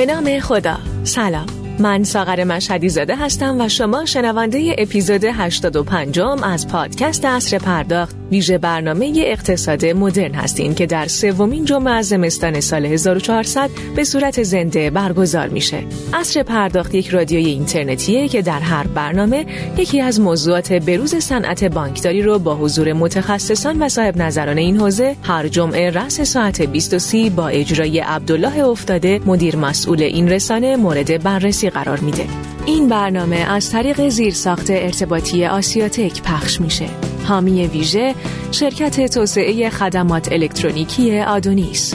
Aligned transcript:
به 0.00 0.06
نام 0.06 0.40
خدا. 0.40 0.78
سلام. 1.04 1.46
من 1.78 2.04
ساغر 2.04 2.44
مشهدی 2.44 2.88
زاده 2.88 3.16
هستم 3.16 3.60
و 3.60 3.68
شما 3.68 4.04
شنونده 4.04 4.76
اپیزود 4.78 5.24
85 5.24 6.20
از 6.20 6.68
پادکست 6.68 7.24
اصر 7.24 7.58
پرداخت. 7.58 8.19
ویژه 8.30 8.58
برنامه 8.58 9.12
اقتصاد 9.16 9.86
مدرن 9.86 10.34
هستین 10.34 10.74
که 10.74 10.86
در 10.86 11.06
سومین 11.06 11.64
جمعه 11.64 11.92
از 11.92 12.08
زمستان 12.08 12.60
سال 12.60 12.86
1400 12.86 13.70
به 13.96 14.04
صورت 14.04 14.42
زنده 14.42 14.90
برگزار 14.90 15.48
میشه. 15.48 15.82
اصر 16.14 16.42
پرداخت 16.42 16.94
یک 16.94 17.08
رادیوی 17.08 17.46
اینترنتیه 17.46 18.28
که 18.28 18.42
در 18.42 18.60
هر 18.60 18.86
برنامه 18.86 19.46
یکی 19.76 20.00
از 20.00 20.20
موضوعات 20.20 20.72
بروز 20.72 21.14
صنعت 21.14 21.64
بانکداری 21.64 22.22
رو 22.22 22.38
با 22.38 22.56
حضور 22.56 22.92
متخصصان 22.92 23.82
و 23.82 23.88
صاحب 23.88 24.16
نظران 24.16 24.58
این 24.58 24.80
حوزه 24.80 25.16
هر 25.22 25.48
جمعه 25.48 25.90
رأس 25.90 26.20
ساعت 26.20 26.62
20 26.62 27.16
با 27.36 27.48
اجرای 27.48 27.98
عبدالله 27.98 28.64
افتاده 28.64 29.20
مدیر 29.26 29.56
مسئول 29.56 30.02
این 30.02 30.28
رسانه 30.28 30.76
مورد 30.76 31.22
بررسی 31.22 31.70
قرار 31.70 32.00
میده. 32.00 32.24
این 32.66 32.88
برنامه 32.88 33.36
از 33.36 33.70
طریق 33.70 34.08
زیرساخت 34.08 34.70
ارتباطی 34.70 35.46
آسیاتک 35.46 36.22
پخش 36.22 36.60
میشه. 36.60 37.09
حامی 37.30 37.66
ویژه 37.66 38.14
شرکت 38.50 39.14
توسعه 39.14 39.70
خدمات 39.70 40.32
الکترونیکی 40.32 41.20
آدونیس. 41.20 41.94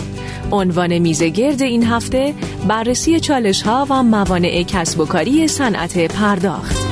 عنوان 0.52 1.00
میزگرد 1.00 1.62
این 1.62 1.84
هفته 1.84 2.34
بررسی 2.68 3.20
چالش 3.20 3.62
ها 3.62 3.88
و 3.90 4.04
موانع 4.04 4.64
کسب 4.64 5.00
و 5.00 5.06
کاری 5.06 5.48
صنعت 5.48 5.98
پرداخت. 5.98 6.85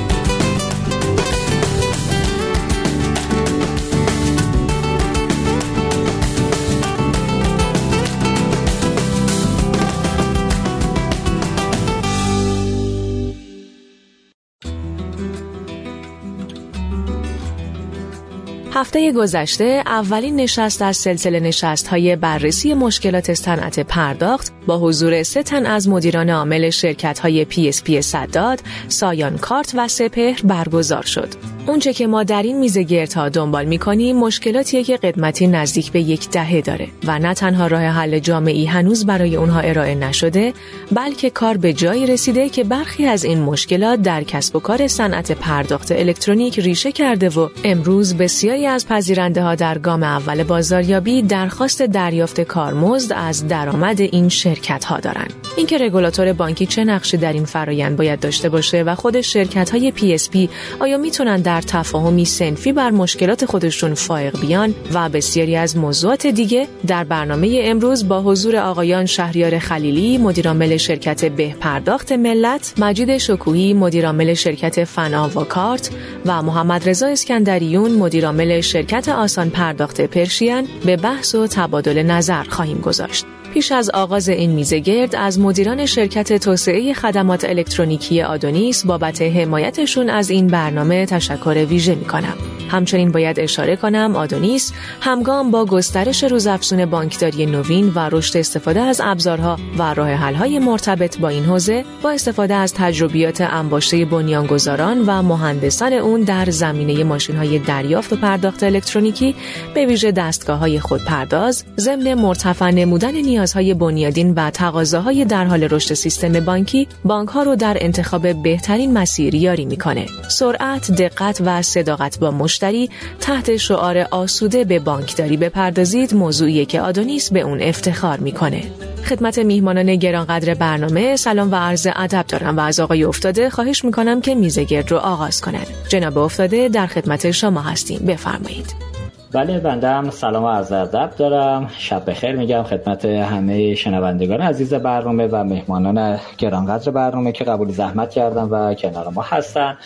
هفته 18.84 19.12
گذشته 19.12 19.84
اولین 19.86 20.36
نشست 20.36 20.81
از 20.81 20.98
سلسله 20.98 21.39
نشست 21.39 21.88
های 21.88 22.16
بررسی 22.16 22.73
مشکلات 22.73 23.34
صنعت 23.34 23.80
پرداخت 23.80 24.53
با 24.66 24.80
حضور 24.80 25.23
سه 25.23 25.44
تن 25.44 25.66
از 25.66 25.90
مدیران 25.90 26.30
عامل 26.30 26.70
شرکت 26.70 27.20
های 27.20 27.45
پی 27.45 27.70
اس 27.70 27.84
پی 27.84 28.02
سداد، 28.02 28.59
سایان 28.88 29.38
کارت 29.38 29.73
و 29.78 29.88
سپهر 29.88 30.42
برگزار 30.44 31.03
شد. 31.03 31.28
اونچه 31.67 31.94
که 31.94 32.08
ما 32.08 32.23
در 32.23 32.44
این 32.44 32.59
میزگردها 32.59 33.30
دنبال 33.30 33.66
می‌کنیم 33.66 34.17
مشکلاتیه 34.17 34.83
که 34.83 34.97
قدمتی 34.97 35.47
نزدیک 35.47 35.92
به 35.92 36.00
یک 36.02 36.30
دهه 36.30 36.61
داره 36.61 36.88
و 37.08 37.19
نه 37.19 37.33
تنها 37.33 37.67
راه 37.67 37.81
حل 37.81 38.19
جامعی 38.19 38.66
هنوز 38.66 39.06
برای 39.06 39.36
اونها 39.36 39.59
ارائه 39.59 39.95
نشده 39.95 40.53
بلکه 40.91 41.30
کار 41.30 41.58
به 41.58 41.73
جایی 41.73 42.08
رسیده 42.08 42.50
که 42.50 42.64
برخی 42.64 43.06
از 43.06 43.23
این 43.23 43.41
مشکلات 43.41 44.02
در 44.02 44.23
کسب 44.23 44.56
و 44.56 44.59
کار 44.59 44.88
صنعت 44.88 45.31
پرداخت 45.31 45.91
الکترونیک 45.91 46.59
ریشه 46.59 46.91
کرده 46.91 47.30
و 47.30 47.50
امروز 47.64 48.16
بسیاری 48.16 48.66
از 48.66 48.88
پذیرنده 48.88 49.44
ها 49.44 49.56
در 49.56 49.78
گام 49.78 50.03
اول 50.03 50.44
بازاریابی 50.44 51.22
درخواست 51.22 51.81
دریافت 51.81 52.41
کارمزد 52.41 53.14
از 53.16 53.47
درآمد 53.47 54.02
این 54.02 54.30
شرکت 54.30 54.86
ها 54.86 55.00
دارن. 55.00 55.28
اینکه 55.58 55.78
رگولاتور 55.78 56.34
بانکی 56.34 56.66
چه 56.66 56.84
نقشی 56.84 57.17
در 57.17 57.34
این 57.34 57.45
فرایند 57.45 57.97
باید 57.97 58.19
داشته 58.19 58.50
باشه 58.50 58.84
و 58.84 58.95
خود 58.95 59.22
شرکت 59.22 59.69
های 59.69 59.91
پی 59.91 60.50
آیا 60.80 60.97
می‌تونن 60.97 61.41
تفاهمی 61.62 62.26
سنفی 62.26 62.74
بر 62.74 62.91
مشکلات 62.91 63.46
خودشون 63.46 63.94
فائق 63.94 64.40
بیان 64.40 64.75
و 64.94 65.09
بسیاری 65.09 65.56
از 65.56 65.78
موضوعات 65.78 66.28
دیگه 66.28 66.68
در 66.88 67.03
برنامه 67.03 67.59
امروز 67.64 68.08
با 68.08 68.22
حضور 68.22 68.58
آقایان 68.58 69.06
شهریار 69.06 69.59
خلیلی 69.59 70.18
مدیرعامل 70.18 70.78
شرکت 70.78 71.25
به 71.25 71.56
پرداخت 71.59 72.12
ملت 72.12 72.74
مجید 72.78 73.18
شکوهی 73.18 73.74
مدیرعامل 73.74 74.34
شرکت 74.34 74.84
فنا 74.84 75.30
و 75.30 75.44
کارت 75.44 75.90
و 76.25 76.42
محمد 76.42 76.90
رضا 76.90 77.08
اسکندریون 77.08 77.92
مدیرعامل 77.92 78.62
شرکت 78.62 79.09
آسان 79.09 79.50
پرداخت 79.50 80.02
پرشین 80.02 80.68
به 80.86 80.97
بحث 80.97 81.36
و 81.36 81.47
تبادل 81.47 82.03
نظر 82.03 82.44
خواهیم 82.44 82.78
گذاشت. 82.78 83.25
پیش 83.53 83.72
از 83.72 83.90
آغاز 83.90 84.30
این 84.30 84.52
میزه 84.52 84.80
گرد 84.80 85.16
از 85.16 85.40
مدیران 85.40 85.86
شرکت 85.86 86.34
توسعه 86.44 86.94
خدمات 86.94 87.46
الکترونیکی 87.46 88.22
آدونیس 88.22 88.86
بابت 88.86 89.22
حمایتشون 89.22 90.09
از 90.09 90.30
این 90.30 90.47
برنامه 90.47 91.06
تشکر 91.06 91.66
ویژه 91.69 91.96
می 91.96 92.06
کنم. 92.06 92.38
همچنین 92.69 93.12
باید 93.12 93.40
اشاره 93.40 93.75
کنم 93.75 94.16
آدونیس 94.16 94.74
همگام 95.02 95.52
با 95.52 95.66
گسترش 95.66 96.24
روزافزون 96.24 96.86
بانکداری 96.86 97.46
نوین 97.46 97.92
و 97.96 98.09
رشد 98.12 98.38
استفاده 98.38 98.81
از 98.81 99.02
ابزارها 99.03 99.58
و 99.78 99.94
راه 99.94 100.09
حل‌های 100.09 100.59
مرتبط 100.59 101.18
با 101.18 101.30
این 101.30 101.44
حوزه 101.46 101.86
با 102.02 102.12
استفاده 102.12 102.53
از 102.53 102.74
تجربیات 102.74 103.42
انباشته 103.42 104.06
بنیانگذاران 104.06 105.03
و 105.08 105.22
مهندسان 105.22 105.94
اون 105.94 106.22
در 106.22 106.50
زمینه 106.50 107.03
ماشین‌های 107.03 107.59
دریافت 107.59 108.13
و 108.13 108.16
پرداخت 108.16 108.63
الکترونیکی 108.63 109.36
به 109.74 109.86
ویژه 109.86 110.12
دستگاه‌های 110.12 110.80
خودپرداز 110.80 111.63
ضمن 111.80 112.13
مرتفع 112.13 112.72
نمودن 112.72 113.16
نیازهای 113.44 113.74
بنیادین 113.74 114.34
و 114.34 114.50
تقاضاهای 114.50 115.26
در 115.26 115.46
حال 115.46 115.64
رشد 115.64 115.94
سیستم 115.94 116.40
بانکی 116.40 116.88
بانک‌ها 117.06 117.44
رو 117.44 117.56
در 117.56 117.78
انتخاب 117.81 118.44
بهترین 118.44 118.94
مسیر 118.94 119.36
یاری 119.36 119.66
می‌کنه. 119.66 120.06
سرعت، 120.28 120.92
دقت 120.92 121.42
و 121.46 121.62
صداقت 121.62 122.20
با 122.20 122.31
مشتری 122.31 122.90
تحت 123.20 123.58
شعار 123.58 123.98
آسوده 123.98 124.64
به 124.64 124.80
بانکداری 124.80 125.38
بپردازید 125.38 126.14
موضوعی 126.14 126.66
که 126.66 126.81
آدونیس 126.81 127.31
به 127.31 127.42
اون 127.42 127.62
افتخار 127.62 128.20
می‌کنه. 128.20 128.64
خدمت 129.06 129.40
میهمانان 129.40 129.96
گرانقدر 129.96 130.54
برنامه 130.54 131.16
سلام 131.16 131.52
و 131.52 131.56
عرض 131.56 131.88
ادب 131.96 132.25
دارم 132.28 132.58
و 132.58 132.60
از 132.60 132.80
آقای 132.80 133.04
افتاده 133.04 133.50
خواهش 133.50 133.86
می‌کنم 133.86 134.22
که 134.22 134.36
میزگرد 134.36 134.92
رو 134.92 134.98
آغاز 134.98 135.42
کنند. 135.42 135.68
جناب 135.90 136.18
افتاده 136.18 136.70
در 136.70 136.88
خدمت 136.88 137.31
شما 137.31 137.62
هستیم 137.62 138.00
بفرمایید. 138.00 138.93
بله 139.33 139.59
بنده 139.59 139.89
هم 139.89 140.09
سلام 140.09 140.44
و 140.44 140.47
عرض 140.47 140.71
ادب 140.71 141.11
دارم. 141.17 141.67
شب 141.77 142.09
بخیر 142.09 142.35
میگم 142.35 142.63
خدمت 142.63 143.05
همه 143.05 143.75
شنوندگان 143.75 144.41
عزیز 144.41 144.73
برنامه 144.73 145.27
و 145.27 145.44
مهمانان 145.44 146.19
گرانقدر 146.38 146.91
برنامه 146.91 147.31
که 147.31 147.44
قبول 147.44 147.69
زحمت 147.69 148.09
کردن 148.09 148.44
و 148.44 148.73
کنار 148.73 149.09
ما 149.09 149.21
هستن. 149.21 149.77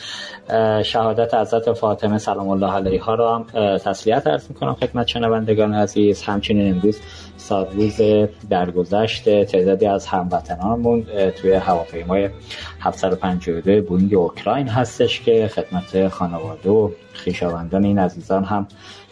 شهادت 0.83 1.33
حضرت 1.33 1.73
فاطمه 1.73 2.17
سلام 2.17 2.49
الله 2.49 2.71
علیها 2.71 3.15
را 3.15 3.35
هم 3.35 3.77
تسلیت 3.77 4.27
عرض 4.27 4.49
می‌کنم 4.49 4.73
خدمت 4.73 5.07
شنوندگان 5.07 5.73
عزیز. 5.73 6.23
همچنین 6.23 6.73
امروز 6.73 6.99
روز 7.73 8.01
درگذشت. 8.49 9.43
تعدادی 9.43 9.85
از 9.85 10.07
هموطنانمون 10.07 11.05
توی 11.41 11.53
هواپیمای 11.53 12.29
752 12.79 13.81
بوینگ 13.81 14.13
اوکراین 14.13 14.67
هستش 14.67 15.21
که 15.21 15.47
خدمت 15.47 16.07
خانواده 16.07 16.69
و 16.69 16.89
خویشاوندان 17.23 17.83
این 17.83 17.99
عزیزان 17.99 18.43
هم 18.43 18.67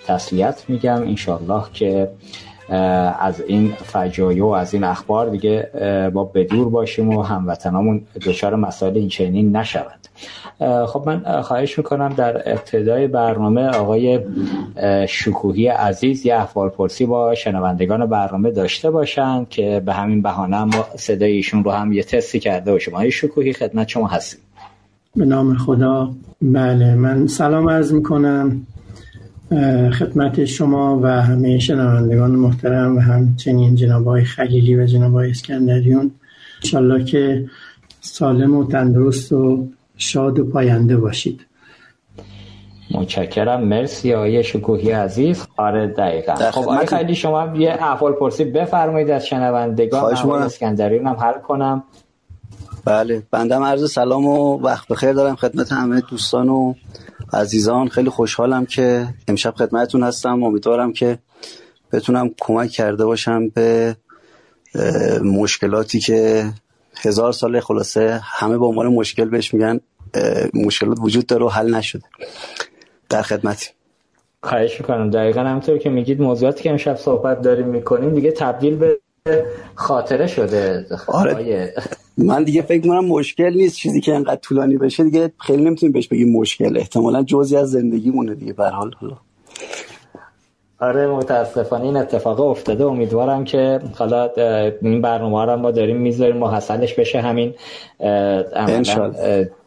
تسلیت 0.07 0.63
میگم 0.67 1.01
انشالله 1.01 1.63
که 1.73 2.09
از 3.19 3.41
این 3.47 3.73
فجایع 3.83 4.43
و 4.43 4.47
از 4.47 4.73
این 4.73 4.83
اخبار 4.83 5.29
دیگه 5.29 5.69
با 6.13 6.23
بدور 6.23 6.69
باشیم 6.69 7.09
و 7.09 7.21
هموطنامون 7.21 8.01
دچار 8.25 8.55
مسائل 8.55 8.97
این 8.97 9.07
چنین 9.07 9.55
نشوند 9.55 10.07
خب 10.87 11.03
من 11.05 11.41
خواهش 11.41 11.77
می‌کنم 11.77 12.13
در 12.13 12.51
ابتدای 12.51 13.07
برنامه 13.07 13.67
آقای 13.67 14.19
شکوهی 15.07 15.67
عزیز 15.67 16.25
یه 16.25 16.35
احوال 16.35 16.69
پرسی 16.69 17.05
با 17.05 17.35
شنوندگان 17.35 18.05
برنامه 18.05 18.51
داشته 18.51 18.91
باشند 18.91 19.49
که 19.49 19.81
به 19.85 19.93
همین 19.93 20.21
بهانه 20.21 20.63
ما 20.63 20.85
صدای 20.95 21.31
ایشون 21.31 21.63
رو 21.63 21.71
هم 21.71 21.91
یه 21.91 22.03
تستی 22.03 22.39
کرده 22.39 22.71
باشیم. 22.71 22.93
آقای 22.93 23.11
شکوهی 23.11 23.53
خدمت 23.53 23.87
شما 23.87 24.07
هستیم. 24.07 24.39
به 25.15 25.25
نام 25.25 25.57
خدا. 25.57 26.11
بله 26.41 26.95
من 26.95 27.27
سلام 27.27 27.69
عرض 27.69 27.93
می‌کنم. 27.93 28.67
خدمت 29.91 30.45
شما 30.45 30.99
و 31.03 31.07
همه 31.21 31.59
شنوندگان 31.59 32.31
محترم 32.31 32.97
و 32.97 32.99
همچنین 32.99 33.75
جناب 33.75 34.05
های 34.05 34.23
خلیلی 34.23 34.75
و 34.75 34.85
جناب 34.85 35.13
های 35.13 35.29
اسکندریون. 35.29 36.11
انشالله 36.63 37.03
که 37.03 37.45
سالم 38.01 38.55
و 38.55 38.67
تندرست 38.67 39.31
و 39.31 39.67
شاد 39.97 40.39
و 40.39 40.45
پاینده 40.45 40.97
باشید. 40.97 41.45
متشکرم. 42.91 43.63
مرسی 43.63 44.13
آقای 44.13 44.43
شکوهی 44.43 44.91
عزیز. 44.91 45.47
آره 45.57 45.87
دقیقا. 45.87 46.35
خب 46.35 46.61
آقای 46.61 46.85
خیلی 46.85 47.15
شما 47.15 47.57
یه 47.57 47.71
احوال 47.71 48.13
پرسی 48.13 48.43
بفرمایید 48.43 49.09
از 49.09 49.27
شنوندگان. 49.27 50.15
آقای 50.15 50.43
اسکندریون 50.43 51.07
هم 51.07 51.15
حل 51.15 51.39
کنم. 51.39 51.83
بله 52.85 53.23
بندم 53.31 53.63
عرض 53.63 53.91
سلام 53.91 54.25
و 54.25 54.57
وقت 54.57 54.87
بخیر 54.87 55.13
دارم 55.13 55.35
خدمت 55.35 55.71
همه 55.71 56.01
دوستان 56.01 56.49
و 56.49 56.73
عزیزان 57.33 57.87
خیلی 57.87 58.09
خوشحالم 58.09 58.65
که 58.65 59.07
امشب 59.27 59.55
خدمتتون 59.55 60.03
هستم. 60.03 60.43
امیدوارم 60.43 60.93
که 60.93 61.19
بتونم 61.91 62.29
کمک 62.41 62.69
کرده 62.69 63.05
باشم 63.05 63.49
به 63.49 63.95
مشکلاتی 65.23 65.99
که 65.99 66.49
هزار 66.97 67.31
سال 67.31 67.59
خلاصه 67.59 68.19
همه 68.23 68.57
با 68.57 68.67
عنوان 68.67 68.87
مشکل 68.87 69.25
بهش 69.25 69.53
میگن 69.53 69.79
مشکلات 70.53 70.97
وجود 71.01 71.25
داره 71.25 71.45
و 71.45 71.49
حل 71.49 71.75
نشده. 71.75 72.03
در 73.09 73.21
خدمتی 73.21 73.69
خواهش 74.43 74.79
می‌کنم. 74.79 75.09
دقیقا 75.09 75.41
همطور 75.41 75.77
که 75.77 75.89
میگید 75.89 76.21
موضوعاتی 76.21 76.63
که 76.63 76.69
امشب 76.69 76.95
صحبت 76.95 77.41
داریم 77.41 77.67
می‌کنیم 77.67 78.15
دیگه 78.15 78.31
تبدیل 78.31 78.75
به 78.75 78.99
خاطره 79.75 80.27
شده. 80.27 80.85
آره. 81.07 81.73
من 82.17 82.43
دیگه 82.43 82.61
فکر 82.61 82.81
کنم 82.87 83.05
مشکل 83.05 83.53
نیست 83.53 83.75
چیزی 83.75 84.01
که 84.01 84.15
انقدر 84.15 84.35
طولانی 84.35 84.77
بشه 84.77 85.03
دیگه 85.03 85.31
خیلی 85.39 85.63
نمی‌تونیم 85.63 85.93
بهش 85.93 86.07
بگیم 86.07 86.31
مشکل. 86.31 86.77
احتمالا 86.77 87.23
جزی 87.23 87.57
از 87.57 87.71
زندگیمونه 87.71 88.35
دیگه 88.35 88.53
به 88.53 88.69
حال. 88.69 88.91
حالا 88.99 89.17
آره 90.85 91.07
متاسفانه 91.07 91.83
این 91.83 91.97
اتفاق 91.97 92.39
افتاده. 92.39 92.85
امیدوارم 92.85 93.43
که 93.43 93.79
حالا 93.97 94.29
این 94.81 95.01
برنامه 95.01 95.45
رو 95.45 95.55
ما 95.55 95.71
داریم 95.71 95.97
می‌ذاریم 95.97 96.37
محصلش 96.37 96.93
بشه 96.93 97.21
همین 97.21 97.53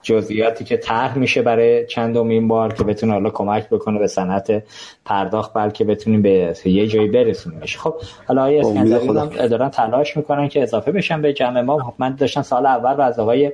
جزئیاتی 0.03 0.65
که 0.65 0.77
طرح 0.77 1.19
میشه 1.19 1.43
برای 1.43 1.87
چندمین 1.87 2.49
بار 2.49 2.75
که 2.75 2.85
بتونه 2.85 3.13
حالا 3.13 3.31
کمک 3.31 3.69
بکنه 3.69 3.99
به 3.99 4.07
صنعت 4.07 4.63
پرداخت 5.05 5.53
بلکه 5.55 5.85
بتونیم 5.85 6.23
به 6.23 6.55
یه 6.65 6.87
جایی 6.87 7.09
برسونیمش 7.09 7.79
خب 7.79 7.95
حالا 8.29 8.41
آقای 8.43 8.59
اسکندری 8.59 9.49
دارن 9.49 9.69
تلاش 9.69 10.17
می‌کنن 10.17 10.49
که 10.49 10.63
اضافه 10.63 10.93
بشن 10.93 11.23
به 11.23 11.33
جمع 11.33 11.61
ما. 11.61 11.95
من 11.99 12.15
داشتم 12.15 12.43
سال 12.43 12.67
اول 12.67 13.01
از 13.01 13.19
آقای 13.19 13.53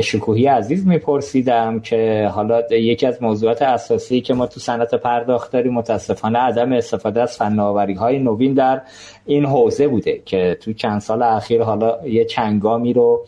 شکوهی 0.00 0.46
عزیز 0.46 0.86
میپرسیدم 0.86 1.80
که 1.80 2.30
حالا 2.34 2.62
یکی 2.70 3.06
از 3.06 3.22
موضوعات 3.22 3.62
اساسی 3.62 4.20
که 4.20 4.34
ما 4.34 4.46
تو 4.46 4.60
صنعت 4.60 4.94
پرداخت 4.94 5.52
داریم 5.52 5.72
متاسفانه 5.72 6.38
عدم 6.38 6.72
استفاده 6.72 7.22
از 7.22 7.36
فناوری 7.36 7.94
های 7.94 8.18
نوین 8.18 8.54
در 8.54 8.82
این 9.26 9.44
حوزه 9.46 9.88
بوده 9.88 10.22
که 10.24 10.58
تو 10.60 10.72
چند 10.72 11.00
سال 11.00 11.22
اخیر 11.22 11.62
حالا 11.62 12.06
یه 12.06 12.24
چنگامی 12.24 12.92
رو 12.92 13.26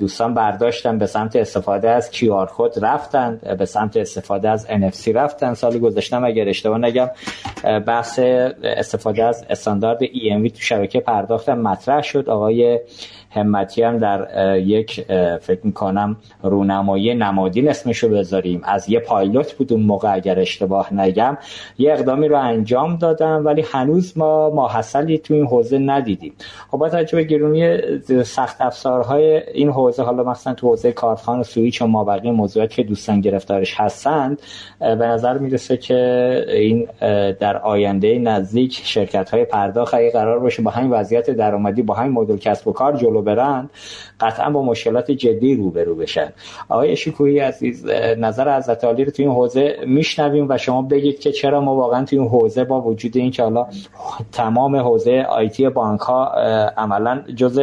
دوستان 0.00 0.34
برداشتن 0.34 0.98
به 0.98 1.06
سمت 1.06 1.36
استفاده 1.36 1.90
از 1.90 2.10
QR 2.12 2.48
خود 2.50 2.84
رفتن 2.84 3.40
به 3.58 3.64
سمت 3.64 3.96
استفاده 3.96 4.48
از 4.48 4.66
NFC 4.66 5.08
رفتن 5.08 5.54
سال 5.54 5.78
گذشتم. 5.78 6.24
اگر 6.24 6.48
اشتباه 6.48 6.78
نگم 6.78 7.10
بحث 7.86 8.18
استفاده 8.62 9.24
از 9.24 9.44
استاندارد 9.50 10.04
EMV 10.04 10.52
تو 10.52 10.60
شبکه 10.60 11.00
پرداخت 11.00 11.48
مطرح 11.48 12.02
شد. 12.02 12.28
آقای 12.28 12.80
همتی 13.30 13.82
هم 13.82 13.98
در 13.98 14.28
یک 14.58 15.00
فکر 15.40 15.60
می‌کنم 15.62 16.16
رونمایی 16.42 17.14
نمادین 17.14 17.68
اسمشو 17.68 18.08
بذاریم. 18.08 18.60
از 18.64 18.88
یه 18.88 19.00
پایلوت 19.00 19.52
بود 19.52 19.72
اون 19.72 19.82
موقع 19.82 20.14
اگر 20.14 20.38
اشتباه 20.38 20.94
نگم. 20.94 21.38
یه 21.78 21.92
اقدامی 21.92 22.28
رو 22.28 22.38
انجام 22.38 22.96
دادم 22.96 23.42
ولی 23.46 23.64
هنوز 23.72 24.18
ما 24.18 24.50
ماحصلی 24.50 25.18
تو 25.18 25.34
این 25.34 25.46
حوزه 25.46 25.78
ندیدیم. 25.78 26.32
خب 26.70 26.78
با 26.78 26.88
توجه 26.88 27.16
به 27.16 27.24
گرونی 27.24 27.78
سخت 28.22 28.60
افزارهای 28.60 29.42
این 29.54 29.70
حوزه 29.70 30.02
حالا 30.02 30.22
مثلا 30.22 30.54
تو 30.54 30.68
حوزه 30.68 30.92
کارتخان 30.92 31.40
و 31.40 31.42
سویچ 31.42 31.82
و 31.82 31.86
مابقی 31.86 32.30
موضوعات 32.30 32.70
که 32.70 32.82
دوستان 32.82 33.20
گرفتارش 33.20 33.74
هستند 33.76 34.42
به 34.80 35.06
نظر 35.06 35.38
می‌رسه 35.38 35.76
که 35.76 35.96
این 36.48 36.88
در 37.40 37.56
آینده 37.56 38.18
نزدیک 38.18 38.80
شرکت 38.84 39.30
های 39.30 39.44
پرداخت 39.44 39.94
قرار 40.12 40.38
باشه 40.38 40.62
با 40.62 40.70
همین 40.70 40.90
وضعیت 40.90 41.30
درآمدی 41.30 41.82
با 41.82 41.94
همین 41.94 42.12
مدل 42.12 42.36
کسب 42.36 42.68
و 42.68 42.72
کار 42.72 42.96
جلو 42.96 43.19
برند 43.22 43.70
قطعا 44.20 44.50
با 44.50 44.62
مشکلات 44.62 45.10
جدی 45.10 45.54
روبرو 45.54 45.94
بشن. 45.94 46.32
آقای 46.68 46.96
شکوهی 46.96 47.38
عزیز 47.38 47.86
نظر 48.18 48.48
از 48.48 48.70
عالی 48.70 49.04
رو 49.04 49.10
توی 49.10 49.24
این 49.24 49.34
حوزه 49.34 49.76
میشنویم 49.86 50.46
و 50.48 50.58
شما 50.58 50.82
بگید 50.82 51.20
که 51.20 51.32
چرا 51.32 51.60
ما 51.60 51.76
واقعا 51.76 52.04
توی 52.04 52.18
این 52.18 52.28
حوزه 52.28 52.64
با 52.64 52.80
وجود 52.80 53.16
این 53.16 53.30
که 53.30 53.42
حالا 53.42 53.66
تمام 54.32 54.76
حوزه 54.76 55.26
آیتی 55.28 55.68
بانک 55.68 56.00
ها 56.00 56.32
عملا 56.76 57.22
جز 57.36 57.60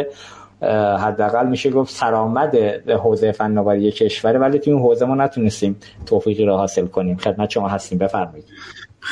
حداقل 0.99 1.47
میشه 1.47 1.69
گفت 1.69 1.93
سرآمد 1.93 2.55
حوزه 2.89 3.31
فناوری 3.31 3.91
کشوره 3.91 4.39
ولی 4.39 4.59
توی 4.59 4.73
این 4.73 4.81
حوزه 4.81 5.05
ما 5.05 5.15
نتونستیم 5.15 5.75
توفیقی 6.05 6.45
رو 6.45 6.57
حاصل 6.57 6.87
کنیم. 6.87 7.17
خدمت 7.17 7.49
شما 7.49 7.67
هستیم. 7.67 7.97
بفرمایید. 7.97 8.45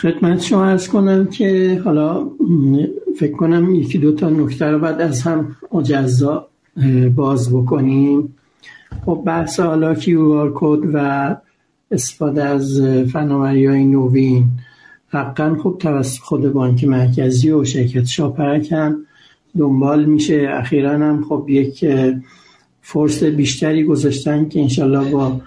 خدمت 0.02 0.42
شما 0.42 0.66
ارز 0.66 0.88
کنم 0.88 1.28
که 1.28 1.82
حالا 1.86 2.28
فکر 3.20 3.32
کنم 3.32 3.76
یکی 3.76 3.98
دو 3.98 4.12
تا 4.12 4.30
نکته 4.30 4.66
رو 4.66 4.80
بعد 4.80 5.02
از 5.02 5.22
هم 5.22 5.56
مجزا 5.72 6.48
باز 7.16 7.54
بکنیم. 7.54 8.36
خب 9.06 9.24
بحث 9.26 9.60
حالا 9.60 9.96
کیو 9.96 10.52
کد 10.56 10.80
و 10.94 11.36
استفاده 11.92 12.44
از 12.44 12.82
فناوری 13.14 13.66
های 13.66 13.86
نوین. 13.86 14.46
حقا 15.08 15.58
خب 15.64 15.76
توسط 15.80 16.20
خود 16.20 16.54
بانک 16.54 16.84
مرکزی 16.84 17.52
و 17.52 17.64
شرکت 17.64 18.06
شاپرک 18.06 18.72
هم 18.72 18.98
دنبال 19.58 20.06
میشه. 20.06 20.48
اخیرا 20.52 20.92
هم 20.92 21.26
خب 21.30 21.46
یک 21.50 21.86
فرصت 22.82 23.24
بیشتری 23.24 23.84
گذاشتن 23.84 24.50
که 24.50 24.62
انشالله 24.62 25.12
با 25.12 25.42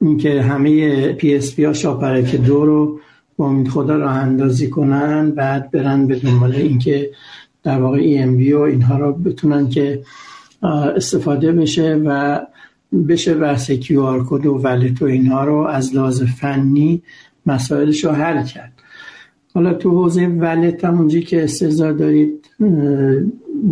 اینکه 0.00 0.42
همه 0.42 1.12
پی 1.12 1.34
اس 1.34 1.54
پی 1.54 1.64
ها 1.64 1.72
شاپرک 1.72 2.34
دو 2.34 2.64
رو 2.64 3.00
با 3.36 3.46
امید 3.46 3.68
خدا 3.68 3.96
راه 3.96 4.16
اندازی 4.16 4.70
کنن 4.70 5.30
بعد 5.30 5.70
برن 5.70 6.06
به 6.06 6.16
دنبال 6.16 6.54
اینکه 6.54 7.10
در 7.62 7.80
واقع 7.80 7.98
EMV 7.98 8.52
و 8.52 8.60
اینها 8.60 8.98
رو 8.98 9.12
بتونن 9.12 9.68
که 9.68 10.02
استفاده 10.96 11.52
بشه 11.52 12.02
و 12.06 12.40
بشه 13.08 13.34
بحث 13.34 13.70
QR 13.70 14.24
code 14.28 14.46
و 14.46 14.54
wallet 14.54 15.02
و 15.02 15.04
اینها 15.04 15.44
رو 15.44 15.56
از 15.56 15.94
لحاظ 15.94 16.22
فنی 16.22 17.02
مسائلش 17.46 18.04
رو 18.04 18.10
حل 18.10 18.44
کرد. 18.44 18.72
حالا 19.54 19.74
تو 19.74 19.90
حوزه 19.90 20.26
ولت 20.26 20.84
هم 20.84 20.98
اونجی 20.98 21.22
که 21.22 21.44
استظهار 21.44 21.92
دارید 21.92 22.50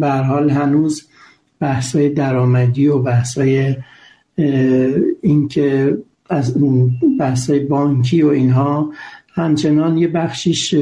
به 0.00 0.10
حال 0.10 0.50
هنوز 0.50 1.08
بحثای 1.60 2.08
درآمدی 2.08 2.88
و 2.88 2.98
بحثای 2.98 3.76
اینکه 5.22 5.98
از 6.28 6.54
بحثای 7.18 7.60
بانکی 7.60 8.22
و 8.22 8.28
اینها 8.28 8.92
همچنان 9.34 9.98
یه 9.98 10.08
بخشیش 10.08 10.74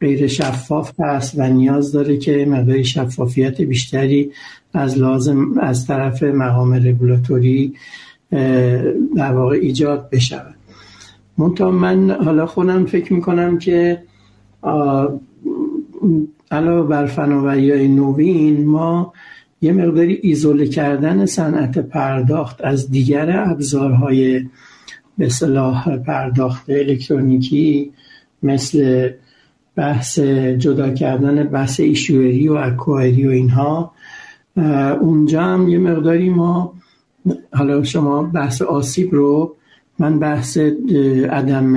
غیر 0.00 0.26
شفاف 0.26 1.00
هست 1.00 1.34
و 1.38 1.48
نیاز 1.48 1.92
داره 1.92 2.16
که 2.16 2.46
مقدار 2.48 2.82
شفافیت 2.82 3.60
بیشتری 3.60 4.30
از 4.74 4.98
لازم 4.98 5.58
از 5.60 5.86
طرف 5.86 6.22
مقام 6.22 6.74
رگولاتوری 6.74 7.74
در 9.16 9.32
واقع 9.32 9.56
ایجاد 9.56 10.10
بشود. 10.10 10.54
منتها 11.38 11.70
من 11.70 12.10
حالا 12.10 12.46
خودم 12.46 12.86
فکر 12.86 13.12
می‌کنم 13.12 13.58
که 13.58 14.02
علاوه 16.50 16.88
بر 16.88 17.06
فناوری 17.06 17.88
نوین 17.88 18.66
ما 18.66 19.12
یه 19.62 19.72
مقداری 19.72 20.14
ایزوله 20.22 20.66
کردن 20.66 21.26
صنعت 21.26 21.78
پرداخت 21.78 22.60
از 22.64 22.90
دیگر 22.90 23.44
ابزارهای 23.50 24.44
به 25.20 25.28
صلاح 25.28 25.96
پرداخت 25.96 26.70
الکترونیکی 26.70 27.92
مثل 28.42 29.10
بحث 29.76 30.18
جدا 30.58 30.90
کردن 30.90 31.44
بحث 31.44 31.80
ایشوری 31.80 32.48
و 32.48 32.52
اکواری 32.52 33.26
و 33.26 33.30
اینها 33.30 33.92
اونجا 35.00 35.42
هم 35.42 35.68
یه 35.68 35.78
مقداری 35.78 36.30
ما 36.30 36.72
حالا 37.52 37.82
شما 37.84 38.22
بحث 38.22 38.62
آسیب 38.62 39.14
رو 39.14 39.56
من 39.98 40.18
بحث 40.18 40.58
عدم 41.30 41.74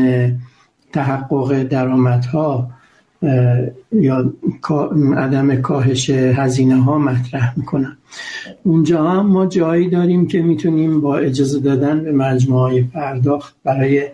تحقق 0.94 1.64
درآمدها 1.64 2.70
یا 3.92 4.34
عدم 5.18 5.62
کاهش 5.62 6.10
هزینه 6.10 6.76
ها 6.76 6.98
مطرح 6.98 7.54
می‌کنم. 7.58 7.98
اونجا 8.64 9.04
هم 9.04 9.28
ما 9.28 9.46
جایی 9.46 9.90
داریم 9.90 10.28
که 10.28 10.42
می‌تونیم 10.42 11.02
با 11.02 11.18
اجازه 11.18 11.60
دادن 11.60 12.04
به 12.04 12.12
مجموعه 12.12 12.84
پرداخت 12.84 13.56
برای 13.64 14.08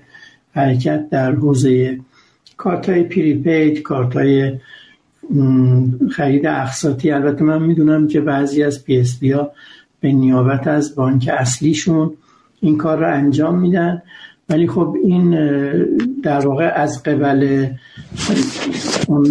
حرکت 0.52 1.10
در 1.10 1.32
حوزه 1.32 2.00
کارت 2.58 2.90
های 2.90 3.04
پریپید 3.04 3.82
کارت 3.82 4.14
های 4.14 4.52
خرید 6.12 6.46
اقساطی. 6.46 7.12
البته 7.12 7.44
من 7.44 7.62
می‌دونم 7.62 8.08
که 8.08 8.22
بعضی 8.22 8.64
از 8.64 8.84
پی 8.84 8.98
اس 8.98 9.20
پی 9.20 9.32
ها 9.32 9.52
به 10.00 10.12
نیابت 10.12 10.68
از 10.68 10.96
بانک 10.96 11.30
اصلیشون 11.38 12.14
این 12.62 12.78
کار 12.78 13.00
رو 13.00 13.14
انجام 13.14 13.60
میدن. 13.60 14.02
ولی 14.50 14.68
خب 14.68 14.96
این 15.04 15.30
در 16.24 16.48
واقع 16.48 16.72
از 16.76 17.04
قِبَل 17.04 17.68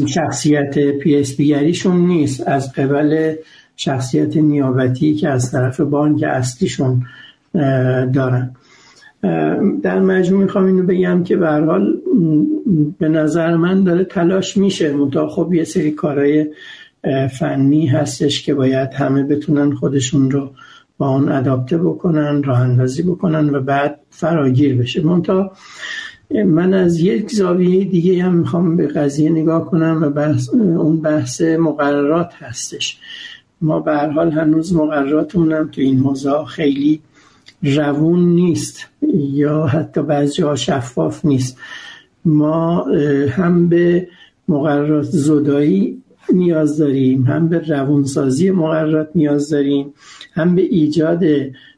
شخصیت 0.06 0.78
پی 0.78 1.16
اس 1.16 1.37
پی 1.37 1.50
گریشون 1.50 1.96
نیست. 1.96 2.48
از 2.48 2.72
قِبَل 2.72 3.34
شخصیت 3.80 4.37
نیابتی 4.37 5.14
که 5.14 5.28
از 5.28 5.52
طرف 5.52 5.80
بانک 5.80 6.23
اصلیشون 6.23 7.02
دارن. 8.12 8.50
در 9.82 10.00
مجموع 10.00 10.42
می‌خوام 10.42 10.66
اینو 10.66 10.82
بگم 10.82 11.25
که 11.25 11.37
به 11.37 11.49
حال 11.49 11.97
به 12.99 13.08
نظر 13.08 13.56
من 13.56 13.85
داره 13.85 14.04
تلاش 14.04 14.56
میشه. 14.56 14.92
منتها 14.92 15.28
خب 15.28 15.54
یه 15.54 15.64
سری 15.64 15.90
کارهای 15.90 16.47
فنی 17.38 17.87
هستش 17.87 18.42
که 18.42 18.54
باید 18.54 18.94
همه 18.94 19.23
بتونن 19.23 19.75
خودشون 19.75 20.30
رو 20.30 20.50
با 20.99 21.08
اون 21.08 21.28
اداپته 21.28 21.78
بکنن 21.78 22.42
راه 22.42 22.61
اندازی 22.61 23.02
بکنن 23.02 23.50
و 23.50 23.61
بعد 23.61 24.00
فراگیر 24.11 24.76
بشه. 24.76 25.02
منتها 25.02 25.52
من 26.47 26.75
از 26.75 27.00
یک 27.00 27.30
زاویه 27.30 27.85
دیگه 27.85 28.23
هم 28.23 28.35
می‌خوام 28.35 28.76
به 28.76 28.87
قضیه 28.87 29.30
نگاه 29.30 29.70
کنم 29.70 29.99
و 30.02 30.11
بحث 30.11 30.49
اون 30.54 31.00
بحث 31.00 31.42
مقررات 31.42 32.32
هستش. 32.38 32.99
ما 33.60 33.80
به 33.80 33.96
حال 33.96 34.32
هنوز 34.32 34.74
مقرراتمون 34.74 35.52
هم 35.52 35.68
تو 35.68 35.80
این 35.80 35.98
حوزه 35.98 36.44
خیلی 36.44 37.00
روون 37.62 38.20
نیست 38.20 38.86
یا 39.12 39.66
حتی 39.66 40.02
بعضی 40.02 40.42
ها 40.42 40.56
شفاف 40.56 41.24
نیست. 41.24 41.58
ما 42.24 42.84
هم 43.28 43.68
به 43.68 44.08
مقررات 44.48 45.04
زدایی 45.04 46.02
نیاز 46.32 46.78
داریم 46.78 47.22
هم 47.22 47.48
به 47.48 47.58
روانسازی 47.58 48.50
مقررات 48.50 49.08
نیاز 49.14 49.50
داریم 49.50 49.94
هم 50.32 50.54
به 50.54 50.62
ایجاد 50.62 51.24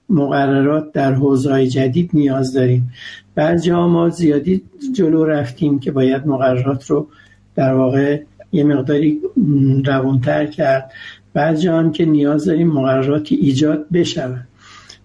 مقررات 0.08 0.92
در 0.92 1.14
حوزه‌های 1.14 1.68
جدید 1.68 2.10
نیاز 2.14 2.52
داریم. 2.52 2.92
بعضی 3.34 3.70
ما 3.70 4.08
زیادی 4.08 4.62
جلو 4.94 5.24
رفتیم 5.24 5.78
که 5.78 5.90
باید 5.90 6.26
مقررات 6.26 6.90
رو 6.90 7.06
در 7.54 7.74
واقع 7.74 8.22
یه 8.52 8.64
مقداری 8.64 9.20
روانتر 9.86 10.46
کرد. 10.46 10.92
بعضی 11.32 11.68
هم 11.68 11.92
که 11.92 12.04
نیاز 12.04 12.44
داریم 12.44 12.68
مقرراتی 12.68 13.34
ایجاد 13.34 13.86
بشود 13.92 14.46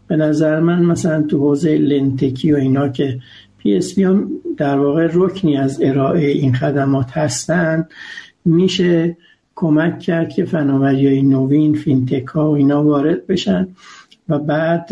به 0.08 0.16
نظر 0.16 0.60
من 0.60 0.86
مثلا 0.86 1.22
تو 1.22 1.38
حوزه 1.38 1.78
لندتکی 1.78 2.54
و 2.54 2.56
اینا 2.56 2.90
که 2.90 3.20
پی 3.58 3.76
اس 3.76 3.84
پی 3.84 4.00
هم 4.00 4.32
در 4.58 4.80
واقع 4.80 5.10
رکنی 5.14 5.58
از 5.58 5.80
ارائه 5.84 6.28
این 6.28 6.54
خدمات 6.54 7.18
هستند 7.18 7.90
میشه 8.46 9.18
کمک 9.56 10.00
کرد 10.00 10.30
که 10.30 10.46
فناوری 10.46 11.08
های 11.08 11.22
نوین 11.22 11.74
فینتک 11.74 12.26
ها 12.26 12.52
و 12.52 12.56
اینا 12.56 12.84
وارد 12.84 13.28
بشن 13.28 13.68
و 14.30 14.40
بعد 14.40 14.90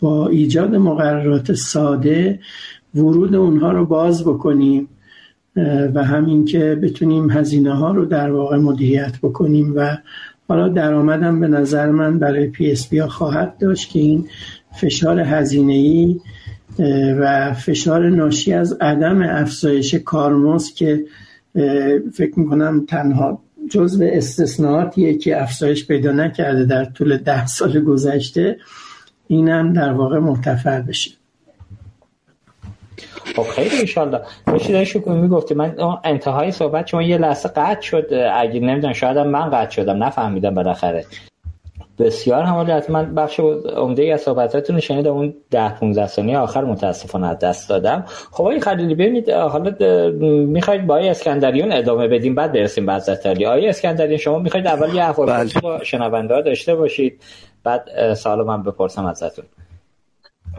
با 0.00 0.28
ایجاد 0.28 0.74
مقررات 0.74 1.52
ساده 1.52 2.40
ورود 2.94 3.34
اونها 3.34 3.72
رو 3.72 3.86
باز 3.86 4.24
بکنیم. 4.24 4.88
و 5.94 6.04
همین 6.04 6.44
که 6.44 6.78
بتونیم 6.82 7.30
هزینه 7.30 7.74
ها 7.74 7.92
رو 7.92 8.04
در 8.04 8.30
واقع 8.30 8.56
مدیریت 8.56 9.18
بکنیم 9.22 9.72
و 9.76 9.96
حالا 10.48 10.68
درآمدم 10.68 11.40
به 11.40 11.48
نظر 11.48 11.90
من 11.90 12.18
برای 12.18 12.46
پی 12.46 12.70
اس 12.70 12.94
ها 12.94 13.08
خواهد 13.08 13.58
داشت 13.58 13.90
که 13.90 13.98
این 13.98 14.26
فشار 14.80 15.20
هزینه 15.20 15.72
ای 15.72 16.20
و 17.20 17.54
فشار 17.54 18.08
ناشی 18.08 18.52
از 18.52 18.72
عدم 18.80 19.22
افزایش 19.22 19.94
کارمزد 19.94 20.74
که 20.74 21.04
فکر 22.12 22.38
می‌کنم 22.38 22.86
تنها 22.88 23.42
جزء 23.70 24.08
استثناءاتیه 24.12 25.18
که 25.18 25.42
افزایش 25.42 25.86
پیدا 25.86 26.12
نکرده 26.12 26.64
در 26.64 26.84
طول 26.84 27.16
ده 27.16 27.46
سال 27.46 27.80
گذشته 27.80 28.56
اینم 29.26 29.72
در 29.72 29.92
واقع 29.92 30.18
مرتفع 30.18 30.80
بشه. 30.80 31.19
خب 33.36 33.42
خیلی 33.42 33.78
انشالله 33.78 34.20
داشتی 34.46 34.72
داشتی 34.72 34.98
شکومی 34.98 35.20
می‌گفتی. 35.20 35.54
من 35.54 35.76
انتهای 36.04 36.52
صحبت 36.52 36.86
شما 36.86 37.02
یه 37.02 37.18
لحظه 37.18 37.48
قطع 37.48 37.80
شد 37.80 38.06
اگه 38.34 38.60
نمی‌دونم 38.60 38.92
شاید 38.92 39.18
من 39.18 39.50
قطع 39.50 39.70
شدم 39.70 40.04
نفهمیدم 40.04 40.54
بالاخره. 40.54 41.04
بسیار 41.98 42.42
حمالیت 42.42 42.90
من 42.90 43.14
بخش 43.14 43.40
عمده 43.76 44.02
ای 44.02 44.12
از 44.12 44.20
صحبتاتون 44.20 44.76
رو 44.76 44.80
شنیدم 44.80 45.10
اون 45.10 45.34
10 45.50 45.68
15 45.68 46.06
ثانیه 46.06 46.38
آخر 46.38 46.64
متاسفانه 46.64 47.28
از 47.28 47.38
دست 47.38 47.68
دادم. 47.68 48.04
خب 48.30 48.40
آقای 48.40 48.60
خلیلی 48.60 48.94
ببینید 48.94 49.30
حالا 49.30 49.74
می‌خواید 50.46 50.86
با 50.86 50.94
آقای 50.94 51.08
اسکندریان 51.08 51.72
ادامه 51.72 52.08
بدیم 52.08 52.34
بعد 52.34 52.52
برسیم 52.52 52.86
به 52.86 52.94
حضرت 52.94 53.26
علی. 53.26 53.46
آقای 53.46 53.68
اسکندریان 53.68 54.16
شما 54.16 54.38
می‌خواید 54.38 54.66
اول 54.66 54.94
یه 54.94 55.04
احوال 55.04 55.26
بله. 55.26 55.50
با 55.62 55.84
شنونده 55.84 56.34
ها 56.34 56.40
داشته 56.40 56.74
باشید 56.74 57.22
بعد 57.64 58.14
سوال 58.14 58.46
من 58.46 58.62
بپرسم 58.62 59.06
ازتون. 59.06 59.44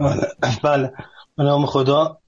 بله. 0.00 0.28
بله. 0.64 0.92
به 1.36 1.42
نام 1.42 1.66
خدا. 1.66 2.18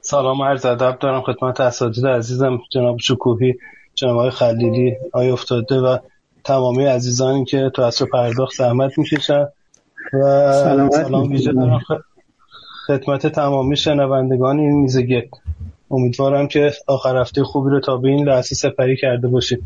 سلام 0.00 0.42
عرض 0.42 0.66
ادب 0.66 0.98
دارم 0.98 1.22
خدمت 1.22 1.60
اساتید 1.60 2.06
عزیزم 2.06 2.60
جناب 2.70 2.98
شکوهی 2.98 3.54
جناب 3.94 4.16
آقای 4.16 4.30
خلیلی 4.30 4.96
آقای 5.12 5.30
افتاده 5.30 5.80
و 5.80 5.98
تمامی 6.44 6.84
عزیزانی 6.84 7.44
که 7.44 7.70
تو 7.74 7.82
اصر 7.82 8.04
پرداخت 8.12 8.54
زحمت 8.56 8.98
می‌کشن 8.98 9.46
و 10.12 10.52
سلام 10.90 11.30
ویژه 11.30 11.52
دارم. 11.52 11.80
خدمت 12.86 13.26
تمامی 13.26 13.76
شنوندگان 13.76 14.58
این 14.58 14.80
میزگه 14.80 15.28
امیدوارم 15.90 16.48
که 16.48 16.72
آخر 16.86 17.16
هفته 17.16 17.44
خوبی 17.44 17.70
رو 17.70 17.80
تا 17.80 17.96
به 17.96 18.08
این 18.08 18.28
لحظه 18.28 18.54
سپری 18.54 18.96
کرده 18.96 19.28
باشید. 19.28 19.62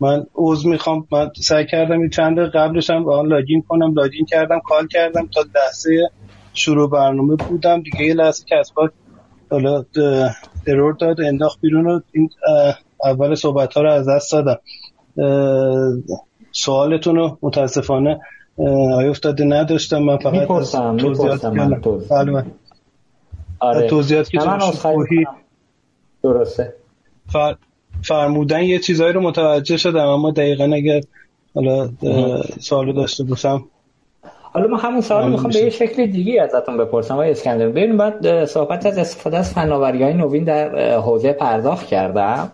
من 0.00 0.26
عوض 0.34 0.66
می‌خوام. 0.66 1.06
من 1.12 1.30
سعی 1.36 1.66
کردم 1.66 2.00
این 2.00 2.10
چند 2.10 2.38
قبلش 2.38 2.90
هم 2.90 3.08
آن 3.08 3.26
لاگین 3.26 3.62
کنم 3.68 3.94
لاگین 3.94 4.26
کردم 4.26 4.60
کال 4.60 4.86
کردم 4.86 5.26
تا 5.26 5.40
لحظه 5.54 6.10
شروع 6.54 6.90
برنامه 6.90 7.36
بودم. 7.36 7.82
دیگه 7.82 8.02
یه 8.02 8.14
لحظه 8.14 8.44
که 8.44 8.56
از 8.56 8.72
حالا 9.50 9.84
ارور 10.66 10.92
داد 10.92 11.20
انداخت 11.20 11.60
بیرون 11.60 11.84
رو 11.84 12.00
این 12.12 12.30
اول 13.04 13.34
صحبت 13.34 13.74
ها 13.74 13.82
رو 13.82 13.92
از 13.92 14.08
دست 14.08 14.32
دادم. 14.32 14.58
سوالتون 16.52 17.16
رو 17.16 17.38
متاسفانه 17.42 18.20
آیا 18.56 19.10
افتاده 19.10 19.44
نداشتم. 19.44 19.98
من 19.98 20.16
فقط 20.16 20.46
توضیحات 20.98 21.46
بله 22.10 22.44
آره. 23.60 23.88
توضیحات 23.88 24.30
که 24.30 24.38
درسته. 26.22 26.74
فرمودن 28.02 28.62
یه 28.62 28.78
چیزایی 28.78 29.12
رو 29.12 29.20
متوجه 29.20 29.76
شدم 29.76 30.06
اما 30.06 30.30
دقیقا 30.30 30.64
اگر 30.64 31.00
حالا 31.54 31.90
سوال 32.60 32.92
داشته 32.92 33.24
باشم 33.24 33.64
حالا 34.54 34.66
ما 34.66 34.76
همون 34.76 35.00
سوال 35.00 35.30
می‌خوام 35.30 35.52
به 35.52 35.58
یه 35.58 35.70
شکل 35.70 36.06
دیگه 36.06 36.42
ازتون 36.42 36.76
بپرسم 36.76 37.14
آقای 37.14 37.30
اسکندر. 37.30 37.68
ببینید 37.68 37.96
بعد 37.96 38.44
صحبت 38.44 38.86
از 38.86 38.98
استفاده 38.98 39.38
از 39.38 39.54
فناوری 39.54 40.02
های 40.02 40.14
نوین 40.14 40.44
در 40.44 40.96
حوزه 40.96 41.32
پرداخت 41.32 41.86
کردم 41.86 42.52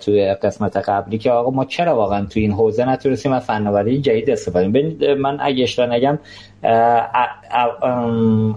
توی 0.00 0.34
قسمت 0.34 0.76
قبلی 0.76 1.18
که 1.18 1.30
آقا 1.30 1.50
ما 1.50 1.64
چرا 1.64 1.96
واقعا 1.96 2.26
توی 2.26 2.42
این 2.42 2.52
حوزه 2.52 2.88
نتونستیم 2.88 3.32
از 3.32 3.44
فناوری 3.44 4.00
جدید 4.00 4.30
استفاده 4.30 4.66
کنیم؟ 4.72 5.18
من 5.18 5.38
اگه 5.40 5.62
اشتباه 5.62 5.88
نگم 5.88 6.18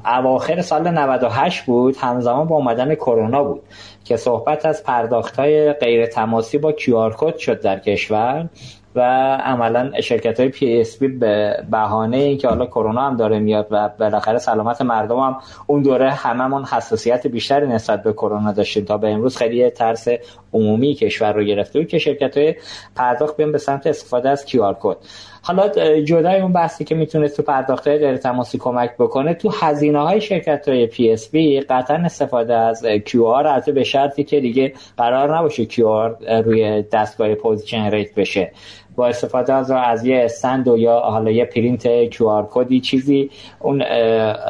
اواخر 0.05 0.61
سال 0.61 0.87
98 0.87 1.65
بود 1.65 1.97
همزمان 1.97 2.47
با 2.47 2.55
اومدن 2.55 2.95
کرونا 2.95 3.43
بود 3.43 3.61
که 4.05 4.17
صحبت 4.17 4.65
از 4.65 4.83
پرداخت 4.83 5.39
های 5.39 5.73
غیر 5.73 6.05
تماسی 6.05 6.57
با 6.57 6.71
کیو 6.71 7.09
کد 7.09 7.37
شد 7.37 7.61
در 7.61 7.79
کشور. 7.79 8.49
و 8.99 9.01
عملا 9.35 10.01
شرکت 10.01 10.39
های 10.39 10.49
پی 10.49 10.81
اس 10.81 10.99
پی 10.99 11.07
به 11.07 11.63
بهانه 11.71 12.17
اینکه 12.17 12.47
حالا 12.47 12.65
کرونا 12.65 13.01
هم 13.01 13.17
داره 13.17 13.39
میاد 13.39 13.67
و 13.71 13.89
بالاخره 13.99 14.37
سلامت 14.37 14.81
مردم 14.81 15.19
هم 15.19 15.37
اون 15.67 15.81
دوره 15.81 16.11
هممون 16.11 16.63
حساسیت 16.65 17.27
بیشتری 17.27 17.67
نسبت 17.67 18.03
به 18.03 18.13
کرونا 18.13 18.51
داشتیم 18.51 18.85
تا 18.85 18.97
به 18.97 19.09
امروز 19.09 19.37
خیلی 19.37 19.69
ترس 19.69 20.07
عمومی 20.53 20.93
کشور 20.93 21.33
رو 21.33 21.43
گرفته 21.43 21.79
بود 21.79 21.87
که 21.87 21.97
شرکت 21.97 22.37
های 22.37 22.55
پرداخت 22.95 23.37
بیان 23.37 23.51
به 23.51 23.57
سمت 23.57 23.87
استفاده 23.87 24.29
از 24.29 24.45
QR 24.45 24.73
code. 24.79 24.97
حالا 25.41 25.67
جدای 26.01 26.41
اون 26.41 26.53
بحثی 26.53 26.83
که 26.83 26.95
می‌تونه 26.95 27.29
تو 27.29 27.43
پرداخت 27.43 27.87
های 27.87 27.97
غیر 27.97 28.17
تماسی 28.17 28.57
کمک 28.57 28.97
بکنه 28.99 29.33
تو 29.33 29.49
هزینه 29.61 29.99
های 29.99 30.21
شرکت 30.21 30.69
های 30.69 30.87
پی 30.87 31.11
اس 31.11 31.29
پی 31.29 31.59
قطعا 31.61 31.97
استفاده 31.97 32.55
از 32.55 32.85
QR 32.85 33.59
به 33.59 33.83
شرطی 33.83 34.23
که 34.23 34.39
دیگه 34.39 34.73
قرار 34.97 35.37
نباشه 35.37 35.65
QR 35.65 36.41
روی 36.41 36.81
دستگاه 36.81 37.35
پوزیشن 37.35 37.91
ریت 37.91 38.15
بشه. 38.15 38.51
با 38.99 39.07
استفاده 39.07 39.53
از 39.53 39.71
از 39.71 40.05
یه 40.05 40.21
استند 40.25 40.67
و 40.67 40.77
یا 40.77 40.99
حالا 40.99 41.31
یه 41.31 41.45
پرینت 41.45 41.87
QR 42.09 42.27
code 42.27 42.47
ی 42.51 42.79
چیزی 42.79 43.29
اون 43.59 43.83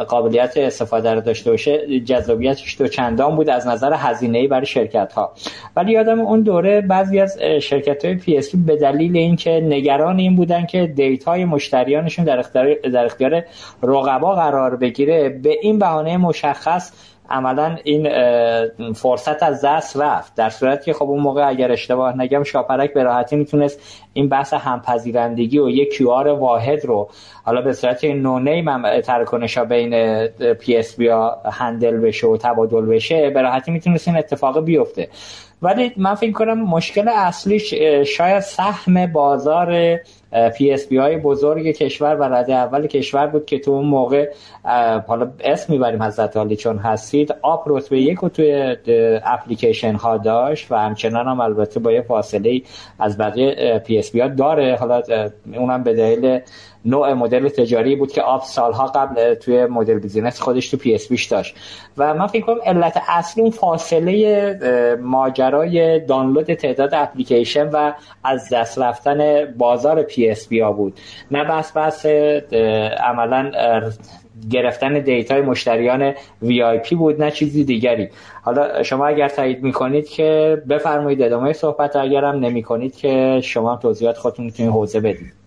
قابلیت 0.07 0.57
استفاده 0.57 1.13
رو 1.13 1.21
داشته 1.21 1.51
باشه 1.51 1.99
جذابیتش 1.99 2.75
دو 2.75 2.87
چندان 2.87 3.35
بود 3.35 3.49
از 3.49 3.67
نظر 3.67 3.93
هزینه 3.93 4.37
ای 4.37 4.47
برای 4.47 4.65
شرکت 4.65 5.13
ها 5.13 5.31
ولی 5.75 5.91
یادم 5.91 6.19
اون 6.19 6.41
دوره 6.41 6.81
بعضی 6.81 7.19
از 7.19 7.39
شرکت 7.61 8.05
های 8.05 8.15
پی 8.15 8.37
اس 8.37 8.43
پی 8.43 8.55
به 8.55 8.75
دلیل 8.75 9.17
اینکه 9.17 9.51
نگران 9.51 10.19
این 10.19 10.35
بودن 10.35 10.65
که 10.65 10.87
data 10.87 11.34
ی 11.34 11.45
مشتریانشون 11.45 12.25
در 12.25 12.39
اختیار 12.39 12.73
در 12.73 13.05
اختیار 13.05 13.43
رقبا 13.83 14.35
قرار 14.35 14.75
بگیره 14.75 15.29
به 15.29 15.57
این 15.61 15.79
بهانه 15.79 16.17
مشخص 16.17 16.91
عملا 17.29 17.77
این 17.83 18.09
فرصت 18.93 19.43
از 19.43 19.65
دست 19.65 19.97
رفت. 19.97 20.35
در 20.35 20.49
صورتی 20.49 20.85
که 20.85 20.93
خب 20.93 21.09
اون 21.09 21.19
موقع 21.19 21.47
اگر 21.47 21.71
اشتباه 21.71 22.17
نگم 22.17 22.43
شاپرک 22.43 22.93
به 22.93 23.03
راحتی 23.03 23.35
می‌تونست 23.35 23.79
این 24.13 24.29
بحث 24.29 24.53
همپذیرندگی 24.53 25.59
و 25.59 25.69
یک 25.69 25.97
QR 25.97 26.09
واحد 26.09 26.85
رو 26.85 27.09
حالا 27.43 27.61
به 27.61 27.73
صورت 27.73 28.05
no 28.05 28.39
name 28.39 28.67
هم 28.67 29.01
ترکنشا 29.01 29.65
بین 29.65 30.27
PSP 30.53 30.97
ها 30.97 31.37
هندل 31.51 31.97
بشه 31.97 32.27
و 32.27 32.37
تبادل 32.37 32.85
بشه 32.85 33.29
به 33.29 33.41
راحتی 33.41 33.71
می‌تونست 33.71 34.07
این 34.07 34.17
اتفاق 34.17 34.63
بیفته. 34.65 35.07
ولی 35.61 35.91
من 35.97 36.15
فکر 36.15 36.31
کنم 36.31 36.61
مشکل 36.61 37.07
اصلیش 37.07 37.73
شاید 38.05 38.39
سهم 38.39 39.05
بازار 39.05 39.99
PSP 40.57 40.97
های 40.97 41.17
بزرگ 41.17 41.71
کشور 41.71 42.15
و 42.15 42.23
رده 42.23 42.53
اول 42.53 42.87
کشور 42.87 43.27
بود 43.27 43.45
که 43.45 43.59
تو 43.59 43.71
اون 43.71 43.85
موقع 43.85 44.29
حالا 45.07 45.31
اسم 45.39 45.73
می‌بریم 45.73 46.03
حضرت 46.03 46.37
عالی 46.37 46.55
چون 46.55 46.77
هستید 46.77 47.35
آپ 47.41 47.63
رتبه 47.67 48.01
یک 48.01 48.23
و 48.23 48.29
توی 48.29 48.75
اپلیکیشن 49.25 49.95
ها 49.95 50.17
داشت 50.17 50.71
و 50.71 50.75
همچنان 50.75 51.27
هم 51.27 51.39
البته 51.39 51.79
با 51.79 51.91
یه 51.91 52.01
فاصله 52.01 52.61
از 52.99 53.17
بقیه 53.17 53.79
PSP 53.85 54.19
ها 54.19 54.27
داره. 54.27 54.75
حالا 54.75 55.01
اونم 55.55 55.83
به 55.83 55.93
دلیل 55.93 56.39
نوع 56.85 57.13
مدل 57.13 57.49
تجاری 57.49 57.95
بود 57.95 58.11
که 58.11 58.21
آپ 58.21 58.43
سالها 58.43 58.87
قبل 58.87 59.33
توی 59.33 59.65
مدل 59.65 59.99
business 59.99 60.41
خودش 60.41 60.69
تو 60.69 60.77
PSP 60.77 61.07
ش 61.07 61.25
داشت. 61.25 61.55
و 61.97 62.13
من 62.13 62.27
فکر 62.27 62.45
کنم 62.45 62.59
علت 62.65 63.01
اصلی 63.07 63.43
اون 63.43 63.51
فاصله 63.51 64.97
ماجرای 65.01 65.99
دانلود 65.99 66.53
تعداد 66.53 66.93
اپلیکیشن 66.93 67.69
و 67.69 67.93
از 68.23 68.49
دست 68.53 68.79
رفتن 68.79 69.45
بازار 69.57 70.03
PSP 70.03 70.59
ها 70.59 70.71
بود. 70.71 70.93
نه 71.31 71.43
بس 71.43 71.71
بس 71.71 72.05
عملا 73.03 73.51
گرفتن 74.51 74.99
data 74.99 75.33
ی 75.33 75.41
مشتریان 75.41 76.13
VIP 76.41 76.95
بود 76.95 77.23
نه 77.23 77.31
چیزی 77.31 77.63
دیگری. 77.63 78.09
حالا 78.41 78.83
شما 78.83 79.07
اگر 79.07 79.29
تایید 79.29 79.63
می‌کنید 79.63 80.09
که 80.09 80.61
بفرمایید 80.69 81.21
ادامه 81.21 81.53
صحبت 81.53 81.95
اگرم 81.95 82.39
نمی‌کنید 82.39 82.95
که 82.95 83.41
شما 83.43 83.75
توضیحات 83.75 84.17
خودتون 84.17 84.49
تو 84.49 84.63
این 84.63 84.71
حوزه 84.71 84.99
بدید. 84.99 85.38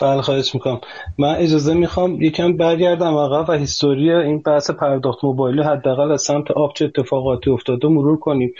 بله 0.00 0.22
خواهش 0.22 0.54
می‌کنم. 0.54 0.80
من 1.18 1.34
اجازه 1.34 1.74
می‌خوام 1.74 2.22
یکم 2.22 2.56
برگردم 2.56 3.16
عقب 3.16 3.48
و 3.48 3.52
history 3.52 4.12
این 4.12 4.38
بحث 4.38 4.70
پرداخت 4.70 5.24
موبایلی 5.24 5.62
حداقل 5.62 6.12
از 6.12 6.22
سمت 6.22 6.50
آپ 6.50 6.72
چه 6.74 6.84
اتفاقاتی 6.84 7.50
افتاده 7.50 7.88
مرور 7.88 8.18
کنیم. 8.18 8.54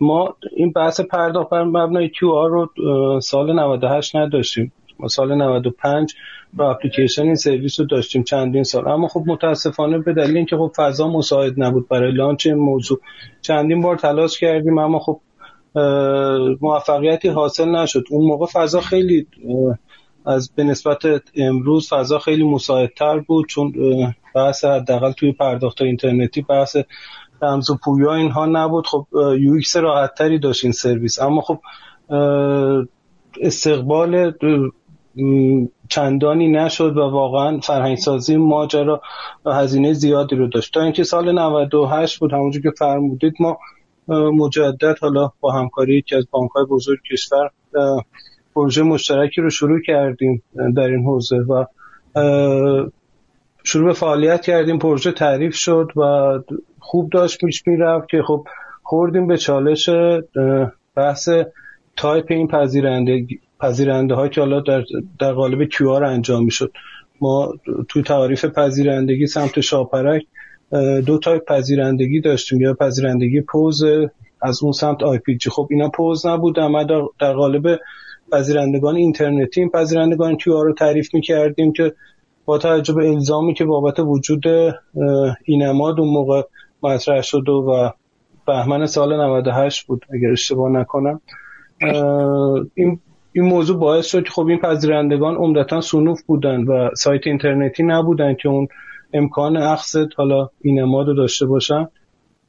ما 0.00 0.34
این 0.56 0.72
بحث 0.72 1.00
پرداخت 1.00 1.50
بر 1.50 1.64
مبنای 1.64 2.08
QR 2.08 2.48
رو 2.48 2.70
سال 3.20 3.52
98 3.52 4.16
نداشتیم. 4.16 4.72
ما 4.98 5.08
سال 5.08 5.34
95 5.34 6.14
با 6.54 6.70
اپلیکیشن 6.70 7.22
این 7.22 7.34
سرویس 7.34 7.80
رو 7.80 7.86
داشتیم 7.86 8.22
چندین 8.22 8.62
سال. 8.62 8.88
اما 8.88 9.08
خب 9.08 9.22
متاسفانه 9.26 9.98
به 9.98 10.12
دلیل 10.12 10.36
اینکه 10.36 10.56
خب 10.56 10.72
فضا 10.76 11.08
مساعد 11.08 11.54
نبود 11.56 11.88
برای 11.88 12.12
launch 12.12 12.46
این 12.46 12.56
موضوع 12.56 13.00
چندین 13.42 13.82
بار 13.82 13.96
تلاش 13.96 14.40
کردیم 14.40 14.78
اما 14.78 14.98
خب 14.98 15.20
موفقیتی 16.60 17.28
حاصل 17.28 17.68
نشد. 17.68 18.04
اون 18.10 18.26
موقع 18.26 18.46
فضا 18.46 18.80
خیلی 18.80 19.26
از 20.26 20.52
به 20.54 20.64
نسبت 20.64 20.98
امروز 21.36 21.88
فضا 21.88 22.18
خیلی 22.18 22.44
مساعدتر 22.44 23.18
بود 23.18 23.48
چون 23.48 23.72
بحث 24.34 24.64
حداقل 24.64 25.12
توی 25.12 25.32
پرداخت 25.32 25.82
اینترنتی 25.82 26.42
بحث 26.42 26.76
رمز 27.42 27.76
پویا 27.84 28.14
اینها 28.14 28.46
نبود. 28.46 28.86
خب 28.86 29.06
UX 29.38 29.76
راحت 29.76 30.14
تری 30.14 30.38
داشت 30.38 30.64
این 30.64 30.72
سرویس. 30.72 31.20
اما 31.20 31.40
خب 31.40 31.58
استقبال 33.40 34.32
چندانی 35.88 36.48
نشد 36.48 36.96
و 36.96 37.00
واقعا 37.00 37.60
فرهنگ 37.60 37.96
سازی 37.96 38.36
ماجرا 38.36 39.02
هزینه 39.46 39.92
زیادی 39.92 40.36
رو 40.36 40.48
داشت. 40.48 40.74
تا 40.74 40.80
اینکه 40.80 41.04
سال 41.04 41.32
98 41.38 42.18
بود 42.18 42.32
همونجور 42.32 42.62
که 42.62 42.70
فرمودید 42.78 43.34
ما 43.40 43.58
مجدد 44.08 44.98
حالا 45.00 45.30
با 45.40 45.52
همکاری 45.52 46.02
که 46.02 46.16
از 46.16 46.26
بانک 46.30 46.50
های 46.50 46.64
بزرگ 46.64 46.98
کشور 47.12 47.50
پروژه 48.54 48.82
مشترکی 48.82 49.40
رو 49.40 49.50
شروع 49.50 49.80
کردیم 49.86 50.42
در 50.76 50.88
این 50.88 51.04
حوزه 51.04 51.36
و 51.36 51.64
شروع 53.64 53.86
به 53.86 53.92
فعالیت 53.92 54.40
کردیم. 54.40 54.78
پروژه 54.78 55.12
تعریف 55.12 55.54
شد 55.54 55.88
و 55.96 56.32
خوب 56.78 57.10
داشت 57.10 57.44
پیش 57.44 57.66
می‌رفت 57.66 58.08
که 58.08 58.22
خب 58.26 58.44
خوردیم 58.82 59.26
به 59.26 59.36
چالش 59.36 59.90
بحث 60.96 61.28
تایپ 61.96 62.26
این 62.28 62.48
پذیرنده 62.48 63.26
پذیرنده 63.60 64.14
ها 64.14 64.28
که 64.28 64.40
حالا 64.40 64.60
در, 64.60 64.84
در 65.18 65.32
قالب 65.32 65.64
QR 65.64 66.04
انجام 66.04 66.44
می‌شد. 66.44 66.72
ما 67.20 67.52
تو 67.88 68.02
تعریف 68.02 68.44
پذیرندگی 68.44 69.26
سمت 69.26 69.60
شاپرک 69.60 70.22
دو 71.06 71.18
تایپ 71.18 71.44
پذیرندگی 71.48 72.20
داشتیم. 72.20 72.60
یا 72.60 72.74
پذیرندگی 72.74 73.40
پوز 73.40 73.82
از 74.42 74.62
اون 74.62 74.72
سمت 74.72 75.02
IPG. 75.02 75.50
خب 75.50 75.68
اینا 75.70 75.88
پوز 75.88 76.26
نبود 76.26 76.58
اما 76.58 76.84
در 77.18 77.32
قالب 77.32 77.78
پذیرندگان 78.32 78.96
اینترنتی 78.96 79.60
این 79.60 79.70
پذیرندگان 79.70 80.36
QR 80.36 80.62
رو 80.62 80.72
تعریف 80.72 81.14
می‌کردیم 81.14 81.72
که 81.72 81.94
با 82.44 82.58
توجه 82.58 82.94
به 82.94 83.08
الزامی 83.08 83.54
که 83.54 83.64
بابت 83.64 83.98
وجود 83.98 84.44
اینماد 85.44 86.00
اون 86.00 86.08
موقع 86.08 86.42
مطرح 86.82 87.22
شد 87.22 87.48
و 87.48 87.92
بهمن 88.46 88.86
سال 88.86 89.20
98 89.20 89.86
بود 89.86 90.06
اگر 90.14 90.30
اشتباه 90.30 90.70
نکنم. 90.70 91.20
این 92.74 93.00
این 93.32 93.44
موضوع 93.44 93.78
باعث 93.78 94.06
شد 94.06 94.24
که 94.24 94.30
خب 94.30 94.46
این 94.46 94.58
پذیرندگان 94.58 95.34
عمدتا 95.34 95.80
سنوف 95.80 96.22
بودن 96.22 96.64
و 96.64 96.90
سایت 96.94 97.26
اینترنتی 97.26 97.82
نبودن 97.82 98.34
که 98.34 98.48
اون 98.48 98.68
امکان 99.12 99.56
اخذ 99.56 100.06
حالا 100.16 100.48
اینماد 100.60 101.06
رو 101.06 101.14
داشته 101.14 101.46
باشن. 101.46 101.88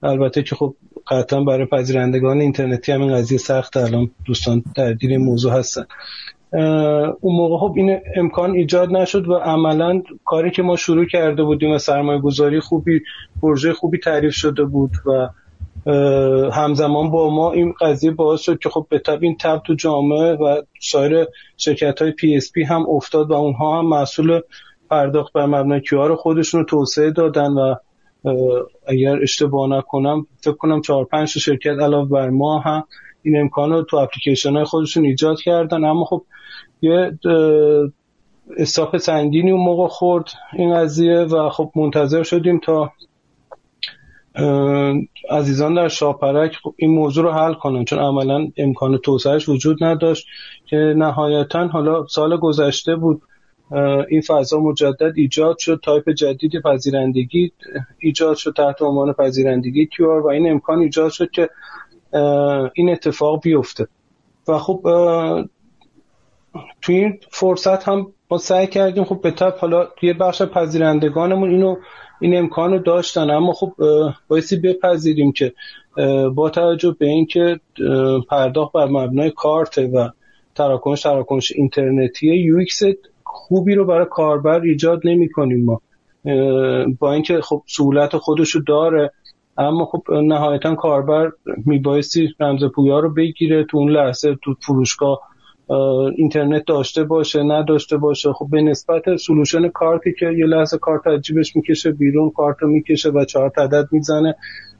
البته 0.03 0.43
که 0.43 0.55
خب 0.55 0.75
قطعا 1.07 1.43
برای 1.43 1.65
پذیرندگان 1.65 2.41
اینترنتی 2.41 2.91
همین 2.91 3.13
قضیه 3.13 3.37
سخت 3.37 3.77
الان 3.77 4.11
دوستان 4.25 4.63
در 4.75 4.93
دیر 4.93 5.17
موضوع 5.17 5.53
هستن. 5.53 5.85
اون 7.21 7.35
موقع 7.35 7.57
خب 7.57 7.73
این 7.77 7.99
امکان 8.15 8.51
ایجاد 8.51 8.89
نشد 8.89 9.27
و 9.27 9.33
عملا 9.33 10.01
کاری 10.25 10.51
که 10.51 10.61
ما 10.61 10.75
شروع 10.75 11.05
کرده 11.05 11.43
بودیم 11.43 11.71
و 11.71 11.77
سرمایه 11.77 12.19
گذاری 12.19 12.59
خوبی 12.59 13.01
پروژه 13.41 13.73
خوبی 13.73 13.97
تعریف 13.97 14.33
شده 14.33 14.63
بود 14.63 14.91
و 15.05 15.29
همزمان 16.51 17.11
با 17.11 17.29
ما 17.29 17.51
این 17.51 17.73
قضیه 17.81 18.11
باعث 18.11 18.41
شد 18.41 18.59
که 18.59 18.69
خب 18.69 18.87
به 18.89 18.99
تبع 18.99 19.23
این 19.23 19.37
تب 19.37 19.61
تو 19.65 19.73
جامعه 19.73 20.33
و 20.33 20.61
سایر 20.81 21.25
شرکت 21.57 22.01
های 22.01 22.11
PSP 22.11 22.63
هم 22.63 22.89
افتاد 22.89 23.31
و 23.31 23.33
اونها 23.33 23.79
هم 23.79 23.87
ماژول 23.87 24.39
پرداخت 24.89 25.33
بر 25.33 25.45
مبنای 25.45 25.81
QR 25.81 26.15
خودشون 26.15 26.59
رو 26.59 26.65
توسعه 26.65 27.11
دادن 27.11 27.51
و 27.51 27.75
اگر 28.87 29.21
اشتباه 29.21 29.69
نکنم 29.69 30.25
فکر 30.41 30.53
کنم 30.53 30.81
چهار 30.81 31.05
پنج 31.05 31.27
شرکت 31.27 31.79
علاوه 31.81 32.09
بر 32.09 32.29
ما 32.29 32.59
هم 32.59 32.83
این 33.23 33.39
امکان 33.39 33.71
رو 33.71 33.83
تو 33.83 33.97
اپلیکیشن 33.97 34.53
های 34.53 34.63
خودشون 34.63 35.05
ایجاد 35.05 35.41
کردن. 35.41 35.83
اما 35.83 36.03
خب 36.05 36.23
یه 36.81 37.19
stop 38.57 38.97
سنگینی 38.97 39.51
اون 39.51 39.61
موقع 39.61 39.87
خورد 39.87 40.25
این 40.53 40.75
قضیه 40.75 41.17
و 41.17 41.49
خب 41.49 41.71
منتظر 41.75 42.23
شدیم 42.23 42.59
تا 42.59 42.91
عزیزان 45.29 45.73
در 45.73 45.87
شاپرک 45.87 46.55
خب 46.63 46.73
این 46.77 46.91
موضوع 46.91 47.23
رو 47.23 47.31
حل 47.31 47.53
کنن. 47.53 47.85
چون 47.85 47.99
عملا 47.99 48.47
امکان 48.57 48.97
توسعهش 48.97 49.49
وجود 49.49 49.83
نداشت 49.83 50.27
که 50.65 50.93
نهایتا 50.97 51.67
حالا 51.67 52.07
سال 52.07 52.37
گذشته 52.37 52.95
بود. 52.95 53.21
این 54.09 54.21
فضا 54.21 54.59
مجدد 54.59 55.13
ایجاد 55.15 55.57
شد. 55.57 55.79
تایپ 55.83 56.09
جدید 56.09 56.61
پذیرندگی 56.61 57.51
ایجاد 57.99 58.35
شد 58.35 58.53
تحت 58.57 58.81
عنوان 58.81 59.13
پذیرندگی 59.13 59.85
QR 59.85 60.21
و 60.21 60.27
این 60.27 60.51
امکان 60.51 60.79
ایجاد 60.79 61.11
شد 61.11 61.31
که 61.31 61.49
این 62.73 62.89
اتفاق 62.89 63.41
بیفته. 63.43 63.87
و 64.47 64.57
خب 64.57 64.81
تو 66.81 66.91
این 66.91 67.19
فرصت 67.31 67.83
هم 67.83 68.13
ما 68.31 68.37
سعی 68.37 68.67
کردیم. 68.67 69.03
خب 69.03 69.21
به 69.21 69.31
طب 69.31 69.57
حالا 69.57 69.87
یه 70.01 70.13
بخش 70.13 70.41
پذیرندگانمون 70.41 71.49
اینو 71.49 71.75
این 72.21 72.37
امکان 72.37 72.71
رو 72.71 72.79
داشتن. 72.79 73.29
اما 73.29 73.53
خب 73.53 73.73
بایستی 74.27 74.55
بپذیریم 74.55 75.31
که 75.31 75.53
با 76.35 76.49
توجه 76.49 76.95
به 76.99 77.05
اینکه 77.05 77.59
پرداخت 78.29 78.73
بر 78.73 78.85
مبنای 78.85 79.31
کارت 79.31 79.77
و 79.77 80.09
تراکنش 80.55 81.01
تراکنش 81.01 81.51
اینترنتی 81.51 82.27
یو 82.27 82.57
خوبی 83.33 83.75
رو 83.75 83.85
برای 83.85 84.05
کاربر 84.09 84.61
ایجاد 84.61 85.01
نمی 85.03 85.29
کنیم 85.29 85.65
ما 85.65 85.81
با 86.99 87.13
اینکه 87.13 87.41
خب 87.41 87.63
سهولت 87.67 88.17
خودشو 88.17 88.59
داره 88.67 89.11
اما 89.57 89.85
خب 89.85 90.03
نهایتا 90.11 90.75
کاربر 90.75 91.31
میبایستی 91.65 92.29
رمز 92.39 92.63
پویا 92.75 92.99
رو 92.99 93.13
بگیره 93.13 93.63
تو 93.63 93.77
اون 93.77 93.91
لحظه 93.91 94.35
تو 94.43 94.55
فروشگاه. 94.61 95.19
اینترنت 96.15 96.65
داشته 96.65 97.03
باشه 97.03 97.43
نداشته 97.43 97.97
باشه 97.97 98.33
خب 98.33 98.47
به 98.51 98.61
نسبت 98.61 99.15
سلوشن 99.15 99.69
کارتی 99.69 100.13
که 100.19 100.25
یه 100.25 100.45
لحظه 100.45 100.77
کارت 100.77 101.07
عجیبش 101.07 101.55
می‌کشه 101.55 101.91
بیرون 101.91 102.29
کارت 102.29 102.57
رو 102.59 102.69
می‌کشه 102.69 103.09
و 103.09 103.25
چهار 103.25 103.51
عدد 103.57 103.87
می‌زنه. 103.91 104.35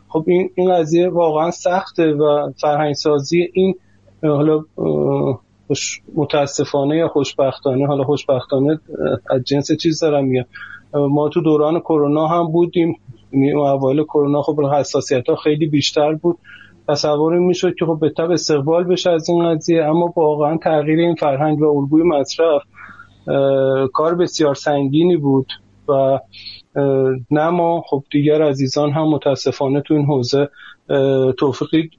خب 0.08 0.24
این 0.28 0.50
این 0.56 0.74
قضیه 0.74 1.10
واقعا 1.10 1.52
سخته 1.52 2.14
و 2.14 2.52
فرهنگ 2.62 2.94
سازی 2.94 3.50
این 3.54 3.76
حالا 4.24 4.66
متاسفانه 6.16 6.98
یا 6.98 7.08
خوشبختانه 7.08 7.88
حالا 7.88 8.04
خوشبختانه 8.04 8.80
از 9.30 9.44
جنس 9.44 9.72
چیز 9.72 10.00
دارم 10.00 10.26
میگم. 10.26 10.46
ما 10.94 11.30
تو 11.30 11.42
دوران 11.42 11.80
کرونا 11.80 12.28
هم 12.28 12.52
بودیم. 12.52 12.96
یعنی 13.34 13.52
اوایل 13.52 14.04
کرونا 14.04 14.42
خب 14.42 14.62
حساسیت 14.62 15.30
ها 15.30 15.36
خیلی 15.36 15.68
بیشتر 15.68 16.14
بود. 16.14 16.38
تصور 16.88 17.38
می‌شد 17.38 17.76
که 17.80 17.86
خب 17.86 17.98
به 18.02 18.10
طب 18.10 18.32
استقبال 18.32 18.84
بشه 18.84 19.12
از 19.12 19.30
این 19.30 19.50
قضیه 19.50 19.84
اما 19.84 20.14
واقعا 20.16 20.58
تغییر 20.58 21.00
این 21.00 21.16
فرهنگ 21.16 21.62
و 21.62 21.78
الگوی 21.78 22.04
مصرف 22.04 22.62
کار 23.94 24.16
بسیار 24.16 24.56
سنگینی 24.56 25.18
بود 25.18 25.48
و 25.88 26.20
نه 27.32 27.50
ما 27.50 27.84
خب 27.90 28.04
دیگر 28.12 28.42
عزیزان 28.42 28.92
هم 28.92 29.08
متاسفانه 29.08 29.82
تو 29.82 29.94
این 29.94 30.06
حوزه 30.06 30.50
توفیقی 31.38 31.90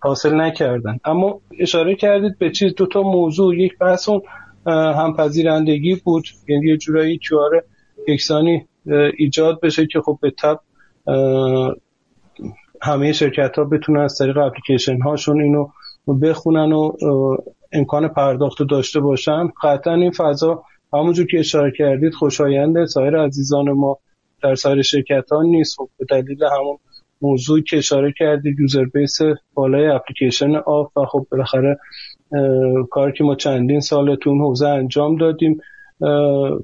حاصل 0.00 0.34
نکردن. 0.34 0.98
اما 1.04 1.40
اشاره 1.58 1.94
کردید 1.94 2.38
به 2.38 2.50
چیز 2.50 2.74
دو 2.74 2.86
تا 2.86 3.02
موضوع. 3.02 3.56
یک 3.56 3.78
بحث 3.78 4.08
اون 4.08 4.22
همپذیرندگی 4.66 5.94
بود. 6.04 6.24
یعنی 6.48 6.66
یه 6.66 6.76
جورایی 6.76 7.18
QR 7.18 7.64
یکسانی 8.08 8.66
ایجاد 9.18 9.60
بشه 9.60 9.86
که 9.86 10.00
خب 10.00 10.18
به 10.22 10.30
تبع 10.30 10.60
همه 12.82 13.12
شرکت 13.12 13.58
ها 13.58 13.64
بتونن 13.64 14.00
از 14.00 14.18
طریق 14.18 14.36
اپلیکیشن 14.36 15.00
هاشون 15.00 15.40
اینو 15.40 15.68
بخونن 16.22 16.72
و 16.72 16.92
امکان 17.72 18.08
پرداخت 18.08 18.62
داشته 18.70 19.00
باشن. 19.00 19.48
قطعا 19.62 19.94
این 19.94 20.10
فضا 20.10 20.62
همونجور 20.92 21.26
که 21.26 21.38
اشاره 21.38 21.72
کردید 21.78 22.14
خوشاینده 22.14 22.86
سایر 22.86 23.16
عزیزان 23.16 23.70
ما 23.70 23.98
در 24.42 24.54
سایر 24.54 24.82
شرکت 24.82 25.32
ها 25.32 25.42
نیست. 25.42 25.76
خب 25.76 25.88
به 25.98 26.04
دلیل 26.04 26.44
همون 26.44 26.78
موضوعی 27.22 27.62
که 27.62 27.76
اشاره 27.78 28.12
کردید 28.18 28.60
user 28.60 28.84
base 28.84 29.18
بالای 29.54 29.86
اپلیکیشن 29.86 30.54
آپ 30.54 30.96
و 30.96 31.04
خب 31.04 31.26
بالاخره 31.30 31.78
کاری 32.90 33.12
که 33.12 33.24
ما 33.24 33.34
چندین 33.34 33.80
سال 33.80 34.16
تو 34.16 34.30
اون 34.30 34.40
حوزه 34.40 34.68
انجام 34.68 35.16
دادیم. 35.16 35.60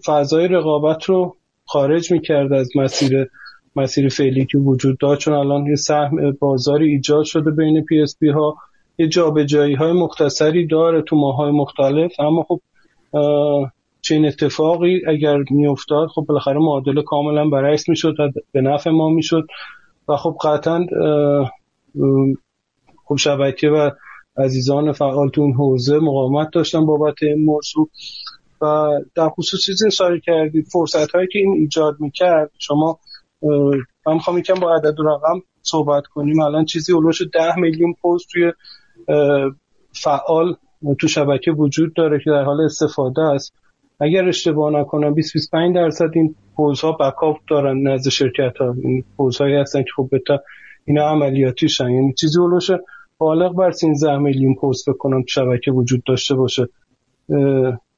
فضای 0.06 0.48
رقابت 0.48 1.04
رو 1.04 1.36
خارج 1.64 2.12
می‌کرد 2.12 2.52
از 2.52 2.76
مسیر 2.76 3.30
مسیر 3.76 4.08
فعلی 4.08 4.46
که 4.46 4.58
وجود 4.58 4.98
داشت. 4.98 5.20
چون 5.20 5.34
الان 5.34 5.66
یه 5.66 5.74
سهم 5.74 6.36
بازاری 6.40 6.90
ایجاد 6.90 7.24
شده 7.24 7.50
بین 7.50 7.84
PSP 7.84 8.28
ها. 8.28 8.56
یه 8.98 9.08
جابجایی 9.08 9.74
های 9.74 9.92
مختصری 9.92 10.66
داره 10.66 11.02
تو 11.02 11.16
ماهای 11.16 11.50
مختلف. 11.50 12.12
اما 12.20 12.46
خب 12.48 12.60
چنین 14.00 14.26
اتفاقی 14.26 15.00
اگر 15.06 15.38
میافتاد 15.50 16.08
خب 16.08 16.24
بالاخره 16.28 16.58
معادله 16.58 17.02
کاملا 17.02 17.48
برعکس 17.48 17.88
می‌شد 17.88 18.14
و 18.20 18.30
به 18.52 18.60
نفع 18.60 18.90
ما 18.90 19.08
می‌شد. 19.08 19.46
و 20.08 20.16
خب 20.16 20.36
قطعا 20.44 20.86
خب 23.04 23.16
شبکه 23.16 23.68
و 23.68 23.90
عزیزان 24.36 24.92
فعال 24.92 25.28
تو 25.28 25.40
این 25.40 25.54
حوزه 25.54 25.98
مقاومت 25.98 26.48
داشتن 26.52 26.86
بابت 26.86 27.22
این 27.22 27.44
موضوع. 27.44 27.88
و 28.62 28.88
در 29.14 29.28
خصوص 29.28 29.60
چیزی 29.64 29.86
اشاره 29.86 30.20
کردید 30.20 30.66
فرصت 30.72 31.10
هایی 31.14 31.28
که 31.32 31.38
این 31.38 31.52
ایجاد 31.52 31.96
می‌کرد 32.00 32.50
شما 32.58 32.98
من 34.06 34.14
می‌خوام 34.14 34.38
یکم 34.38 34.54
با 34.54 34.74
عدد 34.74 35.00
و 35.00 35.02
رقم 35.02 35.42
صحبت 35.62 36.06
کنیم. 36.06 36.40
الان 36.40 36.64
چیزی 36.64 36.92
اولوش 36.92 37.22
ده 37.32 37.58
میلیون 37.58 37.92
پست 37.92 38.26
توی 38.32 38.52
فعال 39.92 40.56
تو 41.00 41.08
شبکه 41.08 41.50
وجود 41.50 41.94
داره 41.94 42.20
که 42.24 42.30
در 42.30 42.42
حال 42.42 42.60
استفاده 42.60 43.22
است. 43.22 43.54
اگر 44.02 44.28
اشتباه 44.28 44.72
نکنم 44.72 45.14
20 45.14 45.32
25 45.32 45.74
درصد 45.74 46.10
این 46.14 46.34
ها 46.82 46.92
بکاپ 46.92 47.36
دارن 47.50 47.88
نزد 47.88 48.10
شرکت 48.10 48.56
ها 48.58 48.74
این 48.82 49.04
هایی 49.40 49.54
هستن 49.54 49.82
که 49.82 49.90
خب 49.96 50.08
بتا 50.12 50.40
اینا 50.84 51.08
عملیاتیشن 51.08 51.90
یعنی 51.90 52.12
چیزی 52.12 52.40
اولوش 52.40 52.70
بالغ 53.18 53.54
بر 53.54 53.70
13 53.70 54.18
میلیون 54.18 54.54
پست 54.54 54.90
بکنم 54.90 55.24
شبکه 55.28 55.70
وجود 55.70 56.02
داشته 56.04 56.34
باشه. 56.34 56.68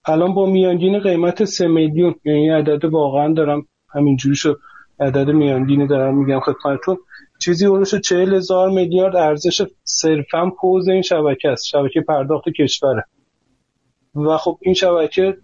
الان 0.06 0.34
با 0.34 0.46
میانگین 0.46 0.98
قیمت 0.98 1.44
3 1.44 1.66
میلیون 1.66 2.14
یعنی 2.24 2.50
عدد 2.50 2.84
واقعا 2.84 3.32
دارم 3.32 3.66
همینجوری 3.94 4.36
شد 4.36 4.58
عدد 5.00 5.30
میانگینی 5.30 5.86
دارم 5.86 6.18
میگم 6.18 6.40
خدمتتون. 6.40 6.96
چیزی 7.40 7.66
اولش 7.66 7.94
40 7.94 8.34
هزار 8.34 8.70
میلیارد 8.70 9.16
ارزش 9.16 9.62
صرفا 9.84 10.50
پوز 10.60 10.88
این 10.88 11.02
شبکه 11.02 11.48
است. 11.48 11.66
شبکه 11.66 12.00
پرداخت 12.00 12.48
کشوره. 12.48 13.04
و 14.14 14.36
خب 14.36 14.58
این 14.62 14.74
شبکه 14.74 15.36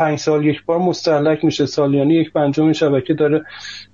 پنج 0.00 0.18
سال 0.18 0.46
یک 0.46 0.64
بار 0.64 0.78
مستحلک 0.78 1.44
میشه 1.44 1.66
سالیانی 1.66 2.14
یک 2.14 2.32
پنجم 2.32 2.72
شبکه 2.72 3.14
داره 3.14 3.44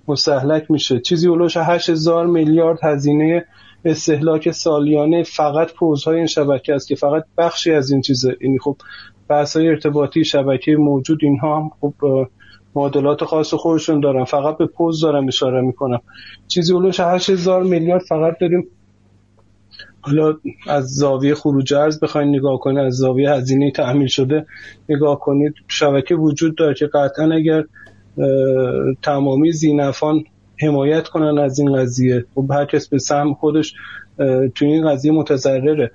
مستحلک 0.08 0.70
میشه. 0.70 1.00
چیزی 1.00 1.28
اولوش 1.28 1.56
هشت 1.56 1.90
هزار 1.90 2.26
میلیارد 2.26 2.78
هزینه 2.84 3.44
استهلاک 3.84 4.50
سالیانه 4.50 5.22
فقط 5.22 5.72
پوزهای 5.72 6.16
این 6.16 6.26
شبکه 6.26 6.74
است 6.74 6.88
که 6.88 6.94
فقط 6.94 7.24
بخشی 7.38 7.72
از 7.72 7.90
این 7.90 8.00
چیزه. 8.00 8.28
این 8.28 8.36
یعنی 8.40 8.58
خب 8.58 8.76
بحث 9.28 9.56
ارتباطی 9.56 10.24
شبکه 10.24 10.76
موجود 10.76 11.18
اینها 11.22 11.56
هم 11.56 11.70
خب 11.80 11.94
معادلات 12.74 13.24
خاص 13.24 13.54
خودشون 13.54 14.00
دارن. 14.00 14.24
فقط 14.24 14.56
به 14.56 14.66
پوز 14.66 15.00
دارم 15.00 15.26
اشاره 15.26 15.60
می‌کنم. 15.60 16.00
چیزی 16.48 16.72
اولوش 16.72 17.00
هزار 17.00 17.62
میلیارد 17.62 18.02
فقط 18.08 18.38
داریم 18.40 18.68
حالا 20.06 20.36
از 20.68 20.84
زاویه 20.84 21.34
خروج 21.34 21.74
ارز 21.74 22.00
بخواید 22.00 22.28
نگاه 22.28 22.58
کنید 22.58 22.78
از 22.78 22.94
زاویه 22.94 23.30
هزینه 23.30 23.70
تحمیل 23.70 24.06
شده 24.06 24.46
نگاه 24.88 25.20
کنید. 25.20 25.54
شبکه 25.68 26.14
وجود 26.14 26.56
داره 26.56 26.74
که 26.74 26.86
قطعا 26.86 27.32
اگر 27.32 27.64
تمامی 29.02 29.52
زینفان 29.52 30.24
حمایت 30.60 31.08
کنن 31.08 31.38
از 31.38 31.58
این 31.58 31.76
قضیه 31.76 32.24
خب 32.34 32.50
هر 32.50 32.64
کس 32.64 32.88
به 32.88 32.98
سهم 32.98 33.34
خودش 33.34 33.74
تو 34.54 34.64
این 34.64 34.90
قضیه 34.90 35.12
متضرره. 35.12 35.90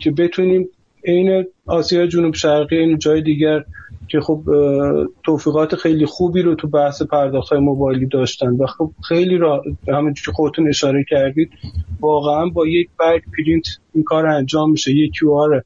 که 0.00 0.10
بتونیم 0.10 0.68
عین 1.04 1.44
آسیا 1.66 2.06
جنوب 2.06 2.34
شرقی 2.34 2.76
این 2.76 2.98
جای 2.98 3.22
دیگر 3.22 3.64
که 4.08 4.20
خب 4.20 4.42
توفیقات 5.22 5.74
خیلی 5.74 6.06
خوبی 6.06 6.42
رو 6.42 6.54
تو 6.54 6.68
بحث 6.68 7.02
پرداخت 7.02 7.48
های 7.48 7.60
موبایلی 7.60 8.06
داشتن 8.06 8.48
و 8.48 8.66
خب 8.66 8.90
خیلی 9.08 9.38
را 9.38 9.62
همونجور 9.88 10.24
که 10.24 10.32
خودتون 10.32 10.68
اشاره 10.68 11.04
کردید 11.08 11.50
واقعا 12.00 12.46
با 12.46 12.66
یک 12.66 12.88
برگ 12.98 13.22
پرینت 13.38 13.64
این 13.94 14.04
کار 14.04 14.26
انجام 14.26 14.70
میشه. 14.70 14.92
یک 14.92 15.12
کیو 15.12 15.32
آر 15.32 15.62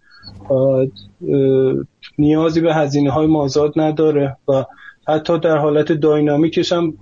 نیازی 2.18 2.60
به 2.60 2.74
هزینه 2.74 3.10
های 3.10 3.26
مازاد 3.26 3.72
نداره 3.76 4.36
و 4.48 4.64
حتی 5.08 5.38
در 5.38 5.56
حالت 5.56 5.92
داینامیکش 5.92 6.72
هم 6.72 6.94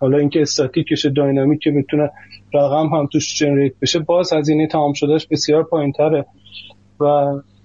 حالا 0.00 0.18
اینکه 0.18 0.42
استاتیکش 0.42 1.06
داینامیک 1.06 1.60
که 1.60 1.70
بتونه 1.70 2.10
رقم 2.54 2.86
هم 2.86 3.06
توش 3.12 3.38
جنریت 3.38 3.72
بشه 3.82 3.98
باز 3.98 4.32
هزینه 4.32 4.66
تمام 4.66 4.92
شدهش 4.92 5.26
بسیار 5.26 5.62
پایین 5.62 5.92
تره 5.92 6.26
و 7.00 7.04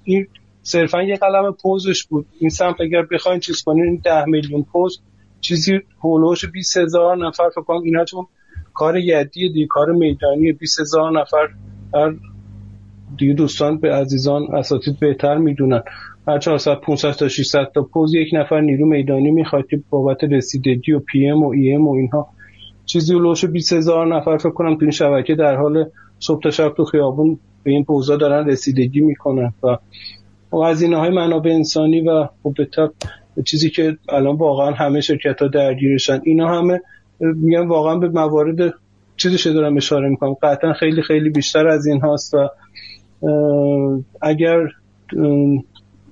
این 0.03 0.27
صرفا 0.63 1.04
یه 1.04 1.15
قلم 1.15 1.56
پوزش 1.62 2.04
بود. 2.04 2.26
این 2.39 2.50
سمت 2.50 2.82
اگر 2.82 3.02
بخواین 3.02 3.39
چیز 3.39 3.63
کنین 3.63 3.84
این 3.84 4.02
ده 4.04 4.26
میلیون 4.26 4.65
پوز. 4.71 5.02
چیزی 5.41 5.80
هولوش 6.04 6.45
20 6.45 6.78
هزار 6.78 7.17
نفر 7.17 7.50
فکر 7.50 7.62
کنم 7.62 7.82
اینا 7.84 8.06
چون 8.06 8.26
کار 8.74 8.97
یدی 8.97 9.50
دی 9.50 9.67
کار 9.67 9.91
میدانی 9.91 10.52
20 10.52 10.80
هزار 10.80 11.12
نفر. 11.12 11.47
هر 11.93 12.13
دیگه 13.17 13.34
دوستان 13.34 13.78
به 13.78 13.93
عزیزان 13.93 14.56
اساتید 14.56 15.00
بهتر 15.00 15.38
می‌دونن. 15.38 15.84
هر 16.28 16.39
400 16.39 16.76
500 16.76 17.12
تا 17.12 17.28
600 17.28 17.71
تا 17.76 17.84
پوز 17.84 18.13
یک 18.13 18.30
نفر 18.34 18.62
نیرو 18.62 18.86
میدانی 18.86 19.32
می‌خواد 19.32 19.67
که 19.67 19.82
بابت 19.89 20.24
رسیدگی 20.24 20.91
و 20.91 21.00
پی 21.00 21.28
ام 21.28 21.43
و 21.43 21.50
ای 21.50 21.74
ام 21.74 21.88
و 21.88 21.93
اینها. 21.93 22.28
چیزی 22.86 23.13
لوش 23.13 23.45
20 23.45 23.74
هزار 23.74 24.15
نفر 24.15 24.38
فکر 24.38 24.50
کنم 24.50 24.76
تو 24.76 24.82
این 24.82 24.91
شبکه 24.91 25.36
در 25.36 25.56
حال 25.56 25.89
صبح 26.19 26.41
تا 26.41 26.52
شب 26.52 26.74
تو 26.78 26.86
خیابون 26.86 27.39
به 27.63 27.71
این 27.71 27.86
پوزا 27.86 28.17
دارن 28.17 28.47
رسیدگی 28.47 29.02
می‌کنن 29.02 29.54
و 29.63 29.78
هزینه 30.53 30.97
های 30.97 31.09
منابع 31.09 31.51
انسانی 31.51 32.01
و 32.01 32.27
خب 32.43 32.55
چیزی 33.45 33.69
که 33.69 33.97
الان 34.09 34.35
واقعا 34.35 34.71
همه 34.71 35.01
شرکت 35.01 35.41
ها 35.41 35.47
درگیرشن 35.47 36.21
اینا 36.23 36.57
همه 36.57 36.81
میگن 37.19 37.67
واقعا 37.67 37.95
به 37.95 38.09
موارد 38.09 38.73
چیزی 39.17 39.53
دارم 39.53 39.77
اشاره 39.77 40.09
می‌کنم. 40.09 40.33
قطعا 40.33 40.73
خیلی 40.73 41.01
خیلی 41.01 41.29
بیشتر 41.29 41.67
از 41.67 41.87
این 41.87 42.01
هاست 42.01 42.33
و 42.33 42.49
اگر 44.21 44.67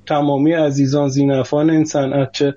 تمامی 0.06 0.54
عزیزان 0.54 1.10
ذینفعان 1.10 1.70
این 1.70 1.86
صنعت 1.86 2.32
چه 2.32 2.56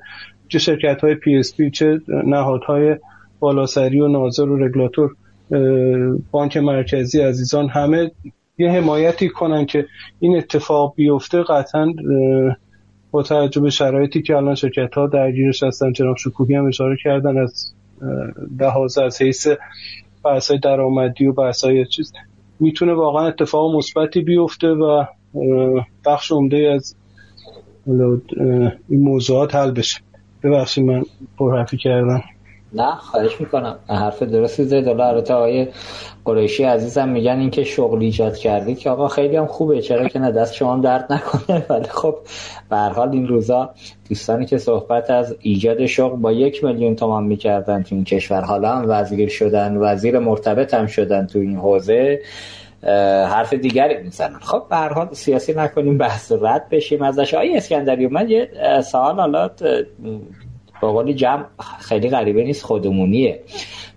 چه 0.48 0.58
شرکت 0.58 1.00
های 1.00 1.14
PSP 1.14 1.70
چه 1.70 2.00
نهادهای 2.26 2.96
بالاسری 3.40 4.00
و 4.00 4.08
ناظر 4.08 4.48
و 4.48 4.64
رگولاتور 4.64 5.16
بانک 6.30 6.56
مرکزی 6.56 7.20
عزیزان 7.20 7.68
همه 7.68 8.10
یه 8.58 8.70
حمایتی 8.70 9.28
کنن 9.28 9.66
که 9.66 9.86
این 10.20 10.36
اتفاق 10.36 10.94
بیفته 10.96 11.42
قطعا 11.42 11.92
با 13.10 13.22
توجه 13.22 13.60
به 13.60 13.70
شرایطی 13.70 14.22
که 14.22 14.36
الان 14.36 14.54
شرکت 14.54 14.94
ها 14.94 15.06
درگیرش 15.06 15.62
هستن 15.62 15.92
جناب 15.92 16.16
شکوهی 16.16 16.54
هم 16.54 16.66
اشاره 16.66 16.96
کردن 17.04 17.38
از 17.38 17.74
لحاظ 18.60 18.98
از 18.98 19.22
حیث 19.22 19.48
بحث 20.24 20.52
درآمدی 20.52 21.26
و 21.26 21.32
بحث 21.32 21.64
چیز 21.90 22.12
می‌تونه 22.60 22.92
واقعا 22.92 23.26
اتفاق 23.26 23.76
مثبتی 23.76 24.20
بیفته 24.20 24.68
و 24.68 25.04
بخش 26.06 26.32
عمده 26.32 26.72
از 26.74 26.96
این 28.88 29.02
موضوعات 29.02 29.54
حل 29.54 29.70
بشه. 29.70 30.00
ببخشید 30.42 30.84
من 30.84 31.02
پرحرفی 31.38 31.76
کردم. 31.76 32.22
نه 32.74 32.94
خواهش 32.94 33.40
می‌کنم. 33.40 33.76
حرف 33.88 34.22
درستی 34.22 34.64
زید 34.64 34.86
حالا 34.86 35.08
البته 35.08 35.34
آقای 35.34 35.68
قریشی 36.24 36.64
عزیزم 36.64 37.08
میگن 37.08 37.38
اینکه 37.38 37.64
شغل 37.64 38.02
ایجاد 38.02 38.36
کردید 38.36 38.78
که 38.78 38.90
آقا 38.90 39.08
خیلی 39.08 39.36
هم 39.36 39.46
خوبه. 39.46 39.82
چرا 39.82 40.08
که 40.08 40.18
نه 40.18 40.30
دست 40.30 40.54
شما 40.54 40.76
درد 40.76 41.12
نکنه. 41.12 41.66
ولی 41.70 41.88
خب 41.88 42.16
به 42.70 42.76
حال 42.76 43.08
این 43.08 43.28
روزا 43.28 43.70
دوستانی 44.08 44.46
که 44.46 44.58
صحبت 44.58 45.10
از 45.10 45.36
ایجاد 45.40 45.86
شغل 45.86 46.16
با 46.16 46.32
یک 46.32 46.64
میلیون 46.64 46.96
تومان 46.96 47.24
می‌کردن 47.24 47.82
تو 47.82 47.94
این 47.94 48.04
کشور 48.04 48.40
حالا 48.40 48.76
هم 48.76 48.84
وزیر 48.88 49.28
شدن 49.28 49.76
وزیر 49.76 50.18
مرتبط 50.18 50.74
هم 50.74 50.86
شدن 50.86 51.26
تو 51.26 51.38
این 51.38 51.56
حوزه 51.56 52.20
حرف 53.28 53.54
دیگری 53.54 54.02
می‌زنن. 54.02 54.38
خب 54.38 54.62
به 54.70 54.76
حال 54.76 55.08
سیاسی 55.12 55.52
نکنیم 55.52 55.98
بحث 55.98 56.32
رد 56.40 56.68
بشیم 56.68 57.02
ازش. 57.02 57.34
آقای 57.34 57.56
اسکندری 57.56 58.06
من 58.06 58.28
یه 58.30 58.50
سوال 58.84 59.20
حالا 59.20 59.50
با 60.82 60.92
قول 60.92 61.12
جمع 61.12 61.44
خیلی 61.80 62.08
غریبه 62.08 62.44
نیست 62.44 62.64
خودمونیه. 62.64 63.40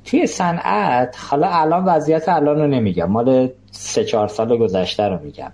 توی 0.06 0.28
صنعت 0.28 1.18
حالا 1.30 1.48
الان 1.48 1.86
وضعیت 1.86 2.30
الان 2.30 2.60
رو 2.60 2.68
نمیگم 2.68 3.06
مال 3.06 3.50
سه 3.72 4.06
چهار 4.06 4.28
سال 4.28 4.58
گذشته 4.58 5.04
رو 5.04 5.20
میگم. 5.24 5.52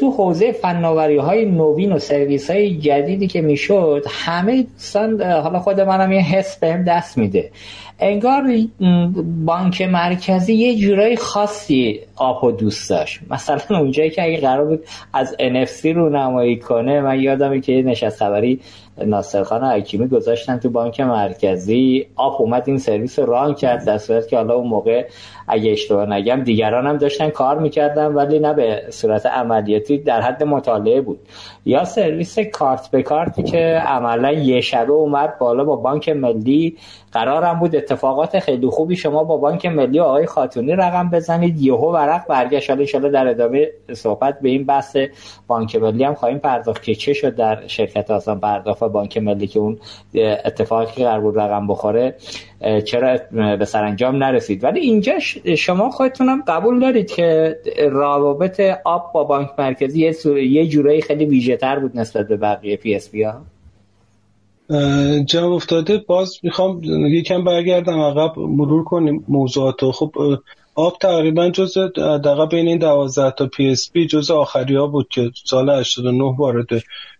تو 0.00 0.10
حوزه 0.10 0.52
فناوری 0.52 1.16
های 1.16 1.44
نوین 1.44 1.92
و 1.92 1.98
سرویس 1.98 2.50
های 2.50 2.78
جدیدی 2.78 3.26
که 3.26 3.40
می‌شد 3.40 4.04
همه 4.08 4.62
دوستان 4.62 5.22
حالا 5.22 5.58
خود 5.58 5.80
منم 5.80 6.12
یه 6.12 6.20
حس 6.20 6.58
بهم 6.58 6.84
دست 6.84 7.18
میده. 7.18 7.50
انگار 8.00 8.42
بانک 9.46 9.82
مرکزی 9.82 10.54
یه 10.54 10.76
جورای 10.76 11.16
خاصی 11.16 12.00
آب 12.16 12.58
دوست 12.58 12.90
داشت. 12.90 13.20
مثلا 13.30 13.60
اونجایی 13.80 14.10
که 14.10 14.22
اگه 14.22 14.40
قرار 14.40 14.64
بود 14.64 14.84
از 15.12 15.36
NFC 15.38 15.86
رو 15.86 16.08
نمایی 16.08 16.56
کنه 16.56 17.00
من 17.00 17.20
یادمه 17.20 17.60
که 17.60 17.72
یه 17.72 17.82
نشست 17.82 18.18
خبری 18.18 18.60
ناصرخان 19.06 19.64
حکیمی 19.64 20.08
گذاشتن 20.08 20.58
تو 20.58 20.70
بانک 20.70 21.00
مرکزی. 21.00 22.06
آپ 22.16 22.40
اومد 22.40 22.62
این 22.66 22.78
سرویس 22.78 23.18
رو 23.18 23.26
ران 23.26 23.54
کرد 23.54 23.84
در 23.84 23.98
صورت 23.98 24.28
که 24.28 24.36
حالا 24.36 24.54
اون 24.54 24.66
موقع 24.66 25.06
اگه 25.48 25.70
اشتباه 25.70 26.06
نگم 26.06 26.42
دیگران 26.44 26.86
هم 26.86 26.96
داشتن 26.96 27.30
کار 27.30 27.58
می‌کردن 27.58 28.06
ولی 28.06 28.38
نه 28.38 28.54
به 28.54 28.82
صورت 28.90 29.26
عملیاتی 29.26 29.98
در 29.98 30.20
حد 30.20 30.42
مطالعه 30.42 31.00
بود. 31.00 31.18
یا 31.64 31.84
سرویس 31.84 32.38
کارت 32.38 32.90
به 32.90 33.02
کارتی 33.02 33.42
که 33.42 33.82
عملا 33.86 34.32
یه 34.32 34.60
شبه 34.60 34.92
اومد 34.92 35.38
بالا 35.38 35.64
با 35.64 35.76
بانک 35.76 36.08
ملی. 36.08 36.76
قرارم 37.12 37.58
بود 37.58 37.76
اتفاقات 37.76 38.38
خیلی 38.38 38.66
خوبی 38.66 38.96
شما 38.96 39.24
با 39.24 39.36
بانک 39.36 39.66
ملی 39.66 40.00
آقای 40.00 40.26
خاتونی 40.26 40.72
رقم 40.72 41.10
بزنید. 41.10 41.60
یهو 41.60 41.92
ورق 41.92 42.26
برگشت. 42.26 42.70
حالا 42.70 43.08
در 43.08 43.28
ادامه 43.28 43.68
صحبت 43.92 44.40
به 44.40 44.48
این 44.48 44.64
بحث 44.64 44.96
بانک 45.46 45.76
ملی 45.76 46.04
هم 46.04 46.14
خواهیم 46.14 46.38
پرداخت 46.38 46.82
که 46.82 46.94
چه 46.94 47.12
شد 47.12 47.34
در 47.34 47.66
شرکت 47.66 48.10
آسان 48.10 48.40
پرداخت. 48.40 48.82
بانک 48.88 49.18
ملی 49.18 49.46
که 49.46 49.58
اون 49.58 49.78
اتفاقی 50.44 50.92
که 50.96 51.04
قرار 51.04 51.20
بود 51.20 51.38
رقم 51.38 51.66
بخوره 51.66 52.16
چرا 52.84 53.18
به 53.56 53.64
سرانجام 53.64 54.16
نرسید؟ 54.16 54.64
ولی 54.64 54.80
اینجا 54.80 55.12
شما 55.58 55.90
خودتونم 55.90 56.42
قبول 56.46 56.80
دارید 56.80 57.10
که 57.10 57.56
روابط 57.90 58.60
آپ 58.84 59.12
با 59.14 59.24
بانک 59.24 59.48
مرکزی 59.58 60.12
یه 60.26 60.66
جورایی 60.66 61.02
خیلی 61.02 61.24
ویژه 61.24 61.56
تر 61.56 61.78
بود 61.78 61.98
نسبت 61.98 62.28
به 62.28 62.36
بقیه 62.36 62.76
PSP 62.76 63.22
ها. 63.22 63.34
جناب 65.24 65.52
افتاده 65.52 65.98
باز 65.98 66.38
می‌خوام 66.42 66.80
یکم 66.84 67.44
برگردم 67.44 68.00
عقب 68.00 68.38
مرور 68.38 68.84
کنیم 68.84 69.24
موضوعات 69.28 69.90
خب 69.90 70.12
آپ 70.78 70.98
تقریبا 71.00 71.50
جز 71.50 71.78
دقیقا 71.96 72.46
بین 72.46 72.68
این 72.68 72.78
دوازده 72.78 73.30
تا 73.30 73.46
PSP 73.46 74.06
جز 74.06 74.30
آخری 74.30 74.76
ها 74.76 74.86
بود 74.86 75.08
که 75.08 75.30
سال 75.44 75.70
89 75.70 76.36
وارد 76.38 76.66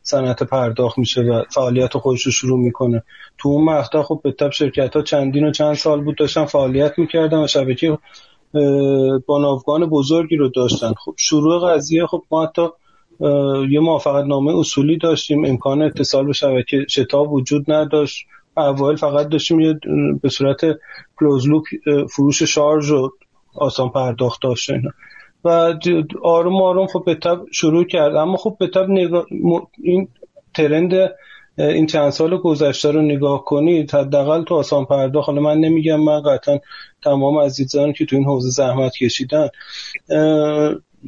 صنعت 0.03 0.43
پرداخت 0.43 0.99
میشه 0.99 1.21
و 1.21 1.43
فعالیت 1.51 1.97
خودش 1.97 2.23
رو 2.23 2.33
شروع 2.33 2.59
می‌کنه. 2.59 3.03
تو 3.39 3.49
اون 3.49 3.65
مقطع 3.65 4.03
خب 4.03 4.21
به 4.25 4.33
تب 4.33 4.51
شرکت 4.51 4.97
ها 4.97 5.03
چندین 5.03 5.45
و 5.45 5.51
چند 5.51 5.75
سال 5.75 6.01
بود 6.01 6.17
داشتن 6.17 6.45
فعالیت 6.45 6.99
می‌کردن 6.99 7.39
و 7.39 7.47
شبکه 7.47 7.99
بانافگان 9.27 9.87
بزرگی 9.87 10.37
رو 10.37 10.49
داشتن. 10.49 10.93
خب 11.05 11.15
شروع 11.17 11.73
قضیه 11.73 12.07
خب 12.07 12.23
ما 12.31 12.47
حتی 12.47 12.67
یه 13.71 13.81
موافقت 13.81 14.25
نامه 14.25 14.59
اصولی 14.59 14.99
داشتیم. 14.99 15.45
امکان 15.45 15.83
اتصال 15.83 16.27
به 16.27 16.33
شبکه 16.33 16.87
شتاب 16.91 17.33
وجود 17.33 17.73
نداشت. 17.73 18.27
اول 18.57 18.97
فقط 18.97 19.29
داشتیم 19.29 19.61
یه 19.61 19.81
به 20.23 20.29
صورت 20.29 20.61
کلوزلوپ 21.21 21.65
فروش 22.11 22.43
شارژ 22.43 22.91
و 22.91 23.11
آسان 23.61 23.89
پرداخت 23.91 24.43
داشت 24.43 24.71
و 25.45 25.75
آروم 26.23 26.63
آروم 26.63 26.87
خب 26.87 27.03
به 27.07 27.15
تب 27.15 27.41
شروع 27.53 27.85
کرد. 27.85 28.17
اما 28.17 28.37
خب 28.37 28.57
به 28.61 28.67
تب 28.67 28.89
این 29.83 30.09
ترند 30.55 31.11
این 31.59 31.87
چند 31.87 32.11
سال 32.11 32.37
گذشته 32.37 32.91
رو 32.91 33.03
نگاه 33.03 33.45
کنید 33.45 33.95
حداقل 33.95 34.45
تو 34.45 34.55
آسان 34.55 34.85
پرداخت 34.85 35.29
حالا 35.29 35.41
من 35.41 35.59
نمیگم 35.59 36.01
من 36.01 36.23
قطعا 36.23 36.59
تمام 37.03 37.39
عزیزان 37.39 37.93
که 37.93 38.07
تو 38.07 38.17
این 38.17 38.25
حوزه 38.25 38.51
زحمت 38.51 38.93
کشیدن 38.93 39.49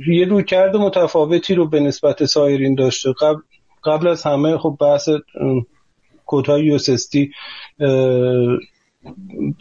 یه 0.07 0.25
رویکرد 0.29 0.77
متفاوتی 0.77 1.55
رو 1.55 1.69
به 1.69 1.81
نسبت 1.81 2.25
سایرین 2.25 2.75
داشته. 2.75 3.13
قبل 3.21 3.41
قبل 3.85 4.09
از 4.09 4.23
همه 4.23 4.59
خب 4.59 4.77
بحث 4.81 5.09
کودهای 6.27 6.65
یو 6.65 6.79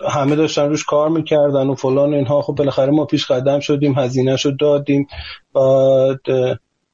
همه 0.09 0.35
داشتن 0.35 0.69
روش 0.69 0.85
کار 0.85 1.09
می‌کردن 1.09 1.67
و 1.67 1.75
فلان 1.75 2.13
اینها. 2.13 2.41
خب 2.41 2.55
بالاخره 2.55 2.91
ما 2.91 3.05
پیش 3.05 3.31
قدم 3.31 3.59
شدیم 3.59 3.99
هزینه 3.99 4.37
شد 4.37 4.57
دادیم. 4.59 5.07
بعد 5.53 6.19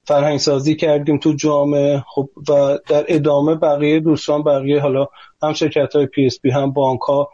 فرهنگ 0.03 0.37
سازی 0.37 0.75
کردیم 0.75 1.17
تو 1.17 1.33
جامعه. 1.33 2.03
خب 2.15 2.29
و 2.49 2.77
در 2.89 3.05
ادامه 3.07 3.55
بقیه 3.55 3.99
دوستان 3.99 4.43
بقیه 4.43 4.81
حالا 4.81 5.07
هم 5.43 5.53
شرکت 5.53 5.95
های 5.95 6.05
PSP 6.05 6.49
هم 6.49 6.71
بانک 6.71 6.99
ها 7.01 7.29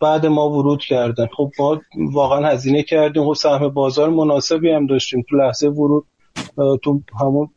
بعد 0.00 0.26
ما 0.26 0.50
ورود 0.50 0.80
کردن. 0.80 1.26
خب 1.36 1.50
ما 1.58 1.80
واقعا 2.12 2.46
هزینه 2.46 2.82
کردیم. 2.82 3.24
خب 3.24 3.32
سهم 3.32 3.68
بازار 3.68 4.10
مناسبی 4.10 4.70
هم 4.70 4.86
داشتیم. 4.86 5.24
تو 5.30 5.36
لحظه 5.36 5.68
ورود 5.68 6.04
تو 6.82 7.00
همون 7.20 7.48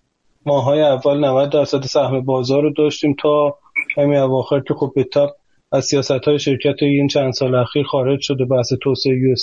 ماهای 0.45 0.81
اول 0.81 1.25
90 1.25 1.49
درصد 1.49 1.83
سهم 1.83 2.21
بازار 2.21 2.61
رو 2.61 2.73
داشتیم 2.73 3.15
تا 3.21 3.57
همین 3.97 4.17
اواخر 4.17 4.59
که 4.59 4.73
خب 4.73 4.91
به 4.95 5.03
از 5.71 5.85
سیاست 5.85 6.11
های 6.11 6.39
شرکت 6.39 6.83
این 6.83 7.07
چند 7.07 7.33
سال 7.33 7.55
اخیر 7.55 7.83
خارج 7.83 8.21
شده 8.21 8.45
بحث 8.45 8.73
توسعه 8.81 9.13
یو 9.17 9.35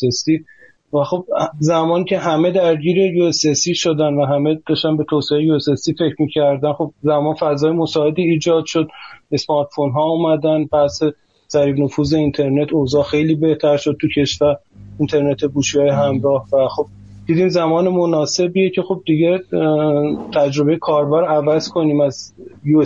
و 0.93 1.05
خب 1.05 1.25
زمان 1.59 2.05
که 2.05 2.19
همه 2.19 2.51
درگیر 2.51 2.99
یو 2.99 3.33
شدن 3.75 4.15
و 4.15 4.25
همه 4.25 4.59
داشتن 4.69 4.97
به 4.97 5.05
توسعه 5.05 5.43
یو 5.43 5.59
فکر 5.99 6.15
می‌کردن 6.19 6.73
خب 6.73 6.93
زمان 7.03 7.35
فضای 7.35 7.71
مساعدی 7.71 8.23
ایجاد 8.23 8.65
شد. 8.65 8.89
اسمارت 9.33 9.69
فون 9.75 9.91
ها 9.91 10.03
اومدن 10.03 10.65
پس 10.65 11.01
ضریب 11.49 11.79
نفوذ 11.79 12.15
اینترنت 12.15 12.73
اوضاع 12.73 13.05
خیلی 13.05 13.35
بهتر 13.35 13.77
شد 13.77 13.97
تو 14.01 14.09
کشور 14.17 14.57
اینترنت 14.99 15.45
گوشی 15.45 15.79
های 15.79 15.89
همراه. 15.89 16.47
و 16.53 16.69
خب 16.69 16.87
دیدیم 17.27 17.49
زمان 17.49 17.89
مناسبیه 17.89 18.71
که 18.71 18.83
خب 18.83 19.03
دیگه 19.07 19.41
تجربه 20.35 20.77
کاربر 20.77 21.25
عوض 21.25 21.69
کنیم 21.69 22.01
از 22.01 22.33
یو 22.65 22.85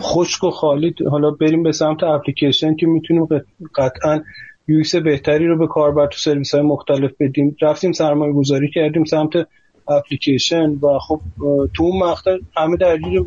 خشک 0.00 0.44
و 0.44 0.50
خالی. 0.50 0.94
حالا 1.10 1.30
بریم 1.30 1.62
به 1.62 1.72
سمت 1.72 2.02
اپلیکیشن 2.02 2.76
که 2.76 2.86
می‌تونیم 2.86 3.28
قطعا 3.76 4.22
یویس 4.68 4.96
بهتری 4.96 5.46
رو 5.46 5.58
به 5.58 5.66
کاربر 5.66 6.06
تو 6.06 6.18
سرویس 6.18 6.54
های 6.54 6.62
مختلف 6.62 7.10
بدیم. 7.20 7.56
رفتیم 7.62 7.92
سرمایه 7.92 8.32
گذاری 8.32 8.70
کردیم 8.70 9.04
سمت 9.04 9.32
اپلیکیشن 9.88 10.70
و 10.70 10.98
خب 10.98 11.20
تو 11.74 11.82
اون 11.82 12.02
مقطع 12.02 12.38
همه 12.56 12.76
درگیر 12.76 13.12
یو 13.12 13.24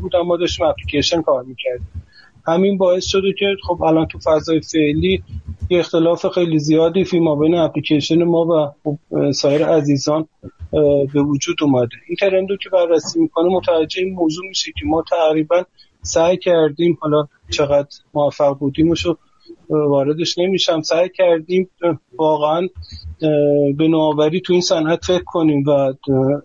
بودن. 0.00 0.20
ما 0.20 0.36
داشتیم 0.36 0.66
اپلیکیشن 0.66 1.22
کار 1.22 1.42
می‌کردیم. 1.42 1.88
همین 2.46 2.78
باعث 2.78 3.06
شده 3.06 3.32
که 3.38 3.46
خب 3.66 3.82
الان 3.82 4.06
تو 4.06 4.18
فضای 4.18 4.60
فعلی 4.60 5.22
یه 5.70 5.78
اختلاف 5.78 6.26
خیلی 6.26 6.58
زیادی 6.58 7.04
فی 7.04 7.20
ما 7.20 7.36
بین 7.36 7.54
اپلیکیشن 7.54 8.22
ما 8.22 8.44
و 8.44 8.72
خب 8.84 9.30
سایر 9.32 9.66
عزیزان 9.66 10.28
به 11.12 11.22
وجود 11.22 11.56
اومده. 11.62 11.96
این 12.08 12.16
ترندو 12.20 12.56
که 12.56 12.68
بررسی 12.68 13.20
می‌کنه 13.20 13.48
متوجه 13.48 14.02
این 14.02 14.14
موضوع 14.14 14.48
میشه 14.48 14.72
که 14.72 14.86
ما 14.86 15.04
تقریبا 15.10 15.64
سعی 16.02 16.36
کردیم 16.36 16.98
حالا 17.00 17.26
چقدر 17.50 17.88
موفق 18.14 18.58
بودیم 18.58 18.92
رو 19.04 19.18
واردش 19.68 20.38
نمیشم 20.38 20.80
سعی 20.80 21.08
کردیم 21.08 21.70
واقعا 22.18 22.68
به 23.76 23.88
نوآوری 23.88 24.40
تو 24.40 24.52
این 24.52 24.62
صنعت 24.62 25.04
فکر 25.04 25.24
کنیم 25.24 25.64
و 25.68 25.92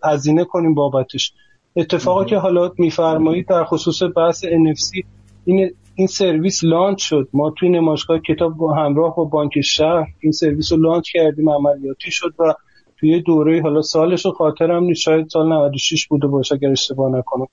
هزینه 0.03 0.43
کنیم 0.43 0.73
بابتش. 0.73 1.33
اتفاقی 1.75 2.29
که 2.29 2.37
حالا 2.37 2.71
میفرمایید 2.77 3.47
در 3.47 3.63
خصوص 3.63 4.01
بحث 4.15 4.45
NFC 4.45 5.03
این 5.45 5.71
این 5.95 6.07
سرویس 6.07 6.63
لانچ 6.63 7.01
شد. 7.03 7.27
ما 7.33 7.53
توی 7.57 7.69
نمایشگاه 7.69 8.19
کتاب 8.19 8.57
با 8.57 8.73
همراه 8.73 9.15
با 9.15 9.23
بانک 9.23 9.61
شهر 9.61 10.07
این 10.19 10.31
سرویس 10.31 10.71
رو 10.71 10.77
لانچ 10.77 11.11
کردیم 11.11 11.49
عملیاتی 11.49 12.11
شد 12.11 12.33
و 12.39 12.53
توی 12.97 13.21
دوره 13.21 13.61
حالا 13.61 13.81
سالش 13.81 14.25
رو 14.25 14.31
خاطرم 14.31 14.83
نیست. 14.83 15.01
شاید 15.01 15.29
سال 15.29 15.53
96 15.53 16.07
بوده 16.07 16.27
باشه 16.27 16.55
اگر 16.55 16.69
اشتباه 16.69 17.11
نکنم. 17.11 17.47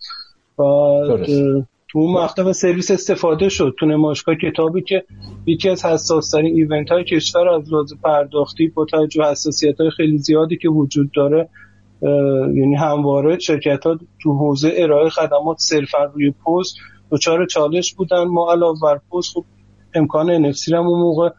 و 0.59 1.25
تو 1.89 1.99
اون 1.99 2.13
مقطع 2.13 2.53
سرویس 2.53 2.91
استفاده 2.91 3.49
شد 3.49 3.75
تو 3.79 3.87
نمایشگاه 3.87 4.35
کتابی 4.35 4.83
که 4.83 5.05
یکی 5.47 5.69
از 5.69 5.85
حساس 5.85 6.31
ترین 6.31 6.55
ایونت 6.55 6.91
های 6.91 7.05
کشور 7.05 7.49
از 7.49 7.73
لحاظ 7.73 7.93
پرداختی 8.05 8.69
با 8.69 8.85
توجه 8.85 9.25
حساسیت 9.25 9.81
های 9.81 9.91
خیلی 9.91 10.19
زیادی 10.19 10.57
که 10.57 10.69
وجود 10.69 11.11
داره 11.13 11.49
یعنی 12.55 12.75
همواره 12.75 13.39
شرکت 13.39 13.87
ها 13.87 13.99
تو 14.23 14.33
حوزه 14.33 14.73
ارائه 14.77 15.09
خدمات 15.09 15.57
صرفا 15.59 16.05
روی 16.05 16.31
پست 16.31 16.77
دچار 17.11 17.47
چالش 17.47 17.95
بودن. 17.95 18.25
ما 18.25 18.53
علاوه 18.53 18.81
بر 18.83 19.01
پست 19.13 19.35
خب 19.35 19.45
امکان 19.95 20.53
NFC 20.53 20.73
رو 20.73 20.79
اون 20.79 21.01
موقع 21.01 21.31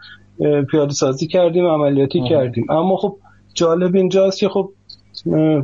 پیاده 0.71 0.93
سازی 0.93 1.27
کردیم 1.27 1.65
عملیاتی 1.65 2.23
کردیم. 2.29 2.65
اما 2.69 2.97
خب 2.97 3.15
جالب 3.53 3.95
اینجاست 3.95 4.39
که 4.39 4.49
خب 4.49 4.69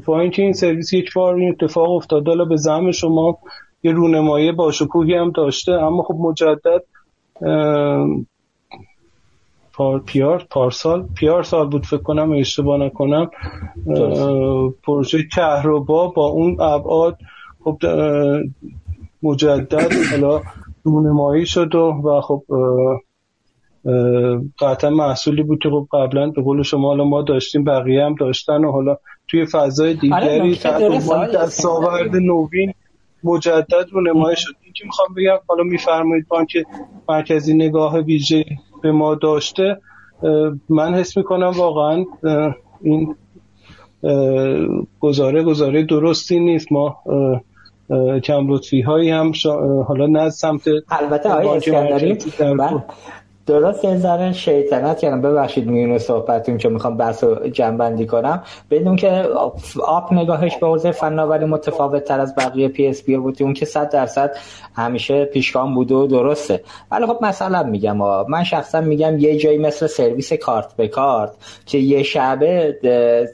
با 0.06 0.20
اینکه 0.20 0.42
این 0.42 0.54
سرویس 0.54 0.94
یک 0.94 1.14
بار 1.14 1.36
این 1.36 1.50
اتفاق 1.50 1.92
افتاده 1.92 2.46
به 2.46 2.56
زعم 2.56 2.92
شما 2.92 3.38
یه 3.84 3.92
رونمایی 3.92 4.52
با 4.52 4.72
شکوهی 4.72 5.14
هم 5.14 5.32
داشته. 5.32 5.72
اما 5.72 6.04
خب 6.04 6.16
مجدد 6.20 6.84
پار 9.74 10.00
پیار 10.00 10.46
پارسال 10.50 11.08
پیار 11.16 11.44
سال 11.44 11.70
بود 11.70 11.86
فکر 11.86 12.02
کنم 12.02 12.32
اشتباه 12.32 12.78
نکنم. 12.78 13.30
پروژه 14.84 15.24
کهربا 15.36 16.08
با 16.08 16.26
اون 16.26 16.62
ابعاد 16.62 17.18
خب 17.64 17.78
مجدد 19.26 19.94
حالا 20.12 20.42
رونمایی 20.84 21.46
شد 21.46 21.76
و, 21.76 21.80
و 21.80 22.22
خب 22.22 22.44
قطعا 24.60 24.90
محصولی 24.90 25.44
بود 25.44 25.60
که 25.60 25.70
خب 25.70 25.88
قبلا 25.92 26.30
به 26.30 26.42
قول 26.42 26.64
شما 26.64 26.88
حالا 26.88 27.04
ما 27.04 27.22
داشتیم 27.22 27.64
بقیه 27.64 28.06
هم 28.06 28.16
داشتن 28.16 28.66
و 28.66 28.72
حالا 28.72 28.98
توی 29.28 29.46
فضای 29.46 29.90
آره، 29.90 30.00
دیگری 30.00 30.56
در 31.34 31.46
ساورد 31.46 32.16
نوین 32.16 32.74
مجدد 33.24 33.86
رو 33.92 34.02
نمایش 34.02 34.40
شد. 34.40 34.54
این 34.64 34.74
که 34.74 34.86
می‌خوام 34.86 35.08
بگم 35.18 35.38
حالا 35.48 35.64
میفرمایید 35.64 36.28
بانک 36.28 36.58
مرکزی 37.10 37.54
نگاه 37.54 38.00
ویژه 38.00 38.46
به 38.82 38.92
ما 38.92 39.16
داشته 39.16 39.78
من 40.70 40.94
حس 40.94 41.18
می‌کنم 41.18 41.52
واقعا 41.56 42.06
این 42.82 43.16
گزاره 45.00 45.44
گزاره 45.44 45.84
درستی 45.84 46.40
نیست. 46.40 46.72
ما 46.72 46.98
کم 48.24 48.52
لطفی 48.52 48.82
هایی 48.82 49.10
هم 49.10 49.32
حالا 49.88 50.06
نه 50.06 50.30
سمت 50.30 50.62
البته 50.90 51.30
آقای 51.30 51.58
اسکندری 51.58 52.18
درست 53.48 53.84
یه 53.84 53.98
ذره 53.98 54.34
شیطنت 54.34 55.00
کردم 55.00 55.22
ببخشید 55.22 55.68
میونه 55.68 55.98
صحبتون 55.98 56.58
که 56.58 56.70
می‌خوام 56.70 56.98
بحث 56.98 57.24
رو 57.24 57.50
جنبندی 57.50 58.06
کنم. 58.06 58.44
بدون 58.72 58.96
که 58.96 59.24
آپ 59.84 60.14
نگاهش 60.14 60.58
به 60.58 60.68
حوزه 60.68 60.92
فناوری 60.92 61.46
متفاوت 61.46 62.04
تر 62.04 62.20
از 62.20 62.36
بقیه 62.36 62.68
PSP 62.68 63.18
بود 63.18 63.44
اون 63.44 63.54
که 63.54 63.66
صد 63.66 63.90
درصد 63.90 64.36
همیشه 64.76 65.26
پیشگام 65.26 65.76
بوده 65.76 65.96
و 65.96 66.08
درسته. 66.08 66.64
ولی 66.92 67.06
خب 67.06 67.18
مثلا 67.22 67.64
میگم 67.64 67.98
من 68.28 68.44
شخصا 68.44 68.82
میگم 68.82 69.20
یه 69.20 69.38
جایی 69.38 69.58
مثل 69.58 69.88
سرویس 69.88 70.34
کارت 70.34 70.76
به 70.76 70.88
کارت 70.88 71.32
که 71.66 71.78
یه 71.78 72.04
شبه 72.04 72.76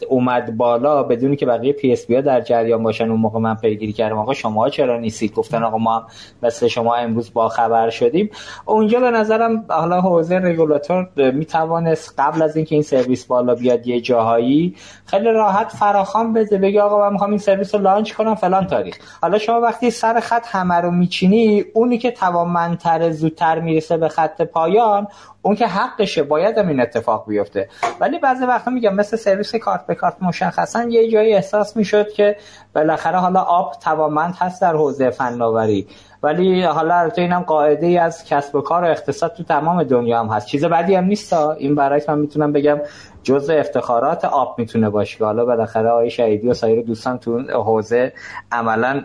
اومد 0.10 0.58
بالا 0.58 1.04
بدونی 1.04 1.36
که 1.36 1.46
بقیه 1.46 1.74
PSP 1.74 2.22
در 2.22 2.42
جریان 2.42 2.84
باشن 2.84 3.10
اون 3.10 3.20
موقع 3.20 3.40
من 3.40 3.56
پیگیری 3.56 3.94
کردم. 3.94 4.18
آقا 4.18 4.34
شما 4.34 4.70
چرا 4.70 5.00
نیستید؟ 5.00 5.34
گفتن 5.34 5.64
آقا 5.64 5.78
ما 5.78 6.08
مثل 6.44 6.68
شما 6.68 6.96
امروز 6.96 7.34
با 7.34 7.50
خبر 7.50 7.90
شدیم. 7.90 8.30
اونجا 8.66 9.00
به 9.00 9.12
نظرم 9.12 9.66
حالا 9.70 10.01
حوزه 10.02 10.36
رگولاتور 10.36 11.10
می‌توانست 11.16 12.16
قبل 12.18 12.42
از 12.42 12.56
اینکه 12.56 12.76
این 12.76 12.84
سرویس 12.84 13.26
بالا 13.26 13.56
بیاد 13.56 13.88
یه 13.88 14.02
جاهایی 14.02 14.76
خیلی 15.06 15.26
راحت 15.26 15.68
فراخوان 15.68 16.34
بده 16.34 16.58
بگه 16.58 16.82
آقا 16.82 17.00
من 17.00 17.14
می‌خوام 17.14 17.30
این 17.30 17.40
سرویس 17.40 17.76
رو 17.76 17.82
لانچ 17.82 18.14
کنم 18.14 18.36
فلان 18.36 18.68
تاریخ. 18.68 18.98
حالا 19.22 19.38
شما 19.38 19.62
وقتی 19.62 19.92
سر 19.92 20.20
خط 20.20 20.48
همه 20.48 20.76
رو 20.76 20.92
میچینی 20.92 21.66
اونی 21.74 21.98
که 21.98 22.12
توانمندتر 22.12 23.12
زودتر 23.12 23.60
می‌رسه 23.60 23.98
به 23.98 24.08
خط 24.10 24.42
پایان 24.42 25.08
اون 25.42 25.56
که 25.56 25.68
حقشه 25.68 26.24
باید 26.24 26.58
هم 26.58 26.68
این 26.68 26.80
اتفاق 26.80 27.28
بیفته. 27.28 27.70
ولی 28.00 28.20
بعضی 28.20 28.46
وقتا 28.46 28.72
میگم 28.72 28.96
مثل 28.96 29.18
سرویس 29.18 29.56
کارت 29.56 29.86
به 29.86 29.96
کارت 29.96 30.16
مشخصا 30.22 30.84
یه 30.84 31.12
جایی 31.12 31.34
احساس 31.34 31.78
می‌شد 31.78 32.10
که 32.10 32.38
بالاخره 32.76 33.18
حالا 33.18 33.42
آب 33.42 33.74
توانمند 33.84 34.36
هست 34.40 34.62
در 34.62 34.76
حوزه 34.76 35.10
فناوری. 35.10 35.88
ولی 36.24 36.64
حالا 36.64 36.96
البته 36.96 37.22
اینم 37.22 37.40
قاعده 37.40 37.88
ای 37.88 37.98
از 37.98 38.26
کسب 38.26 38.56
و 38.56 38.62
کار 38.62 38.84
و 38.84 38.88
اقتصاد 38.88 39.34
تو 39.34 39.44
تمام 39.44 39.84
دنیا 39.84 40.20
هم 40.20 40.28
هست. 40.28 40.48
چیز 40.48 40.66
بدی 40.66 40.96
هم 40.96 41.04
نیست 41.04 41.34
این 41.34 41.76
برای 41.76 42.02
من 42.08 42.20
می‌تونم 42.20 42.52
بگم 42.52 42.80
جزء 43.24 43.60
افتخارات 43.60 44.26
آپ 44.26 44.56
می‌تونه 44.58 44.90
باشه. 44.90 45.18
که 45.18 45.26
حالا 45.26 45.46
بالاخره 45.46 45.90
آقای 45.90 46.10
شهیدی 46.10 46.48
و 46.48 46.54
سایر 46.54 46.82
دوستان 46.82 47.18
تو 47.18 47.40
حوزه 47.54 48.14
عملا 48.52 49.02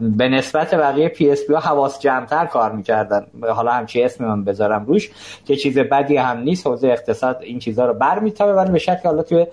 به 0.00 0.28
نسبت 0.28 0.74
بقیه 0.74 1.08
PSP 1.08 1.52
ها 1.52 1.60
حواس 1.60 2.00
جمعتر 2.00 2.46
کار 2.46 2.72
می‌کردن. 2.72 3.26
حالا 3.54 3.70
همچی 3.70 4.02
اسمی 4.02 4.26
من 4.26 4.44
بذارم 4.44 4.84
روش 4.86 5.10
که 5.46 5.56
چیز 5.56 5.78
بدی 5.78 6.16
هم 6.16 6.38
نیست. 6.38 6.66
حوزه 6.66 6.88
اقتصاد 6.88 7.38
این 7.42 7.58
چیزها 7.58 7.86
رو 7.86 7.94
برمیتابه 7.94 8.52
ولی 8.52 8.70
به 8.70 8.78
شکل 8.78 9.00
حالا 9.04 9.22
توی 9.22 9.46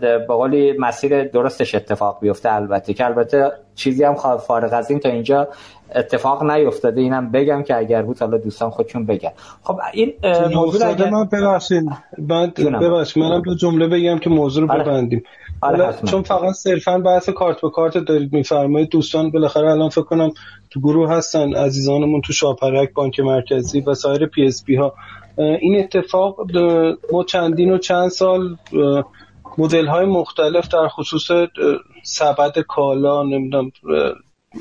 به 0.00 0.24
قولی 0.28 0.78
مسیر 0.78 1.24
درستش 1.24 1.74
اتفاق 1.74 2.18
بیفته. 2.20 2.52
البته 2.52 2.94
که 2.94 3.04
البته 3.04 3.52
چیزی 3.74 4.04
هم 4.04 4.14
فارغ 4.36 4.72
از 4.72 4.90
این 4.90 5.00
تا 5.00 5.08
اینجا 5.08 5.48
اتفاق 5.94 6.42
نیفتاده. 6.42 7.00
اینم 7.00 7.30
بگم 7.30 7.62
که 7.62 7.76
اگر 7.76 8.02
بود 8.02 8.18
حالا 8.18 8.38
دوستان 8.38 8.70
خودشون 8.70 9.06
بگن. 9.06 9.30
خب 9.62 9.78
این 9.92 10.12
موضوع 10.54 10.88
اگر... 10.88 11.10
من 11.10 11.24
ببخشید. 11.24 11.84
بعد 12.18 12.54
ببخشید. 12.54 13.22
منم 13.22 13.42
دو 13.42 13.54
جمله 13.54 13.88
بگم 13.88 14.18
که 14.18 14.30
موضوع 14.30 14.66
رو 14.66 14.72
آره. 14.72 14.84
ببندیم. 14.84 15.22
آره 15.60 15.94
چون 16.10 16.22
فقط 16.22 16.52
صرفا 16.52 16.98
بحث 16.98 17.28
کارت 17.28 17.60
به 17.60 17.70
کارت 17.70 17.98
دارید 17.98 18.32
میفرمایید 18.32 18.88
دوستان 18.88 19.30
بالاخره 19.30 19.70
الان 19.70 19.88
فکر 19.88 20.02
کنم 20.02 20.30
تو 20.70 20.80
گروه 20.80 21.12
هستن 21.12 21.54
عزیزانمون 21.54 22.20
تو 22.20 22.32
شاپرک 22.32 22.92
بانک 22.94 23.20
مرکزی 23.20 23.80
و 23.80 23.94
سایر 23.94 24.26
PSP 24.26 24.74
ها. 24.74 24.94
این 25.38 25.78
اتفاق 25.78 26.36
ما 27.12 27.24
چندین 27.24 27.72
و 27.72 27.78
چند 27.78 28.08
سال 28.08 28.56
مدل 29.58 29.86
های 29.86 30.06
مختلف 30.06 30.68
در 30.68 30.88
خصوص 30.88 31.28
سبد 32.02 32.58
کالا 32.68 33.22
نمی‌دونم 33.22 33.70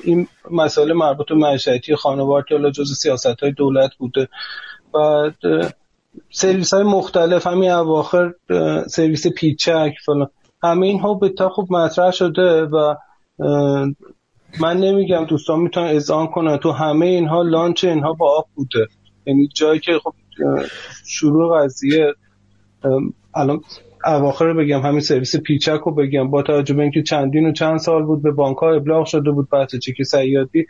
این 0.03 0.27
مسائل 0.51 0.93
مربوط 0.93 1.27
به 1.27 1.35
معیشتی 1.35 1.95
خانوار 1.95 2.43
که 2.43 2.55
حالا 2.55 2.71
جز 2.71 2.93
سیاست 2.93 3.39
های 3.39 3.51
دولت 3.51 3.95
بوده. 3.95 4.27
و 4.93 5.31
سرویس 6.29 6.73
های 6.73 6.83
مختلف 6.83 7.47
همین 7.47 7.71
اواخر 7.71 8.33
سرویس 8.87 9.27
پیچک 9.27 9.93
فلان. 10.05 10.29
همه 10.63 10.87
اینها 10.87 11.13
به 11.13 11.29
تا 11.29 11.49
خوب 11.49 11.73
مطرح 11.73 12.11
شده 12.11 12.61
و 12.61 12.95
من 14.59 14.77
نمیگم 14.77 15.25
دوستان 15.25 15.59
می‌تونن 15.59 15.87
اذعان 15.87 16.27
کنن. 16.27 16.57
تو 16.57 16.71
همه 16.71 17.05
اینها 17.05 17.41
لانچ 17.41 17.83
اینها 17.83 18.13
با 18.13 18.37
آب 18.37 18.47
بوده. 18.55 18.87
یعنی 19.25 19.47
جایی 19.47 19.79
که 19.79 19.99
خب 20.03 20.13
شروع 21.05 21.63
قضیه 21.63 22.13
الان 23.35 23.61
اواخر 24.05 24.53
بگم 24.53 24.79
همین 24.79 24.99
سرویس 24.99 25.35
پیچک 25.35 25.79
رو 25.85 25.95
بگم. 25.95 26.29
با 26.29 26.41
توجه 26.41 26.73
به 26.73 26.81
اینکه 26.81 27.03
چندین 27.03 27.45
و 27.45 27.51
چند 27.51 27.77
سال 27.77 28.03
بود 28.03 28.23
به 28.23 28.31
بانک 28.31 28.57
ها 28.57 28.73
ابلاغ 28.73 29.05
شده 29.05 29.31
بود 29.31 29.49
بحث 29.49 29.75
چک 29.75 30.03
سیادی. 30.03 30.65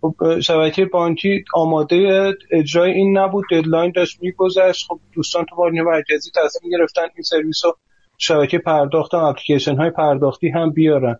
خب 0.00 0.40
شبکه 0.40 0.84
بانکی 0.84 1.44
آماده 1.54 2.32
اجرای 2.50 2.92
این 2.92 3.18
نبود 3.18 3.44
deadline 3.50 3.92
داشت 3.96 4.22
میگذشت. 4.22 4.86
خب 4.88 5.00
دوستان 5.12 5.44
تو 5.44 5.56
بانک 5.56 5.78
مرکزی 5.78 6.30
تصمیم 6.44 6.72
گرفتن 6.78 7.02
این 7.02 7.22
سرویس 7.22 7.64
رو 7.64 7.76
شبکه 8.18 8.58
پرداخت 8.58 9.14
و 9.14 9.16
اپلیکیشن 9.16 9.76
های 9.76 9.90
پرداختی 9.90 10.48
هم 10.48 10.70
بیارن. 10.70 11.18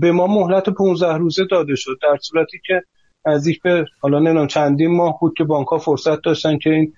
به 0.00 0.12
ما 0.12 0.26
مهلت 0.26 0.68
15 0.68 1.16
روزه 1.16 1.44
داده 1.44 1.74
شد 1.76 1.98
در 2.02 2.16
صورتی 2.20 2.60
که 2.66 2.82
نزدیک 3.26 3.62
به 3.62 3.84
حالا 4.00 4.18
نمی‌دونم 4.18 4.46
چندین 4.46 4.96
ماه 4.96 5.18
بود 5.20 5.34
که 5.36 5.44
بانک 5.44 5.68
ها 5.68 5.78
فرصت 5.78 6.22
داشتن 6.22 6.58
که 6.58 6.70
این 6.70 6.92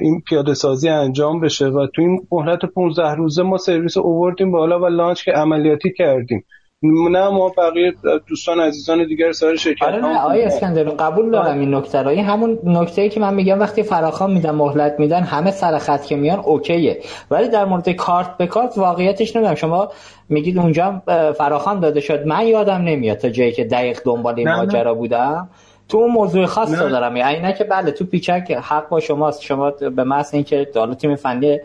این 0.00 0.20
پیاده 0.28 0.54
سازی 0.54 0.88
انجام 0.88 1.40
بشه 1.40 1.66
و 1.66 1.86
تو 1.94 2.02
این 2.02 2.26
مهلت 2.32 2.64
15 2.64 3.14
روزه 3.14 3.42
ما 3.42 3.56
سرویس 3.56 3.96
اووردیم 3.96 4.52
بالا 4.52 4.80
و 4.80 4.86
launch 4.86 5.24
که 5.24 5.32
عملیاتی 5.32 5.92
کردیم. 5.92 6.44
نه 6.82 7.28
ما 7.28 7.52
بقیه 7.58 7.92
دوستان 8.26 8.60
عزیزان 8.60 9.06
دیگر 9.06 9.32
سایر 9.32 9.56
شرکت 9.56 9.82
آره 9.82 10.00
نه 10.00 10.20
آقای 10.20 10.44
اسکندرون 10.44 10.96
قبول 10.96 11.30
دارم 11.30 11.58
این 11.58 11.74
نکته 11.74 12.02
رو. 12.02 12.08
این 12.08 12.24
همون 12.24 12.58
نکته 12.64 13.02
ای 13.02 13.08
که 13.08 13.20
من 13.20 13.34
میگم 13.34 13.60
وقتی 13.60 13.82
فراخوان 13.82 14.30
میدن 14.30 14.50
مهلت 14.50 14.94
میدن 14.98 15.22
همه 15.22 15.50
سر 15.50 15.78
خط 15.78 16.04
که 16.04 16.16
میان 16.16 16.38
اوکیه. 16.38 17.00
ولی 17.30 17.48
در 17.48 17.64
مورد 17.64 17.88
کارت 17.90 18.36
به 18.36 18.46
کارت 18.46 18.78
واقعیتش 18.78 19.36
نمی‌دونم. 19.36 19.54
شما 19.54 19.92
میگید 20.28 20.58
اونجا 20.58 21.02
فراخوان 21.38 21.80
داده 21.80 22.00
شد. 22.00 22.26
من 22.26 22.46
یادم 22.46 22.82
نمیاد 22.82 23.18
تا 23.18 23.28
جایی 23.28 23.52
که 23.52 23.64
دقیق 23.64 24.00
دنبال 24.04 24.34
این 24.38 24.50
ماجرا 24.50 24.94
بودم. 24.94 25.48
تو 25.90 25.98
اون 25.98 26.10
موضوع 26.10 26.46
خاص 26.46 26.74
رو 26.80 26.88
دارم. 26.88 27.16
یعنی 27.16 27.40
نه 27.40 27.52
که 27.52 27.64
بله 27.64 27.90
تو 27.90 28.04
پیچک 28.04 28.50
حق 28.62 28.88
با 28.88 29.00
شماست. 29.00 29.42
شما 29.42 29.70
به 29.70 30.04
محض 30.04 30.34
اینکه 30.34 30.68
حالا 30.74 30.94
تیم 30.94 31.16
فنی 31.16 31.60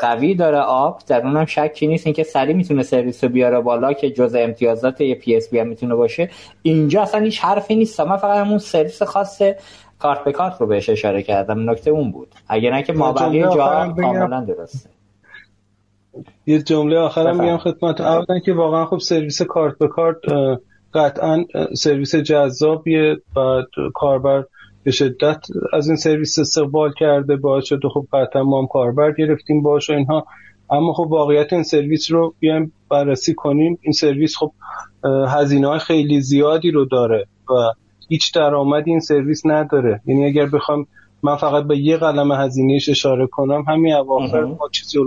قوی 0.00 0.34
داره 0.34 0.58
آپ 0.58 1.00
در 1.06 1.26
اونم 1.26 1.44
شکی 1.44 1.86
نیست. 1.86 2.06
اینکه 2.06 2.22
سری 2.22 2.54
می‌تونه 2.54 2.82
سرویس 2.82 3.24
رو 3.24 3.30
بیاره 3.30 3.60
بالا 3.60 3.92
که 3.92 4.10
جزء 4.10 4.38
امتیازات 4.40 5.00
یه 5.00 5.14
PSP 5.14 5.58
هم 5.58 5.66
می‌تونه 5.66 5.94
باشه. 5.94 6.30
اینجا 6.62 7.02
اصلا 7.02 7.20
هیچ 7.20 7.40
حرفی 7.40 7.76
نیست. 7.76 8.00
من 8.00 8.16
فقط 8.16 8.38
همون 8.38 8.58
سرویس 8.58 9.02
خاص 9.02 9.42
کارت 9.98 10.24
به 10.24 10.32
کارت 10.32 10.60
رو 10.60 10.66
بهش 10.66 10.90
اشاره 10.90 11.22
کردم. 11.22 11.70
نکته 11.70 11.90
اون 11.90 12.12
بود. 12.12 12.28
اگه 12.48 12.70
نه 12.70 12.82
که 12.82 12.92
ما 12.92 13.12
بقیه 13.12 13.42
جا 13.42 13.94
کاملا 13.96 14.40
درسته. 14.40 14.90
یه 16.46 16.62
جمله 16.62 16.98
آخرم 16.98 17.40
میگم 17.40 17.58
خدمت 17.58 18.00
اولا 18.00 18.38
که 18.44 18.52
واقعا 18.52 18.86
خب 18.86 18.98
سرویس 18.98 19.42
کارت 19.42 19.78
به 19.78 19.88
کارت 19.88 20.16
قطعا 20.94 21.44
سرویس 21.74 22.16
جذابیه 22.16 23.16
و 23.36 23.62
کاربر 23.94 24.44
به 24.84 24.90
شدت 24.90 25.46
از 25.72 25.88
این 25.88 25.96
سرویس 25.96 26.38
استقبال 26.38 26.92
کرده 26.98 27.36
باعث 27.36 27.64
شده 27.64 27.88
خب 27.88 28.06
قطعا 28.12 28.42
ما 28.42 28.60
هم 28.60 28.66
کاربر 28.66 29.12
گرفتیم 29.12 29.62
باش 29.62 29.90
و 29.90 29.92
اینها. 29.92 30.26
اما 30.70 30.92
خب 30.92 31.06
واقعیت 31.10 31.52
این 31.52 31.62
سرویس 31.62 32.12
رو 32.12 32.34
بیایم 32.38 32.72
بررسی 32.90 33.34
کنیم. 33.34 33.78
این 33.82 33.92
سرویس 33.92 34.36
خب 34.36 34.52
هزینه 35.28 35.68
های 35.68 35.78
خیلی 35.78 36.20
زیادی 36.20 36.70
رو 36.70 36.84
داره 36.84 37.26
و 37.50 37.54
هیچ 38.08 38.34
درآمدی 38.34 38.90
این 38.90 39.00
سرویس 39.00 39.42
نداره. 39.44 40.00
یعنی 40.06 40.26
اگر 40.26 40.46
بخوام 40.46 40.86
من 41.22 41.36
فقط 41.36 41.64
به 41.64 41.78
یه 41.78 41.96
قلم 41.96 42.32
هزینهش 42.32 42.88
اشاره 42.88 43.26
کنم 43.26 43.64
همین 43.68 43.94
اواخر 43.94 44.44
ما 44.44 44.68
چیزی 44.72 44.98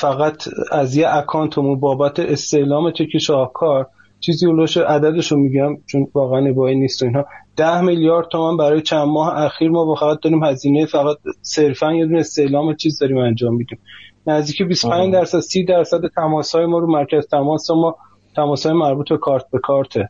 فقط 0.00 0.42
از 0.72 0.96
یه 0.96 1.08
اکانتمون 1.08 1.80
بابت 1.80 2.20
استعلام 2.20 2.90
چک 2.90 3.18
شاهکار 3.18 3.86
چیزی 4.20 4.46
اولوش 4.46 4.76
عددش 4.76 5.32
رو 5.32 5.38
میگم 5.38 5.76
چون 5.86 6.06
واقعا 6.14 6.40
نبایی 6.40 6.76
نیست 6.76 7.02
و 7.02 7.06
اینها. 7.06 7.26
ده 7.56 7.80
میلیارد 7.80 8.28
تومن 8.28 8.56
برای 8.56 8.82
چند 8.82 9.08
ماه 9.08 9.42
اخیر 9.42 9.70
ما 9.70 9.94
فقط 9.94 10.18
داریم 10.22 10.44
هزینه 10.44 10.86
فقط 10.86 11.16
صرفا 11.42 11.92
یه 11.92 12.06
دونه 12.06 12.18
استعلام 12.18 12.74
چیز 12.74 12.98
داریم 12.98 13.18
انجام 13.18 13.54
میدیم. 13.54 13.78
نزدیک 14.26 14.62
25 14.62 15.12
درصد 15.12 15.40
30 15.40 15.64
درصد 15.64 16.00
تماس 16.16 16.54
های 16.54 16.66
ما 16.66 16.78
رو 16.78 16.92
مرکز 16.92 17.26
تماس 17.26 17.70
ما 17.70 17.96
تماس 18.36 18.66
های 18.66 18.74
مربوط 18.74 19.08
به 19.08 19.18
کارت 19.18 19.44
به 19.52 19.58
کارته. 19.58 20.08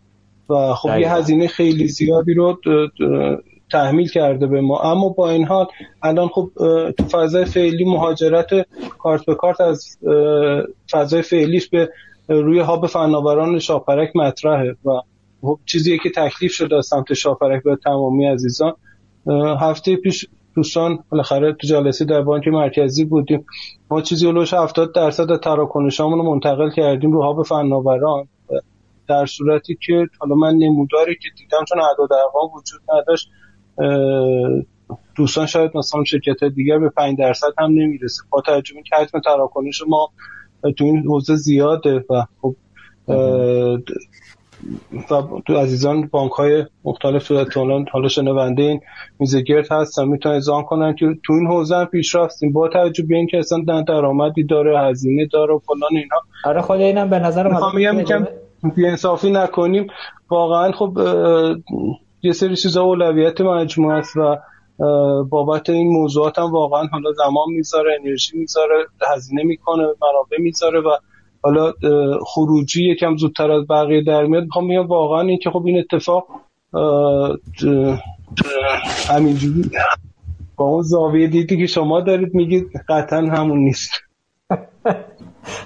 و 0.51 0.75
خب 0.75 0.99
یه 0.99 1.13
هزینه 1.13 1.47
خیلی 1.47 1.89
زیادی 1.89 2.35
رو 2.35 2.59
تحمیل 3.73 4.09
کرده 4.09 4.47
به 4.47 4.61
ما. 4.61 4.81
اما 4.81 5.09
با 5.09 5.31
این 5.31 5.45
حال 5.45 5.67
الان 6.03 6.29
خب 6.29 6.51
تو 6.99 7.05
فضای 7.05 7.45
فعلی 7.45 7.85
مهاجرت 7.85 8.51
کارت 8.99 9.25
به 9.25 9.35
کارت 9.35 9.61
از 9.61 9.99
فضای 10.91 11.23
فعلیش 11.23 11.69
به 11.69 11.91
روی 12.29 12.59
هاب 12.59 12.87
فناوران 12.87 13.59
شاپرک 13.59 14.17
مطرحه 14.17 14.77
و 14.85 14.91
خب 15.41 15.59
چیزیه 15.67 15.99
که 15.99 16.11
تکلیف 16.17 16.53
شده 16.53 16.77
از 16.77 16.87
سمت 16.87 17.13
شاپرک 17.13 17.63
به 17.63 17.77
تمامی 17.85 18.27
عزیزان. 18.27 18.75
هفته 19.61 19.97
پیش 19.97 20.27
دوستان 20.55 20.99
بالاخره 21.11 21.53
تو 21.53 21.67
جلسه 21.67 22.05
در 22.05 22.23
بانک 22.23 22.49
مرکزی 22.49 23.05
بودیم. 23.05 23.47
ما 23.91 24.01
چیزی 24.01 24.27
اولوش 24.27 24.55
70 24.55 24.95
درصد 24.95 25.41
تراکنشامون 25.41 26.19
رو 26.19 26.33
منتقل 26.33 26.71
کردیم 26.71 27.13
رو 27.13 27.23
هاب 27.23 27.43
فناوران. 27.43 28.29
در 29.09 29.27
صورتی 29.27 29.79
که 29.87 30.07
حالا 30.21 30.35
من 30.35 30.55
نموداری 30.55 31.15
که 31.15 31.29
دیدم 31.39 31.65
چون 31.69 31.81
اعداد 31.81 32.13
ارقام 32.13 32.51
وجود 32.55 32.81
نداشت 32.95 33.31
دوستان 35.17 35.47
شاید 35.47 35.77
مثلا 35.77 36.05
شرکت 36.05 36.45
دیگر 36.45 36.79
به 36.79 36.89
5 36.89 37.19
درصد 37.19 37.53
هم 37.59 37.71
نمی‌رسه. 37.71 38.23
با 38.31 38.41
توجه 38.41 38.75
به 38.75 38.97
حجم 38.97 39.21
تراکنش 39.21 39.83
ما 39.89 40.11
تو 40.79 40.85
این 40.85 40.99
حوزه 41.07 41.37
زیاده 41.37 42.05
و 42.11 42.25
خب 42.43 42.55
و 45.11 45.41
تو 45.47 45.57
عزیزان 45.57 46.07
بانک 46.07 46.33
های 46.33 46.65
مختلف 46.85 47.29
تو 47.29 47.85
حالا 47.93 48.09
شنونده 48.09 48.63
این 48.63 48.81
میزگرد 49.19 49.73
هستن 49.73 50.09
می‌تونن 50.09 50.35
ازان 50.35 50.63
کنن 50.63 50.95
که 50.95 51.07
تو 51.27 51.33
این 51.33 51.47
حوزه 51.47 51.77
هم 51.77 51.85
پیش 51.85 52.15
رفتیم 52.15 52.53
با 52.53 52.69
توجه 52.69 53.03
به 53.03 53.17
اینکه 53.17 53.39
اصلا 53.39 53.59
درآمدی 53.89 54.45
داره 54.45 54.81
هزینه 54.81 55.27
داره 55.27 55.55
و 55.55 55.59
فلان 55.59 55.91
اینا. 55.91 56.17
آره 56.45 56.61
خود 56.61 56.81
اینم 56.81 57.11
به 57.11 57.19
نظر 57.19 57.49
من 57.49 57.61
میگم 57.75 57.97
میگم 57.97 58.27
انصافی 58.77 59.31
نکنیم. 59.31 59.87
واقعا 60.31 60.73
خب 60.73 60.99
یه 62.23 62.33
سری 62.33 62.57
چیزا 62.57 62.83
اولویت 62.83 63.41
مجموعه 63.41 63.97
است 63.97 64.17
و 64.17 64.37
بابت 65.31 65.71
این 65.71 65.89
موضوعات 65.93 66.39
هم 66.39 66.53
واقعا 66.53 66.87
حالا 66.87 67.13
زمان 67.13 67.49
می‌ذاره 67.49 67.99
انرژی 68.01 68.39
می‌ذاره 68.39 68.75
هزینه 69.13 69.43
می‌کنه 69.43 69.83
منابع 69.83 70.39
می‌ذاره 70.39 70.81
و 70.81 70.91
حالا 71.43 71.73
خروجی 72.27 72.91
یکم 72.91 73.17
زودتر 73.17 73.51
از 73.51 73.67
بقیه 73.67 74.03
در 74.03 74.25
میاد. 74.25 74.43
می‌خوام 74.43 74.67
میگم 74.67 74.87
واقعا 74.87 75.21
این 75.21 75.39
که 75.39 75.51
خب 75.51 75.63
این 75.67 75.79
اتفاق 75.79 76.27
همینجوری 79.09 79.71
با 80.57 80.65
اون 80.65 80.83
زاویه 80.83 81.27
دیدی 81.27 81.57
که 81.57 81.67
شما 81.67 82.01
دارید 82.01 82.35
میگید 82.35 82.67
قطعا 82.89 83.19
همون 83.19 83.59
نیست. 83.59 83.91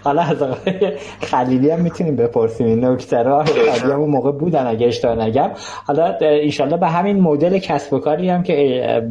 حالا 0.04 0.22
از 0.22 0.42
آقای 0.42 0.92
خلیلی 1.20 1.70
هم 1.70 1.80
می‌تونیم 1.80 2.16
بپرسیم. 2.16 2.66
این 2.66 2.84
نکته 2.84 3.22
را 3.22 3.44
خلیلی 3.44 3.92
هم 3.92 4.00
اون 4.00 4.10
موقع 4.10 4.32
بودن 4.32 4.66
اگه 4.66 4.86
اشتباه 4.86 5.14
نگم. 5.14 5.50
حالا 5.86 6.16
ایشالله 6.20 6.76
به 6.76 6.88
همین 6.88 7.20
مدل 7.20 7.58
کسب 7.58 7.92
و 7.92 7.98
کاری 7.98 8.28
هم 8.28 8.42
که 8.42 8.54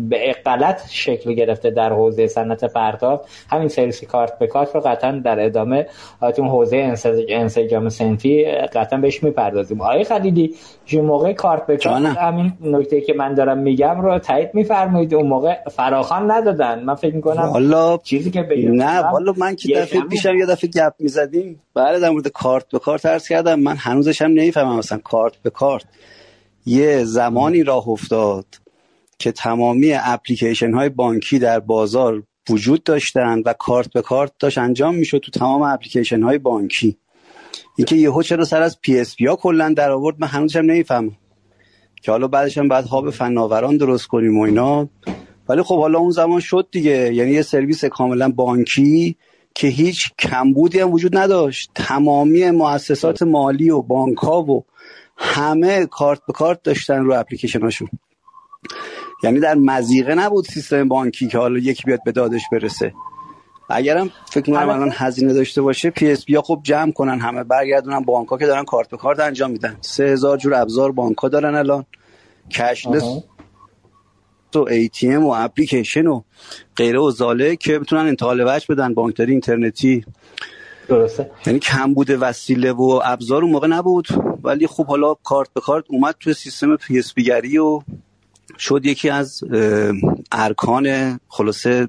به 0.10 0.36
غلط 0.46 0.82
شکل 0.90 1.34
گرفته 1.34 1.70
در 1.70 1.94
حوزه 1.94 2.28
صنعت 2.28 2.66
پرداخت 2.74 3.26
همین 3.50 3.68
سرویس 3.68 4.04
کارت 4.04 4.40
به 4.40 4.48
کارت 4.48 4.76
رو 4.76 4.82
قطعا 4.82 5.22
در 5.26 5.46
ادامه 5.46 5.88
اون 6.38 6.48
حوزه 6.48 6.96
انسجام 7.30 7.90
سنفی 7.90 8.46
قطعا 8.46 9.00
بهش 9.00 9.24
می‌پردازیم. 9.24 9.82
آقای 9.82 10.04
خلیلی 10.04 10.56
جو 10.92 11.02
موقع 11.02 11.34
کارت 11.34 11.66
به 11.66 11.78
کارت. 11.78 12.18
همین 12.18 12.54
نکته 12.62 13.02
که 13.02 13.14
من 13.14 13.34
دارم 13.34 13.58
میگم 13.58 14.02
رو 14.02 14.20
تایید 14.20 14.50
میفرمایید. 14.54 15.14
اون 15.14 15.28
موقع 15.28 15.56
فراخان 15.70 16.32
ندادن. 16.32 16.84
من 16.84 16.96
فکر 16.96 17.16
می‌کنم 17.16 17.44
والا 17.44 17.98
چیزی 17.98 18.32
که 18.32 18.42
بگم 18.42 18.72
نه 18.72 19.00
والا 19.00 19.34
من 19.38 19.56
که 19.56 19.76
دفعه 19.76 20.02
پیشم 20.02 20.36
یه 20.36 20.46
دفعه 20.46 20.70
گپ 20.70 20.94
می‌زدیم. 21.00 21.62
بله 21.76 22.00
در 22.00 22.10
مورد 22.10 22.28
کارت 22.28 22.66
به 22.72 22.80
کارت 22.80 23.06
عرض 23.06 23.28
کردم. 23.28 23.60
من 23.60 23.76
هنوزش 23.76 24.22
هم 24.22 24.32
نمی‌فهمم 24.32 24.78
مثلا 24.78 24.98
کارت 24.98 25.34
به 25.44 25.50
کارت. 25.50 25.84
یه 26.66 27.04
زمانی 27.04 27.64
راه 27.64 27.90
افتاد 27.90 28.46
که 29.20 29.32
تمامی 29.32 29.94
اپلیکیشن 29.94 30.74
های 30.74 30.90
بانکی 30.90 31.40
در 31.40 31.60
بازار 31.60 32.24
وجود 32.50 32.84
داشتن 32.84 33.42
و 33.46 33.54
کارت 33.54 33.94
به 33.94 34.02
کارت 34.02 34.32
داشت 34.40 34.58
انجام 34.58 34.96
می‌شد 34.96 35.18
تو 35.18 35.32
تمام 35.32 35.62
اپلیکیشن 35.62 36.22
های 36.24 36.38
بانکی. 36.38 36.98
اینکه 37.78 37.96
یهو 37.96 38.24
چرا 38.24 38.46
سر 38.46 38.62
از 38.62 38.82
PSP 38.82 39.26
ها 39.26 39.36
کلا 39.36 39.74
در 39.74 39.92
آورد 39.92 40.16
من 40.20 40.28
هنوزش 40.28 40.56
هم 40.56 40.66
نمی‌فهمم. 40.66 41.12
که 42.02 42.12
حالا 42.12 42.28
بعدش 42.28 42.58
هم 42.58 42.68
بعد 42.68 42.86
hub 42.86 43.10
فناوران 43.10 43.78
درست 43.78 44.08
کنیم 44.08 44.38
و 44.40 44.42
اینا. 44.42 44.90
ولی 45.50 45.62
خب 45.62 45.80
حالا 45.80 46.00
اون 46.00 46.12
زمان 46.12 46.40
شد 46.40 46.68
دیگه. 46.72 47.14
یعنی 47.14 47.32
یه 47.32 47.42
سرویس 47.42 47.86
کاملا 47.86 48.30
بانکی 48.30 49.16
که 49.56 49.68
هیچ 49.68 50.12
کمبودی 50.20 50.80
هم 50.80 50.92
وجود 50.92 51.18
نداشت. 51.18 51.72
تمامی 51.76 52.52
مؤسسات 52.52 53.24
مالی 53.24 53.70
و 53.70 53.82
بانک 53.82 54.18
ها 54.18 54.42
و 54.42 54.66
همه 55.18 55.86
کارت 55.86 56.20
به 56.28 56.34
کارت 56.34 56.64
داشتن 56.64 57.04
رو 57.04 57.14
اپلیکیشن 57.14 57.62
هاشون 57.62 57.88
یعنی 59.24 59.40
در 59.40 59.56
مضیقه 59.56 60.16
نبود 60.16 60.46
سیستم 60.46 60.88
بانکی 60.88 61.28
که 61.28 61.38
حالا 61.38 61.60
یکی 61.60 61.84
بیاد 61.86 62.00
به 62.06 62.12
دادش 62.12 62.42
برسه. 62.52 62.94
اگرم 63.74 64.10
فکر 64.32 64.50
می‌کنم 64.50 64.70
الان 64.70 64.92
هزینه 64.94 65.34
داشته 65.34 65.62
باشه 65.62 65.90
PSP 65.90 66.38
خب 66.38 66.60
جمع 66.64 66.92
کنن 66.92 67.20
همه 67.20 67.44
برگردونن 67.44 68.00
بانک 68.00 68.28
ها 68.28 68.38
که 68.38 68.46
دارن 68.46 68.64
کارت 68.64 68.90
به 68.90 68.98
کارت 68.98 69.20
انجام 69.20 69.52
میدن. 69.52 69.78
سه 69.82 70.04
هزار 70.04 70.38
جور 70.38 70.56
ابزار 70.56 70.92
بانک 70.92 71.18
ها 71.18 71.30
دارن 71.30 71.56
الان. 71.56 71.86
cashless 72.52 73.04
و 74.56 74.66
ATM 74.66 75.04
و 75.04 75.28
اپلیکیشن 75.28 76.08
و 76.08 76.22
غیره 76.76 77.00
و 77.00 77.12
ذلک 77.12 77.56
که 77.56 77.80
بتونن 77.80 78.08
انتقال 78.08 78.44
وجه 78.48 78.66
بدن. 78.70 78.94
بانکداری 78.94 79.32
اینترنتی. 79.32 80.06
درسته. 80.88 81.32
یعنی 81.46 81.60
کم 81.60 81.94
بوده 81.94 82.18
وسیله 82.18 82.72
و 82.72 83.02
ابزار 83.04 83.42
اون 83.44 83.52
موقع 83.52 83.68
نبود. 83.68 84.08
ولی 84.44 84.68
خب 84.68 84.86
حالا 84.86 85.14
کارت 85.14 85.50
به 85.54 85.62
کارت 85.62 85.86
اومد 85.90 86.16
تو 86.20 86.34
سیستم 86.34 86.76
PSP 86.76 87.14
گری 87.14 87.58
و 87.58 87.82
شد 88.58 88.86
یکی 88.86 89.10
از 89.10 89.44
ارکان 90.32 91.20
خلاصه 91.28 91.88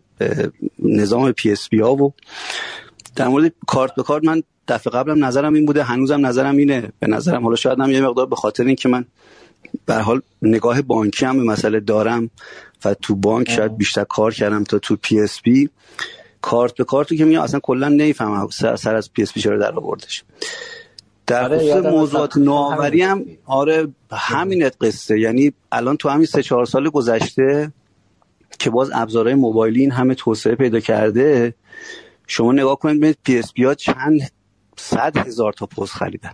نظام 0.79 1.33
PSP 1.33 1.69
ها 1.75 1.95
و 1.95 2.15
در 3.17 3.29
مورد 3.29 3.53
کارت 3.67 3.95
به 3.95 4.03
کارت 4.03 4.25
من 4.25 4.43
دفعه 4.69 4.93
قبلم 4.93 5.25
نظرم 5.25 5.55
این 5.55 5.67
بوده 5.67 5.83
هنوزم 5.83 6.27
نظرم 6.27 6.57
اینه. 6.57 6.93
به 7.01 7.07
نظرم 7.07 7.43
حالا 7.43 7.57
شاید 7.57 7.81
هم 7.81 7.91
یه 7.91 8.01
مقدار 8.01 8.27
به 8.27 8.37
خاطر 8.37 8.65
اینکه 8.65 8.89
من 8.89 9.05
به 9.87 9.95
حال 9.95 10.21
نگاه 10.43 10.83
بانکی 10.83 11.27
هم 11.27 11.37
به 11.37 11.43
مسئله 11.43 11.81
دارم 11.81 12.31
و 12.85 12.95
تو 12.95 13.15
بانک 13.15 13.51
شاید 13.51 13.77
بیشتر 13.77 14.05
کار 14.05 14.35
کردم 14.35 14.65
تا 14.65 14.79
تو 14.79 14.97
PSP 15.03 15.69
کارت 16.41 16.75
به 16.75 16.85
کارت 16.85 17.17
که 17.17 17.25
میگم 17.25 17.41
اصلا 17.41 17.61
کلا 17.61 17.89
نمی‌فهمم 17.89 18.49
سر 18.77 18.95
از 18.95 19.13
PSP 19.13 19.41
چرا 19.41 19.59
در 19.59 19.75
آوردش 19.75 20.25
در 21.27 21.45
آره 21.45 21.59
خصوص 21.59 21.87
موضوعات 21.87 22.37
نوآوری 22.37 23.03
هم 23.03 23.25
آره 23.47 23.89
همین 24.13 24.71
قصه. 24.81 25.21
یعنی 25.21 25.53
الان 25.73 25.97
تو 25.97 26.09
همین 26.09 26.27
سه 26.27 26.43
چهار 26.43 26.65
سال 26.65 26.89
گذشته 26.91 27.73
که 28.59 28.71
باز 28.71 28.91
ابزارهای 28.95 29.35
موبایلی 29.35 29.81
این 29.81 29.91
همه 29.91 30.15
توسعه 30.15 30.55
پیدا 30.55 30.81
کرده 30.81 31.55
شما 32.27 32.53
نگاه 32.53 32.79
کنید 32.79 32.97
ببینید 32.97 33.19
PSP 33.25 33.65
ها 33.65 33.75
چند 33.75 34.31
صد 34.77 35.17
هزار 35.17 35.53
تا 35.53 35.67
پوز 35.67 35.93
خریدن. 35.93 36.33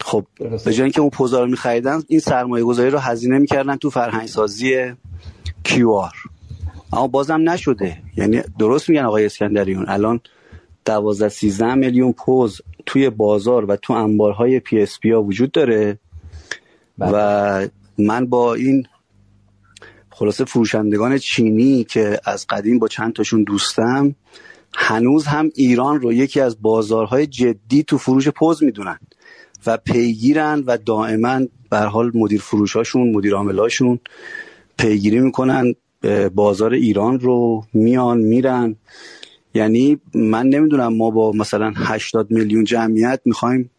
خب 0.00 0.26
به 0.64 0.72
جای 0.72 0.82
اینکه 0.82 1.00
اون 1.00 1.10
پوزا 1.10 1.40
رو 1.40 1.50
میخریدن 1.50 2.02
این 2.08 2.20
سرمایه 2.20 2.64
گذاری 2.64 2.90
رو 2.90 2.98
هزینه 2.98 3.38
می‌کردن 3.38 3.76
تو 3.76 3.90
فرهنگ 3.90 4.28
سازی 4.28 4.92
QR 5.64 6.12
اما 6.92 7.06
بازم 7.06 7.50
نشده. 7.50 8.02
یعنی 8.16 8.42
درست 8.58 8.88
میگن 8.88 9.04
آقای 9.04 9.26
اسکندریون 9.26 9.84
الان 9.88 10.20
12 10.84 11.28
13 11.28 11.74
میلیون 11.74 12.12
پوز 12.12 12.60
توی 12.86 13.10
بازار 13.10 13.64
و 13.64 13.76
تو 13.76 13.92
انبارهای 13.92 14.60
PSP 14.60 15.10
ها 15.10 15.22
وجود 15.22 15.52
داره 15.52 15.98
بله. 16.98 17.10
و 17.12 17.68
من 17.98 18.26
با 18.26 18.54
این 18.54 18.86
خلاصه 20.10 20.44
فروشندگان 20.44 21.18
چینی 21.18 21.84
که 21.84 22.20
از 22.24 22.46
قدیم 22.46 22.78
با 22.78 22.88
چند 22.88 23.12
تاشون 23.12 23.44
دوستم 23.44 24.14
هنوز 24.74 25.26
هم 25.26 25.50
ایران 25.54 26.00
رو 26.00 26.12
یکی 26.12 26.40
از 26.40 26.62
بازارهای 26.62 27.26
جدی 27.26 27.82
تو 27.82 27.98
فروش 27.98 28.28
پوز 28.28 28.62
می‌دونن 28.62 28.98
و 29.66 29.76
پیگیرن 29.76 30.62
و 30.66 30.78
دائما 30.78 31.40
به 31.70 31.78
حال 31.78 32.10
مدیر 32.14 32.40
فروشاشون 32.40 33.12
مدیر 33.12 33.34
عاملاشون 33.34 34.00
پیگیری 34.78 35.20
می‌کنن 35.20 35.74
بازار 36.34 36.72
ایران 36.72 37.20
رو 37.20 37.64
میان 37.72 38.18
میرن 38.18 38.76
یعنی 39.54 40.00
من 40.14 40.46
نمی‌دونم 40.46 40.96
ما 40.96 41.10
با 41.10 41.32
مثلا 41.32 41.72
80 41.76 42.30
میلیون 42.30 42.64
جمعیت 42.64 43.20
می‌خوایم 43.24 43.70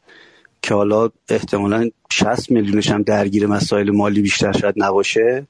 که 0.61 0.73
حالا 0.73 1.09
احتمالا 1.29 1.89
60 2.11 2.51
میلیونش 2.51 2.91
هم 2.91 3.01
درگیر 3.01 3.47
مسائل 3.47 3.91
مالی 3.91 4.21
بیشتر 4.21 4.51
شاید 4.51 4.75
نباشه. 4.77 5.47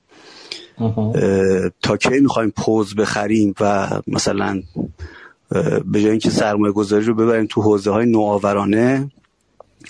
تا 1.82 1.98
کی 1.98 2.20
می‌خوایم 2.20 2.54
پوز 2.58 2.96
بخریم 2.96 3.54
و 3.60 3.90
مثلا 4.08 4.64
به 5.86 6.02
جای 6.02 6.10
اینکه 6.10 6.30
سرمایه 6.30 6.74
گذاری 6.74 7.06
رو 7.06 7.14
ببریم 7.14 7.46
تو 7.50 7.62
حوزه 7.62 7.92
های 7.92 8.06
نوآورانه 8.06 9.12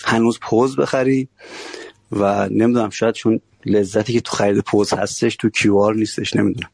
هنوز 0.04 0.40
پوز 0.42 0.76
بخری 0.76 1.28
و 2.12 2.50
نمی‌دونم 2.50 2.90
شاید 2.90 3.16
چون 3.16 3.40
لذتی 3.66 4.14
که 4.14 4.22
تو 4.22 4.36
خرید 4.36 4.60
پوز 4.60 4.94
هستش 4.94 5.36
تو 5.36 5.50
کیوار 5.50 5.96
نیستش 5.96 6.36
نمی‌دونم. 6.36 6.70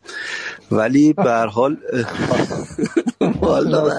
ولی 0.72 1.13
به 1.13 1.32
حال 1.32 1.78
والا 3.41 3.89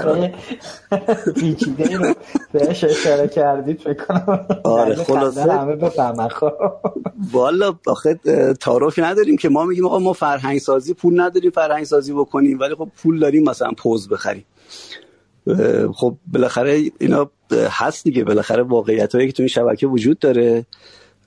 پیچیده 1.37 1.97
رو 1.97 2.15
بهش 2.53 2.85
اشاره 2.85 3.29
کردید 3.29 3.81
فکر 3.81 4.05
کنم 4.05 4.47
آره 4.65 4.95
خلاصه. 4.95 5.53
همه 5.53 5.77
بفهمن 5.77 6.29
خب 6.29 6.53
والا 7.33 7.75
آخه 7.87 8.15
تعارفی 8.61 9.03
نداریم 9.03 9.37
که 9.37 9.49
ما 9.49 9.65
میگیم 9.65 9.87
آقا 9.87 9.99
ما 9.99 10.13
فرهنگ 10.13 10.59
سازی 10.59 10.95
پول 10.95 11.21
نداریم 11.21 11.51
فرهنگ 11.51 11.85
سازی 11.85 12.13
بکنیم 12.13 12.59
ولی 12.61 12.75
خب 12.75 12.89
پول 13.03 13.19
داریم 13.19 13.43
مثلا 13.43 13.71
پوز 13.77 14.09
بخریم. 14.09 14.45
خب 15.95 16.17
بالاخره 16.33 16.83
اینا 16.99 17.31
هست 17.71 18.05
دیگه. 18.05 18.25
بالاخره 18.25 18.63
واقعیت 18.63 19.15
هایی 19.15 19.27
که 19.27 19.33
تو 19.33 19.43
این 19.43 19.49
شبکه 19.49 19.87
وجود 19.87 20.19
داره. 20.19 20.67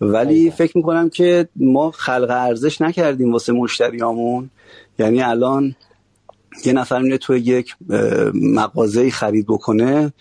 ولی 0.01 0.51
فکر 0.51 0.77
می‌کنم 0.77 1.09
که 1.09 1.47
ما 1.55 1.91
خلق 1.91 2.29
ارزش 2.29 2.81
نکردیم 2.81 3.31
واسه 3.33 3.53
مشتریامون. 3.53 4.49
یعنی 4.99 5.21
الان 5.21 5.75
یه 6.65 6.73
نفر 6.73 7.01
میره 7.01 7.17
تو 7.17 7.35
یک 7.35 7.75
مغازه 8.33 9.11
خرید 9.11 9.45
بکنه 9.47 10.13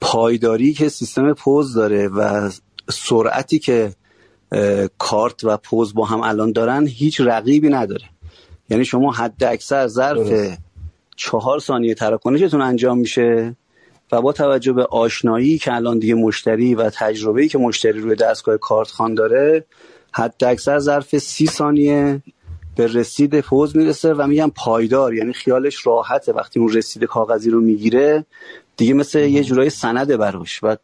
پایداری 0.00 0.72
که 0.72 0.88
سیستم 0.88 1.32
پوز 1.32 1.74
داره 1.74 2.08
و 2.08 2.50
سرعتی 2.90 3.58
که 3.58 3.92
کارت 4.98 5.44
و 5.44 5.56
پوز 5.56 5.94
با 5.94 6.04
هم 6.04 6.20
الان 6.20 6.52
دارن 6.52 6.86
هیچ 6.86 7.20
رقیبی 7.20 7.68
نداره. 7.68 8.04
یعنی 8.70 8.84
شما 8.84 9.12
حد 9.12 9.44
اکثر 9.44 9.86
ظرف 9.86 10.58
چهار 11.16 11.58
ثانیه 11.58 11.94
تراکنشتون 11.94 12.60
انجام 12.60 12.98
میشه 12.98 13.56
و 14.12 14.22
با 14.22 14.32
توجه 14.32 14.72
به 14.72 14.84
آشنایی 14.84 15.58
که 15.58 15.74
الان 15.74 15.98
دیگه 15.98 16.14
مشتری 16.14 16.74
و 16.74 16.90
تجربه‌ای 16.90 17.48
که 17.48 17.58
مشتری 17.58 18.00
روی 18.00 18.14
دستگاه 18.14 18.56
کارت 18.56 18.90
خان 18.90 19.14
داره 19.14 19.64
حد 20.12 20.44
اکثر 20.44 20.78
ظرف 20.78 21.18
سی 21.18 21.46
ثانیه 21.46 22.22
به 22.76 22.86
رسید 22.86 23.40
پوز 23.40 23.76
می‌رسه 23.76 24.14
و 24.14 24.26
میگم 24.26 24.52
پایدار 24.56 25.14
یعنی 25.14 25.32
خیالش 25.32 25.86
راحته. 25.86 26.32
وقتی 26.32 26.60
اون 26.60 26.72
رسید 26.72 27.04
کاغذی 27.04 27.50
رو 27.50 27.60
می‌گیره 27.60 28.24
دیگه 28.76 28.94
مثل 28.94 29.18
یه 29.18 29.44
جورای 29.44 29.70
سنده 29.70 30.16
براش. 30.16 30.60
و 30.62 30.76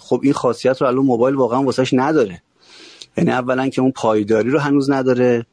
خب 0.00 0.20
این 0.22 0.32
خاصیت 0.32 0.82
رو 0.82 0.86
الان 0.88 1.04
موبایل 1.04 1.34
واقعا 1.34 1.62
واسش 1.62 1.90
نداره. 1.92 2.42
یعنی 3.16 3.30
اولا 3.30 3.68
که 3.68 3.80
اون 3.80 3.92
پایداری 3.92 4.50
رو 4.50 4.58
هنوز 4.58 4.90
نداره 4.90 5.46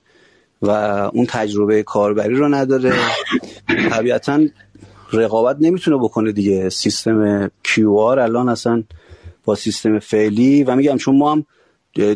و 0.61 0.69
اون 1.13 1.25
تجربه 1.25 1.83
کاربری 1.83 2.35
رو 2.35 2.49
نداره. 2.49 2.93
طبیعتا 3.89 4.45
رقابت 5.13 5.57
نمی‌تونه 5.59 5.97
بکنه 5.97 6.31
دیگه. 6.31 6.69
سیستم 6.69 7.47
QR 7.47 8.17
الان 8.17 8.49
اصلا 8.49 8.83
با 9.45 9.55
سیستم 9.55 9.99
فعلی. 9.99 10.63
و 10.63 10.75
میگم 10.75 10.97
چون 10.97 11.17
ما 11.17 11.31
هم 11.31 11.45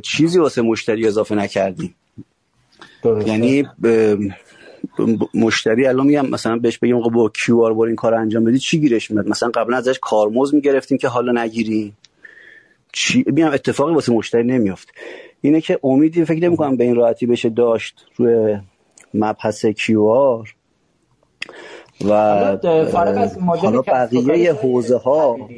چیزی 0.04 0.40
واسه 0.40 0.62
مشتری 0.62 1.08
اضافه 1.08 1.36
نکردیم. 1.36 1.96
یعنی 3.26 3.68
مشتری 5.34 5.88
الان 5.88 6.08
میگم 6.08 6.30
مثلا 6.30 6.58
بهش 6.58 6.78
بگیم 6.78 7.00
با 7.00 7.30
کیو 7.30 7.62
آر 7.62 7.74
بر 7.74 7.86
این 7.86 7.96
کار 7.96 8.14
انجام 8.14 8.44
بدی 8.44 8.60
چی 8.60 8.80
گیرش 8.80 9.12
میاد؟ 9.12 9.28
مثلا 9.28 9.50
قبلا 9.50 9.78
ازش 9.78 10.00
کارمز 10.02 10.54
می‌گرفتیم 10.54 10.98
که 10.98 11.08
حالا 11.08 11.44
نگیریم 11.44 11.98
چی؟ 12.92 13.24
میگم 13.28 13.52
اتفاقی 13.52 13.94
واسه 13.94 14.14
مشتری 14.14 14.44
نمیافت. 14.44 14.94
اینه 15.42 15.62
که 15.62 15.80
امیدی 15.84 16.26
فکر 16.26 16.44
نمی 16.44 16.58
کنم 16.58 16.78
به 16.78 16.84
این 16.84 16.96
راحتی 16.96 17.26
بشه 17.26 17.50
داشت 17.50 18.06
روی 18.16 18.58
مبحث 19.14 19.66
QR. 19.66 20.56
و 22.06 22.12
حالا 23.62 23.82
بقیه 23.82 24.54
حوزه 24.54 24.98
ها 24.98 25.50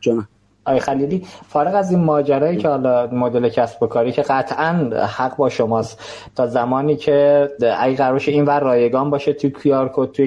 جانم. 0.00 0.28
آقای 0.64 0.80
خلیلی 0.80 1.26
فارغ 1.48 1.74
از 1.74 1.90
این 1.90 2.04
ماجرایی 2.04 2.56
که 2.56 2.68
حالا 2.68 3.06
مدل 3.06 3.48
کسب 3.48 3.82
و 3.82 3.86
کاری 3.86 4.12
که 4.12 4.22
قطعا 4.22 4.72
حق 5.06 5.36
با 5.36 5.48
شماست 5.48 6.00
تا 6.36 6.46
زمانی 6.46 6.96
که 6.96 7.48
اگه 7.78 7.96
قرارش 7.96 8.28
این 8.28 8.44
ور 8.44 8.60
رایگان 8.60 9.10
باشه 9.10 9.32
توی 9.32 9.52
QR 9.62 9.90
code 9.94 10.12
توی 10.12 10.26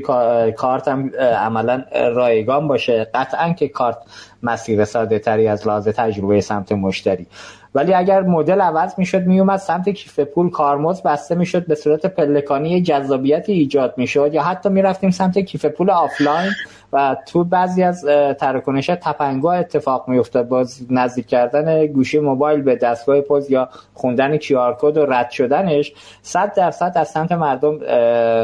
کارت 0.51 0.87
هم 0.87 1.11
عملا 1.19 1.83
رایگان 2.15 2.67
باشه 2.67 3.07
قطعا 3.13 3.53
که 3.53 3.67
کارت 3.67 3.97
مسیر 4.43 4.85
ساده 4.85 5.19
تری 5.19 5.47
از 5.47 5.67
لحاظ 5.67 5.87
تجربه 5.87 6.41
سمت 6.41 6.71
مشتری. 6.71 7.27
ولی 7.75 7.93
اگر 7.93 8.21
مدل 8.21 8.61
عوض 8.61 8.93
می‌شد 8.97 9.21
میومد 9.21 9.59
سمت 9.59 9.89
کیف 9.89 10.19
پول 10.19 10.49
کارمزد 10.49 11.01
بسته 11.01 11.35
می‌شد 11.35 11.67
به 11.67 11.75
صورت 11.75 12.05
پلکانی 12.05 12.81
جذابیتی 12.81 13.53
ایجاد 13.53 13.93
می‌شد 13.97 14.33
یا 14.33 14.43
حتی 14.43 14.69
می‌رفتیم 14.69 15.11
سمت 15.11 15.39
کیف 15.39 15.65
پول 15.65 15.89
آفلاین 15.89 16.51
و 16.93 17.17
تو 17.27 17.43
بعضی 17.43 17.83
از 17.83 18.05
تراکنش 18.39 18.87
tap 18.87 19.11
and 19.11 19.35
go 19.35 19.51
اتفاق 19.51 20.09
میافتاد. 20.09 20.47
باز 20.47 20.85
نزدیک 20.89 21.27
کردن 21.27 21.87
گوشی 21.87 22.19
موبایل 22.19 22.61
به 22.61 22.75
دستگاه 22.75 23.21
پوز 23.21 23.51
یا 23.51 23.69
خوندن 23.93 24.37
QR 24.37 24.77
code 24.79 24.97
و 24.97 25.05
رد 25.05 25.29
شدنش 25.29 25.93
100 26.21 26.53
درصد 26.53 26.91
از 26.95 27.07
سمت 27.07 27.31
مردم 27.31 27.77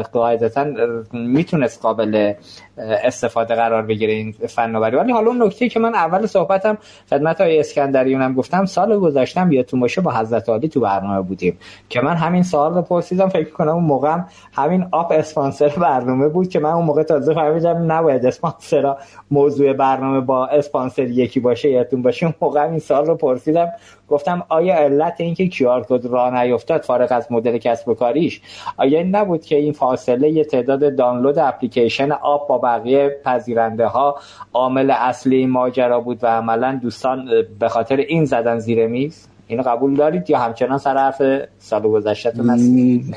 قاعدتا 0.02 0.66
می‌تونست 1.12 1.82
قابل 1.82 2.32
استفاده 2.78 3.54
قرار 3.54 3.82
بگیره 3.82 4.12
این 4.12 4.32
فناوری. 4.32 4.96
ولی 4.96 5.12
حالا 5.12 5.28
اون 5.30 5.42
نکته 5.42 5.68
که 5.68 5.80
من 5.80 5.94
اول 5.94 6.26
صحبتم 6.26 6.78
خدمت 7.10 7.40
های 7.40 7.60
اسکندریونم 7.60 8.34
گفتم 8.34 8.64
سال 8.64 8.98
گذشتم 8.98 9.48
بیاتون 9.48 9.80
باشه 9.80 10.00
با 10.00 10.12
حضرت 10.12 10.48
عالی 10.48 10.68
تو 10.68 10.80
برنامه 10.80 11.22
بودیم 11.22 11.58
که 11.88 12.00
من 12.00 12.16
همین 12.16 12.42
سوال 12.42 12.74
رو 12.74 12.82
پرسیدم. 12.82 13.28
فکر 13.28 13.50
کنم 13.50 13.68
اون 13.68 13.84
موقع 13.84 14.16
همین 14.52 14.86
آپ 14.92 15.12
اسپانسر 15.12 15.68
برنامه 15.68 16.28
بود 16.28 16.48
که 16.48 16.58
من 16.58 16.70
اون 16.70 16.84
موقع 16.84 17.02
تازه 17.02 17.34
فهمیدم 17.34 17.92
نباید 17.92 18.26
اسپانسر 18.44 18.96
موضوع 19.30 19.72
برنامه 19.72 20.20
با 20.20 20.46
اسپانسر 20.46 21.02
یکی 21.02 21.40
باشه 21.40 21.70
یادتون 21.70 22.02
باشه 22.02 22.34
موقع 22.40 22.70
این 22.70 22.78
سال 22.78 23.06
رو 23.06 23.14
پرسیدم. 23.14 23.68
گفتم 24.08 24.44
آیا 24.48 24.74
علت 24.74 25.14
اینکه 25.20 25.48
کیار 25.48 25.86
کد 25.88 26.06
راه 26.06 26.42
نیفتاد 26.42 26.82
فارغ 26.82 27.12
از 27.12 27.32
مدل 27.32 27.58
کسب 27.58 27.88
و 27.88 27.94
کاریش؟ 27.94 28.40
آیا 28.76 29.02
نبود 29.02 29.44
که 29.44 29.56
این 29.56 29.72
فاصله 29.72 30.30
یه 30.30 30.44
تعداد 30.44 30.96
دانلود 30.96 31.38
اپلیکیشن 31.38 32.12
آپ 32.12 32.48
با 32.48 32.58
بقیه 32.58 33.20
پذیرنده 33.24 33.86
ها 33.86 34.16
عامل 34.52 34.90
اصلی 34.90 35.46
ماجرا 35.46 36.00
بود 36.00 36.24
و 36.24 36.26
عملا 36.26 36.78
دوستان 36.82 37.28
به 37.58 37.68
خاطر 37.68 37.96
این 37.96 38.24
زدن 38.24 38.58
زیر 38.58 38.86
میز؟ 38.86 39.28
اینو 39.46 39.62
قبول 39.62 39.94
دارید 39.94 40.30
یا 40.30 40.38
همچنان 40.38 40.78
سر 40.78 40.96
حرف 40.96 41.22
سال 41.58 42.02
هستید 42.50 43.16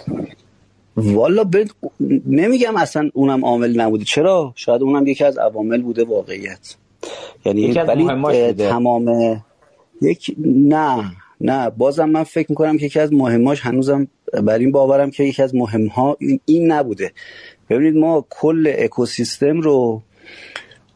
والا 0.97 1.43
ب... 1.43 1.55
نمیگم 2.27 2.75
اصلا 2.75 3.09
اونم 3.13 3.45
عامل 3.45 3.81
نبوده. 3.81 4.03
چرا؟ 4.03 4.53
شاید 4.55 4.81
اونم 4.81 5.07
یکی 5.07 5.23
از 5.23 5.37
عوامل 5.37 5.81
بوده 5.81 6.03
واقعیت. 6.03 6.75
یعنی 7.45 7.71
ولی 7.71 8.53
تمام 8.53 9.41
یک 10.01 10.35
نه 10.45 11.11
نه. 11.41 11.69
بازم 11.69 12.09
من 12.09 12.23
فکر 12.23 12.45
می‌کنم 12.49 12.77
که 12.77 12.85
یکی 12.85 12.99
از 12.99 13.13
مهماش 13.13 13.61
هنوزم 13.61 14.07
بر 14.43 14.57
این 14.57 14.71
باورم 14.71 15.11
که 15.11 15.23
یکی 15.23 15.41
از 15.41 15.55
مهمها 15.55 16.17
این, 16.19 16.39
این 16.45 16.71
نبوده. 16.71 17.11
ببینید 17.69 17.95
ما 17.95 18.25
کل 18.29 18.73
اکوسیستم 18.77 19.61
رو 19.61 20.01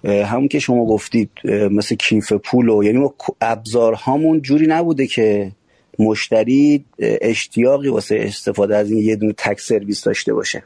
همون 0.04 0.48
که 0.48 0.60
شما 0.60 0.86
گفتید 0.86 1.30
مثل 1.72 1.96
کیف 1.96 2.34
پول 2.34 2.70
و 2.70 2.84
یعنی 2.84 2.98
ما 2.98 3.14
ابزارهامون 3.42 4.42
جوری 4.42 4.68
نبوده 4.68 5.08
که 5.08 5.52
مشتری 6.00 6.86
اشتیاقی 7.00 7.90
واسه 7.90 8.20
استفاده 8.20 8.78
از 8.78 8.92
این 8.92 9.00
یه 9.00 9.16
دونه 9.16 9.34
تک 9.38 9.60
سرویس 9.60 10.04
داشته 10.04 10.34
باشه. 10.34 10.64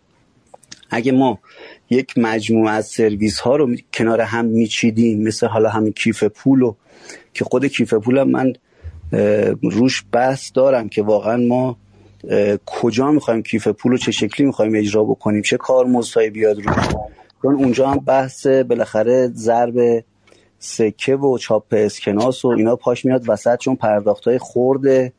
اگه 0.90 1.12
ما 1.12 1.40
یک 1.90 2.18
مجموعه 2.18 2.72
از 2.72 2.88
سرویس 2.88 3.40
ها 3.40 3.56
رو 3.56 3.76
کنار 3.94 4.22
هم 4.22 4.46
میچیدیم 4.46 5.24
مثل 5.24 5.48
حالا 5.48 5.70
همین 5.70 5.94
کیف 5.94 6.24
پول 6.24 6.62
و 6.62 6.74
که 7.34 7.46
خود 7.46 7.66
کیف 7.66 7.94
پولم 7.94 8.30
من 8.30 8.54
روش 9.62 10.04
بحث 10.12 10.52
دارم 10.54 10.90
که 10.90 11.04
واقعا 11.04 11.38
ما 11.38 11.78
کجا 12.66 13.12
می‌خوایم 13.12 13.44
کیف 13.44 13.68
پول 13.68 13.92
رو 13.92 13.98
چه 13.98 14.12
شکلی 14.12 14.48
می‌خوایم 14.48 14.76
اجرا 14.76 15.04
بکنیم 15.04 15.42
چه 15.42 15.58
کار 15.58 15.86
مزتایی 15.86 16.30
بیاد 16.30 16.62
رو. 16.62 16.74
چون 17.42 17.56
اونجا 17.56 17.90
هم 17.90 17.98
بحث 17.98 18.48
بالاخره 18.48 19.32
ضرب 19.36 20.04
سکه 20.60 21.16
و 21.16 21.38
چاپ 21.38 21.66
اسکناس 21.72 22.46
و 22.46 22.48
اینا 22.48 22.76
پاش 22.76 23.06
میاد 23.06 23.24
وسط 23.28 23.60
چون 23.60 23.76
پرداخت 23.76 24.28
های 24.28 24.38
خورده 24.38 25.14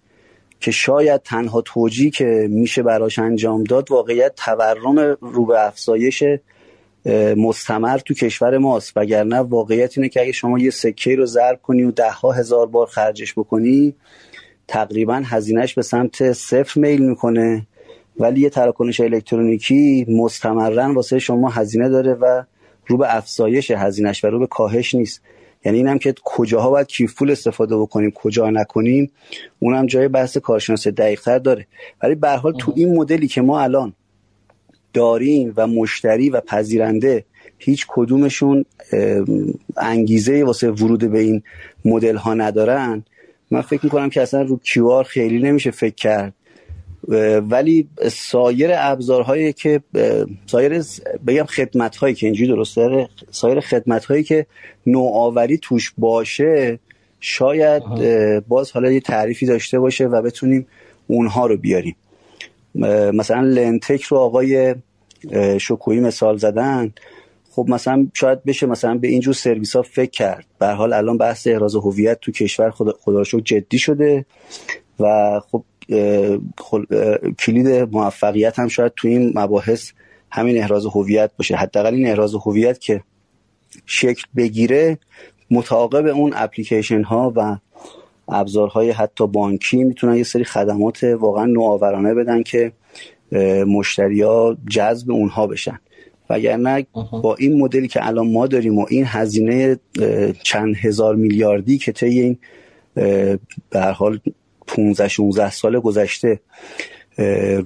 که 0.60 0.70
شاید 0.70 1.22
تنها 1.22 1.60
توجی 1.60 2.10
که 2.10 2.46
میشه 2.50 2.82
براش 2.82 3.18
انجام 3.18 3.64
داد 3.64 3.90
واقعیت 3.90 4.32
تورم 4.36 4.98
رو 5.20 5.46
به 5.46 5.66
افزایش 5.66 6.24
مستمر 7.36 7.98
تو 7.98 8.14
کشور 8.14 8.58
ماست. 8.58 8.96
وگرنه 8.96 9.38
واقعیت 9.38 9.98
اینه 9.98 10.08
که 10.08 10.20
اگه 10.20 10.32
شما 10.32 10.58
یه 10.58 10.70
سکه 10.70 11.16
رو 11.16 11.26
ضرب 11.26 11.62
کنی 11.62 11.82
و 11.82 11.90
ده 11.90 12.10
ها 12.10 12.32
هزار 12.32 12.66
بار 12.66 12.86
خرجش 12.86 13.32
بکنی 13.32 13.94
تقریبا 14.68 15.22
هزینهش 15.24 15.74
به 15.74 15.82
سمت 15.82 16.32
صفر 16.32 16.80
میل 16.80 17.02
می‌کنه. 17.08 17.66
ولی 18.18 18.40
یه 18.40 18.50
تراکنش 18.50 19.00
الکترونیکی 19.00 20.06
مستمرا 20.08 20.94
واسه 20.94 21.18
شما 21.18 21.48
هزینه 21.48 21.88
داره 21.88 22.14
و 22.14 22.42
رو 22.86 22.96
به 22.96 23.16
افزایش 23.16 23.70
هزینهش 23.70 24.24
و 24.24 24.28
رو 24.28 24.38
به 24.38 24.46
کاهش 24.46 24.94
نیست. 24.94 25.22
یعنی 25.64 25.78
اینم 25.78 25.98
که 25.98 26.14
کجاها 26.24 26.70
باید 26.70 26.86
کیف 26.86 27.14
پول 27.14 27.30
استفاده 27.30 27.76
بکنیم 27.76 28.10
کجا 28.10 28.50
نکنیم 28.50 29.10
اونم 29.58 29.86
جای 29.86 30.08
بحث 30.08 30.36
کارشناس 30.36 30.88
دقیقتر 30.88 31.38
داره. 31.38 31.66
ولی 32.02 32.14
به 32.14 32.30
حال 32.30 32.52
تو 32.58 32.72
این 32.76 32.94
مدلی 32.94 33.28
که 33.28 33.42
ما 33.42 33.60
الان 33.60 33.92
داریم 34.92 35.52
و 35.56 35.66
مشتری 35.66 36.30
و 36.30 36.40
پذیرنده 36.40 37.24
هیچ 37.58 37.86
کدومشون 37.88 38.64
انگیزه 39.76 40.44
واسه 40.44 40.70
ورود 40.70 41.10
به 41.10 41.18
این 41.18 41.42
مدل 41.84 42.16
ها 42.16 42.34
ندارن. 42.34 43.04
من 43.50 43.60
فکر 43.60 43.80
می‌کنم 43.84 44.10
که 44.10 44.22
اصلا 44.22 44.42
رو 44.42 44.58
کیوار 44.58 45.04
خیلی 45.04 45.38
نمیشه 45.38 45.70
فکر 45.70 45.94
کرد. 45.94 46.34
ولی 47.50 47.88
سایر 48.12 48.70
ابزارهایی 48.74 49.52
که 49.52 49.80
سایر 50.46 50.82
بگم 51.26 51.44
خدمت 51.44 51.96
هایی 51.96 52.14
که 52.14 52.26
اینجوری 52.26 52.48
درست 52.48 52.76
داره 52.76 53.08
سایر 53.30 53.60
خدمت 53.60 54.04
هایی 54.04 54.22
که 54.22 54.46
نوآوری 54.86 55.58
توش 55.58 55.92
باشه 55.98 56.78
شاید 57.20 57.82
باز 58.48 58.70
حالا 58.70 58.90
یه 58.90 59.00
تعریفی 59.00 59.46
داشته 59.46 59.78
باشه 59.78 60.06
و 60.06 60.22
بتونیم 60.22 60.66
اونها 61.06 61.46
رو 61.46 61.56
بیاریم. 61.56 61.96
مثلا 63.14 63.40
لنتک 63.40 64.02
رو 64.02 64.18
آقای 64.18 64.74
شکویی 65.58 66.00
مثال 66.00 66.36
زدن. 66.36 66.92
خب 67.50 67.66
مثلا 67.68 68.06
شاید 68.14 68.44
بشه 68.44 68.66
مثلا 68.66 68.94
به 68.94 69.08
اینجور 69.08 69.34
سرویس 69.34 69.76
ها 69.76 69.82
فکر 69.82 70.10
کرد. 70.10 70.46
به 70.58 70.66
حال 70.66 70.92
الان 70.92 71.18
بحث 71.18 71.46
احراز 71.46 71.74
هویت 71.74 72.20
تو 72.20 72.32
کشور 72.32 72.70
خدا, 72.70 72.92
خدا 73.00 73.24
جدی 73.24 73.78
شده 73.78 74.26
و 75.00 75.40
خب 75.52 75.64
کلید 77.38 77.68
موفقیت 77.92 78.58
هم 78.58 78.68
شاید 78.68 78.92
تو 78.96 79.08
این 79.08 79.32
مباحث 79.34 79.90
همین 80.30 80.58
احراز 80.58 80.86
هویت 80.86 81.30
باشه. 81.38 81.56
حداقل 81.56 81.94
این 81.94 82.06
احراز 82.06 82.34
هویت 82.34 82.80
که 82.80 83.02
شکل 83.86 84.22
بگیره 84.36 84.98
متعاقب 85.50 86.06
اون 86.06 86.32
اپلیکیشن 86.36 87.02
ها 87.02 87.32
و 87.36 87.56
ابزارهای 88.28 88.90
حتی 88.90 89.26
بانکی 89.26 89.84
می‌تونن 89.84 90.16
یه 90.16 90.22
سری 90.22 90.44
خدمات 90.44 91.04
واقعا 91.04 91.44
نوآورانه 91.44 92.14
بدن 92.14 92.42
که 92.42 92.72
مشتریا 93.66 94.56
جذب 94.70 95.10
اونها 95.10 95.46
بشن. 95.46 95.78
وگرنه 96.30 96.86
با 97.22 97.34
این 97.34 97.60
مدلی 97.60 97.88
که 97.88 98.06
الان 98.06 98.32
ما 98.32 98.46
داریم 98.46 98.78
و 98.78 98.86
این 98.90 99.04
هزینه 99.06 99.78
چند 100.42 100.76
هزار 100.76 101.16
میلیاردی 101.16 101.78
که 101.78 101.92
طی 101.92 102.20
این 102.20 102.38
به 103.70 103.80
هر 103.80 103.92
حال 103.92 104.20
15 104.66 105.08
16 105.08 105.50
سال 105.50 105.80
گذشته 105.80 106.40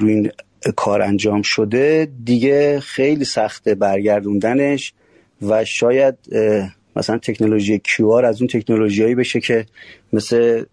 روی 0.00 0.12
این 0.12 0.30
کار 0.76 1.02
انجام 1.02 1.42
شده. 1.42 2.08
دیگه 2.24 2.80
خیلی 2.80 3.24
سخته 3.24 3.74
برگردوندنش 3.74 4.92
و 5.42 5.64
شاید 5.64 6.14
مثلا 6.96 7.18
تکنولوژی 7.18 7.80
QR 7.88 8.24
از 8.24 8.40
اون 8.40 8.48
تکنولوژیایی 8.48 9.14
بشه 9.14 9.40
که 9.40 9.66
مثل 10.12 10.64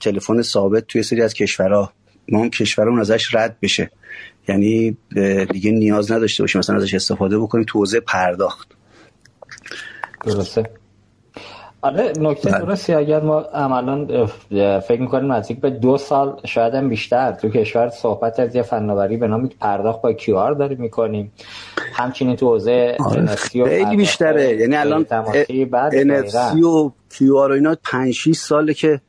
تلفن 0.00 0.42
ثابت 0.42 0.86
توی 0.86 1.02
سری 1.02 1.22
از 1.22 1.34
کشورها 1.34 1.92
ما 2.28 2.42
هم 2.42 2.50
کشورمون 2.50 3.00
ازش 3.00 3.34
رد 3.34 3.56
بشه. 3.62 3.90
یعنی 4.48 4.96
دیگه 5.52 5.70
نیاز 5.70 6.12
نداشته 6.12 6.42
باشیم 6.42 6.58
مثلا 6.58 6.76
ازش 6.76 6.94
استفاده 6.94 7.38
بکنیم 7.38 7.64
تو 7.68 7.78
حوزه 7.78 8.00
پرداخت. 8.00 8.68
درسته. 10.24 10.70
آره 11.82 12.12
نکته 12.20 12.50
بله. 12.50 12.64
درستی 12.64 12.94
اگر 12.94 13.20
ما 13.20 13.40
عملا 13.40 14.26
فکر 14.80 15.00
می‌کنیم 15.00 15.32
نزدیک 15.32 15.60
به 15.60 15.70
دو 15.70 15.98
سال 15.98 16.40
شاید 16.44 16.74
هم 16.74 16.88
بیشتر 16.88 17.32
تو 17.32 17.48
کشور 17.48 17.88
صحبت 17.88 18.40
از 18.40 18.54
یه 18.54 18.62
فناوری 18.62 19.16
به 19.16 19.28
نام 19.28 19.48
پرداخت 19.60 20.02
با 20.02 20.12
کیو 20.12 20.36
آر 20.36 20.52
داریم 20.52 20.80
می‌کنیم 20.80 21.32
همچنین 21.92 22.36
تو 22.36 22.46
حوزه 22.46 22.96
آره. 23.00 23.26
خیلی 23.26 23.96
بیشتره 23.96 24.56
یعنی 24.56 24.76
الان 24.76 25.04
NFC 25.04 26.62
و 26.62 26.90
کیو 27.10 27.36
آر 27.36 27.50
و 27.50 27.54
اینا 27.54 27.76
5 27.84 28.12
6 28.14 28.32
ساله 28.32 28.74
که 28.74 29.00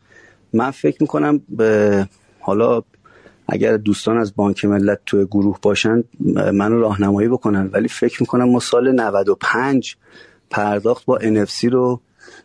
من 0.54 0.72
فکر 0.72 0.98
می‌کنم 1.02 1.42
به 1.50 2.06
حالا 2.40 2.82
اگر 3.48 3.78
دوستان 3.78 4.18
از 4.18 4.36
بانک 4.36 4.66
ملت 4.66 5.00
تو 5.06 5.26
گروه 5.26 5.58
باشن 5.62 6.04
منو 6.54 6.80
راهنمایی 6.80 7.28
بکنن 7.28 7.70
ولی 7.74 7.88
فکر 7.88 8.18
می‌کنم 8.22 8.50
ما 8.50 8.60
سال 8.60 8.92
95 8.92 9.96
پرداخت 10.50 11.06
با 11.06 11.20
NFC 11.20 11.64
رو 11.64 12.02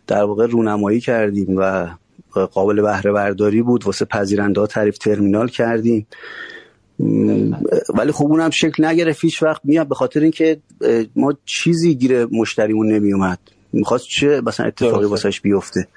در 0.06 0.24
واقع 0.24 0.46
رونمایی 0.46 1.00
کردیم 1.00 1.56
و 1.56 1.88
قابل 2.30 2.82
بهره 2.82 3.12
برداری 3.12 3.62
بود. 3.62 3.84
واسه 3.84 4.04
پذیرنده 4.04 4.60
ها 4.60 4.66
تعریف 4.66 4.98
ترمینال 4.98 5.48
کردیم. 5.48 6.06
ولی 7.94 8.12
خب 8.12 8.24
اونم 8.24 8.50
شکل 8.50 8.84
نگرفت. 8.84 9.24
هیچ 9.24 9.42
وقت 9.42 9.60
میاد 9.64 9.88
به 9.88 9.94
خاطر 9.94 10.20
اینکه 10.20 10.60
ما 11.16 11.34
چیزی 11.44 11.94
گیر 11.94 12.26
مشتریمون 12.26 12.92
نمیومد. 12.92 13.38
می‌خواست 13.72 14.06
چه 14.08 14.40
مثلا 14.46 14.66
اتفاقی 14.66 15.06
واسش 15.06 15.40
بیفته. 15.40 15.88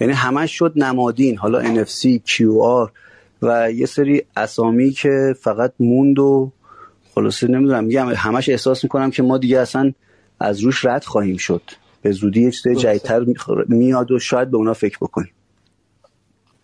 یعنی 0.00 0.12
همش 0.12 0.58
شد 0.58 0.72
نمادین. 0.76 1.38
حالا 1.38 1.84
NFC 1.84 2.18
QR 2.28 2.90
و 3.42 3.72
یه 3.72 3.86
سری 3.86 4.22
اسامی 4.36 4.90
که 4.90 5.34
فقط 5.40 5.72
موند 5.80 6.18
و 6.18 6.52
خلاصه 7.14 7.48
نمی‌دونم 7.48 7.84
میگم 7.84 8.08
همش 8.08 8.48
احساس 8.48 8.84
می‌کنم 8.84 9.10
که 9.10 9.22
ما 9.22 9.38
دیگه 9.38 9.58
اصلا 9.58 9.92
از 10.40 10.60
روش 10.60 10.84
رد 10.84 11.04
خواهیم 11.04 11.36
شد. 11.36 11.62
به 12.02 12.12
زودی 12.12 12.42
یه 12.42 12.50
چیز 12.50 12.78
جدیدتر 12.78 13.24
میاد 13.68 14.10
و 14.10 14.18
شاید 14.18 14.50
به 14.50 14.56
اونا 14.56 14.72
فکر 14.72 14.98
بکنیم 15.00 15.30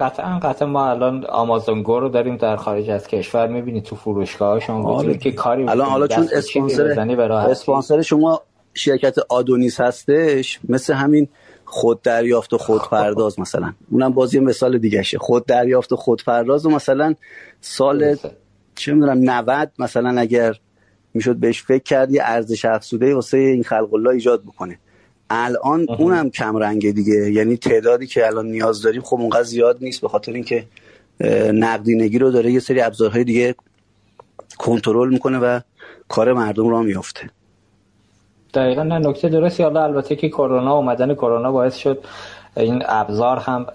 قطعا 0.00 0.38
قطعا 0.38 0.68
ما 0.68 0.90
الان 0.90 1.24
آمازون 1.24 1.82
گو 1.82 2.00
رو 2.00 2.08
داریم 2.08 2.36
در 2.36 2.56
خارج 2.56 2.90
از 2.90 3.06
کشور 3.06 3.46
می‌بینید 3.46 3.84
تو 3.84 3.96
فروشگاه 3.96 4.60
شما 4.60 4.92
آره. 4.92 5.18
که 5.18 5.32
کاری 5.32 5.68
الان 5.68 5.88
حالا 5.88 6.06
چون 6.06 6.28
اسپانسر 6.32 7.30
اسپانسر 7.30 8.02
شما 8.02 8.42
شرکت 8.74 9.18
آدونیس 9.28 9.80
هستش 9.80 10.60
مثل 10.68 10.94
همین 10.94 11.28
خود 11.64 12.02
دریافت 12.02 12.52
و 12.52 12.58
خود 12.58 12.82
پرداز 12.90 13.40
مثلا. 13.40 13.72
اونم 13.90 14.12
بازی 14.12 14.40
مثال 14.40 14.78
دیگه 14.78 15.02
شه 15.02 15.18
خود 15.18 15.46
دریافت 15.46 15.92
و 15.92 15.96
خود 15.96 16.24
پرداز 16.24 16.66
و 16.66 16.70
مثلا 16.70 17.14
سال 17.60 18.16
چه 18.74 18.92
می‌دونم 18.92 19.30
90 19.30 19.72
مثلا 19.78 20.20
اگر 20.20 20.54
می‌شد 21.14 21.36
بهش 21.36 21.62
فکر 21.62 21.82
کرد 21.82 22.10
یه 22.10 22.22
ارزش 22.24 22.64
افزوده 22.64 23.14
واسه 23.14 23.38
این 23.38 23.62
خلق 23.62 23.94
الله 23.94 24.10
ایجاد 24.10 24.42
بکنه. 24.42 24.78
الان 25.30 25.86
اونم 25.98 26.30
کم 26.30 26.56
رنگه 26.56 26.92
دیگه. 26.92 27.30
یعنی 27.30 27.56
تعدادی 27.56 28.06
که 28.06 28.26
الان 28.26 28.46
نیاز 28.46 28.82
داریم 28.82 29.02
خب 29.02 29.16
اونقدر 29.20 29.42
زیاد 29.42 29.78
نیست 29.80 30.00
به 30.00 30.08
خاطر 30.08 30.32
اینکه 30.32 30.64
نقدینگی 31.52 32.18
رو 32.18 32.30
داره 32.30 32.52
یه 32.52 32.60
سری 32.60 32.80
ابزارهای 32.80 33.24
دیگه 33.24 33.54
کنترل 34.58 35.08
می‌کنه 35.08 35.38
و 35.38 35.60
کار 36.08 36.32
مردم 36.32 36.68
را 36.68 36.82
میافته. 36.82 37.30
دقیقا 38.54 38.82
نه 38.82 38.98
نکته 38.98 39.28
درستی. 39.28 39.62
حالا 39.62 39.84
البته 39.84 40.16
که 40.16 40.28
کرونا 40.28 40.76
اومدن 40.76 41.14
کرونا 41.14 41.52
باعث 41.52 41.76
شد 41.76 42.04
این 42.58 42.82
ابزار 42.86 43.38
هم 43.38 43.66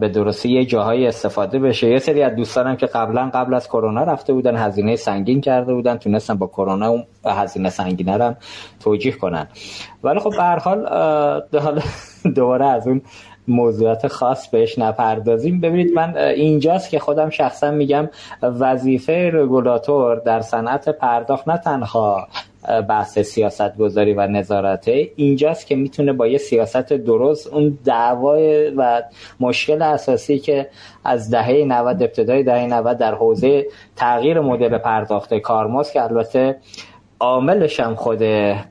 به 0.00 0.08
درستی 0.08 0.48
یه 0.52 0.64
جاهای 0.64 1.06
استفاده 1.06 1.58
بشه. 1.58 1.90
یه 1.90 1.98
سری 1.98 2.22
از 2.22 2.36
دوستانم 2.36 2.76
که 2.76 2.86
قبلا 2.86 3.30
قبل 3.34 3.54
از 3.54 3.68
کرونا 3.68 4.04
رفته 4.04 4.32
بودن 4.32 4.56
هزینه 4.56 4.96
سنگین 4.96 5.40
کرده 5.40 5.74
بودن 5.74 5.96
تونستن 5.96 6.34
با 6.34 6.46
کرونا 6.46 6.88
اون 6.88 7.04
هزینه 7.24 7.70
سنگین 7.70 8.08
هم 8.08 8.36
توجیه 8.80 9.12
کنن. 9.12 9.46
ولی 10.02 10.20
خب 10.20 10.30
به 10.30 10.42
هر 10.42 10.58
حال 10.58 10.88
دوباره 12.36 12.66
از 12.66 12.86
اون 12.88 13.02
موضوعات 13.48 14.06
خاص 14.06 14.48
بهش 14.48 14.78
نپردازیم. 14.78 15.60
ببینید 15.60 15.92
من 15.94 16.16
اینجاست 16.16 16.90
که 16.90 16.98
خودم 16.98 17.30
شخصا 17.30 17.70
میگم 17.70 18.08
وظیفه 18.42 19.30
رگولاتور 19.34 20.16
در 20.16 20.40
صنعت 20.40 20.88
پرداخت 20.88 21.48
نه 21.48 21.58
تنها 21.58 22.28
بحث 22.88 23.18
سیاست 23.18 23.76
گذاری 23.76 24.14
و 24.14 24.26
نظارته 24.26 25.10
اینجاست 25.16 25.66
که 25.66 25.76
می‌تونه 25.76 26.12
با 26.12 26.26
یه 26.26 26.38
سیاست 26.38 26.92
درست 26.92 27.46
اون 27.46 27.78
دعوای 27.84 28.70
و 28.70 29.02
مشکل 29.40 29.82
اساسی 29.82 30.38
که 30.38 30.68
از 31.04 31.30
دهه 31.30 31.64
90 31.66 32.02
ابتدای 32.02 32.42
دهه 32.42 32.66
90 32.66 32.98
در 32.98 33.14
حوزه 33.14 33.66
تغییر 33.96 34.40
مدل 34.40 34.78
پرداخت 34.78 35.34
کارماست 35.34 35.92
که 35.92 36.02
البته 36.02 36.56
عاملش 37.22 37.80
هم 37.80 37.94
خود 37.94 38.22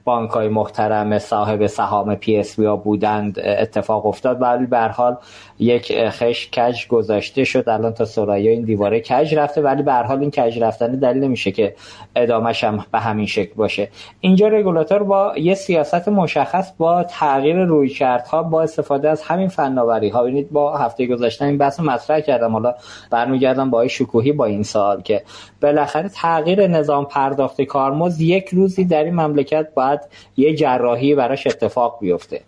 بانک 0.03 0.29
های 0.29 0.47
محترم 0.47 1.19
صاحب 1.19 1.67
سهام 1.67 2.15
PSP 2.15 2.65
ها 2.65 2.75
بودند 2.75 3.39
اتفاق 3.39 4.05
افتاد 4.05 4.41
ولی 4.41 4.65
به 4.65 4.79
حال 4.79 5.17
یک 5.59 6.09
خشت 6.09 6.49
کج 6.49 6.87
گذاشته 6.87 7.43
شد. 7.43 7.69
الان 7.69 7.93
تا 7.93 8.05
ثریا 8.05 8.51
این 8.51 8.61
دیواره 8.61 8.99
کج 8.99 9.35
رفته 9.35 9.61
ولی 9.61 9.83
به 9.83 9.93
حال 9.93 10.19
این 10.19 10.31
کج 10.31 10.59
رفتن 10.59 10.91
دلیل 10.91 11.23
نمیشه 11.23 11.51
که 11.51 11.75
ادامش 12.15 12.63
هم 12.63 12.85
به 12.91 12.99
همین 12.99 13.25
شکل 13.25 13.53
باشه. 13.55 13.89
اینجا 14.19 14.47
رگولاتور 14.47 15.03
با 15.03 15.33
یه 15.37 15.53
سیاست 15.53 16.09
مشخص 16.09 16.71
با 16.77 17.03
تغییر 17.03 17.63
رویکردها 17.63 18.43
با 18.43 18.61
استفاده 18.61 19.09
از 19.09 19.21
همین 19.21 19.47
فناوری 19.47 20.09
ها 20.09 20.23
ببینید 20.23 20.51
با 20.51 20.77
هفته 20.77 21.07
گذشته 21.07 21.45
این 21.45 21.57
بحث 21.57 21.79
مطرح 21.79 22.19
کردم. 22.19 22.51
حالا 22.51 22.75
برمیگردم 23.09 23.69
با 23.69 23.87
شکوهی 23.87 24.31
با 24.31 24.45
این 24.45 24.63
سال 24.63 25.01
که 25.01 25.23
بالاخره 25.61 26.09
تغییر 26.09 26.67
نظام 26.67 27.05
پرداخت 27.05 27.61
کارمزد 27.61 28.21
یک 28.41 28.49
روزی 28.49 28.85
در 28.85 29.03
این 29.03 29.15
مملکت 29.15 29.67
باید 29.73 29.99
یه 30.37 30.55
جراحی 30.55 31.15
براش 31.15 31.47
اتفاق 31.47 31.97
بیفته. 32.01 32.41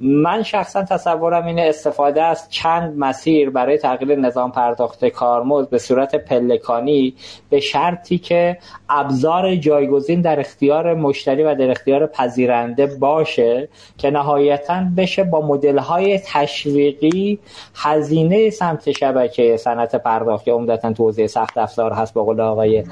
من 0.00 0.42
شخصا 0.42 0.82
تصورم 0.82 1.46
اینه 1.46 1.62
استفاده 1.62 2.22
از 2.22 2.46
چند 2.50 2.98
مسیر 2.98 3.50
برای 3.50 3.78
تغییر 3.78 4.18
نظام 4.18 4.52
پرداخت 4.52 5.04
کارمزد 5.04 5.70
به 5.70 5.78
صورت 5.78 6.14
پلکانی 6.14 7.14
به 7.50 7.60
شرطی 7.60 8.18
که 8.18 8.58
ابزار 8.88 9.56
جایگزین 9.56 10.20
در 10.20 10.40
اختیار 10.40 10.94
مشتری 10.94 11.42
و 11.42 11.54
در 11.54 11.70
اختیار 11.70 12.06
پذیرنده 12.06 12.86
باشه 12.86 13.68
که 13.98 14.10
نهایتا 14.10 14.82
بشه 14.96 15.24
با 15.24 15.46
مدل 15.46 15.78
های 15.78 16.18
تشویقی 16.18 17.38
هزینه 17.74 18.50
سمت 18.50 18.92
شبکه 18.92 19.56
صنعت 19.56 19.96
پرداخت 19.96 20.48
یا 20.48 20.54
عمدتا 20.54 20.92
توزیع 20.92 21.26
سخت 21.26 21.58
افزار 21.58 21.92
هست 21.92 22.14
به 22.14 22.20
قول 22.20 22.40
آقای 22.40 22.84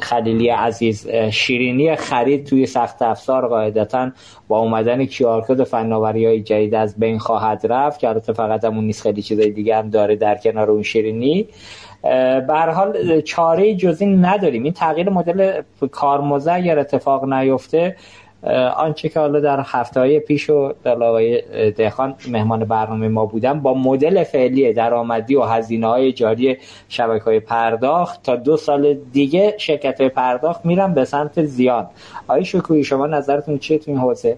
خلیلی 0.00 0.48
عزیز 0.48 1.08
شیرینی 1.08 1.96
خرید 1.96 2.46
توی 2.46 2.66
سخت 2.66 3.02
افزار 3.02 3.48
قاعدتا 3.48 4.10
با 4.48 4.58
اومدن 4.58 5.04
کیار 5.04 5.44
کد 5.48 5.64
فناوری 5.64 6.26
های 6.26 6.40
جدید 6.40 6.74
از 6.74 6.98
بین 6.98 7.18
خواهد 7.18 7.66
رفت 7.68 8.00
که 8.00 8.08
البته 8.08 8.32
فقط 8.32 8.64
همون 8.64 8.84
نیست 8.84 9.02
خیلی 9.02 9.22
چیزای 9.22 9.50
دیگه 9.50 9.76
هم 9.76 9.90
داره 9.90 10.16
در 10.16 10.34
کنار 10.34 10.70
اون 10.70 10.82
شیرینی. 10.82 11.48
به 12.48 12.72
حال 12.74 13.20
چاره 13.20 13.74
جز 13.74 14.00
این 14.00 14.24
نداریم. 14.24 14.62
این 14.62 14.72
تغییر 14.72 15.10
مدل 15.10 15.62
کارمزد 15.90 16.48
اگر 16.48 16.78
اتفاق 16.78 17.24
نیفته 17.24 17.96
آنچه 18.76 19.08
که 19.08 19.20
حالا 19.20 19.40
در 19.40 19.60
هفته 19.64 20.00
های 20.00 20.20
پیش 20.20 20.50
و 20.50 20.72
در 20.84 21.02
آقای 21.02 21.42
دهخان 21.70 22.14
مهمان 22.28 22.64
برنامه 22.64 23.08
ما 23.08 23.26
بودم 23.26 23.60
با 23.60 23.74
مدل 23.74 24.24
فعلی 24.24 24.72
درآمدی 24.72 25.34
و 25.34 25.42
هزینه 25.42 25.86
های 25.86 26.12
جاری 26.12 26.56
شبکه 26.88 27.24
های 27.24 27.40
پرداخت 27.40 28.22
تا 28.22 28.36
دو 28.36 28.56
سال 28.56 28.94
دیگه 29.12 29.54
شرکت 29.58 30.00
های 30.00 30.10
پرداخت 30.10 30.66
میرن 30.66 30.94
به 30.94 31.04
سمت 31.04 31.44
زیان. 31.44 31.86
آقای 32.28 32.44
شکوی 32.44 32.84
شما 32.84 33.06
نظرتون 33.06 33.58
چیه 33.58 33.78
تو 33.78 33.90
این 33.90 34.00
حوزه؟ 34.00 34.36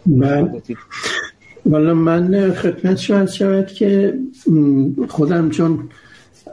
والا 1.66 1.94
من 1.94 2.52
خدمت 2.52 2.96
شما 2.96 3.26
شود 3.26 3.66
که 3.66 4.14
خودم 5.08 5.50
چون 5.50 5.88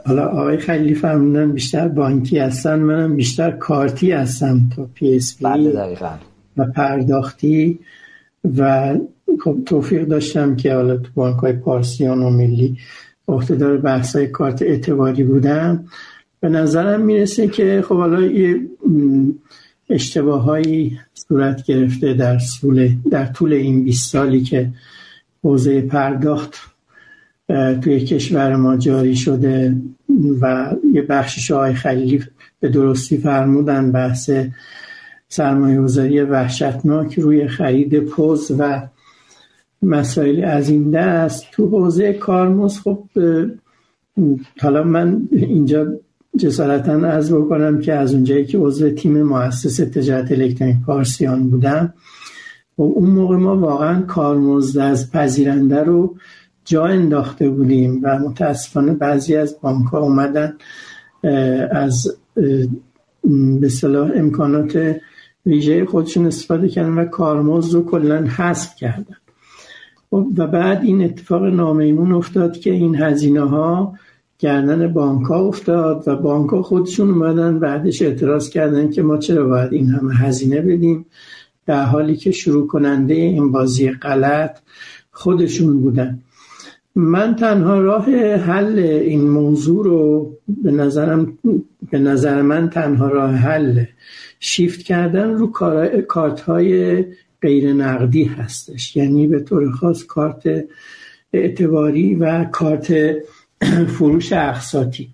حالا 0.06 0.26
آقای 0.26 0.56
خلیلی 0.56 0.94
فرمودن 0.94 1.52
بیشتر 1.52 1.88
بانکی 1.88 2.38
هستن 2.38 2.78
منم 2.78 3.16
بیشتر 3.16 3.50
کارتی 3.50 4.12
هستم 4.12 4.60
تا 4.76 4.88
پی 4.94 5.16
اس 5.16 5.36
بله، 5.42 5.96
و 6.58 6.64
پرداختی 6.64 7.78
و 8.56 8.94
خب 9.44 9.58
توفیق 9.66 10.04
داشتم 10.04 10.56
که 10.56 10.74
حالا 10.74 10.96
تو 10.96 11.10
بانک 11.14 11.38
های 11.38 11.52
پارسیان 11.52 12.22
و 12.22 12.30
ملی 12.30 12.76
اختدار 13.28 13.76
بحث 13.76 14.16
های 14.16 14.26
کارت 14.26 14.62
اعتباری 14.62 15.24
بودم. 15.24 15.84
به 16.40 16.48
نظرم 16.48 17.00
می‌رسه 17.00 17.48
که 17.48 17.84
خب 17.88 17.96
حالا 17.96 18.20
یه 18.20 18.60
اشتباهایی 19.90 20.98
صورت 21.14 21.62
گرفته 21.62 22.14
در 22.14 22.38
در 23.10 23.26
طول 23.26 23.52
این 23.52 23.84
20 23.84 24.12
سالی 24.12 24.40
که 24.40 24.70
حوزه 25.42 25.80
پرداخت 25.80 26.54
توی 27.82 28.00
کشور 28.00 28.56
ما 28.56 28.76
جاری 28.76 29.16
شده 29.16 29.76
و 30.40 30.72
یه 30.92 31.02
بخشش 31.02 31.50
آقای 31.50 31.74
خلیلی 31.74 32.24
به 32.60 32.68
درستی 32.68 33.16
فرمودن 33.16 33.92
بحث 33.92 34.30
سرمایه 35.28 35.80
گذاری 35.80 36.20
وحشتناک 36.20 37.18
روی 37.18 37.48
خرید 37.48 38.00
پوز 38.00 38.52
و 38.58 38.82
مسائل 39.82 40.44
از 40.44 40.68
این 40.68 40.90
دست. 40.90 41.46
تو 41.52 41.68
حوزه 41.68 42.12
کارمز 42.12 42.78
خب 42.78 43.04
حالا 44.60 44.82
من 44.82 45.28
اینجا 45.32 45.86
جسارتا 46.38 46.92
از 46.92 47.32
بکنم 47.32 47.80
که 47.80 47.94
از 47.94 48.14
اونجایی 48.14 48.44
که 48.44 48.58
عضو 48.58 48.90
تیم 48.90 49.22
مؤسس 49.22 49.76
تجارت 49.76 50.32
الکترونیک 50.32 50.76
پارسیان 50.86 51.50
بودم 51.50 51.94
و 52.78 52.82
خب 52.82 52.92
اون 52.96 53.10
موقع 53.10 53.36
ما 53.36 53.56
واقعا 53.56 54.02
کارمزد 54.02 54.78
از 54.78 55.10
پذیرنده 55.10 55.82
رو 55.82 56.16
جا 56.64 56.86
انداخته 56.86 57.48
بودیم 57.48 58.00
و 58.02 58.18
متاسفانه 58.18 58.92
بعضی 58.92 59.36
از 59.36 59.56
بانک 59.60 59.86
ها 59.86 59.98
اومدن 59.98 60.54
از 61.70 62.16
به 63.60 63.68
صلاح 63.68 64.10
امکانات 64.14 64.96
ویژه 65.48 65.84
خودشون 65.84 66.26
استفاده 66.26 66.68
کردن 66.68 66.92
و 66.92 67.04
کارمزد 67.04 67.74
رو 67.74 67.84
کلا 67.84 68.26
حذف 68.26 68.76
کردن. 68.76 69.16
خب، 70.10 70.26
و 70.36 70.46
بعد 70.46 70.82
این 70.84 71.04
اتفاق 71.04 71.44
نامیمون 71.44 72.12
افتاد 72.12 72.58
که 72.58 72.70
این 72.72 72.96
هزینه 72.96 73.40
ها 73.40 73.94
گردن 74.38 74.92
بانک 74.92 75.26
ها 75.26 75.40
افتاد 75.40 76.08
و 76.08 76.16
بانک 76.16 76.50
ها 76.50 76.62
خودشون 76.62 77.10
اومدن 77.10 77.58
بعدش 77.58 78.02
اعتراض 78.02 78.50
کردن 78.50 78.90
که 78.90 79.02
ما 79.02 79.16
چرا 79.16 79.46
باید 79.46 79.72
این 79.72 79.86
همه 79.86 80.14
هزینه 80.14 80.60
بدیم. 80.60 81.06
در 81.66 81.84
حالی 81.84 82.16
که 82.16 82.30
شروع 82.30 82.66
کننده 82.66 83.14
این 83.14 83.52
بازی 83.52 83.90
غلط 83.90 84.58
خودشون 85.10 85.80
بودن. 85.80 86.18
من 86.94 87.36
تنها 87.36 87.80
راه 87.80 88.10
حل 88.36 88.78
این 88.78 89.30
موضوع 89.30 89.84
رو 89.84 90.30
به 90.48 90.70
نظرم 90.70 91.38
به 91.90 91.98
نظر 91.98 92.42
من 92.42 92.70
تنها 92.70 93.08
راه 93.08 93.30
حل 93.30 93.84
شیفت 94.40 94.82
کردن 94.82 95.30
رو 95.30 95.52
کارت 96.08 96.40
های 96.40 97.04
غیر 97.42 97.72
نقدی 97.72 98.24
هستش. 98.24 98.96
یعنی 98.96 99.26
به 99.26 99.40
طور 99.40 99.70
خاص 99.70 100.04
کارت 100.04 100.64
اعتباری 101.32 102.14
و 102.14 102.44
کارت 102.44 103.16
فروش 103.88 104.32
اقساطی. 104.32 105.08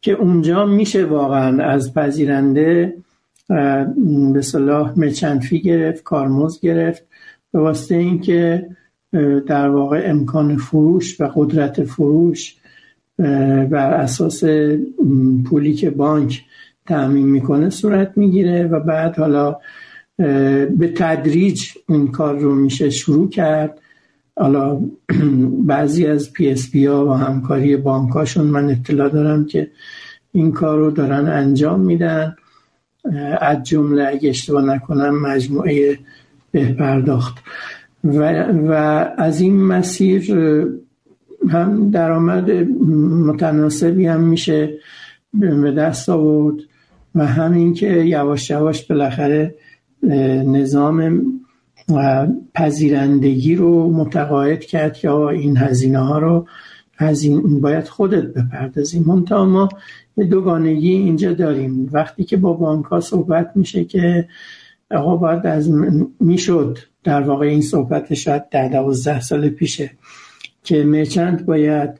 که 0.00 0.12
اونجا 0.12 0.66
میشه 0.66 1.04
واقعا 1.04 1.64
از 1.64 1.94
پذیرنده 1.94 2.94
به 4.32 4.40
صلاح 4.42 4.98
مچنفی 4.98 5.60
گرفت 5.60 6.02
کارمز 6.02 6.60
گرفت. 6.60 7.06
به 7.52 7.60
واسطه 7.60 7.94
اینکه 7.94 8.66
در 9.46 9.68
واقع 9.68 10.02
امکان 10.04 10.56
فروش 10.56 11.20
و 11.20 11.30
قدرت 11.34 11.84
فروش 11.84 12.56
بر 13.70 13.94
اساس 13.94 14.44
پولی 15.44 15.74
که 15.74 15.90
بانک 15.90 16.44
تأمین 16.86 17.26
می‌کنه 17.26 17.70
صورت 17.70 18.12
می‌گیره 18.16 18.66
و 18.66 18.80
بعد 18.80 19.18
حالا 19.18 19.56
به 20.78 20.92
تدریج 20.96 21.62
این 21.88 22.08
کار 22.10 22.38
رو 22.38 22.54
میشه 22.54 22.90
شروع 22.90 23.28
کرد. 23.28 23.78
حالا 24.36 24.80
بعضی 25.72 26.06
از 26.06 26.32
پی 26.32 26.50
اس 26.50 26.70
بی 26.70 26.86
ها 26.86 27.06
و 27.06 27.12
همکاری 27.12 27.76
بانکاشون 27.76 28.46
من 28.46 28.70
اطلاع 28.70 29.08
دارم 29.08 29.44
که 29.44 29.70
این 30.32 30.52
کار 30.52 30.78
رو 30.78 30.90
دارن 30.90 31.28
انجام 31.28 31.80
میدن. 31.80 32.36
از 33.40 33.62
جمله 33.62 34.08
اگه 34.08 34.28
اشتباه 34.28 34.64
نکنم 34.64 35.22
مجموعه 35.22 35.98
به 36.50 36.72
پرداخت 36.72 37.34
و, 38.04 38.42
و 38.42 38.72
از 39.16 39.40
این 39.40 39.62
مسیر 39.62 40.34
هم 41.48 41.90
درآمد 41.90 42.50
متناسبی 43.26 44.06
هم 44.06 44.20
میشه 44.20 44.74
به 45.34 45.72
دست 45.72 46.08
آورد. 46.08 46.56
و 47.14 47.26
همین 47.26 47.74
که 47.74 47.86
یواش 47.86 48.50
یواش 48.50 48.86
بالاخره 48.86 49.54
نظام 50.46 51.22
پذیرندگی 52.54 53.54
رو 53.54 53.92
متقاعد 53.92 54.64
کرد 54.64 54.96
که 54.96 55.10
این 55.10 55.56
هزینه 55.56 55.98
ها 55.98 56.18
رو 56.18 56.46
هزین 56.98 57.60
باید 57.60 57.88
خودت 57.88 58.24
بپردازیم 58.24 59.04
منتها 59.06 59.44
ما 59.44 59.68
دوگانگی 60.30 60.92
اینجا 60.92 61.32
داریم. 61.32 61.88
وقتی 61.92 62.24
که 62.24 62.36
با 62.36 62.52
بانک 62.52 62.84
ها 62.84 63.00
صحبت 63.00 63.52
میشه 63.54 63.84
که 63.84 64.28
آقا 64.90 65.16
باید 65.16 65.46
از 65.46 65.70
می‌شد 66.20 66.78
در 67.04 67.20
واقع 67.20 67.46
این 67.46 67.60
صحبت 67.60 68.14
شاید 68.14 68.48
در 68.48 68.68
دوازده 68.68 69.20
سال 69.20 69.48
پیشه 69.48 69.90
که 70.64 70.84
مرچنت 70.84 71.42
باید 71.42 71.90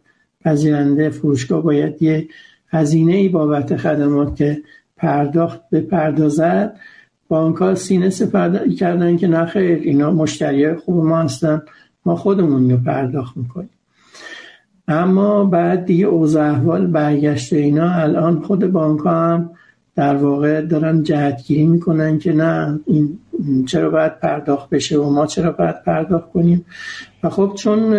پذیرنده 0.45 1.11
فروشگاه 1.11 1.63
باید 1.63 2.03
یه 2.03 2.29
هزینه 2.69 3.13
ای 3.13 3.29
بابت 3.29 3.77
خدمات 3.77 4.37
که 4.37 4.63
پرداخت 5.03 5.61
به 5.71 5.81
پردازد 5.81 6.77
بانک 7.29 7.57
ها 7.57 7.75
سینه 7.75 8.11
سپرده 8.11 8.75
کردن 8.75 9.17
که 9.17 9.29
نخیر 9.29 9.79
اینا 9.79 10.11
مشتری 10.11 10.75
خوب 10.75 11.05
ما 11.05 11.23
هستن. 11.23 11.63
ما 12.07 12.17
خودمون 12.17 12.71
رو 12.71 12.77
پرداخت 12.77 13.37
می‌کنیم. 13.37 13.71
اما 14.89 15.45
بعد 15.45 15.85
دیگه 15.85 16.07
اوضاع 16.07 16.51
احوال 16.51 16.87
برگشته 16.87 17.57
اینا 17.57 17.91
الان 17.91 18.43
خود 18.43 18.73
بانک 18.73 19.01
ها 19.01 19.11
هم 19.11 19.51
در 19.97 20.17
واقع 20.17 20.61
دارن 20.61 21.03
جهتگیری 21.03 21.67
می‌کنن 21.67 22.19
که 22.19 22.33
نه 22.33 22.81
این 22.87 23.19
چرا 23.67 23.91
باید 23.91 24.21
پرداخت 24.21 24.71
بشه 24.71 24.99
و 24.99 25.11
ما 25.11 25.27
چرا 25.27 25.53
باید 25.53 25.83
پرداخت 25.83 26.33
کنیم؟ 26.33 26.65
و 27.23 27.31
خب 27.31 27.53
چون 27.59 27.95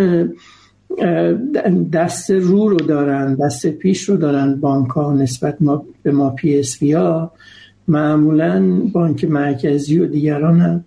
دست 1.93 2.31
رو 2.31 2.69
رو 2.69 2.77
دارن 2.77 3.35
دست 3.35 3.67
پیش 3.67 4.03
رو 4.09 4.17
دارن 4.17 4.55
بانک 4.55 4.89
ها 4.89 5.13
نسبت 5.13 5.57
ما 5.59 5.85
به 6.03 6.11
ما 6.11 6.29
پی 6.29 6.59
اس 6.59 6.81
وی 6.81 6.91
ها. 6.91 7.31
معمولا 7.87 8.81
بانک 8.93 9.25
مرکزی 9.25 9.99
و 9.99 10.05
دیگران 10.05 10.59
هم 10.61 10.85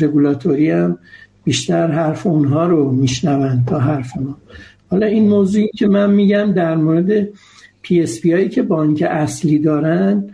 رگولاتوری 0.00 0.70
هم 0.70 0.98
بیشتر 1.44 1.86
حرف 1.86 2.26
اونها 2.26 2.66
رو 2.66 2.90
میشنون 2.92 3.64
تا 3.66 3.78
حرف 3.78 4.16
ما. 4.16 4.36
حالا 4.90 5.06
این 5.06 5.28
موضوعی 5.28 5.68
که 5.76 5.88
من 5.88 6.10
میگم 6.10 6.52
در 6.52 6.76
مورد 6.76 7.28
PSP 7.82 8.32
هایی 8.32 8.48
که 8.48 8.62
بانک 8.62 9.04
اصلی 9.08 9.58
دارن 9.58 10.24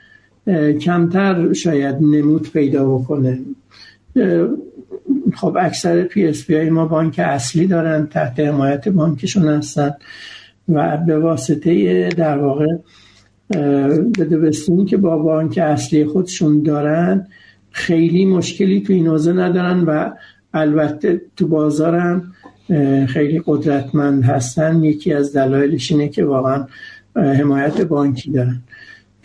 کمتر 0.81 1.53
شاید 1.53 1.97
نمود 2.01 2.51
پیدا 2.51 2.95
بکنه. 2.95 3.39
خب 5.37 5.57
اکثر 5.61 6.03
PSP 6.03 6.55
های 6.55 6.71
ما 6.71 6.87
بانک 6.87 7.19
اصلی 7.19 7.67
دارن 7.67 8.07
تحت 8.07 8.41
حمایت 8.41 8.89
بانکشون 8.89 9.49
هستن 9.49 9.95
و 10.69 10.97
به 10.97 11.19
واسطه 11.19 12.09
در 12.09 12.39
واقع 12.39 12.67
بده 14.19 14.51
که 14.89 14.97
با 14.97 15.19
بانک 15.19 15.59
اصلی 15.59 16.05
خودشون 16.05 16.63
دارن 16.63 17.27
خیلی 17.71 18.25
مشکلی 18.25 18.81
تو 18.81 18.93
این 18.93 19.07
حوزه 19.07 19.33
ندارن 19.33 19.81
و 19.81 20.11
البته 20.55 21.21
تو 21.37 21.49
بازارم 21.49 22.33
خیلی 23.09 23.43
قدرتمند 23.47 24.25
هستن. 24.25 24.85
یکی 24.85 25.13
از 25.13 25.37
دلایلش 25.37 25.93
اینه 25.93 26.09
که 26.09 26.25
واقعا 26.25 26.67
حمایت 27.17 27.81
بانکی 27.81 28.31
دارن. 28.31 28.63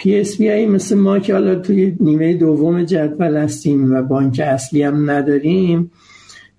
پی 0.01 0.19
اس 0.19 0.37
بی 0.37 0.65
مثل 0.65 0.95
ما 0.95 1.19
که 1.19 1.33
حالا 1.33 1.55
توی 1.55 1.95
نیمه 1.99 2.33
دوم 2.33 2.83
جدول 2.83 3.37
هستیم 3.37 3.93
و 3.93 4.01
بانک 4.01 4.39
اصلی 4.39 4.83
هم 4.83 5.11
نداریم 5.11 5.91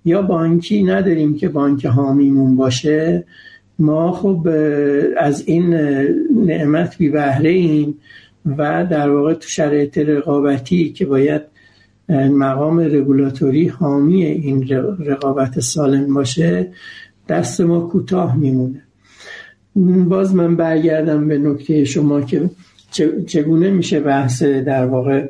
یا 0.04 0.22
بانکی 0.22 0.82
نداریم 0.82 1.36
که 1.36 1.48
بانک 1.48 1.86
حامیمون 1.86 2.56
باشه 2.56 3.24
ما 3.78 4.12
خب 4.12 4.48
از 5.16 5.48
این 5.48 5.74
نعمت 6.44 6.98
بی 6.98 7.08
بهره 7.08 7.50
ایم 7.50 7.98
و 8.46 8.86
در 8.90 9.10
واقع 9.10 9.34
تو 9.34 9.48
شرایط 9.48 9.98
رقابتی 9.98 10.92
که 10.92 11.06
باید 11.06 11.42
مقام 12.08 12.80
رگولاتوری 12.80 13.68
حامی 13.68 14.24
این 14.24 14.68
رقابت 14.98 15.60
سالم 15.60 16.14
باشه 16.14 16.72
دست 17.28 17.60
ما 17.60 17.80
کوتاه 17.80 18.36
میمونه. 18.36 18.82
باز 20.08 20.34
من 20.34 20.56
برگردم 20.56 21.28
به 21.28 21.38
نکته 21.38 21.84
شما 21.84 22.20
که 22.20 22.50
چگونه 23.26 23.70
میشه 23.70 24.00
بحث 24.00 24.42
در 24.42 24.86
واقع 24.86 25.26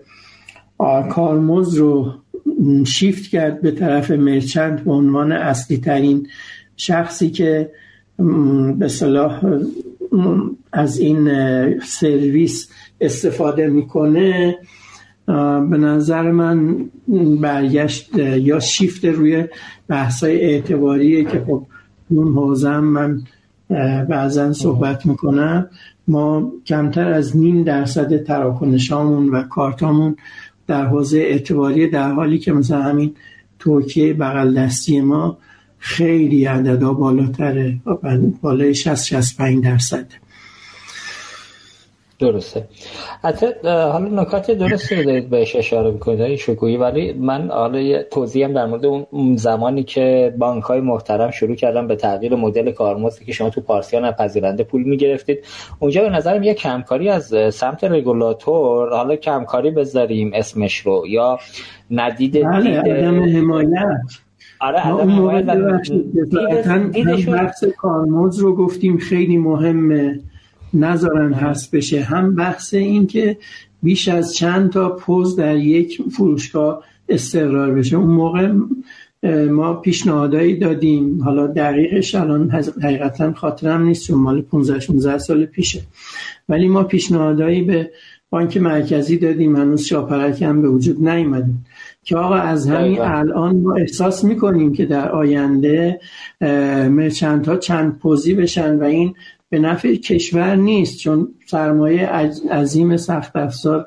کارمز 1.11 1.75
رو 1.75 2.13
شیفت 2.87 3.31
کرد 3.31 3.61
به 3.61 3.71
طرف 3.71 4.11
مرچنت 4.11 4.81
به 4.81 4.93
عنوان 4.93 5.33
اصلی 5.33 5.77
ترین 5.77 6.27
شخصی 6.77 7.31
که 7.31 7.71
به 8.79 8.89
صلاح 8.89 9.41
از 10.73 10.99
این 10.99 11.31
سرویس 11.81 12.69
استفاده 13.01 13.67
می‌کنه 13.67 14.59
به 15.71 15.79
نظر 15.79 16.31
من 16.31 16.77
برگشت 17.41 18.19
یا 18.19 18.61
شیفت 18.61 19.05
روی 19.05 19.45
بحثای 19.89 20.41
اعتباریه 20.41 21.25
که 21.25 21.45
خب 21.47 21.67
اون 22.09 22.33
حوزه 22.35 22.81
من 22.81 23.23
بعضا 24.09 24.53
صحبت 24.53 25.07
می‌کنم. 25.07 25.69
ما 26.09 26.53
کمتر 26.67 27.13
از 27.13 27.37
نیم 27.37 27.63
درصد 27.63 28.25
تراکنشامون 28.25 29.29
و 29.29 29.43
کارتامون 29.43 30.17
در 30.67 30.87
حوزه 30.87 31.19
اعتباری 31.19 31.89
در 31.89 32.13
حالی 32.13 32.39
که 32.39 32.53
مثلا 32.53 32.83
همین 32.83 33.15
توکیه 33.59 34.15
بغل 34.15 34.55
دستی 34.55 35.01
ما 35.01 35.39
خیلی 35.79 36.45
عددا 36.45 36.93
بالاتره. 36.93 37.79
بالای 38.43 38.75
60 38.75 38.95
65 38.95 39.65
درصد 39.65 40.07
درسته. 42.23 42.65
حتی 43.23 43.47
حالا 43.65 44.23
نکات 44.23 44.51
درستی 44.51 44.95
رو 44.95 45.05
دارید 45.05 45.31
بهش 45.31 45.57
اشاره 45.57 45.91
می‌کنید 45.91 46.37
شکویی 46.37 46.77
ولی 46.77 47.13
من 47.13 47.51
حالا 47.51 47.81
یه 47.81 48.07
توضیح 48.11 48.45
هم 48.45 48.53
در 48.53 48.67
مورد 48.67 48.87
اون 48.87 49.37
زمانی 49.37 49.83
که 49.83 50.35
بانک 50.39 50.65
های 50.65 50.81
محترم 50.81 51.31
شروع 51.31 51.55
کردن 51.55 51.87
به 51.87 51.97
تغییر 51.97 52.35
مدل 52.35 52.71
کارمزدی 52.71 53.25
که 53.25 53.33
شما 53.33 53.51
تو 53.51 53.61
پارسیان 53.61 54.13
پذیرنده 54.13 54.65
پول 54.65 54.83
می‌گرفتید. 54.83 55.39
اونجا 55.79 56.03
به 56.03 56.11
نظرم 56.11 56.43
یه 56.43 56.55
کمکاری 56.55 57.09
از 57.09 57.35
سمت 57.55 57.85
رگولاتور 57.85 58.97
حالا 58.97 59.17
کمکاری 59.17 59.71
بذاریم 59.71 60.31
اسمش 60.35 60.79
رو 60.79 61.05
یا 61.09 61.39
ندید 61.91 62.43
بله 62.43 62.81
عدم 62.81 63.23
حمایت. 63.37 63.71
آره 64.61 64.79
عدم 64.79 65.11
حمایت 65.11 65.45
بحث 67.27 67.65
کارمز 67.65 68.39
رو 68.39 68.57
گفتیم 68.57 68.99
خیلی 68.99 69.37
مهمه. 69.37 70.21
نذارن 70.75 71.33
هست 71.33 71.77
بشه. 71.77 72.03
هم 72.03 72.35
بحث 72.35 72.75
این 72.75 73.07
که 73.07 73.37
بیش 73.83 74.09
از 74.09 74.35
چند 74.35 74.71
تا 74.71 74.97
پوز 74.97 75.37
در 75.37 75.57
یک 75.57 76.03
فروشگاه 76.11 76.85
استقرار 77.09 77.75
بشه. 77.75 77.97
اون 77.97 78.11
موقع 78.11 78.53
ما 79.51 79.75
پیشنهادایی 79.75 80.59
دادیم. 80.59 81.23
حالا 81.23 81.47
دقیقش 81.47 82.15
الان 82.15 82.51
حقیقتا 82.83 83.33
خاطرم 83.33 83.83
نیست 83.83 84.07
چون 84.07 84.19
مال 84.19 84.43
15 84.43 84.81
16 84.81 85.19
سال 85.19 85.47
پیشه. 85.47 85.81
ولی 86.49 86.69
ما 86.69 86.83
پیشنهادایی 86.83 87.63
به 87.63 87.91
بانک 88.31 88.57
مرکزی 88.57 89.17
دادیم. 89.17 89.57
هنوز 89.57 89.83
شاپرک 89.83 90.43
هم 90.43 90.63
به 90.63 90.69
وجود 90.69 91.09
نیومدیم 91.09 91.65
که 92.05 92.17
آقا 92.17 92.35
از 92.35 92.69
همین 92.69 93.01
الان 93.01 93.57
ما 93.57 93.75
احساس 93.75 94.25
می‌کنیم 94.25 94.73
که 94.73 94.87
در 94.87 95.09
آینده 95.09 96.01
مرچنت 96.91 97.49
ها 97.49 97.57
چند 97.57 97.99
پوزی 97.99 98.35
بشن 98.35 98.77
و 98.77 98.83
این 98.83 99.15
به 99.53 99.59
نفع 99.59 99.95
کشور 99.95 100.57
نیست 100.57 100.99
چون 100.99 101.29
سرمایه 101.47 102.07
عظیم 102.51 102.97
سخت 102.97 103.37
افزار 103.37 103.87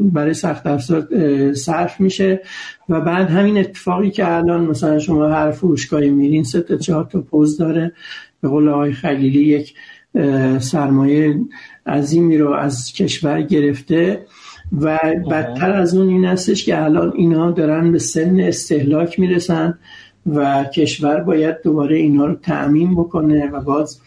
برای 0.00 0.34
سخت 0.34 0.66
افزار 0.66 1.08
صرف 1.54 2.00
میشه 2.00 2.42
و 2.88 3.00
بعد 3.00 3.30
همین 3.30 3.58
اتفاقی 3.58 4.10
که 4.10 4.36
الان 4.36 4.64
مثلا 4.64 4.98
شما 4.98 5.28
هر 5.28 5.50
فروشگاهی 5.50 6.10
میرین 6.10 6.44
سه 6.44 6.60
تا 6.60 6.76
چهار 6.76 7.04
تا 7.04 7.20
پوز 7.20 7.58
داره. 7.58 7.92
به 8.40 8.48
قول 8.48 8.68
آقای 8.68 8.92
خلیلی 8.92 9.40
یک 9.40 9.74
سرمایه 10.58 11.40
عظیمی 11.86 12.38
رو 12.38 12.52
از 12.52 12.92
کشور 12.92 13.42
گرفته 13.42 14.26
و 14.80 14.98
بدتر 15.30 15.72
از 15.72 15.94
اون 15.94 16.08
این 16.08 16.24
هستش 16.24 16.64
که 16.64 16.82
الان 16.82 17.12
اینا 17.16 17.50
دارن 17.50 17.92
به 17.92 17.98
سن 17.98 18.40
استهلاک 18.40 19.20
می‌رسن 19.20 19.78
و 20.26 20.64
کشور 20.64 21.20
باید 21.20 21.62
دوباره 21.62 21.96
اینا 21.96 22.26
رو 22.26 22.34
تعمین 22.34 22.94
بکنه 22.94 23.50
و 23.50 23.60
باز 23.60 24.00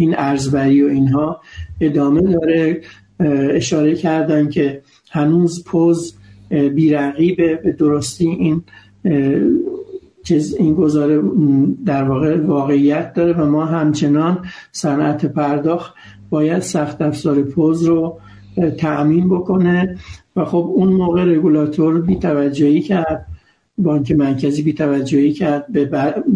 این 0.00 0.14
ارزبری 0.18 0.82
و 0.82 0.88
اینها 0.88 1.40
ادامه 1.80 2.20
داره. 2.20 2.80
اشاره 3.54 3.94
کردن 3.94 4.48
که 4.48 4.82
هنوز 5.10 5.64
پوز 5.64 6.14
بیرقیبه. 6.50 7.56
به 7.56 7.72
درستی 7.72 8.28
این 8.28 8.62
چیز 10.22 10.54
این 10.54 10.74
گذاره 10.74 11.22
در 11.86 12.04
واقع 12.04 12.40
واقعیت 12.40 13.12
داره 13.14 13.32
و 13.32 13.50
ما 13.50 13.64
همچنان 13.64 14.44
صنعت 14.72 15.26
پرداخت 15.26 15.94
باید 16.30 16.60
سخت 16.60 17.02
افزار 17.02 17.42
پوز 17.42 17.84
رو 17.84 18.18
تأمین 18.78 19.28
بکنه. 19.28 19.98
و 20.36 20.44
خب 20.44 20.72
اون 20.74 20.88
موقع 20.88 21.24
رگولاتور 21.24 22.00
بی 22.00 22.16
توجهی 22.16 22.80
کرد 22.80 23.26
بانک 23.78 24.12
مرکزی 24.12 24.62
بی 24.62 24.72
توجهی 24.72 25.32
کرد 25.32 25.72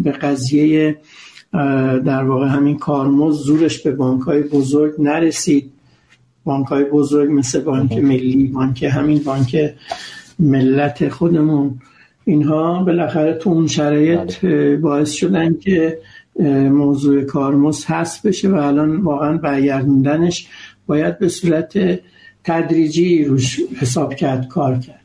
به 0.03 0.11
قضیه 0.11 0.97
در 2.05 2.25
واقع 2.25 2.47
همین 2.47 2.79
کارمز 2.79 3.37
زورش 3.37 3.83
به 3.83 3.91
بانک 3.91 4.23
های 4.23 4.43
بزرگ 4.43 4.95
نرسید. 4.99 5.73
بانک 6.45 6.67
های 6.67 6.85
بزرگ 6.85 7.31
مثل 7.31 7.61
بانک 7.61 7.93
ملی 7.93 8.47
بانک 8.47 8.83
همین 8.83 9.19
بانک 9.19 9.75
ملت 10.39 11.09
خودمون 11.09 11.81
اینها 12.25 12.85
بالاخره 12.85 13.35
تو 13.35 13.51
اون 13.51 13.67
شرایط 13.67 14.39
بله. 14.39 14.77
باعث 14.77 15.11
شدن 15.11 15.55
که 15.55 15.99
موضوع 16.71 17.23
کارمز 17.23 17.85
هست 17.85 18.27
بشه 18.27 18.49
و 18.49 18.55
الان 18.55 18.97
واقعا 18.97 19.37
برگردوندنش 19.37 20.49
باید 20.87 21.19
به 21.19 21.29
صورت 21.29 22.01
تدریجی 22.45 23.25
روش 23.25 23.61
حساب 23.81 24.15
کرد 24.15 24.49
کار 24.49 24.79
کرد. 24.79 25.01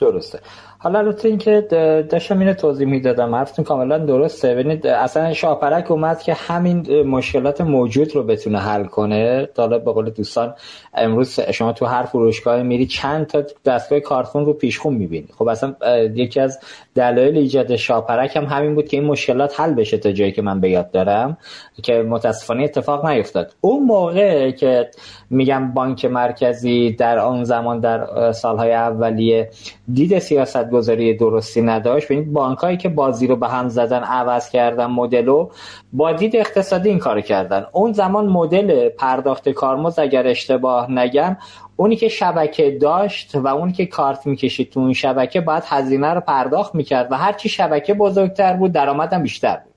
درسته. 0.00 0.40
حالا 0.82 0.98
البته 0.98 1.28
اینکه 1.28 1.66
داشتم 2.10 2.38
اینو 2.38 2.54
توضیح 2.54 2.86
می‌دادم. 2.86 3.34
حرفتون 3.34 3.64
کاملا 3.64 3.98
درسته. 3.98 4.54
ببینید 4.54 4.86
اصلا 4.86 5.32
شاپرک 5.32 5.90
اومد 5.90 6.22
که 6.22 6.34
همین 6.34 7.02
مشکلات 7.02 7.60
موجود 7.60 8.14
رو 8.14 8.22
بتونه 8.22 8.58
حل 8.58 8.84
کنه. 8.84 9.48
حالا 9.56 9.78
به 9.78 9.92
قول 9.92 10.10
دوستان 10.10 10.54
امروز 10.94 11.40
شما 11.40 11.72
تو 11.72 11.86
هر 11.86 12.02
فروشگاه 12.02 12.62
میری 12.62 12.86
چند 12.86 13.26
تا 13.26 13.42
دستگاه 13.64 14.00
کارتون 14.00 14.46
رو 14.46 14.52
پیشخون 14.52 14.94
می‌بینی. 14.94 15.28
خب 15.38 15.48
اصلا 15.48 15.74
یکی 16.14 16.40
از 16.40 16.58
دلایل 16.94 17.36
ایجاد 17.36 17.76
شاپرک 17.76 18.36
هم 18.36 18.44
همین 18.44 18.74
بود 18.74 18.88
که 18.88 18.96
این 18.96 19.06
مشکلات 19.06 19.60
حل 19.60 19.74
بشه 19.74 19.98
تا 19.98 20.12
جایی 20.12 20.32
که 20.32 20.42
من 20.42 20.60
به 20.60 20.70
یاد 20.70 20.90
دارم 20.90 21.36
که 21.82 22.02
متاسفانه 22.02 22.64
اتفاق 22.64 23.06
نیفتاد. 23.06 23.52
اون 23.60 23.82
موقع 23.82 24.50
که 24.50 24.90
میگم 25.30 25.74
بانک 25.74 26.04
مرکزی 26.04 26.92
در 26.92 27.18
آن 27.18 27.44
زمان 27.44 27.80
در 27.80 28.32
سالهای 28.32 28.72
اولیه 28.72 29.50
دید 29.92 30.18
سیاست 30.18 30.71
گذاری 30.72 31.14
درستی 31.14 31.62
نداشت. 31.62 32.06
ببینید 32.06 32.32
بانکایی 32.32 32.76
که 32.76 32.88
بازی 32.88 33.26
رو 33.26 33.36
به 33.36 33.48
هم 33.48 33.68
زدن 33.68 34.02
عوض 34.02 34.50
کردن 34.50 34.86
مدلو 34.86 35.48
با 35.92 36.12
دید 36.12 36.36
اقتصادی 36.36 36.88
این 36.88 36.98
کار 36.98 37.20
کردن. 37.20 37.66
اون 37.72 37.92
زمان 37.92 38.26
مدل 38.26 38.88
پرداخت 38.88 39.48
کارمز 39.48 39.98
اگر 39.98 40.26
اشتباه 40.26 40.90
نگم 40.90 41.36
اونی 41.76 41.96
که 41.96 42.08
شبکه 42.08 42.70
داشت 42.70 43.34
و 43.34 43.46
اونی 43.48 43.72
که 43.72 43.86
کارت 43.86 44.26
می‌کشید 44.26 44.70
تو 44.70 44.80
اون 44.80 44.92
شبکه 44.92 45.40
باید 45.40 45.62
هزینه 45.66 46.14
رو 46.14 46.20
پرداخت 46.20 46.74
می‌کرد 46.74 47.12
و 47.12 47.16
هرچی 47.16 47.48
شبکه 47.48 47.94
بزرگتر 47.94 48.52
بود 48.52 48.72
درآمدم 48.72 49.22
بیشتر 49.22 49.56
بود. 49.56 49.71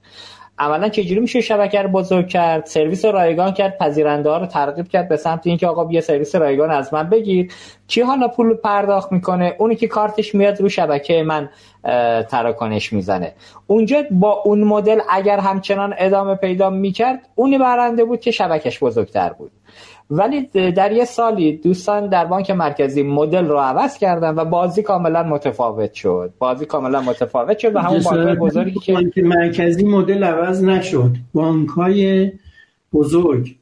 عملا 0.59 0.89
چجوری 0.89 1.19
میشه 1.19 1.41
شبکه 1.41 1.81
رو 1.81 1.89
بزرگ 1.89 2.27
کرد؟ 2.27 2.65
سرویس 2.65 3.05
رایگان 3.05 3.51
کرد 3.51 3.77
پذیرنده 3.77 4.29
ها 4.29 4.37
رو 4.37 4.45
ترغیب 4.45 4.87
کرد 4.87 5.09
به 5.09 5.17
سمت 5.17 5.47
اینکه 5.47 5.67
آقا 5.67 5.83
بیا 5.83 6.01
سرویس 6.01 6.35
رایگان 6.35 6.71
از 6.71 6.93
من 6.93 7.09
بگیر. 7.09 7.51
کی 7.87 8.01
حالا 8.01 8.27
پول 8.27 8.53
پرداخت 8.53 9.11
می‌کنه؟ 9.11 9.55
اونی 9.57 9.75
که 9.75 9.87
کارتش 9.87 10.35
میاد 10.35 10.61
رو 10.61 10.69
شبکه 10.69 11.23
من 11.23 11.49
تراکنش 12.29 12.93
می‌زنه. 12.93 13.33
اونجا 13.67 14.03
با 14.11 14.31
اون 14.45 14.63
مدل 14.63 14.99
اگر 15.09 15.39
همچنان 15.39 15.95
ادامه 15.97 16.35
پیدا 16.35 16.69
می‌کرد 16.69 17.19
اونی 17.35 17.57
برنده 17.57 18.05
بود 18.05 18.19
که 18.19 18.31
شبکش 18.31 18.83
بزرگتر 18.83 19.29
بود. 19.33 19.51
ولی 20.09 20.41
در 20.71 20.91
یه 20.91 21.05
سالی 21.05 21.57
دوستان 21.57 22.09
در 22.09 22.25
بانک 22.25 22.51
مرکزی 22.51 23.03
مدل 23.03 23.45
رو 23.45 23.57
عوض 23.57 23.97
کردن 23.97 24.35
و 24.35 24.45
بازی 24.45 24.83
کاملا 24.83 25.23
متفاوت 25.23 25.93
شد. 25.93 26.33
بازی 26.39 26.65
کاملا 26.65 27.01
متفاوت 27.01 27.57
شد 27.57 27.75
و 27.75 27.79
همون 27.79 27.99
بانک 27.99 28.37
بزرگی 28.37 28.79
که 28.79 28.93
بانک 28.93 29.17
مرکزی 29.17 29.83
مدل 29.83 30.23
عوض 30.23 30.63
نشد. 30.63 31.11
بانک 31.33 31.69
های 31.69 32.31
بزرگ 32.93 33.55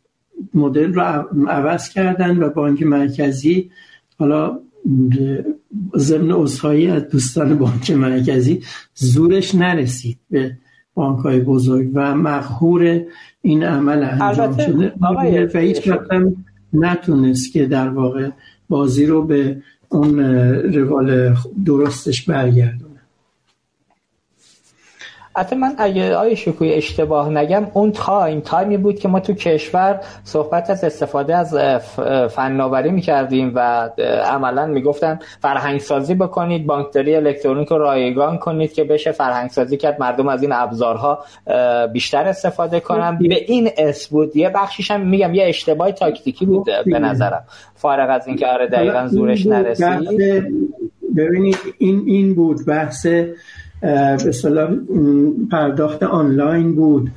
مدل 0.54 0.94
رو 0.94 1.02
عوض 1.48 1.90
کردن 1.90 2.44
و 2.44 2.50
بانک 2.50 2.84
مرکزی 2.84 3.72
حالا 4.20 4.60
ضمن 5.96 6.32
اصحایی 6.32 6.88
از 6.88 7.10
دوستان 7.10 7.58
بانک 7.58 7.92
مرکزی 7.92 8.64
زورش 8.94 9.56
نرسید. 9.56 10.18
به 10.30 10.58
بانک 10.94 11.20
های 11.20 11.40
بزرگ 11.40 11.92
و 11.94 12.16
مخهور 12.16 13.02
این 13.42 13.64
عمل 13.64 14.04
انجام 14.04 14.58
شده. 14.58 14.94
و 15.54 15.60
هیچ 15.60 15.92
نتونست 16.74 17.54
که 17.54 17.66
در 17.66 17.90
واقع 17.90 18.30
بازی 18.70 19.06
رو 19.06 19.24
به 19.24 19.58
اون 19.90 20.20
روال 20.74 21.36
درستش 21.66 22.26
برگردونه. 22.26 22.93
حتی 25.38 25.56
من 25.56 25.74
اگه 25.78 26.16
آقای 26.16 26.36
شکوهی 26.36 26.74
اشتباه 26.74 27.30
نگم 27.30 27.68
اون 27.74 27.92
تایم 27.92 28.40
تایمی 28.40 28.78
بود 28.78 29.00
که 29.00 29.08
ما 29.08 29.20
تو 29.20 29.34
کشور 29.34 30.00
صحبت 30.24 30.70
از 30.70 30.84
استفاده 30.84 31.36
از 31.36 31.56
فناوری 32.30 32.92
می‌کردیم 32.92 33.52
و 33.56 33.90
عملا 34.26 34.66
می‌گفتن 34.66 35.20
فرهنگ 35.42 35.80
سازی 35.80 36.16
بکنید 36.16 36.66
بانکداری 36.66 37.16
الکترونیک 37.16 37.68
رو 37.68 37.78
رایگان 37.78 38.38
کنید 38.38 38.74
که 38.74 38.84
بشه 38.84 39.12
فرهنگ 39.12 39.50
سازی 39.50 39.78
کرد 39.78 40.00
مردم 40.00 40.28
از 40.28 40.42
این 40.42 40.52
ابزارها 40.52 41.20
بیشتر 41.94 42.28
استفاده 42.28 42.80
کنن. 42.80 43.18
به 43.18 43.36
این 43.48 43.70
اس 43.78 44.08
بود. 44.08 44.36
یه 44.36 44.50
بخشیش 44.50 44.92
هم 44.92 45.02
میگم 45.02 45.34
یه 45.34 45.48
اشتباه 45.48 45.92
تاکتیکی 45.92 46.46
بود 46.46 46.70
به 46.86 47.00
نظرم. 47.00 47.44
فارغ 47.76 48.10
از 48.10 48.28
اینکه 48.28 48.48
آره 48.48 48.68
دقیقا 48.68 49.08
زورش 49.08 49.46
نرسید. 49.46 50.44
ببینید 51.18 51.58
این 51.78 52.04
این 52.08 52.36
بود 52.36 52.66
بحث 52.68 53.08
به 53.84 54.32
پرداخت 55.52 56.04
آنلاین 56.04 56.76
بود. 56.76 57.12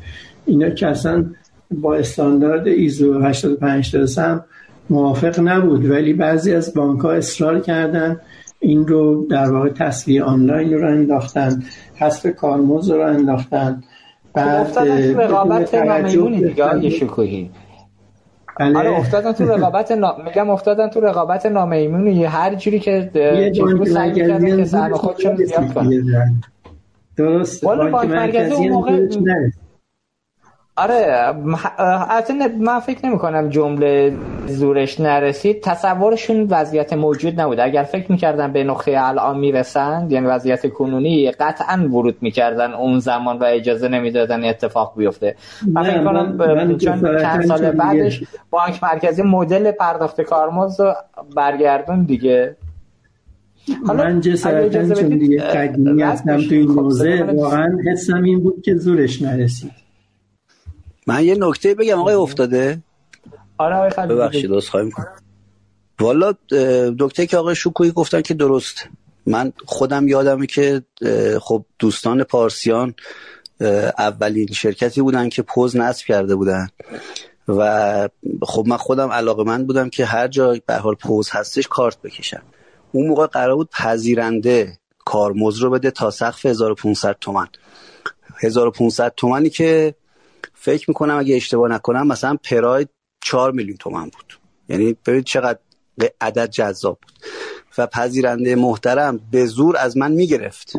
اینا 0.46 0.70
که 0.70 0.86
اصلا 0.86 1.24
با 1.70 1.94
استاندارد 1.94 2.66
ایزو 2.66 3.20
85 3.20 3.96
هم 4.18 4.44
موافق 4.90 5.40
نبود. 5.40 5.90
ولی 5.90 6.12
بعضی 6.12 6.54
از 6.54 6.74
بانک 6.74 7.00
ها 7.00 7.12
اصرار 7.12 7.60
کردن 7.60 8.20
این 8.60 8.86
رو 8.86 9.26
در 9.30 9.50
واقع 9.50 9.68
تصویه 9.68 10.22
آنلاین 10.22 10.74
رو 10.74 10.88
انداختن 10.88 11.62
حذف 11.94 12.26
کارمز 12.26 12.90
رو 12.90 13.00
انداختن. 13.00 13.82
بعد 14.34 14.66
خب، 14.66 15.20
رقابت 15.20 15.74
نامیمونی 15.74 16.44
دیگه. 16.44 16.90
شکوهی. 16.90 17.50
بله. 18.58 18.78
آره 18.78 18.98
افتادن 18.98 19.32
تو 19.32 19.44
رقابت 19.44 19.92
نا... 19.92 20.16
میگم 20.24 20.50
افتادن 20.50 20.88
تو 20.88 21.00
رقابت 21.00 21.46
نامیمونی 21.46 22.24
هر 22.24 22.54
جوری 22.54 22.78
که 22.78 23.10
یه 23.14 23.84
سعی 23.84 24.12
کردن 24.12 24.56
که 24.56 24.64
سهم 24.64 24.94
خودشون 24.94 25.36
زیاد 25.36 25.74
کنن. 25.74 26.42
درست 27.16 27.64
بانک 27.64 28.10
مرکزی 28.10 28.54
اون 28.54 28.68
موقع 28.68 29.06
آره 30.78 31.34
البته 31.78 32.48
من 32.48 32.80
فکر 32.80 33.06
نمی 33.06 33.18
کنم 33.18 33.48
جمله 33.48 34.16
زورش 34.46 35.00
نرسید. 35.00 35.62
تصورشون 35.62 36.46
وضعیت 36.50 36.92
موجود 36.92 37.40
نبود. 37.40 37.60
اگر 37.60 37.82
فکر 37.82 38.12
می‌کردن 38.12 38.52
به 38.52 38.64
نقطه 38.64 38.92
الان 38.96 39.38
می‌رسند 39.38 40.12
یعنی 40.12 40.26
وضعیت 40.26 40.72
کنونی 40.72 41.30
قطعا 41.30 41.88
ورود 41.88 42.16
می‌کردن 42.20 42.72
اون 42.72 42.98
زمان 42.98 43.38
و 43.38 43.44
اجازه 43.44 43.88
نمی‌دادن 43.88 44.44
اتفاق 44.44 44.92
بیفته. 44.96 45.36
من 45.72 45.82
فکر 45.82 46.04
کنم 46.04 46.78
چون 46.78 47.00
چند 47.18 47.46
سال 47.46 47.70
بعدش 47.70 48.24
بانک 48.50 48.82
مرکزی 48.82 49.22
مدل 49.22 49.70
پرداخت 49.70 50.20
کارمز 50.20 50.80
رو 50.80 50.94
برگردون 51.36 52.02
دیگه. 52.02 52.56
من 53.84 54.20
جسارتا 54.20 54.94
چون 54.94 55.18
دیگه 55.18 55.38
قدیمی 55.38 56.02
هستم 56.02 56.36
تو 56.36 56.54
این 56.54 56.68
خب، 56.68 56.74
موزه 56.74 57.22
واقعا 57.22 57.78
حسم 57.92 58.22
این 58.22 58.40
بود 58.40 58.62
که 58.64 58.76
زورش 58.76 59.22
نرسید. 59.22 59.72
من 61.06 61.24
یه 61.24 61.36
نکته 61.38 61.74
بگم 61.74 61.98
آقای 61.98 62.14
افتاده؟ 62.14 62.78
آره 63.58 64.06
ببخشید 64.06 64.46
دوست 64.46 64.68
خواهیم 64.68 64.90
کنم 64.90 65.12
والا 66.00 66.34
دکتر 66.98 67.24
که 67.24 67.36
آقای 67.36 67.54
شکویی 67.54 67.90
گفتن 67.90 68.22
که 68.22 68.34
درست. 68.34 68.88
من 69.26 69.52
خودم 69.64 70.08
یادمه 70.08 70.46
که 70.46 70.82
خب 71.40 71.64
دوستان 71.78 72.24
پارسیان 72.24 72.94
اولین 73.98 74.46
شرکتی 74.46 75.02
بودن 75.02 75.28
که 75.28 75.42
پوز 75.42 75.76
نصب 75.76 76.06
کرده 76.06 76.34
بودن. 76.34 76.68
و 77.48 78.08
خب 78.42 78.64
من 78.66 78.76
خودم 78.76 79.08
علاقه 79.08 79.44
من 79.44 79.66
بودم 79.66 79.88
که 79.88 80.04
هر 80.04 80.28
جا 80.28 80.56
به 80.66 80.74
حال 80.74 80.94
پوز 80.94 81.30
هستش 81.30 81.68
کارت 81.68 82.02
بکشم. 82.02 82.42
اون 82.96 83.06
موقع 83.06 83.26
قرار 83.26 83.56
بود 83.56 83.70
پذیرنده 83.70 84.78
کارمزد 85.04 85.62
رو 85.62 85.70
بده 85.70 85.90
تا 85.90 86.10
سقف 86.10 86.46
1500 86.46 87.16
تومن 87.20 87.46
1500 88.42 89.14
تومنی 89.16 89.50
که 89.50 89.94
فکر 90.54 90.90
می‌کنم 90.90 91.18
اگه 91.18 91.36
اشتباه 91.36 91.70
نکنم 91.70 92.06
مثلا 92.06 92.36
پراید 92.44 92.88
4 93.20 93.52
میلیون 93.52 93.76
تومن 93.76 94.04
بود. 94.04 94.38
یعنی 94.68 94.96
ببینید 95.06 95.24
چقدر 95.24 95.58
عدد 96.20 96.50
جذاب 96.50 96.98
بود. 97.02 97.12
و 97.78 97.86
پذیرنده 97.86 98.54
محترم 98.54 99.20
به 99.30 99.46
زور 99.46 99.76
از 99.76 99.96
من 99.96 100.12
می‌گرفت. 100.12 100.72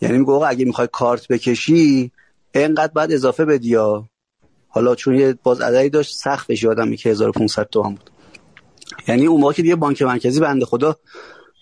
یعنی 0.00 0.18
میگه 0.18 0.32
اگه 0.32 0.64
می‌خوای 0.64 0.88
کارت 0.92 1.28
بکشی 1.28 2.12
اینقدر 2.54 2.92
بعد 2.92 3.12
اضافه 3.12 3.44
بدی 3.44 3.76
حالا 4.68 4.94
چون 4.94 5.14
یه 5.14 5.38
باز 5.42 5.60
عددی 5.60 5.90
داشت 5.90 6.16
سقفش 6.16 6.62
یادم 6.62 6.96
که 6.96 7.10
1500 7.10 7.68
تومن 7.68 7.90
بود. 7.90 8.10
یعنی 9.08 9.26
اون 9.26 9.40
موقع 9.40 9.52
که 9.52 9.62
دیگه 9.62 9.76
بانک 9.76 10.02
مرکزی 10.02 10.40
بنده 10.40 10.66
خدا 10.66 10.96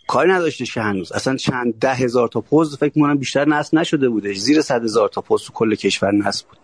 کاری 0.08 0.32
نداشتش 0.32 0.74
که 0.74 0.80
هنوز. 0.80 1.12
اصلا 1.12 1.36
چند 1.36 1.78
ده 1.78 1.94
هزار 1.94 2.28
تا 2.28 2.40
پوز 2.40 2.76
فکر 2.76 2.92
می‌کنم 2.94 3.18
بیشتر 3.18 3.48
نصب 3.48 3.74
نشده 3.74 4.08
بودش. 4.08 4.38
زیر 4.38 4.62
صد 4.62 4.84
هزار 4.84 5.08
تا 5.08 5.20
پوز 5.20 5.42
تو 5.42 5.52
کل 5.52 5.74
کشور 5.74 6.12
نصب 6.12 6.46
بود. 6.48 6.58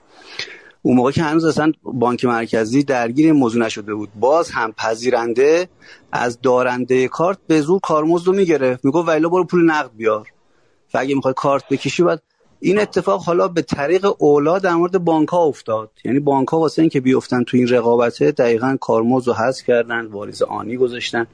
اون 0.82 0.96
موقع 0.96 1.10
که 1.10 1.22
هنوز 1.22 1.44
اصلا 1.44 1.72
بانک 1.82 2.24
مرکزی 2.24 2.82
درگیر 2.82 3.32
موضوع 3.32 3.62
نشده 3.62 3.94
بود. 3.94 4.08
باز 4.14 4.50
هم 4.50 4.72
پذیرنده 4.72 5.68
از 6.12 6.40
دارنده 6.40 7.08
کارت 7.08 7.38
به 7.46 7.60
زور 7.60 7.80
کارمزد 7.80 8.26
رو 8.26 8.32
می‌گرفت. 8.32 8.84
می‌گفت 8.84 9.08
ویلا 9.08 9.28
برو 9.28 9.44
پول 9.44 9.64
نقد 9.64 9.90
بیار. 9.96 10.28
و 10.94 10.98
اگه 10.98 11.20
کارت 11.36 11.68
بکشی 11.68 12.02
باید 12.02 12.20
این 12.60 12.78
اتفاق 12.78 13.22
حالا 13.22 13.48
به 13.48 13.62
طریق 13.62 14.06
اولا 14.18 14.58
در 14.58 14.74
مورد 14.74 14.98
بانک 14.98 15.28
ها 15.28 15.44
افتاد. 15.44 15.90
یعنی 16.04 16.20
بانک 16.20 16.48
ها 16.48 16.58
واسه 16.58 16.82
اینکه 16.82 17.00
بیفتن 17.00 17.42
تو 17.42 17.56
این 17.56 17.68
رقابته 17.68 18.32
دقیقا 18.32 18.76
کارمز 18.80 19.28
رو 19.28 19.34
حذف 19.34 19.64
کردن 19.64 20.06
واریز 20.06 20.42
آنی 20.42 20.76
گذاشتن. 20.76 21.26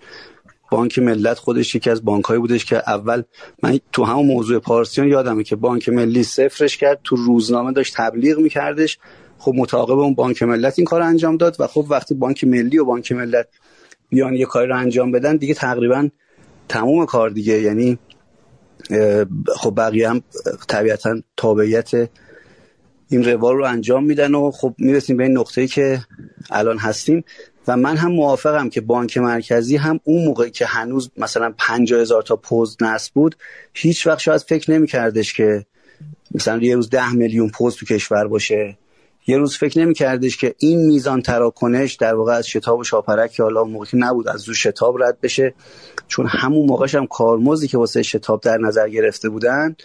بانک 0.70 0.98
ملت 0.98 1.38
خودش 1.38 1.74
یکی 1.74 1.90
از 1.90 2.04
بانک 2.04 2.24
هایی 2.24 2.40
بودش 2.40 2.64
که 2.64 2.76
اول 2.86 3.22
من 3.62 3.80
تو 3.92 4.04
همون 4.04 4.26
موضوع 4.26 4.58
پارسیون 4.58 5.08
یادمه 5.08 5.44
که 5.44 5.56
بانک 5.56 5.88
ملی 5.88 6.22
صفرش 6.22 6.76
کرد 6.76 7.00
تو 7.04 7.16
روزنامه 7.16 7.72
داشت 7.72 7.94
تبلیغ 7.96 8.38
میکردش. 8.38 8.98
خب 9.38 9.52
متعاقب 9.54 9.98
اون 9.98 10.14
بانک 10.14 10.42
ملت 10.42 10.74
این 10.78 10.84
کار 10.84 11.02
انجام 11.02 11.36
داد 11.36 11.56
و 11.58 11.66
خب 11.66 11.86
وقتی 11.88 12.14
بانک 12.14 12.44
ملی 12.44 12.78
و 12.78 12.84
بانک 12.84 13.12
ملت 13.12 13.48
بیان 14.08 14.34
یه 14.34 14.46
کاری 14.46 14.66
رو 14.66 14.76
انجام 14.76 15.12
بدن 15.12 15.36
دیگه 15.36 15.54
تقریبا 15.54 16.08
تموم 16.68 17.06
کار 17.06 17.30
دیگه. 17.30 17.60
یعنی 17.60 17.98
خب 19.56 19.74
بقیه 19.76 20.10
هم 20.10 20.22
طبیعتا 20.68 21.22
تابعیت 21.36 21.90
این 23.08 23.24
روال 23.24 23.56
رو 23.56 23.64
انجام 23.64 24.04
میدن 24.04 24.34
و 24.34 24.50
خب 24.50 24.74
می‌رسیم 24.78 25.16
به 25.16 25.22
این 25.24 25.38
نقطه 25.38 25.66
که 25.66 26.00
الان 26.50 26.78
هستیم. 26.78 27.24
و 27.68 27.76
من 27.76 27.96
هم 27.96 28.12
موافقم 28.12 28.68
که 28.68 28.80
بانک 28.80 29.18
مرکزی 29.18 29.76
هم 29.76 30.00
اون 30.04 30.24
موقع 30.24 30.48
که 30.48 30.66
هنوز 30.66 31.10
مثلا 31.16 31.54
50 31.58 32.00
هزار 32.00 32.22
تا 32.22 32.36
پوز 32.36 32.76
نصب 32.80 33.14
بود 33.14 33.36
هیچ 33.74 34.06
وقت 34.06 34.18
شاید 34.18 34.40
فکر 34.40 34.70
نمیکردش 34.70 35.34
که 35.34 35.66
مثلا 36.34 36.62
یه 36.62 36.74
روز 36.74 36.90
ده 36.90 37.12
میلیون 37.12 37.48
پوز 37.48 37.76
تو 37.76 37.86
کشور 37.86 38.26
باشه. 38.28 38.78
یه 39.26 39.36
روز 39.36 39.56
فکر 39.56 39.78
نمیکردش 39.78 40.36
که 40.36 40.54
این 40.58 40.86
میزان 40.86 41.22
تراکنش 41.22 41.94
در 41.94 42.14
واقع 42.14 42.32
از 42.32 42.48
شتاب 42.48 42.78
و 42.78 42.84
شاپرک 42.84 43.30
که 43.30 43.42
حالا 43.42 43.64
موقع 43.64 43.86
نبود 43.94 44.28
از 44.28 44.48
رو 44.48 44.54
شتاب 44.54 45.02
رد 45.02 45.20
بشه. 45.20 45.54
چون 46.08 46.26
همون 46.26 46.66
موقعش 46.66 46.94
هم 46.94 47.06
کارمزدی 47.06 47.68
که 47.68 47.78
واسه 47.78 48.02
شتاب 48.02 48.40
در 48.40 48.58
نظر 48.58 48.88
گرفته 48.88 49.28
بودن 49.28 49.76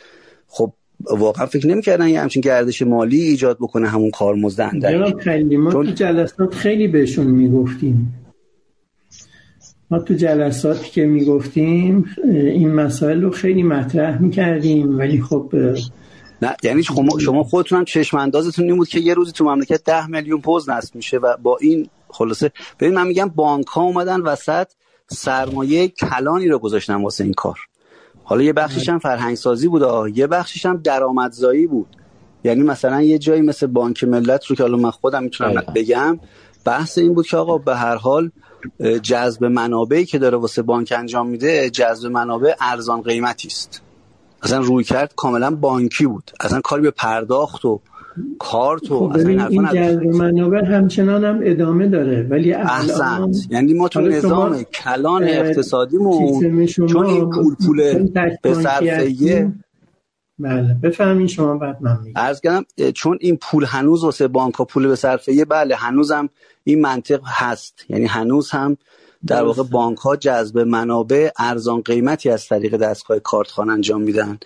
خب 0.48 0.74
واقعا 1.18 1.46
فکر 1.46 1.68
نمی‌کردن 1.68 2.08
یه 2.08 2.22
همچین 2.22 2.42
گردش 2.42 2.82
مالی 2.82 3.22
ایجاد 3.22 3.58
بکنه 3.58 3.88
همون 3.88 4.12
کارمزد 4.12 4.72
خیلی 5.20 5.58
ما 5.58 5.72
تو 5.72 5.84
جلسات 5.84 6.54
خیلی 6.54 6.88
بهشون 6.88 7.28
می‌گفتیم. 7.28 8.14
ما 9.92 10.00
تو 10.00 10.14
جلساتی 10.14 10.90
که 10.90 11.06
می‌گفتیم 11.06 12.06
این 12.34 12.74
مسائل 12.74 13.22
رو 13.22 13.32
خیلی 13.32 13.64
مطرح 13.64 14.22
می‌کردیم 14.22 14.98
ولی 14.98 15.22
خب 15.22 15.54
نه 16.42 16.56
یعنی 16.64 16.84
شما 16.84 17.20
شما 17.20 17.44
خودتون 17.44 17.78
هم 17.78 17.86
چشم 17.86 18.18
اندازتون 18.18 18.66
این 18.66 18.78
بود 18.78 18.88
که 18.88 19.00
یه 19.00 19.14
روزی 19.14 19.32
تو 19.32 19.44
مملکت 19.44 19.84
ده 19.84 20.08
میلیون 20.08 20.42
پوز 20.42 20.70
نصب 20.70 20.96
میشه 20.96 21.18
و 21.18 21.38
با 21.38 21.58
این 21.62 21.90
خلاصه 22.10 22.52
ببین 22.80 22.94
من 22.94 23.08
میگم 23.08 23.30
بانک 23.30 23.68
ها 23.68 23.82
اومدن 23.82 24.22
وسط 24.22 24.68
سرمایه 25.08 25.88
کلانی 25.88 26.48
رو 26.48 26.60
گذاشتن 26.60 27.04
واسه 27.04 27.24
این 27.24 27.34
کار. 27.34 27.60
حالا 28.24 28.44
یه 28.44 28.54
بخشش 28.54 28.90
هم 28.90 29.00
فرهنگ 29.00 29.36
سازی 29.36 29.68
بود 29.68 30.18
یه 30.18 30.28
بخشش 30.28 30.66
هم 30.66 30.78
درآمدزایی 30.78 31.68
بود. 31.68 31.88
یعنی 32.44 32.64
مثلا 32.64 33.02
یه 33.02 33.18
جایی 33.18 33.42
مثل 33.42 33.68
بانک 33.68 34.04
ملت 34.04 34.46
رو 34.46 34.56
که 34.56 34.64
حالا 34.64 34.78
من 34.78 34.92
خودم 34.92 35.24
می‌تونم 35.24 35.54
بله. 35.54 35.66
بگم 35.76 36.20
بحث 36.66 36.98
این 36.98 37.14
بود 37.14 37.28
که 37.28 37.38
آقا 37.38 37.58
به 37.58 37.76
هر 37.76 37.96
حال 37.96 38.32
جذب 39.02 39.46
منابعی 39.46 40.06
که 40.06 40.20
داره 40.20 40.38
واسه 40.38 40.62
بانک 40.62 40.94
انجام 40.98 41.30
میده 41.30 41.70
جذب 41.70 42.08
منابع 42.08 42.54
ارزان 42.62 43.02
قیمتی 43.02 43.48
است. 43.48 43.82
اصلا 44.44 44.60
روی 44.60 44.84
کرد 44.84 45.14
کاملا 45.16 45.56
بانکی 45.56 46.06
بود. 46.06 46.32
اصلا 46.40 46.62
کاری 46.62 46.82
به 46.82 46.92
پرداخت 46.92 47.66
و 47.66 47.82
کارت 48.40 48.92
و 48.92 49.10
خب 49.10 49.18
این, 49.18 49.42
این 49.42 49.68
جذب 49.74 50.04
منابع 50.04 50.66
همچنان 50.66 51.24
هم 51.24 51.40
ادامه 51.44 51.88
داره 51.88 52.28
ولی 52.30 52.54
احسنت 52.54 53.36
یعنی 53.50 53.74
ما 53.74 53.88
تو 53.88 54.02
نظام 54.02 54.64
کلان 54.64 55.24
اقتصادیمون 55.24 56.66
چون 56.68 57.06
این 57.06 57.30
پول 57.30 57.56
پول 57.66 57.78
به 58.42 58.54
صرفه 58.54 59.52
بله 60.40 60.78
بفهمین 60.84 61.28
شما 61.28 61.58
بعد 61.58 61.78
من 61.82 61.98
میگم. 62.04 62.22
عرض 62.22 62.42
کردم 62.42 62.66
چون 62.96 63.18
این 63.22 63.38
پول 63.38 63.66
هنوز 63.66 64.04
واسه 64.04 64.28
بانک 64.28 64.54
ها 64.54 64.66
پول 64.66 64.88
به 64.88 64.96
صرفه 64.96 65.46
بله 65.46 65.76
هنوز 65.76 66.12
هم 66.12 66.30
این 66.64 66.82
منطق 66.82 67.22
هست. 67.26 67.86
یعنی 67.90 68.06
هنوز 68.06 68.52
هم 68.52 68.78
در 69.28 69.44
واقع 69.44 69.64
بانک 69.64 69.98
ها 69.98 70.16
جذب 70.16 70.60
منابع 70.60 71.30
ارزان 71.40 71.82
قیمتی 71.82 72.30
از 72.30 72.48
طریق 72.48 72.78
دستگاه 72.78 73.20
کارتخوان 73.20 73.70
انجام 73.70 74.02
میدن. 74.02 74.38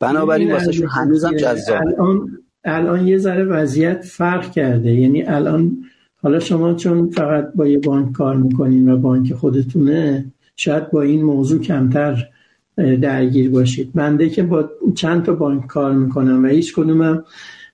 بنابراین 0.00 0.52
واسه 0.52 0.86
هنوزم 0.90 1.36
جذاب 1.36 1.76
الان 1.76 2.38
الان 2.64 3.06
یه 3.06 3.18
ذره 3.18 3.44
وضعیت 3.44 4.04
فرق 4.04 4.52
کرده. 4.52 4.92
یعنی 4.92 5.22
الان 5.22 5.76
حالا 6.22 6.40
شما 6.40 6.74
چون 6.74 7.10
فقط 7.10 7.52
با 7.54 7.66
یه 7.66 7.78
بانک 7.78 8.12
کار 8.12 8.36
می‌کنین 8.36 8.88
و 8.88 8.96
بانک 8.96 9.34
خودتونه 9.34 10.24
شاید 10.56 10.90
با 10.90 11.02
این 11.02 11.22
موضوع 11.22 11.60
کمتر 11.60 12.28
درگیر 12.76 13.50
باشید. 13.50 13.92
بنده 13.94 14.28
که 14.28 14.42
با 14.42 14.70
چند 14.94 15.24
تا 15.24 15.32
بانک 15.32 15.66
کار 15.66 15.92
می‌کنم 15.92 16.44
و 16.44 16.46
هیچ 16.46 16.74
کدومم 16.74 17.24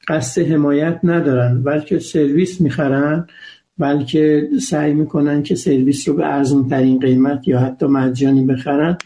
قصد 0.08 0.42
حمایت 0.42 1.00
ندارن 1.04 1.62
بلکه 1.62 1.98
سرویس 1.98 2.60
می‌خرن 2.60 3.26
بلکه 3.80 4.48
سعی 4.60 4.94
می‌کنن 4.94 5.42
که 5.42 5.54
سرویس 5.54 6.08
رو 6.08 6.14
به 6.14 6.26
ارزون 6.26 6.68
ترین 6.68 6.98
قیمت 6.98 7.48
یا 7.48 7.58
حتی 7.58 7.86
مجانی 7.86 8.44
بخرن. 8.44 8.98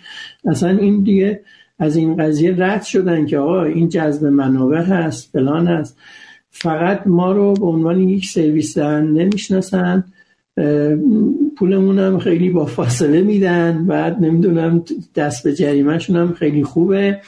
اصلا 0.45 0.79
این 0.79 1.03
دیگه 1.03 1.41
از 1.79 1.97
این 1.97 2.17
قضیه 2.17 2.55
رد 2.59 2.83
شدن 2.83 3.27
که 3.27 3.39
آقا 3.39 3.63
این 3.63 3.89
جذب 3.89 4.27
منابع 4.27 4.83
هست 4.83 5.31
فلان 5.33 5.67
هست. 5.67 5.97
فقط 6.51 7.07
ما 7.07 7.33
رو 7.33 7.55
به 7.55 7.67
عنوان 7.67 8.01
یک 8.01 8.27
سرویس 8.27 8.79
دهنده 8.79 9.25
می‌شناسن 9.25 10.05
پولمون 11.57 11.99
هم 11.99 12.19
خیلی 12.19 12.51
با 12.51 12.67
فاصله 12.67 13.23
میدن. 13.23 13.87
بعد 13.87 14.25
نمی‌دونم 14.25 14.85
دست 15.17 15.45
به 15.45 15.55
جریمهشون 15.55 16.17
هم 16.17 16.33
خیلی 16.33 16.65
خوبه. 16.65 17.21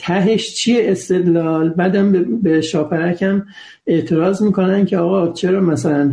تهش 0.00 0.54
چیه 0.54 0.90
استدلال؟ 0.90 1.68
بعدم 1.68 2.12
به 2.42 2.60
شاپرکم 2.60 3.46
اعتراض 3.86 4.42
می‌کنن 4.42 4.84
که 4.84 4.98
آقا 4.98 5.32
چرا 5.32 5.60
مثلا 5.60 6.10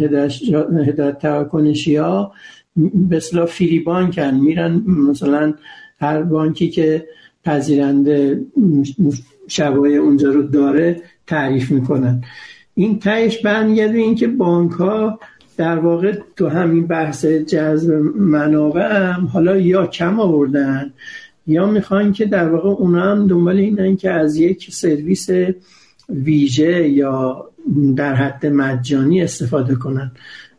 هدایت 0.88 1.20
تراکنشی 1.20 1.96
ها 1.96 2.34
به 3.10 3.18
اصلاح 3.18 3.46
فری 3.46 3.80
بانکن 3.80 4.34
میرن 4.34 4.84
مثلا 4.88 5.54
هر 6.00 6.22
بانکی 6.22 6.70
که 6.70 7.08
پذیرنده 7.46 8.42
شبای 9.48 9.98
اونجا 9.98 10.32
رو 10.32 10.42
داره 10.42 11.02
تعریف 11.28 11.72
می‌کنن. 11.72 12.24
این 12.76 13.00
تهش 13.00 13.38
برمیگرده 13.38 13.98
اینکه 13.98 14.28
بانک 14.28 14.72
ها 14.72 15.20
در 15.58 15.80
واقع 15.80 16.18
تو 16.36 16.48
همین 16.48 16.88
بحث 16.88 17.26
جذب 17.26 17.94
منابع 18.16 19.14
هم 19.14 19.26
حالا 19.26 19.58
یا 19.58 19.88
کم 19.88 20.20
آوردن 20.20 20.94
یا 21.48 21.66
می‌خوان 21.66 22.12
که 22.12 22.26
در 22.26 22.50
واقع 22.50 22.70
اونا 22.70 23.02
هم 23.02 23.28
دنبال 23.28 23.58
اینن 23.58 23.96
که 23.96 24.12
از 24.12 24.36
یک 24.36 24.68
سرویس 24.72 25.30
ویژه 26.10 26.90
یا 26.90 27.50
در 27.96 28.16
حد 28.16 28.46
مجانی 28.46 29.22
استفاده 29.22 29.76
کنن. 29.76 30.12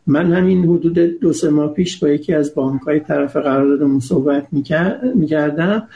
من 0.07 0.33
همین 0.33 0.63
حدود 0.63 0.99
دو 0.99 1.33
سه 1.33 1.49
ماه 1.49 1.73
پیش 1.73 1.99
با 1.99 2.09
یکی 2.09 2.33
از 2.33 2.55
بانک 2.55 2.81
های 2.81 2.99
طرف 2.99 3.37
قراردادمون 3.37 3.99
صحبت 3.99 4.47
می‌کردم. 5.15 5.87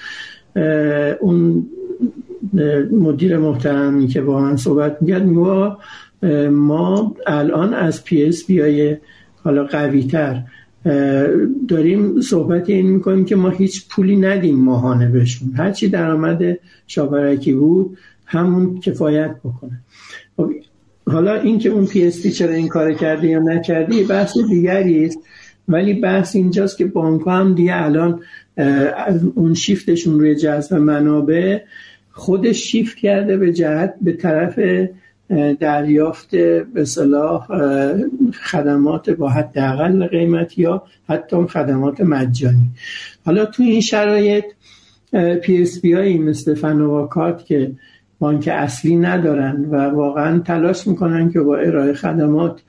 اون 1.19 1.65
مدیر 2.91 3.37
محترمی 3.37 4.07
که 4.07 4.21
با 4.21 4.41
من 4.41 4.55
صحبت 4.55 4.97
می‌کرد 5.01 5.25
میگو 5.25 5.71
ما 6.49 7.15
الان 7.27 7.73
از 7.73 8.03
پی 8.03 8.25
اس 8.25 8.45
بیای 8.45 8.97
حالا 9.43 9.63
قوی 9.63 10.03
تر 10.03 10.43
داریم 11.67 12.21
صحبت 12.21 12.69
این 12.69 12.87
می‌کنیم 12.87 13.25
که 13.25 13.35
ما 13.35 13.49
هیچ 13.49 13.87
پولی 13.89 14.15
ندیم 14.15 14.59
ماهانه 14.59 15.07
بهشون. 15.07 15.53
هرچی 15.57 15.87
درآمد 15.87 16.59
شاورکی 16.87 17.53
بود 17.53 17.97
همون 18.25 18.79
کفایت 18.79 19.35
بکنه. 19.43 19.79
خب، 20.37 20.51
حالا 21.07 21.35
اینکه 21.35 21.69
اون 21.69 21.85
پی 21.85 22.05
اس 22.05 22.27
چرا 22.27 22.53
این 22.53 22.67
کار 22.67 22.93
کرده 22.93 23.27
یا 23.27 23.39
نکرده 23.39 24.03
بحث 24.03 24.37
دیگری 24.37 25.05
است. 25.05 25.19
ولی 25.67 25.93
بحث 25.93 26.35
اینجاست 26.35 26.77
که 26.77 26.85
بانک 26.85 27.21
هم 27.27 27.55
دیگه 27.55 27.75
الان 27.75 28.19
اون 29.35 29.53
شیفتشون 29.53 30.19
روی 30.19 30.35
جذب 30.35 30.75
منابع 30.75 31.59
خودش 32.11 32.57
شیفت 32.57 32.97
کرده 32.97 33.37
به 33.37 33.53
جهت 33.53 33.95
به 34.01 34.13
طرف 34.13 34.59
دریافت 35.59 36.35
به 36.73 36.85
خدمات 38.43 39.09
با 39.09 39.29
حداقل 39.29 40.07
قیمت 40.07 40.57
یا 40.57 40.83
حتی 41.09 41.45
خدمات 41.45 42.01
مجانی. 42.01 42.69
حالا 43.25 43.45
تو 43.45 43.63
این 43.63 43.81
شرایط 43.81 44.45
PSP 45.41 45.93
هایی 45.93 46.17
مثل 46.17 46.55
فن‌آوا 46.55 47.00
کارت 47.00 47.45
که 47.45 47.71
بانک 48.19 48.49
اصلی 48.53 48.95
ندارن 48.95 49.65
و 49.71 49.75
واقعا 49.75 50.39
تلاش 50.39 50.87
می‌کنن 50.87 51.31
که 51.31 51.39
با 51.39 51.57
ارائه 51.57 51.93
خدمات 51.93 52.61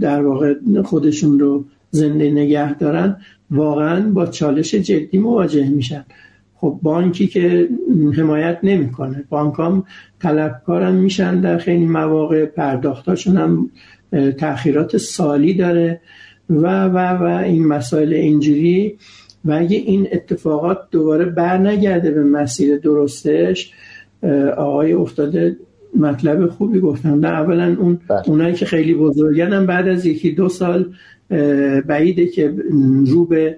در 0.00 0.22
واقع 0.22 0.54
خودشون 0.84 1.38
رو 1.38 1.64
زنده 1.90 2.30
نگه 2.30 2.74
دارن 2.74 3.16
واقعا 3.50 4.10
با 4.10 4.26
چالش 4.26 4.74
جدی 4.74 5.18
مواجه 5.18 5.68
میشن. 5.68 6.04
خب 6.60 6.78
بانکی 6.82 7.26
که 7.26 7.68
حمایت 8.16 8.58
نمی‌کنه 8.62 9.24
بانک 9.28 9.54
هم 9.58 9.84
طلبکارم 10.20 10.94
میشن 10.94 11.40
در 11.40 11.58
خیلی 11.58 11.86
مواقع 11.86 12.46
پرداختاشون 12.46 13.36
هم 13.36 13.70
تاخیرات 14.30 14.96
سالی 14.96 15.54
داره 15.54 16.00
و 16.50 16.84
و 16.84 16.98
و 16.98 17.22
این 17.22 17.66
مسائل 17.66 18.12
اینجوری 18.12 18.98
و 19.44 19.52
اگه 19.52 19.76
این 19.76 20.08
اتفاقات 20.12 20.78
دوباره 20.90 21.24
بر 21.24 21.58
نگرده 21.58 22.10
به 22.10 22.24
مسیر 22.24 22.78
درستش 22.78 23.72
آقای 24.56 24.92
افتاده 24.92 25.56
مطلب 25.96 26.46
خوبی 26.46 26.80
گفتم 26.80 27.20
در 27.20 27.34
اولا 27.34 27.76
اون 27.78 28.00
بله. 28.08 28.28
اونایی 28.28 28.54
که 28.54 28.66
خیلی 28.66 28.94
بزرگن 28.94 29.52
هم 29.52 29.66
بعد 29.66 29.88
از 29.88 30.06
یکی 30.06 30.32
دو 30.32 30.48
سال 30.48 30.92
بعیده 31.86 32.26
که 32.26 32.54
رو 33.06 33.24
به 33.24 33.56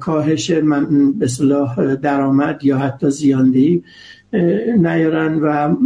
کاهش 0.00 0.50
من 0.50 1.12
به 1.12 1.26
صلاح 1.26 1.94
درآمد 1.94 2.64
یا 2.64 2.78
حتی 2.78 3.10
زیاندهی 3.10 3.82
نیارن 4.76 5.34
و 5.34 5.76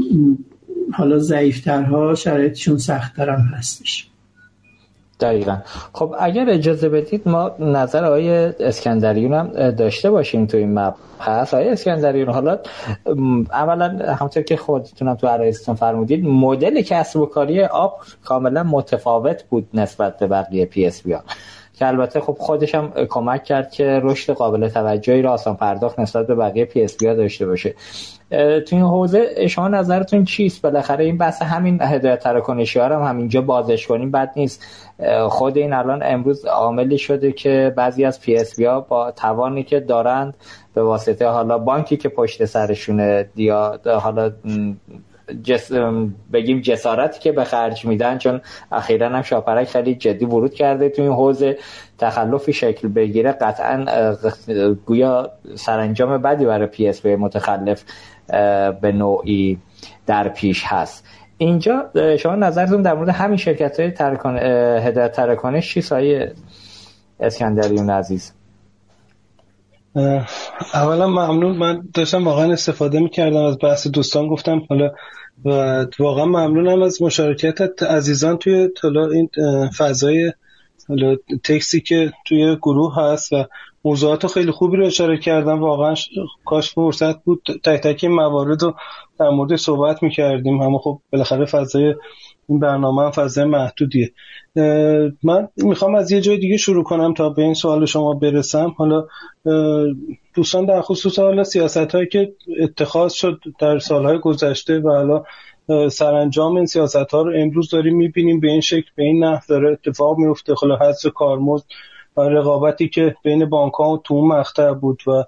حالا 0.92 1.18
ضعیفترها 1.18 2.14
شرایطشون 2.14 2.78
سختتر 2.78 3.30
هستش. 3.30 4.10
دقیقا. 5.24 5.56
خب 5.92 6.14
اگر 6.20 6.50
اجازه 6.50 6.88
بدید 6.88 7.28
ما 7.28 7.50
نظر 7.58 8.04
آقای 8.04 8.30
اسکندریون 8.60 9.34
هم 9.34 9.70
داشته 9.70 10.10
باشیم 10.10 10.46
تو 10.46 10.56
این 10.56 10.78
مبحث. 10.78 11.54
آقای 11.54 11.68
اسکندریون 11.68 12.28
حالا 12.28 12.58
اولا 13.52 13.88
همونطور 14.14 14.42
که 14.42 14.56
خودتونم 14.56 15.14
تو 15.14 15.26
عرایزتون 15.26 15.74
فرمودید 15.74 16.24
مدل 16.24 16.82
کسب 16.82 17.20
و 17.20 17.26
کاری 17.26 17.64
آپ 17.64 18.00
کاملا 18.24 18.62
متفاوت 18.62 19.42
بود 19.42 19.68
نسبت 19.74 20.18
به 20.18 20.26
بقیه 20.26 20.64
PSP 20.66 21.16
که 21.78 21.86
البته 21.86 22.20
خب 22.20 22.36
خودش 22.40 22.74
هم 22.74 22.92
کمک 23.10 23.44
کرد 23.44 23.70
که 23.70 24.00
رشد 24.02 24.32
قابل 24.32 24.68
توجهی 24.68 25.22
را 25.22 25.32
آسان 25.32 25.56
پرداخت 25.56 26.00
نسبت 26.00 26.26
به 26.26 26.34
بقیه 26.34 26.64
PSP 26.64 26.96
داشته 26.96 27.46
باشه. 27.46 27.74
تو 28.66 28.76
این 28.76 28.84
حوزه 28.84 29.48
شما 29.48 29.68
نظرتون 29.68 30.24
چیست؟ 30.24 30.62
بالاخره 30.62 31.04
این 31.04 31.18
بحث 31.18 31.42
همین 31.42 31.78
هدایت 31.82 32.18
تراکنشی 32.18 32.80
هم 32.80 33.02
همینجا 33.02 33.40
بازش 33.40 33.86
کنیم 33.86 34.10
بد 34.10 34.32
نیست. 34.36 34.64
خود 35.28 35.58
این 35.58 35.72
الان 35.72 36.02
امروز 36.04 36.44
عاملی 36.44 36.98
شده 36.98 37.32
که 37.32 37.72
بعضی 37.76 38.04
از 38.04 38.20
PSP 38.20 38.60
ها 38.60 38.80
با 38.80 39.10
توانی 39.10 39.62
که 39.62 39.80
دارند 39.80 40.36
به 40.74 40.82
واسطه 40.82 41.26
حالا 41.26 41.58
بانکی 41.58 41.96
که 41.96 42.08
پشت 42.08 42.44
سرشونه 42.44 43.28
یا 43.36 43.80
حالا 44.00 44.32
جس... 45.42 45.72
بگیم 46.32 46.60
جسارتی 46.60 47.20
که 47.20 47.32
به 47.32 47.44
خرج 47.44 47.84
میدن 47.84 48.18
چون 48.18 48.40
اخیرا 48.72 49.08
هم 49.08 49.22
شاپرک 49.22 49.68
خیلی 49.68 49.94
جدی 49.94 50.24
ورود 50.24 50.54
کرده 50.54 50.88
تو 50.88 51.02
این 51.02 51.12
حوزه. 51.12 51.58
تخلفی 51.98 52.52
شکل 52.52 52.88
بگیره 52.88 53.32
قطعا 53.32 53.86
گویا 54.86 55.30
سرانجام 55.54 56.18
بدی 56.22 56.44
برای 56.46 56.66
PSP 56.66 57.06
متخلف. 57.06 57.84
به 58.80 58.92
نوعی 58.92 59.58
در 60.06 60.28
پیش 60.28 60.64
هست. 60.66 61.04
اینجا 61.38 61.90
شما 62.18 62.34
نظرتون 62.34 62.82
در 62.82 62.94
مورد 62.94 63.08
همین 63.08 63.36
شرکت 63.36 63.80
های 63.80 63.90
ترکان... 63.90 64.38
هدایت 64.82 65.12
ترکانش 65.12 65.74
چی 65.74 65.80
سایه 65.80 66.32
اسکندریون 67.20 67.90
عزیز؟ 67.90 68.32
اولا 70.74 71.06
ممنون. 71.06 71.56
من 71.56 71.88
داشتم 71.94 72.24
واقعا 72.24 72.52
استفاده 72.52 73.00
می‌کردم 73.00 73.42
از 73.44 73.58
بحث 73.62 73.86
دوستان 73.86 74.28
گفتم 74.28 74.62
حالا 74.70 74.90
و 75.44 75.50
واقعا 75.98 76.24
ممنونم 76.24 76.82
از 76.82 77.02
مشارکت 77.02 77.82
عزیزان 77.82 78.36
توی 78.36 78.68
حالا 78.82 79.08
این 79.08 79.28
فضای 79.78 80.32
تکسی 81.44 81.80
که 81.80 82.12
توی 82.26 82.56
گروه 82.62 82.94
هست 82.98 83.32
و 83.32 83.44
موضوعات 83.84 84.26
خیلی 84.26 84.50
خوبی 84.50 84.76
رو 84.76 84.86
اشاره 84.86 85.18
کردم. 85.18 85.60
واقعا 85.60 85.94
کاش 86.44 86.72
فرصت 86.72 87.24
بود. 87.24 87.42
تک 87.64 87.80
تک 87.80 88.04
موارد 88.04 88.62
رو 88.62 88.74
در 89.18 89.28
مورد 89.28 89.56
صحبت 89.56 90.02
می‌کردیم. 90.02 90.60
اما 90.60 90.78
خب 90.78 91.00
بالاخره 91.12 91.44
فضای 91.44 91.94
این 92.48 92.58
برنامه 92.58 93.02
هم 93.02 93.10
فضای 93.10 93.44
محدودیه. 93.44 94.12
من 95.22 95.48
می‌خوام 95.56 95.94
از 95.94 96.12
یه 96.12 96.20
جای 96.20 96.38
دیگه 96.38 96.56
شروع 96.56 96.84
کنم 96.84 97.14
تا 97.14 97.30
به 97.30 97.42
این 97.42 97.54
سوال 97.54 97.86
شما 97.86 98.14
برسم. 98.14 98.74
حالا 98.76 99.06
دوستان 100.34 100.66
در 100.66 100.80
خصوص 100.80 101.18
حالا 101.18 101.44
سیاست 101.44 101.94
هایی 101.94 102.08
که 102.08 102.32
اتخاذ 102.60 103.12
شد 103.12 103.40
در 103.60 103.78
سالهای 103.78 104.18
گذشته 104.18 104.78
و 104.78 104.88
حالا 104.90 105.22
سرانجام 105.88 106.56
این 106.56 106.66
سیاست 106.66 107.10
ها 107.10 107.22
رو 107.22 107.32
امروز 107.36 107.70
داریم 107.70 107.96
می‌بینیم. 107.96 108.40
به 108.40 108.48
این 108.48 108.60
شکل 108.60 108.90
به 108.96 109.02
این 109.02 109.24
نحو 109.24 109.40
داره 109.48 109.72
اتفاق 109.72 110.18
میفته 110.18 110.54
حالا 110.60 110.76
حذف 110.76 111.12
کارمزد 111.14 111.66
رقابتی 112.16 112.88
که 112.88 113.14
بین 113.22 113.44
بانک 113.44 113.72
ها 113.72 113.96
تو 114.04 114.14
اون 114.14 114.28
مقطع 114.28 114.72
بود 114.72 115.02
و 115.06 115.24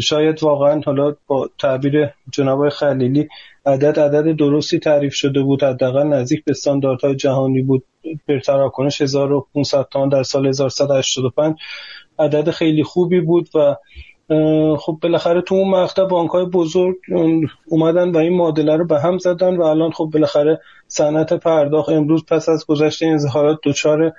شاید 0.00 0.42
واقعا 0.42 0.80
حالا 0.86 1.16
با 1.26 1.50
تعبیر 1.58 2.10
جناب 2.32 2.68
خلیلی 2.68 3.28
عدد 3.66 4.00
عدد 4.00 4.36
درستی 4.36 4.78
تعریف 4.78 5.14
شده 5.14 5.42
بود. 5.42 5.62
حداقل 5.64 6.06
نزدیک 6.06 6.44
به 6.44 6.50
استانداردهای 6.50 7.16
جهانی 7.16 7.62
بود. 7.62 7.84
به 8.26 8.40
تراکنش 8.40 9.00
1500 9.00 9.88
تومان 9.90 10.08
در 10.08 10.22
سال 10.22 10.46
1185 10.46 11.56
عدد 12.18 12.50
خیلی 12.50 12.82
خوبی 12.82 13.20
بود 13.20 13.48
و 13.54 13.76
خب 14.76 14.98
بالاخره 15.02 15.40
تو 15.40 15.54
اون 15.54 15.70
مقطع 15.70 16.04
بانک 16.04 16.30
های 16.30 16.44
بزرگ 16.44 16.96
اومدن 17.68 18.10
و 18.10 18.16
این 18.16 18.36
معادله 18.36 18.76
رو 18.76 18.86
به 18.86 19.00
هم 19.00 19.18
زدن 19.18 19.56
و 19.56 19.62
الان 19.62 19.90
خب 19.90 20.10
بالاخره 20.12 20.60
صنعت 20.88 21.32
پرداخت 21.32 21.88
امروز 21.88 22.24
پس 22.24 22.48
از 22.48 22.66
گذشت 22.66 23.02
این 23.02 23.14
اظهارات 23.14 23.58
دچار 23.64 24.12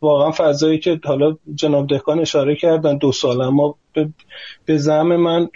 واقعا 0.00 0.30
فضایی 0.30 0.78
که 0.78 1.00
حالا 1.04 1.36
جناب 1.54 1.86
دهکان 1.86 2.20
اشاره 2.20 2.56
کردن 2.56 2.96
دو 2.96 3.12
سال 3.12 3.40
اما 3.40 3.74
به 4.64 4.78
زعم 4.78 5.16
من 5.16 5.48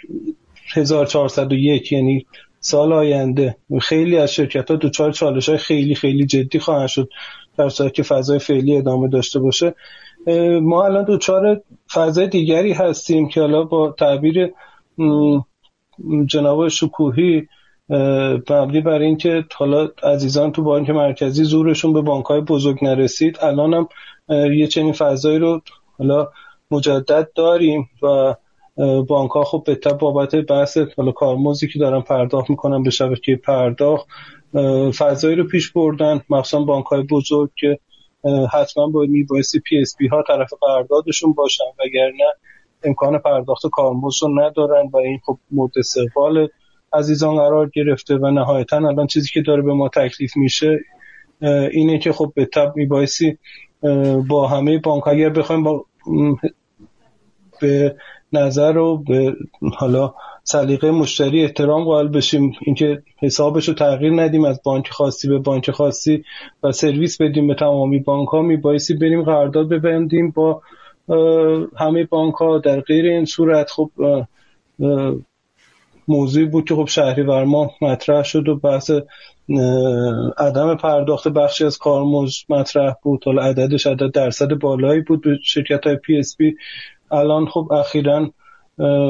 1401 0.73 1.91
یعنی 1.91 2.25
سال 2.59 2.93
آینده 2.93 3.57
خیلی 3.81 4.17
از 4.17 4.33
شرکت 4.33 4.71
ها 4.71 4.77
دوچار 4.77 5.11
چالش 5.11 5.49
های 5.49 5.57
خیلی 5.57 5.95
خیلی 5.95 6.25
جدی 6.25 6.59
خواهند 6.59 6.87
شد 6.87 7.09
در 7.57 7.69
صورت 7.69 7.93
که 7.93 8.03
فضای 8.03 8.39
فعلی 8.39 8.77
ادامه 8.77 9.07
داشته 9.07 9.39
باشه. 9.39 9.75
ما 10.61 10.85
الان 10.85 11.05
دوچار 11.05 11.61
فضای 11.93 12.27
دیگری 12.27 12.73
هستیم 12.73 13.27
که 13.27 13.41
حالا 13.41 13.63
با 13.63 13.91
تعبیر 13.91 14.53
جناب 16.25 16.67
شکوهی 16.67 17.47
مبنی 18.49 18.81
بر 18.81 18.99
اینکه 18.99 19.45
حالا 19.55 19.89
عزیزان 20.03 20.51
تو 20.51 20.63
بانک 20.63 20.89
مرکزی 20.89 21.43
زورشون 21.43 21.93
به 21.93 22.01
بانک 22.01 22.25
های 22.25 22.41
بزرگ 22.41 22.77
نرسید. 22.81 23.37
الان 23.41 23.73
هم 23.73 23.87
یه 24.31 24.67
چنین 24.67 24.93
فضایی 24.93 25.39
رو 25.39 25.61
حالا 25.97 26.27
مجدد 26.71 27.29
داریم 27.35 27.89
و 28.03 28.35
بانک 29.07 29.31
ها 29.31 29.43
خب 29.43 29.63
به 29.65 29.93
بابت 29.93 30.35
بحث 30.35 30.77
حالا 30.97 31.11
کارمزدی 31.11 31.67
که 31.67 31.79
دارن 31.79 32.01
پرداخت 32.01 32.49
می‌کنن 32.49 32.83
به 32.83 32.89
شبکه 32.89 33.35
پرداخت 33.35 34.07
فضایی 34.97 35.35
رو 35.35 35.43
پیش 35.47 35.71
بردن. 35.71 36.21
مخصوصا 36.29 36.63
بانک 36.63 36.85
های 36.85 37.03
بزرگ 37.03 37.49
که 37.55 37.79
حتما 38.53 38.87
با 38.87 39.01
میبایستی 39.01 39.59
PSP 39.59 40.07
ها 40.07 40.23
طرف 40.27 40.53
قراردادشون 40.61 41.33
باشن 41.33 41.63
وگرنه 41.79 42.23
امکان 42.83 43.19
پرداخت 43.19 43.67
کارمزد 43.71 44.23
رو 44.23 44.39
ندارن 44.39 44.89
و 44.93 44.97
این 44.97 45.19
خب 45.25 45.37
مورد 45.51 45.71
استقبال 45.77 46.47
عزیزان 46.93 47.35
قرار 47.35 47.69
گرفته 47.75 48.15
و 48.15 48.31
نهایتا 48.31 48.77
الان 48.77 49.07
چیزی 49.07 49.29
که 49.33 49.41
داره 49.41 49.61
به 49.61 49.73
ما 49.73 49.89
تکلیف 49.89 50.37
میشه 50.37 50.79
اینه 51.71 51.99
که 51.99 52.11
خب 52.11 52.31
به 52.35 52.45
تب 52.45 52.73
میبایستی 52.75 53.37
با 54.27 54.47
همه 54.47 54.77
بانک 54.77 55.07
اگر 55.07 55.29
بخوایم 55.29 55.63
با 55.63 55.85
به 57.61 57.95
نظر 58.33 58.77
و 58.77 58.97
به 58.97 59.35
حالا 59.77 60.13
سلیقه 60.43 60.91
مشتری 60.91 61.43
احترام 61.43 61.83
قائل 61.83 62.07
بشیم. 62.07 62.51
اینکه 62.61 63.03
حسابش 63.19 63.67
رو 63.67 63.73
تغییر 63.73 64.21
ندیم 64.21 64.45
از 64.45 64.61
بانک 64.63 64.89
خاصی 64.89 65.27
به 65.27 65.39
بانک 65.39 65.71
خاصی 65.71 66.23
و 66.63 66.71
سرویس 66.71 67.21
بدیم 67.21 67.47
به 67.47 67.55
تمامی 67.55 67.99
بانک 67.99 68.29
ها 68.29 68.41
میبایستی 68.41 68.93
بریم 68.93 69.23
قرارداد 69.23 69.69
ببندیم 69.69 70.31
با 70.31 70.61
همه 71.77 72.03
بانک 72.03 72.35
ها 72.35 72.57
در 72.57 72.81
غیر 72.81 73.05
این 73.05 73.25
صورت. 73.25 73.69
خب 73.69 73.91
موضوعی 76.07 76.45
بود 76.45 76.65
که 76.65 76.75
خب 76.75 76.85
شهریور 76.85 77.23
ماه 77.23 77.71
مطرح 77.81 78.23
شد 78.23 78.49
و 78.49 78.55
بحث 78.55 78.91
عدم 80.37 80.75
پرداخت 80.75 81.27
بخشی 81.27 81.65
از 81.65 81.77
کارمزد 81.77 82.43
مطرح 82.49 82.93
بود. 83.03 83.23
حالا 83.25 83.41
عددش 83.41 83.87
عدد 83.87 84.11
درصد 84.11 84.53
بالایی 84.53 85.01
بود 85.01 85.21
به 85.21 85.37
شرکت 85.43 85.87
های 85.87 85.95
PSP 85.95 86.55
الان 87.11 87.45
خب 87.45 87.71
اخیرا 87.71 88.29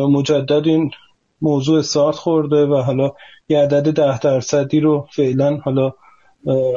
مجدد 0.10 0.68
این 0.68 0.92
موضوع 1.42 1.82
استارت 1.82 2.16
خورده 2.16 2.66
و 2.66 2.76
حالا 2.76 3.12
یه 3.50 3.60
عدد 3.60 3.94
ده 3.94 4.20
درصدی 4.20 4.80
رو 4.80 5.08
فعلا 5.12 5.58
حالا 5.58 5.94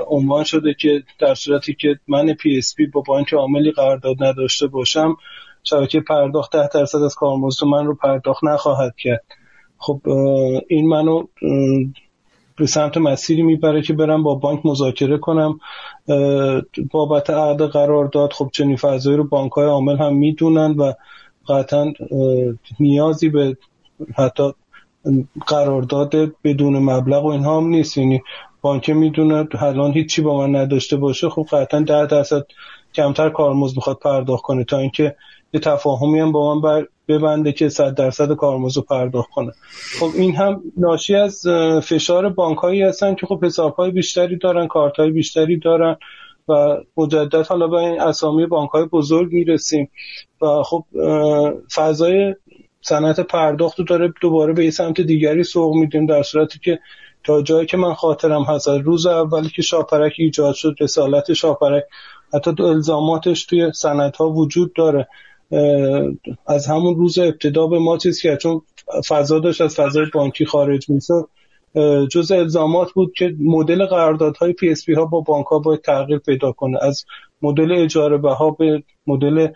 عنوان 0.09 0.45
شده 0.45 0.75
که 0.75 1.03
در 1.19 1.35
صورتی 1.35 1.75
که 1.75 1.99
من 2.09 2.35
PSP 2.35 2.87
با 2.87 3.01
بانک 3.07 3.35
عاملی 3.35 3.73
قرارداد 3.73 4.17
نداشته 4.21 4.67
باشم 4.67 5.17
شبکه 5.63 6.01
پرداخت 6.01 6.53
ده 6.53 6.69
درصد 6.75 6.99
از 6.99 7.15
کارمزد 7.15 7.65
من 7.65 7.87
رو 7.87 7.95
پرداخت 7.95 8.45
نخواهد 8.45 8.95
کرد. 8.99 9.25
خب 9.79 10.01
این 10.69 10.89
منو 10.89 11.27
به 12.57 12.67
سمت 12.67 12.97
مسیری 12.97 13.43
می‌بره 13.43 13.83
که 13.83 13.93
برم 13.93 14.23
با 14.23 14.35
بانک 14.35 14.67
مذاکره 14.67 15.19
کنم. 15.19 15.61
بابت 16.91 17.31
عقد 17.31 17.63
قرارداد 17.63 18.33
خب 18.33 18.51
چنین 18.53 18.77
فضایی 18.77 19.17
رو 19.17 19.25
بانک 19.25 19.53
های 19.53 19.67
عامل 19.67 19.97
هم 19.97 20.15
می‌دونن 20.15 20.71
و 20.71 20.93
قطعا 21.49 21.93
نیازی 22.81 23.29
به 23.29 23.57
حتی 24.17 24.53
قرارداد 25.47 26.15
بدون 26.45 26.79
مبلغ 26.79 27.25
و 27.25 27.29
اینها 27.29 27.57
هم 27.57 27.67
نیست. 27.67 27.99
یعنی 27.99 28.23
بانک 28.63 28.91
می‌دونه 28.91 29.49
الان 29.59 29.93
هیچی 29.93 30.23
با 30.23 30.39
من 30.39 30.57
نداشته 30.57 30.97
باشه 30.97 31.29
خب 31.29 31.47
قطعا 31.53 31.81
ده 31.81 32.07
درصد 32.07 32.47
کمتر 32.95 33.31
کارمزد 33.31 33.77
می‌خواد 33.77 33.99
پرداخت 33.99 34.43
کنه 34.43 34.65
تا 34.65 34.79
اینکه 34.79 35.17
یه 35.55 35.61
تفاهمی 35.61 36.21
هم 36.21 36.33
با 36.33 36.55
من 36.55 36.61
بر 36.61 36.87
ببنده 37.09 37.53
که 37.53 37.69
صد 37.69 37.95
درصد 37.95 38.33
کارمزد 38.33 38.81
پرداخت 38.81 39.31
کنه. 39.31 39.53
خب 40.01 40.11
این 40.15 40.37
هم 40.37 40.63
ناشی 40.77 41.15
از 41.15 41.43
فشار 41.83 42.29
بانک 42.29 42.59
هایی 42.59 42.83
هستن 42.83 43.15
که 43.15 43.27
خب 43.27 43.45
حساب 43.45 43.75
های 43.75 43.91
بیشتری 43.91 44.39
دارن 44.39 44.67
کارت 44.67 44.97
های 44.97 45.11
بیشتری 45.11 45.59
دارن 45.59 45.97
و 46.49 46.77
مجدد 46.97 47.47
حالا 47.47 47.67
به 47.67 47.77
این 47.77 48.01
اسامی 48.01 48.47
بانک 48.47 48.71
های 48.71 48.85
بزرگ 48.85 49.33
می‌رسیم 49.33 49.91
و 50.43 50.63
خب 50.63 50.85
فضای 51.75 52.35
صنعت 52.81 53.21
پرداخت 53.21 53.79
رو 53.79 53.85
داره 53.85 54.13
دوباره 54.21 54.53
به 54.53 54.65
یه 54.65 54.71
سمت 54.71 55.01
دیگری 55.01 55.43
سوق 55.43 55.75
میدیم 55.75 56.07
در 56.07 56.23
صورتی 56.23 56.59
که 56.59 56.79
تا 57.25 57.43
جایی 57.43 57.67
که 57.67 57.77
من 57.77 57.95
خاطرم 57.95 58.43
هست 58.43 58.69
روز 58.69 59.07
اولی 59.07 59.49
که 59.49 59.63
شاپرک 59.63 60.13
ایجاد 60.19 60.55
شد 60.55 60.75
رسالت 60.81 61.33
شاپرک 61.33 61.85
حتی 62.35 62.63
الزاماتش 62.63 63.45
توی 63.45 63.73
سند 63.73 64.17
ها 64.17 64.31
وجود 64.31 64.73
داره. 64.73 65.09
از 66.47 66.67
همون 66.67 66.97
روز 66.97 67.19
ابتدا 67.19 67.67
به 67.67 67.79
ما 67.79 67.99
چیز 67.99 68.21
که 68.21 68.37
چون 68.37 68.63
فضا 69.09 69.39
داشت 69.39 69.61
از 69.61 69.75
فضای 69.75 70.07
بانکی 70.15 70.45
خارج 70.45 70.91
میشه 70.91 71.15
جز 72.11 72.33
الزامات 72.33 72.93
بود 72.93 73.13
که 73.13 73.35
مدل 73.41 73.87
قراردادهای 73.87 74.53
PSP 74.53 74.89
ها 74.89 75.05
با 75.05 75.21
بانک 75.21 75.47
ها 75.47 75.59
باید 75.59 75.81
تغییر 75.81 76.19
پیدا 76.19 76.53
کنه. 76.53 76.79
از 76.83 77.05
مدل 77.43 77.73
اجاره 77.73 78.19
بها 78.19 78.51
به 78.51 78.83
مدل 79.07 79.49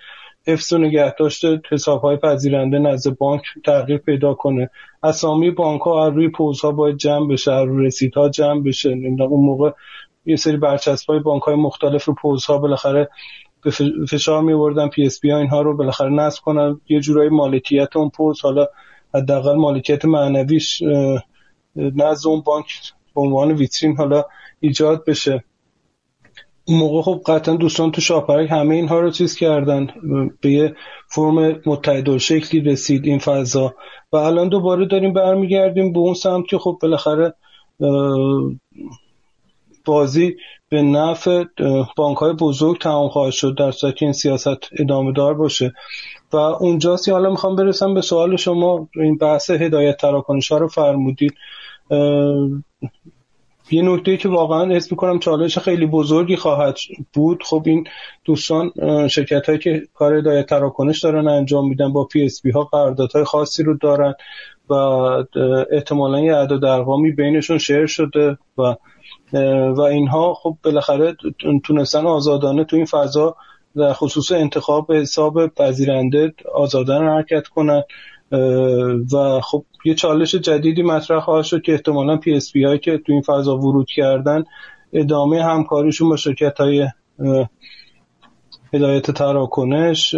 حفظ 0.46 0.72
و 0.72 0.78
نگهداشت 0.78 1.44
حساب 1.70 2.00
های 2.00 2.16
پذیرنده 2.16 2.78
نزد 2.78 3.16
بانک 3.16 3.42
تغییر 3.64 3.98
پیدا 3.98 4.34
کنه. 4.34 4.70
اسامی 5.02 5.50
بانک 5.50 5.80
ها 5.80 6.06
از 6.06 6.12
روی 6.12 6.28
پوز 6.28 6.60
ها 6.60 6.70
باید 6.70 6.96
جمع 6.96 7.28
بشه 7.28 7.52
از 7.52 7.66
روی 7.66 7.86
رسید 7.86 8.14
ها 8.14 8.28
جمع 8.28 8.62
بشه. 8.62 8.88
اون 8.90 9.46
موقع 9.46 9.70
یه 10.26 10.36
سری 10.36 10.56
برچسب 10.56 11.10
های 11.10 11.18
بانک 11.20 11.42
های 11.42 11.54
مختلف 11.54 12.04
رو 12.04 12.14
پوز 12.14 12.44
ها 12.44 12.58
بالاخره 12.58 13.08
به 13.62 13.70
فشار 14.10 14.42
می 14.42 14.54
بردن 14.54 14.88
PSP 14.88 15.30
ها 15.30 15.38
اینها 15.38 15.62
رو 15.62 15.76
بالاخره 15.76 16.10
نصب 16.10 16.42
کنن. 16.42 16.80
یه 16.88 17.00
جورایی 17.00 17.30
مالکیت 17.30 17.96
اون 17.96 18.10
پوز 18.10 18.40
حالا 18.40 18.66
حداقل 19.14 19.54
مالکیت 19.54 20.04
معنویش 20.04 20.82
نزد 21.76 22.26
اون 22.26 22.40
بانک 22.40 22.66
به 23.14 23.20
عنوان 23.20 23.52
ویترین 23.52 23.96
حالا 23.96 24.24
ایجاد 24.60 25.04
بشه. 25.04 25.44
اون 26.64 26.78
موقع 26.78 27.02
خب 27.02 27.22
قطعا 27.26 27.56
دوستان 27.56 27.90
تو 27.90 28.00
شاپرک 28.00 28.50
همه 28.50 28.74
اینها 28.74 29.00
رو 29.00 29.10
چیز 29.10 29.36
کردن. 29.36 29.86
به 30.40 30.50
یه 30.50 30.74
فرم 31.08 31.60
متحد 31.66 32.16
شکلی 32.16 32.60
رسید 32.60 33.04
این 33.04 33.18
فضا. 33.18 33.74
و 34.12 34.16
الان 34.16 34.48
دوباره 34.48 34.86
داریم 34.86 35.12
برمیگردیم 35.12 35.92
به 35.92 35.98
اون 35.98 36.14
سمت 36.14 36.46
که 36.46 36.58
خب 36.58 36.78
بالاخره 36.82 37.34
بازی 39.84 40.36
به 40.68 40.82
نفع 40.82 41.44
بانک 41.96 42.16
های 42.16 42.32
بزرگ 42.32 42.80
تمام 42.80 43.08
خواهد 43.08 43.32
شد 43.32 43.54
در 43.58 43.70
صورت 43.70 44.02
این 44.02 44.12
سیاست 44.12 44.68
ادامه 44.78 45.12
دار 45.12 45.34
باشه. 45.34 45.72
و 46.32 46.36
اونجاست 46.36 47.08
حالا 47.08 47.30
می‌خوام 47.30 47.56
برسم 47.56 47.94
به 47.94 48.00
سوال 48.00 48.36
شما. 48.36 48.88
این 48.94 49.18
بحث 49.18 49.50
هدایت 49.50 49.96
تراکنش 49.96 50.52
ها 50.52 50.58
رو 50.58 50.68
فرمودید. 50.68 51.34
یه 53.70 53.82
نکته 53.82 54.16
که 54.16 54.28
واقعا 54.28 54.76
اسم 54.76 54.88
می‌کنم 54.90 55.18
چالش 55.18 55.58
خیلی 55.58 55.86
بزرگی 55.86 56.36
خواهد 56.36 56.78
بود. 57.12 57.42
خب 57.42 57.62
این 57.66 57.86
دوستان 58.24 58.72
شرکت 59.08 59.46
هایی 59.46 59.58
که 59.58 59.82
کار 59.94 60.14
هدایت 60.14 60.46
تراکنش 60.46 61.00
دارن 61.00 61.28
انجام 61.28 61.68
میدن 61.68 61.92
با 61.92 62.04
PSP 62.04 62.50
ها 62.50 62.64
قراردادهای 62.64 63.24
خاصی 63.24 63.62
رو 63.62 63.76
دارن 63.76 64.14
و 64.70 64.74
احتمالا 65.70 66.20
یه 66.20 66.34
اعداد 66.34 66.64
ارقامی 66.64 67.12
بینشون 67.12 67.58
share 67.58 67.86
شده 67.86 68.38
و 68.58 68.74
و 69.76 69.80
اینها 69.80 70.34
خب 70.34 70.56
بالاخره 70.64 71.16
تونستن 71.64 72.06
آزادانه 72.06 72.64
تو 72.64 72.76
این 72.76 72.84
فضا 72.84 73.36
در 73.76 73.92
خصوص 73.92 74.32
انتخاب 74.32 74.92
حساب 74.92 75.46
پذیرنده 75.46 76.34
آزادانه 76.54 77.10
حرکت 77.10 77.48
کنن. 77.48 77.82
و 79.12 79.40
خب 79.40 79.64
یه 79.84 79.94
چالش 79.94 80.34
جدیدی 80.34 80.82
مطرح 80.82 81.20
خواهد 81.20 81.44
شد 81.44 81.62
که 81.62 81.72
احتمالا 81.72 82.16
PSP 82.16 82.64
هایی 82.64 82.78
که 82.78 82.98
تو 82.98 83.12
این 83.12 83.22
فضا 83.22 83.58
ورود 83.58 83.90
کردن 83.90 84.44
ادامه 84.92 85.44
همکاریشون 85.44 86.08
با 86.08 86.16
شرکت 86.16 86.58
های 86.58 86.88
هدایت 88.72 89.10
تراکنش 89.10 90.14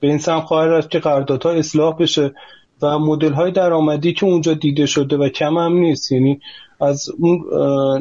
به 0.00 0.08
این 0.08 0.18
سمت 0.18 0.40
خواهد 0.40 0.70
رفت 0.70 0.90
که 0.90 0.98
قراردادها 0.98 1.50
اصلاح 1.50 1.96
بشه 1.96 2.34
و 2.82 2.98
مدل 2.98 3.32
های 3.32 3.50
درآمدی 3.50 4.12
که 4.12 4.26
اونجا 4.26 4.54
دیده 4.54 4.86
شده 4.86 5.16
و 5.16 5.28
کم 5.28 5.58
هم 5.58 5.72
نیست. 5.72 6.12
یعنی 6.12 6.40
از 6.80 7.08
اون 7.18 7.44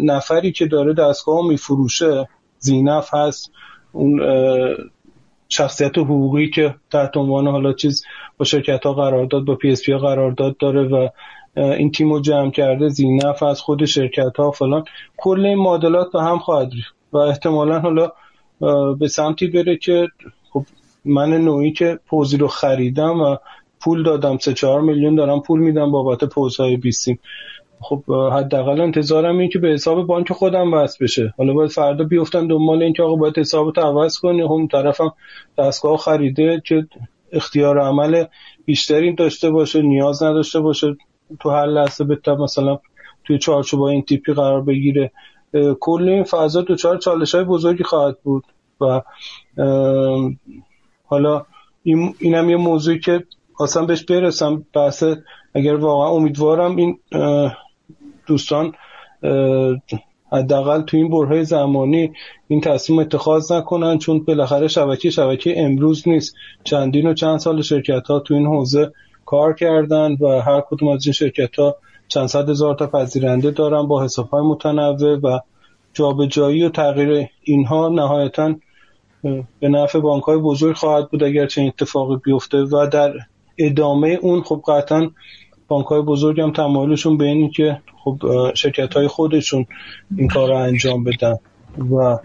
نفری 0.03 0.51
که 0.51 0.65
داره 0.65 0.93
دستگاه 0.93 1.47
میفروشه 1.47 2.27
ذینفع 2.59 3.13
هست 3.13 3.51
اون 3.91 4.19
شخصیت 5.49 5.97
حقوقی 5.97 6.49
که 6.49 6.75
تحت 6.91 7.17
عنوان 7.17 7.47
حالا 7.47 7.73
چیز 7.73 8.05
با 8.37 8.45
شرکت 8.45 8.83
ها 8.83 8.93
قرارداد 8.93 9.45
با 9.45 9.55
PSP 9.55 9.97
قرارداد 9.97 10.57
داره 10.57 10.87
و 10.87 11.09
این 11.55 11.91
تیم 11.91 12.13
رو 12.13 12.19
جمع 12.19 12.51
کرده 12.51 12.89
ذینفع 12.89 13.43
از 13.43 13.61
خود 13.61 13.85
شرکت 13.85 14.37
ها 14.37 14.51
فلان. 14.51 14.83
کل 15.17 15.45
این 15.45 15.57
معادلات 15.57 16.11
به 16.11 16.21
هم 16.21 16.39
خواهد 16.39 16.69
و 17.13 17.17
احتمالا 17.17 17.79
حالا 17.79 18.11
به 18.93 19.07
سمتی 19.07 19.47
بره 19.47 19.77
که 19.77 20.07
خب 20.53 20.65
من 21.05 21.33
نوعی 21.33 21.71
که 21.71 21.99
پوزی 22.07 22.37
رو 22.37 22.47
خریدم 22.47 23.21
و 23.21 23.37
پول 23.79 24.03
دادم 24.03 24.37
سه 24.37 24.53
چهار 24.53 24.81
میلیون 24.81 25.15
دارم 25.15 25.41
پول 25.41 25.59
میدم 25.59 25.91
بابت 25.91 26.23
پوزهای 26.23 26.77
بیسیم 26.77 27.19
خب 27.89 28.03
حداقل 28.33 28.81
انتظارم 28.81 29.37
این 29.37 29.49
که 29.49 29.59
به 29.59 29.67
حساب 29.67 30.07
بانک 30.07 30.33
خودم 30.33 30.73
وصل 30.73 31.03
بشه. 31.03 31.33
حالا 31.37 31.53
باید 31.53 31.71
فردا 31.71 32.03
بیفتن 32.03 32.47
دنبال 32.47 32.83
این 32.83 32.93
که 32.93 33.03
آقا 33.03 33.15
باید 33.15 33.37
حسابت 33.37 33.77
عوض 33.77 34.19
کنی. 34.19 34.41
هم 34.41 34.67
طرفم 34.67 35.13
دستگاه 35.57 35.97
خریده 35.97 36.61
که 36.65 36.87
اختیار 37.31 37.79
عمل 37.79 38.23
بیشتری 38.65 39.15
داشته 39.15 39.49
باشه 39.49 39.81
نیاز 39.81 40.23
نداشته 40.23 40.59
باشه 40.59 40.97
تو 41.39 41.49
هر 41.49 41.65
لحظه 41.65 42.03
بتونه 42.03 42.41
مثلا 42.41 42.79
توی 43.23 43.37
چارچوب 43.37 43.81
این 43.81 44.01
تیپی 44.01 44.33
قرار 44.33 44.61
بگیره. 44.61 45.11
کل 45.79 46.09
این 46.09 46.23
فضا 46.23 46.61
دوچار 46.61 46.97
چالش 46.97 47.35
های 47.35 47.43
بزرگی 47.43 47.83
خواهد 47.83 48.17
بود 48.23 48.43
و 48.81 49.01
حالا 51.05 51.45
این 51.83 52.15
اینم 52.19 52.49
یه 52.49 52.57
موضوعی 52.57 52.99
که 52.99 53.23
خواستم 53.53 53.85
بهش 53.85 54.03
برسم. 54.03 54.65
بحث 54.73 55.03
اگر 55.55 55.75
واقعا 55.75 56.09
امیدوارم 56.09 56.75
این 56.75 56.99
دوستان 58.27 58.73
حداقل 60.31 60.81
تو 60.81 60.97
این 60.97 61.09
برهای 61.09 61.45
زمانی 61.45 62.11
این 62.47 62.61
تصمیم 62.61 62.99
اتخاذ 62.99 63.51
نکنن 63.51 63.97
چون 63.97 64.19
بالاخره 64.19 64.67
شبکه 64.67 65.09
شبکه 65.09 65.61
امروز 65.63 66.07
نیست. 66.07 66.35
چندین 66.63 67.07
و 67.07 67.13
چند 67.13 67.39
سال 67.39 67.61
شرکت 67.61 68.07
ها 68.07 68.19
تو 68.19 68.33
این 68.33 68.45
حوزه 68.45 68.91
کار 69.25 69.53
کردن 69.53 70.17
و 70.19 70.41
هر 70.41 70.61
کدوم 70.69 70.89
از 70.89 71.05
این 71.05 71.13
شرکت 71.13 71.55
ها 71.55 71.75
چند 72.07 72.27
صد 72.27 72.49
هزار 72.49 72.75
تا 72.75 72.87
پذیرنده 72.87 73.51
دارن 73.51 73.87
با 73.87 74.03
حساب 74.03 74.29
های 74.29 74.41
متنوع 74.41 75.19
و 75.23 75.39
جابجایی 75.93 76.63
و 76.63 76.69
تغییر 76.69 77.27
اینها 77.43 77.89
نهایتا 77.89 78.55
به 79.59 79.69
نفع 79.69 79.99
بانک 79.99 80.23
های 80.23 80.37
بزرگ 80.37 80.75
خواهد 80.75 81.09
بود 81.11 81.23
اگر 81.23 81.47
چنین 81.47 81.67
اتفاقی 81.67 82.15
بیفته 82.25 82.57
و 82.57 82.87
در 82.91 83.13
ادامه 83.57 84.19
اون 84.21 84.41
خب 84.41 84.63
قطعا 84.67 85.09
بانک 85.67 85.85
های 85.85 86.01
بزرگ 86.01 86.41
هم 86.41 86.51
تمایلشون 86.51 87.17
به 87.17 87.25
اینی 87.25 87.49
که 87.49 87.81
خب 88.03 88.17
شرکت 88.53 88.93
های 88.93 89.07
خودشون 89.07 89.65
این 90.17 90.27
کار 90.27 90.49
رو 90.49 90.55
انجام 90.55 91.03
بدن 91.03 91.35
و 91.91 92.17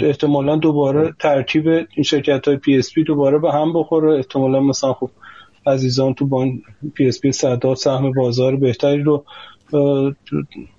احتمالا 0.00 0.56
دوباره 0.56 1.12
ترکیب 1.18 1.68
این 1.68 2.02
شرکت 2.04 2.48
های 2.48 2.56
PSP 2.56 3.04
دوباره 3.04 3.38
به 3.38 3.52
هم 3.52 3.72
بخوره. 3.72 4.16
احتمالا 4.16 4.60
مثلا 4.60 4.92
خب 4.92 5.10
عزیزان 5.66 6.14
تو 6.14 6.26
بان 6.26 6.62
PSP 6.94 7.32
سداد 7.32 7.76
سهم 7.76 8.12
بازار 8.12 8.56
بهتری 8.56 9.02
رو 9.02 9.24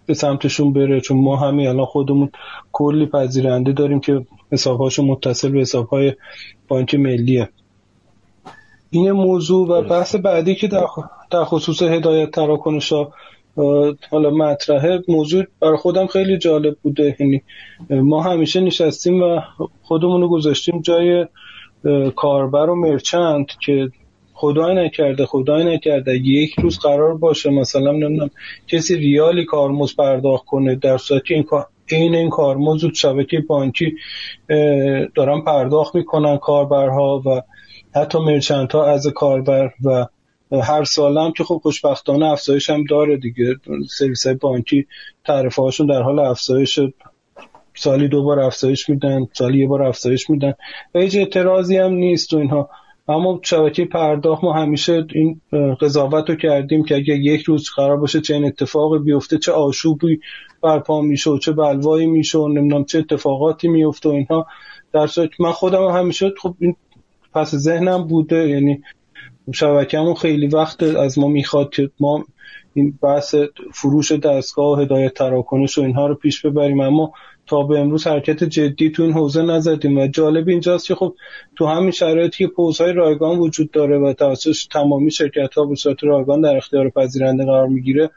به 0.05 0.13
سمتشون 0.13 0.73
بره. 0.73 1.01
چون 1.01 1.17
ما 1.17 1.35
همین 1.35 1.67
الان 1.67 1.85
خودمون 1.85 2.29
کلی 2.71 3.05
پذیرنده 3.05 3.71
داریم 3.71 3.99
که 3.99 4.25
حسابهاشون 4.51 5.05
متصل 5.05 5.49
به 5.49 5.59
حسابهای 5.59 6.13
بانک 6.67 6.95
ملیه. 6.95 7.49
این 8.91 9.11
موضوع 9.11 9.67
و 9.67 9.81
بحث 9.81 10.15
بعدی 10.15 10.55
که 10.55 10.67
در 11.31 11.43
خصوص 11.43 11.81
هدایت 11.81 12.31
تراکنش 12.31 12.93
ها 12.93 13.13
حالا 14.11 14.29
مطرحه 14.29 14.99
موضوع 15.07 15.43
برای 15.59 15.77
خودم 15.77 16.07
خیلی 16.07 16.37
جالب 16.37 16.77
بوده. 16.81 17.15
یعنی 17.19 17.41
ما 17.89 18.21
همیشه 18.21 18.61
نشستیم 18.61 19.23
و 19.23 19.39
خودمون 19.81 20.21
رو 20.21 20.29
گذاشتیم 20.29 20.81
جای 20.81 21.25
کاربر 22.15 22.69
و 22.69 22.75
مرچند 22.75 23.45
که 23.65 23.91
خدای 24.33 24.75
نکرده 24.75 25.25
خدای 25.25 25.75
نکرده. 25.75 26.17
یک 26.17 26.59
روز 26.59 26.79
قرار 26.79 27.17
باشه 27.17 27.49
مثلا 27.49 27.91
نمی‌دونم 27.91 28.29
کسی 28.67 28.95
ریالی 28.95 29.45
کارمز 29.45 29.95
پرداخت 29.95 30.45
کنه 30.45 30.75
در 30.75 30.97
صورتی 30.97 31.27
که 31.27 31.33
این 31.33 31.43
کار 31.43 31.65
این 31.87 32.15
این 32.15 32.29
کارمز 32.29 32.85
شبکه 32.93 33.39
بانکی 33.39 33.95
دارن 35.15 35.41
پرداخت 35.41 35.95
می‌کنن 35.95 36.37
کاربرها 36.37 37.21
و 37.25 37.41
حتی 37.95 38.19
مرچنت 38.19 38.71
ها 38.71 38.85
از 38.85 39.07
کاربر 39.07 39.71
و 39.83 40.05
هر 40.51 40.83
سال 40.83 41.17
هم 41.17 41.31
که 41.31 41.43
خب 41.43 41.59
خوشبختانه 41.63 42.25
افزایش 42.25 42.69
هم 42.69 42.83
داره 42.83 43.17
دیگه. 43.17 43.55
سرویس 43.89 44.27
های 44.27 44.35
بانکی 44.35 44.87
تعرفه 45.25 45.61
هاشون 45.61 45.87
در 45.87 46.01
حال 46.01 46.19
افزایش 46.19 46.79
سالی 47.75 48.07
دو 48.07 48.23
بار 48.23 48.39
افزایش 48.39 48.89
میدن 48.89 49.27
سالی 49.33 49.59
یه 49.59 49.67
بار 49.67 49.83
افزایش 49.83 50.29
میدن. 50.29 50.53
و 50.95 50.99
هیچ 50.99 51.15
اعتراضی 51.15 51.77
هم 51.77 51.93
نیست 51.93 52.33
و 52.33 52.37
اینها. 52.37 52.69
اما 53.07 53.39
شبکه 53.43 53.85
پرداخت 53.85 54.43
ما 54.43 54.53
همیشه 54.53 55.05
این 55.13 55.41
قضاوت 55.81 56.29
رو 56.29 56.35
کردیم 56.35 56.83
که 56.83 56.95
اگر 56.95 57.15
یک 57.15 57.41
روز 57.41 57.69
قرار 57.75 57.97
باشه 57.97 58.21
چه 58.21 58.33
این 58.33 58.45
اتفاقی 58.45 58.99
بیفته 58.99 59.37
چه 59.37 59.51
آشوبی 59.51 60.19
برپا 60.61 61.01
میشه 61.01 61.29
و 61.29 61.37
چه 61.37 61.51
بلوایی 61.51 62.07
میشه 62.07 62.37
و 62.37 62.47
نمی‌دونم 62.47 62.85
چه 62.85 62.99
اتفاقاتی 62.99 63.67
میفته 63.67 64.09
و 64.09 64.11
اینها. 64.11 64.47
در 64.93 65.07
صورت 65.07 65.29
من 65.39 65.51
خودم 65.51 65.87
همیشه 65.87 66.31
خب 66.41 66.55
این 66.59 66.75
پس 67.33 67.55
ذهنم 67.55 68.07
بوده 68.07 68.49
یعنی 68.49 68.81
شبکهمون 69.53 70.13
خیلی 70.13 70.47
وقت 70.47 70.83
از 70.83 71.19
ما 71.19 71.27
می‌خواد 71.27 71.69
که 71.69 71.89
ما 71.99 72.25
این 72.73 72.99
بحث 73.01 73.35
فروش 73.73 74.11
دستگاه 74.11 74.81
هدایت 74.81 75.13
تراکنش 75.13 75.77
و 75.77 75.81
اینها 75.81 76.07
رو 76.07 76.15
پیش 76.15 76.45
ببریم. 76.45 76.79
اما 76.79 77.13
تا 77.47 77.63
به 77.63 77.79
امروز 77.79 78.07
حرکت 78.07 78.43
جدی 78.43 78.89
تو 78.89 79.03
این 79.03 79.13
حوزه 79.13 79.41
نزدیم 79.41 79.97
و 79.97 80.07
جالب 80.07 80.47
اینجاست 80.47 80.87
که 80.87 80.95
خب 80.95 81.15
تو 81.55 81.65
همین 81.65 81.91
شرایطی 81.91 82.37
که 82.37 82.47
پوزهای 82.47 82.93
رایگان 82.93 83.37
وجود 83.37 83.71
داره 83.71 83.97
و 83.97 84.13
توسط 84.13 84.55
تمامی 84.71 85.11
شرکت 85.11 85.53
ها 85.53 85.65
به 85.65 85.75
صورت 85.75 86.03
رایگان 86.03 86.41
در 86.41 86.57
اختیار 86.57 86.89
پذیرنده 86.89 87.45
قرار 87.45 87.67
می‌گیره 87.67 88.09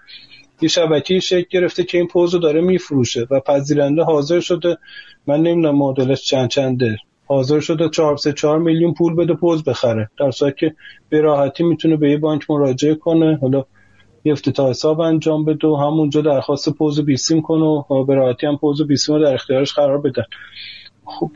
یه 0.61 0.69
شبکه 0.69 1.21
شکل 1.21 1.47
گرفته 1.51 1.85
که 1.85 1.99
این 1.99 2.07
پوز 2.07 2.35
رو 2.35 2.41
داره 2.41 2.61
میفروشه 2.61 3.27
و 3.31 3.41
پذیرنده 3.41 4.03
حاضر 4.03 4.41
شده 4.41 4.79
من 5.27 5.43
نمی‌دونم 5.43 5.77
مدلش 5.77 6.23
چند 6.23 6.49
چنده. 6.49 6.97
حاضر 7.35 7.61
شده 7.61 7.89
4 7.89 8.17
3 8.17 8.33
4 8.33 8.59
میلیون 8.59 8.95
پول 8.95 9.15
بده 9.15 9.35
پوز 9.35 9.65
بخره. 9.65 10.11
در 10.19 10.31
صورتی 10.31 10.57
که 10.59 10.75
به 11.09 11.21
راحتی 11.21 11.65
می‌تونه 11.65 11.97
به 11.97 12.11
یه 12.11 12.17
بانک 12.17 12.51
مراجعه 12.51 12.95
کنه. 12.95 13.39
حالا 13.43 13.65
یه 14.25 14.33
افتتاح 14.33 14.71
حساب 14.71 15.01
انجام 15.01 15.45
بده 15.45 15.69
و 15.69 15.77
همونجا 15.77 16.21
درخواست 16.21 16.71
پوز 16.71 17.01
بیسیم 17.01 17.43
کنه 17.43 17.65
و 17.65 18.05
به 18.05 18.15
راحتی 18.15 18.47
هم 18.47 18.57
پوز 18.57 18.87
بیسیم 18.87 19.15
رو 19.15 19.25
در 19.25 19.35
اختیارش 19.35 19.73
قرار 19.73 19.99
بدن. 19.99 20.25
خب 21.05 21.31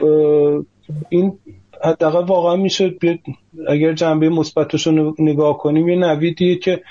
این 1.09 1.39
حداقل 1.85 2.25
واقعا 2.25 2.57
میشه 2.57 2.95
اگر 3.69 3.93
جنبه 3.93 4.29
مثبتش 4.29 4.87
رو 4.87 5.15
نگاه 5.19 5.59
کنیم 5.59 5.89
یه 5.89 5.97
نویدیه 5.97 6.57
که 6.57 6.83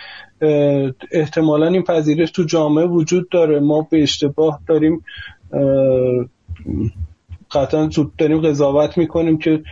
احتمالا 1.12 1.68
این 1.68 1.84
پذیرش 1.84 2.32
تو 2.32 2.44
جامعه 2.44 2.86
وجود 2.86 3.30
داره. 3.30 3.60
ما 3.60 3.88
به 3.92 4.04
اشتباه 4.04 4.60
داریم 4.68 5.04
قطعا 7.56 7.90
زود 7.90 8.16
داریم 8.16 8.42
قضاوت 8.42 8.98
می‌کنیم 8.98 9.38
که 9.38 9.64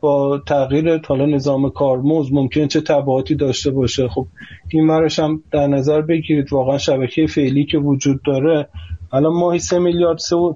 با 0.00 0.42
تغییر 0.46 1.00
حالا 1.06 1.26
نظام 1.26 1.70
کارمز 1.70 2.32
ممکن 2.32 2.66
چه 2.66 2.80
تبعاتی 2.80 3.34
داشته 3.34 3.70
باشه. 3.70 4.08
خب 4.08 4.26
این 4.68 4.86
مرش 4.86 5.18
هم 5.18 5.42
در 5.52 5.66
نظر 5.66 6.00
بگیرید. 6.00 6.52
واقعا 6.52 6.78
شبکه 6.78 7.26
فعلی 7.26 7.64
که 7.64 7.78
وجود 7.78 8.22
داره 8.22 8.68
الان 9.12 9.32
ماهی 9.32 9.58
سه 9.58 9.78
میلیارد 9.78 10.18
سه 10.18 10.36
و 10.36 10.54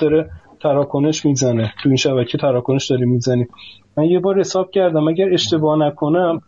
داره 0.00 0.30
تراکنش 0.62 1.24
می‌زنه. 1.26 1.72
تو 1.82 1.88
این 1.88 1.96
شبکه 1.96 2.38
تراکنش 2.38 2.90
داریم 2.90 3.10
می‌زنیم 3.10 3.48
من 3.96 4.04
یه 4.04 4.20
بار 4.20 4.40
حساب 4.40 4.70
کردم 4.70 5.08
اگر 5.08 5.32
اشتباه 5.32 5.78
نکنم 5.78 6.40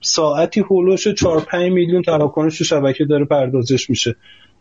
ساعتی 0.00 0.60
هولوش 0.60 1.08
4 1.08 1.40
5 1.40 1.72
میلیون 1.72 2.02
تراکنش 2.02 2.58
تو 2.58 2.64
شبکه 2.64 3.04
داره 3.04 3.24
پردازش 3.24 3.90
میشه. 3.90 4.16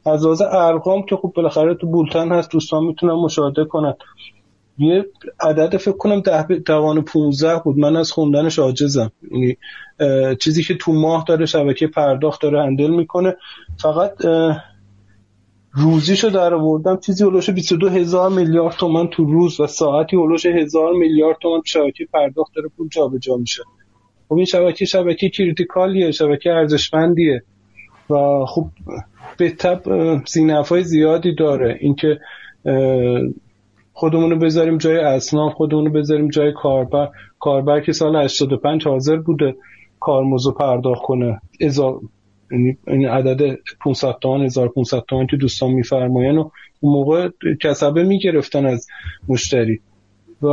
از 0.05 0.25
لحاظ 0.25 0.41
ارقام 0.41 1.03
که 1.03 1.15
خب 1.15 1.33
بالاخره 1.35 1.75
تو 1.75 1.87
بولتن 1.87 2.31
هست 2.31 2.51
دوستان 2.51 2.83
می‌تونن 2.83 3.13
مشاهده 3.13 3.65
کنن. 3.65 3.93
یه 4.77 5.05
عدد 5.39 5.77
فکر 5.77 5.97
کنم 5.97 6.19
ده 6.19 6.59
توان 6.59 7.01
15 7.01 7.61
بود. 7.63 7.77
من 7.77 7.95
از 7.95 8.11
خوندنش 8.11 8.59
عاجزم. 8.59 9.11
یعنی 9.31 9.57
چیزی 10.39 10.63
که 10.63 10.75
تو 10.75 10.93
ماه 10.93 11.25
داره 11.27 11.45
شبکه 11.45 11.87
پرداخت 11.87 12.41
داره 12.41 12.63
هندل 12.63 12.89
می‌کنه. 12.89 13.35
فقط 13.77 14.13
روزیشو 15.71 16.29
در 16.29 16.53
آوردم. 16.53 16.97
چیزی 16.97 17.23
هلوش 17.23 17.49
22 17.49 17.89
هزار 17.89 18.29
میلیارد 18.29 18.75
تومن 18.75 19.07
تو 19.07 19.23
روز 19.25 19.59
و 19.59 19.67
ساعتی 19.67 20.17
هلوش 20.17 20.45
هزار 20.45 20.93
میلیارد 20.93 21.37
تومن 21.41 21.57
تو 21.57 21.65
شبکه 21.65 22.07
پرداخت 22.13 22.55
داره 22.55 22.69
پول 22.77 22.87
جابجا 22.89 23.37
میشه. 23.37 23.63
خب 24.29 24.35
این 24.35 24.45
شبکه 24.45 24.85
شبکه 24.85 25.29
کریتیکالیه 25.29 26.11
شبکه 26.11 26.49
ارزشمندیه. 26.49 27.43
و 28.09 28.45
خب 28.45 28.65
به 29.37 29.49
تب 29.49 29.81
های 30.69 30.83
زیادی 30.83 31.35
داره. 31.35 31.77
اینکه 31.79 32.19
خودمون 33.93 34.31
رو 34.31 34.37
بذاریم 34.37 34.77
جای 34.77 34.97
اسنان 34.97 35.49
خودمون 35.49 35.85
رو 35.85 35.91
بذاریم 35.91 36.29
جای 36.29 36.51
کاربر. 36.53 37.09
کاربر 37.39 37.79
که 37.79 37.91
سال 37.91 38.15
85 38.15 38.87
حاضر 38.87 39.15
بوده 39.15 39.55
کارمزد 39.99 40.51
پرداخت 40.51 41.01
کنه. 41.01 41.41
ازا 41.61 42.01
یعنی 42.51 42.77
این 42.87 43.07
عدد 43.07 43.57
500 43.83 44.15
تومن 44.21 44.45
1500 44.45 45.03
تومن 45.07 45.27
که 45.27 45.37
دوستان 45.37 45.71
میفرماین 45.71 46.37
و 46.37 46.49
اون 46.79 46.93
موقع 46.93 47.29
کسبه 47.61 48.03
می‌گرفتن 48.03 48.65
از 48.65 48.87
مشتری. 49.27 49.79
و 50.41 50.47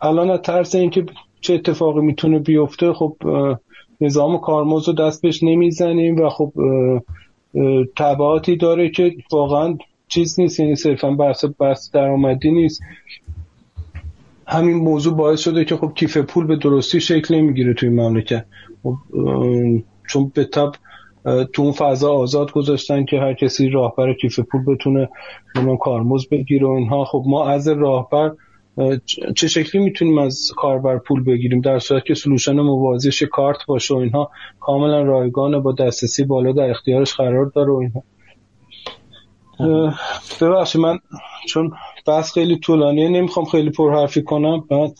الان 0.00 0.30
از 0.30 0.40
ترس 0.40 0.74
اینکه 0.74 1.06
چه 1.40 1.54
اتفاقی 1.54 2.00
می‌تونه 2.00 2.38
بیفته 2.38 2.92
خب 2.92 3.16
نظام 4.00 4.38
کارمزد 4.38 4.88
رو 4.88 4.94
دست 4.94 5.22
بهش 5.22 5.42
نمی‌زنیم 5.42 6.16
و 6.16 6.28
خب 6.28 6.52
تبعاتی 7.96 8.56
داره 8.56 8.88
که 8.90 9.16
واقعا 9.32 9.78
چیز 10.08 10.40
نیست 10.40 10.60
یعنی 10.60 10.76
صرفا 10.76 11.10
بحث 11.10 11.44
بحث 11.58 11.90
درآمدی 11.90 12.50
نیست. 12.50 12.82
همین 14.46 14.76
موضوع 14.76 15.14
باعث 15.14 15.40
شده 15.40 15.64
که 15.64 15.76
خب 15.76 15.92
کیف 15.94 16.16
پول 16.16 16.46
به 16.46 16.56
درستی 16.56 17.00
شکل 17.00 17.34
نمی‌گیره 17.34 17.74
توی 17.74 17.88
مملکت. 17.88 18.44
خب 18.82 18.94
چون 20.08 20.32
به 20.34 20.44
تب 20.44 20.72
تو 21.52 21.62
اون 21.62 21.72
فضا 21.72 22.14
آزاد 22.14 22.52
گذاشتن 22.52 23.04
که 23.04 23.20
هر 23.20 23.34
کسی 23.34 23.68
راهبر 23.68 24.12
کیف 24.12 24.40
پول 24.40 24.64
بتونه 24.64 25.08
کارمز 25.80 26.28
بگیره 26.28 26.66
و 26.66 26.70
اینها. 26.70 27.04
خب 27.04 27.24
ما 27.26 27.48
از 27.48 27.68
راهبر 27.68 28.32
چه 29.36 29.48
شکلی 29.48 29.82
می‌تونیم 29.82 30.18
از 30.18 30.52
کاربر 30.56 30.98
پول 30.98 31.24
بگیریم؟ 31.24 31.60
در 31.60 31.78
صورت 31.78 32.04
که 32.04 32.14
سلوشن 32.14 32.52
موازیش 32.60 33.22
کارت 33.22 33.66
باشه 33.66 33.94
و 33.94 33.96
اینها 33.96 34.30
کاملا 34.60 35.02
رایگانه 35.02 35.58
با 35.58 35.72
دسترسی 35.72 36.24
بالا 36.24 36.52
در 36.52 36.70
اختیارش 36.70 37.14
قرار 37.14 37.46
داره 37.46 37.72
و 37.72 37.76
اینها. 37.76 38.02
ببخشید 40.40 40.80
من 40.80 40.98
چون 41.48 41.72
بحث 42.06 42.32
خیلی 42.32 42.58
طولانیه 42.58 43.08
نمی‌خوام 43.08 43.46
خیلی 43.46 43.70
پرحرفی 43.70 44.22
کنم. 44.22 44.60
بعد 44.60 44.92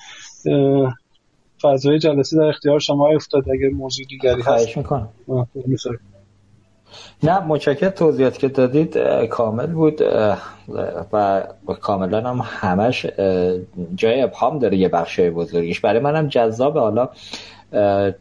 فضای 1.62 1.98
جلسه 1.98 2.36
در 2.36 2.44
اختیار 2.44 2.78
شما 2.78 3.09
افتاد 3.09 3.44
اگر 3.51 3.68
موضوع 3.68 4.06
دیگری 4.06 4.42
هست. 4.42 4.76
می‌کنم. 4.76 5.09
نه 7.22 7.40
مچکر 7.40 7.88
توضیحات 7.88 8.38
که 8.38 8.48
دادید 8.48 8.98
کامل 9.30 9.66
بود. 9.66 10.02
و 11.12 11.42
کاملا 11.80 12.20
هم 12.20 12.42
همش 12.44 13.06
جای 13.94 14.20
ابهام 14.20 14.58
داره 14.58 14.76
یه 14.76 14.88
بخش 14.88 15.20
بزرگیش. 15.20 15.80
برای 15.80 16.00
منم 16.00 16.28
جذاب 16.28 16.78
حالا 16.78 17.08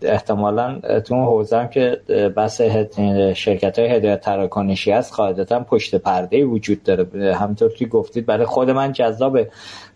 احتمالا 0.02 0.80
تو 1.06 1.16
اون 1.16 1.26
حوزه 1.26 1.70
که 1.74 2.02
بس 2.38 2.62
شرکت 3.36 3.80
های 3.80 3.88
هدایت 3.88 4.22
تراکنشی 4.22 4.92
هست 4.92 5.14
قاعدتا 5.14 5.60
پشت 5.60 5.96
پرده 5.96 6.46
وجود 6.46 6.84
داره. 6.84 7.36
همطور 7.36 7.74
که 7.74 7.86
گفتید 7.86 8.26
برای 8.26 8.46
خود 8.46 8.70
من 8.70 8.92
جذاب 8.92 9.40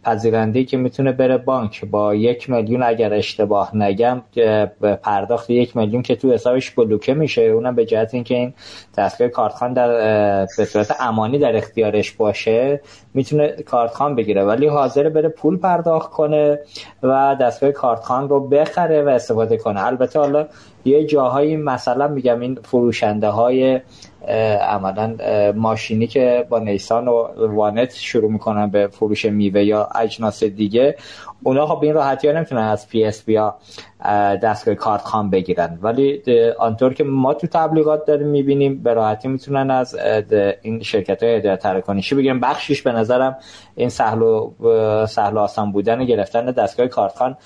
پذیرنده 0.07 0.63
که 0.63 0.77
می‌تونه 0.77 1.11
بره 1.11 1.37
بانک. 1.37 1.85
با 1.85 2.15
یک 2.15 2.49
میلیون 2.49 2.83
اگر 2.83 3.13
اشتباه 3.13 3.77
نگم 3.77 4.21
پرداخت 5.03 5.49
یک 5.49 5.77
میلیون 5.77 6.01
که 6.01 6.15
تو 6.15 6.31
حسابش 6.31 6.71
بلوکه 6.71 7.13
میشه. 7.13 7.41
اونم 7.41 7.75
به 7.75 7.85
جهت 7.85 8.13
اینکه 8.13 8.35
این 8.35 8.53
دستگاه 8.97 9.27
کارتخان 9.27 9.73
در 9.73 9.87
به 10.57 10.65
صورت 10.65 10.95
امانی 10.99 11.39
در 11.39 11.55
اختیارش 11.55 12.11
باشه 12.11 12.81
می‌تونه 13.13 13.47
کارتخان 13.47 14.15
بگیره. 14.15 14.43
ولی 14.43 14.67
حاضر 14.67 15.09
بره 15.09 15.29
پول 15.29 15.57
پرداخت 15.57 16.11
کنه 16.11 16.59
و 17.03 17.35
دستگاه 17.41 17.71
کارتخوان 17.71 18.29
رو 18.29 18.47
بخره 18.47 19.03
و 19.03 19.07
استفاده 19.07 19.57
کنه. 19.57 19.85
البته 19.85 20.19
حالا 20.19 20.47
یه 20.85 21.05
جاهایی 21.05 21.57
مثلا 21.57 22.07
میگم 22.07 22.39
این 22.39 22.59
فروشنده 22.63 23.27
های 23.27 23.79
عملا 24.61 25.15
ماشینی 25.55 26.07
که 26.07 26.45
با 26.49 26.59
نیسان 26.59 27.07
و 27.07 27.27
وانت 27.55 27.93
شروع 27.93 28.31
می‌کنن 28.31 28.69
به 28.69 28.87
فروش 28.87 29.25
میوه 29.25 29.63
یا 29.63 29.89
اجناس 29.95 30.43
دیگه 30.43 30.95
اونا 31.43 31.65
خب 31.67 31.83
این 31.83 31.93
راحتی 31.93 32.27
ها 32.27 32.33
نمی‌تونن 32.33 32.61
از 32.61 32.89
PSP 32.89 33.23
ها 33.23 33.55
دستگاه 34.43 34.75
کارتخوان 34.75 35.29
بگیرن. 35.29 35.79
ولی 35.81 36.21
آنطور 36.59 36.93
که 36.93 37.03
ما 37.03 37.33
تو 37.33 37.47
تبلیغات 37.47 38.05
داریم 38.05 38.27
می‌بینیم 38.27 38.83
به 38.83 38.93
راحتی 38.93 39.27
می‌تونن 39.27 39.71
از 39.71 39.95
این 40.61 40.81
شرکت 40.83 41.23
های 41.23 41.35
هدایت 41.35 41.59
تراکنشی 41.59 42.15
بگیرن 42.15 42.39
بخشیش 42.39 42.81
به 42.81 42.91
نظرم 42.91 43.37
این 43.75 43.89
سهل 43.89 44.21
و 44.21 44.51
سهل 45.07 45.37
آسان 45.37 45.71
بودن 45.71 46.05
گرفتن 46.05 46.45
دستگاه 46.45 46.87
کارت 46.87 47.15
خان 47.15 47.37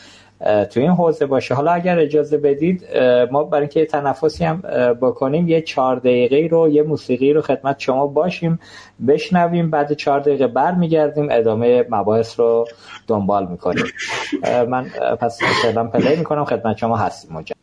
تو 0.41 0.79
این 0.79 0.91
حوزه 0.91 1.25
باشه 1.25 1.53
حالا 1.53 1.71
اگر 1.71 1.99
اجازه 1.99 2.37
بدید 2.37 2.97
ما 3.31 3.43
برای 3.43 3.61
اینکه 3.61 3.85
تنفسی 3.85 4.45
هم 4.45 4.61
بکنیم 5.01 5.47
یه 5.47 5.61
چهار 5.61 5.95
دقیقه 5.95 6.47
رو 6.51 6.69
یه 6.69 6.83
موسیقی 6.83 7.33
رو 7.33 7.41
خدمت 7.41 7.79
شما 7.79 8.07
باشیم 8.07 8.59
بشنویم 9.07 9.69
بعد 9.69 9.93
چهار 9.93 10.19
دقیقه 10.19 10.47
بر 10.47 10.75
میگردیم 10.75 11.27
ادامه 11.31 11.85
مباحث 11.89 12.39
رو 12.39 12.65
دنبال 13.07 13.47
می‌کنیم 13.47 13.85
من 14.67 14.85
پس 15.19 15.39
فعلا 15.63 15.87
پلی 15.87 16.15
می‌کنم 16.15 16.45
خدمت 16.45 16.77
شما 16.77 16.97
هستیم 16.97 17.37
مجد. 17.37 17.55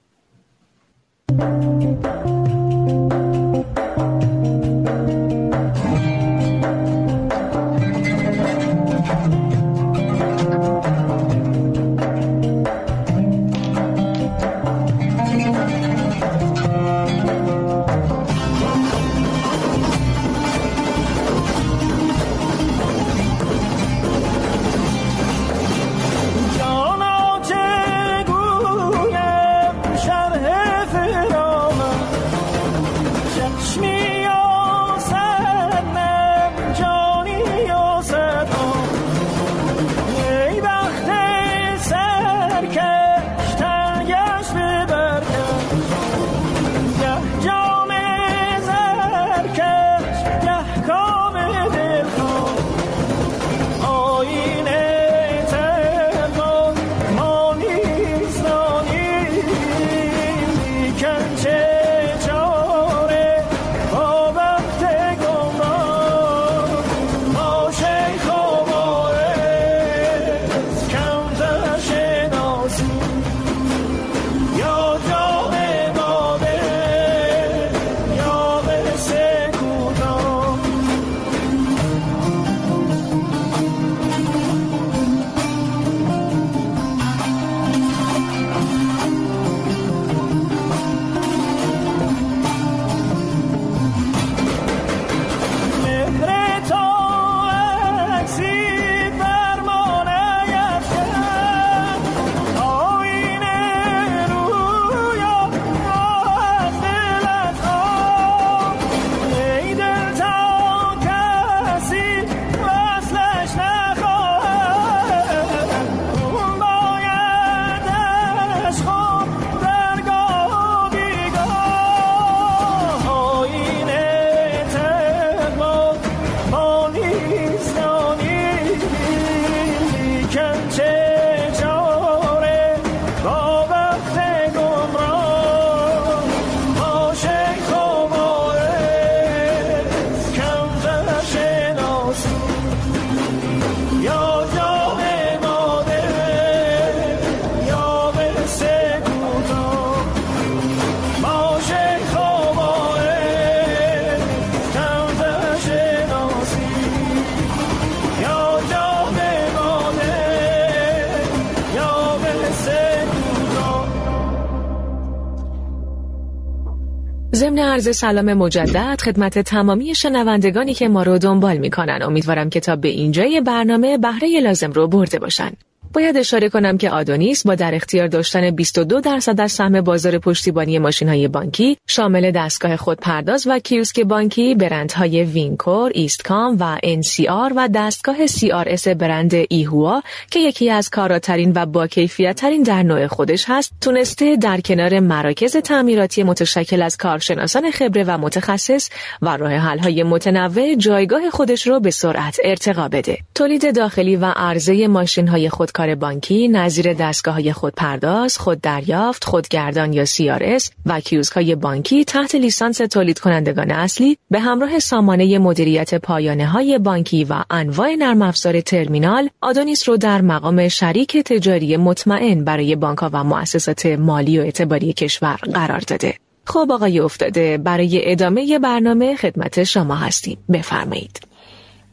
عرض 167.79 167.97
سلام 167.97 168.35
مجدد 168.35 169.01
خدمت 169.01 169.39
تمامی 169.39 169.95
شنوندگانی 169.95 170.75
که 170.75 170.89
ما 170.89 171.03
رو 171.03 171.19
دنبال 171.19 171.59
می‌کنن. 171.59 171.99
امیدوارم 172.03 172.51
که 172.51 172.61
تا 172.61 172.77
به 172.77 172.89
اینجای 172.89 173.41
برنامه 173.41 173.99
بهره 173.99 174.41
لازم 174.41 174.73
رو 174.73 174.89
برده 174.89 175.19
باشن. 175.19 175.51
باید 175.99 176.17
اشاره 176.17 176.49
کنم 176.49 176.79
که 176.79 176.91
آدونیس 176.91 177.47
با 177.47 177.55
در 177.55 177.75
اختیار 177.75 178.07
داشتن 178.07 178.51
22 178.51 179.01
درصد 179.01 179.41
از 179.41 179.53
سهم 179.53 179.81
بازار 179.81 180.19
پشتیبانی 180.19 180.79
ماشین 180.79 181.09
های 181.09 181.29
بانکی 181.29 181.77
شامل 181.87 182.31
دستگاه 182.31 182.77
خودپرداز 182.77 183.47
و 183.47 183.59
کیوسک 183.59 184.01
بانکی 184.01 184.55
برندهای 184.55 185.25
Wincor، 185.25 185.93
Eastcom 185.95 186.57
و 186.61 186.77
NCR 186.77 187.53
و 187.57 187.69
دستگاه 187.75 188.27
CRS 188.27 188.89
برند 188.89 189.35
ایهوا 189.49 190.03
که 190.31 190.41
یکی 190.41 190.71
از 190.71 190.91
کاراترین 190.91 191.53
و 191.55 191.67
با 191.67 191.87
کیفیت 191.87 192.37
ترین 192.37 192.63
در 192.63 192.83
نوع 192.83 193.07
خودش 193.07 193.45
هست 193.49 193.73
تونسته 193.81 194.37
در 194.37 194.61
کنار 194.61 195.01
مراکز 195.01 195.57
تعمیراتی 195.57 196.23
متشکل 196.23 196.83
از 196.83 196.97
کارشناسان 196.97 197.71
خبره 197.71 198.05
و 198.05 198.19
متخصص 198.19 198.91
و 199.23 199.37
راه 199.37 199.53
حل 199.53 199.79
های 199.79 200.03
متنوع 200.03 200.75
جایگاه 200.75 201.31
خودش 201.31 201.67
رو 201.67 201.81
به 201.81 201.91
سرعت 201.91 202.37
ارتقا 202.45 202.89
بده. 202.89 203.19
تولید 203.35 203.77
داخلی 203.77 204.17
و 204.17 204.25
عرضه 204.25 204.89
ماشین 204.89 205.29
های 205.29 205.49
خود 205.49 205.71
کار 205.89 205.95
بانکی 205.95 206.49
نظیر 206.49 206.93
دستگاه 206.93 207.35
های 207.35 207.53
خودپرداز، 207.53 208.39
خوددریافت، 208.39 209.25
خودگردان 209.25 209.93
یا 209.93 210.05
CRS 210.05 210.71
و 210.87 211.01
کیوسک 211.01 211.33
های 211.33 211.55
بانکی 211.55 212.05
تحت 212.05 212.35
لیسانس 212.35 212.77
تولید 212.77 213.19
کنندگان 213.19 213.71
اصلی 213.71 214.19
به 214.31 214.41
همراه 214.41 214.79
سامانه 214.79 215.39
مدیریت 215.39 215.95
پایانه 215.95 216.47
های 216.47 216.79
بانکی 216.79 217.25
و 217.25 217.43
انواع 217.51 217.95
نرم 217.95 218.23
افزار 218.23 218.61
ترمینال 218.61 219.31
آدونیس 219.41 219.89
رو 219.89 219.97
در 219.97 220.21
مقام 220.21 220.69
شریک 220.69 221.17
تجاری 221.17 221.77
مطمئن 221.77 222.45
برای 222.45 222.77
بانک 222.77 223.03
و 223.13 223.25
مؤسسات 223.25 223.87
مالی 223.87 224.39
و 224.39 224.43
اعتباری 224.43 224.93
کشور 224.93 225.37
قرار 225.37 225.81
داده. 225.81 226.15
خب 226.45 226.69
آقای 226.73 227.01
افتاده 227.01 227.59
برای 227.59 228.13
ادامه 228.13 228.59
برنامه 228.59 229.17
خدمت 229.17 229.65
شما 229.65 229.95
هستیم 229.95 230.39
بفرمایید 230.53 231.28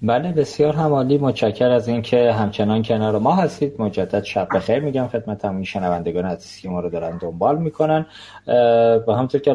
بله 0.01 0.31
بسیار 0.31 0.73
همالی 0.73 1.17
متشکر 1.17 1.69
از 1.69 1.88
اینکه 1.88 2.31
همچنان 2.31 2.84
کنار 2.84 3.19
ما 3.19 3.35
هستید. 3.35 3.81
مجدد 3.81 4.23
شب 4.23 4.47
بخیر 4.55 4.80
میگم 4.80 5.07
خدمت 5.07 5.38
تمام 5.38 5.63
شنوندگان 5.63 6.26
عزیزی 6.26 6.61
که 6.61 6.69
ما 6.69 6.80
رو 6.80 6.89
دارن 6.89 7.17
دنبال 7.17 7.57
می‌کنن. 7.57 8.05
و 9.07 9.13
همطور 9.13 9.41
که 9.41 9.53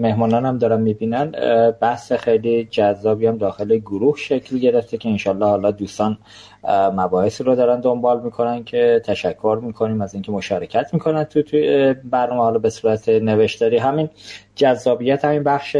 مهمانان 0.00 0.46
هم 0.46 0.58
دارن 0.58 0.80
می‌بینن 0.80 1.32
بحث 1.80 2.12
خیلی 2.12 2.64
جذابی 2.64 3.26
هم 3.26 3.38
داخل 3.38 3.76
گروه 3.76 4.16
شکل 4.16 4.58
گرفته 4.58 4.96
که 4.96 5.08
انشالله 5.08 5.46
حالا 5.46 5.70
دوستان 5.70 6.18
مباحثی 6.66 7.44
رو 7.44 7.54
دارن 7.54 7.80
دنبال 7.80 8.20
می‌کنن 8.20 8.64
که 8.64 9.02
تشکر 9.04 9.60
می‌کنیم 9.62 10.00
از 10.00 10.14
اینکه 10.14 10.32
مشارکت 10.32 10.94
می‌کنن 10.94 11.24
تو, 11.24 11.42
تو 11.42 11.56
برنامه. 12.04 12.42
حالا 12.42 12.58
به 12.58 12.70
صورت 12.70 13.08
نوشتاری 13.08 13.78
همین 13.78 14.10
جذابیت 14.54 15.24
همین 15.24 15.42
بخش 15.42 15.76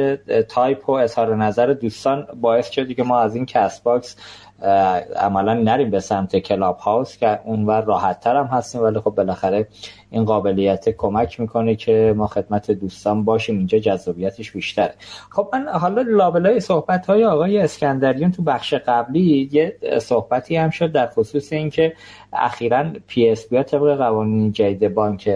تایپ 0.49 0.89
و 0.89 0.93
اظهار 0.93 1.37
نظر 1.37 1.67
دوستان 1.67 2.27
باعث 2.41 2.71
شد 2.71 2.93
که 2.93 3.03
ما 3.03 3.21
از 3.21 3.35
این 3.35 3.47
Castbox 3.47 4.17
عملا 5.17 5.55
نریم 5.55 5.91
به 5.91 6.01
سمت 6.01 6.37
Clubhouse 6.37 7.17
که 7.17 7.41
اونور 7.45 7.81
راحت 7.81 8.21
تر 8.21 8.37
هم 8.37 8.47
هستیم 8.47 8.83
ولی 8.83 9.01
خب 9.01 9.11
بالاخره 9.11 9.67
این 10.11 10.25
قابلیت 10.25 10.89
کمک 10.89 11.41
می‌کنه 11.41 11.75
که 11.75 12.15
ما 12.17 12.27
خدمت 12.27 12.71
دوستان 12.71 13.25
باشیم. 13.25 13.59
اینجا 13.59 13.79
جذابیتش 13.79 14.53
بیشتره. 14.53 14.95
خب 15.31 15.49
من 15.53 15.69
حالا 15.69 16.03
لابلای 16.03 16.61
صحبت 16.61 17.07
های 17.07 17.25
آقای 17.25 17.59
اسکندریون 17.59 18.33
تو 18.33 18.43
بخش 18.43 18.75
قبلی 18.75 19.49
یه 19.53 19.77
صحبتی 19.99 20.57
هم 20.57 20.71
شد 20.71 20.93
در 20.93 21.07
خصوص 21.07 21.53
اینکه 21.53 21.93
اخیرا 22.33 22.85
PSP 23.07 23.63
طبق 23.63 23.97
قوانین 23.97 24.53
جدید 24.53 24.95
بانک 24.95 25.31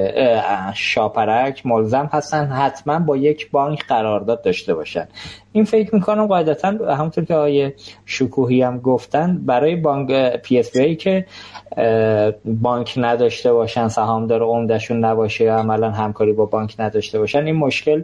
شاپرک 0.75 1.67
ملزم 1.67 2.09
هستن 2.13 2.47
حتما 2.47 2.99
با 2.99 3.17
یک 3.17 3.51
بانک 3.51 3.87
قرارداد 3.87 4.43
داشته 4.43 4.75
باشن. 4.75 5.09
این 5.53 5.65
فکر 5.65 5.95
می‌کنم 5.95 6.27
قاعدتا 6.27 6.69
همونطور 6.69 7.25
که 7.25 7.35
آقای 7.35 7.73
شکوهی 8.07 8.63
هم 8.63 8.79
گفتن 8.79 9.41
برای 9.47 9.77
بانک 9.77 10.37
PSP 10.37 10.97
که 10.97 11.27
بانک 12.45 12.95
نداشته 12.97 13.53
باشن 13.53 13.89
سهامدار 13.89 14.43
عمدهشون 14.63 15.05
نباشه 15.05 15.45
یا 15.45 15.59
عملا 15.59 15.91
همکاری 15.91 16.33
با 16.33 16.45
بانک 16.45 16.75
نداشته 16.79 17.19
باشن 17.19 17.47
این 17.47 17.57
مشکل 17.57 18.03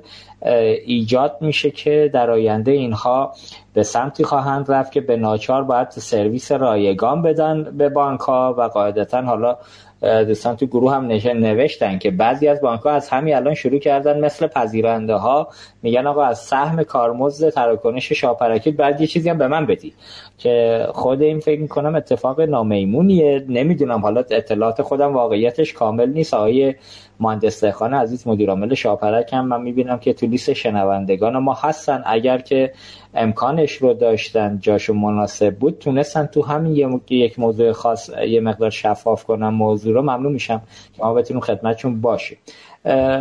ایجاد 0.87 1.37
میشه 1.41 1.71
که 1.71 2.11
در 2.15 2.31
آینده 2.31 2.71
اینها 2.71 3.33
به 3.75 3.83
سمتی 3.83 4.25
خواهند 4.25 4.71
رفت 4.73 4.93
که 4.93 5.01
به 5.01 5.17
ناچار 5.17 5.65
باید 5.65 5.91
سرویس 5.91 6.53
رایگان 6.53 7.23
بدن 7.23 7.63
به 7.63 7.89
بانک 7.89 8.21
ها 8.21 8.55
و 8.59 8.63
قاعدتا 8.63 9.23
حالا 9.23 9.57
دوستان 10.01 10.57
تو 10.57 10.67
گروه 10.67 10.95
هم 10.95 11.05
نوشتن 11.25 11.99
که 11.99 12.11
بعضی 12.11 12.49
از 12.49 12.61
بانک 12.61 12.81
ها 12.81 12.91
از 12.91 13.09
همین 13.09 13.37
الان 13.37 13.55
شروع 13.55 13.79
کردن 13.79 14.21
مثل 14.21 14.47
پذیرنده 14.47 15.15
ها 15.15 15.49
میگن 15.83 16.07
آقا 16.07 16.25
از 16.25 16.39
سهم 16.39 16.83
کارمزد 16.83 17.51
تراکنش 17.51 18.13
شاپرکیت 18.13 18.77
بعد 18.77 19.01
یه 19.01 19.07
چیزی 19.07 19.31
هم 19.31 19.39
به 19.39 19.49
من 19.49 19.67
بدی. 19.67 19.93
که 20.39 20.87
خود 20.95 21.23
این 21.23 21.41
فکر 21.41 21.61
می‌کنم 21.61 21.95
اتفاق 21.95 22.41
نامیمونیه. 22.41 23.45
نمی‌دونم. 23.49 24.01
حالا 24.01 24.25
اطلاعات 24.31 24.83
خودم 24.83 25.13
واقعیتش 25.13 25.73
کامل 25.73 26.11
نیست. 26.11 26.35
آقای 26.35 26.75
مهندس 27.21 27.65
خانه 27.65 27.97
عزیز 27.97 28.29
مدیر 28.29 28.51
عامل 28.51 28.75
شاپرک 28.75 29.33
هم. 29.33 29.49
من 29.49 29.63
می‌بینم 29.63 29.99
که 29.99 30.13
تو 30.13 30.27
لیست 30.27 30.53
شنوندگان 30.53 31.39
ما 31.39 31.55
هستن. 31.55 32.03
اگر 32.07 32.39
که 32.39 32.73
امکانش 33.15 33.73
رو 33.73 33.95
داشتن 33.95 34.59
جاشو 34.63 34.95
مناسب 34.95 35.55
بود 35.55 35.79
تونستن 35.79 36.27
تو 36.27 36.43
همین 36.43 37.01
یک 37.11 37.39
موضوع 37.39 37.73
خاص 37.73 38.11
یه 38.29 38.41
مقدار 38.41 38.71
شفاف 38.71 39.25
کنم 39.25 39.55
موضوع 39.55 39.95
رو 39.95 40.03
ممنون 40.03 40.33
میشم 40.33 40.63
که 40.97 41.03
ما 41.05 41.15
بتونیم 41.15 41.41
خدمتشون 41.41 42.01
باشیم. 42.01 42.39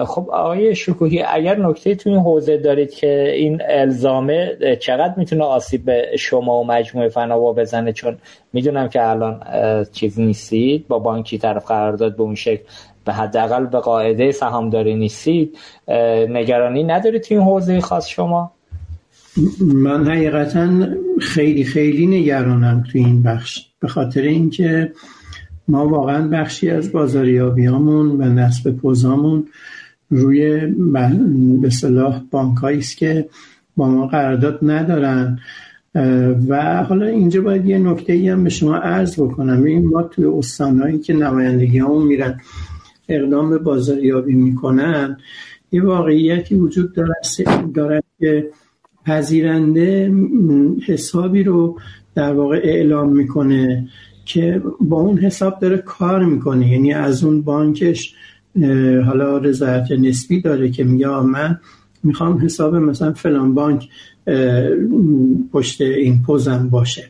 خب 0.06 0.30
آقای 0.32 0.76
شکوهی 0.76 1.22
اگر 1.22 1.58
نکته 1.60 1.96
تو 1.96 2.10
این 2.10 2.20
حوزه 2.20 2.58
دارید 2.58 2.92
که 2.92 3.32
این 3.36 3.62
الزامه 3.70 4.58
چقدر 4.80 5.14
می‌تونه 5.18 5.44
آسیب 5.44 5.86
به 5.86 6.06
شما 6.20 6.60
و 6.60 6.68
مجموعه 6.68 7.10
فناوا 7.10 7.54
بزنه؟ 7.54 7.94
چون 7.94 8.18
می‌دونم 8.54 8.90
که 8.90 9.10
الان 9.10 9.42
چیز 9.92 10.20
نیستید 10.20 10.88
با 10.88 11.00
بانکی 11.00 11.38
طرف 11.38 11.66
قرارداد 11.66 12.16
به 12.18 12.24
اون 12.24 12.36
شکل 12.36 12.64
به 13.06 13.14
حداقل 13.14 13.66
به 13.66 13.80
قاعده 13.80 14.32
سهامداری 14.32 14.96
نیستید. 14.96 15.58
نگرانی 16.30 16.84
ندارید 16.84 17.22
تو 17.22 17.34
این 17.34 17.44
حوزه 17.44 17.82
خاص 17.82 18.08
شما؟ 18.08 18.52
من 19.62 20.08
حقیقتا 20.08 20.70
خیلی 21.20 21.64
خیلی 21.64 22.08
نگرانم 22.08 22.84
تو 22.92 22.98
این 22.98 23.24
بخش 23.24 23.66
به 23.80 23.88
خاطر 23.88 24.22
اینکه 24.22 24.92
ما 25.68 25.88
واقعا 25.88 26.28
بخشی 26.28 26.70
از 26.70 26.92
بازاریابیامون 26.92 28.08
و 28.12 28.24
نصب 28.24 28.72
پوزامون 28.72 29.48
روی 30.10 30.60
به 31.62 31.70
صلاح 31.70 32.22
بانک 32.32 32.64
است 32.64 32.98
که 32.98 33.30
با 33.78 33.90
ما 33.90 34.08
قرارداد 34.08 34.60
ندارن. 34.62 35.40
و 36.48 36.84
حالا 36.84 37.06
اینجا 37.06 37.42
باید 37.42 37.66
یه 37.66 37.78
نکته 37.78 38.14
ای 38.14 38.30
هم 38.30 38.44
به 38.44 38.50
شما 38.50 38.76
عرض 38.76 39.20
بکنم. 39.20 39.64
این 39.64 39.88
ما 39.88 40.04
توی 40.04 40.26
استانهایی 40.26 41.00
که 41.00 41.14
نمایندگی 41.14 41.80
همون 41.80 42.08
میرن 42.08 42.40
اقدام 43.10 43.50
به 43.50 43.58
بازاریابی 43.58 44.34
می‌کنن 44.34 45.18
یه 45.72 45.84
واقعیتی 45.84 46.56
وجود 46.56 46.94
دارد 47.74 48.04
که 48.20 48.50
پذیرنده 49.06 50.14
حسابی 50.86 51.44
رو 51.44 51.80
در 52.16 52.34
واقع 52.34 52.62
اعلام 52.64 53.12
می‌کنه. 53.12 53.88
که 54.28 54.62
با 54.82 55.02
اون 55.02 55.18
حساب 55.18 55.60
داره 55.60 55.78
کار 55.78 56.24
می‌کنه. 56.26 56.72
یعنی 56.72 56.94
از 56.94 57.24
اون 57.24 57.42
بانکش 57.42 58.16
حالا 59.06 59.38
رضایت 59.38 59.92
نسبی 59.92 60.42
داره 60.42 60.70
که 60.70 60.84
میگه 60.84 61.20
من 61.20 61.60
می‌خوام 62.04 62.46
حساب 62.46 62.76
مثلا 62.76 63.14
فلان 63.14 63.54
بانک 63.54 63.90
پشت 65.52 65.82
این 65.82 66.22
پوزم 66.26 66.70
باشه. 66.70 67.04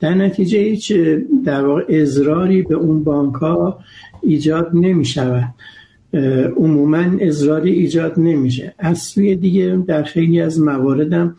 در 0.00 0.14
نتیجه 0.14 0.58
هیچ 0.58 0.92
در 1.44 1.66
واقع 1.66 1.84
اضراری 1.88 2.62
به 2.62 2.74
اون 2.74 3.04
بانک 3.04 3.34
ها 3.34 3.78
ایجاد 4.22 4.70
نمی 4.74 5.04
شود 5.04 5.54
عموما 6.56 7.04
اضراری 7.20 7.70
ایجاد 7.70 8.14
نمیشه. 8.18 8.74
از 8.78 8.98
سوی 8.98 9.36
دیگه 9.36 9.82
در 9.86 10.02
خیلی 10.02 10.40
از 10.40 10.60
مواردم 10.60 11.36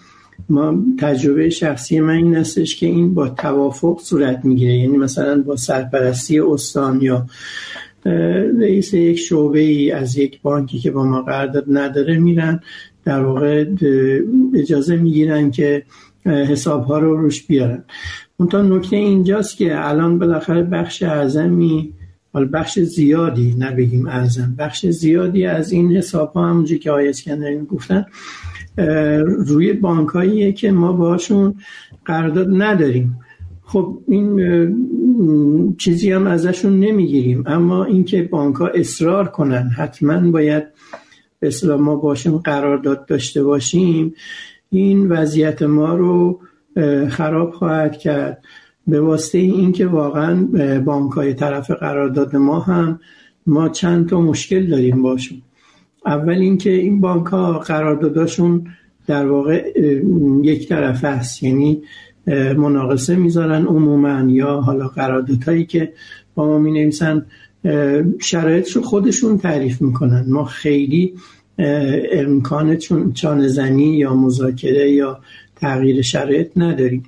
ما 0.52 0.84
تجربه 1.00 1.50
شخصی 1.50 2.00
من 2.00 2.14
این 2.14 2.38
استش 2.38 2.76
که 2.76 2.86
این 2.86 3.14
با 3.14 3.30
توافق 3.30 4.00
صورت 4.04 4.46
می‌گیره. 4.46 4.74
یعنی 4.74 4.98
مثلا 4.98 5.42
با 5.42 5.56
سرپرستی 5.56 6.40
استان 6.40 7.02
یا 7.02 7.26
رئیس 8.60 8.94
یک 8.94 9.20
شعبه 9.20 9.60
ای 9.60 9.92
از 9.92 10.18
یک 10.18 10.42
بانکی 10.42 10.80
که 10.80 10.92
با 10.92 11.04
ما 11.04 11.22
قرارداد 11.22 11.66
نداره 11.68 12.20
میرن 12.20 12.60
در 13.06 13.24
واقع 13.24 13.66
اجازه 14.56 14.96
می‌گیرن 14.96 15.52
که 15.52 15.84
حساب 16.26 16.86
ها 16.86 17.00
رو 17.00 17.18
روش 17.18 17.44
بیارن. 17.44 17.84
اون 18.38 18.74
نکته 18.74 18.96
اینجاست 18.96 19.58
که 19.58 19.88
الان 19.88 20.20
بالاخره 20.20 20.64
بخش 20.64 21.04
اعظمی 21.04 21.94
حال 22.34 22.50
بخش 22.54 22.80
زیادی 22.80 23.56
نبگیم 23.60 24.08
اعظم 24.08 24.56
بخش 24.58 24.86
زیادی 24.86 25.46
از 25.46 25.72
این 25.72 25.98
حساب 25.98 26.34
ها 26.34 26.50
همونجی 26.50 26.80
که 26.80 26.92
اسکندری 26.92 27.66
گفتن 27.66 28.06
روی 29.48 29.74
بانکاییه 29.74 30.52
که 30.52 30.72
ما 30.72 30.94
باشون 30.94 31.56
قرارداد 32.06 32.48
نداریم. 32.52 33.20
خب 33.64 33.98
این 34.08 35.76
چیزی 35.78 36.12
هم 36.12 36.28
ازشون 36.28 36.80
نمی‌گیریم. 36.80 37.44
اما 37.46 37.86
اینکه 37.86 38.24
بانک 38.24 38.56
ها 38.56 38.68
اصرار 38.68 39.28
کنن 39.28 39.70
حتما 39.78 40.32
باید 40.32 40.64
به 41.40 41.76
ما 41.76 41.96
باشیم 41.96 42.38
قرارداد 42.38 43.06
داشته 43.06 43.44
باشیم. 43.44 44.14
این 44.70 45.10
وضعیت 45.10 45.62
ما 45.62 45.96
رو 45.96 46.40
خراب 47.10 47.52
خواهد 47.52 47.98
کرد. 47.98 48.44
به 48.88 49.02
واسطه 49.02 49.38
اینکه 49.38 49.88
واقعا 49.88 50.48
بانک 50.86 51.12
های 51.12 51.34
طرف 51.34 51.72
قرارداد 51.72 52.36
ما 52.36 52.60
هم 52.60 53.00
ما 53.48 53.70
چند 53.70 54.10
تا 54.10 54.22
مشکل 54.22 54.68
داریم 54.68 55.02
باشون 55.02 55.42
اول 56.06 56.38
اینکه 56.38 56.70
این 56.70 57.02
بانک 57.02 57.28
ها 57.28 57.60
قرارداداشون 57.60 58.68
در 59.08 59.26
واقع 59.26 59.72
یک 60.44 60.70
طرف 60.70 61.04
است. 61.04 61.44
یعنی 61.44 61.82
مناقصه 62.58 63.16
می‌ذارن 63.16 63.66
عموما 63.66 64.32
یا 64.32 64.62
حالا 64.62 64.88
قراردادهایی 64.88 65.66
که 65.66 65.94
با 66.36 66.46
ما 66.46 66.60
می 66.60 66.72
نویسن 66.72 67.26
شرایطش 68.20 68.78
خودشون 68.78 69.38
تعریف 69.38 69.82
می‌کنن. 69.82 70.26
ما 70.28 70.46
خیلی 70.46 71.14
امکان 72.12 72.78
چون 73.14 73.48
زنی 73.48 73.98
یا 73.98 74.16
مذاکره 74.16 74.92
یا 74.92 75.20
تغییر 75.56 76.02
شرایط 76.02 76.52
نداریم. 76.56 77.04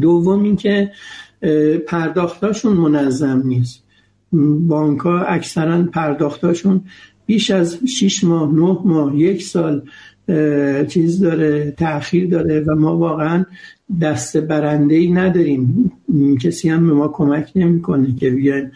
دوم 0.00 0.42
اینکه 0.42 0.90
پرداختاشون 1.86 2.72
منظم 2.72 3.42
نیست. 3.44 3.82
بانک 4.68 5.00
ها 5.00 5.20
اکثرا 5.20 5.82
پرداختاشون 5.82 6.80
بیش 7.26 7.50
از 7.50 7.78
6 7.86 8.24
ماه 8.24 8.54
9 8.54 8.78
ماه 8.84 9.16
یک 9.16 9.42
سال 9.42 9.82
چیز 10.88 11.20
داره 11.20 11.70
تاخیر 11.70 12.28
داره 12.28 12.60
و 12.60 12.74
ما 12.74 12.96
واقعا 12.96 13.44
دست 14.00 14.36
برنده 14.36 14.94
ای 14.94 15.12
نداریم. 15.12 15.92
کسی 16.42 16.68
هم 16.68 16.86
به 16.86 16.94
ما 16.94 17.08
کمک 17.08 17.52
نمی‌کنه 17.56 18.14
که 18.16 18.30
بیاین 18.30 18.70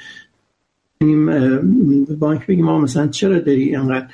بانک 2.19 2.47
بگیم 2.47 2.65
ما 2.65 2.79
مثلا 2.79 3.07
چرا 3.07 3.39
داری 3.39 3.77
اینقدر 3.77 4.07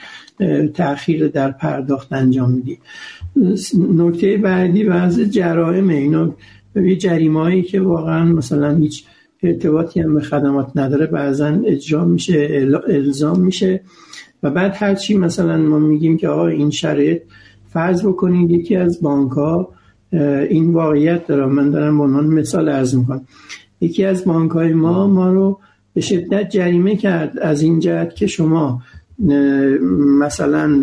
تاخیر 0.75 1.29
در 1.29 1.51
پرداخت 1.51 2.13
انجام 2.13 2.51
میدی؟ 2.51 2.79
نکته 3.97 4.37
بعدی 4.37 4.85
بعض 4.85 5.21
جرائم 5.21 5.89
اینا 5.89 6.35
یه 6.77 6.97
جریمه 6.97 7.41
هایی 7.41 7.63
که 7.63 7.81
واقعا 7.81 8.25
مثلا 8.25 8.77
هیچ 8.77 9.05
ارتباطی 9.43 10.01
هم 10.01 10.15
به 10.15 10.21
خدمات 10.21 10.73
نداره 10.75 11.07
بعضا 11.07 11.47
اجرا 11.67 12.05
میشه 12.05 12.69
الزام 12.89 13.41
میشه. 13.41 13.81
و 14.47 14.51
بعد 14.51 14.75
هرچی 14.77 15.19
مثلا 15.19 15.57
ما 15.57 15.79
میگیم 15.79 16.17
که 16.17 16.29
آقا 16.29 16.47
این 16.47 16.71
شرایط 16.71 17.23
فرض 17.69 18.07
بکنید 18.07 18.51
یکی 18.51 18.77
از 18.77 19.03
بانک 19.03 19.33
ها 19.33 19.69
این 20.51 20.73
واقعیت 20.73 21.27
دارم 21.27 21.53
من 21.53 21.71
دارم 21.71 21.99
به 21.99 22.05
عنوان 22.05 22.27
مثال 22.27 22.69
ارز 22.69 22.95
می‌کنم. 22.95 23.21
یکی 23.81 24.05
از 24.05 24.25
بانک 24.25 24.51
های 24.51 24.73
ما 24.73 25.07
ما 25.07 25.33
رو 25.33 25.59
به 25.95 26.01
شدت 26.01 26.51
جریمه 26.51 26.97
کرد 26.97 27.39
از 27.39 27.63
این 27.63 27.81
جهت 27.81 28.15
که 28.15 28.27
شما 28.27 28.83
مثلا 30.21 30.83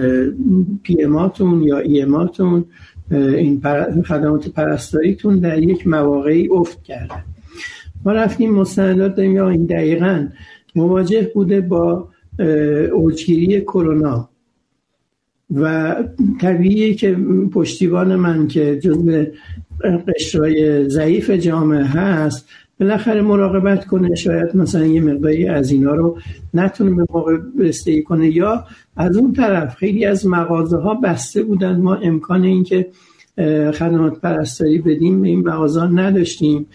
پی 0.83 1.03
اماتون 1.03 1.63
یا 1.63 1.77
ای 1.77 2.01
اماتون 2.01 2.65
این 3.11 3.61
خدمات 4.05 4.49
پرستاریتون 4.49 5.39
در 5.39 5.63
یک 5.63 5.87
مواقعی 5.87 6.49
افت 6.51 6.83
کرده 6.83 7.23
ما 8.05 8.11
رفتیم 8.11 8.53
مستندات 8.53 9.15
داریم 9.15 9.31
یا 9.31 9.49
این 9.49 9.65
دقیقا 9.65 10.27
مواجه 10.75 11.31
بوده 11.33 11.61
با 11.61 12.07
اوجگیری 12.93 13.61
کرونا. 13.61 14.29
و 15.55 15.95
طبیعیه 16.41 16.93
که 16.93 17.17
پشتیبان 17.53 18.15
من 18.15 18.47
که 18.47 18.79
جزء 18.79 19.25
قشرهای 20.07 20.89
ضعیف 20.89 21.29
جامعه 21.31 21.83
هست 21.83 22.49
بالاخره 22.79 23.21
مراقبت 23.21 23.85
کنه 23.85 24.15
شاید 24.15 24.55
مثلا 24.55 24.85
یه 24.85 25.01
مقداری 25.01 25.47
از 25.47 25.71
اینا 25.71 25.95
رو 25.95 26.17
نتونه 26.53 26.91
به 26.95 27.05
موقع 27.13 27.37
رسیدگی 27.59 28.03
کنه. 28.03 28.29
یا 28.29 28.65
از 28.95 29.17
اون 29.17 29.33
طرف 29.33 29.75
خیلی 29.75 30.05
از 30.05 30.27
مغازه 30.27 30.77
ها 30.77 30.93
بسته 30.93 31.43
بودن. 31.43 31.75
ما 31.75 31.95
امکان 31.95 32.43
این 32.43 32.63
که 32.63 32.87
خدمات 33.73 34.21
پرستاری 34.21 34.77
بدیم 34.77 35.21
این 35.21 35.39
مغازه 35.39 35.83
نداشتیم. 35.83 36.65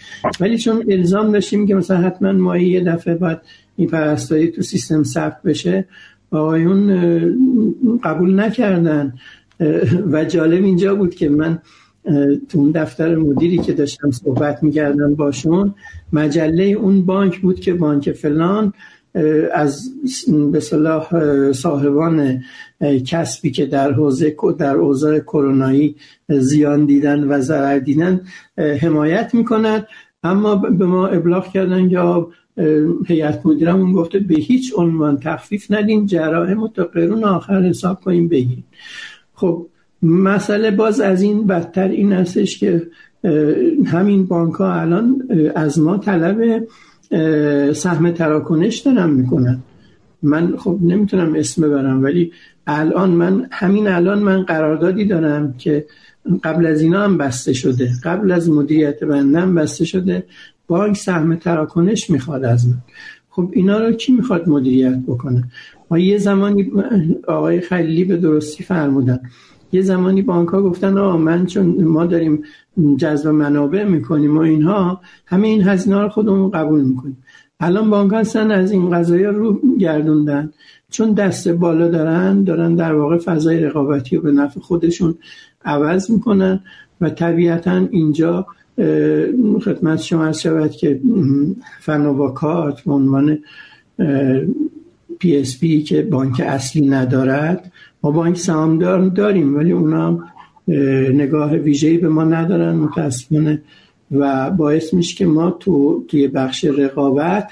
ولی 0.40 0.58
چون 0.58 0.84
الزام 0.88 1.32
داشتیم 1.32 1.66
که 1.66 1.74
مثلا 1.74 1.96
حتما 1.96 2.32
ما 2.32 2.56
یه 2.56 2.84
دفعه 2.84 3.14
باید 3.14 3.38
این 3.78 3.88
پرستاری 3.88 4.48
تو 4.48 4.62
سیستم 4.62 5.02
ثبت 5.02 5.42
بشه 5.42 5.84
آقایون 6.30 6.86
قبول 8.04 8.40
نکردن. 8.40 9.14
و 10.12 10.24
جالب 10.24 10.64
اینجا 10.64 10.94
بود 10.94 11.14
که 11.14 11.28
من 11.28 11.58
تو 12.48 12.58
اون 12.58 12.70
دفتر 12.70 13.16
مدیری 13.16 13.58
که 13.58 13.72
داشتم 13.72 14.10
صحبت 14.10 14.62
می‌کردم 14.62 15.14
باشون 15.14 15.74
مجله 16.12 16.64
اون 16.64 17.06
بانک 17.06 17.40
بود 17.40 17.60
که 17.60 17.74
بانک 17.74 18.12
فلان 18.12 18.72
از 19.54 19.90
به 20.52 20.60
صلاح 20.60 21.08
صاحبان 21.52 22.42
کسبی 23.06 23.50
که 23.50 23.66
در 23.66 23.92
حوزه 23.92 24.36
در 24.58 24.76
اوضاع 24.76 25.18
کرونایی 25.18 25.96
زیان 26.28 26.86
دیدن 26.86 27.24
و 27.24 27.40
ضرر 27.40 27.78
دیدن 27.78 28.20
حمایت 28.56 29.34
می‌کنند 29.34 29.86
اما 30.22 30.56
به 30.56 30.86
ما 30.86 31.06
ابلاغ 31.06 31.52
کردن 31.52 31.90
یا 31.90 32.30
هیئت 33.06 33.46
مدیرمون 33.46 33.92
گفته 33.92 34.18
به 34.18 34.34
هیچ 34.34 34.72
عنوان 34.76 35.16
تخفیف 35.16 35.70
ندین 35.70 36.06
جراحه 36.06 36.56
تا 36.74 36.84
قرون 36.84 37.24
آخر 37.24 37.62
حساب 37.62 38.00
کنیم 38.00 38.28
بگیریم 38.28 38.64
خب 39.34 39.66
مسئله 40.02 40.70
باز 40.70 41.00
از 41.00 41.22
این 41.22 41.46
بدتر 41.46 41.88
این 41.88 42.12
هستش 42.12 42.58
که 42.58 42.86
همین 43.86 44.26
بانک 44.26 44.54
ها 44.54 44.74
الان 44.74 45.22
از 45.54 45.78
ما 45.78 45.98
طلب 45.98 46.66
سهم 47.72 48.10
تراکنش 48.10 48.78
دارن 48.78 49.10
می‌کنن. 49.10 49.58
من 50.22 50.56
خب 50.56 50.78
نمی‌تونم 50.82 51.34
اسم 51.34 51.62
ببرم 51.62 52.02
ولی 52.02 52.32
الان 52.66 53.10
من 53.10 53.46
همین 53.50 53.88
الان 53.88 54.18
من 54.18 54.42
قراردادی 54.42 55.04
دارم 55.04 55.54
که 55.58 55.86
قبل 56.44 56.66
از 56.66 56.80
اینا 56.82 57.04
هم 57.04 57.18
بسته 57.18 57.52
شده. 57.52 57.90
قبل 58.04 58.32
از 58.32 58.50
مدیریت 58.50 59.04
بندم 59.04 59.54
بسته 59.54 59.84
شده. 59.84 60.24
بانک 60.68 60.96
سهم 60.96 61.36
تراکنش 61.36 62.10
می‌خواد 62.10 62.44
از 62.44 62.68
من. 62.68 62.78
خب 63.30 63.50
اینا 63.52 63.78
رو 63.78 63.92
کی 63.92 64.12
می‌خواد 64.12 64.48
مدیریت 64.48 64.98
بکنه؟ 65.06 65.44
ما 65.90 65.98
یه 65.98 66.18
زمانی 66.18 66.72
آقای 67.28 67.60
خلیلی 67.60 68.04
به 68.04 68.16
درستی 68.16 68.64
فرمودن. 68.64 69.20
یه 69.72 69.82
زمانی 69.82 70.22
بانک 70.22 70.48
ها 70.48 70.62
گفتن 70.62 70.98
آه 70.98 71.16
من 71.16 71.46
چون 71.46 71.84
ما 71.84 72.06
داریم 72.06 72.42
جذب 72.96 73.28
منابع 73.28 73.84
می‌کنیم 73.84 74.36
و 74.36 74.40
اینها 74.40 75.00
همه 75.26 75.48
این 75.48 75.62
هزینه 75.62 76.02
رو 76.02 76.08
خودمون 76.08 76.50
قبول 76.50 76.80
می‌کنیم. 76.80 77.16
الان 77.60 77.90
بانک 77.90 78.12
هستن 78.14 78.50
از 78.50 78.72
این 78.72 78.90
قضایا 78.90 79.24
رو 79.24 79.60
گردوندن. 79.78 80.50
چون 80.90 81.12
دست 81.12 81.48
بالا 81.48 81.88
دارن 81.88 82.44
دارن 82.44 82.74
در 82.74 82.94
واقع 82.94 83.18
فضای 83.18 83.60
رقابتی 83.60 84.16
رو 84.16 84.22
به 84.22 84.32
نفع 84.32 84.60
خودشون 84.60 85.14
عوض 85.64 86.10
می‌کنن 86.10 86.60
و 87.00 87.10
طبیعتا 87.10 87.86
اینجا 87.90 88.46
خدمت 89.64 90.02
شما 90.02 90.24
عرض 90.24 90.40
شود 90.40 90.70
که 90.70 91.00
فن‌آوا 91.80 92.30
کارت 92.30 92.80
به 92.80 92.92
عنوان 92.92 93.38
PSP 95.18 95.82
که 95.82 96.02
بانک 96.02 96.40
اصلی 96.40 96.88
ندارد 96.88 97.72
ما 98.02 98.10
بانک 98.10 98.36
سهامدار 98.36 99.08
داریم 99.08 99.56
ولی 99.56 99.72
اونا 99.72 100.24
نگاه 101.14 101.54
ویژه‌ای 101.54 101.98
به 101.98 102.08
ما 102.08 102.24
ندارن 102.24 102.74
متاسفانه 102.74 103.62
و 104.10 104.50
باعث 104.50 104.94
میشه 104.94 105.16
که 105.16 105.26
ما 105.26 105.50
تو 105.50 106.04
توی 106.08 106.28
بخش 106.28 106.64
رقابت 106.64 107.50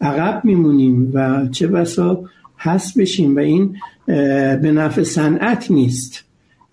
عقب 0.00 0.44
میمونیم 0.44 1.10
و 1.14 1.46
چه 1.46 1.66
بسا 1.66 2.24
هست 2.58 2.98
بشیم 2.98 3.36
و 3.36 3.38
این 3.38 3.76
به 4.62 4.72
نفع 4.72 5.02
صنعت 5.02 5.70
نیست. 5.70 6.24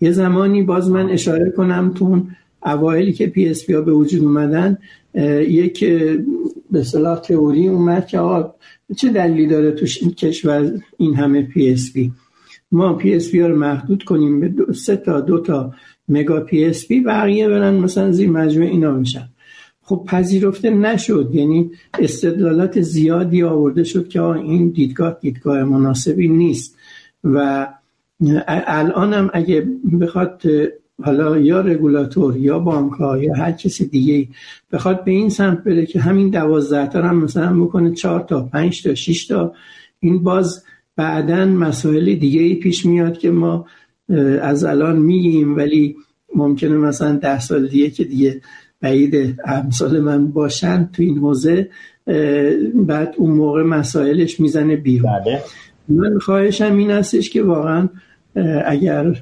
یه 0.01 0.11
زمانی 0.11 0.63
باز 0.63 0.89
من 0.89 1.09
اشاره 1.09 1.51
کنم 1.51 1.91
تو 1.95 2.21
اوایلی 2.65 3.13
که 3.13 3.27
PSP 3.27 3.73
ها 3.73 3.81
به 3.81 3.93
وجود 3.93 4.23
اومدن 4.23 4.77
یک 5.47 5.85
به 6.71 6.83
اصطلاح 6.83 7.19
تئوری 7.19 7.67
اومد 7.67 8.07
که 8.07 8.19
آقا 8.19 8.53
چه 8.97 9.09
دلیلی 9.09 9.47
داره 9.47 9.71
تو 9.71 9.85
کشور 10.09 10.71
این 10.97 11.15
همه 11.15 11.41
PSP 11.41 12.11
ما 12.71 12.93
PSP 12.93 13.39
ها 13.39 13.47
رو 13.47 13.55
محدود 13.55 14.03
کنیم 14.03 14.39
به 14.39 14.47
دو 14.47 14.73
سه 14.73 14.95
تا 14.95 15.21
دو 15.21 15.39
تا 15.39 15.73
mega 16.07 16.39
PSP 16.39 16.99
بقیه 16.99 17.49
برن 17.49 17.73
مثلا 17.73 18.11
زیر 18.11 18.29
مجموعه 18.29 18.69
اینا 18.69 18.91
میشن 18.91 19.29
خب 19.81 20.03
پذیرفته 20.07 20.69
نشد 20.69 21.29
یعنی 21.33 21.71
استدلالات 21.99 22.81
زیادی 22.81 23.43
آورده 23.43 23.83
شد 23.83 24.07
که 24.07 24.21
این 24.21 24.69
دیدگاه 24.69 25.17
دیدگاه 25.21 25.63
مناسبی 25.63 26.27
نیست. 26.27 26.77
و 27.23 27.67
الان 28.47 29.13
هم 29.13 29.29
اگه 29.33 29.67
بخواد 30.01 30.41
حالا 31.03 31.37
یا 31.37 31.61
رگولاتور 31.61 32.37
یا 32.37 32.59
بانک 32.59 32.91
ها 32.93 33.17
یا 33.17 33.35
هر 33.35 33.51
کسی 33.51 33.87
دیگه 33.87 34.27
بخواد 34.71 35.03
به 35.03 35.11
این 35.11 35.29
سمت 35.29 35.63
بره 35.63 35.85
که 35.85 35.99
همین 35.99 36.29
دوازده 36.29 36.87
تا 36.87 37.01
هم 37.01 37.23
مثلا 37.23 37.59
بکنه 37.59 37.93
چهار 37.93 38.19
تا 38.19 38.41
پنج 38.43 38.83
تا 38.83 38.95
شش 38.95 39.27
تا 39.27 39.53
این 39.99 40.23
باز 40.23 40.63
بعدا 40.95 41.45
مسائل 41.45 42.15
دیگه 42.15 42.41
ای 42.41 42.55
پیش 42.55 42.85
میاد 42.85 43.17
که 43.17 43.31
ما 43.31 43.65
از 44.41 44.63
الان 44.63 44.99
میگیم 44.99 45.55
ولی 45.55 45.95
ممکنه 46.35 46.77
مثلا 46.77 47.15
ده 47.15 47.39
سال 47.39 47.67
دیگه 47.67 47.89
که 47.89 48.03
دیگه 48.03 48.41
بعید 48.81 49.39
امثال 49.45 49.99
من 49.99 50.27
باشن 50.27 50.89
تو 50.93 51.03
این 51.03 51.17
حوزه 51.17 51.69
بعد 52.75 53.15
اون 53.17 53.31
موقع 53.31 53.63
مسائلش 53.63 54.39
می‌زنه 54.39 54.75
بیرون 54.75 55.11
بله. 55.11 55.41
من 55.89 56.19
خواهشم 56.19 56.77
این 56.77 56.91
هستش 56.91 57.29
که 57.29 57.43
واقعا 57.43 57.89
اگر 58.65 59.15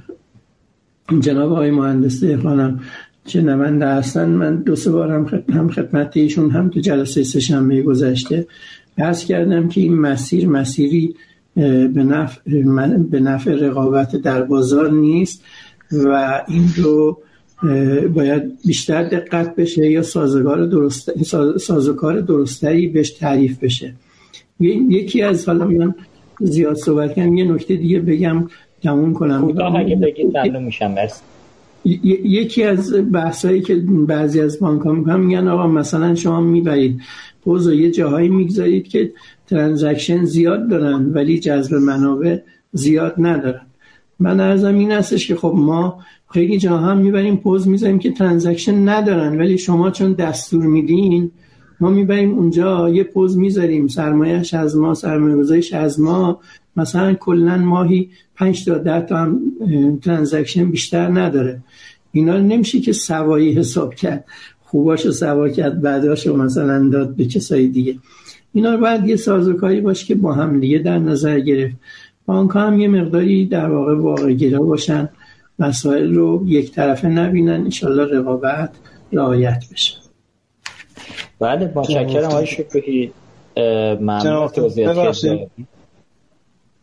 جناب 1.20 1.52
آقای 1.52 1.72
مهندس 1.72 2.24
دهقانم 2.24 2.80
شنونده 3.28 3.88
هستن؟ 3.88 4.30
من 4.30 4.56
دو 4.56 4.76
سه 4.76 4.92
بارم 4.92 5.44
هم 5.50 5.70
خدمت 5.70 6.18
ایشون 6.18 6.52
هم 6.52 6.70
تو 6.70 6.80
جلسه 6.80 7.24
سهشنبه 7.24 7.82
گذشته 7.82 8.48
بحث 8.98 9.26
کردم 9.26 9.68
که 9.68 9.82
این 9.82 9.96
مسیر 9.96 10.48
مسیری 10.48 11.16
به 11.56 12.04
نفع, 12.04 12.42
به 13.12 13.20
نفع 13.20 13.52
رقابت 13.52 14.16
در 14.16 14.42
بازار 14.42 14.92
نیست 14.92 15.44
و 15.92 16.42
این 16.48 16.66
رو 16.78 17.18
باید 18.14 18.44
بیشتر 18.66 19.04
دقت 19.04 19.56
بشه 19.56 19.92
یا 19.92 20.02
سازگار 20.02 20.66
درست 20.66 21.24
سازوکار 21.58 22.22
درستری 22.22 22.88
بهش 22.88 23.12
تعریف 23.12 23.64
بشه. 23.64 23.94
یکی 24.60 25.22
از 25.22 25.46
حالا 25.48 25.68
من 25.68 25.96
زیاد 26.40 26.76
صحبت 26.76 27.16
کنم 27.16 27.38
یه 27.38 27.52
نکته 27.52 27.76
دیگه 27.76 28.00
بگم. 28.00 28.48
تموم 28.84 29.14
کنم. 29.14 29.54
اگه 29.76 29.96
بگید 29.96 30.58
میشم 30.58 30.96
یکی 32.24 32.64
از 32.64 33.12
بحثایی 33.12 33.62
که 33.62 33.76
بعضی 34.08 34.42
از 34.42 34.60
بانک 34.60 34.82
ها 34.82 34.92
می‌کنن 34.92 35.20
میگن 35.20 35.48
آقا 35.48 35.68
مثلا 35.68 36.16
شما 36.16 36.42
می‌برید 36.42 37.02
پوز 37.44 37.68
و 37.68 37.74
یه 37.74 37.92
جاهایی 37.92 38.30
می‌گذارید 38.30 38.88
که 38.88 39.12
transaction 39.48 40.24
زیاد 40.24 40.70
دارن 40.70 41.06
ولی 41.14 41.40
جذب 41.40 41.74
منابع 41.74 42.38
زیاد 42.74 43.16
ندارن. 43.18 43.62
من 44.20 44.40
عرضم 44.40 44.76
این 44.76 44.92
هستش 44.92 45.28
که 45.28 45.36
خب 45.36 45.54
ما 45.56 46.00
خیلی 46.30 46.58
جا 46.58 46.78
هم 46.78 46.98
می‌بریم 46.98 47.38
پوز 47.38 47.68
می‌ذاریم 47.68 48.00
که 48.00 48.12
transaction 48.12 48.90
ندارن 48.90 49.38
ولی 49.38 49.58
شما 49.58 49.92
چون 49.92 50.14
دستور 50.14 50.66
میدین 50.66 51.32
ما 51.82 51.90
می‌بریم 51.90 52.34
اونجا 52.34 52.90
یه 52.90 53.04
پوز 53.04 53.38
می‌ذاریم 53.38 53.88
سرمایهش 53.88 54.54
از 54.54 54.78
ما 54.78 54.94
سرمایه 54.94 55.36
گذاریش 55.36 55.74
از 55.74 56.00
ما. 56.00 56.40
مثلا 56.76 57.14
کلا 57.14 57.58
ماهی 57.58 58.10
5 58.36 58.66
تا 58.66 58.78
10 58.78 59.02
تا 59.02 59.18
هم 59.18 59.40
ترانزکشن 60.04 60.72
بیشتر 60.72 61.08
نداره. 61.08 61.60
اینا 62.12 62.38
نمیشه 62.38 62.80
که 62.80 62.92
سوایی 62.92 63.54
حساب 63.54 63.96
کرد. 63.96 64.26
خوباشو 64.62 65.12
سوا 65.12 65.50
کرد 65.50 65.82
بعداشو 65.82 66.38
مثلا 66.38 66.90
داد 66.90 67.16
به 67.16 67.26
کسای 67.26 67.68
دیگه. 67.68 67.96
اینا 68.54 68.74
رو 68.74 68.82
باید 68.82 69.08
یه 69.08 69.16
سازوکاری 69.16 69.82
باشه 69.82 70.06
که 70.06 70.16
با 70.16 70.34
هم 70.34 70.60
دیگه 70.60 70.78
در 70.78 71.00
نظر 71.00 71.40
گرفت. 71.40 71.76
بانک 72.26 72.52
هم 72.56 72.80
یه 72.80 72.88
مقداری 72.88 73.46
در 73.46 73.70
واقع 73.70 73.96
واقع 73.96 74.34
گرا 74.34 74.60
باشن. 74.60 75.10
مسائل 75.60 76.16
رو 76.16 76.44
یک 76.48 76.72
طرفه 76.72 77.08
نبینن. 77.08 77.62
انشالله 77.62 78.20
رقابت 78.20 78.70
رعایت 79.14 79.64
بشه. 79.72 80.01
بله 81.42 81.72
متشکرم 81.76 82.26
آقای 82.26 82.46
شکوهی 82.46 83.12
ممنون 83.58 84.48
توضیحات 84.48 85.18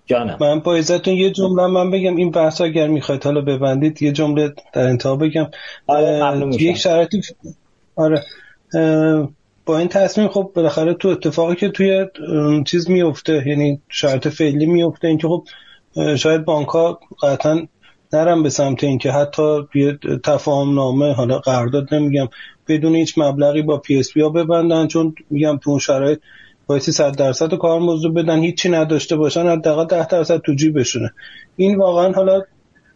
جانم. 0.06 0.36
من 0.40 0.60
با 0.60 0.78
یه 1.06 1.30
جمله 1.30 1.66
من 1.66 1.90
بگم. 1.90 2.16
این 2.16 2.30
بحث 2.30 2.60
اگر 2.60 2.86
می‌خواید 2.86 3.24
حالا 3.24 3.40
ببندید 3.40 4.02
یه 4.02 4.12
جمله 4.12 4.52
در 4.72 4.82
انتها 4.82 5.16
بگم. 5.16 5.50
آره 5.86 6.46
یک 6.60 6.76
شرایطی 6.76 7.20
آره. 7.96 8.24
با 9.66 9.78
این 9.78 9.88
تصمیم 9.88 10.28
خب 10.28 10.50
بالاخره 10.54 10.94
تو 10.94 11.08
اتفاقی 11.08 11.54
که 11.54 11.68
توی 11.68 12.06
چیز 12.66 12.90
میفته 12.90 13.44
یعنی 13.46 13.80
شرایط 13.88 14.28
فعلی 14.28 14.66
میفته 14.66 15.08
اینکه 15.08 15.28
خب 15.28 15.44
شاید 16.16 16.44
بانک 16.44 16.68
ها 16.68 17.00
قطعا 17.22 17.66
نرم 18.12 18.42
به 18.42 18.50
سمت 18.50 18.84
اینکه 18.84 19.12
حتی 19.12 19.58
یه 19.74 19.98
تفاهم 20.24 20.74
نامه 20.74 21.12
حالا 21.12 21.38
قرارداد 21.38 21.94
نمیگم 21.94 22.28
بدون 22.68 22.94
هیچ 22.94 23.18
مبلغی 23.18 23.62
با 23.62 23.78
پی 23.78 23.96
اس 23.96 24.16
ها 24.16 24.28
ببندن 24.28 24.86
چون 24.86 25.14
میگم 25.30 25.58
تو 25.62 25.70
اون 25.70 25.78
شرایط 25.78 26.20
بایستی 26.66 26.92
صد 26.92 27.16
درصد 27.16 27.54
کارمزد 27.54 27.80
رو 27.80 28.12
بدن 28.12 28.38
هیچی 28.38 28.68
نداشته 28.68 29.16
باشن 29.16 29.46
حداقل 29.46 29.84
ده 29.84 30.06
درصد 30.06 30.40
تو 30.40 30.54
جیبشونه. 30.54 31.10
این 31.56 31.76
واقعا 31.76 32.12
حالا 32.12 32.42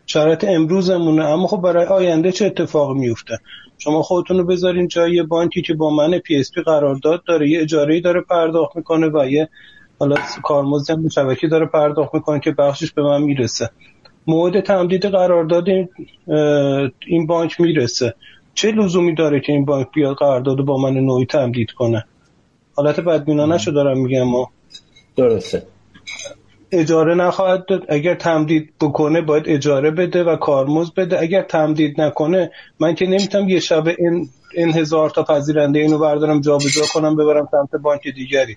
شرایط 0.07 0.45
امروزمونه 0.49 1.25
اما 1.25 1.47
خب 1.47 1.61
برای 1.61 1.87
آینده 1.87 2.33
چه 2.33 2.47
اتفاق 2.47 2.97
میفته 2.97 3.39
شما 3.79 4.03
خودتون 4.03 4.39
رو 4.39 4.45
بذارین 4.45 4.89
جای 4.89 5.13
یه 5.13 5.23
بانکی 5.23 5.63
که 5.63 5.75
با 5.75 5.91
من 5.91 6.19
PSP 6.19 6.63
قرارداد 6.63 7.23
داره 7.25 7.49
یه 7.51 7.61
اجاره 7.61 8.01
داره 8.01 8.21
پرداخت 8.21 8.77
می‌کنه 8.77 9.07
و 9.07 9.29
یه 9.31 9.49
حالا 9.99 10.17
کارمزد 10.43 10.91
هم 10.91 11.09
شاپرکی 11.09 11.49
داره 11.49 11.67
پرداخت 11.67 12.15
می‌کنه 12.15 12.41
که 12.41 12.53
بخشش 12.53 12.93
به 12.93 13.03
من 13.03 13.23
می‌رسه. 13.23 13.71
موعد 14.27 14.61
تمدید 14.61 15.07
قرارداد 15.07 15.65
این 17.07 17.27
بانک 17.27 17.61
می‌رسه. 17.61 18.15
چه 18.55 18.71
لزومی 18.71 19.15
داره 19.15 19.41
که 19.41 19.53
این 19.53 19.65
بانک 19.65 19.89
بیاد 19.95 20.17
قرارداد 20.17 20.57
با 20.57 20.77
من 20.77 20.95
نوعی 20.95 21.27
تمدید 21.27 21.71
کنه؟ 21.71 22.05
حالت 22.75 23.01
بدبینانه 23.01 23.59
شو 23.59 23.71
دارم 23.71 23.99
میگم 23.99 24.23
ما. 24.23 24.51
درسته. 25.17 25.63
اجاره 26.73 27.15
نخواهد 27.15 27.67
داد. 27.67 27.83
اگر 27.89 28.15
تمدید 28.15 28.73
بکنه 28.81 29.21
باید 29.21 29.45
اجاره 29.47 29.91
بده 29.91 30.25
و 30.25 30.37
کارمز 30.37 30.91
بده. 30.91 31.21
اگر 31.21 31.43
تمدید 31.43 32.01
نکنه 32.01 32.51
من 32.81 32.95
که 32.95 33.07
نمی‌تونم 33.07 33.49
یه 33.49 33.61
شب 33.61 33.87
این, 33.87 34.29
این 34.55 34.73
هزار 34.73 35.11
تا 35.11 35.23
پذیرنده 35.23 35.79
اینو 35.79 35.99
بردارم 35.99 36.41
جابجا 36.41 36.83
کنم 36.95 37.17
ببرم 37.17 37.49
سمت 37.51 37.83
بانک 37.83 38.09
دیگری. 38.09 38.57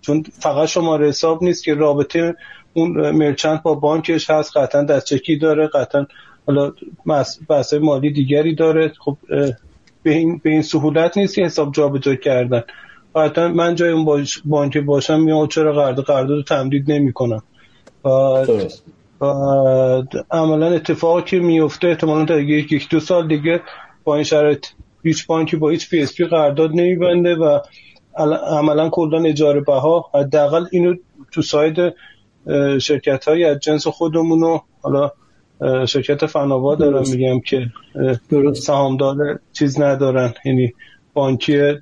چون 0.00 0.22
فقط 0.22 0.68
شماره 0.68 1.08
حساب 1.08 1.42
نیست 1.42 1.64
که 1.64 1.74
رابطه 1.74 2.34
اون 2.72 3.10
مرچنت 3.10 3.62
با 3.62 3.74
بانکش 3.74 4.30
هست. 4.30 4.56
قطعا 4.56 4.82
دستچکی 4.82 5.36
داره. 5.36 5.66
قطعا 5.66 6.06
حالا 6.46 6.72
بحث 7.48 7.74
مالی 7.74 8.12
دیگری 8.12 8.54
داره. 8.54 8.92
خب 9.04 9.16
به 10.02 10.10
این, 10.10 10.40
به 10.44 10.50
این 10.50 10.62
سهولت 10.62 11.16
نیست 11.18 11.34
که 11.34 11.42
حساب 11.42 11.72
جابجا 11.72 12.14
کردن. 12.14 12.62
قطعا 13.14 13.48
من 13.48 13.74
جای 13.74 13.90
اون 13.90 14.04
باش 14.04 14.42
بانک 14.44 14.78
باشم 14.78 15.20
میام 15.20 15.46
چرا 15.46 15.72
قرارداد 15.72 16.04
قرارداد 16.04 16.44
تمدید 16.44 16.90
نمی‌کنم؟ 16.92 17.42
عملا 20.30 20.66
اتفاقی 20.66 21.22
که 21.22 21.38
میفته 21.38 21.88
احتمالا 21.88 22.24
تا 22.24 22.40
یک 22.40 22.72
یک 22.72 22.88
دو 22.88 23.00
سال 23.00 23.28
دیگه 23.28 23.60
با 24.04 24.14
این 24.14 24.24
شرایط 24.24 24.66
هیچ 25.02 25.26
بانکی 25.26 25.56
با 25.56 25.70
هیچ 25.70 25.90
PSP 25.90 26.24
قرارداد 26.24 26.70
نمیبنده 26.70 27.34
و 27.34 27.58
عملا 28.46 28.88
کلا 28.88 29.24
اجاره 29.24 29.60
بها. 29.60 30.10
حداقل 30.14 30.66
اینو 30.72 30.94
تو 31.32 31.42
side 31.42 31.94
شرکت 32.80 33.28
های 33.28 33.44
از 33.44 33.58
جنس 33.58 33.86
خودمون 33.86 34.60
حالا 34.82 35.10
شرکت 35.86 36.26
فناوا 36.26 36.74
دارم 36.74 37.02
میگم 37.10 37.40
که 37.40 37.66
سهامدار 38.54 39.38
چیز 39.52 39.80
ندارن. 39.80 40.34
یعنی 40.44 40.72
بانکی 41.14 41.72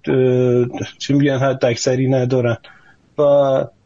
چی 0.99 1.13
میگن 1.13 1.39
حد 1.39 1.65
اکثری 1.65 2.09
ندارن. 2.09 2.57
و 3.19 3.23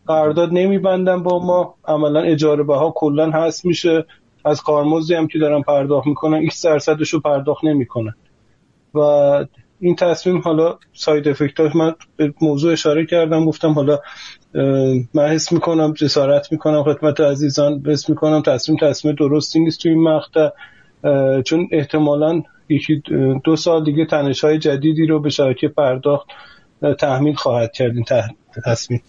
قرارداد 0.06 0.52
نمیبندن 0.52 1.22
با 1.22 1.46
ما. 1.46 1.74
عملا 1.84 2.20
اجاره 2.20 2.62
بها 2.62 2.92
کلا 2.96 3.30
هست 3.30 3.64
میشه. 3.64 4.04
از 4.44 4.62
کارمزدی 4.62 5.14
هم 5.14 5.26
که 5.26 5.38
دارن 5.38 5.62
پرداخت 5.62 6.06
می‌کنن 6.06 6.46
x 6.46 6.62
درصدش 6.64 7.10
رو 7.10 7.20
پرداخت 7.20 7.64
نمی‌کنن. 7.64 8.14
و 8.94 9.00
این 9.80 9.96
تصمیم 9.96 10.38
حالا 10.38 10.78
ساید 10.92 11.28
افکتاش 11.28 11.76
من 11.76 11.94
به 12.16 12.34
موضوع 12.40 12.72
اشاره 12.72 13.06
کردم 13.06 13.44
گفتم 13.44 13.72
حالا 13.72 13.98
من 15.14 15.28
حس 15.28 15.52
می‌کنم 15.52 15.92
جسارت 15.92 16.52
می‌کنم 16.52 16.82
خدمت 16.82 17.20
عزیزان 17.20 17.82
حس 17.86 18.08
می‌کنم 18.08 18.42
تصمیم 18.42 18.78
تصمیم 18.78 19.14
درستی 19.14 19.60
نیست 19.60 19.82
تو 19.82 19.88
این 19.88 20.02
مقطع. 20.02 20.48
چون 21.42 21.68
احتمالا 21.72 22.42
یکی 22.68 23.02
دو 23.44 23.56
سال 23.56 23.84
دیگه 23.84 24.06
تنش 24.06 24.44
های 24.44 24.58
جدیدی 24.58 25.06
رو 25.06 25.20
به 25.20 25.30
شبکه 25.30 25.68
پرداخت 25.68 26.26
تحمیل 26.98 27.34
خواهد 27.34 27.72
کرد 27.72 27.94
این 27.94 28.04
تصمیم. 28.64 29.02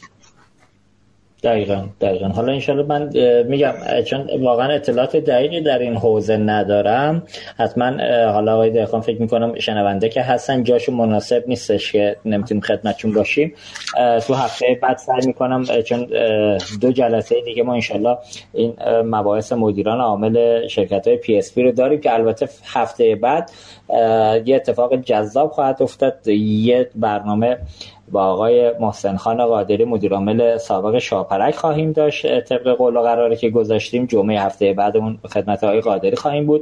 دقیقا 1.44 1.84
دقیقا. 2.02 2.28
حالا 2.28 2.54
انشالله 2.54 2.84
من 2.84 3.10
میگم 3.44 3.74
چون 4.06 4.44
واقعا 4.44 4.74
اطلاعات 4.74 5.16
دقیقی 5.16 5.62
در 5.62 5.80
این 5.80 5.96
حوزه 5.96 6.38
ندارم. 6.38 7.24
حتما 7.58 7.86
حالا 8.32 8.54
آقای 8.54 8.70
دهقان 8.70 9.02
فکر 9.02 9.22
می‌کنم 9.22 9.60
شنونده 9.60 10.10
که 10.10 10.22
هستن 10.22 10.64
جاشون 10.64 10.96
مناسب 10.96 11.44
نیستش 11.48 11.92
که 11.92 12.16
نمی‌تونیم 12.26 12.62
خدمتشون 12.62 13.14
باشیم. 13.14 13.54
تو 14.28 14.34
هفته 14.34 14.80
بعد 14.82 14.98
سعی 14.98 15.28
می‌کنم 15.28 15.64
چون 15.64 16.08
دو 16.82 16.92
جلسه 16.92 17.42
دیگه 17.42 17.64
ما 17.64 17.74
انشالله 17.74 18.18
این 18.54 18.74
مباحث 19.06 19.54
مدیران 19.54 20.02
عامل 20.02 20.68
شرکت 20.68 21.08
های 21.08 21.18
PSP 21.18 21.64
رو 21.64 21.72
داریم 21.72 22.02
که 22.02 22.14
البته 22.14 22.50
هفته 22.74 23.16
بعد 23.16 23.52
یه 24.46 24.56
اتفاق 24.56 24.96
جذاب 24.96 25.52
خواهد 25.52 25.82
افتاد. 25.82 26.28
یه 26.28 26.90
برنامه 26.96 27.58
با 28.12 28.24
آقای 28.24 28.72
محسن 28.80 29.16
خان 29.16 29.46
قادری 29.46 29.86
مدیرعامل 29.86 30.58
سابق 30.58 31.00
شاپرک 31.00 31.56
خواهیم 31.56 31.92
داشت. 31.92 32.40
طبق 32.40 32.68
قول 32.68 32.98
و 32.98 33.02
قراری 33.02 33.36
که 33.36 33.50
گذاشتیم 33.50 34.06
جمعه 34.06 34.42
هفته 34.42 34.74
بعدمون 34.74 35.20
خدمت 35.34 35.64
آقای 35.64 35.82
قادری 35.82 36.16
خواهیم 36.16 36.46
بود. 36.46 36.62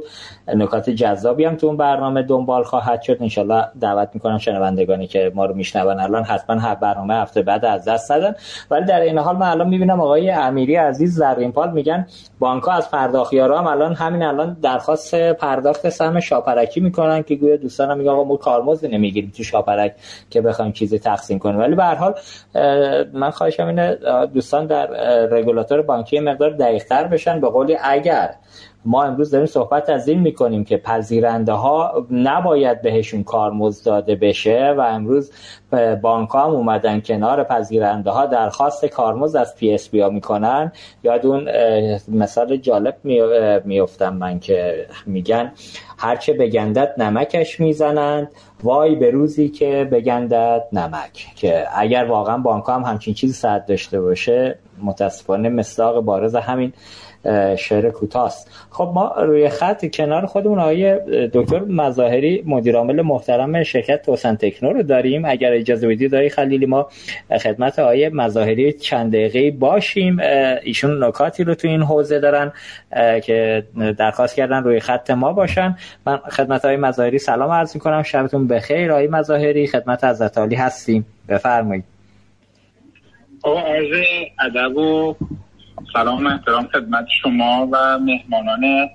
نکات 0.54 0.90
جذابی 0.90 1.44
هم 1.44 1.56
تو 1.56 1.66
اون 1.66 1.76
برنامه 1.76 2.22
دنبال 2.22 2.62
خواهد 2.62 3.02
شد. 3.02 3.16
انشالله 3.20 3.64
دعوت 3.80 4.08
می‌کنم 4.14 4.38
شنوندگانی 4.38 5.06
که 5.06 5.32
ما 5.34 5.46
رو 5.46 5.54
میشنون 5.54 6.00
الان 6.00 6.22
حتما 6.24 6.60
هر 6.60 6.74
برنامه 6.74 7.14
هفته 7.14 7.42
بعد 7.42 7.64
از 7.64 7.84
دست 7.84 8.08
دادن 8.08 8.34
ولی 8.70 8.84
در 8.84 9.00
این 9.00 9.18
حال 9.18 9.36
من 9.36 9.48
الان 9.48 9.68
می‌بینم 9.68 10.00
آقای 10.00 10.30
امیری 10.30 10.74
عزیز 10.74 11.14
زرین 11.14 11.52
پال 11.52 11.72
میگن 11.72 12.06
بانک 12.38 12.62
ها 12.62 12.72
از 12.72 12.90
پرداختیارا 12.90 13.58
هم 13.58 13.66
الان 13.66 13.94
همین 13.94 14.22
الان 14.22 14.56
درخواست 14.62 15.14
پرداخت 15.32 15.88
سهم 15.88 16.20
شاپرکی 16.20 16.80
می‌کنن 16.80 17.22
که 17.22 17.34
گویا 17.34 17.56
دوستانم 17.56 17.98
میگن 17.98 18.10
آقا 18.10 18.24
ما 18.24 18.36
کارمزد 18.36 18.86
نمی‌گیریم 18.86 19.32
تو 19.36 19.42
شاپرک 19.42 19.94
که 20.30 20.40
بخوایم 20.40 20.72
چیزی 20.72 20.98
تقسیم 20.98 21.37
کنه 21.38 21.58
ولی 21.58 21.74
به 21.74 21.84
هر 21.84 21.94
حال 21.94 22.14
من 23.12 23.30
خواهشم 23.30 23.66
اینه 23.66 23.98
دوستان 24.34 24.66
در 24.66 24.86
رگولاتور 25.26 25.82
بانکی 25.82 26.20
مقدار 26.20 26.50
دقیقتر 26.50 27.06
بشن. 27.06 27.40
به 27.40 27.48
قولی 27.48 27.76
اگر 27.82 28.34
ما 28.84 29.04
امروز 29.04 29.30
داریم 29.30 29.46
صحبت 29.46 29.90
از 29.90 30.08
این 30.08 30.20
می‌کنیم 30.20 30.64
که 30.64 30.76
پذیرنده 30.76 31.52
ها 31.52 32.06
نباید 32.10 32.82
بهشون 32.82 33.24
کارمزد 33.24 33.86
داده 33.86 34.16
بشه 34.16 34.74
و 34.78 34.80
امروز 34.80 35.32
بانک 36.02 36.28
هم 36.34 36.40
اومدن 36.40 37.00
کنار 37.00 37.44
پذیرنده 37.44 38.10
ها 38.10 38.26
درخواست 38.26 38.86
کارمزد 38.86 39.36
از 39.36 39.56
پی 39.56 39.74
اس 39.74 39.88
بی 39.88 40.00
ها 40.00 40.08
می‌کنن. 40.08 40.72
یاد 41.02 41.26
اون 41.26 41.48
مثال 42.08 42.56
جالب 42.56 42.96
میفتم 43.64 44.16
من 44.16 44.40
که 44.40 44.86
میگن 45.06 45.52
هرچه 45.98 46.32
بگندد 46.32 46.94
نمکش 46.98 47.60
می‌زنند 47.60 48.28
وای 48.62 48.94
به 48.94 49.10
روزی 49.10 49.48
که 49.48 49.88
بگندد 49.92 50.64
نمک 50.72 51.26
که 51.36 51.66
اگر 51.74 52.04
واقعا 52.04 52.38
بانک 52.38 52.64
هم 52.68 52.82
همچین 52.82 53.14
چیزی 53.14 53.32
صد 53.32 53.66
داشته 53.66 54.00
باشه 54.00 54.58
متاسفانه 54.82 55.48
مصداق 55.48 56.00
بارز 56.00 56.34
همین 56.34 56.72
شعر 57.58 57.90
کوتاست. 57.90 58.50
خب 58.70 58.90
ما 58.94 59.14
روی 59.18 59.48
خط 59.48 59.90
کنار 59.94 60.26
خودمون 60.26 60.58
آقای 60.58 60.98
دکتر 61.28 61.58
مظاهری 61.58 62.42
مدیر 62.46 62.76
عامل 62.76 63.02
محترم 63.02 63.62
شرکت 63.62 64.02
توسن 64.02 64.36
تکنو 64.36 64.72
رو 64.72 64.82
داریم. 64.82 65.24
اگر 65.24 65.52
اجازه 65.52 65.88
بدید 65.88 66.14
آقای 66.14 66.28
خلیلی 66.28 66.66
ما 66.66 66.88
خدمت 67.42 67.78
آقای 67.78 68.08
مظاهری 68.08 68.72
چند 68.72 69.12
دقیقه 69.12 69.50
باشیم. 69.50 70.18
ایشون 70.62 71.04
نکاتی 71.04 71.44
رو 71.44 71.54
تو 71.54 71.68
این 71.68 71.82
حوزه 71.82 72.20
دارن 72.20 72.52
که 73.22 73.64
درخواست 73.98 74.34
کردن 74.34 74.64
روی 74.64 74.80
خط 74.80 75.10
ما 75.10 75.32
باشن. 75.32 75.76
من 76.06 76.16
خدمت 76.16 76.64
آقای 76.64 76.76
مظاهری 76.76 77.18
سلام 77.18 77.50
عرض 77.50 77.74
می‌کنم. 77.74 78.02
شبتون 78.02 78.48
بخیر 78.48 78.92
آقای 78.92 79.06
مظاهری 79.06 79.66
خدمت 79.66 80.04
حضرت 80.04 80.38
هستیم. 80.38 81.06
بفرمایید. 81.28 81.84
آقا 83.42 83.60
عرض 83.60 84.04
ادب 84.40 84.76
و 84.76 85.14
سلام 85.92 86.26
و 86.26 86.28
احترام 86.28 86.66
خدمت 86.66 87.06
شما 87.22 87.68
و 87.72 87.98
مهمانان 87.98 88.88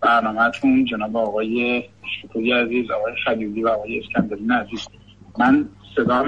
برنامهتون 0.00 0.84
جناب 0.84 1.16
آقای 1.16 1.82
شکوی 2.22 2.52
عزیز 2.52 2.90
آقای 2.90 3.12
خلیلی 3.24 3.62
و 3.62 3.68
آقای 3.68 3.98
اسکندرین 4.00 4.52
عزیز. 4.52 4.88
من 5.38 5.68
صدا 5.96 6.24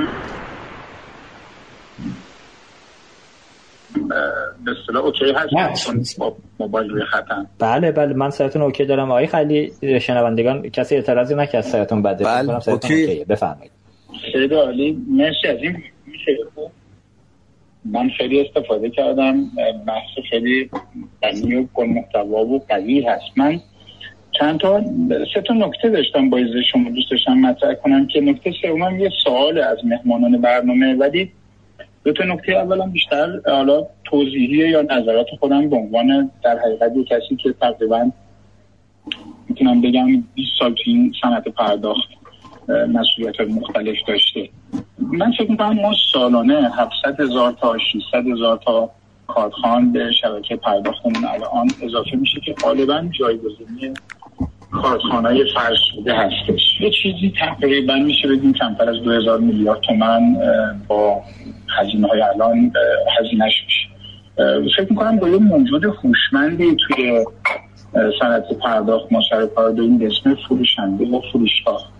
به 4.64 4.70
اصطلاح 4.80 5.04
okay 5.04 5.32
هست 5.32 6.18
با 6.18 6.36
موبایل 6.60 6.90
روی 6.90 7.04
خطم. 7.04 7.46
بله 7.58 7.92
بله 7.92 8.14
من 8.14 8.30
صداتون 8.30 8.62
okay 8.62 8.84
دارم. 8.84 9.10
آقای 9.10 9.26
خلیلی 9.26 10.00
شنوندگان 10.00 10.70
کسی 10.70 10.94
اعتراضی 10.94 11.34
نکرد 11.34 11.60
صداتون 11.60 12.02
بده. 12.02 12.24
بله 12.24 12.68
okay. 12.68 13.24
بفرمایید. 13.24 13.72
خیلی 14.32 14.54
عالی. 14.54 15.04
مرسی 15.10 15.48
از 15.48 15.58
این 15.62 15.82
میشه 16.06 16.32
من 17.84 18.08
خیلی 18.08 18.40
استفاده 18.40 18.90
کردم 18.90 19.50
بحث 19.86 20.26
خیلی 20.30 20.70
غنی 21.22 21.54
و 21.54 21.84
محتوا 21.84 22.46
و 22.46 22.58
قوی 22.68 23.00
هست. 23.00 23.24
من 23.36 23.60
چند 24.32 24.60
تا 24.60 24.84
سه 25.34 25.40
تا 25.40 25.54
نکته 25.54 25.88
داشتم 25.88 26.30
با 26.30 26.38
شما 26.72 26.90
دوست 26.90 27.10
داشتم 27.10 27.32
مطرح 27.32 27.74
کنم 27.74 28.06
که 28.06 28.20
نکته 28.20 28.52
سوم 28.62 29.00
یه 29.00 29.10
سوال 29.24 29.58
از 29.58 29.78
مهمانان 29.84 30.40
برنامه. 30.40 30.94
ولی 30.94 31.32
دو 32.04 32.12
تا 32.12 32.24
نکته 32.24 32.52
اولا 32.52 32.86
بیشتر 32.86 33.40
حالا 33.46 33.86
توضیحی 34.04 34.68
یا 34.68 34.82
نظرات 34.82 35.26
خودم 35.40 35.68
به 35.68 35.76
عنوان 35.76 36.30
در 36.44 36.58
حقیقت 36.58 36.92
کسی 37.08 37.36
که 37.36 37.54
تقریبا 37.60 38.10
می‌تونم 39.48 39.80
بگم 39.80 40.24
20 40.34 40.48
سال 40.58 40.74
تو 40.74 40.82
این 40.86 41.12
صنعت 41.22 41.48
پرداخت. 41.48 42.21
مسئولیت 42.68 43.40
مختلف 43.40 43.96
داشته. 44.08 44.48
من 44.98 45.32
فکر 45.32 45.50
می‌کنم 45.50 45.72
ما 45.72 45.92
سالانه 46.12 46.70
700 47.04 47.20
هزار 47.20 47.52
تا 47.52 47.76
600 47.78 48.26
هزار 48.32 48.60
تا 48.64 48.90
کارخان 49.26 49.92
به 49.92 50.12
شبکه 50.12 50.56
پرداختمون 50.56 51.24
الان 51.24 51.68
اضافه 51.82 52.16
میشه 52.16 52.40
که 52.40 52.52
غالبا 52.52 53.04
جایگزینی 53.18 53.94
کارخانه 54.72 55.44
فرش 55.54 55.78
شده 55.94 56.14
هستش. 56.14 56.80
یه 56.80 56.90
چیزی 56.90 57.32
تقریبا 57.40 57.94
میشه 57.94 58.28
بگیم 58.28 58.52
کمتر 58.52 58.90
از 58.90 59.02
2000 59.02 59.40
میلیارد 59.40 59.80
تومن 59.80 60.36
با 60.88 61.22
هزینه 61.78 62.08
های 62.08 62.22
الان 62.22 62.72
هزینهش 63.18 63.64
میشه. 63.64 63.88
فکر 64.76 64.86
می‌کنم 64.90 65.18
با 65.18 65.28
یه 65.28 65.38
موجود 65.38 65.84
هوشمندی 65.84 66.76
توی 66.76 67.24
صنعت 68.20 68.44
پرداخت 68.62 69.12
ما 69.12 69.20
سر 69.30 69.46
کار 69.46 69.70
داریم 69.70 70.00
اسم 70.02 70.34
فروشنده 70.48 71.04
و 71.04 71.20
فروشگاه. 71.32 71.92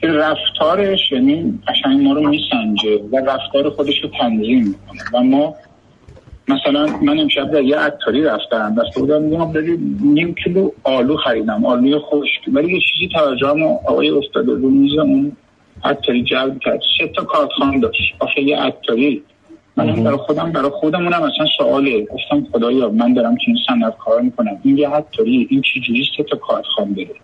که 0.00 0.08
رفتارش 0.08 1.12
یعنی 1.12 1.58
قشنگ 1.68 2.02
ما 2.02 2.12
رو 2.12 2.28
میسنجه 2.28 3.00
و 3.12 3.16
رفتار 3.16 3.70
خودش 3.70 4.02
رو 4.02 4.10
تنظیم 4.20 4.58
می‌کنه. 4.58 5.00
و 5.12 5.22
ما 5.22 5.54
مثلا 6.48 6.86
من 7.02 7.18
امشب 7.18 7.50
در 7.50 7.62
یه 7.62 7.76
عطاری 7.76 8.22
رفتم 8.22 8.74
دست 8.74 8.98
بودم 8.98 9.22
میگم 9.22 9.52
داری 9.52 9.78
نیم 10.00 10.34
کیلو 10.44 10.70
آلو 10.82 11.16
خریدم 11.16 11.64
آلوی 11.64 11.98
خشک. 11.98 12.40
ولی 12.52 12.74
یه 12.74 12.80
چیزی 12.80 13.08
توجهم 13.14 13.62
آقای 13.62 14.10
استاد 14.10 14.48
رو 14.48 14.70
میز 14.70 14.98
اون 14.98 15.32
عطاری 15.84 16.22
جلب 16.22 16.58
کرد. 16.58 16.80
سه 16.98 17.08
تا 17.08 17.24
کارخان 17.24 17.80
داشت. 17.80 18.14
آخه 18.18 18.42
یه 18.42 18.56
عطاری. 18.56 19.22
من 19.76 20.04
برای 20.04 20.16
خودم 20.16 20.52
برای 20.52 20.70
خودمونم 20.70 21.22
اصلا 21.22 21.46
سواله. 21.58 22.04
گفتم 22.04 22.46
خدایا 22.52 22.88
من 22.88 23.12
دارم 23.12 23.36
این 23.46 23.56
صنعت 23.66 23.96
کار 23.96 24.20
می‌کنم. 24.20 24.60
این 24.62 24.78
یه 24.78 24.88
عطاری 24.88 25.46
این 25.50 25.62
چجوری 25.62 26.04
سه 26.16 26.22
تا 26.22 26.36
کارخان 26.36 26.92
داره؟ 26.92 27.14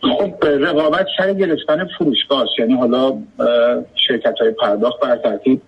خب 0.00 0.34
رقابت 0.44 1.06
سر 1.18 1.32
گرفتن 1.32 1.88
فروشگاه 1.98 2.46
یعنی 2.58 2.74
حالا 2.74 3.18
شرکت 3.94 4.34
های 4.40 4.50
پرداخت 4.50 5.00
بر 5.00 5.16
ترتیب 5.16 5.62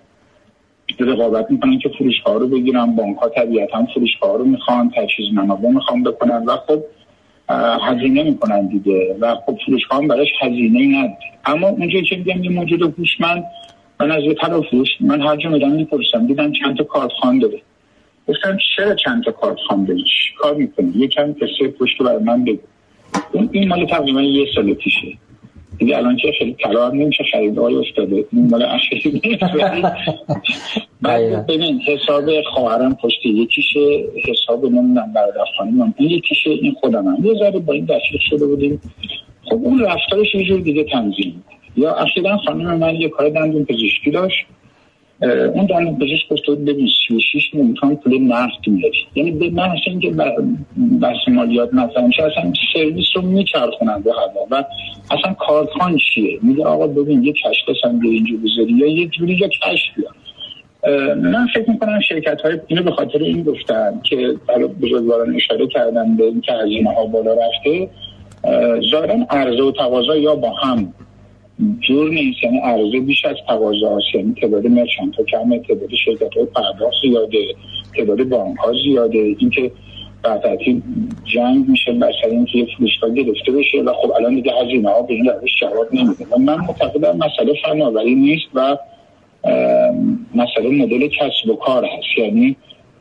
رقابت 1.01 1.51
می‌کنن 1.51 1.79
که 1.79 1.89
فروشگاه 1.89 2.39
رو 2.39 2.49
بگیرن 2.49 2.97
بانک 2.97 3.19
ها 3.19 3.29
طبیعتا 3.29 3.87
فروشگاه 3.95 4.39
رو 4.39 4.45
می‌خوان 4.45 4.91
تجهیز 4.91 5.35
منابع 5.35 5.69
می‌خوان 5.69 6.03
بکنن 6.03 6.45
و 6.45 6.57
خب 6.57 6.83
هزینه 7.81 8.23
می‌کنن 8.23 8.67
دیگه. 8.67 9.17
و 9.21 9.35
خب 9.35 9.59
فروشگاه 9.67 9.99
هم 9.99 10.09
براش 10.09 10.29
هزینه 10.41 10.99
ند 10.99 11.17
اما 11.45 11.69
اونجا 11.69 12.01
که 12.01 12.17
میگم 12.17 12.45
یه 12.45 12.51
موجود 12.51 12.83
هوشمند 12.83 13.45
من 14.01 14.11
از 14.11 14.23
یه 14.23 14.35
فروش 14.71 14.89
من 15.01 15.21
هر 15.21 15.37
جا 15.37 15.51
میدم 15.51 15.71
می‌پرسم 15.71 16.27
دیدم 16.27 16.53
چند 16.53 16.77
تا 16.77 16.85
کارتخان 16.85 17.39
داره. 17.39 17.61
گفتم 18.29 18.59
چرا 18.77 18.95
چند 18.95 19.25
تا 19.25 19.33
کارتخان 19.33 19.85
داری؟ 19.85 20.05
کار 20.39 20.55
می‌کنی؟ 20.55 20.93
یکم 20.97 21.33
قصه 21.33 21.69
پشت 21.69 22.03
برای 22.03 22.23
من 22.23 22.45
بگو. 22.45 22.59
این 23.53 23.69
مال 23.69 23.87
تقریبا 23.87 24.23
یه 24.23 24.47
سال 24.55 24.75
پیشه. 24.75 25.09
دیگه 25.79 25.97
الان 25.97 26.17
چه 26.17 26.33
خیلی 26.39 26.53
کلار 26.53 26.95
نمیشه 26.95 27.25
خرید 27.33 27.59
های 27.59 27.75
افتاده. 27.75 28.25
این 28.33 28.51
مال 28.51 28.63
اشخاصی 28.63 29.21
بعد 31.03 31.47
ببین 31.47 31.81
حساب 31.81 32.43
خواهرم 32.43 32.95
پشت 32.95 33.27
یکیشه 33.27 34.05
حساب 34.25 34.65
نمی‌دونم 34.65 35.13
برادر 35.13 35.45
خانمم 35.59 35.95
این 35.97 36.11
یکیشه 36.11 36.51
این 36.51 36.77
خودم 36.81 37.07
هم. 37.07 37.25
یه 37.25 37.35
ذره 37.35 37.59
با 37.59 37.73
این 37.73 37.85
دستگیر 37.85 38.21
شده 38.31 38.47
بودیم. 38.47 38.81
خب 39.45 39.55
اون 39.55 39.81
رفتارش 39.81 40.35
یه 40.35 40.45
جور 40.45 40.61
دیگه 40.61 40.85
تنظیم 40.85 41.45
یا 41.77 41.95
اخیرا 41.95 42.37
خانم 42.37 42.79
من 42.79 42.95
یه 42.95 43.09
کار 43.09 43.29
دندون 43.29 43.65
پزشکی 43.65 44.11
داشت. 44.11 44.47
اون 45.23 45.67
دندون 45.67 45.99
پزشک 45.99 46.29
گفته 46.31 46.55
بود 46.55 46.65
ببین 46.65 46.89
36 47.09 47.55
میلیون 47.55 47.97
پول 47.97 48.19
نفت 48.19 48.69
میاری 48.69 49.07
یعنی 49.15 49.31
به 49.31 49.51
محض 49.51 49.79
اینکه 49.87 50.11
بحث 51.03 51.29
مالیات 51.29 51.75
مثلا 51.75 52.07
میشه 52.07 52.23
اصلا 52.23 52.53
سرویس 52.73 53.07
رو 53.15 53.23
میچرخونن 53.23 54.03
به 54.03 54.13
هوا. 54.13 54.47
و 54.51 54.65
اصلا 55.11 55.33
کارخان 55.33 55.97
چیه؟ 56.15 56.39
میگه 56.43 56.65
آقا 56.65 56.87
ببین 56.87 57.25
یه 57.25 57.33
کشف 57.33 57.85
هم 57.85 58.01
اینجا 58.01 58.33
بذاری 58.45 58.73
یا 58.73 58.87
یه 58.87 59.07
جوری 59.07 59.35
یا 59.35 59.49
کشف 59.49 59.85
بیار. 59.97 60.15
من 61.17 61.47
فکر 61.55 61.71
می‌کنم 61.71 62.01
شرکت 62.09 62.41
های 62.41 62.61
اینو 62.67 62.83
به 62.83 62.91
خاطر 62.91 63.19
این 63.19 63.43
گفتن 63.43 64.01
که 64.05 64.35
برای 64.49 64.67
بزرگواران 64.67 65.37
اشاره 65.37 65.67
کردن 65.67 66.17
به 66.17 66.25
اینکه 66.25 66.53
هزینه 66.53 66.95
ها 66.95 67.07
بالا 67.07 67.35
رفته 67.35 67.89
ظاهرا 68.91 69.27
عرضه 69.31 69.63
و 69.63 69.73
تقاضا 69.73 70.17
یا 70.17 70.35
با 70.35 70.51
هم 70.51 70.95
جور 71.89 72.11
نیست 72.11 72.43
یعنی 72.43 72.59
عرضه 72.59 73.01
بیش 73.01 73.25
از 73.25 73.37
تقاضا 73.49 73.99
یعنی 74.15 74.35
تعداد 74.41 74.67
مرچنت 74.67 75.17
ها 75.17 75.25
کمه 75.25 75.59
تعداد 75.59 75.89
شرکت 76.05 76.37
های 76.37 76.47
پرداخت 76.47 76.97
زیاده 77.03 77.39
تعداد 77.97 78.25
بانک 78.25 78.57
ها 78.59 78.73
زیاده. 78.85 79.19
اینکه 79.19 79.71
بعد 80.23 80.59
جنگ 81.25 81.69
میشه 81.69 81.99
سر 82.23 82.29
اینکه 82.29 82.59
یه 82.59 82.67
فروشگاه 82.77 83.11
گرفته 83.11 83.53
بشه 83.53 83.79
و 83.79 83.93
خب 83.93 84.13
الان 84.13 84.35
دیگه 84.35 84.53
هزینه 84.63 84.89
ها 84.89 85.03
به 85.03 85.15
این 85.15 85.27
روش 85.27 85.51
جواب 85.61 85.95
نمیده. 85.95 86.27
و 86.31 86.39
من 86.39 86.57
معتقدم 86.57 87.17
مسئله 87.17 87.55
فناوری 87.65 88.15
نیست 88.15 88.47
و 88.55 88.77
مسئله 90.35 90.71
مدل 90.71 91.09
کسب 91.09 91.51
و 91.51 91.57
کار 91.57 91.85
هست. 91.85 92.19
یعنی 92.19 92.57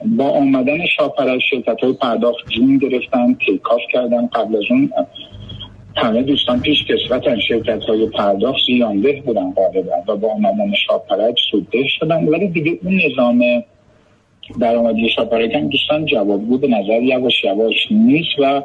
با 0.06 0.26
آمدن 0.26 0.86
شاپر 0.98 1.40
شرکت 1.40 1.84
های 1.84 1.94
پرداخت 1.94 2.49
جون 2.49 2.77
گرفتن 2.77 3.34
تیکاف 3.45 3.82
کردن. 3.94 4.27
قبل 4.27 4.56
از 4.56 4.64
اون 4.69 4.91
همه 5.98 6.24
دوستان 6.24 6.62
پیش 6.62 6.84
کسوتن 6.84 7.40
شرکت 7.40 7.84
های 7.84 8.08
پرداخت 8.08 8.60
زیانده 8.68 9.22
بودن 9.26 9.52
غالبا 9.52 10.14
و 10.14 10.18
با 10.18 10.32
آمدن 10.32 10.74
شاپرک 10.88 11.36
سوده 11.52 11.84
شدن. 12.00 12.26
ولی 12.26 12.48
دیگه 12.48 12.80
اون 12.84 13.02
نظام 13.12 13.64
درآمدی 14.60 15.10
شاپرک 15.10 15.56
هم 15.56 15.70
دوستان 15.70 16.06
جواب 16.06 16.42
بود. 16.42 16.62
به 16.62 16.68
نظر 16.68 17.04
یواش 17.04 17.44
یواش 17.44 17.92
نیست 17.92 18.40
و 18.40 18.62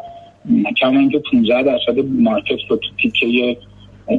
کما 0.80 0.98
اینکه 0.98 1.22
15 1.32 1.62
درصد 1.62 1.98
مارکت 1.98 2.58
رو 2.68 2.76
تو 2.76 2.88
تیکه 3.02 3.56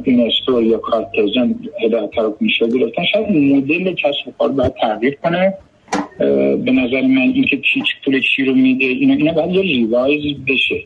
اینستور 0.04 0.62
یا 0.62 0.78
کارتزن 0.78 1.54
هدایت 1.80 2.10
طرف 2.10 2.32
میشه 2.40 2.68
گرفتن. 2.68 3.04
شاید 3.12 3.28
مدل 3.28 3.92
کسب 3.94 4.38
کار 4.38 4.52
باید 4.52 4.74
تغییر 4.74 5.18
کنه. 5.22 5.54
به 6.64 6.72
نظر 6.72 7.00
من 7.00 7.32
اینکه 7.34 7.56
چی 7.56 7.82
پول 8.04 8.20
چی 8.20 8.44
رو 8.44 8.54
میده 8.54 8.84
اینا 8.84 9.14
اینا 9.14 9.32
باید 9.32 9.50
یه 9.50 9.62
ریوایز 9.62 10.36
بشه. 10.48 10.76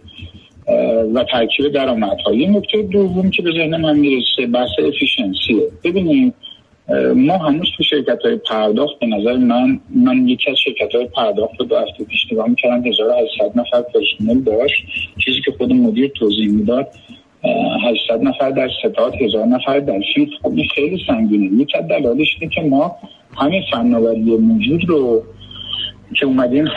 و 1.14 1.24
ترکیب 1.32 1.68
درآمدهای 1.68 2.46
نکته 2.46 2.82
دوم 2.82 3.30
که 3.30 3.42
به 3.42 3.50
ذهن 3.50 3.80
من 3.80 3.98
می‌رسه 3.98 4.46
بحث 4.46 4.70
افیشنسیه 4.78 5.68
ببینیم 5.84 6.34
ما 7.14 7.38
هنوز 7.38 7.68
تو 7.76 7.82
شرکت 7.82 8.18
های 8.24 8.36
پرداخت 8.36 8.98
به 9.00 9.06
نظر 9.06 9.36
من 9.36 9.80
من 9.94 10.28
یکی 10.28 10.50
از 10.50 10.56
شرکت 10.64 10.94
های 10.94 11.06
پرداخت 11.06 11.60
رو 11.60 11.66
دو 11.66 11.76
هفته 11.76 12.04
پیش 12.04 12.32
نگاه 12.32 12.48
می‌کردم 12.48 12.86
1800 12.86 13.58
نفر 13.58 13.82
پرسنل 13.82 14.40
داشت. 14.40 14.82
چیزی 15.24 15.40
که 15.44 15.52
خود 15.58 15.72
مدیر 15.72 16.08
توضیح 16.08 16.48
می‌داد 16.48 16.88
800 17.84 18.22
نفر 18.22 18.50
در 18.50 18.70
ستاد 18.82 19.14
هزار 19.14 19.46
نفر 19.46 19.80
در 19.80 20.00
field. 20.14 20.28
خب 20.42 20.52
خیلی 20.74 20.98
سنگینه. 21.06 21.62
یکی 21.62 21.78
از 21.78 21.88
دلایلش 21.88 22.36
که 22.54 22.60
ما 22.60 22.96
همین 23.36 23.62
فناوری 23.72 24.20
موجود 24.20 24.88
رو 24.88 25.22
که 26.14 26.26
اومدیم 26.26 26.68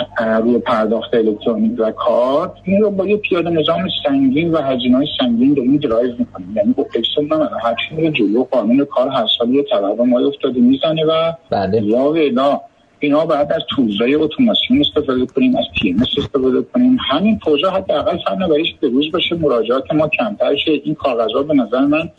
روی 0.42 0.58
پرداخت 0.58 1.14
الکترونیک 1.14 1.72
و 1.78 1.92
کارت 1.92 2.52
این 2.64 2.82
رو 2.82 2.92
با 2.92 3.08
یه 3.08 3.18
پیاده 3.18 3.50
نظام 3.50 3.82
سنگین 4.04 4.52
و 4.52 4.58
هزینه 4.58 4.98
های 4.98 5.08
سنگین 5.20 5.54
داریم 5.54 5.78
درایو 5.78 6.16
می‌کنیم. 6.20 6.54
یعنی 6.56 6.74
با 6.74 6.84
اکسل 6.84 7.26
من 7.30 7.50
هر 7.64 7.76
میره 7.92 8.12
جلو 8.12 8.44
قانون 8.44 8.86
کار 8.86 9.10
هر 9.10 9.28
سال 9.38 9.50
یه 9.50 9.64
تورم 9.64 10.14
های 10.14 10.24
افتاده 10.24 10.60
می‌زنه 10.60 11.06
و 11.06 11.34
بله. 11.50 11.84
یا 11.84 12.10
ویلا 12.10 12.62
اینا 13.00 13.26
بعد 13.26 13.54
از 13.54 13.62
tools 13.70 14.08
ای 14.08 14.16
اتوماسیون 14.16 14.82
استفاده 14.82 15.26
کنیم 15.26 15.56
از 15.56 15.66
PM 15.82 16.02
استفاده 16.02 16.62
کنیم. 16.62 16.98
همین 17.10 17.40
پروژه 17.40 17.70
حداقل 17.70 18.18
فناوریش 18.28 18.74
به 18.82 18.88
روز 18.88 19.12
باشه. 19.12 19.36
مراجعات 19.36 19.94
ما 19.94 20.08
کمتر 20.08 20.56
شه. 20.56 20.72
این 20.84 20.96
کاغذها 20.96 21.44
به 21.44 21.54
نظر 21.54 21.86
من 21.86 22.10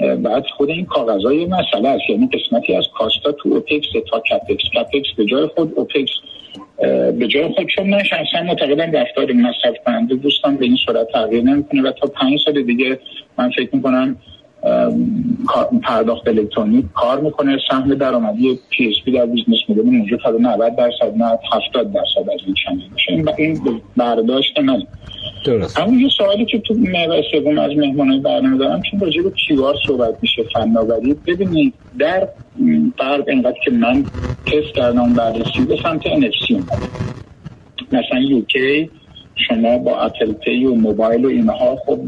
بعد 0.00 0.44
خود 0.56 0.70
این 0.70 0.84
کاغذهای 0.84 1.46
مسئله 1.46 1.88
است. 1.88 2.10
یعنی 2.10 2.28
قسمتی 2.32 2.74
از 2.74 2.84
cost 2.98 3.25
ا 3.25 3.32
تو 3.32 3.48
opex 3.48 3.86
تا 4.10 4.20
capex 4.20 4.64
capex 4.74 5.08
به 5.16 5.24
جای 5.24 5.46
خود 5.46 5.72
opex 5.76 6.10
به 7.18 7.26
جای 7.28 7.48
خود 7.48 7.66
چون 7.76 7.90
من 7.90 8.02
شخصا 8.02 8.42
معتقدم 8.46 8.92
رفتار 8.92 9.32
مصرف 9.32 9.74
کننده 9.86 10.14
دوستان 10.14 10.56
به 10.56 10.64
این 10.64 10.76
صورت 10.86 11.08
تغییر 11.12 11.42
نمی‌کنه. 11.42 11.82
و 11.82 11.92
تا 11.92 12.06
پنج 12.06 12.40
سال 12.44 12.62
دیگه 12.62 12.98
من 13.38 13.50
فکر 13.50 13.76
می‌کنم 13.76 14.16
پرداخت 15.82 16.28
الکترونیک 16.28 16.84
کار 16.94 17.20
می‌کنه 17.20 17.58
سهم 17.70 17.94
درآمدی 17.94 18.58
PSP 18.70 19.12
در 19.12 19.26
business 19.26 19.58
model 19.68 19.82
موجود 19.82 20.20
تا 20.20 20.30
90 20.30 20.76
درصد 20.76 21.16
نه 21.16 21.38
70 21.52 21.92
درصد 21.92 22.30
از 22.34 22.40
این 22.46 22.54
channel 23.06 23.30
این 23.38 23.80
برداشت 23.96 24.58
من 24.58 24.82
درست. 25.44 25.80
اما 25.80 26.00
یه 26.00 26.08
سوالی 26.08 26.44
که 26.44 26.58
تو 26.58 26.74
محور 26.74 27.22
سوم 27.32 27.58
از 27.58 27.70
مهمانای 27.76 28.20
برنامه 28.20 28.58
دارم 28.58 28.82
چون 28.82 29.00
راجع 29.00 29.22
به 29.22 29.30
QR 29.30 29.74
صحبت 29.86 30.14
میشه 30.22 30.42
فناوری. 30.54 31.16
ببینید 31.26 31.74
در 31.98 32.28
غرب 32.98 33.28
اینقدر 33.28 33.58
که 33.64 33.70
من 33.70 34.04
تست 34.46 34.74
کردم 34.74 35.12
بررسی 35.12 35.64
به 35.68 35.76
سمت 35.82 36.02
NFC 36.02 36.62
مثلا 37.92 38.20
UK 38.20 38.90
شما 39.48 39.78
با 39.78 40.00
Apple 40.00 40.32
Pay 40.32 40.64
و 40.64 40.74
موبایل 40.74 41.24
و 41.24 41.28
اینها 41.28 41.76
خب 41.86 41.98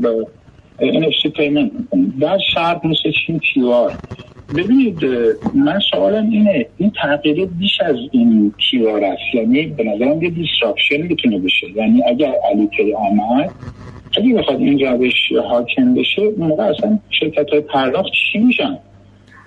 NFC 0.80 1.28
payment 1.36 1.72
می‌کنید 1.72 2.18
در 2.20 2.38
شرق 2.54 2.86
مثل 2.86 3.12
چین 3.26 3.38
QR 3.38 3.92
ببینید 4.56 5.04
من 5.54 5.78
سوالم 5.90 6.30
اینه 6.30 6.66
این 6.78 6.92
تغییر 7.02 7.46
بیش 7.46 7.80
از 7.80 7.96
این 8.10 8.54
QR 8.70 9.04
است؟ 9.04 9.34
یعنی 9.34 9.66
به 9.66 9.84
نظرم 9.84 10.22
یه 10.22 10.30
disruption 10.30 11.02
می‌تونه 11.02 11.38
بشه. 11.38 11.66
یعنی 11.76 12.02
اگر 12.04 12.32
علی 12.50 12.92
آمد 12.92 13.50
اگه 14.16 14.34
بخواد 14.34 14.60
این 14.60 14.78
روش 14.78 15.32
حاکم 15.50 15.94
بشه 15.94 16.22
اون 16.22 16.48
موقع 16.48 16.64
اصلا 16.64 16.98
شرکت 17.20 17.50
های 17.50 17.60
پرداخت 17.60 18.10
چی 18.32 18.38
میشن؟ 18.38 18.78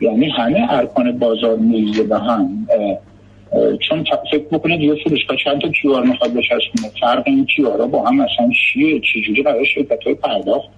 یعنی 0.02 0.30
همه 0.30 0.68
ارکان 0.69 1.19
بازار 1.19 1.57
میریزه 1.57 2.03
به 2.03 2.19
هم. 2.19 2.68
چون 3.89 4.06
فکر 4.31 4.43
بکنید 4.52 4.81
یه 4.81 4.95
فروشگاه 5.03 5.38
چند 5.43 5.61
تا 5.61 5.69
QR 5.69 6.03
می‌خواد 6.03 6.34
بچسبونه؟ 6.34 6.93
فرق 7.02 7.23
این 7.26 7.45
QR 7.45 7.73
ا 7.73 7.88
با 7.88 8.03
هم 8.03 8.19
اصلا 8.19 8.49
چیه؟ 8.73 8.99
چجوری 9.14 9.41
برای 9.41 9.65
شرکت 9.65 10.03
های 10.03 10.15
پرداخت 10.15 10.69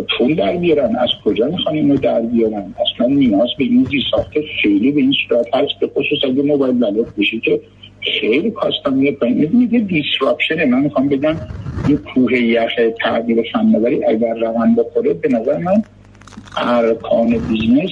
پول 0.00 0.34
در 0.34 0.56
بیارن. 0.56 0.96
از 0.96 1.08
کجا 1.24 1.46
می‌خوان 1.46 1.74
اینو 1.74 1.96
در 1.96 2.20
بیارن؟ 2.20 2.74
اصلا 2.80 3.06
نیاز 3.06 3.48
به 3.58 3.64
این 3.64 3.86
ساخته 4.10 4.44
خیلی 4.62 4.92
به 4.92 5.00
این 5.00 5.14
صورت 5.28 5.54
هست 5.54 5.80
به 5.80 5.86
خصوص 5.86 6.24
اگه 6.24 6.42
موبایل 6.42 6.74
بلد 6.78 7.16
بشه 7.18 7.40
که 7.40 7.60
خیلی 8.20 8.50
کاستامیه 8.50 9.12
پایین. 9.12 9.38
می‌دونید 9.38 9.72
یه 9.72 9.80
دیسراپشنه 9.80 10.64
من 10.64 10.80
می‌خوام 10.80 11.08
بگم 11.08 11.36
این 11.88 11.96
کوه 11.96 12.32
یخ 12.32 12.72
تغییر 13.02 13.44
فناوری 13.52 14.04
اگر 14.04 14.34
روان 14.34 14.74
بخوره 14.74 15.14
به 15.14 15.28
نظر 15.28 15.56
من 15.58 15.82
ارکان 16.56 17.28
بیزنس 17.28 17.90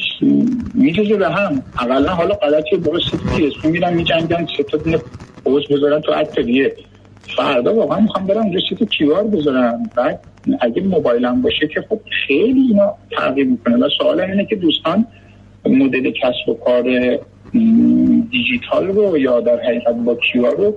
میجزه 0.75 1.17
به 1.17 1.29
هم. 1.29 1.63
اقلا 1.79 2.15
حالا 2.15 2.35
غلطی 2.35 2.77
اس 3.47 3.65
میرن 3.65 3.95
میجنگن 3.95 4.47
سه 4.57 4.63
تا 4.63 4.79
پوز 5.45 5.69
بذارن 5.71 6.01
تو 6.01 6.13
اتلیه 6.13 6.73
فردا 7.37 7.75
واقعا 7.75 8.01
می‌خوام 8.01 8.27
برم 8.27 8.51
رسیت 8.53 8.91
کیوار 8.91 9.25
بذارم. 9.25 9.91
بعد 9.97 10.21
اگه 10.61 10.83
موبایلم 10.83 11.43
باشه 11.43 11.69
که 11.69 11.81
خب 11.89 12.01
خیلی 12.27 12.61
اینا 12.61 12.95
تغییر 13.11 13.47
می‌کنه. 13.47 13.77
و 13.77 13.89
سوال 13.99 14.21
اینه 14.21 14.45
که 14.45 14.57
دوستان 14.57 15.07
مدل 15.67 16.11
کسب 16.11 16.49
و 16.49 16.55
کار 16.55 16.83
دیجیتال 18.31 18.87
رو 18.87 19.19
یا 19.19 19.41
در 19.41 19.61
حقیقت 19.61 19.95
با 19.95 20.15
کیوار 20.15 20.57
رو 20.57 20.75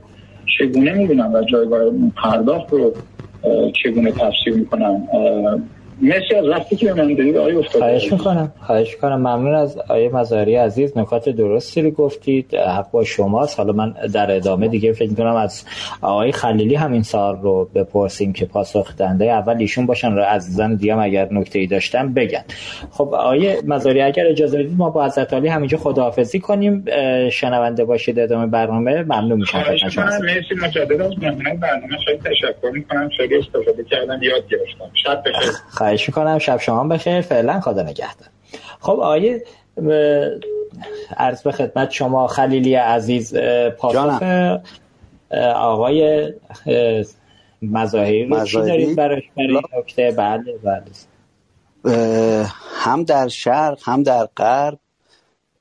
چگونه 0.57 0.93
می‌بینم 0.93 1.33
و 1.33 1.41
جایگاه 1.41 1.81
پرداخت 2.15 2.73
رو 2.73 2.93
چگونه 3.83 4.11
تفسیر 4.11 4.53
می‌کنم 4.53 5.07
مرسی 6.01 6.35
از 6.35 6.47
وقتی 6.47 6.75
که 6.75 6.93
من 6.93 7.13
دارید 7.13 7.37
آقای 7.37 7.55
افتاده. 7.55 7.79
خواهش 7.79 8.11
می‌کنم. 8.11 8.51
خواهش 8.61 8.93
می‌کنم. 8.93 9.15
ممنون 9.15 9.55
از 9.55 9.77
آیه 9.77 10.09
مزاری 10.09 10.55
عزیز. 10.55 10.97
نکات 10.97 11.29
درستی 11.29 11.81
رو 11.81 11.91
گفتید. 11.91 12.55
حق 12.55 12.91
با 12.91 13.03
شماست. 13.03 13.59
حالا 13.59 13.73
من 13.73 13.95
در 14.13 14.35
ادامه 14.35 14.67
دیگه 14.67 14.93
فکر 14.93 15.09
می‌کنم 15.09 15.35
از 15.35 15.63
آقای 16.01 16.31
خلیلی 16.31 16.75
همین 16.75 17.03
سال 17.03 17.41
رو 17.41 17.69
بپرسیم 17.75 18.33
که 18.33 18.45
پاسخ 18.45 18.95
دنده 18.97 19.25
اول 19.25 19.57
ایشون 19.57 19.85
باشن. 19.85 20.11
رو 20.11 20.21
عزیزان 20.21 20.75
دیگه 20.75 20.97
اگر 20.97 21.27
نکته 21.31 21.59
ای 21.59 21.67
داشتن 21.67 22.13
بگن. 22.13 22.43
خب 22.91 23.13
آقای 23.13 23.61
مزاری 23.67 24.01
اگر 24.01 24.27
اجازه 24.27 24.57
بدید 24.57 24.77
ما 24.77 24.89
با 24.89 25.05
حضرت 25.05 25.33
علی 25.33 25.47
همینجا 25.47 25.77
خداحافظی 25.77 26.39
کنیم. 26.39 26.85
شنونده 27.31 27.85
باشید. 27.85 28.19
ادامه 28.19 28.47
برنامه. 28.47 29.03
ممنون 29.03 29.39
میشم. 29.39 29.63
خواهش 29.63 29.83
می‌کنم. 29.83 30.05
مرسی. 30.05 30.55
مجدد 30.65 31.01
از 31.01 31.15
برنامه 31.15 31.97
خیلی 32.05 32.17
تشکر 32.17 32.69
می‌کنم. 32.73 33.09
خیلی 33.17 33.37
استفاده 33.37 33.83
کردم 33.83 34.19
یاد 34.23 34.43
گرفتم. 34.49 34.91
شب 35.03 35.23
بخیر. 35.25 35.51
خواهش 35.89 36.09
می‌کنم 36.09 36.39
شب 36.39 36.57
شما 36.57 36.83
بخیر 36.83 37.21
فعلا 37.21 37.59
خدا 37.59 37.83
نگهدار. 37.83 38.29
خب 38.79 38.99
آیه 38.99 39.43
عرض 41.17 41.41
به 41.41 41.51
خدمت 41.51 41.91
شما 41.91 42.27
خلیلی 42.27 42.75
عزیز 42.75 43.35
پاسخ 43.77 44.23
آقای 45.55 46.33
مظاهری 47.61 48.25
رو 48.25 48.45
چی 48.45 48.57
دارید 48.57 48.95
برای 48.95 49.21
نکته؟ 49.77 50.11
بله 50.11 50.57
بله. 50.63 52.45
هم 52.75 53.03
در 53.03 53.27
شرق 53.27 53.79
هم 53.83 54.03
در 54.03 54.27
غرب. 54.37 54.79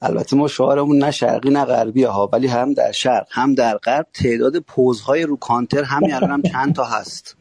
البته 0.03 0.37
ما 0.37 0.49
شعارمون 0.49 0.99
نه 0.99 1.11
شرقی 1.11 1.51
نه 1.51 1.65
غربی 1.65 2.05
ها 2.05 2.31
ولی 2.33 2.47
هم 2.47 2.75
در 2.75 2.93
شرق 2.93 3.27
هم 3.31 3.55
در 3.55 3.77
غرب. 3.77 4.07
تعداد 4.15 4.59
پوزهای 4.59 5.23
رو 5.23 5.37
کانتر 5.37 5.83
همین 5.83 6.15
الان 6.15 6.31
هم 6.31 6.43
چند 6.43 6.75
تا 6.75 6.85
هست. 6.85 7.38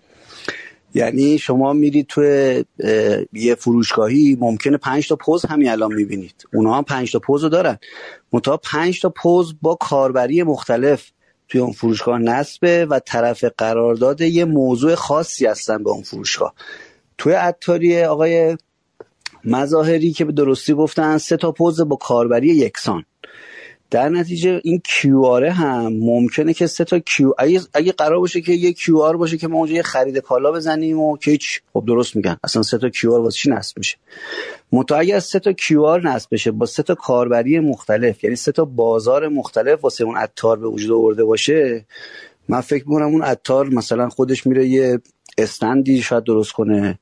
یعنی 0.93 1.37
شما 1.37 1.73
میرید 1.73 2.07
توی 2.07 2.63
یه 3.33 3.55
فروشگاهی 3.55 4.37
ممکنه 4.39 4.77
پنج 4.77 5.07
تا 5.07 5.15
پوز 5.15 5.45
همین 5.45 5.69
الان 5.69 5.93
می‌بینید. 5.93 6.47
اونها 6.53 6.77
هم 6.77 6.83
پنج 6.83 7.11
تا 7.11 7.19
پوز 7.19 7.43
رو 7.43 7.49
دارن. 7.49 7.77
منتها 8.33 8.57
پنج 8.57 9.01
تا 9.01 9.09
پوز 9.09 9.55
با 9.61 9.75
کاربری 9.75 10.43
مختلف 10.43 11.11
توی 11.49 11.61
اون 11.61 11.71
فروشگاه 11.71 12.19
نصبه 12.19 12.85
و 12.85 12.99
طرف 12.99 13.43
قرارداد 13.57 14.21
یه 14.21 14.45
موضوع 14.45 14.95
خاصی 14.95 15.45
هستن 15.45 15.83
به 15.83 15.89
اون 15.89 16.03
فروشگاه. 16.03 16.53
توی 17.17 17.33
عطاری 17.33 18.03
آقای 18.03 18.57
مظاهری 19.43 20.11
که 20.11 20.25
به 20.25 20.31
درستی 20.31 20.73
گفتن 20.73 21.17
سه 21.17 21.37
تا 21.37 21.51
پوز 21.51 21.81
با 21.81 21.95
کاربری 21.95 22.47
یکسان. 22.47 23.03
در 23.91 24.09
نتیجه 24.09 24.61
این 24.63 24.81
QR 24.85 25.49
هم 25.49 25.93
ممکنه 25.93 26.53
که 26.53 26.67
سه 26.67 26.83
تا 26.83 26.99
QR 26.99 27.33
اگه, 27.37 27.61
اگه 27.73 27.91
قرار 27.91 28.19
باشه 28.19 28.41
که 28.41 28.51
یه 28.51 28.73
QR 28.73 29.17
باشه 29.17 29.37
که 29.37 29.47
ما 29.47 29.57
اونجا 29.57 29.73
یه 29.73 29.83
خرید 29.83 30.17
کالا 30.17 30.51
بزنیم 30.51 30.99
و 30.99 31.17
که 31.17 31.31
هیچ 31.31 31.61
خب 31.73 31.83
درست 31.87 32.15
میگن. 32.15 32.37
اصلا 32.43 32.61
سه 32.61 32.77
تا 32.77 32.87
QR 33.11 33.19
واسه 33.19 33.37
چی 33.37 33.49
نصب 33.49 33.77
میشه؟ 33.77 33.97
منتها 34.71 34.97
اگه 34.97 35.19
سه 35.19 35.39
تا 35.39 35.53
آر 35.81 36.09
نصب 36.09 36.29
بشه 36.31 36.51
با 36.51 36.65
سه 36.65 36.83
تا 36.83 36.95
کاربری 36.95 37.59
مختلف 37.59 38.23
یعنی 38.23 38.35
سه 38.35 38.51
تا 38.51 38.65
بازار 38.65 39.27
مختلف 39.27 39.83
واسه 39.83 40.03
اون 40.03 40.17
عطار 40.17 40.59
به 40.59 40.67
وجود 40.67 40.91
آورده 40.91 41.23
باشه 41.23 41.85
من 42.49 42.61
فکر 42.61 42.83
می‌کنم 42.89 43.05
اون 43.05 43.21
عطار 43.21 43.69
مثلا 43.69 44.09
خودش 44.09 44.47
میره 44.47 44.67
یه 44.67 44.99
استندی 45.37 46.01
شاید 46.01 46.23
درست 46.23 46.51
کنه. 46.51 46.99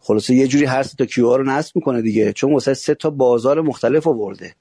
خلاصه 0.00 0.34
یه 0.34 0.46
جوری 0.46 0.64
هر 0.64 0.82
سه 0.82 0.96
تا 0.98 1.04
کیو 1.04 1.36
رو 1.36 1.44
نصب 1.44 1.76
می‌کنه 1.76 2.02
دیگه 2.02 2.32
چون 2.32 2.52
واسه 2.52 2.74
سه 2.74 2.94
تا 2.94 3.10
بازار 3.10 3.60
مختلف 3.60 4.06
آورده. 4.06 4.54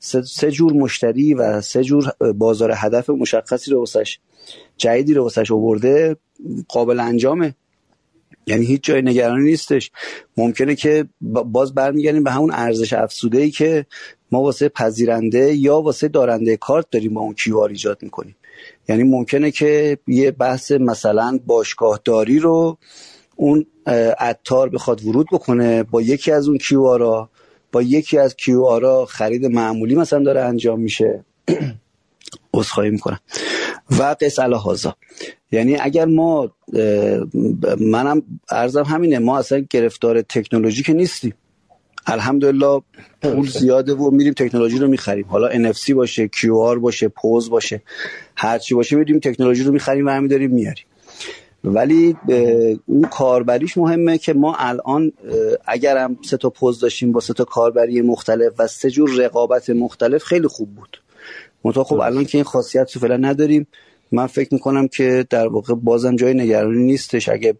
سه 0.00 0.50
جور 0.50 0.72
مشتری 0.72 1.34
و 1.34 1.60
سه 1.60 1.84
جور 1.84 2.12
بازار 2.34 2.72
هدف 2.76 3.10
مشخصی 3.10 3.70
رو 3.70 3.78
واسش 3.78 4.18
جدیدی 4.76 5.14
رو 5.14 5.22
واسش 5.22 5.52
آورده 5.52 6.16
قابل 6.68 7.00
انجامه. 7.00 7.54
یعنی 8.46 8.66
هیچ 8.66 8.82
جای 8.82 9.02
نگرانی 9.02 9.44
نیستش. 9.44 9.90
ممکنه 10.36 10.74
که 10.74 11.08
باز 11.44 11.74
برمیگردیم 11.74 12.24
به 12.24 12.30
همون 12.30 12.50
ارزش 12.52 12.92
افزوده 12.92 13.38
ای 13.38 13.50
که 13.50 13.86
ما 14.32 14.42
واسه 14.42 14.68
پذیرنده 14.68 15.54
یا 15.54 15.80
واسه 15.80 16.08
دارنده 16.08 16.56
کارت 16.56 16.86
داریم 16.90 17.14
با 17.14 17.20
اون 17.20 17.34
کیو 17.34 17.58
ایجاد 17.58 18.02
می‌کنیم. 18.02 18.36
یعنی 18.88 19.02
ممکنه 19.02 19.50
که 19.50 19.98
یه 20.06 20.30
بحث 20.30 20.72
مثلا 20.72 21.38
باشگاه 21.46 22.00
داری 22.04 22.38
رو 22.38 22.78
اون 23.36 23.66
عطار 24.18 24.68
بخواد 24.68 25.04
ورود 25.04 25.26
بکنه 25.32 25.82
با 25.82 26.02
یکی 26.02 26.32
از 26.32 26.48
اون 26.48 26.58
کیو 26.58 26.82
آرا 26.82 27.29
با 27.72 27.82
یکی 27.82 28.18
از 28.18 28.36
کیو 28.36 28.62
آرا 28.62 29.06
خرید 29.06 29.46
معمولی 29.46 29.94
مثلا 29.94 30.24
داره 30.24 30.40
انجام 30.40 30.80
میشه. 30.80 31.24
عذرخواهی 32.54 32.90
می‌کنم. 32.90 33.20
و 33.98 34.16
قص 34.20 34.38
هازا 34.38 34.96
یعنی 35.52 35.76
اگر 35.76 36.04
ما 36.04 36.52
منم 37.80 38.22
ارزم 38.50 38.82
همینه 38.82 39.18
ما 39.18 39.38
اصلا 39.38 39.66
گرفتار 39.70 40.22
تکنولوژی 40.22 40.82
که 40.82 40.92
نیستیم. 40.92 41.34
الحمدلله 42.06 42.82
پول 43.22 43.48
زیاده 43.48 43.94
و 43.94 44.10
میریم 44.10 44.32
تکنولوژی 44.32 44.78
رو 44.78 44.88
می‌خریم. 44.88 45.24
حالا 45.28 45.72
NFC 45.72 45.90
باشه 45.90 46.30
QR 46.36 46.78
باشه 46.78 47.08
پوز 47.08 47.50
باشه 47.50 47.82
هرچی 48.36 48.74
باشه 48.74 48.96
میریم 48.96 49.18
تکنولوژی 49.18 49.62
رو 49.62 49.72
می‌خریم 49.72 50.06
و 50.06 50.10
همین 50.10 50.28
داریم 50.28 50.50
میاریم. 50.50 50.84
ولی 51.64 52.16
اون 52.86 53.02
کاربریش 53.10 53.78
مهمه 53.78 54.18
که 54.18 54.32
ما 54.32 54.54
الان 54.58 55.12
اگرم 55.66 56.16
سه 56.24 56.36
تا 56.36 56.50
پوز 56.50 56.80
داشتیم 56.80 57.12
با 57.12 57.20
سه 57.20 57.34
تا 57.34 57.44
کاربری 57.44 58.00
مختلف 58.00 58.52
و 58.58 58.66
سه 58.66 58.90
جور 58.90 59.10
رقابت 59.10 59.70
مختلف 59.70 60.24
خیلی 60.24 60.48
خوب 60.48 60.74
بود. 60.74 61.02
منتها 61.64 61.84
خب 61.84 62.00
الان 62.00 62.24
که 62.24 62.38
این 62.38 62.44
خاصیت 62.44 62.92
رو 62.92 63.00
فعلا 63.00 63.16
نداریم. 63.16 63.66
من 64.12 64.26
فکر 64.26 64.54
می‌کنم 64.54 64.88
که 64.88 65.26
در 65.30 65.48
واقع 65.48 65.74
بازم 65.74 66.16
جای 66.16 66.34
نگرانی 66.34 66.84
نیستش. 66.84 67.28
اگه 67.28 67.54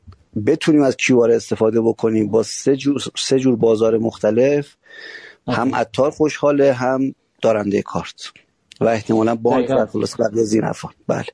بتونیم 0.46 0.82
از 0.82 0.96
کیوار 0.96 1.30
استفاده 1.30 1.80
بکنیم 1.80 2.28
با 2.28 2.42
سه 2.42 2.76
جور, 2.76 3.02
سه 3.16 3.38
جور 3.38 3.56
بازار 3.56 3.98
مختلف 3.98 4.76
هم 5.48 5.74
عطار 5.74 6.10
خوشحاله 6.10 6.72
هم 6.72 7.14
دارنده 7.42 7.82
کارت. 7.82 8.32
و 8.80 8.84
احتمالا 8.84 9.34
بانک 9.34 9.70
و 10.18 10.42
زینفان 10.44 10.92
بله. 11.06 11.24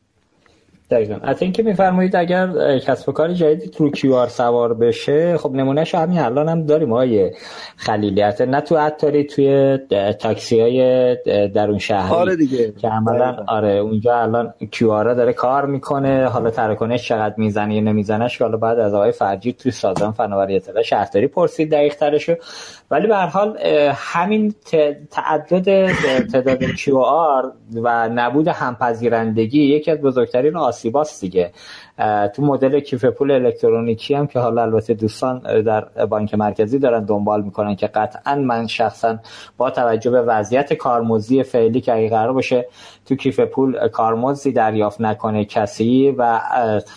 دقیقا. 0.90 1.16
از 1.22 1.42
اینکه 1.42 1.62
میفرمایید 1.62 2.16
اگر 2.16 2.78
کسب 2.78 3.08
و 3.08 3.12
کار 3.12 3.32
جدیدی 3.32 3.68
تو 3.68 3.90
کیو 3.90 4.14
آر 4.14 4.28
سوار 4.28 4.74
بشه 4.74 5.36
خب 5.38 5.52
نمونهش 5.52 5.94
همین 5.94 6.18
الان 6.18 6.48
هم 6.48 6.66
داریم 6.66 6.92
های 6.92 7.30
خلیلیت. 7.76 8.40
نه 8.40 8.60
تو 8.60 8.76
عطاری 8.76 9.24
توی 9.24 9.78
تاکسی 10.18 10.60
های 10.60 11.16
درون 11.48 11.78
شهری 11.78 12.14
آره 12.14 12.36
دیگه. 12.36 12.72
که 12.72 12.88
عملا 12.88 13.36
آره 13.48 13.72
اونجا 13.72 14.16
الان 14.16 14.54
QR 14.70 15.14
داره 15.14 15.32
کار 15.32 15.66
می‌کنه. 15.66 16.26
حالا 16.26 16.50
تراکنش 16.50 17.08
چقدر 17.08 17.34
می‌زنه 17.36 17.74
یا 17.74 18.28
که 18.28 18.44
حالا 18.44 18.56
بعد 18.56 18.78
از 18.78 18.94
آقای 18.94 19.12
فرجی 19.12 19.52
توی 19.52 19.72
سازمان 19.72 20.12
فناوری 20.12 20.56
اطلاعات 20.56 20.82
شهرداری 20.82 21.26
پرسید 21.26 21.70
دقیق 21.70 21.94
ترشو. 21.94 22.34
ولی 22.90 23.06
به 23.06 23.16
هر 23.16 23.26
حال 23.26 23.58
همین 23.94 24.54
تعدد 25.10 25.92
تعداد 26.26 26.64
QR 26.64 27.52
و 27.74 28.08
نبود 28.08 28.48
همپذیرندگی 28.48 29.62
یکی 29.62 29.90
از 29.90 30.00
بزرگترین 30.00 30.56
آسیباست 30.56 31.20
دیگه. 31.20 31.52
تو 32.34 32.42
مدل 32.42 32.80
کیف 32.80 33.04
پول 33.04 33.30
الکترونیکی 33.30 34.14
هم 34.14 34.26
که 34.26 34.38
حالا 34.38 34.62
البته 34.62 34.94
دوستان 34.94 35.62
در 35.62 35.80
بانک 35.80 36.34
مرکزی 36.34 36.78
دارن 36.78 37.04
دنبال 37.04 37.42
می‌کنن 37.42 37.76
که 37.76 37.86
قطعا 37.86 38.34
من 38.34 38.66
شخصا 38.66 39.18
با 39.56 39.70
توجه 39.70 40.10
به 40.10 40.22
وضعیت 40.22 40.72
کارمزدی 40.72 41.42
فعلی 41.42 41.80
که 41.80 41.94
اگه 41.94 42.08
قرار 42.08 42.32
باشه 42.32 42.66
تو 43.06 43.14
کیف 43.14 43.40
پول 43.40 43.88
کارمزدی 43.88 44.52
دریافت 44.52 45.00
نکنه 45.00 45.44
کسی 45.44 46.14
و 46.18 46.40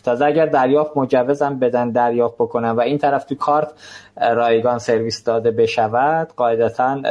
تازه 0.03 0.25
اگر 0.25 0.45
دریافت 0.45 0.97
مجوزم 0.97 1.59
بدن 1.59 1.89
دریافت 1.89 2.35
بکنن 2.35 2.71
و 2.71 2.79
این 2.79 2.97
طرف 2.97 3.23
تو 3.23 3.35
کارت 3.35 3.73
رایگان 4.21 4.79
سرویس 4.79 5.23
داده 5.23 5.51
بشود 5.51 6.27
قاعدتا 6.35 7.01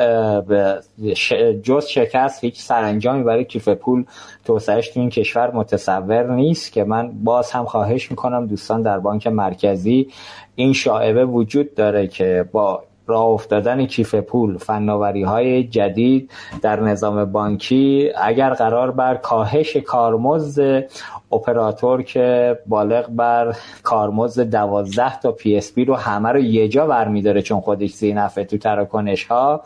جز 1.62 1.86
شکست 1.86 2.44
هیچ 2.44 2.60
سرانجامی 2.60 3.24
برای 3.24 3.44
کیف 3.44 3.68
پول 3.68 4.04
توسعهش 4.48 4.88
تو 4.88 5.00
این 5.00 5.10
کشور 5.10 5.50
متصور 5.50 6.34
نیست 6.34 6.72
که 6.72 6.84
من 6.84 7.10
باز 7.24 7.50
هم 7.50 7.64
خواهش 7.64 8.10
می‌کنم 8.10 8.46
دوستان 8.46 8.82
در 8.82 8.98
بانک 8.98 9.26
مرکزی 9.26 10.08
این 10.54 10.72
شائبه 10.72 11.24
وجود 11.24 11.74
داره 11.74 12.06
که 12.06 12.48
با 12.52 12.84
راه 13.06 13.24
افتادن 13.24 13.86
کیف 13.86 14.14
پول 14.14 14.58
فناوری 14.58 15.22
های 15.22 15.64
جدید 15.64 16.30
در 16.62 16.80
نظام 16.80 17.24
بانکی 17.24 18.10
اگر 18.22 18.50
قرار 18.50 18.90
بر 18.90 19.14
کاهش 19.14 19.76
کارمزد 19.76 20.90
اپراتور 21.32 22.02
که 22.02 22.58
بالغ 22.66 23.06
بر 23.08 23.56
کارمزد 23.82 24.50
دوازده 24.50 25.20
تا 25.20 25.32
PSP 25.32 25.84
رو 25.84 25.94
همه 25.94 26.28
رو 26.28 26.38
یه 26.38 26.68
جا 26.68 26.86
برمیداره 26.86 27.42
چون 27.42 27.60
خودش 27.60 27.90
ذی‌نفعه 27.90 28.44
تو 28.44 28.58
تراکنش 28.58 29.24
ها 29.24 29.62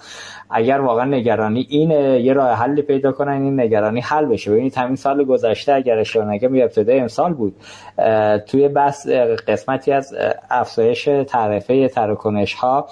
اگر 0.51 0.81
واقعا 0.81 1.05
نگرانی 1.05 1.67
اینه 1.71 2.21
یه 2.21 2.33
راه 2.33 2.51
حلی 2.53 2.83
پیدا 2.83 3.13
کنن 3.13 3.43
این 3.43 3.61
نگرانی 3.61 4.01
حل 4.01 4.27
بشه. 4.27 4.51
ببینید 4.51 4.79
همین 4.79 4.97
سال 4.97 5.25
گذشته 5.25 5.73
اگر 5.73 5.99
اشتباه 5.99 6.27
نگم 6.27 6.55
ابتدای 6.55 7.01
امسال 7.01 7.35
بود. 7.35 7.57
توی 8.47 8.69
بس 8.69 9.09
قسمتی 9.49 9.93
از 9.93 10.15
افزایش 10.51 11.05
تعرفه 11.05 11.89
تراکنش 11.89 12.55
ها 12.55 12.89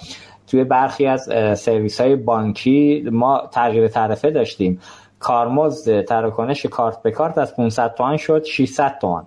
توی 0.47 0.63
برخی 0.63 1.05
از 1.05 1.29
سرویس 1.59 2.01
های 2.01 2.15
بانکی 2.15 3.07
ما 3.11 3.49
تغییر 3.51 3.87
تعرفه 3.87 4.31
داشتیم. 4.31 4.79
کارمزد 5.21 6.01
تراکنش 6.01 6.65
کارت 6.65 7.01
به 7.01 7.11
کارت 7.11 7.37
از 7.37 7.55
500 7.55 7.93
تومن 7.93 8.17
شد 8.17 8.43
600 8.43 8.97
تومن 9.01 9.23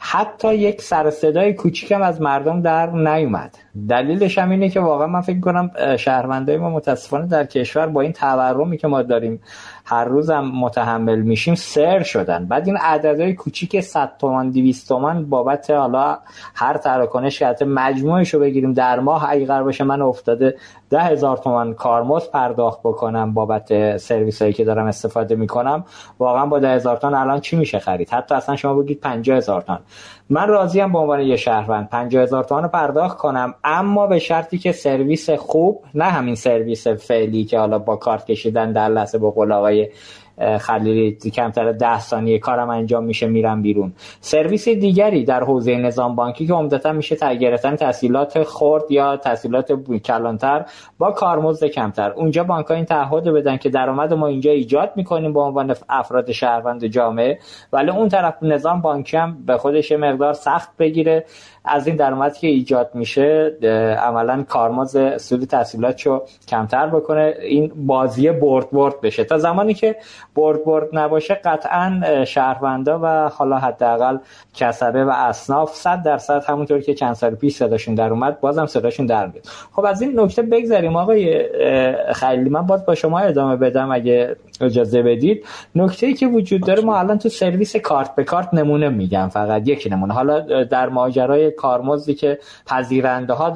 حتی 0.00 0.54
یک 0.54 0.82
سر 0.82 1.10
صدای 1.10 1.52
کوچیکم 1.52 2.02
از 2.02 2.20
مردم 2.20 2.62
در 2.62 2.90
نیومد. 2.90 3.58
دلیلش 3.88 4.38
هم 4.38 4.50
اینه 4.50 4.68
که 4.68 4.80
واقعا 4.80 5.06
من 5.06 5.20
فکر 5.20 5.40
کنم 5.40 5.70
شهروندای 5.96 6.56
ما 6.56 6.70
متاسفانه 6.70 7.26
در 7.26 7.46
کشور 7.46 7.86
با 7.86 8.00
این 8.00 8.12
تورمی 8.12 8.76
که 8.76 8.88
ما 8.88 9.02
داریم 9.02 9.40
هر 9.90 10.04
روزم 10.04 10.40
متحمل 10.40 11.20
میشیم 11.20 11.54
سر 11.54 12.02
شدن. 12.02 12.46
بعد 12.46 12.66
این 12.66 12.76
عددهای 12.76 13.34
کوچیک 13.34 13.80
100 13.80 14.12
تومن 14.18 14.50
200 14.50 14.88
تومن 14.88 15.24
بابت 15.24 15.70
حالا 15.70 16.18
هر 16.54 16.76
تراکنش 16.76 17.38
که 17.38 17.64
مجموعش 17.64 18.34
رو 18.34 18.40
بگیریم 18.40 18.72
در 18.72 19.00
ماه 19.00 19.30
اگه 19.30 19.46
قرار 19.46 19.64
باشه 19.64 19.84
من 19.84 20.02
افتاده 20.02 20.56
ده 20.90 21.00
هزار 21.00 21.36
تومن 21.36 21.74
کارمز 21.74 22.28
پرداخت 22.28 22.80
بکنم 22.80 23.34
بابت 23.34 23.96
سرویس 23.96 24.42
هایی 24.42 24.54
که 24.54 24.64
دارم 24.64 24.86
استفاده 24.86 25.34
می‌کنم. 25.36 25.84
واقعا 26.18 26.46
با 26.46 26.58
ده 26.58 26.68
هزار 26.68 26.96
تومن 26.96 27.14
الان 27.14 27.40
چی 27.40 27.56
میشه 27.56 27.78
خرید؟ 27.78 28.10
حتی 28.10 28.34
اصلا 28.34 28.56
شما 28.56 28.74
بگید 28.74 29.00
50 29.00 29.36
هزار 29.36 29.60
تومن 29.62 29.80
من 30.30 30.48
راضیم 30.48 30.92
به 30.92 30.98
عنوان 30.98 31.20
یه 31.20 31.36
شهروند 31.36 31.88
50 31.88 32.22
هزار 32.22 32.44
تومن 32.44 32.62
رو 32.62 32.68
پرداخت 32.68 33.18
کنم 33.18 33.54
اما 33.64 34.06
به 34.06 34.18
شرطی 34.18 34.58
که 34.58 34.72
سرویس 34.72 35.30
خوب 35.30 35.84
نه 35.94 36.04
همین 36.04 36.34
سرویس 36.34 36.86
فعلی 36.86 37.44
که 37.44 37.58
حالا 37.58 37.78
با 37.78 37.96
کارت 37.96 38.26
کشیدن 38.26 38.72
در 38.72 38.88
لحظه 38.88 39.18
به 39.18 39.30
قول 39.30 39.52
آقای 39.52 39.88
خلیلی 40.60 41.12
کمتر 41.12 41.72
ده 41.72 42.00
ثانیه 42.00 42.38
کارم 42.38 42.70
انجام 42.70 43.04
میشه 43.04 43.26
میرم 43.26 43.62
بیرون. 43.62 43.92
سرویس 44.20 44.68
دیگری 44.68 45.24
در 45.24 45.44
حوزه 45.44 45.76
نظام 45.76 46.16
بانکی 46.16 46.46
که 46.46 46.52
عمدتا 46.52 46.92
میشه 46.92 47.34
گرفتن 47.36 47.76
تحصیلات 47.76 48.42
خرد 48.42 48.90
یا 48.90 49.16
تحصیلات 49.16 49.72
کلانتر 50.04 50.64
با 50.98 51.10
کارمزد 51.10 51.66
کمتر. 51.66 52.10
اونجا 52.10 52.44
بانک 52.44 52.70
این 52.70 52.84
تعهد 52.84 53.24
بدن 53.24 53.56
که 53.56 53.70
درآمد 53.70 54.14
ما 54.14 54.26
اینجا 54.26 54.50
ایجاد 54.50 54.92
می‌کنیم 54.96 55.32
به 55.32 55.40
عنوان 55.40 55.74
افراد 55.88 56.32
شهروند 56.32 56.84
جامعه. 56.86 57.38
ولی 57.72 57.90
اون 57.90 58.08
طرف 58.08 58.34
نظام 58.42 58.80
بانکی 58.80 59.16
هم 59.16 59.38
به 59.46 59.56
خودش 59.56 59.92
مقدار 59.92 60.32
سخت 60.32 60.76
بگیره. 60.78 61.24
از 61.68 61.86
این 61.86 61.96
درآمدی 61.96 62.38
که 62.38 62.46
ایجاد 62.46 62.90
میشه 62.94 63.56
عملا 64.02 64.44
کارمز 64.48 64.98
سود 65.16 65.44
تحصیلات 65.44 66.02
رو 66.02 66.22
کمتر 66.48 66.86
بکنه. 66.86 67.34
این 67.40 67.72
بازی 67.76 68.30
برد 68.30 68.70
برد 68.70 69.00
بشه. 69.00 69.24
تا 69.24 69.38
زمانی 69.38 69.74
که 69.74 69.96
برد 70.34 70.64
برد 70.64 70.88
نباشه 70.92 71.34
قطعا 71.34 72.24
شهروندا 72.24 73.00
و 73.02 73.28
حالا 73.28 73.58
حداقل 73.58 74.18
کسبه 74.54 75.04
و 75.04 75.10
اصناف 75.10 75.74
100 75.74 76.02
درصد 76.02 76.44
همونطور 76.46 76.80
که 76.80 76.94
چند 76.94 77.14
سال 77.14 77.34
پیش 77.34 77.56
صداشون 77.56 77.94
در 77.94 78.10
اومد 78.10 78.40
بازم 78.40 78.66
صداشون 78.66 79.06
در 79.06 79.26
میاد. 79.26 79.46
خب 79.72 79.84
از 79.84 80.02
این 80.02 80.20
نکته 80.20 80.42
بگذریم 80.42 80.96
آقای 80.96 81.44
خلیلی 82.14 82.50
من 82.50 82.66
باز 82.66 82.86
با 82.86 82.94
شما 82.94 83.18
ادامه 83.18 83.56
بدم 83.56 83.92
اگه 83.92 84.36
اجازه 84.60 85.02
بدید. 85.02 85.44
نکته 85.74 86.06
ای 86.06 86.14
که 86.14 86.26
وجود 86.26 86.60
داره 86.60 86.82
ما 86.82 86.98
الان 86.98 87.18
تو 87.18 87.28
سرویس 87.28 87.76
کارت 87.76 88.14
به 88.14 88.24
کارت 88.24 88.54
نمونه 88.54 88.88
میگم 88.88 89.28
فقط 89.28 89.68
یک 89.68 89.88
نمونه. 89.90 90.14
حالا 90.14 90.64
در 90.64 90.88
ماجرای 90.88 91.50
کارمزدی 91.58 92.14
که 92.14 92.38
پذیرنده 92.66 93.32
ها 93.32 93.48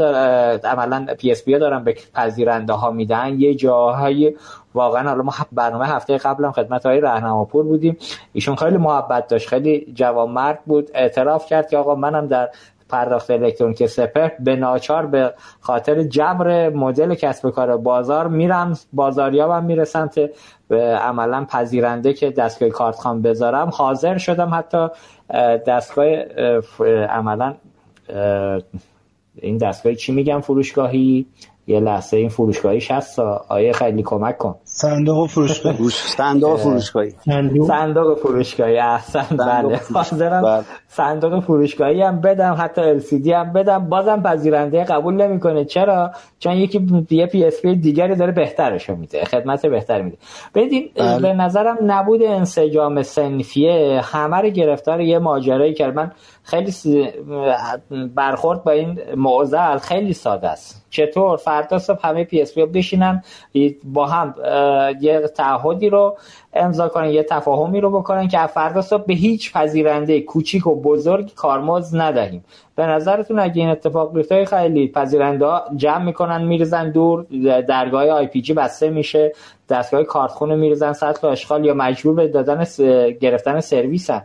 عملا 0.64 1.06
PSP 1.18 1.58
دارن 1.58 1.84
به 1.84 1.96
پذیرنده 2.14 2.72
ها 2.72 2.90
میدن. 2.90 3.40
یه 3.40 3.54
جاهای 3.54 4.34
واقعا 4.74 5.08
حالا 5.08 5.22
ما 5.22 5.32
برنامه 5.52 5.86
هفته 5.86 6.18
قبلم 6.18 6.52
خدمت 6.52 6.86
های 6.86 7.00
رهنماپور 7.00 7.64
بودیم. 7.64 7.96
ایشون 8.32 8.56
خیلی 8.56 8.76
محبت 8.76 9.28
داشت 9.28 9.48
خیلی 9.48 9.92
جوان 9.94 10.58
بود. 10.66 10.90
اعتراف 10.94 11.46
کرد 11.46 11.68
که 11.70 11.78
آقا 11.78 11.94
منم 11.94 12.26
در 12.26 12.48
پرداخت 12.88 13.30
الکترونیک 13.30 13.86
سپر 13.86 14.30
به 14.40 14.56
ناچار 14.56 15.06
به 15.06 15.34
خاطر 15.60 16.02
جبر 16.02 16.68
مدل 16.68 17.14
کسب 17.14 17.50
کار 17.50 17.76
بازار 17.76 18.28
میرم. 18.28 18.78
بازاریابم 18.92 19.64
میره 19.64 19.84
سمت 19.84 20.30
عملا 21.00 21.44
پذیرنده 21.44 22.12
که 22.12 22.30
دستگاه 22.30 22.68
کارت 22.68 23.06
بذارم. 23.24 23.68
حاضر 23.68 24.18
شدم 24.18 24.54
حتی 24.54 24.88
دستگاه 25.66 26.06
عملا 27.08 27.54
این 29.34 29.58
دستگاه 29.58 29.94
چی 29.94 30.12
میگم 30.12 30.40
فروشگاهی؟ 30.40 31.26
یه 31.66 31.80
لحظه 31.80 32.16
این 32.16 32.28
فروشگاهیش 32.28 32.90
هست 32.90 33.18
آقای 33.18 33.72
خلیلی 33.72 34.02
کمک 34.02 34.38
کن. 34.38 34.54
صندوق 34.74 35.28
فروشگاهی. 35.28 35.88
صندوق 35.88 36.58
فروشگاهی. 36.58 37.12
صندوق. 37.66 38.18
فروشگاهی. 38.18 38.78
احسن 38.78 39.36
بله. 39.36 39.80
حاضرم 39.94 40.64
صندوق 40.88 41.40
فروشگاهی 41.40 42.02
هم 42.02 42.20
بدم 42.20 42.56
حتی 42.58 43.00
LCD 43.00 43.28
هم 43.28 43.52
بدم. 43.52 43.88
بازم 43.88 44.22
پذیرنده 44.22 44.84
قبول 44.84 45.14
نمی‌کنه. 45.14 45.64
چرا؟ 45.64 46.10
چون 46.38 46.52
یکی 46.52 47.04
یه 47.10 47.26
PSP 47.26 47.76
دیگری 47.76 48.16
داره 48.16 48.32
بهترش 48.32 48.90
میده. 48.90 49.24
خدمت 49.24 49.66
بهتر 49.66 50.02
میده. 50.02 50.16
بدین 50.54 50.90
بله. 50.96 51.20
به 51.20 51.32
نظرم 51.32 51.76
نبود 51.86 52.22
انسجام 52.22 53.02
صنفیه. 53.02 54.00
همه 54.04 54.36
رو 54.36 54.48
گرفتار 54.48 55.00
یه 55.00 55.18
ماجرایی 55.18 55.74
کرد. 55.74 55.94
من 55.94 56.12
خیلی 56.44 56.72
برخورد 58.14 58.64
با 58.64 58.70
این 58.70 58.98
معضل 59.16 59.78
خیلی 59.78 60.12
ساده 60.12 60.48
است. 60.48 60.86
چطور؟ 60.90 61.36
فردا 61.36 61.78
صبح 61.78 61.98
همه 62.06 62.24
PSP 62.24 62.66
بشینن. 62.66 63.22
با 63.84 64.06
هم 64.06 64.34
یه 65.00 65.20
تعهدی 65.36 65.90
رو 65.90 66.16
امضا 66.52 66.88
کنن 66.88 67.10
یه 67.10 67.22
تفاهمی 67.22 67.80
رو 67.80 67.90
بکنن 67.90 68.28
که 68.28 68.46
فردا 68.46 68.82
صبح 68.82 69.06
به 69.06 69.14
هیچ 69.14 69.52
پذیرنده 69.52 70.20
کوچیک 70.20 70.66
و 70.66 70.80
بزرگ 70.80 71.34
کارمزد 71.34 71.94
ندهیم 71.94 72.44
به 72.76 72.86
نظرتون 72.86 73.38
اگه 73.38 73.60
این 73.60 73.70
اتفاق 73.70 74.14
بیفته 74.14 74.44
خیلی 74.44 74.88
پذیرنده 74.88 75.46
ها 75.46 75.64
جمع 75.76 76.04
می‌کنن 76.04 76.44
میریزن 76.44 76.90
دور 76.90 77.26
درگاه 77.60 78.08
IPG 78.08 78.52
بسته 78.52 78.90
میشه 78.90 79.32
دستگاه 79.68 80.04
کارتخونه 80.04 80.54
میریزن 80.54 80.92
سطل 80.92 81.26
آشغال 81.26 81.64
یا 81.64 81.74
مجبور 81.74 82.14
به 82.14 82.28
دادن 82.28 82.64
س... 82.64 82.80
گرفتن 83.20 83.60
سرویسن. 83.60 84.22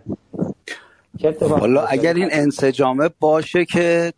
حالا 1.49 1.81
اگر 1.81 2.13
این 2.13 2.29
انسجامه 2.31 3.09
باشه 3.19 3.65
که 3.65 4.13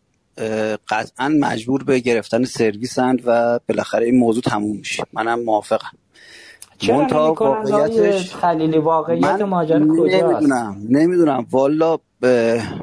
قطعا 0.89 1.29
مجبور 1.39 1.83
به 1.83 1.99
گرفتن 1.99 2.43
سرویسند 2.43 3.21
و 3.25 3.59
بالاخره 3.69 4.05
این 4.05 4.19
موضوع 4.19 4.43
تموم 4.43 4.77
میشه. 4.77 5.03
منم 5.13 5.43
موافقم. 5.43 5.91
چرا 6.79 7.33
واقعیتش 7.33 8.35
خلیلی 8.35 8.77
واقعیت 8.77 9.41
ماجرا 9.41 9.87
کجاست؟ 9.99 10.23
نمی‌دونم 10.23 10.77
نمی‌دونم. 10.89 11.45
والا 11.51 11.97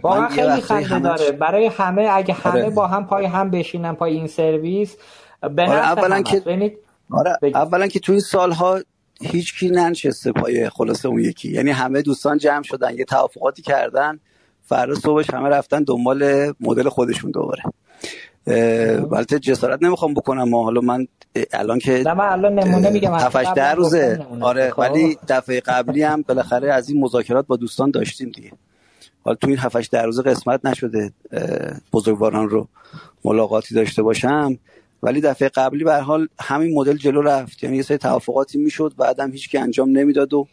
واقعا 0.02 0.28
خیلی 0.28 0.60
خنده 0.60 0.98
داره. 0.98 1.32
برای 1.32 1.66
همه 1.66 2.08
اگه 2.12 2.34
همه 2.34 2.62
آره. 2.62 2.70
با 2.70 2.86
هم 2.86 3.06
پای 3.06 3.24
هم 3.24 3.50
بشینن 3.50 3.92
پای 3.92 4.14
این 4.14 4.26
سرویس 4.26 4.96
به 5.40 5.62
آره 5.62 5.72
اولا 5.72 6.22
که 6.22 6.42
آره 7.10 7.38
اولا 7.42 7.86
که 7.86 8.00
تو 8.00 8.12
این 8.12 8.20
سالها 8.20 8.80
هیچ 9.20 9.58
کی 9.58 9.68
ننشسته 9.68 10.32
پای 10.32 10.68
خلاصه 10.68 11.08
اون 11.08 11.20
یکی. 11.20 11.52
یعنی 11.52 11.70
همه 11.70 12.02
دوستان 12.02 12.38
جمع 12.38 12.62
شدن 12.62 12.94
یه 12.98 13.04
توافقاتی 13.04 13.62
کردن 13.62 14.20
فردا 14.62 14.94
صبحش 14.94 15.30
همه 15.30 15.48
رفتن 15.48 15.82
دنبال 15.82 16.52
مدل 16.60 16.88
خودشون 16.88 17.30
دوباره. 17.30 17.62
البته 18.46 19.38
جسارت 19.38 19.82
نمی‌خوام 19.82 20.14
بکنم 20.14 20.48
ما 20.48 20.64
حالا 20.64 20.80
من 20.80 21.06
الان 21.52 21.78
که 21.78 21.92
نه 21.92 22.14
من 22.14 22.28
الان 22.28 22.54
نمونه 22.54 22.90
میگم 22.90 23.14
هفتش 23.14 23.46
ده 23.56 23.72
روزه. 23.72 24.26
آره 24.40 24.70
خب. 24.70 24.78
ولی 24.78 25.18
دفعه 25.28 25.60
قبلی 25.60 26.02
هم 26.02 26.22
بالاخره 26.22 26.72
از 26.72 26.88
این 26.90 27.04
مذاکرات 27.04 27.46
با 27.46 27.56
دوستان 27.56 27.90
داشتیم 27.90 28.30
دیگه. 28.30 28.52
حالا 29.24 29.34
تو 29.34 29.48
این 29.48 29.58
هفتش 29.58 29.88
ده 29.92 30.02
روزه 30.02 30.22
قسمت 30.22 30.66
نشده 30.66 31.12
بزرگواران 31.92 32.48
رو 32.48 32.68
ملاقاتی 33.24 33.74
داشته 33.74 34.02
باشم. 34.02 34.58
ولی 35.02 35.20
دفعه 35.20 35.48
قبلی 35.48 35.84
به 35.84 35.96
حال 35.96 36.28
همین 36.40 36.74
مدل 36.74 36.96
جلو 36.96 37.22
رفت. 37.22 37.64
یعنی 37.64 37.76
یه 37.76 37.82
سری 37.82 37.98
توافقاتی 37.98 38.58
می‌شد 38.58 38.92
بعدم 38.98 39.30
هیچ 39.30 39.50
که 39.50 39.60
انجام 39.60 39.90
نمی‌داد 39.98 40.34
و 40.34 40.46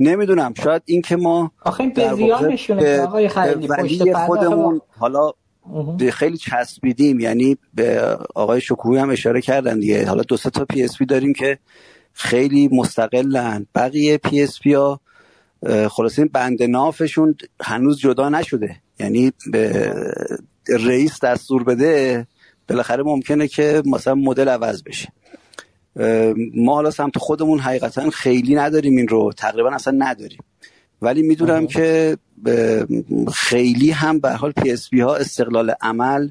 نمی‌دونم 0.00 0.54
شاید 0.64 0.82
این 0.84 1.02
که 1.02 1.16
ما 1.16 1.50
آخه 1.62 1.88
به 1.88 2.14
زیانشونه 2.14 3.00
آقای 3.00 3.28
خلیلی 3.28 4.14
خودمون 4.14 4.80
حالا 4.98 5.32
خیلی 6.12 6.36
چسبیدیم. 6.36 7.20
یعنی 7.20 7.56
به 7.74 8.18
آقای 8.34 8.60
شکوهی 8.60 8.98
هم 8.98 9.10
اشاره 9.10 9.40
کردن 9.40 9.80
دیگه. 9.80 10.06
حالا 10.06 10.22
دو 10.22 10.36
تا 10.36 10.64
PSP 10.64 11.06
داریم 11.06 11.32
که 11.32 11.58
خیلی 12.12 12.68
مستقلن. 12.72 13.66
بقیه 13.74 14.18
PSP 14.18 14.72
ها 14.72 15.00
خلاصه 15.90 16.22
این 16.22 16.30
بند 16.32 16.62
نافشون 16.62 17.34
هنوز 17.60 17.98
جدا 17.98 18.28
نشده. 18.28 18.76
یعنی 19.00 19.32
به 19.52 19.94
رئیس 20.68 21.20
دستور 21.24 21.64
بده 21.64 22.26
بالاخره 22.68 23.02
ممکنه 23.02 23.48
که 23.48 23.82
مثلا 23.86 24.14
مدل 24.14 24.48
عوض 24.48 24.82
بشه. 24.82 25.12
ما 26.54 26.74
حالا 26.74 26.90
سمت 26.90 27.18
خودمون 27.18 27.58
حقیقتا 27.58 28.10
خیلی 28.10 28.54
نداریم 28.54 28.96
این 28.96 29.08
رو. 29.08 29.32
تقریبا 29.32 29.70
اصلا 29.74 29.94
نداریم. 29.98 30.38
ولی 31.02 31.22
می‌دونم 31.22 31.66
که 31.66 32.16
خیلی 33.34 33.90
هم 33.90 34.18
به 34.18 34.30
حال 34.30 34.52
پی 34.52 34.70
اس 34.70 34.94
ها 34.94 35.16
استقلال 35.16 35.74
عمل 35.80 36.28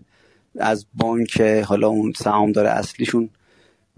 از 0.60 0.86
بانک 0.94 1.42
حالا 1.42 1.88
اون 1.88 2.14
سهامدار 2.18 2.66
اصلیشون 2.66 3.30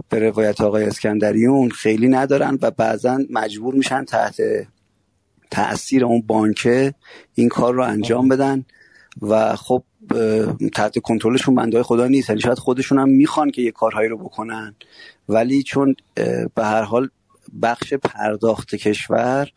به 0.09 0.19
روایت 0.19 0.61
آقای 0.61 0.83
اسکندریون 0.83 1.69
خیلی 1.69 2.07
ندارن 2.07 2.57
و 2.61 2.71
بعضا 2.71 3.19
مجبور 3.29 3.73
میشن 3.73 4.05
تحت 4.05 4.41
تاثیر 5.51 6.05
اون 6.05 6.21
بانکه 6.21 6.93
این 7.35 7.49
کار 7.49 7.73
رو 7.73 7.83
انجام 7.83 8.27
بدن 8.27 8.65
و 9.21 9.55
خب 9.55 9.83
تحت 10.73 10.99
کنترلشون 10.99 11.55
بنده 11.55 11.83
خدا 11.83 12.07
نیست. 12.07 12.29
یعنی 12.29 12.41
شاید 12.41 12.57
خودشون 12.57 12.99
هم 12.99 13.09
می‌خوان 13.09 13.51
که 13.51 13.61
یه 13.61 13.71
کارهایی 13.71 14.09
رو 14.09 14.17
بکنن. 14.17 14.75
ولی 15.29 15.63
چون 15.63 15.95
به 16.55 16.65
هر 16.65 16.81
حال 16.81 17.09
بخش 17.61 17.93
پرداخت 17.93 18.75
کشور 18.75 19.49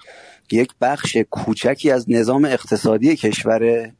یک 0.52 0.72
بخش 0.80 1.16
کوچکی 1.30 1.90
از 1.90 2.10
نظام 2.10 2.44
اقتصادی 2.44 3.16
کشوره 3.16 3.94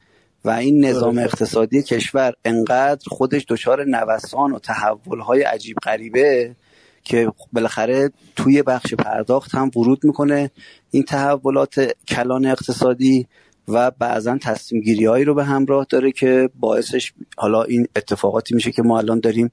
و 0.44 0.50
این 0.50 0.84
نظام 0.84 1.18
اقتصادی 1.18 1.82
کشور 1.82 2.32
انقدر 2.44 3.04
خودش 3.08 3.44
دچار 3.48 3.84
نوسان 3.84 4.52
و 4.52 4.58
تحولهای 4.58 5.42
عجیب 5.42 5.76
غریبه 5.82 6.56
که 7.04 7.32
بالاخره 7.52 8.10
توی 8.36 8.62
بخش 8.62 8.94
پرداخت 8.94 9.54
هم 9.54 9.70
ورود 9.76 10.04
می‌کنه 10.04 10.50
این 10.90 11.02
تحولات 11.02 11.92
کلان 12.08 12.46
اقتصادی 12.46 13.26
و 13.68 13.90
بعضا 13.90 14.38
تصمیم 14.38 14.82
گیری 14.82 15.04
هایی 15.04 15.24
رو 15.24 15.34
به 15.34 15.44
همراه 15.44 15.86
داره 15.90 16.12
که 16.12 16.50
باعثش 16.60 17.12
حالا 17.36 17.62
این 17.62 17.86
اتفاقاتی 17.96 18.54
میشه 18.54 18.72
که 18.72 18.82
ما 18.82 18.98
الان 18.98 19.20
داریم 19.20 19.50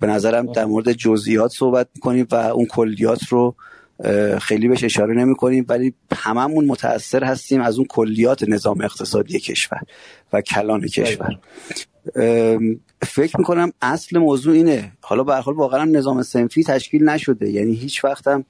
به 0.00 0.06
نظرم 0.06 0.52
در 0.52 0.64
مورد 0.64 0.92
جزئیات 0.92 1.50
صحبت 1.50 1.88
می‌کنیم 1.94 2.26
و 2.30 2.34
اون 2.34 2.66
کلیات 2.66 3.28
رو 3.28 3.54
خیلی 4.40 4.68
بهش 4.68 4.84
اشاره 4.84 5.14
نمی 5.14 5.34
کنیم 5.34 5.66
ولی 5.68 5.94
هممون 6.12 6.64
متاثر 6.64 7.24
هستیم 7.24 7.60
از 7.60 7.76
اون 7.76 7.86
کلیات 7.88 8.48
نظام 8.48 8.80
اقتصادی 8.80 9.40
کشور 9.40 9.80
و 10.32 10.40
کلان 10.40 10.80
کشور. 10.80 11.38
فکر 13.02 13.38
می‌کنم 13.38 13.72
اصل 13.82 14.18
موضوع 14.18 14.54
اینه. 14.54 14.92
حالا 15.00 15.24
به 15.24 15.34
حال 15.34 15.54
واقعا 15.54 15.84
نظام 15.84 16.22
صنفی 16.22 16.64
تشکیل 16.64 17.08
نشده. 17.08 17.50
یعنی 17.50 17.74
هیچ 17.74 18.04
وقتم 18.04 18.44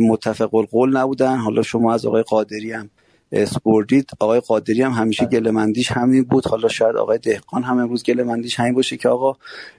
متفق 0.00 0.54
القول 0.54 0.96
نبودن. 0.96 1.36
حالا 1.36 1.62
شما 1.62 1.94
از 1.94 2.06
آقای 2.06 2.22
قادری 2.22 2.72
هم 2.72 2.90
اسم 3.32 3.54
بردید 3.54 4.10
آقای 4.20 4.40
قادری 4.40 4.82
هم 4.82 4.90
همیشه 4.90 5.26
بله. 5.26 5.40
گله‌مندیش 5.40 5.92
همین 5.92 6.22
بود. 6.22 6.46
حالا 6.46 6.68
شاید 6.68 6.96
آقای 6.96 7.18
دهقان 7.18 7.62
هم 7.62 7.78
امروز 7.78 8.02
گله‌مندیش 8.02 8.60
همین 8.60 8.74
باشه 8.74 8.96
که 8.96 9.08
آقا 9.08 9.32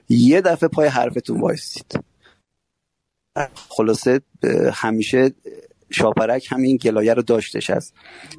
یه 0.08 0.40
دفعه 0.40 0.68
پای 0.68 0.88
حرفتون 0.88 1.40
وایستید 1.40 2.00
خلاصه 3.68 4.20
همیشه 4.72 5.32
شاپرک 5.90 6.46
همین 6.50 6.76
گلایه 6.76 7.14
رو 7.14 7.22
داشتش 7.22 7.70
از 7.70 7.92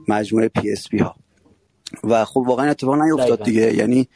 مجموعه 0.08 0.48
PSP 0.48 0.98
ها. 0.98 1.16
و 2.04 2.26
خب 2.26 2.44
واقعا 2.48 2.70
اتفاق 2.70 3.02
نیفتاد 3.02 3.44
دیگه. 3.44 3.74
یعنی 3.76 4.08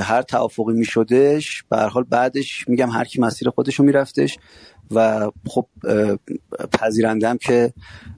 هر 0.00 0.22
توافقی 0.22 0.72
می 0.72 0.84
شدش 0.84 1.62
به 1.70 1.76
حال 1.76 2.02
بعدش 2.02 2.68
میگم 2.68 2.90
هر 2.90 3.04
کی 3.04 3.20
مسیر 3.20 3.50
خودش 3.50 3.74
رو 3.74 3.84
میرفتش 3.84 4.38
و 4.90 5.30
خب 5.46 5.66
پذیرندم 6.72 7.36
که 7.36 7.72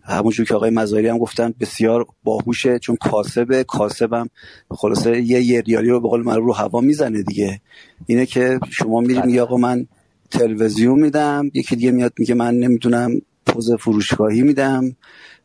همونجور 0.04 0.46
که 0.46 0.54
آقای 0.54 0.70
مزاری 0.70 1.08
هم 1.08 1.18
گفتن 1.18 1.54
بسیار 1.60 2.06
باهوشه 2.24 2.78
چون 2.78 2.96
کاسبه 2.96 3.64
کاسبم 3.64 4.30
خلاصه 4.70 5.20
یه 5.20 5.40
یه 5.40 5.60
ریالی 5.60 5.88
رو 5.88 6.00
به 6.00 6.08
قول 6.08 6.22
من 6.22 6.36
رو 6.36 6.52
هوا 6.52 6.80
می‌زنه 6.80 7.22
دیگه. 7.22 7.60
اینه 8.06 8.26
که 8.26 8.60
شما 8.70 9.00
میری 9.00 9.22
میگه 9.22 9.42
آقا 9.42 9.56
من 9.56 9.86
تلویزیون 10.34 11.00
میدم 11.00 11.50
یکی 11.54 11.76
دیگه 11.76 11.92
میاد 11.92 12.14
میگه 12.18 12.34
من 12.34 12.54
نمی‌دونم 12.54 13.22
پوز 13.46 13.72
فروشگاهی 13.74 14.42
میدم 14.42 14.96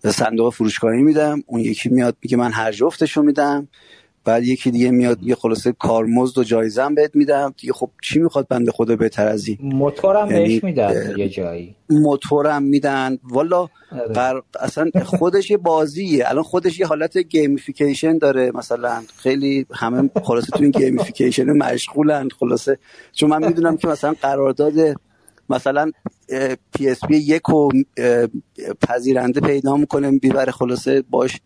صندوق 0.07 0.53
فروشگاهی 0.53 1.03
میدم 1.03 1.43
اون 1.47 1.61
یکی 1.61 1.89
میاد 1.89 2.17
میگه 2.23 2.37
من 2.37 2.51
هر 2.53 2.73
جفتشو 2.73 3.23
میدم. 3.23 3.69
بعد 4.25 4.43
یکی 4.43 4.71
دیگه 4.71 4.91
میاد 4.91 5.23
یه 5.23 5.35
خلاصه 5.35 5.71
کارمزد 5.71 6.37
و 6.37 6.43
جایزم 6.43 6.95
بهت 6.95 7.15
میدم. 7.15 7.53
دیگه 7.57 7.73
خب 7.73 7.89
چی 8.03 8.19
می‌خواد 8.19 8.47
بنده 8.47 8.71
خدا 8.71 8.95
بهتر 8.95 9.27
از 9.27 9.47
این؟ 9.47 9.57
موتورم 9.61 10.31
یعنی 10.31 10.47
بهش 10.47 10.63
میدن 10.63 11.13
یه 11.17 11.29
جایی. 11.29 11.75
موتورم 11.89 12.63
میدن. 12.63 13.17
والا 13.23 13.67
آره. 14.15 14.41
اصلا 14.59 14.91
خودش 15.05 15.51
یه 15.51 15.57
بازیه. 15.57 16.29
الان 16.29 16.43
خودش 16.43 16.79
یه 16.79 16.87
حالت 16.87 17.17
gamification 17.17 18.17
داره. 18.17 18.51
مثلا 18.55 19.01
خیلی 19.15 19.65
همه 19.73 20.09
خلاصه 20.23 20.47
تو 20.51 20.63
این 20.63 20.71
gamification 20.71 21.51
مشغولن 21.51 22.29
خلاصه. 22.39 22.77
چون 23.11 23.29
من 23.29 23.47
می‌دونم 23.47 23.77
که 23.77 23.87
مثلا 23.87 24.15
قرارداد 24.21 24.73
مثلا 25.49 25.91
پی 26.73 26.89
اس 26.89 26.99
پی 27.05 27.15
یک 27.17 27.49
و 27.49 27.69
پذیرنده 28.87 29.41
پیدا 29.41 29.75
می‌کنه 29.75 30.11
بیبره 30.11 30.51
خلاصه 30.51 31.03
باش. 31.09 31.39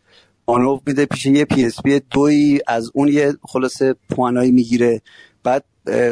آنوف 0.46 0.82
میده 0.88 1.06
پیش 1.06 1.26
یه 1.26 1.46
پی 1.46 1.66
اس 1.66 1.82
پی 1.82 2.00
دوی 2.12 2.62
از 2.68 2.92
اون 2.94 3.08
یه 3.08 3.34
خلاصه 3.44 3.96
پوانایی 4.10 4.52
می‌گیره. 4.52 5.02
بعد 5.44 5.64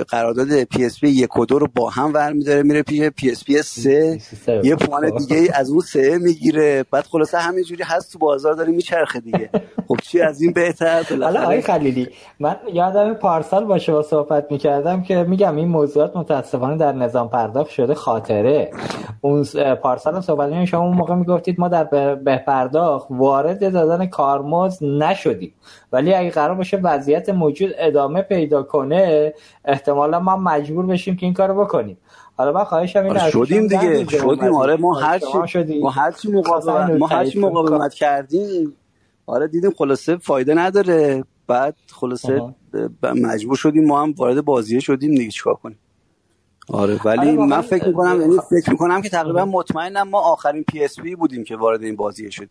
قرارداد 0.10 0.64
پی 0.64 0.86
اس 0.86 1.00
پی 1.00 1.08
یک 1.08 1.38
و 1.38 1.46
دو 1.46 1.60
رو 1.60 1.68
با 1.76 1.90
هم 1.90 2.14
ور 2.14 2.34
میداره 2.34 2.64
میره 2.64 2.82
پیش 2.82 3.10
پی 3.10 3.30
اس 3.30 3.44
پی 3.44 3.62
سه. 3.62 4.20
یه 4.64 4.76
پوان 4.76 5.18
دیگه 5.18 5.38
ای 5.38 5.50
از 5.50 5.70
اون 5.70 5.82
سه 5.82 6.18
می‌گیره. 6.18 6.86
بعد 6.92 7.04
خلاصه 7.04 7.38
همینجوری 7.38 7.84
هست 7.84 8.14
تو 8.14 8.20
بازار 8.20 8.54
داره 8.54 8.72
میچرخه 8.72 9.20
دیگه. 9.20 9.50
خب 9.88 9.96
چی 10.04 10.22
از 10.22 10.42
این 10.42 10.54
بهتر؟ 10.54 11.04
حالا 11.10 11.42
آقای 11.42 11.62
خلیلی 11.62 12.10
من 12.40 12.56
یادم 12.74 13.14
پارسال 13.14 13.66
با 13.66 13.78
شما 13.78 14.02
صحبت 14.02 14.48
می‌کردم 14.52 15.04
که 15.04 15.24
میگم 15.24 15.56
این 15.56 15.68
موضوعات 15.68 16.16
متاسفانه 16.16 16.78
در 16.78 16.92
نظام 16.92 17.30
پرداخت 17.30 17.70
شده 17.70 17.94
خاطره. 17.94 18.72
اون 19.22 19.44
پارسال 19.84 20.16
هم 20.16 20.22
صحبت 20.22 20.66
شما 20.66 20.82
اون 20.82 20.98
موقع 20.98 21.16
می‌گفتید 21.16 21.60
ما 21.60 21.68
در 21.68 21.84
به 22.16 22.38
پرداخت 22.48 23.08
وارد 23.10 23.74
دادن 23.74 24.06
کارمز 24.06 24.84
نشدیم. 24.84 25.54
ولی 25.92 26.14
اگه 26.14 26.30
قرار 26.30 26.56
باشه 26.56 26.78
وضعیت 26.78 27.30
موجود 27.30 27.72
ادامه 27.78 28.22
پیدا 28.22 28.64
کنه 28.64 29.34
احتمالا 29.66 30.20
ما 30.20 30.36
مجبور 30.38 30.86
بشیم 30.86 31.16
که 31.16 31.26
این 31.26 31.34
کارو 31.34 31.66
بکنیم. 31.66 31.98
حالا 32.38 32.52
من 32.52 32.64
خواهشم 32.64 33.04
این 33.04 33.18
آره 33.18 33.32
شدیم 33.32 33.68
دیگه. 33.68 34.06
شدیم. 34.10 34.56
آره 34.56 34.76
ما 34.76 34.94
هر 34.94 35.20
چی 35.20 35.58
ما 35.82 35.90
هر 35.90 36.12
چی 36.12 36.32
مقاومت 36.32 36.90
ما 37.00 37.08
هر 37.08 37.26
چی 37.26 37.40
مقاومت 37.40 37.94
کردیم. 37.94 38.76
آره 39.26 39.48
دیدیم 39.48 39.72
خلاصه 39.72 40.18
فایده 40.18 40.54
نداره. 40.54 41.24
بعد 41.48 41.76
خلاصه 41.92 42.42
مجبور 43.04 43.56
شدیم 43.56 43.86
ما 43.86 44.02
هم 44.02 44.14
وارد 44.18 44.46
بازیه 44.46 44.80
شدیم 44.80 45.16
دیگه 45.16 45.32
چیکار 45.32 45.54
کنیم؟ 45.54 45.80
آره 46.70 47.00
ولی 47.06 47.20
آره 47.20 47.36
من 47.36 47.62
فکر 47.62 47.88
می‌کنم 47.88 48.22
یعنی 48.22 48.38
فکر 48.50 48.72
می‌کنم 48.72 49.02
که 49.02 49.10
تقریبا 49.10 49.46
مطمئنم 49.46 50.10
ما 50.10 50.20
آخرین 50.20 50.64
PSP 50.64 51.16
بودیم 51.16 51.44
که 51.44 51.56
وارد 51.56 51.84
این 51.84 51.96
بازیه 51.96 52.30
شدیم. 52.30 52.50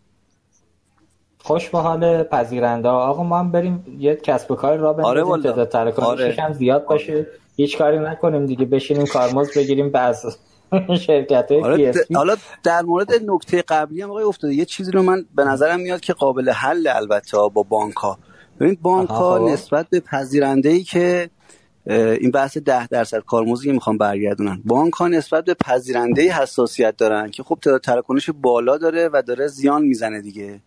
خوش 1.42 1.68
به 1.68 1.78
حال 1.78 2.22
پذیرنده. 2.22 2.88
آقا 2.88 3.22
ما 3.22 3.38
هم 3.38 3.52
بریم 3.52 3.96
یه 3.98 4.16
کسب 4.16 4.50
و 4.50 4.54
کار 4.54 4.76
راه 4.76 4.92
بندازیم. 4.92 5.32
آره 5.32 5.42
تعداد 5.42 5.68
تراکنشش 5.68 6.08
آره. 6.08 6.36
هم 6.38 6.52
زیاد 6.52 6.84
باشه. 6.84 7.26
هیچ 7.56 7.78
کاری 7.78 7.98
نکنیم 7.98 8.46
دیگه. 8.46 8.64
بشینیم 8.64 9.06
کارمزد 9.06 9.58
بگیریم 9.58 9.90
بعض 9.90 10.26
شرکت 11.06 11.52
آره 11.52 11.92
حالا 12.14 12.36
در 12.62 12.82
مورد 12.82 13.12
نکته 13.12 13.62
قبلی 13.62 14.02
هم 14.02 14.10
آقای 14.10 14.24
افتاده 14.24 14.54
یه 14.54 14.64
چیزی 14.64 14.92
رو 14.92 15.02
من 15.02 15.24
به 15.34 15.44
نظرم 15.44 15.80
میاد 15.80 16.00
که 16.00 16.12
قابل 16.12 16.50
حل 16.50 16.86
البته 16.86 17.36
با 17.54 17.62
بانک 17.62 17.94
ها 17.94 18.18
ببینید 18.60 18.82
بانک 18.82 19.08
ها 19.08 19.38
خب. 19.38 19.52
نسبت 19.52 19.86
به 19.90 20.00
پذیرنده 20.00 20.68
ای 20.68 20.82
که 20.82 21.30
این 21.86 22.30
بحث 22.30 22.56
ده 22.56 22.86
درصد 22.86 23.18
کارمزدی 23.18 23.66
که 23.66 23.72
می‌خوام 23.72 23.98
برگردونن 23.98 24.62
بانک 24.64 24.92
ها 24.92 25.08
نسبت 25.08 25.44
به 25.44 25.54
پذیرنده 25.54 26.22
حساسیت 26.32 26.96
دارن 26.96 27.30
که 27.30 27.42
خب 27.42 27.58
تعداد 27.62 27.80
تراکنش 27.80 28.30
بالا 28.30 28.76
داره 28.78 29.10
و 29.12 29.22
داره 29.26 29.46
زیان 29.46 29.82
می‌زنه 29.82 30.20
دیگه. 30.20 30.60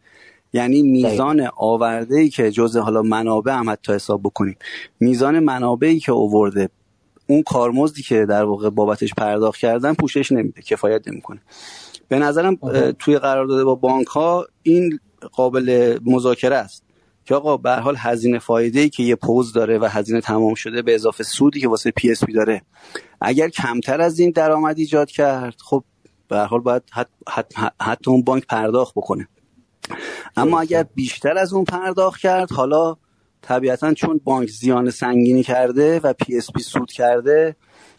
یعنی 0.53 0.81
میزان 0.81 1.49
آورده 1.57 2.15
ای 2.15 2.29
که 2.29 2.51
جزء 2.51 2.81
حالا 2.81 3.01
منابع 3.01 3.53
هم 3.53 3.69
حتی 3.69 3.93
حساب 3.93 4.23
بکنیم. 4.23 4.55
میزان 4.99 5.39
منابعی 5.39 5.99
که 5.99 6.11
اوورده 6.11 6.69
اون 7.27 7.43
کارمزدی 7.43 8.01
که 8.01 8.25
در 8.25 8.43
واقع 8.43 8.69
بابتش 8.69 9.13
پرداخت 9.13 9.59
کردن 9.59 9.93
پوشش 9.93 10.31
نمیده 10.31 10.61
کفایت 10.61 11.07
نمی‌کنه. 11.07 11.41
به 12.07 12.19
نظرم 12.19 12.55
توی 12.99 13.17
قرارداد 13.17 13.63
با 13.63 13.75
بانک 13.75 14.07
ها 14.07 14.47
این 14.63 14.99
قابل 15.31 15.97
مذاکره 16.05 16.55
است 16.55 16.83
که 17.25 17.35
آقا 17.35 17.57
به 17.57 17.75
حال 17.75 17.95
هزینه 17.97 18.39
فایده 18.39 18.79
ای 18.79 18.89
که 18.89 19.03
یه 19.03 19.15
پوز 19.15 19.53
داره 19.53 19.77
و 19.77 19.85
هزینه 19.85 20.21
تمام 20.21 20.53
شده 20.53 20.81
به 20.81 20.95
اضافه 20.95 21.23
سودی 21.23 21.59
که 21.61 21.67
واسه 21.67 21.91
PSP 21.91 22.33
داره 22.33 22.61
اگر 23.21 23.49
کمتر 23.49 24.01
از 24.01 24.19
این 24.19 24.31
درآمد 24.31 24.79
ایجاد 24.79 25.11
کرد 25.11 25.55
خب 25.65 25.83
به 26.27 26.39
حال 26.39 26.59
باید 26.59 26.83
حتی 27.81 28.11
اون 28.11 28.23
بانک 28.23 28.45
پرداخت 28.45 28.93
بکنه. 28.95 29.27
اما 30.37 30.61
اگر 30.61 30.85
بیشتر 30.95 31.37
از 31.37 31.53
اون 31.53 31.63
پرداخت 31.63 32.21
کرد 32.21 32.51
حالا 32.51 32.95
طبیعتا 33.41 33.93
چون 33.93 34.21
بانک 34.23 34.49
زیان 34.49 34.89
سنگینی 34.89 35.43
کرده 35.43 35.99
و 35.99 36.13
PSP 36.13 36.61
سود 36.61 36.91
کرده 36.91 37.55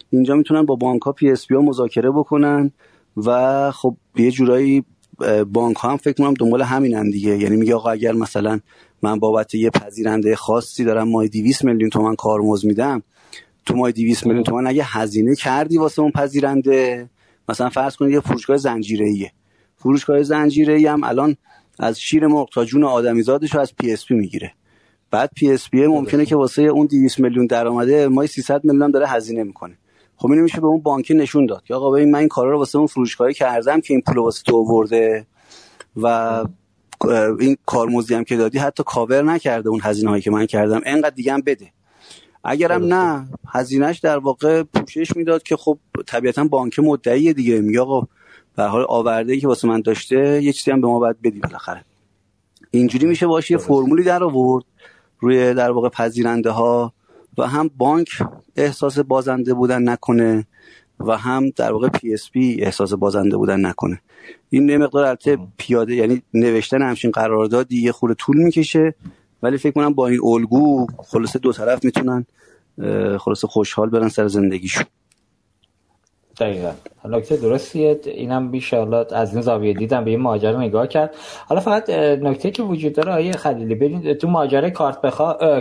اینجا 0.09 0.35
می‌تونن 0.35 0.65
با 0.65 0.75
بانک 0.75 1.01
ها 1.01 1.11
PSP 1.11 1.55
ها 1.55 1.61
مذاکره 1.61 2.11
بکنن 2.11 2.71
و 3.17 3.71
خب 3.71 3.97
یه 4.15 4.31
جورایی 4.31 4.83
بانک 5.47 5.77
ها 5.77 5.89
هم 5.89 5.97
فکر 5.97 6.13
کنم 6.13 6.33
دنبال 6.33 6.61
همینن 6.61 7.09
دیگه. 7.09 7.37
یعنی 7.37 7.55
میگه 7.55 7.75
آقا 7.75 7.89
اگر 7.89 8.13
مثلا 8.13 8.59
من 9.01 9.19
بابت 9.19 9.55
یه 9.55 9.69
پذیرنده 9.69 10.35
خاصی 10.35 10.83
دارم 10.83 11.09
ماهی 11.09 11.29
200 11.29 11.63
میلیون 11.63 11.89
تومن 11.89 12.15
کارمزد 12.15 12.65
میدم 12.65 13.03
تو 13.65 13.75
ماهی 13.75 13.91
200 13.91 14.25
میلیون 14.25 14.43
تومن 14.43 14.67
اگه 14.67 14.83
هزینه 14.85 15.35
کردی 15.35 15.77
واسه 15.77 16.01
اون 16.01 16.11
پذیرنده 16.11 17.09
مثلا 17.49 17.69
فرض 17.69 17.95
کنید 17.95 18.13
یه 18.13 18.19
فروشگاه 18.19 18.57
زنجیره‌ایه. 18.57 19.31
فروشگاه 19.75 20.23
زنجیره‌ای 20.23 20.87
هم 20.87 21.03
الان 21.03 21.37
از 21.79 21.99
شیر 21.99 22.27
مرغ 22.27 22.49
تا 22.53 22.65
جون 22.65 22.83
آدمیزادش 22.83 23.55
رو 23.55 23.61
از 23.61 23.75
PSP 23.75 24.13
می‌گیره. 24.13 24.51
بعد 25.11 25.29
PSP 25.35 25.87
ممکنه 25.87 26.25
که 26.25 26.35
واسه 26.35 26.61
اون 26.61 26.85
200 26.85 27.19
میلیون 27.19 27.45
درآمده 27.45 28.07
ماهی 28.07 28.25
300 28.25 28.63
میلیون 28.63 28.91
داره 28.91 29.07
هزینه 29.07 29.43
می‌کنه. 29.43 29.77
خب 30.17 30.31
اینو 30.31 30.43
میشه 30.43 30.61
به 30.61 30.67
اون 30.67 30.81
بانکی 30.81 31.13
نشون 31.13 31.45
داد 31.45 31.63
که 31.63 31.75
آقا 31.75 31.91
ببین 31.91 32.11
من 32.11 32.19
این 32.19 32.27
کارا 32.27 32.51
رو 32.51 32.57
واسه 32.57 32.77
اون 32.77 32.87
فروشگاهی 32.87 33.33
کردم 33.33 33.81
که 33.81 33.93
این 33.93 34.01
پول 34.01 34.17
واسه 34.17 34.43
تو 34.43 34.57
آورده 34.57 35.25
و 35.95 36.07
این 37.39 37.57
کارمزدی 37.65 38.13
هم 38.13 38.23
که 38.23 38.37
دادی 38.37 38.57
حتی 38.57 38.83
کاور 38.85 39.21
نکرده 39.21 39.69
اون 39.69 39.79
هزینه 39.83 40.09
هایی 40.09 40.21
که 40.21 40.31
من 40.31 40.45
کردم. 40.45 40.81
انقدر 40.85 41.15
دیگه 41.15 41.33
هم 41.33 41.41
بده. 41.41 41.71
اگرم 42.43 42.93
نه 42.93 43.27
هزینهش 43.47 43.99
در 43.99 44.17
واقع 44.17 44.63
پوشش 44.63 45.15
می‌داد 45.15 45.43
که 45.43 45.55
خب 45.55 45.77
طبیعتا 46.07 46.43
بانک 46.43 46.79
مدعی 46.79 47.33
دیگه. 47.33 47.61
میگه 47.61 47.81
آقا 47.81 48.07
به 48.55 48.63
حال 48.63 48.85
آورده 48.89 49.33
ای 49.33 49.39
که 49.39 49.47
واسه 49.47 49.67
من 49.67 49.81
داشته 49.81 50.43
یه 50.43 50.53
چیزی 50.53 50.71
هم 50.71 50.81
به 50.81 50.87
ما 50.87 50.99
باید 50.99 51.21
بدی 51.21 51.39
بالاخره. 51.39 51.85
اینجوری 52.71 53.05
میشه 53.05 53.27
باشه 53.27 53.51
یه 53.51 53.57
فرمولی 53.57 54.03
در 54.03 54.23
آورد 54.23 54.65
روی 55.19 55.53
در 55.53 55.71
واقع 55.71 55.89
پذیرنده 55.89 56.49
ها 56.49 56.93
و 57.37 57.47
هم 57.47 57.69
بانک 57.77 58.07
احساس 58.55 58.99
بازنده 58.99 59.53
بودن 59.53 59.89
نکنه 59.89 60.47
و 60.99 61.17
هم 61.17 61.49
در 61.49 61.71
واقع 61.71 61.89
PSP 61.89 62.57
احساس 62.61 62.93
بازنده 62.93 63.37
بودن 63.37 63.65
نکنه. 63.65 64.01
این 64.49 64.69
یه 64.69 64.77
مقدار 64.77 65.05
البته 65.05 65.37
پیاده 65.57 65.95
یعنی 65.95 66.21
نوشتن 66.33 66.81
همچین 66.81 67.11
قراردادی 67.11 67.81
یه 67.81 67.91
خورده 67.91 68.15
طول 68.15 68.37
می‌کشه 68.37 68.93
ولی 69.43 69.57
فکر 69.57 69.71
کنم 69.71 69.93
با 69.93 70.07
این 70.07 70.19
الگو 70.23 70.87
خلاصه 70.97 71.39
دو 71.39 71.53
طرف 71.53 71.85
می‌تونن 71.85 72.25
خلاصه 73.17 73.47
خوشحال 73.47 73.89
برن 73.89 74.09
سر 74.09 74.27
زندگیشون. 74.27 74.85
دقیقا. 76.39 76.71
نکته 77.07 77.37
درستیه. 77.37 77.99
اینم 78.05 78.51
میشه 78.51 78.77
حالا 78.77 79.03
از 79.03 79.33
این 79.33 79.41
زاویه 79.41 79.73
دیدم 79.73 80.03
به 80.03 80.11
این 80.11 80.19
ماجرا 80.19 80.61
نگاه 80.61 80.87
کرد. 80.87 81.15
حالا 81.47 81.61
فقط 81.61 81.89
نکته 81.89 82.51
که 82.51 82.63
وجود 82.63 82.93
داره 82.93 83.11
آقای 83.11 83.31
خلیلی 83.31 83.75
ببین 83.75 84.13
تو 84.13 84.27
ماجرای 84.27 84.71
کارت 84.71 85.01
به 85.01 85.11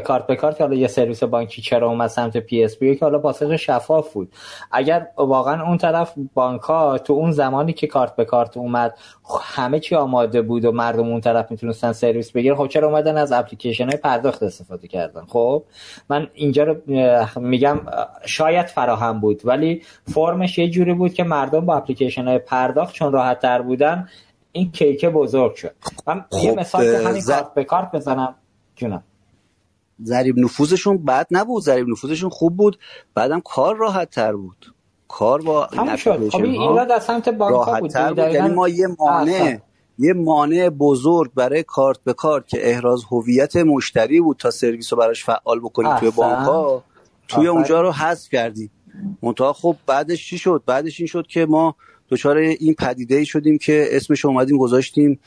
کارت 0.00 0.26
به 0.26 0.36
کارت 0.36 0.60
حالا 0.60 0.74
یه 0.74 0.86
سرویس 0.86 1.22
بانکی 1.24 1.62
چرا 1.62 1.88
اومد 1.88 2.06
سمت 2.06 2.36
PSP 2.36 2.96
که 2.96 3.04
حالا 3.04 3.18
پاسخ 3.18 3.56
شفاف 3.56 4.12
بود. 4.12 4.32
اگر 4.72 5.06
واقعا 5.16 5.66
اون 5.66 5.78
طرف 5.78 6.14
بانک 6.34 6.60
ها 6.60 6.98
تو 6.98 7.12
اون 7.12 7.30
زمانی 7.30 7.72
که 7.72 7.86
کارت 7.86 8.16
به 8.16 8.24
کارت 8.24 8.56
اومد 8.56 8.94
همه 9.42 9.80
چی 9.80 9.94
آماده 9.94 10.42
بود 10.42 10.64
و 10.64 10.72
مردم 10.72 11.08
اون 11.08 11.20
طرف 11.20 11.50
می‌تونستن 11.50 11.92
سرویس 11.92 12.32
بگیرن 12.32 12.56
خب 12.56 12.66
چرا 12.66 12.88
اومدن 12.88 13.16
از 13.16 13.32
اپلیکیشن 13.32 13.88
های 13.88 13.96
پرداخت 13.96 14.42
استفاده 14.42 14.88
کردن؟ 14.88 15.22
خب 15.28 15.64
من 16.08 16.26
اینجا 16.34 16.64
رو 16.64 16.76
میگم 17.36 17.80
شاید 18.24 18.66
فراهم 18.66 19.20
بود 19.20 19.40
ولی 19.44 19.82
فرمش 20.14 20.58
یه 20.58 20.68
جوری 20.68 20.94
بود 20.94 21.14
که 21.14 21.24
مردم 21.34 21.66
با 21.66 21.76
اپلیکیشن 21.76 22.28
های 22.28 22.38
پرداخت 22.38 22.94
چون 22.94 23.12
راحت 23.12 23.40
تر 23.40 23.62
بودن 23.62 24.08
این 24.52 24.72
کیک 24.72 25.04
بزرگ 25.04 25.54
شد. 25.54 25.74
من 26.06 26.24
یه 26.32 26.50
خب، 26.50 26.60
مثال 26.60 26.84
که 26.84 27.08
همین 27.08 27.22
کارت 27.22 27.54
به 27.54 27.64
کارت 27.64 27.92
بزنم. 27.92 28.34
جونم. 28.76 29.02
ضریب 30.04 30.38
نفوذشون 30.38 31.04
بد 31.04 31.26
نبود. 31.30 31.62
ضریب 31.62 31.88
نفوذشون 31.88 32.30
خوب 32.30 32.56
بود. 32.56 32.78
بعدم 33.14 33.40
کار 33.40 33.76
راحت 33.76 34.10
تر 34.10 34.32
بود. 34.32 34.74
کار 35.08 35.42
با 35.42 35.68
این 35.72 35.96
شد. 35.96 36.28
خب 36.28 36.84
در 36.88 36.98
سمت 36.98 37.28
بانک 37.28 37.80
بود, 37.80 37.94
بود. 38.08 38.18
یعنی 38.18 38.54
ما 38.54 38.68
یه 38.68 38.86
مانع 38.98 39.58
یه 39.98 40.12
مانع 40.12 40.68
بزرگ 40.68 41.34
برای 41.34 41.62
کارت 41.62 41.98
به 42.04 42.12
کارت 42.12 42.48
که 42.48 42.70
احراز 42.70 43.04
هویت 43.10 43.56
مشتری 43.56 44.20
بود 44.20 44.36
تا 44.36 44.50
سرویس 44.50 44.92
رو 44.92 44.98
براش 44.98 45.24
فعال 45.24 45.60
بکنیم 45.60 45.96
توی 45.96 46.10
بانک 46.10 46.82
توی 47.28 47.46
اونجا 47.46 47.80
رو 47.80 47.92
حذف 47.92 48.28
کردیم 48.28 48.70
منتها 49.22 49.52
خب 49.52 49.76
بعدش 49.86 50.28
چی 50.28 50.38
شد؟ 50.38 50.62
بعدش 50.66 51.00
این 51.00 51.06
شد 51.06 51.26
که 51.26 51.46
ما 51.46 51.76
دچار 52.10 52.36
این 52.36 52.74
پدیده 52.74 53.16
ای 53.16 53.26
شدیم 53.26 53.58
که 53.58 53.88
اسمش 53.90 54.24
اومدیم 54.24 54.58
گذاشتیم 54.58 55.20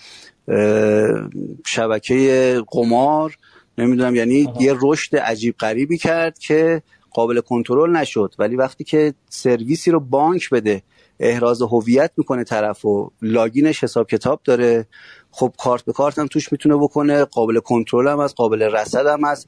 شبکه 1.66 2.62
قمار 2.68 3.38
نمی‌دونم 3.78 4.16
یعنی 4.16 4.54
یه 4.60 4.76
رشد 4.82 5.16
عجیب 5.16 5.56
غریبی 5.60 5.98
کرد 5.98 6.40
که 6.40 6.82
قابل 7.12 7.40
کنترل 7.40 7.92
نشد. 7.92 8.34
ولی 8.40 8.56
وقتی 8.56 8.84
که 8.84 9.14
سرویسی 9.30 9.92
رو 9.92 10.00
بانک 10.00 10.50
بده 10.50 10.82
احراز 11.20 11.62
هویت 11.62 12.12
می‌کنه 12.18 12.44
طرف 12.44 12.86
و 12.86 13.12
لاگینش 13.22 13.84
حساب 13.84 14.08
کتاب 14.08 14.42
داره 14.44 14.88
خب 15.32 15.54
کارت 15.58 15.86
به 15.86 15.94
کارت 15.94 16.20
هم 16.20 16.28
توش 16.28 16.52
می‌تونه 16.52 16.76
بکنه 16.76 17.24
قابل 17.24 17.60
کنترل 17.60 18.08
هم 18.08 18.20
از 18.20 18.36
قابل 18.36 18.62
رصد 18.62 19.08
هم 19.08 19.26
هست. 19.26 19.48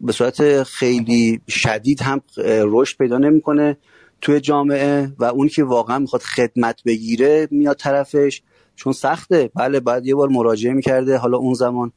به 0.00 0.12
صورت 0.12 0.62
خیلی 0.62 1.40
شدید 1.48 2.02
هم 2.02 2.20
رشد 2.46 2.98
پیدا 2.98 3.18
نمی‌کنه 3.18 3.76
توی 4.20 4.40
جامعه 4.40 5.12
و 5.18 5.24
اون 5.24 5.48
که 5.48 5.64
واقعا 5.64 5.98
می‌خواد 5.98 6.22
خدمت 6.22 6.82
بگیره 6.84 7.48
میاد 7.50 7.76
طرفش. 7.76 8.42
چون 8.76 8.92
سخته. 8.92 9.50
بله 9.54 9.80
بعد 9.80 10.06
یه 10.06 10.14
بار 10.14 10.28
مراجعه 10.28 10.72
می‌کرده. 10.72 11.16
حالا 11.16 11.38
اون 11.38 11.54
زمان 11.54 11.92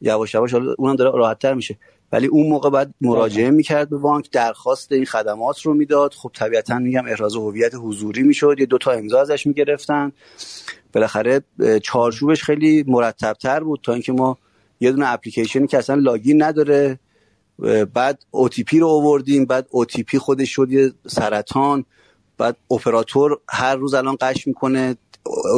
یواش 0.00 0.34
یواش 0.34 0.52
حالا 0.52 0.74
اونم 0.78 0.96
داره 0.96 1.18
راحتتر 1.18 1.54
میشه. 1.54 1.78
ولی 2.12 2.26
اون 2.26 2.46
موقع 2.48 2.70
بعد 2.70 2.94
مراجعه 3.00 3.50
می‌کرد 3.50 3.90
به 3.90 3.98
بانک 3.98 4.30
درخواست 4.30 4.92
این 4.92 5.04
خدمات 5.04 5.60
رو 5.60 5.74
می‌داد. 5.74 6.14
خب 6.14 6.30
طبیعتا 6.34 6.78
میگم 6.78 7.06
احراز 7.06 7.36
هویت 7.36 7.72
حضوری 7.74 8.22
می‌شد. 8.22 8.56
یه 8.58 8.66
دو 8.66 8.78
تا 8.78 8.90
امضا 8.90 9.20
ازش 9.20 9.46
می‌گرفتن. 9.46 10.12
بالاخره 10.92 11.40
چارچوبش 11.82 12.42
خیلی 12.42 12.84
مرتبتر 12.86 13.60
بود 13.60 13.80
تا 13.82 13.92
اینکه 13.92 14.12
ما 14.12 14.38
یه 14.80 14.92
دونه 14.92 15.12
اپلیکیشنی 15.12 15.66
که 15.66 15.78
اصلا 15.78 15.96
لاگین 15.96 16.42
نداره 16.42 16.98
بعد 17.94 18.24
OTP 18.36 18.72
رو 18.72 18.88
آوردیم 18.88 19.44
بعد 19.44 19.66
OTP 19.66 20.16
خودش 20.16 20.50
شد 20.50 20.72
یه 20.72 20.92
سرطان 21.06 21.84
بعد 22.38 22.56
اپراتور 22.70 23.40
هر 23.48 23.76
روز 23.76 23.94
الان 23.94 24.16
غش 24.20 24.46
می‌کنه 24.46 24.96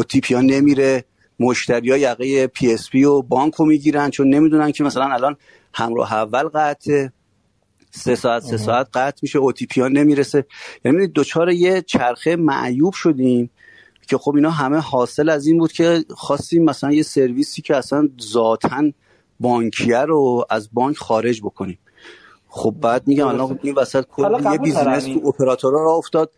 OTP 0.00 0.32
ها 0.32 0.40
نمیره 0.40 1.04
مشتری 1.40 1.90
ها 1.90 1.96
یقه 1.96 2.46
PSP 2.46 3.04
و 3.04 3.22
بانک 3.22 3.54
رو 3.54 3.64
می‌گیرن 3.64 4.10
چون 4.10 4.34
نمی‌دونن 4.34 4.72
که 4.72 4.84
مثلا 4.84 5.04
الان 5.04 5.36
همراه 5.74 6.12
اول 6.12 6.42
قطعه 6.42 7.12
سه 7.90 8.14
ساعت 8.14 8.42
سه 8.42 8.56
ساعت 8.56 8.88
قطع 8.94 9.18
میشه 9.22 9.38
OTP 9.38 9.80
ها 9.80 9.88
نمی‌رسه. 9.88 10.46
یعنی 10.84 11.06
دچار 11.06 11.50
یه 11.50 11.82
چرخه 11.82 12.36
معیوب 12.36 12.92
شدیم 12.92 13.50
که 14.08 14.18
خب 14.18 14.34
اینا 14.34 14.50
همه 14.50 14.78
حاصل 14.78 15.28
از 15.28 15.46
این 15.46 15.58
بود 15.58 15.72
که 15.72 16.04
خواستیم 16.10 16.64
مثلا 16.64 16.92
یه 16.92 17.02
سرویسی 17.02 17.62
که 17.62 17.76
اصلا 17.76 18.08
ذاتا 18.22 18.90
بانکیه 19.40 19.98
رو 19.98 20.46
از 20.50 20.68
بانک 20.72 20.96
خارج 20.96 21.40
بکنیم. 21.40 21.78
خب 22.50 22.74
بعد 22.80 23.08
میگم 23.08 23.26
الان 23.26 23.58
این 23.62 23.74
وسط 23.74 24.04
کل 24.04 24.52
یه 24.52 24.58
بیزینس 24.58 25.04
تو 25.04 25.28
اپراتورها 25.28 25.84
را 25.84 25.92
افتاد. 25.92 26.30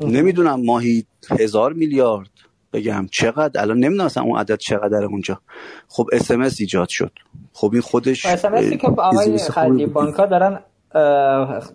نمی‌دونم 0.00 0.64
ماهی 0.64 1.06
هزار 1.30 1.72
میلیارد 1.72 2.30
بگم. 2.72 3.06
چقدر؟ 3.12 3.60
الان 3.60 3.78
نمی‌دونم 3.78 4.06
مثلا 4.06 4.22
اون 4.22 4.38
عدد 4.38 4.56
چقدر 4.56 5.04
اونجا. 5.04 5.40
خب 5.88 6.06
اس 6.12 6.60
ایجاد 6.60 6.88
شد. 6.88 7.12
خب 7.52 7.70
این 7.72 7.82
خودش 7.82 8.26
اس 8.26 8.42
که 8.46 8.86
آقای 8.86 9.38
خلیلی 9.38 9.86
بانک 9.86 10.16
دارن 10.16 10.60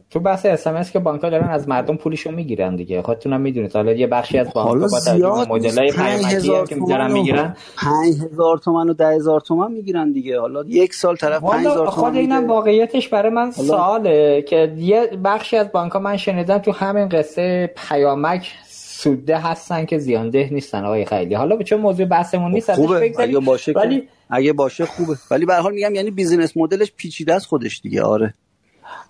تو 0.10 0.20
بحث 0.20 0.46
اس 0.46 0.92
که 0.92 1.00
بانک 1.00 1.22
دارن 1.22 1.50
از 1.50 1.70
مردم 1.70 1.96
پولشو 1.96 2.32
می‌گیرن 2.32 2.76
دیگه. 2.76 3.02
خودتونم 3.02 3.42
می‌دونید. 3.42 3.76
حالا 3.76 3.92
یه 3.92 4.08
بخشی 4.08 4.38
از 4.38 4.54
بانک 4.54 4.92
با 4.92 5.00
توجه 5.00 5.50
مدلای 5.50 5.92
پیامکی 5.92 6.66
که 6.68 6.76
می‌ذارن 6.76 7.12
می‌گیرن. 7.12 7.56
5000 7.78 8.58
تومان 8.58 8.90
و 8.90 8.94
10000 8.94 9.42
تومان 9.42 9.72
می‌گیرن 9.72 10.12
دیگه. 10.12 10.40
حالا 10.40 10.64
یک 10.68 10.94
سال 10.94 11.16
طرف 11.16 11.42
5000 11.42 11.74
تومان 11.74 11.90
خود 11.90 12.16
اینم 12.16 12.48
واقعیتش 12.48 13.08
برای 13.08 13.32
من 13.32 13.52
سواله 13.52 14.42
که 14.42 14.74
یه 14.78 15.08
بخشی 15.24 15.58
از 15.58 15.72
بانک 15.72 15.96
من 15.96 16.18
شنیدم 16.18 16.58
تو 16.58 16.72
همین 16.72 17.10
قصه 17.10 17.74
پیامک 17.90 18.52
سوده 18.70 19.38
هستن 19.38 19.86
که 19.86 19.98
زیانده 19.98 20.50
نیستن 20.52 20.86
آقای 20.86 21.06
خلیلی. 21.06 21.34
حالا 21.34 21.56
به 21.56 21.64
چون 21.64 21.80
موضوع 21.80 22.06
بحثمون 22.06 22.52
نیست 22.52 22.74
خوبه. 22.74 23.14
اگه 23.20 23.40
باشه 23.40 23.72
ولی 23.72 24.08
اگه 24.30 24.54
باشه 24.54 24.86
خوبه. 24.86 25.16
ولی 25.32 25.46
به 25.46 25.56
حال 25.56 25.74
میگم 25.74 25.96
یعنی 25.96 26.12
business 26.12 26.58
مدلش 26.58 26.92
پیچیده 26.98 27.34
است 27.34 27.46
خودش 27.46 27.82
دیگه. 27.82 28.04
آره. 28.04 28.34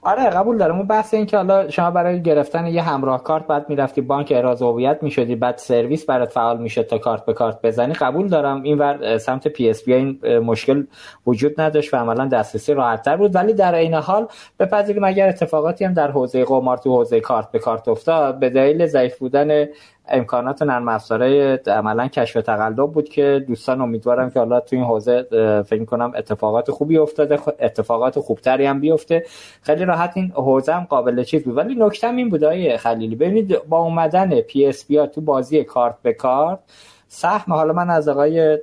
آره 0.01 0.29
قبول 0.29 0.57
دارم. 0.57 0.77
اون 0.77 0.87
بحث 0.87 1.13
این 1.13 1.25
که 1.25 1.37
حالا 1.37 1.69
شما 1.69 1.91
برای 1.91 2.21
گرفتن 2.21 2.67
یه 2.67 2.81
همراه 2.81 3.23
کارت 3.23 3.47
بعد 3.47 3.69
می‌رفتی 3.69 4.01
بانک 4.01 4.31
احراز 4.31 4.61
هویت 4.61 4.97
می‌شدی 5.01 5.35
بعد 5.35 5.57
سرویس 5.57 6.05
برات 6.05 6.31
فعال 6.31 6.57
می‌شد 6.57 6.81
تا 6.81 6.97
کارت 6.97 7.25
به 7.25 7.33
کارت 7.33 7.61
بزنی 7.61 7.93
قبول 7.93 8.27
دارم. 8.27 8.63
این 8.63 8.77
ور 8.77 9.17
سمت 9.17 9.47
PSP 9.47 9.93
این 9.93 10.37
مشکل 10.37 10.85
وجود 11.27 11.61
نداشت 11.61 11.93
و 11.93 11.97
عملا 11.97 12.25
دسترسی 12.25 12.73
راحتتر 12.73 13.17
بود. 13.17 13.35
ولی 13.35 13.53
در 13.53 13.75
عین 13.75 13.93
حال 13.93 14.27
بپذیریم 14.59 15.03
اگر 15.03 15.27
اتفاقاتی 15.27 15.85
هم 15.85 15.93
در 15.93 16.11
حوزه 16.11 16.45
قمار 16.45 16.77
تو 16.77 16.95
حوزه 16.95 17.19
کارت 17.19 17.51
به 17.51 17.59
کارت 17.59 17.87
افتاد 17.87 18.39
به 18.39 18.49
دلیل 18.49 18.85
ضعیف 18.85 19.17
بودن 19.17 19.65
امکانات 20.09 20.61
نرم 20.61 20.87
افزارهای 20.87 21.53
عملا 21.67 22.07
کشف 22.07 22.41
تقلب 22.41 22.91
بود 22.91 23.09
که 23.09 23.45
دوستان 23.47 23.81
امیدوارم 23.81 24.29
که 24.29 24.39
حالا 24.39 24.59
تو 24.59 24.75
این 24.75 24.85
حوزه 24.85 25.27
فکر 25.69 25.85
کنم 25.85 26.11
اتفاقات 26.15 26.71
خوبی 26.71 26.97
افتاده 26.97 27.39
اتفاقات 27.59 28.19
خوبتری 28.19 28.65
هم 28.65 28.79
بیفته. 28.79 29.25
خیلی 29.61 29.85
راحت 29.85 30.11
این 30.15 30.31
حوزه 30.35 30.73
هم 30.73 30.83
قابل 30.89 31.23
چیز 31.23 31.43
بود. 31.43 31.57
ولی 31.57 31.75
نکته 31.75 32.09
این 32.09 32.29
بود 32.29 32.45
خلیلی. 32.77 33.15
ببینید 33.15 33.63
با 33.69 33.79
اومدن 33.79 34.41
PSP 34.41 35.07
تو 35.07 35.21
بازی 35.21 35.63
کارت 35.63 35.95
به 36.01 36.13
کارت 36.13 36.59
سهم. 37.07 37.53
حالا 37.53 37.73
من 37.73 37.89
از 37.89 38.07
آقای 38.07 38.57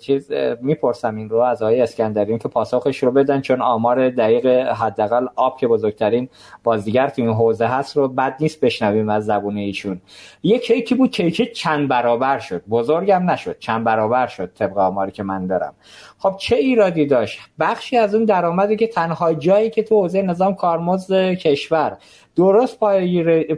چیز 0.00 0.32
می‌پرسم 0.60 1.16
این 1.16 1.28
رو 1.28 1.38
از 1.38 1.62
آقای 1.62 1.80
اسکندریان 1.80 2.38
که 2.38 2.48
پاسخش 2.48 3.02
رو 3.02 3.10
بدن 3.10 3.40
چون 3.40 3.62
آمار 3.62 4.10
دقیق 4.10 4.46
حداقل 4.68 5.26
آب 5.36 5.58
که 5.58 5.68
بزرگترین 5.68 6.28
بازیگر 6.64 7.08
تو 7.08 7.22
این 7.22 7.30
حوزه 7.30 7.66
هست 7.66 7.96
رو 7.96 8.08
بد 8.08 8.36
نیست 8.40 8.60
بشنویم 8.60 9.08
از 9.08 9.26
زبون 9.26 9.56
ایشون. 9.56 10.00
یه 10.42 10.58
کیکی 10.58 10.94
بود 10.94 11.10
کیکی 11.10 11.46
چند 11.46 11.88
برابر 11.88 12.38
شد. 12.38 12.62
بزرگم 12.70 13.30
نشد. 13.30 13.58
چند 13.58 13.84
برابر 13.84 14.26
شد 14.26 14.52
طبق 14.54 14.78
آماری 14.78 15.10
که 15.10 15.22
من 15.22 15.46
دارم. 15.46 15.74
خب 16.18 16.34
چه 16.38 16.56
ایرادی 16.56 17.06
داشت؟ 17.06 17.40
بخشی 17.60 17.96
از 17.96 18.14
اون 18.14 18.24
درآمدی 18.24 18.76
که 18.76 18.86
تنها 18.86 19.32
جایی 19.32 19.70
که 19.70 19.82
تو 19.82 20.00
حوزه 20.00 20.22
نظام 20.22 20.54
کارمزد 20.54 21.32
کشور 21.34 21.96
درست 22.36 22.78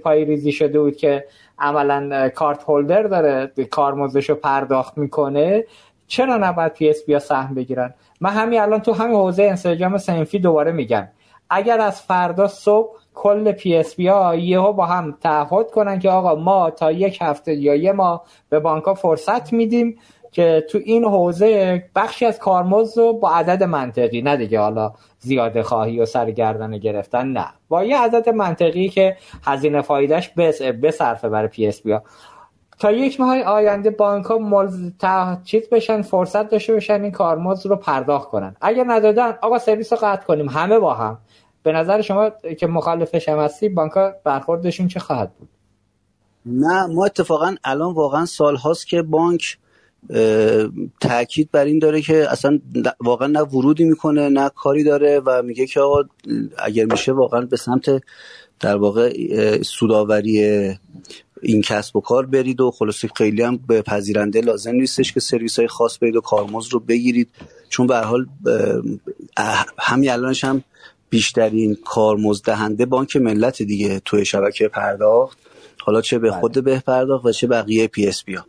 پایه 0.03 0.25
ریزی 0.25 0.53
شده 0.53 0.81
بود 0.81 0.97
که 0.97 1.25
عملا 1.61 2.29
card 2.29 2.63
holder 2.63 3.03
داره 3.03 3.53
کارمزدش 3.71 4.31
رو 4.31 4.37
پرداخت 4.37 4.99
می‌کنه. 4.99 5.65
چرا 6.07 6.37
نباید 6.37 6.73
PSP 6.73 7.05
ها 7.07 7.19
سهم 7.19 7.55
بگیرن؟ 7.55 7.95
من 8.21 8.31
همین 8.31 8.61
الان 8.61 8.81
تو 8.81 8.93
همین 8.93 9.17
حوزه 9.17 9.43
انسجام 9.43 9.99
صنفی 9.99 10.39
دوباره 10.39 10.73
میگم. 10.73 11.09
اگر 11.51 11.81
از 11.81 12.03
فردا 12.03 12.49
صبح 12.49 12.97
کل 13.15 13.53
PSP 13.53 14.09
ها 14.09 14.35
یهو 14.35 14.73
با 14.73 14.87
هم 14.87 15.17
تعهد 15.21 15.71
کنن 15.71 15.99
که 15.99 16.11
آقا 16.11 16.35
ما 16.35 16.71
تا 16.71 16.93
یک 16.93 17.19
هفته 17.21 17.55
یا 17.55 17.75
یه 17.75 17.93
ماه 17.93 18.25
به 18.49 18.61
بانک 18.61 18.95
فرصت 18.95 19.53
میدیم 19.53 19.99
که 20.33 20.67
تو 20.71 20.79
این 20.85 21.05
حوزه 21.05 21.83
بخشی 21.97 22.27
از 22.27 22.39
کارمزد 22.39 22.99
رو 22.99 23.13
با 23.13 23.31
عدد 23.31 23.63
منطقی 23.63 24.23
نه 24.23 24.37
دیگه 24.37 24.61
حالا 24.61 24.93
زیاده 25.21 25.63
خواهی 25.63 26.01
و 26.01 26.07
سر 26.07 26.27
گردنه 26.27 26.79
گرفتن 26.79 27.27
نه. 27.27 27.47
با 27.69 27.85
یه 27.85 27.99
عدد 27.99 28.29
منطقی 28.29 28.89
که 28.89 29.17
هزینه 29.45 29.83
فایدهش 29.83 30.29
بصرفه 30.83 31.29
برای 31.29 31.49
PSP 31.49 31.83
ها 31.83 32.03
تا 32.79 32.93
یک 32.93 33.21
ماه 33.21 33.39
آینده 33.41 33.91
بانک 33.91 34.25
ها 34.27 34.39
ملز... 34.39 34.93
چیز 35.45 35.69
بشن 35.69 36.03
فرصت 36.03 36.49
داشته 36.49 36.73
باشن 36.73 37.03
این 37.03 37.13
کارمزد 37.13 37.69
رو 37.69 37.77
پرداخت 37.77 38.29
کنن. 38.29 38.57
اگر 38.61 38.85
ندادن 38.87 39.35
آقا 39.43 39.59
سرویس 39.59 39.93
رو 39.93 39.99
قطع 40.03 40.27
کنیم. 40.27 40.49
همه 40.49 40.79
با 40.79 40.95
هم. 40.95 41.19
به 41.63 41.73
نظر 41.73 42.01
شما 42.01 42.31
که 42.31 42.67
مخالفش 42.67 43.29
هم 43.29 43.39
هستی 43.39 43.69
بانک 43.69 43.93
ها 43.93 44.13
برخوردشون 44.25 44.89
چه 44.89 45.01
خواهد 45.01 45.33
بود؟ 45.35 45.49
نه 46.47 46.87
ما 46.87 47.05
اتفاقا 47.05 47.55
الان 47.65 47.95
واقعا 47.95 48.27
سال 48.27 48.57
هاست 48.57 48.87
که 48.87 49.03
بانک 49.03 49.59
تاکید 51.01 51.51
بر 51.51 51.65
این 51.65 51.79
داره 51.79 52.03
که 52.03 52.33
اصلا 52.33 52.61
واقعا 53.01 53.29
نه 53.29 53.41
ورودی 53.41 53.85
می‌کنه 53.85 54.29
نه 54.29 54.51
کاری 54.57 54.85
داره 54.85 55.21
و 55.27 55.43
میگه 55.43 55.67
که 55.67 55.81
آقا 55.81 56.03
اگر 56.59 56.85
میشه 56.85 57.13
واقعا 57.13 57.41
به 57.41 57.57
سمت 57.57 58.03
در 58.61 58.77
واقع 58.77 59.13
سوداوری 59.63 60.41
این 61.43 61.63
کسب 61.63 61.97
و 61.97 62.01
کار 62.01 62.27
برید 62.27 62.61
و 62.61 62.71
خلاصی 62.71 63.09
خیلی 63.17 63.43
هم 63.43 63.57
به 63.69 63.83
پذیرنده 63.83 64.41
لازم 64.41 64.75
نیستش 64.75 65.13
که 65.13 65.21
سرویس 65.21 65.59
های 65.59 65.69
خاص 65.69 65.99
برید 66.03 66.17
و 66.17 66.21
کارمزد 66.21 66.73
رو 66.73 66.81
بگیرید. 66.81 67.29
چون 67.69 67.87
به 67.87 67.97
حال 67.97 68.27
همین 69.79 70.11
الانش 70.11 70.45
هم 70.45 70.65
بیشترین 71.11 71.77
کارمزد 71.85 72.45
دهنده 72.45 72.87
بانک 72.87 73.17
ملت 73.17 73.63
دیگه 73.63 74.01
توی 74.05 74.25
شبکه 74.25 74.69
پرداخت. 74.69 75.39
حالا 75.85 76.01
چه 76.01 76.19
به 76.19 76.31
بله. 76.31 76.41
خود 76.41 76.65
به 76.65 76.79
پرداخت 76.87 77.27
و 77.27 77.33
چه 77.33 77.47
بقیه 77.47 77.87
PSP 77.87 78.25
ها 78.25 78.45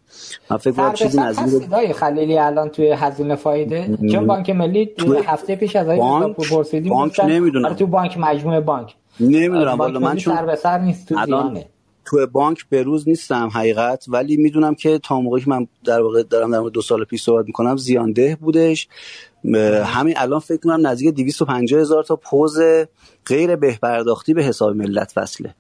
من 0.52 0.58
فکر 0.58 0.72
کنم 0.72 0.94
چیزی 0.94 1.20
نظیر 1.20 1.94
خلیلی 1.94 2.38
الان 2.38 2.70
توی 2.70 2.92
هزینه 2.92 3.36
فایده؟ 3.36 3.98
چون 4.12 4.28
بانک 4.28 4.50
ملی 4.50 4.86
تو 4.86 5.14
هفته 5.14 5.56
پیش 5.56 5.76
از 5.76 5.88
بانک 5.88 6.36
پرسیدیم 6.36 6.94
بانک 6.94 7.20
نمی‌دونم. 7.20 7.66
آره، 7.66 7.76
تو 7.76 7.88
بانک 7.88 8.18
مجموعه 8.18 8.60
بانک. 8.60 8.96
نمی‌دونم 9.20 9.78
والا 9.78 10.00
من 10.00 10.16
چون 10.16 10.36
سر 10.36 10.46
به 10.46 10.56
سر 10.56 10.80
نیست 10.80 11.08
تو 11.08 11.26
زیانه 11.26 11.70
تو 12.06 12.28
بانک 12.28 12.66
به 12.70 12.84
روز 12.84 13.08
نیستم 13.08 13.50
حقیقت 13.54 14.06
ولی 14.08 14.38
می‌دونم 14.38 14.76
که 14.76 15.00
تا 15.04 15.22
موقعی 15.22 15.42
که 15.44 15.50
من 15.50 15.68
در 15.86 16.02
واقع 16.02 16.24
دارم 16.24 16.52
در 16.52 16.60
مورد 16.60 16.74
دو 16.74 16.82
سال 16.82 17.04
پیش 17.04 17.24
صحبت 17.24 17.46
می‌کنم 17.46 17.78
زیانده 17.78 18.38
بودش. 18.42 18.88
همین 19.84 20.14
الان 20.18 20.40
فکر 20.40 20.58
کنم 20.58 20.88
نزدیک 20.88 21.16
250 21.16 21.82
هزار 21.82 22.04
تا 22.04 22.16
پوز 22.16 22.60
غیر 23.26 23.56
بهپرداختی 23.56 24.34
به 24.34 24.44
حساب 24.44 24.76
ملت 24.76 25.14
وصله. 25.18 25.56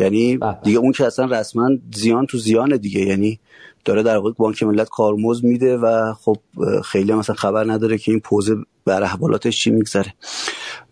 یعنی 0.00 0.36
بله. 0.36 0.58
دیگه 0.62 0.78
اون 0.78 0.92
که 0.92 1.06
اصلا 1.06 1.24
رسما 1.24 1.70
زیان 1.94 2.26
تو 2.26 2.38
زیانه 2.38 2.78
دیگه 2.78 3.00
یعنی 3.00 3.40
داره 3.84 4.02
در 4.02 4.16
واقع 4.16 4.32
بانک 4.32 4.62
ملت 4.62 4.88
کارمز 4.88 5.44
میده 5.44 5.76
و 5.76 6.14
خب 6.14 6.36
خیلی 6.84 7.12
مثلا 7.12 7.36
خبر 7.36 7.72
نداره 7.72 7.98
که 7.98 8.12
این 8.12 8.20
پوزه 8.20 8.56
بر 8.84 9.02
احوالاتش 9.02 9.62
چی 9.62 9.70
میگذره 9.70 10.14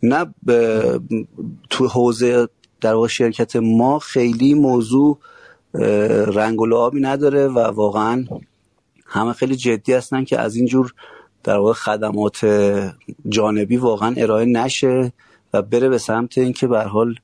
نه 0.03 0.35
تو 1.71 1.89
حوزه 1.89 2.49
در 2.81 2.95
واقع 2.95 3.09
شرکت 3.09 3.57
ما 3.57 3.99
خیلی 3.99 4.55
موضوع 4.55 5.19
رنگ 6.35 6.61
و 6.61 6.67
لعابی 6.67 7.01
نداره 7.01 7.49
و 7.49 7.59
واقعا 7.59 8.25
همه 9.07 9.33
خیلی 9.33 9.57
جدی 9.57 9.93
هستن 9.93 10.25
که 10.25 10.41
از 10.41 10.57
اینجور 10.57 10.95
در 11.45 11.57
واقع 11.57 11.73
خدمات 11.73 12.47
جانبی 13.29 13.77
واقعا 13.77 14.15
ارائه 14.17 14.45
نشه 14.45 15.13
و 15.55 15.63
بره 15.63 15.89
به 15.89 15.99
سمت 15.99 16.39
اینکه 16.39 16.67
به 16.67 16.83
حال 16.83 17.15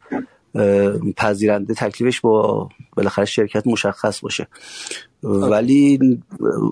پذیرنده 1.16 1.74
تکلیفش 1.74 2.20
با 2.20 2.68
بالاخره 2.97 3.24
شرکت 3.24 3.66
مشخص 3.66 4.20
باشه. 4.20 4.47
ولی 5.22 5.98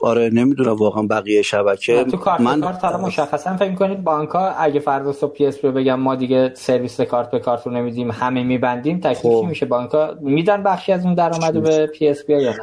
آره 0.02 0.30
نمی‌دونم 0.32 0.72
واقعا 0.72 1.02
بقیه 1.02 1.42
شبکه. 1.42 2.04
تو 2.04 2.16
کارت 2.16 2.40
من 2.40 2.60
کارت 2.60 2.84
حالا 2.84 2.98
مشخصا 2.98 3.56
فکر 3.56 3.70
می‌کنید 3.70 4.04
بانک 4.04 4.28
ها 4.28 4.50
اگه 4.50 4.80
فردا 4.80 5.12
صبح 5.12 5.32
پی 5.32 5.46
اس 5.46 5.58
بگم 5.58 6.00
ما 6.00 6.14
دیگه 6.14 6.52
سرویس 6.54 7.00
کارت 7.00 7.30
به 7.30 7.38
کارت 7.38 7.66
رو 7.66 7.72
نمیدیم 7.72 8.10
همه 8.10 8.42
میبندیم 8.42 8.98
تکلیف 8.98 9.18
خب. 9.22 9.46
میشه. 9.48 9.66
بانک 9.66 9.90
ها 9.90 10.14
میدن 10.20 10.62
بخشی 10.62 10.92
از 10.92 11.04
اون 11.04 11.14
درآمد 11.14 11.62
به 11.62 11.86
پی 11.86 12.08
اس 12.08 12.24
یا 12.28 12.38
نه؟ 12.38 12.56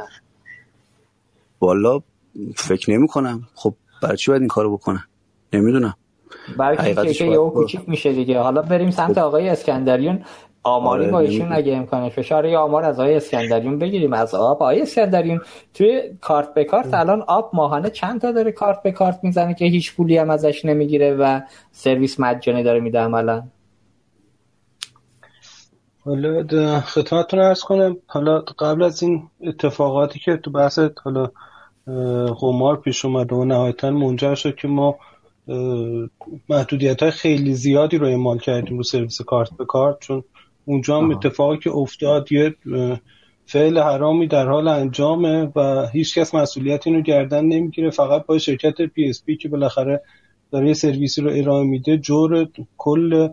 والا 1.60 2.00
فکر 2.56 2.90
نمی 2.90 3.08
کنم 3.08 3.42
خب 3.54 3.74
برای 4.02 4.16
چی 4.16 4.30
باید 4.30 4.42
این 4.42 4.48
کارو 4.48 4.76
بکنن؟ 4.76 5.04
نمی‌دونم. 5.52 5.94
برای 6.58 6.94
که 7.14 7.24
یه 7.24 7.36
کوچیک 7.36 7.80
میشه 7.88 8.12
دیگه. 8.12 8.40
حالا 8.40 8.62
بریم 8.62 8.90
سمت 8.90 9.12
خب. 9.12 9.18
آقای 9.18 9.48
اسکندریون. 9.48 10.24
آماری 10.62 11.02
آره 11.02 11.12
با 11.12 11.18
ایشون 11.20 11.52
اگه 11.52 11.76
امکانش 11.76 12.12
فشار 12.12 12.46
یا 12.46 12.60
آمار 12.60 12.84
از 12.84 13.00
آقای 13.00 13.14
اسکندریون 13.14 13.78
بگیریم 13.78 14.12
از 14.12 14.34
آب. 14.34 14.62
آقای 14.62 14.82
اسکندریون 14.82 15.40
توی 15.74 16.02
کارت 16.20 16.54
به 16.54 16.64
کارت 16.64 16.94
الان 16.94 17.22
آب 17.22 17.50
ماهانه 17.52 17.90
چند 17.90 18.20
تا 18.20 18.32
داره 18.32 18.52
کارت 18.52 18.82
به 18.82 18.92
کارت 18.92 19.20
می‌زنه 19.22 19.54
که 19.54 19.64
هیچ 19.64 19.96
پولی 19.96 20.16
هم 20.16 20.30
ازش 20.30 20.64
نمی‌گیره 20.64 21.14
و 21.14 21.40
سرویس 21.72 22.20
مجانی 22.20 22.62
داره 22.62 22.80
میده 22.80 22.98
عملا؟ 22.98 23.42
حالا 26.04 26.80
خدمتتون 26.80 27.40
ارز 27.40 27.60
کنم 27.60 27.96
حالا 28.06 28.40
قبل 28.40 28.82
از 28.82 29.02
این 29.02 29.28
اتفاقاتی 29.46 30.18
که 30.18 30.36
تو 30.36 30.50
بحث 30.50 30.78
حالا 31.04 31.30
قمار 32.40 32.76
پیش 32.76 33.04
اومده 33.04 33.36
و 33.36 33.44
نهایتا 33.44 33.90
منجر 33.90 34.34
شد 34.34 34.54
که 34.54 34.68
ما 34.68 34.98
محدودیت 36.48 37.02
های 37.02 37.10
خیلی 37.10 37.54
زیادی 37.54 37.98
رو 37.98 38.06
اعمال 38.06 38.38
کردیم 38.38 38.76
رو 38.76 38.82
سرویس 38.82 39.22
کارت 39.22 39.50
به 39.58 39.64
کارت 39.64 40.00
چون 40.00 40.24
اونجا 40.64 40.98
هم 40.98 41.10
اتفاقی 41.10 41.58
که 41.58 41.70
افتاد 41.70 42.32
یه 42.32 42.54
فعل 43.46 43.78
حرامی 43.78 44.26
در 44.26 44.48
حال 44.48 44.68
انجامه 44.68 45.52
و 45.56 45.86
هیچکس 45.92 46.34
مسئولیت 46.34 46.86
اینو 46.86 47.00
گردن 47.00 47.44
نمی‌گیره. 47.44 47.90
فقط 47.90 48.26
با 48.26 48.38
شرکت 48.38 48.82
PSP 48.82 49.36
که 49.36 49.48
بالاخره 49.48 50.02
داره 50.50 50.66
یه 50.68 50.74
سرویسی 50.74 51.22
رو 51.22 51.30
ارائه 51.30 51.64
میده 51.64 51.98
جور 51.98 52.48
کل 52.76 53.28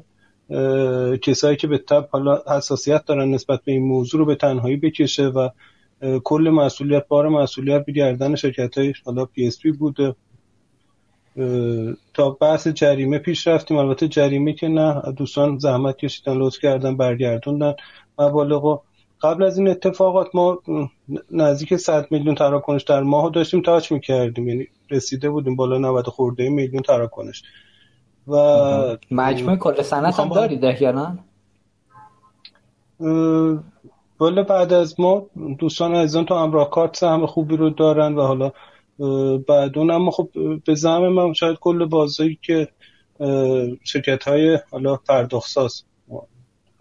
کسایی 1.21 1.57
که 1.57 1.67
به 1.67 1.77
تبع 1.77 2.07
حالا 2.11 2.41
حساسیت 2.57 3.05
دارن 3.05 3.31
نسبت 3.31 3.61
به 3.65 3.71
این 3.71 3.83
موضوع 3.83 4.19
رو 4.19 4.25
به 4.25 4.35
تنهایی 4.35 4.75
بکشه 4.77 5.25
و 5.27 5.49
کل 6.23 6.49
مسئولیت 6.49 7.07
بار 7.07 7.29
مسئولیت 7.29 7.85
به 7.85 7.91
گردن 7.91 8.35
شرکت 8.35 8.77
های 8.77 8.93
حالا 9.05 9.25
PSP 9.25 9.71
بوده. 9.71 10.15
تا 12.13 12.29
بحث 12.29 12.67
جریمه 12.67 13.17
پیش 13.17 13.47
رفتیم. 13.47 13.77
البته 13.77 14.07
جریمه 14.07 14.53
که 14.53 14.67
نه 14.67 15.01
دوستان 15.17 15.57
زحمت 15.57 15.97
کشیدن 15.97 16.37
لطف 16.37 16.59
کردن 16.59 16.97
برگردوندن 16.97 17.75
مبالغ 18.19 18.81
قبل 19.21 19.43
از 19.43 19.57
این 19.57 19.67
اتفاقات 19.67 20.27
ما 20.33 20.59
نزدیک 21.31 21.75
100 21.75 22.07
میلیون 22.11 22.35
تراکنش 22.35 22.83
در 22.83 23.03
ماه 23.03 23.31
داشتیم 23.31 23.61
touch 23.61 23.91
می‌کردیم. 23.91 24.47
یعنی 24.47 24.67
رسیده 24.89 25.29
بودیم 25.29 25.55
بالا 25.55 25.77
90 25.77 26.07
خورده 26.07 26.49
میلیون 26.49 26.81
تراکنش. 26.81 27.43
و 28.27 28.97
مجموع 29.11 29.55
کل 29.55 29.81
صنعت 29.81 30.19
هم 30.19 30.29
دارید 30.29 30.63
یا 30.63 30.91
نه 30.91 31.19
ولی 34.21 34.43
بعد 34.43 34.73
از 34.73 34.99
ما 34.99 35.25
دوستان 35.59 35.95
عزیزان 35.95 36.25
تو 36.25 36.33
امراه 36.33 36.69
کارت 36.69 37.03
هم 37.03 37.25
خوبی 37.25 37.57
رو 37.57 37.69
دارن 37.69 38.15
و 38.15 38.21
حالا 38.21 38.51
بعد 39.47 39.77
اون 39.77 39.91
اما 39.91 40.11
خب 40.11 40.29
به 40.65 40.75
زعم 40.75 41.07
من 41.07 41.33
شاید 41.33 41.57
کل 41.59 41.85
بازایی 41.85 42.39
که 42.41 42.67
شرکت 43.83 44.23
های 44.23 44.59
حالا 44.71 44.95
پرداختساز 44.95 45.83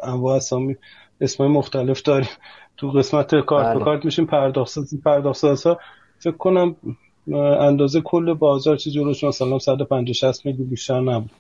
انواع 0.03 0.37
اسامی 0.37 0.77
اسمای 1.21 1.49
مختلف 1.49 2.03
داریم. 2.03 2.29
تو 2.77 2.91
قسمت 2.91 3.35
کارت 3.41 3.69
به 3.69 3.75
بله. 3.75 3.85
کارت 3.85 4.05
میشیم 4.05 4.27
پرداختساز 4.27 4.95
پرداختساز 5.05 5.67
ها 5.67 5.79
فکر 6.19 6.37
کنم 6.37 6.77
اندازه 7.61 8.01
کل 8.01 8.35
بازار 8.35 8.77
چیزی 8.77 8.97
جلوش 8.97 9.25
مثلا 9.25 9.59
150 9.59 10.13
60 10.13 10.47
میلیون 10.47 10.69
بیشتر 10.69 11.01
نبود. 11.01 11.31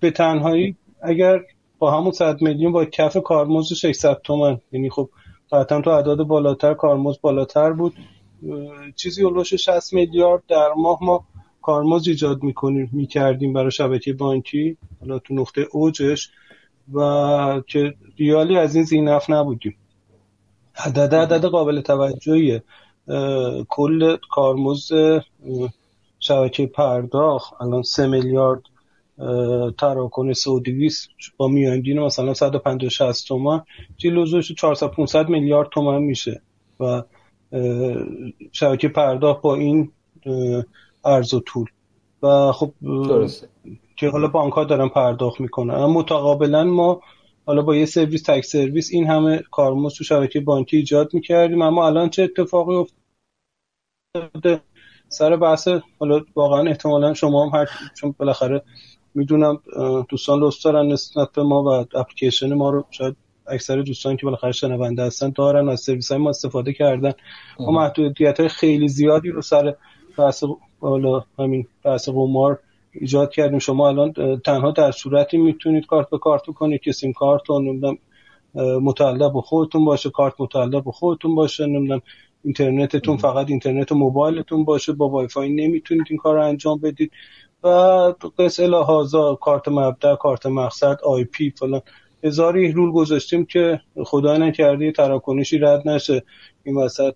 به 0.00 0.10
تنهایی 0.10 0.76
اگر 1.02 1.40
با 1.78 1.98
همون 1.98 2.12
100 2.12 2.42
میلیون 2.42 2.72
با 2.72 2.84
کف 2.84 3.16
کارمزد 3.16 3.74
600 3.74 4.20
تومن 4.24 4.60
یعنی 4.72 4.90
خب 4.90 5.10
قطعا 5.52 5.80
تو 5.80 5.90
اعداد 5.90 6.22
بالاتر 6.22 6.74
کارمزد 6.74 7.20
بالاتر 7.20 7.72
بود. 7.72 7.94
چیزی 8.96 9.22
اولوش 9.22 9.54
60 9.54 9.92
میلیارد 9.92 10.42
در 10.48 10.68
ماه 10.76 10.98
ما 11.02 11.24
کارمزد 11.62 12.08
ایجاد 12.08 12.42
می‌کنیم 12.42 12.90
می‌کردیم 12.92 13.52
برای 13.52 13.70
شبکه 13.70 14.12
بانکی 14.12 14.76
حالا 15.00 15.18
تو 15.18 15.34
نقطه 15.34 15.66
اوجش 15.72 16.30
و 16.94 17.62
که 17.66 17.94
ریالی 18.18 18.56
از 18.56 18.74
این 18.74 18.84
زینف 18.84 19.30
نبودیم. 19.30 19.76
عدد 20.76 21.14
عدد 21.14 21.44
قابل 21.44 21.80
توجهیه. 21.80 22.62
کل 23.68 24.16
کارمزد 24.30 25.24
شبکه 26.18 26.66
پرداخت 26.66 27.62
الان 27.62 27.82
3 27.82 28.06
میلیارد 28.06 28.62
تراکنش 29.78 30.36
سعودیویس 30.36 31.08
با 31.36 31.48
میانگین 31.48 32.00
مثلا 32.00 32.34
150 32.34 32.90
60 32.90 33.28
تومن 33.28 33.60
جلوزش 33.96 34.52
400 34.52 34.86
500 34.86 35.28
میلیارد 35.28 35.68
تومن 35.68 36.02
میشه. 36.02 36.42
و 36.80 37.02
شبکه 38.52 38.88
پرداخت 38.88 39.42
با 39.42 39.54
این 39.54 39.92
ارز 41.04 41.34
و 41.34 41.40
طول. 41.40 41.66
و 42.22 42.52
خب 42.52 42.72
که 43.96 44.08
حالا 44.08 44.28
بانک 44.28 44.52
ها 44.52 44.64
دارن 44.64 44.88
پرداخت 44.88 45.40
می‌کنن. 45.40 45.74
اما 45.74 45.92
متقابلا 45.92 46.64
ما 46.64 47.00
حالا 47.46 47.62
با 47.62 47.76
یه 47.76 47.86
سرویس 47.86 48.22
تک 48.22 48.44
سرویس 48.44 48.88
این 48.92 49.06
همه 49.06 49.42
کارمزد 49.50 49.96
تو 49.96 50.04
شبکه 50.04 50.40
بانکی 50.40 50.76
ایجاد 50.76 51.14
می‌کردیم. 51.14 51.62
اما 51.62 51.86
الان 51.86 52.10
چه 52.10 52.22
اتفاقی 52.22 52.74
افتاده؟ 54.14 54.60
سر 55.08 55.36
بحث 55.36 55.68
حالا 55.98 56.20
واقعا 56.34 56.68
احتمالا 56.68 57.14
شما 57.14 57.46
هم 57.46 57.58
هر 57.60 57.68
چون 57.94 58.14
بالاخره 58.18 58.62
می‌دونم 59.14 59.60
دوستان 60.08 60.40
دوست 60.40 60.64
دارن 60.64 60.86
نسبت 60.86 61.32
به 61.32 61.42
ما 61.42 61.62
و 61.62 61.68
اپلیکیشن 61.68 62.54
ما 62.54 62.70
رو 62.70 62.84
شاید 62.90 63.16
اکثر 63.50 63.80
دوستان 63.82 64.16
که 64.16 64.26
بالاخره 64.26 64.52
شنونده 64.52 65.02
هستن 65.02 65.30
دارن 65.30 65.68
از 65.68 65.80
سرویس 65.80 66.12
های 66.12 66.20
ما 66.20 66.30
استفاده 66.30 66.72
کردن. 66.72 67.12
ما 67.60 67.70
محدودیت 67.70 68.40
های 68.40 68.48
خیلی 68.48 68.88
زیادی 68.88 69.30
رو 69.30 69.42
سر 69.42 69.74
بحث 70.18 70.44
حالا 70.80 71.24
همین 71.38 71.66
بحث 71.84 72.08
قمار 72.08 72.58
ایجاد 72.92 73.30
کردیم. 73.30 73.58
شما 73.58 73.88
الان 73.88 74.40
تنها 74.44 74.70
در 74.70 74.90
صورتی 74.90 75.36
می‌تونید 75.36 75.86
کارت 75.86 76.10
به 76.10 76.18
کارت 76.18 76.42
کنید 76.42 76.80
که 76.80 76.92
سیم 76.92 77.12
کارت 77.12 77.42
رو 77.46 77.60
نمی‌دونم 77.60 77.98
متعلق 78.82 79.32
به 79.32 79.40
خودتون 79.40 79.84
باشه 79.84 80.10
کارت 80.10 80.34
متعلق 80.38 80.84
به 80.84 80.92
خودتون 80.92 81.34
باشه 81.34 81.66
نمی‌دونم 81.66 82.02
اینترنتتون 82.44 83.16
فقط 83.16 83.50
اینترنت 83.50 83.92
و 83.92 83.94
موبایلتون 83.94 84.64
باشه 84.64 84.92
با 84.92 85.08
وای 85.08 85.28
فای 85.28 85.50
نمی‌تونید 85.50 86.06
این 86.10 86.18
کار 86.18 86.34
رو 86.34 86.44
انجام 86.44 86.80
بدید. 86.80 87.12
و 87.64 87.68
قصه 88.38 88.66
لحاظا 88.66 89.34
کارت 89.34 89.68
مبدا 89.68 90.16
کارت 90.16 90.46
مقصد 90.46 90.98
IP 91.04 91.50
فلان 91.50 91.82
هزاری 92.24 92.72
rule 92.72 92.92
گذاشتیم 92.92 93.44
که 93.44 93.80
خدا 94.04 94.36
نکرده 94.36 94.92
تراکنشی 94.92 95.58
رد 95.58 95.88
نشه 95.88 96.22
این 96.64 96.76
وسط 96.76 97.14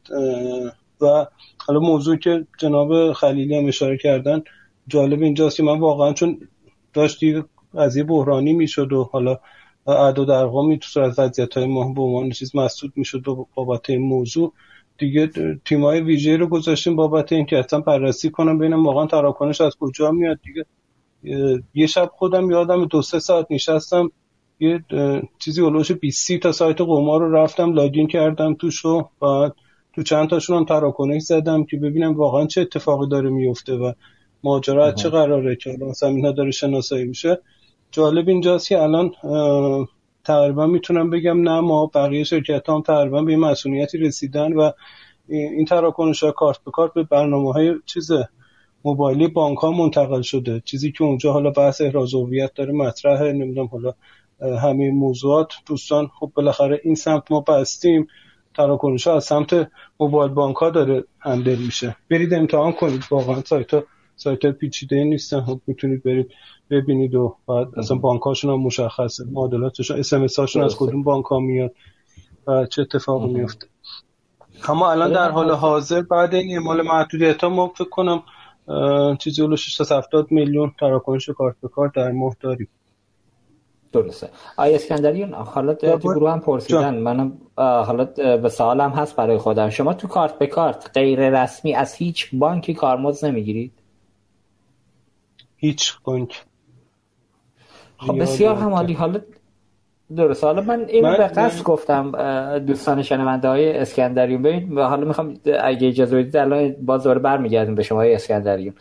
و 1.01 1.27
حالا 1.67 1.81
موضوع 1.81 2.17
که 2.17 2.47
جناب 2.59 3.13
خلیلی 3.13 3.57
هم 3.57 3.67
اشاره 3.67 3.97
کردن 3.99 4.43
جالب 4.89 5.23
اینجاست 5.23 5.57
که 5.57 5.63
من 5.63 5.79
واقعا 5.79 6.13
چون 6.13 6.49
داشتی 6.93 7.43
قضیه 7.75 8.05
بحرانی 8.05 8.53
می‌شد 8.53 8.93
و 8.93 9.09
حالا 9.13 9.39
اعداد 9.87 10.31
ارقامی 10.31 10.79
تو 10.79 10.89
صورت 10.89 11.19
وضعیت 11.19 11.55
های 11.57 11.67
ما 11.67 11.93
به 11.93 12.03
عنوان 12.03 12.31
چیز 12.31 12.57
مسدود 12.57 12.93
می‌شد 12.97 13.29
و 13.29 13.47
بابت 13.55 13.91
این 13.91 14.03
موضوع 14.03 14.53
دیگه 14.99 15.31
تیمای 15.65 16.01
ویژه 16.01 16.37
رو 16.37 16.47
گذاشتیم 16.47 16.97
بابت 16.97 17.33
اینکه 17.33 17.59
اصلا 17.59 17.81
بررسی 17.81 18.31
کنم 18.31 18.59
ببینم 18.59 18.87
واقعا 18.87 19.07
تراکنش 19.07 19.61
از 19.61 19.77
کجا 19.77 20.11
میاد. 20.11 20.39
دیگه 20.43 20.67
یه 21.75 21.87
شب 21.87 22.11
خودم 22.15 22.51
یادم 22.51 22.85
دو 22.85 23.03
سه 23.03 23.19
ساعت 23.19 23.47
نشستم 23.51 24.13
یه 24.61 24.85
چیزی 25.39 25.61
اولوش 25.61 25.93
20 25.93 26.37
تا 26.37 26.53
سایت 26.53 26.81
قمار 26.81 27.21
رو 27.21 27.33
رفتم 27.33 27.73
لاگین 27.73 28.07
کردم 28.07 28.55
توش 28.55 28.85
و 28.85 29.09
بعد 29.21 29.55
تو 29.93 30.03
چند 30.03 30.29
تاشون 30.31 30.57
هم 30.57 30.65
تراکنش 30.65 31.23
زدم 31.23 31.65
که 31.65 31.77
ببینم 31.77 32.15
واقعا 32.15 32.47
چه 32.47 32.61
اتفاقی 32.61 33.09
داره 33.09 33.31
میفته 33.31 33.75
و 33.75 33.93
ماجرا 34.45 34.93
چه 34.93 35.09
قراره 35.09 35.57
که 35.57 35.77
مثلا 35.81 36.09
اینا 36.09 36.33
داره 36.33 36.51
شناسایی 36.51 37.05
میشه. 37.05 37.39
جالب 37.91 38.29
اینجاست 38.29 38.69
که 38.69 38.83
الان 38.83 39.13
تقریبا 40.25 40.67
می‌تونم 40.67 41.11
بگم 41.11 41.49
نه 41.49 41.61
ما 41.61 41.91
بقیه 41.95 42.25
شرکت 42.25 42.69
هم 42.69 42.83
تقریبا 42.83 43.23
به 43.23 43.37
مسئولیتی 43.37 43.99
رسیدن 43.99 44.53
و 44.53 44.71
این 45.29 45.65
تراکنش 45.65 46.23
ها 46.23 46.33
کارت 46.33 46.59
به 46.65 46.71
کارت 46.71 46.95
به 46.95 47.03
برنامه 47.03 47.53
های 47.53 47.75
چیز 47.87 48.11
موبایلی 48.85 49.29
بانک 49.29 49.59
ها 49.59 49.71
منتقل 49.71 50.23
شده. 50.23 50.63
چیزی 50.65 50.93
که 50.93 51.05
اونجا 51.05 51.33
حالا 51.33 51.51
بحث 51.51 51.81
احراز 51.81 52.15
هویت 52.15 52.55
داره 52.55 52.73
مطرحه 52.73 53.33
نمی‌دونم 53.33 53.67
حالا 53.67 53.95
همه 54.45 54.91
موضوعات. 54.91 55.53
دوستان 55.67 56.11
خب 56.21 56.33
بالاخره 56.35 56.81
این 56.85 56.95
سمت 56.95 57.33
ما 57.33 57.41
بستیم. 57.41 58.07
تراکنش 58.57 59.07
ها 59.07 59.17
از 59.17 59.25
سمت 59.25 59.71
موبایل 60.01 60.33
بانک 60.33 60.57
ها 60.57 60.71
داره 60.71 61.05
هندل 61.21 61.59
میشه. 61.59 61.97
برید 62.11 62.35
امتحان 62.35 62.73
کنید. 62.73 63.03
واقعا 63.11 63.41
سایت 63.41 63.75
ها 63.75 63.85
سایت 64.17 64.47
پیچیده 64.47 65.05
نیستن. 65.05 65.41
خب 65.41 65.61
می‌تونید 65.67 66.03
برید 66.03 66.31
ببینید 66.71 67.15
و 67.15 67.37
بعد 67.49 67.69
اصلا 67.77 67.97
بانک 67.97 68.23
هاشون 68.23 68.51
هم 68.51 68.61
مشخصه. 68.61 69.25
معادلاتشون 69.33 69.99
اس 69.99 70.13
ام 70.13 70.27
هاشون 70.39 70.65
از 70.65 70.77
کدوم 70.77 71.03
بانک 71.03 71.25
ها 71.25 71.39
میاد 71.39 71.75
و 72.47 72.67
چه 72.67 72.83
اتفاقی 72.83 73.33
میفته 73.33 73.67
اما 74.69 74.91
الان 74.91 75.13
در 75.13 75.31
حال 75.31 75.51
حاضر 75.51 76.03
بعد 76.03 76.35
این 76.35 76.59
اعمال 76.59 76.83
محدودیت 76.83 77.45
ها 77.45 77.49
ما 77.49 77.69
فکر 77.69 77.89
کنم 77.89 78.23
چیزی 79.19 79.43
اولو 79.43 79.57
670 79.57 80.33
میلیون 80.33 80.73
تراکنش 80.81 81.29
کارت 81.29 81.57
به 81.63 81.69
کارت 81.69 81.93
در 81.95 82.11
ماه 82.11 82.37
داریم. 82.41 82.69
درسته. 83.95 84.29
آیا 84.57 84.75
اسکندریون 84.75 85.35
حالا 85.35 85.75
تو 85.75 85.99
گروه 85.99 86.33
هم 86.33 86.41
پرسیدن. 86.41 86.95
منم 86.95 87.33
حالا 87.57 88.05
به 88.37 88.49
سوالم 88.49 88.91
هست 88.91 89.17
برای 89.17 89.39
خودم. 89.39 89.71
شما 89.71 89.95
تو 89.95 90.09
کارت 90.09 90.39
به 90.39 90.47
کارت 90.47 90.91
غیر 90.95 91.43
رسمی 91.43 91.75
از 91.75 91.95
هیچ 91.95 92.31
بانکی 92.33 92.75
کارمزد 92.75 93.27
نمی‌گیرید؟ 93.27 93.73
هیچ 95.57 95.95
بانک. 96.05 96.45
خب 97.99 98.23
بسیار 98.23 98.55
همالی 98.55 98.93
حالا 98.93 99.21
درست. 100.17 100.45
حالا 100.45 100.63
من 100.63 100.85
اینو 100.89 101.17
به 101.17 101.27
قصد 101.27 101.63
گفتم 101.63 102.13
دوستان 102.59 103.03
شنونده 103.03 103.49
های 103.49 103.79
اسکندریون. 103.79 104.43
ببین 104.43 104.79
حالا 104.79 105.05
می‌خوام 105.05 105.35
اگه 105.63 105.89
اجازه 105.89 106.17
بدید 106.17 106.37
الان 106.37 106.77
باز 106.83 107.03
دوباره 107.03 107.19
برمیگردیم 107.19 107.75
به 107.75 107.83
شما 107.83 107.99
های 107.99 108.15
اسکندریون. 108.15 108.75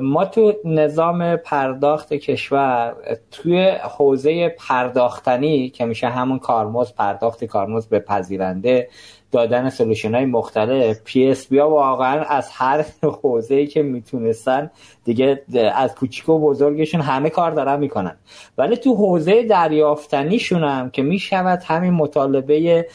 ما 0.00 0.24
تو 0.24 0.52
نظام 0.64 1.36
پرداخت 1.36 2.12
کشور 2.12 2.94
توی 3.30 3.68
حوزه 3.68 4.48
پرداختنی 4.48 5.68
که 5.68 5.84
میشه 5.84 6.08
همون 6.08 6.38
کارمز 6.38 6.92
پرداخت 6.92 7.44
کارمز 7.44 7.86
به 7.86 7.98
پذیرنده 7.98 8.88
دادن 9.32 9.70
سلوشن 9.70 10.14
های 10.14 10.24
مختلف. 10.24 11.00
پی 11.04 11.26
اس 11.26 11.46
بی 11.46 11.58
ها 11.58 11.70
واقعا 11.70 12.22
از 12.22 12.50
هر 12.52 12.84
حوزه 13.22 13.54
ای 13.54 13.66
که 13.66 13.82
می‌تونستن 13.82 14.70
دیگه 15.04 15.42
از 15.74 15.94
کوچیک 15.94 16.28
و 16.28 16.38
بزرگشون 16.38 17.00
همه 17.00 17.30
کار 17.30 17.50
دارن 17.50 17.78
می‌کنن. 17.78 18.16
ولی 18.58 18.76
تو 18.76 18.94
حوزه 18.94 19.42
دریافتنیشون 19.42 20.64
هم 20.64 20.90
که 20.90 21.02
می‌شود 21.02 21.62
همین 21.66 21.92
مطالبه 21.92 22.86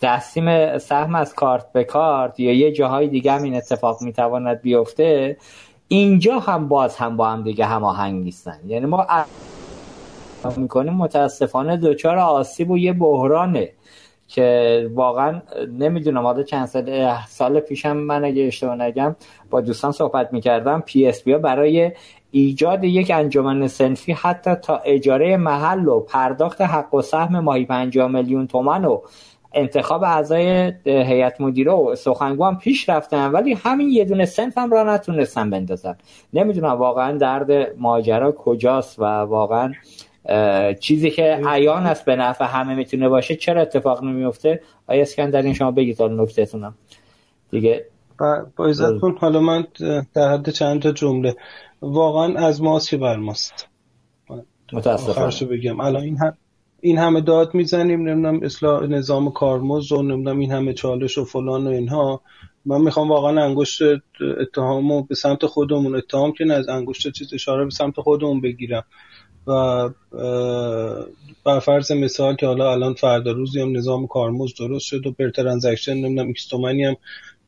تقسیم 0.00 0.78
سهم 0.78 1.14
از 1.14 1.34
کارت 1.34 1.72
به 1.72 1.84
کارت 1.84 2.40
یا 2.40 2.52
یه 2.52 2.72
جاهای 2.72 3.08
دیگه 3.08 3.32
هم 3.32 3.42
این 3.42 3.56
اتفاق 3.56 4.02
می‌تواند 4.02 4.60
بیفته 4.60 5.36
اینجا 5.88 6.38
هم 6.38 6.68
باز 6.68 6.96
هم 6.96 7.16
با 7.16 7.28
هم 7.28 7.42
دیگه 7.42 7.64
هماهنگ 7.64 8.24
نیستن. 8.24 8.58
یعنی 8.66 8.86
ما 8.86 9.06
می‌کنیم 10.56 10.92
متاسفانه 10.92 11.76
دچار 11.76 12.18
آسیب 12.18 12.70
و 12.70 12.78
یه 12.78 12.92
بحرانه. 12.92 13.68
که 14.34 14.90
واقعا 14.94 15.42
نمی‌دونم 15.78 16.22
حالا 16.22 16.42
چند 16.42 16.66
سال 16.66 17.14
سال 17.28 17.60
پیشم 17.60 17.96
من 17.96 18.24
اگه 18.24 18.42
اشتباه 18.42 18.76
نگم 18.76 19.16
با 19.50 19.60
دوستان 19.60 19.92
صحبت 19.92 20.32
می‌کردم 20.32 20.80
PSP 20.86 21.34
برای 21.34 21.92
ایجاد 22.30 22.84
یک 22.84 23.10
انجمن 23.14 23.66
صنفی 23.66 24.12
حتی 24.12 24.54
تا 24.54 24.76
اجاره 24.76 25.36
محل 25.36 25.88
و 25.88 26.00
پرداخت 26.00 26.60
حق 26.60 26.94
و 26.94 27.02
سهم 27.02 27.40
ماهی 27.40 27.64
50 27.64 28.08
میلیون 28.08 28.46
تومن 28.46 28.84
و 28.84 29.00
انتخاب 29.54 30.04
اعضای 30.04 30.72
هیئت 30.84 31.40
مدیره 31.40 31.72
و 31.72 31.94
سخنگو 31.94 32.44
هم 32.44 32.58
پیش 32.58 32.88
رفتن. 32.88 33.30
ولی 33.30 33.54
همین 33.54 33.88
یه 33.88 34.04
دونه 34.04 34.24
صنف 34.24 34.58
هم 34.58 34.70
را 34.70 34.94
نتونستن 34.94 35.50
بندازن. 35.50 35.96
نمی‌دونم 36.32 36.72
واقعا 36.72 37.18
درد 37.18 37.78
ماجرا 37.78 38.32
کجاست 38.32 38.98
و 38.98 39.04
واقعا 39.04 39.72
چیزی 40.80 41.10
که 41.10 41.40
عیان 41.46 41.86
است 41.86 42.04
به 42.04 42.16
نفع 42.16 42.44
همه 42.44 42.74
می‌تونه 42.74 43.08
باشه 43.08 43.36
چرا 43.36 43.62
اتفاق 43.62 44.04
نمیفته 44.04 44.62
آیا 44.86 45.06
این 45.18 45.54
شما 45.54 45.70
بگید 45.70 46.00
حالا 46.00 46.22
نکتهتونم. 46.22 46.74
دیگه 47.50 47.86
با 48.56 48.66
ازتون 48.68 49.16
حالا 49.20 49.40
من 49.40 49.66
در 50.14 50.32
حد 50.32 50.50
چند 50.50 50.82
تا 50.82 50.92
جمله. 50.92 51.36
واقعا 51.82 52.46
از 52.46 52.62
ماست 52.62 52.88
که 52.88 52.96
بر 52.96 53.16
ماست. 53.16 53.68
متاسفانه. 54.72 55.52
بگم. 55.52 55.80
الان 55.80 56.02
این 56.02 56.18
هم 56.18 56.36
این 56.80 56.98
همه 56.98 57.20
داد 57.20 57.54
می‌زنیم 57.54 58.08
نمی‌دونم 58.08 58.40
اصلاح 58.42 58.86
نظام 58.86 59.30
کارمز 59.30 59.92
و 59.92 60.02
نمی‌دونم 60.02 60.38
این 60.38 60.52
همه 60.52 60.72
چالش 60.72 61.18
و 61.18 61.24
فلان 61.24 61.66
و 61.66 61.70
اینها. 61.70 62.20
من 62.64 62.80
می‌خوام 62.80 63.08
واقعا 63.08 63.44
انگشت 63.44 63.82
اتهامو 64.40 65.02
به 65.02 65.14
سمت 65.14 65.46
خودمون 65.46 65.96
اتهام 65.96 66.32
که 66.32 66.44
نه 66.44 66.54
از 66.54 66.68
انگشت 66.68 67.12
چیز 67.12 67.34
اشاره 67.34 67.64
به 67.64 67.70
سمت 67.70 68.00
خودمون 68.00 68.40
بگیرم. 68.40 68.84
و 69.46 69.88
بر 71.44 71.58
فرض 71.60 71.92
مثال 71.92 72.36
که 72.36 72.46
حالا 72.46 72.72
الان 72.72 72.94
فردا 72.94 73.32
روزی 73.32 73.60
هم 73.60 73.76
نظام 73.76 74.06
کارمزد 74.06 74.54
درست 74.58 74.86
شد 74.86 75.06
و 75.06 75.12
per 75.12 75.30
transaction 75.30 75.94
نمی‌دونم 75.94 76.26
X 76.26 76.46
تومنی 76.46 76.84
هم 76.84 76.96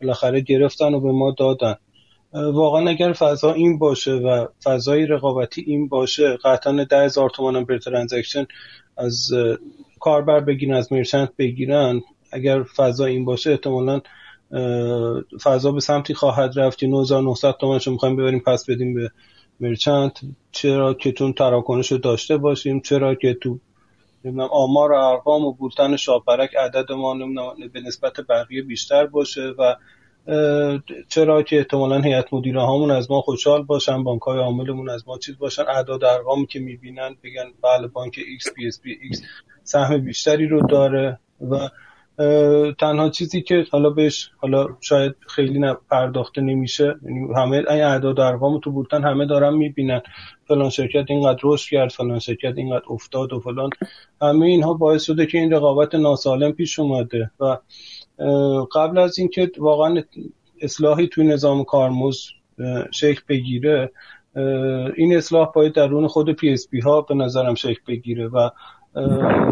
بالاخره 0.00 0.40
گرفتن 0.40 0.94
و 0.94 1.00
به 1.00 1.12
ما 1.12 1.34
دادن. 1.38 1.74
واقعا 2.32 2.88
اگر 2.88 3.12
فضا 3.12 3.52
این 3.52 3.78
باشه 3.78 4.12
و 4.12 4.46
فضای 4.64 5.06
رقابتی 5.06 5.64
این 5.66 5.88
باشه 5.88 6.36
قطعا 6.44 6.84
ده 6.84 7.04
هزار 7.04 7.30
تومان 7.30 7.56
هم 7.56 7.64
per 7.64 7.78
transaction 7.78 8.46
از 8.96 9.30
کاربر 10.00 10.40
بگیرن 10.40 10.74
از 10.74 10.92
merchant 10.92 11.30
بگیرن 11.38 12.02
اگر 12.32 12.62
فضا 12.62 13.04
این 13.04 13.24
باشه 13.24 13.50
احتمالا 13.50 14.00
فضا 15.42 15.72
به 15.72 15.80
سمتی 15.80 16.14
خواهد 16.14 16.58
رفت 16.58 16.78
که 16.78 16.86
9900 16.86 17.56
تومان 17.60 17.78
شو 17.78 17.90
می‌خوایم 17.90 18.16
ببریم 18.16 18.40
پس 18.40 18.70
بدیم 18.70 18.94
به 18.94 19.10
مرچنت 19.60 20.20
چرا 20.52 20.94
که 20.94 21.12
تون 21.12 21.32
تراکنش 21.32 21.92
رو 21.92 21.98
داشته 21.98 22.36
باشیم 22.36 22.80
چرا 22.80 23.14
که 23.14 23.34
تو 23.34 23.58
نمی‌دونم 24.24 24.48
آمار 24.52 24.92
و 24.92 24.94
ارقام 24.94 25.44
و 25.44 25.52
بولتن 25.52 25.96
شاپرک 25.96 26.56
عدد 26.56 26.92
ما 26.92 27.14
به 27.72 27.80
نسبت 27.80 28.20
بقیه 28.28 28.62
بیشتر 28.62 29.06
باشه 29.06 29.54
و 29.58 29.76
چرا 31.08 31.42
که 31.42 31.58
احتمالا 31.58 32.00
هیئت 32.00 32.34
مدیره 32.34 32.60
هامون 32.60 32.90
از 32.90 33.10
ما 33.10 33.20
خوشحال 33.20 33.62
باشن 33.62 34.04
بانک 34.04 34.22
های 34.22 34.38
عاملمون 34.38 34.88
از 34.88 35.08
ما 35.08 35.18
چیز 35.18 35.38
باشن 35.38 35.62
اعداد 35.62 36.04
ارقامی 36.04 36.46
که 36.46 36.60
می‌بینن 36.60 37.16
بگن 37.22 37.52
بله 37.62 37.86
بانک 37.86 38.14
X 38.14 38.52
پی 38.54 38.70
X 38.70 39.18
سهم 39.62 39.98
بیشتری 39.98 40.48
رو 40.48 40.66
داره 40.66 41.18
و 41.50 41.68
تنها 42.78 43.08
چیزی 43.08 43.42
که 43.42 43.66
حالا 43.70 43.90
بهش 43.90 44.30
حالا 44.36 44.66
شاید 44.80 45.14
خیلی 45.28 45.60
پرداخته 45.90 46.40
نمیشه 46.40 46.94
یعنی 47.02 47.34
همه 47.36 47.56
این 47.56 47.82
اعداد 47.82 48.20
ارقام 48.20 48.60
تو 48.60 48.70
بولتن 48.70 49.04
همه 49.04 49.26
دارن 49.26 49.54
می‌بینن. 49.54 50.02
فلان 50.48 50.70
شرکت 50.70 51.04
اینقدر 51.08 51.40
رشد 51.44 51.70
کرد 51.70 51.90
فلان 51.90 52.18
شرکت 52.18 52.54
اینقدر 52.56 52.84
افتاد 52.90 53.32
و 53.32 53.40
فلان. 53.40 53.70
همه 54.22 54.46
اینها 54.46 54.74
باعث 54.74 55.04
شده 55.04 55.26
که 55.26 55.38
این 55.38 55.52
رقابت 55.52 55.94
ناسالم 55.94 56.52
پیش 56.52 56.78
اومده 56.78 57.30
و 57.40 57.58
قبل 58.74 58.98
از 58.98 59.18
اینکه 59.18 59.50
واقعا 59.58 60.02
اصلاحی 60.60 61.08
توی 61.08 61.26
نظام 61.26 61.64
کارمزد 61.64 62.18
شکل 62.90 63.20
بگیره 63.28 63.92
این 64.96 65.16
اصلاح 65.16 65.52
باید 65.54 65.72
درون 65.72 66.06
خود 66.06 66.32
PSP 66.32 66.80
ها 66.80 67.00
به 67.00 67.14
نظرم 67.14 67.54
شکل 67.54 67.80
بگیره 67.88 68.28
و 68.28 68.50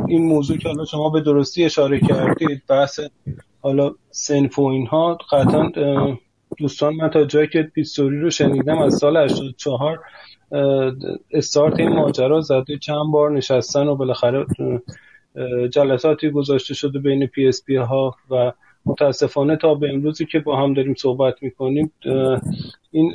این 0.09 0.27
موضوع 0.27 0.57
که 0.57 0.69
حالا 0.69 0.85
شما 0.85 1.11
به 1.11 1.21
درستی 1.21 1.65
اشاره 1.65 2.01
کردید 2.01 2.63
بحث 2.69 3.01
حالا 3.61 3.95
صنف 4.11 4.59
و 4.59 4.63
اینها 4.63 5.19
قطعا 5.33 5.71
دوستان 6.59 6.95
من 6.95 7.11
تا 7.11 7.25
جایی 7.25 7.49
که 7.49 7.63
history 7.63 8.21
رو 8.21 8.31
شنیدم 8.31 8.79
از 8.79 8.95
سال 8.95 9.17
84 9.17 10.01
استارت 11.31 11.81
این 11.81 11.93
ماجرا 11.93 12.41
زده 12.41 12.79
چند 12.79 13.13
بار 13.13 13.31
نشستن 13.31 13.87
و 13.87 13.97
بالاخره 13.97 14.47
جلساتی 15.73 16.31
گذاشته 16.31 16.75
شده 16.75 16.99
بین 16.99 17.27
PSP 17.27 17.77
ها 17.77 18.17
و 18.31 18.53
متاسفانه 18.87 19.57
تا 19.57 19.75
به 19.75 19.91
امروزی 19.91 20.27
که 20.27 20.39
با 20.39 20.57
هم 20.57 20.75
داریم 20.75 20.95
صحبت 20.95 21.43
می‌کنیم 21.43 21.93
این 22.91 23.13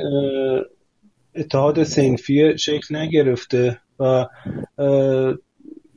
اتحاد 1.35 1.83
صنفی 1.83 2.57
شکل 2.57 2.95
نگرفته 2.95 3.79
و 3.99 4.25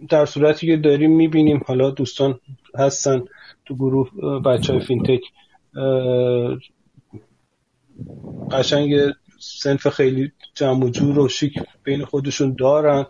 در 0.09 0.27
صورتی 0.27 0.67
که 0.67 0.77
داریم 0.77 1.17
می‌بینیم 1.17 1.63
حالا 1.67 1.91
دوستان 1.91 2.41
هستن 2.75 3.25
تو 3.65 3.75
گروه 3.75 4.11
بچه 4.41 4.73
های 4.73 4.83
فینتک 4.83 5.21
قشنگ 8.51 8.95
سنف 9.39 9.89
خیلی 9.89 10.33
جمع 10.55 10.85
و 10.85 10.89
جور 10.89 11.19
و 11.19 11.29
شیک 11.29 11.59
بین 11.85 12.05
خودشون 12.05 12.57
دارن 12.59 13.07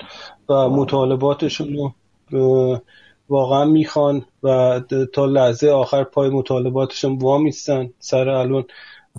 و 0.49 0.69
مطالباتشون 0.69 1.93
رو 2.31 2.83
واقعا 3.29 3.65
می‌خوان 3.65 4.25
و 4.43 4.81
تا 5.13 5.27
لحظه 5.27 5.69
آخر 5.69 6.05
پای 6.05 6.31
مطالباتشون 6.31 7.19
وامیستن 7.19 7.91
سر 7.99 8.29
الان 8.29 8.65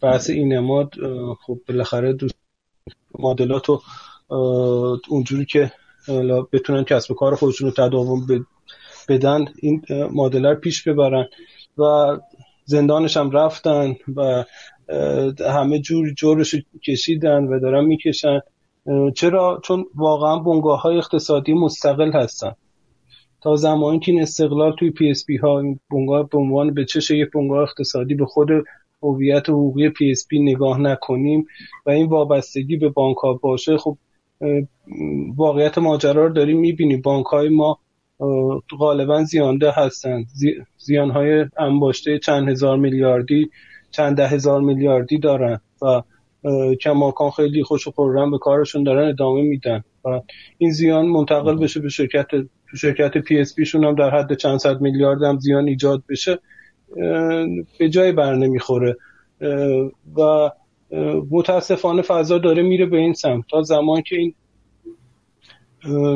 بحث 0.02 0.30
این 0.30 0.58
اماد. 0.58 0.94
خب 1.46 1.60
بالاخره 1.68 2.14
دوست 2.14 2.36
مدلات 3.20 3.66
رو 3.66 3.82
اونجوری 5.10 5.46
که 5.46 5.72
بتونن 6.54 6.84
کسب 6.84 7.16
کار 7.16 7.36
خودشون 7.36 7.68
رو 7.68 7.74
تداوم 7.74 8.46
بدن 9.10 9.46
این 9.62 9.82
مدل 10.12 10.38
رو 10.38 10.56
پیش 10.56 10.88
ببرن. 10.88 11.28
و 11.78 12.18
زندانش 12.66 13.18
هم 13.18 13.32
رفتن 13.32 13.96
و 14.16 14.44
همه 15.40 15.80
جور 15.80 16.14
جورش 16.14 16.56
کشیدن 16.88 17.44
و 17.44 17.60
دارن 17.60 17.86
می‌کشن. 17.86 18.40
چرا؟ 19.16 19.62
چون 19.64 19.86
واقعا 19.96 20.40
بنگاه 20.40 20.82
های 20.82 20.98
اقتصادی 20.98 21.54
مستقل 21.54 22.12
هستن. 22.12 22.56
تا 23.42 23.56
زمانی 23.56 24.00
که 24.00 24.12
این 24.12 24.22
استقلال 24.22 24.76
توی 24.80 24.92
PSP 24.92 25.38
ها 25.38 25.60
این 25.60 25.80
بنگاه 25.92 26.30
به 26.30 26.38
عنوان 26.38 26.74
به 26.74 26.86
چشم 26.86 27.12
یک 27.12 27.32
بنگاه 27.32 27.62
اقتصادی 27.62 28.16
به 28.16 28.26
خود 28.26 28.50
هویت 29.04 29.50
حقوقی 29.50 29.90
PSP 29.90 30.40
نگاه 30.40 30.80
نکنیم 30.80 31.46
و 31.86 31.90
این 31.90 32.08
وابستگی 32.08 32.78
به 32.78 32.90
بانک 32.90 33.18
ها 33.18 33.34
باشه 33.34 33.78
خب 33.78 33.98
واقعیت 35.36 35.78
ماجرا 35.78 36.26
رو 36.26 36.34
داریم 36.34 36.60
می‌بینیم. 36.60 37.02
بانک 37.02 37.26
های 37.26 37.50
ما 37.50 37.80
غالبا 38.80 39.24
زیانده 39.24 39.72
هستند. 39.72 40.26
زیان 40.78 41.12
های 41.12 41.46
انباشته 41.58 42.20
چند 42.20 42.50
هزار 42.50 42.78
میلیاردی 42.78 43.50
چند 43.92 44.18
ده 44.18 44.28
هزار 44.28 44.62
میلیاردی 44.62 45.18
دارن 45.20 45.60
و 45.82 46.02
کماکان 46.82 47.30
خیلی 47.30 47.64
خوش 47.64 47.88
و 47.88 47.92
خرم 47.92 48.32
به 48.32 48.38
کارشون 48.38 48.84
دارن 48.84 49.10
ادامه 49.10 49.42
میدن. 49.42 49.84
و 50.06 50.22
این 50.58 50.72
زیان 50.72 51.06
منتقل 51.06 51.58
بشه 51.58 51.80
به 51.80 51.90
شرکت 51.90 52.28
تو 52.70 52.78
شرکت 52.78 53.18
PSP 53.18 53.66
شون 53.66 53.84
هم 53.84 53.96
در 53.96 54.10
حد 54.10 54.34
چند 54.34 54.58
صد 54.58 54.82
میلیارد 54.82 55.24
هم 55.24 55.40
زیان 55.40 55.68
ایجاد 55.68 56.04
بشه 56.10 56.40
به 57.80 57.90
جایی 57.90 58.12
بر 58.12 58.36
نمی‌خوره. 58.36 58.96
و 60.18 60.50
متاسفانه 61.32 62.02
فضا 62.02 62.38
داره 62.38 62.64
میره 62.64 62.86
به 62.86 62.98
این 62.98 63.14
سمت. 63.14 63.46
تا 63.50 63.62
زمان 63.62 64.02
که 64.02 64.16
این 64.16 64.34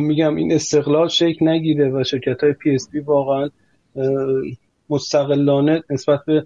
میگم 0.02 0.36
این 0.36 0.54
استقلال 0.54 1.08
شکل 1.08 1.48
نگیره 1.48 1.90
و 1.90 2.04
شرکت 2.04 2.44
های 2.44 2.54
PSP 2.54 3.00
واقعا 3.00 3.50
مستقلانه 4.90 5.84
نسبت 5.90 6.20
به 6.26 6.46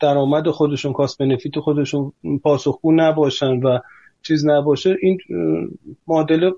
درآمد 0.00 0.48
خودشون 0.48 0.92
cost 0.92 1.18
benefit 1.18 1.58
خودشون 1.58 2.12
پاسخگو 2.42 2.92
نباشن 2.92 3.60
و 3.60 3.78
چیز 4.22 4.46
نباشه 4.46 4.96
این 5.02 5.18
مدل 6.06 6.50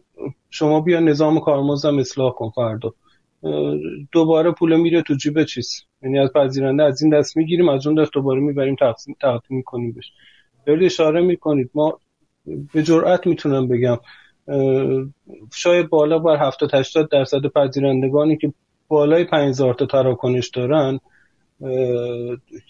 شما 0.51 0.81
بیا 0.81 1.01
نظام 1.01 1.41
کارمزدم 1.41 1.99
اصلاح 1.99 2.33
کن 2.33 2.51
فردا. 2.51 2.95
دوباره 4.13 4.51
پول 4.51 4.81
میره 4.81 5.03
تو 5.03 5.15
جیب 5.15 5.45
چیز 5.45 5.85
یعنی 6.03 6.19
از 6.19 6.31
پذیرنده 6.35 6.83
از 6.83 7.03
این 7.03 7.19
دست 7.19 7.37
می‌گیریم 7.37 7.69
از 7.69 7.87
اون 7.87 8.03
دست 8.03 8.13
دوباره 8.13 8.41
می‌بریم 8.41 8.75
تقسیم 8.75 9.17
تقسیم 9.21 9.57
می‌کنیم 9.57 9.93
بش 9.93 10.13
دارید 10.67 10.85
اشاره 10.85 11.21
می‌کنید. 11.21 11.71
ما 11.75 11.99
به 12.75 12.83
جرئت 12.83 13.27
می‌تونم 13.27 13.69
بگم. 13.69 13.99
شاید 15.55 15.89
بالا 15.89 16.19
بر 16.19 16.37
70 16.37 16.75
80 16.75 17.11
درصد 17.11 17.47
پذیرندگانی 17.47 18.37
که 18.37 18.53
بالای 18.89 19.25
5000 19.25 19.75
تا 19.75 19.87
تراکنش 19.87 20.49
دارن 20.49 21.01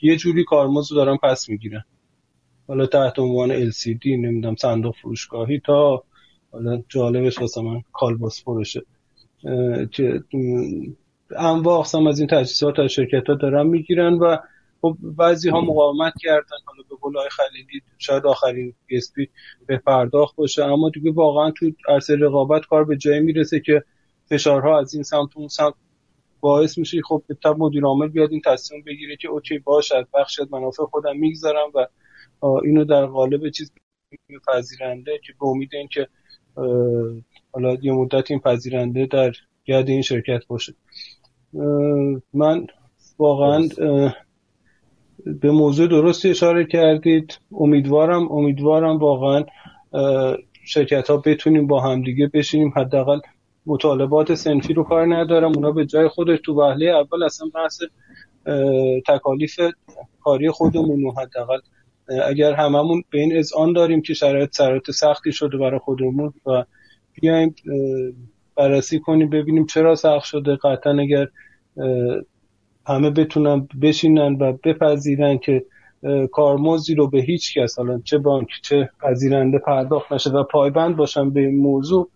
یه 0.02 0.16
جوری 0.16 0.44
کارمزد 0.44 0.94
دارن 0.94 1.16
پس 1.16 1.48
می‌گیرن. 1.48 1.84
حالا 2.68 2.86
تحت 2.86 3.18
عنوان 3.18 3.70
LCD 3.70 4.06
نمی‌دونم 4.06 4.56
صندوق 4.56 4.94
فروشگاهی 4.96 5.60
تا 5.66 6.02
حالا 6.52 6.82
جالبش 6.88 7.40
واسه 7.40 7.62
من 7.62 7.82
کالباس 7.92 8.44
فروشه. 8.44 8.82
که 9.90 10.22
انواع 11.36 11.78
اقسام 11.78 12.06
از 12.06 12.18
این 12.18 12.28
تجهیزات 12.28 12.78
از 12.78 12.90
شرکت 12.90 13.28
ها 13.28 13.34
دارن 13.34 13.66
می‌گیرن 13.66 14.14
و 14.14 14.36
خب 14.82 14.96
بعضی 15.02 15.50
ها 15.50 15.60
مقاومت 15.60 16.12
کردن 16.20 16.56
حالا 16.64 16.82
به 16.90 16.96
قول 17.00 17.14
خلیلی 17.30 17.82
شاید 17.98 18.26
آخرین 18.26 18.74
پی 18.86 19.00
به 19.66 19.76
پرداخت 19.76 20.36
باشه 20.36 20.64
اما 20.64 20.90
دیگه 20.90 21.12
واقعا 21.12 21.50
تو 21.50 21.70
عرصه 21.88 22.16
رقابت 22.16 22.66
کار 22.66 22.84
به 22.84 22.96
جایی 22.96 23.20
می‌رسه 23.20 23.60
که 23.60 23.84
فشارها 24.26 24.80
از 24.80 24.94
این 24.94 25.02
سمت 25.02 25.28
اون 25.36 25.48
سمت 25.48 25.74
باعث 26.40 26.78
میشه. 26.78 27.00
خب 27.08 27.22
به 27.26 27.34
تبع 27.34 27.56
مدیر 27.58 27.84
عامل 27.84 28.08
بیاد 28.08 28.30
این 28.30 28.40
تصمیم 28.44 28.82
بگیره 28.86 29.16
که 29.16 29.28
okay 29.28 29.58
باشد 29.58 30.08
بخش 30.14 30.40
منافع 30.50 30.84
خودم 30.84 31.16
می‌گذارم 31.16 31.70
و 31.74 31.86
اینو 32.64 32.84
در 32.84 33.06
قالب 33.06 33.50
چیز 33.50 33.72
پذیرنده 34.48 35.20
که 35.26 35.32
به 35.40 35.46
امید 35.46 35.74
اینکه 35.74 36.08
حالا 37.52 37.74
یه 37.82 37.92
مدت 37.92 38.30
این 38.30 38.40
پذیرنده 38.40 39.06
در 39.06 39.32
یاد 39.66 39.88
این 39.88 40.02
شرکت 40.02 40.46
باشه. 40.46 40.74
من 42.34 42.66
واقعا 43.18 43.68
به 45.26 45.50
موضوع 45.50 45.86
درستی 45.86 46.30
اشاره 46.30 46.64
کردید. 46.64 47.38
امیدوارم 47.52 48.32
امیدوارم 48.32 48.98
واقعا 48.98 49.44
شرکت 50.64 51.10
ها 51.10 51.16
بتونیم 51.16 51.66
با 51.66 51.80
همدیگه 51.80 52.30
بشینیم. 52.34 52.72
حداقل 52.76 53.20
مطالبات 53.66 54.34
سنفی 54.34 54.74
رو 54.74 54.84
کار 54.84 55.14
ندارم. 55.16 55.52
اونا 55.52 55.70
به 55.70 55.86
جای 55.86 56.08
خودش 56.08 56.38
تو 56.44 56.54
وهله 56.54 56.86
اول 56.86 57.22
اصلا 57.22 57.48
بحث 57.54 57.82
تکالیف 59.06 59.60
کاری 60.24 60.50
خودمون 60.50 61.14
حداقل 61.18 61.58
اگر 62.26 62.52
هممون 62.52 63.02
به 63.10 63.18
این 63.18 63.36
اذعان 63.36 63.72
داریم 63.72 64.02
که 64.02 64.14
شرایط 64.14 64.56
شرایط 64.56 64.90
سختی 64.90 65.32
شده 65.32 65.56
برای 65.56 65.78
خودمون 65.78 66.32
و 66.46 66.64
بیایم 67.20 67.54
بررسی 68.56 69.00
کنیم 69.00 69.30
ببینیم 69.30 69.66
چرا 69.66 69.94
سخت 69.94 70.24
شده. 70.24 70.56
قطعا 70.56 70.98
اگر 70.98 71.28
همه 72.86 73.10
بتونن 73.10 73.68
بشینن 73.82 74.36
و 74.40 74.52
بپذیرن 74.52 75.38
که 75.38 75.64
کارمزدی 76.32 76.94
رو 76.94 77.10
به 77.10 77.20
هیچ 77.20 77.58
کس 77.58 77.78
حالا 77.78 78.00
چه 78.04 78.18
بانک 78.18 78.48
چه 78.62 78.90
پذیرنده 79.00 79.58
پرداخت 79.58 80.12
نشه 80.12 80.30
و 80.30 80.42
پایبند 80.42 80.96
باشن 80.96 81.30
به 81.30 81.40
این 81.40 81.60
موضوع 81.60 82.10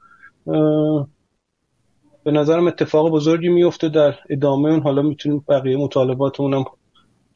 به 2.25 2.33
نظرم 2.33 2.67
اتفاق 2.67 3.11
بزرگی 3.11 3.49
میفته 3.49 3.89
در 3.89 4.15
ادامه 4.31 4.71
اون. 4.71 4.81
حالا 4.81 5.03
می‌تونیم 5.03 5.45
بقیه 5.49 5.77
مطالباتمون 5.77 6.55
هم 6.55 6.65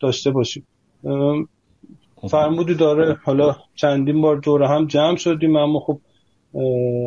داشته 0.00 0.30
باشیم. 0.30 0.66
فرمودی 2.30 2.74
داره 2.74 3.18
حالا 3.24 3.56
چندین 3.74 4.20
بار 4.20 4.36
دور 4.36 4.62
هم 4.62 4.86
جمع 4.86 5.16
شدیم 5.16 5.56
اما 5.56 5.80
خب 5.80 6.00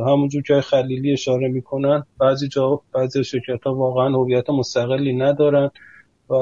همونجور 0.08 0.42
که 0.42 0.62
خلیلی 0.62 1.14
اشاره 1.14 1.48
می‌کنن 1.48 2.04
بعضی 2.20 2.48
جا 2.48 2.82
بعضی 2.94 3.24
شرکت 3.24 3.64
ها 3.64 3.76
واقعا 3.76 4.10
هویت 4.10 4.50
مستقلی 4.50 5.14
ندارن. 5.14 5.72
و 6.30 6.36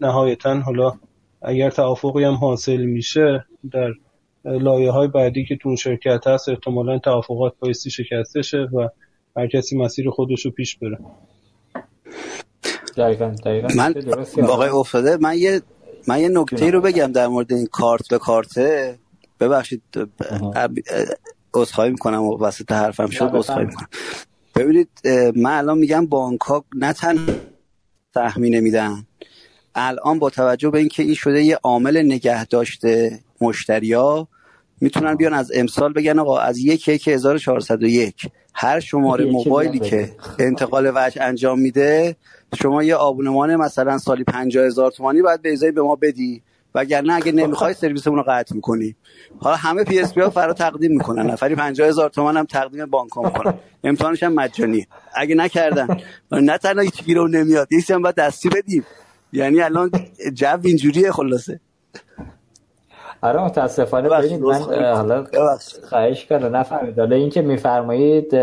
نهایتا 0.00 0.54
حالا 0.60 0.92
اگر 1.42 1.70
توافقی 1.70 2.24
هم 2.24 2.34
حاصل 2.34 2.76
میشه 2.76 3.44
در 3.72 3.92
لایه 4.44 4.90
های 4.90 5.08
بعدی 5.08 5.44
که 5.44 5.56
تو 5.56 5.76
شرکت 5.76 6.26
هست 6.26 6.48
احتمالا 6.48 6.98
توافقات 6.98 7.52
بایستی 7.60 7.90
شکسته 7.90 8.42
شه 8.42 8.58
و 8.58 8.88
هر 9.36 9.46
کسی 9.46 9.76
مسیر 9.78 10.10
خودش 10.10 10.44
رو 10.44 10.50
پیش 10.50 10.78
بره. 10.78 10.98
دقیقا 12.96 13.34
دقیقا. 13.44 13.68
من 13.76 13.94
واقعا 14.36 14.72
افتاده. 14.72 15.16
من 15.16 15.38
یه 15.38 15.62
من 16.08 16.20
یه 16.20 16.28
نکته 16.28 16.70
رو 16.70 16.80
بگم 16.80 17.12
در 17.12 17.26
مورد 17.26 17.52
این 17.52 17.66
کارت 17.66 18.08
به 18.10 18.18
کارته 18.18 18.98
ببخشید 19.40 19.82
عذرخواهی 21.54 21.90
می‌کنم 21.90 22.22
و 22.22 22.38
وسط 22.38 22.72
حرفم 22.72 23.10
شد 23.10 23.30
عذرخواهی 23.34 23.66
می‌کنم. 23.66 23.88
ببینید 24.56 24.88
من 25.36 25.58
الان 25.58 25.78
میگم 25.78 26.06
بانک 26.06 26.40
ها 26.40 26.64
نه 26.74 26.92
تنها 26.92 27.34
تخمینه 28.18 28.60
میدن 28.60 29.06
الان 29.74 30.18
با 30.18 30.30
توجه 30.30 30.70
به 30.70 30.78
اینکه 30.78 31.02
این 31.02 31.14
شده 31.14 31.42
یه 31.42 31.58
عامل 31.62 32.02
نگه 32.02 32.44
داشته 32.44 33.18
مشتریا 33.40 34.28
می‌تونن 34.80 35.14
بیان 35.14 35.34
از 35.34 35.52
امسال 35.54 35.92
بگن 35.92 36.18
آقا 36.18 36.38
از 36.38 36.58
یک 36.58 36.88
یک 36.88 37.08
1401 37.08 38.14
هر 38.54 38.80
شماره 38.80 39.24
موبایلی 39.24 39.78
که 39.78 40.12
انتقال 40.38 40.92
وجه 40.94 41.22
انجام 41.22 41.60
میده 41.60 42.16
شما 42.62 42.82
یه 42.82 42.94
آبونمان 42.94 43.56
مثلا 43.56 43.98
سالی 43.98 44.24
50 44.24 44.64
هزار 44.66 44.90
تومانی 44.90 45.22
باید 45.22 45.42
به 45.42 45.52
ازای 45.52 45.72
به 45.72 45.82
ما 45.82 45.96
بدی. 45.96 46.42
وگرنه 46.78 47.14
اگه 47.14 47.32
نمی‌خوای 47.32 47.74
سرویسمون 47.74 48.16
رو 48.16 48.24
قطع 48.28 48.54
می‌کنی. 48.54 48.96
حالا 49.38 49.56
همه 49.56 49.84
PSP 49.84 50.20
ها 50.20 50.30
فردا 50.30 50.52
تقدیم 50.52 50.92
می‌کنن. 50.92 51.30
نفری 51.30 51.54
50 51.54 51.88
هزار 51.88 52.10
تومان 52.10 52.36
هم 52.36 52.44
تقدیم 52.44 52.86
بانک 52.86 53.12
ها 53.12 53.22
می‌کنن. 53.22 53.54
امتحانش 53.84 54.22
هم 54.22 54.32
مجانی. 54.34 54.86
اگه 55.14 55.34
نکردن 55.34 55.96
نه 56.32 56.58
تنها 56.58 56.82
هیچ 56.82 57.04
گیرمون 57.04 57.28
نمیاد 57.28 57.68
یه 57.72 57.80
هم 57.90 58.02
باید 58.02 58.14
دستی 58.14 58.48
بدیم. 58.48 58.84
یعنی 59.32 59.60
الان 59.60 59.90
جو 60.34 60.58
اینجوریه 60.62 61.12
خلاصه. 61.12 61.60
آره 63.20 63.44
متاسفانه 63.44 64.08
ببینید 64.08 64.40
من 64.40 64.54
حالا 64.94 65.26
خواهش 65.88 66.26
کنم 66.26 66.56
نفهمید. 66.56 66.98
حالا 66.98 67.16
این 67.16 67.30
که 67.30 67.42
میفرمایید 67.42 68.34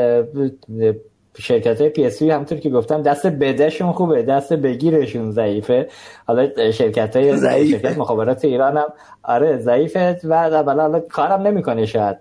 شرکت 1.37 1.81
های 1.81 1.89
PSP 1.89 2.21
همونطور 2.21 2.57
که 2.57 2.69
گفتم 2.69 3.01
دست 3.01 3.27
بدهشون 3.27 3.91
خوبه 3.91 4.23
دست 4.23 4.53
بگیرشون 4.53 5.31
ضعیفه. 5.31 5.89
حالا 6.27 6.71
شرکت 6.71 7.15
های 7.15 7.37
شرکت 7.71 7.97
مخابرات 7.97 8.45
ایران 8.45 8.77
هم 8.77 8.87
آره 9.23 9.57
ضعیفه 9.57 10.19
و 10.23 10.49
حالا 10.63 10.99
کارم 10.99 11.41
نمی‌کنه 11.41 11.85
شاید. 11.85 12.17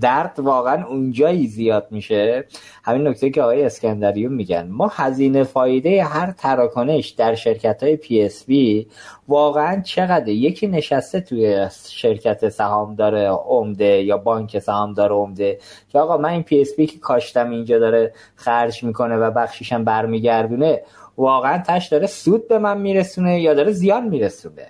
درد 0.00 0.34
واقعا 0.38 0.86
اونجایی 0.86 1.46
زیاد 1.46 1.86
میشه. 1.90 2.44
همین 2.84 3.08
نکته 3.08 3.30
که 3.30 3.42
آقای 3.42 3.64
اسکندریون 3.64 4.32
میگن. 4.32 4.68
ما 4.68 4.90
هزینه 4.94 5.44
فایده 5.44 6.04
هر 6.04 6.32
تراکنش 6.32 7.08
در 7.08 7.34
شرکت 7.34 7.82
های 7.82 7.96
PSP 7.96 8.86
واقعا 9.28 9.80
چقدر 9.80 10.28
یکی 10.28 10.66
نشسته 10.66 11.20
توی 11.20 11.68
شرکت 11.88 12.48
سهامدار 12.48 13.26
عمده 13.26 14.02
یا 14.02 14.16
بانک 14.16 14.58
سهامدار 14.58 15.12
عمده 15.12 15.58
که 15.88 15.98
آقا 15.98 16.16
من 16.16 16.28
این 16.28 16.42
PSP 16.42 16.86
که 16.86 16.98
کاشتم 16.98 17.50
اینجا 17.50 17.78
داره 17.78 18.12
خرج 18.34 18.84
می‌کنه 18.84 19.16
و 19.16 19.30
بخشیشم 19.30 19.84
برمیگردونه 19.84 20.82
واقعا 21.16 21.62
تهش 21.66 21.88
داره 21.88 22.06
سود 22.06 22.48
به 22.48 22.58
من 22.58 22.80
میرسونه 22.80 23.40
یا 23.40 23.54
داره 23.54 23.72
زیان 23.72 24.08
میرسونه؟ 24.08 24.66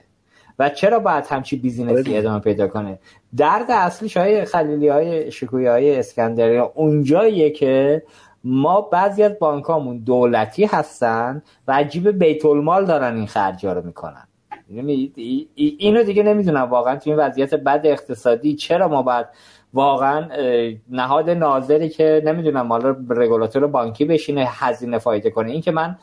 و 0.59 0.69
چرا 0.69 0.99
باید 0.99 1.25
همچی 1.29 1.57
business 1.57 2.10
ی 2.10 2.17
ادامه 2.17 2.41
پیدا 2.41 2.69
کنه؟ 2.69 2.99
درد 3.37 3.71
اصلی 3.71 4.09
های 4.17 4.45
خلیلی 4.45 4.89
های 4.89 5.31
شکوی 5.31 5.67
های 5.67 5.99
اسکندری 5.99 6.59
اونجاییه 6.59 7.51
که 7.51 8.03
ما 8.45 8.81
بعضی 8.81 9.23
از 9.23 9.39
بانکامون 9.39 9.99
دولتی 9.99 10.65
هستن 10.65 11.43
و 11.69 11.73
عجیب 11.73 12.09
بیت 12.09 12.45
المال 12.45 12.85
دارن 12.85 13.17
این 13.17 13.27
خرجا 13.27 13.73
رو 13.73 13.87
می‌کنن. 13.87 14.27
یعنی 14.71 15.13
اینو 15.55 16.03
دیگه 16.03 16.23
نمی‌دونم 16.23 16.71
واقعا 16.71 16.97
تو 16.97 17.11
این 17.11 17.19
وضعیت 17.19 17.55
بد 17.55 17.81
اقتصادی 17.85 18.55
چرا 18.55 18.89
ما 18.89 19.03
باید 19.03 19.27
واقعا 19.75 20.29
نهاد 20.91 21.31
ناظری 21.31 21.89
که 21.89 22.23
نمی‌دونم 22.25 22.73
حالا 22.73 22.97
رگولاتور 23.09 23.67
بانکی 23.67 24.05
بشینه 24.05 24.47
هزینه 24.51 24.99
فایده 24.99 25.31
کنه. 25.31 25.51
این 25.51 25.61
که 25.61 25.71
من 25.71 25.97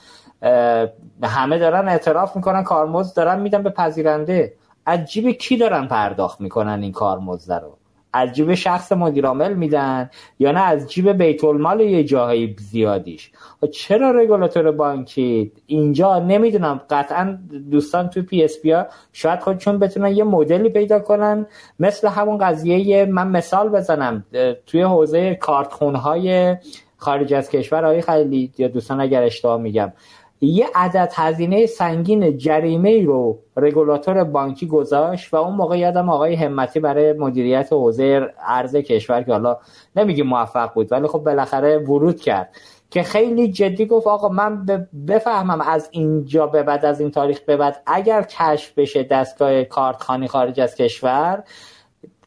همه 1.24 1.60
دارن 1.60 1.88
اعتراف 1.88 2.36
می‌کنن 2.36 2.64
کارمزد 2.64 3.16
دارن 3.16 3.40
میدن 3.40 3.64
به 3.64 3.70
پذیرنده. 3.70 4.54
عجیب 4.88 5.32
کی 5.32 5.58
دارن 5.58 5.88
پرداخت 5.88 6.42
می‌کنن 6.42 6.80
این 6.84 6.92
کارمزد 6.92 7.54
رو؟ 7.54 7.78
از 8.14 8.32
جیب 8.32 8.54
شخص 8.54 8.92
مدیرعامل 8.92 9.54
میدن 9.54 10.10
یا 10.40 10.52
نه؟ 10.52 10.60
از 10.60 10.92
جیب 10.92 11.10
بیت 11.10 11.44
المال 11.44 11.80
یه 11.80 12.04
جاهای 12.04 12.56
زیادیش. 12.60 13.32
خب 13.62 13.70
چرا 13.70 14.12
رگولاتور 14.12 14.72
بانکی؟ 14.72 15.52
اینجا 15.66 16.20
نمی‌دونم. 16.20 16.82
قطعا 16.90 17.38
دوستان 17.72 18.10
توی 18.10 18.22
PSP 18.22 18.76
شاید 19.14 19.40
خودشون 19.40 19.80
بتونن 19.80 20.12
یه 20.12 20.24
مدلی 20.24 20.70
پیدا 20.70 21.00
کنن. 21.00 21.46
مثل 21.80 22.08
همون 22.08 22.38
قضیه 22.38 23.06
من 23.06 23.28
مثال 23.28 23.70
بزنم. 23.70 24.26
توی 24.66 24.82
حوزه 24.82 25.36
کارتخون 25.36 25.96
های 25.96 26.58
خارج 26.98 27.34
از 27.34 27.50
کشور. 27.50 27.86
های 27.86 28.02
خیلی 28.02 28.52
یا 28.58 28.68
دوستان 28.68 29.02
اگر 29.02 29.24
اشتباه 29.24 29.62
میگم. 29.62 29.94
یه 30.42 30.68
عدد 30.76 31.12
هزینه 31.16 31.66
سنگین 31.66 32.38
جریمه 32.38 32.90
ای 32.90 33.02
رو 33.02 33.40
رگولاتور 33.58 34.24
بانکی 34.24 34.68
گذاشت 34.68 35.34
و 35.34 35.38
اون 35.38 35.56
موقع 35.56 35.78
یادمه 35.78 36.10
آقای 36.10 36.36
همتی 36.36 36.80
برای 36.80 37.14
مدیریت 37.14 37.74
حوزه 37.74 38.34
ارز 38.48 38.76
کشور 38.76 39.24
که 39.24 39.32
حالا 39.32 39.58
نمیگیم 39.96 40.28
موفق 40.28 40.74
بود 40.74 40.92
ولی 40.92 41.08
خب 41.08 41.20
بالاخره 41.20 41.78
ورود 41.78 42.22
کرد 42.22 42.50
که 42.92 43.04
خیلی 43.04 43.52
جدی 43.52 43.86
گفت 43.86 44.08
آقا 44.08 44.30
من 44.30 44.66
بفهمم 45.08 45.62
از 45.62 45.90
اینجا 45.92 46.48
به 46.48 46.64
بعد 46.64 46.86
از 46.86 47.00
این 47.00 47.12
تاریخ 47.12 47.40
به 47.40 47.58
بعد 47.58 47.82
اگر 47.86 48.22
کشف 48.22 48.74
بشه 48.78 49.04
دستگاه 49.04 49.64
کارتخانی 49.64 50.28
خارج 50.28 50.60
از 50.60 50.76
کشور 50.76 51.44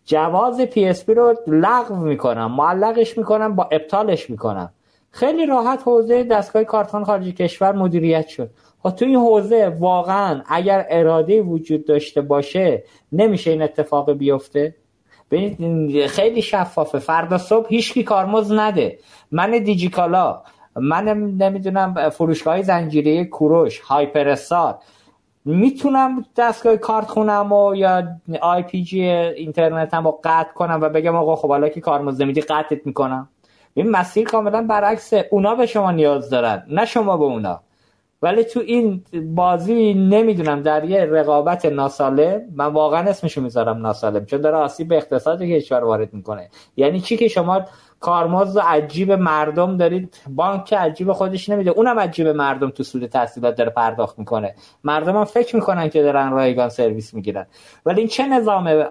جواز 0.04 0.60
PSP 0.60 1.14
رو 1.14 1.34
لغو 1.46 1.96
می‌کنم 1.96 2.52
معلقش 2.52 3.18
می‌کنم 3.18 3.56
یا 3.56 3.68
ابطالش 3.72 4.30
می‌کنم. 4.30 4.72
خیلی 5.10 5.46
راحت 5.46 5.82
حوزه 5.84 6.24
دستگاه 6.24 6.64
کارتخان 6.64 7.04
خارج 7.04 7.28
کشور 7.28 7.72
مدیریت 7.72 8.28
شد. 8.28 8.50
خب 8.82 8.90
تو 8.90 9.04
این 9.04 9.16
حوزه 9.16 9.76
واقعا 9.78 10.42
اگر 10.48 10.86
اراده 10.90 11.42
وجود 11.42 11.84
داشته 11.84 12.20
باشه 12.20 12.84
نمیشه 13.12 13.50
این 13.50 13.62
اتفاق 13.62 14.12
بیفته؟ 14.12 14.74
خیلی 16.08 16.42
شفافه. 16.42 16.98
فردا 16.98 17.38
صبح 17.38 17.66
هیچکی 17.68 18.02
کارمز 18.02 18.52
نده. 18.52 18.98
من 19.32 19.50
دیجیکالا 19.50 20.42
من 20.76 21.08
نمی‌دونم 21.40 22.10
فروشگاه 22.10 22.62
زنجیره 22.62 23.24
کوروش 23.24 23.80
هایپرستار. 23.80 24.78
می‌تونم 25.44 26.24
دستگاه 26.36 26.76
کارت 26.76 27.06
خونم 27.06 27.52
و 27.52 27.74
یا 27.74 28.02
آی 28.40 28.62
پی 28.62 28.82
جی 28.82 29.04
اینترنت 29.04 29.94
رو 29.94 30.20
قطع 30.24 30.52
کنم 30.52 30.78
و 30.82 30.88
بگم 30.88 31.16
آقا 31.16 31.36
خب 31.36 31.48
حالا 31.48 31.68
که 31.68 31.80
کارمز 31.80 32.20
نمیدی 32.20 32.40
قطعت 32.40 32.86
می‌کنم. 32.86 33.28
این 33.74 33.90
مسیر 33.90 34.28
کاملا 34.28 34.62
برعکس 34.62 35.12
اونا 35.30 35.54
به 35.54 35.66
شما 35.66 35.90
نیاز 35.90 36.30
دارن 36.30 36.66
نه 36.68 36.84
شما 36.84 37.16
به 37.16 37.24
اونا. 37.24 37.60
ولی 38.22 38.44
تو 38.44 38.60
این 38.60 39.04
بازی 39.34 39.94
نمی‌دونم 39.94 40.62
در 40.62 40.84
یه 40.84 41.04
رقابت 41.04 41.66
ناسالم 41.66 42.42
من 42.54 42.66
واقعا 42.66 43.10
اسمشو 43.10 43.40
می‌ذارم 43.40 43.78
ناسالم 43.78 44.24
چون 44.24 44.40
داره 44.40 44.56
آسیب 44.56 44.88
به 44.88 44.96
اقتصاد 44.96 45.42
کشور 45.42 45.84
وارد 45.84 46.14
می‌کنه. 46.14 46.48
یعنی 46.76 47.00
چی 47.00 47.16
که 47.16 47.28
شما 47.28 47.62
کارمزد 48.00 48.58
از 48.58 48.72
جیب 48.72 49.12
مردم 49.12 49.76
دارید؟ 49.76 50.16
بانک 50.28 50.72
از 50.72 50.82
جیب 50.82 51.12
خودش 51.12 51.48
نمیده. 51.48 51.70
اونم 51.70 51.98
از 51.98 52.06
جیب 52.06 52.28
مردم 52.28 52.70
تو 52.70 52.82
سود 52.82 53.06
تسهیلات 53.06 53.54
داره 53.54 53.70
پرداخت 53.70 54.18
می‌کنه. 54.18 54.54
مردم 54.84 55.16
هم 55.16 55.24
فکر 55.24 55.56
می‌کنن 55.56 55.88
که 55.88 56.02
دارن 56.02 56.30
رایگان 56.30 56.68
سرویس 56.68 57.14
می‌گیرن. 57.14 57.46
ولی 57.86 58.00
این 58.00 58.08
چه 58.08 58.26
نظام 58.26 58.84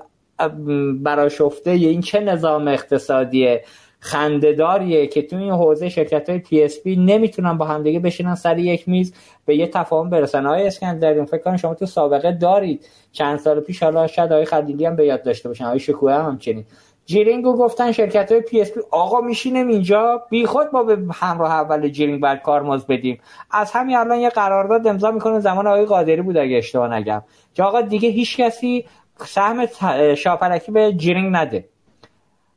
برآشفته 1.04 1.72
این 1.72 2.02
چه 2.02 2.20
نظام 2.20 2.68
اقتصادیه؟ 2.68 3.64
خنده‌داریه 4.00 5.08
که 5.08 5.22
تو 5.22 5.36
این 5.36 5.52
حوزه 5.52 5.90
شرکت 5.90 6.30
های 6.30 6.40
PSP 6.40 6.96
نمی‌تونن 6.96 7.58
با 7.58 7.66
همدیگه 7.66 8.00
بشینن 8.00 8.36
سر 8.36 8.58
یک 8.58 8.90
میز 8.90 9.14
به 9.46 9.56
یه 9.56 9.68
تفاهم 9.68 10.10
برسن. 10.10 10.46
آقای 10.46 10.68
اسکندریان 10.68 11.26
فکر 11.26 11.42
کنم 11.42 11.58
شما 11.58 11.74
تو 11.74 11.86
سابقه 11.86 12.32
دارید. 12.32 12.86
چند 13.12 13.40
سال 13.40 13.60
پیش 13.60 13.84
حالا 13.84 14.08
شاید 14.08 14.34
آقای 14.34 14.46
خلیلی 14.46 14.86
هم 14.86 14.96
به 14.96 15.06
یاد 15.06 15.24
داشته 15.24 15.50
باشن. 15.50 15.66
آقای 15.66 15.80
شکوه 15.80 16.14
هم 16.14 16.26
همچنین. 16.26 16.66
جیرینگو 17.06 17.58
گفتن 17.58 17.92
شرکت 17.92 18.32
های 18.32 18.42
PSP 18.42 18.80
آقا 18.92 19.22
میشینیم 19.22 19.68
اینجا 19.68 20.24
بی 20.30 20.46
خود 20.46 20.68
ما 20.74 20.84
به 20.84 20.98
همراه 21.14 21.52
اول 21.52 21.90
جیرینگ 21.90 22.22
بر 22.22 22.36
کارمزد 22.36 22.86
بدیم. 22.86 23.20
از 23.52 23.72
همین 23.72 23.98
الان 23.98 24.20
یه 24.20 24.30
قرارداد 24.30 24.88
امضا 24.88 25.12
می‌کنه. 25.12 25.40
زمان 25.40 25.68
آقای 25.68 25.86
قادری 25.86 26.22
بود 26.22 26.38
اگه 26.38 26.58
اشتباه 26.58 26.94
نگم. 26.94 27.24
که 27.54 27.64
آقا 27.64 27.82
دیگه 27.82 28.10
هیچ 28.10 28.38
کسی 28.38 28.86
سهم 29.26 29.66
شاپرکی 30.16 30.72
به 30.72 30.94
جیرینگ 30.94 31.36
نده. 31.36 31.66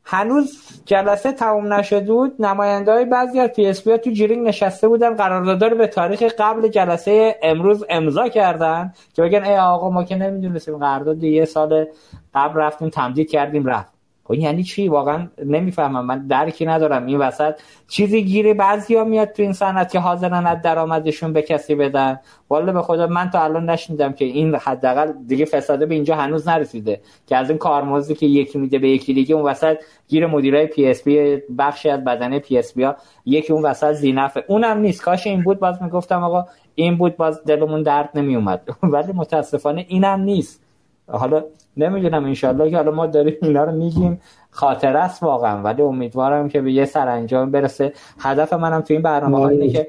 هنوز 0.04 0.82
جلسه 0.84 1.32
تموم 1.32 1.72
نشده 1.72 2.12
بود. 2.12 2.34
نماینده 2.38 2.92
های 2.92 3.04
بعضی 3.04 3.40
از 3.40 3.50
PSP 3.50 3.80
تو 3.80 4.10
جیرینگ 4.10 4.48
نشسته 4.48 4.88
بودن. 4.88 5.14
قرارداد 5.14 5.64
رو 5.64 5.76
به 5.76 5.86
تاریخ 5.86 6.22
قبل 6.38 6.68
جلسه 6.68 7.36
امروز 7.42 7.84
امضا 7.90 8.28
کردن 8.28 8.92
که 9.14 9.22
بگن 9.22 9.44
ای 9.44 9.56
آقا 9.56 9.90
ما 9.90 10.04
که 10.04 10.16
نمی‌دونستیم 10.16 10.78
قرارداد 10.78 11.22
یه 11.22 11.44
سال 11.44 11.86
قبل 12.34 12.60
رفتیم 12.60 12.88
تمدید 12.88 13.30
کردیم 13.30 13.66
رفت. 13.66 13.91
خب 14.32 14.38
یعنی 14.38 14.62
چی؟ 14.62 14.88
واقعا 14.88 15.28
نمی‌فهمم. 15.44 16.06
من 16.06 16.26
درکی 16.26 16.66
ندارم. 16.66 17.06
این 17.06 17.18
وسط 17.18 17.54
چیزی 17.88 18.24
گیری 18.24 18.54
بعضیا 18.54 19.04
میاد 19.04 19.28
تو 19.32 19.42
این 19.42 19.52
صنعت 19.52 19.92
که 19.92 19.98
حاضرن 19.98 20.46
از 20.46 20.62
درآمدشون 20.62 21.32
به 21.32 21.42
کسی 21.42 21.74
بدن. 21.74 22.20
والا 22.50 22.72
به 22.72 22.82
خدا 22.82 23.06
من 23.06 23.30
تا 23.30 23.44
الان 23.44 23.70
نشنیدم 23.70 24.12
که 24.12 24.24
این 24.24 24.54
حداقل 24.54 25.12
دیگه 25.26 25.44
فساده 25.44 25.86
به 25.86 25.94
اینجا 25.94 26.16
هنوز 26.16 26.48
نرسیده. 26.48 27.00
که 27.26 27.36
از 27.36 27.50
این 27.50 27.58
کارمزدی 27.58 28.14
که 28.14 28.26
یکی 28.26 28.58
میده 28.58 28.78
به 28.78 28.88
یکی 28.88 29.14
دیگه 29.14 29.34
اون 29.34 29.44
وسط 29.44 29.76
گیر 30.08 30.26
مدیرای 30.26 30.66
PSP 30.66 31.36
بخشی 31.58 31.90
از 31.90 32.04
بدنه 32.04 32.38
PSP 32.38 32.82
ها. 32.82 32.96
یکی 33.26 33.52
اون 33.52 33.62
وسط 33.62 33.92
ذی‌نفعه. 33.92 34.44
اونم 34.48 34.78
نیست. 34.78 35.02
کاش 35.02 35.26
این 35.26 35.42
بود. 35.42 35.58
باز 35.58 35.82
می‌گفتم 35.82 36.24
آقا 36.24 36.46
این 36.74 36.96
بود. 36.96 37.16
باز 37.16 37.44
دلمون 37.44 37.82
درد 37.82 38.10
نمیومد 38.14 38.68
ولی 38.82 39.12
متاسفانه 39.12 39.86
اینم 39.88 40.20
نیست. 40.20 40.62
حالا 41.08 41.44
نمی‌دونم 41.76 42.24
انشالله 42.24 42.70
که 42.70 42.76
حالا 42.76 42.90
ما 42.90 43.06
داریم 43.06 43.34
اینا 43.42 43.64
رو 43.64 43.72
میگیم. 43.72 44.20
خاطر 44.50 44.96
است 44.96 45.22
واقعا 45.22 45.62
ولی 45.62 45.82
امیدوارم 45.82 46.48
که 46.48 46.60
به 46.60 46.72
یه 46.72 46.84
سرانجام 46.84 47.50
برسه. 47.50 47.92
هدف 48.18 48.52
منم 48.52 48.80
تو 48.80 48.94
این 48.94 49.02
برنامه 49.02 49.38
ها 49.38 49.48
اینه 49.48 49.68
که 49.68 49.86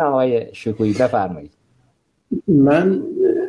آقای 0.00 0.46
شکویی 0.52 0.92
بفرمایید. 0.92 1.50
من 2.48 3.02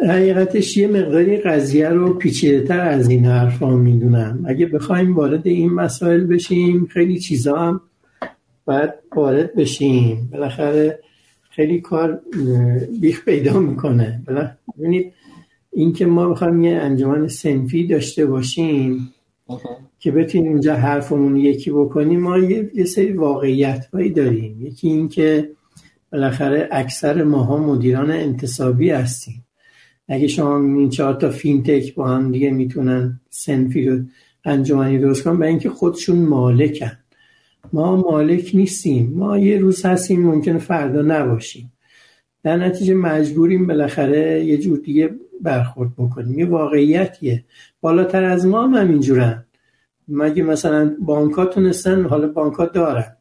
حقیقتش 0.10 0.78
یه 0.78 0.88
مقداری 0.88 1.38
قضیه 1.38 1.90
رو 1.90 2.14
پیچیده 2.14 2.68
تر 2.68 2.80
از 2.80 3.10
این 3.10 3.26
حرف 3.26 3.62
می‌دونم. 3.62 4.44
اگه 4.48 4.66
بخوایم 4.66 5.16
وارد 5.16 5.48
این 5.48 5.74
مسائل 5.74 6.24
بشیم 6.24 6.86
خیلی 6.86 7.20
چیزا 7.20 7.56
هم 7.56 7.82
باید 8.66 8.90
وارد 9.16 9.56
بشیم. 9.56 10.30
بالاخره 10.32 11.00
خیلی 11.50 11.82
کار 11.82 12.20
بیخ 13.02 13.26
پیدا 13.26 13.60
می‌کنه. 13.60 14.22
ببینید 14.78 15.14
اینکه 15.80 16.06
ما 16.06 16.30
بخوایم 16.30 16.64
یه 16.64 16.76
انجمن 16.76 17.28
سنفی 17.28 17.88
داشته 17.88 18.26
باشیم 18.26 19.14
که 20.00 20.12
بتونیم 20.12 20.52
اونجا 20.52 20.76
حرفمون 20.76 21.38
یکی 21.38 21.72
بکنیم 21.72 22.20
ما 22.20 22.38
یه, 22.38 22.86
سری 22.86 23.14
واقعیت 23.14 23.86
هایی 23.94 24.10
داریم. 24.10 24.62
یکی 24.62 24.88
اینکه 24.88 25.50
بالاخره 26.12 26.70
اکثر 26.72 27.24
ماها 27.24 27.58
مدیران 27.58 28.12
انتصابی 28.12 28.90
هستیم. 28.90 29.46
اگه 30.08 30.28
شما 30.28 30.58
می‌بینید 30.58 30.92
چهار 30.92 31.14
تا 31.14 31.30
فینتک 31.30 31.96
با 31.96 32.08
هم 32.08 32.32
دیگه 32.32 32.52
می‌تونن 32.52 33.20
سنفی 33.30 33.88
رو 33.88 34.00
انجمنی 34.46 35.00
درست 35.00 35.24
کنن 35.24 35.38
برای 35.38 35.50
اینکه 35.50 35.70
خودشون 35.70 36.18
مالکن. 36.18 36.92
ما 37.74 37.96
مالک 37.96 38.52
نیستیم. 38.54 39.14
ما 39.16 39.38
یه 39.38 39.58
روز 39.58 39.86
هستیم 39.86 40.22
ممکنه 40.22 40.58
فردا 40.58 41.02
نباشیم. 41.02 41.72
در 42.44 42.58
نتیجه 42.58 42.94
مجبوریم 42.94 43.68
بالاخره 43.68 44.46
یه 44.46 44.58
جور 44.58 44.78
دیگه 44.78 45.10
برخورد 45.42 45.90
بکنیم. 45.98 46.40
یه 46.40 46.46
واقعیتیه. 46.46 47.46
بالاتر 47.82 48.24
از 48.24 48.46
ما 48.46 48.64
هم 48.64 48.74
همینجورن. 48.74 49.46
مگه 50.08 50.44
مثلا 50.44 50.96
بانک 51.00 51.34
ها 51.34 51.46
تونستن 51.46 52.06
حالا 52.06 52.28
بانک 52.28 52.54
ها 52.54 52.66
دارن. 52.66 53.16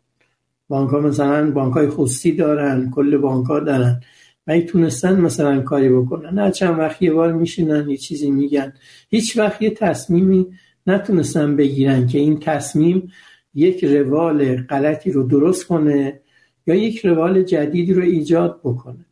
بانک 0.69 0.91
ها 0.91 1.01
مثلا 1.01 1.51
بانک 1.51 1.75
های 1.75 1.89
خصوصی 1.89 2.33
دارن 2.33 2.91
کل 2.91 3.17
بانک 3.17 3.47
ها 3.47 3.61
دارن. 3.61 4.01
مگه 4.47 4.67
تونستن 4.67 5.21
مثلا 5.21 5.61
کاری 5.61 5.89
بکنن. 5.89 6.39
نه 6.39 6.51
چند 6.51 6.79
وقت 6.79 7.03
یه 7.03 7.13
بار 7.13 7.33
میشینن 7.33 7.91
یه 7.91 7.97
چیزی 7.97 8.31
میگن. 8.31 8.73
هیچ 9.09 9.39
وقت 9.39 9.63
یه 9.63 9.71
تصمیمی 9.71 10.47
نتونستن 10.87 11.57
بگیرن 11.57 12.07
که 12.07 12.19
این 12.19 12.39
تصمیم 12.41 13.13
یک 13.55 13.85
روال 13.85 14.57
غلطی 14.57 15.11
رو 15.11 15.23
درست 15.23 15.67
کنه 15.67 16.21
یا 16.67 16.75
یک 16.75 17.07
روال 17.07 17.43
جدیدی 17.43 17.95
رو 17.95 18.03
ایجاد 18.03 18.61
بکنه. 18.65 19.08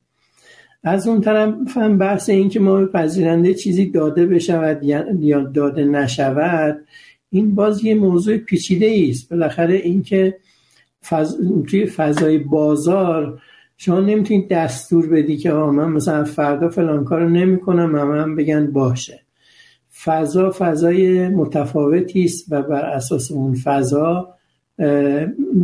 از 0.88 1.08
اون 1.08 1.20
طرف 1.20 1.76
هم 1.76 1.98
بحث 1.98 2.28
این 2.28 2.48
که 2.48 2.60
ما 2.60 2.76
به 2.76 2.86
پذیرنده 2.86 3.54
چیزی 3.54 3.90
داده 3.90 4.26
بشود 4.26 4.84
یا 5.20 5.42
داده 5.42 5.84
نشود 5.84 6.78
این 7.30 7.54
باز 7.54 7.84
یه 7.84 7.94
موضوع 7.94 8.36
پیچیده 8.36 9.06
است. 9.10 9.30
بالاخره 9.30 9.74
اینکه 9.74 10.36
فض... 11.08 11.36
توی 11.68 11.86
فضای 11.86 12.38
بازار 12.38 13.40
شما 13.76 14.00
نمی‌تونید 14.00 14.48
دستور 14.48 15.06
بدی 15.06 15.36
که 15.36 15.52
آقا 15.52 15.72
من 15.72 15.92
مثلا 15.92 16.24
فردا 16.24 16.68
فلان 16.68 17.04
کار 17.04 17.28
نمی‌کنم 17.28 17.94
و 17.94 18.04
من 18.04 18.36
بگن 18.36 18.66
باشه. 18.66 19.20
فضا 20.04 20.54
فضای 20.58 21.28
متفاوتی 21.28 22.24
است 22.24 22.46
و 22.50 22.62
بر 22.62 22.84
اساس 22.84 23.32
اون 23.32 23.54
فضا 23.54 24.28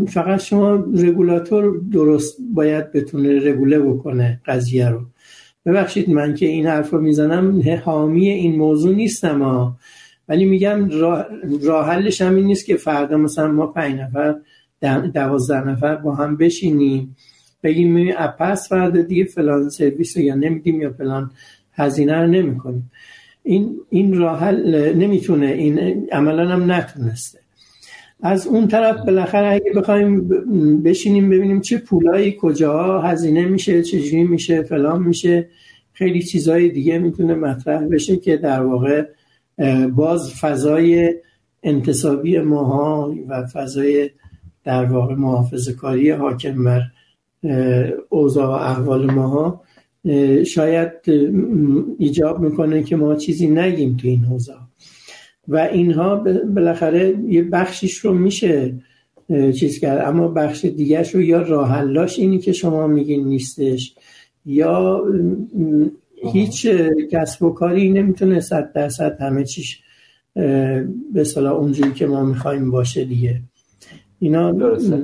فقط 0.09 0.41
شما 0.41 0.75
رگولاتور 0.75 1.81
درست 1.92 2.36
باید 2.55 2.92
بتونه 2.92 3.51
رگوله 3.51 3.78
بکنه 3.78 4.41
قضیه 4.47 4.89
رو. 4.89 5.01
ببخشید 5.66 6.10
من 6.10 6.34
که 6.34 6.47
این 6.47 6.66
حرف 6.66 6.91
رو 6.91 7.00
می‌زنم 7.00 7.62
حامی 7.84 8.28
این 8.28 8.57
موضوع 8.57 8.94
نیستم 8.94 9.42
ها 9.42 9.76
ولی 10.28 10.44
میگم 10.44 10.89
راه 11.62 11.86
حلش 11.86 12.23
هم 12.23 12.34
این 12.34 12.44
نیست 12.47 12.66
که 12.66 12.76
فردا 12.76 13.16
مثلا 13.16 13.52
ما 13.52 13.66
پنج 13.66 14.00
نفر 14.00 14.34
دوازده 15.15 15.68
نفر 15.68 15.97
با 15.97 16.15
هم 16.15 16.36
بشینیم 16.36 17.16
بگیم 17.62 18.12
پس 18.12 18.68
فردا 18.68 19.02
دیگه 19.02 19.24
فلان 19.24 19.68
سرویس 19.68 20.16
رو 20.16 20.23
یا 20.23 20.34
نمیدیم 20.34 20.82
یا 20.82 20.92
فلان 20.92 21.31
هزینه 21.73 22.20
رو 22.20 22.26
نمی‌کنیم. 22.26 22.91
این 23.42 23.76
این 23.91 24.18
راه 24.18 24.41
حل 24.41 24.92
نمی‌تونه 24.94 25.47
این 25.47 26.07
عملا 26.12 26.49
هم 26.49 26.73
نتونسته. 26.73 27.42
از 28.23 28.47
اون 28.47 28.68
طرف 28.68 28.97
بالاخره 28.97 29.47
اگه 29.47 29.73
بخوایم 29.76 30.28
بشینیم 30.83 31.31
ببینیم 31.31 31.60
چه 31.60 31.78
پولایی 31.78 32.36
کجاها 32.41 33.01
هزینه 33.01 33.44
میشه 33.44 33.83
چجوری 33.83 34.25
میشه 34.25 34.62
فلان 34.62 35.02
میشه. 35.02 35.49
خیلی 35.92 36.23
چیزهای 36.23 36.68
دیگه 36.68 36.99
می‌تونه 36.99 37.34
مطرح 37.34 37.84
بشه 37.86 38.17
که 38.17 38.36
در 38.36 38.62
واقع 38.62 39.07
باز 39.94 40.34
فضای 40.34 41.15
انتصابی 41.62 42.39
ماها 42.39 43.15
و 43.28 43.47
فضای 43.47 44.10
در 44.65 44.84
واقع 44.84 45.15
محافظ 45.15 45.68
کاری 45.68 46.10
حاکم 46.10 46.65
بر 46.65 46.83
اوضاع 48.09 48.47
و 48.47 48.51
احوال 48.51 49.10
ماها 49.10 49.62
شاید 50.47 50.92
ایجاب 51.99 52.41
می‌کنه 52.41 52.83
که 52.83 52.97
ما 52.97 53.15
چیزی 53.15 53.47
نگیم 53.47 53.97
تو 53.97 54.09
این 54.09 54.25
حوزه 54.25 54.55
و 55.49 55.57
اینها 55.57 56.17
بالاخره 56.55 57.19
یه 57.29 57.43
بخشیش 57.43 57.99
رو 57.99 58.15
میشه 58.15 58.75
چیز 59.61 59.79
کرد. 59.79 60.09
اما 60.09 60.29
بخش 60.29 60.65
دیگرش 60.65 61.15
رو 61.15 61.23
یا 61.23 61.43
راهلاش 61.43 62.19
اینی 62.19 62.39
که 62.39 62.53
شما 62.53 62.87
میگین 62.87 63.25
نیستش 63.25 63.95
یا 64.47 65.05
هیچ 66.33 66.67
کسب 67.12 67.43
و 67.43 67.51
کاری 67.51 67.91
نمی‌تونه 67.91 68.41
صد 68.41 68.73
درصد 68.73 69.21
همه 69.21 69.45
چیش 69.45 69.83
به 71.12 71.25
صلاح 71.25 71.53
اونجوری 71.53 71.93
که 71.93 72.07
ما 72.07 72.25
می‌خوایم 72.25 72.71
باشه 72.71 73.05
دیگه. 73.05 73.41
اینا 74.19 74.53
درسته. 74.53 75.03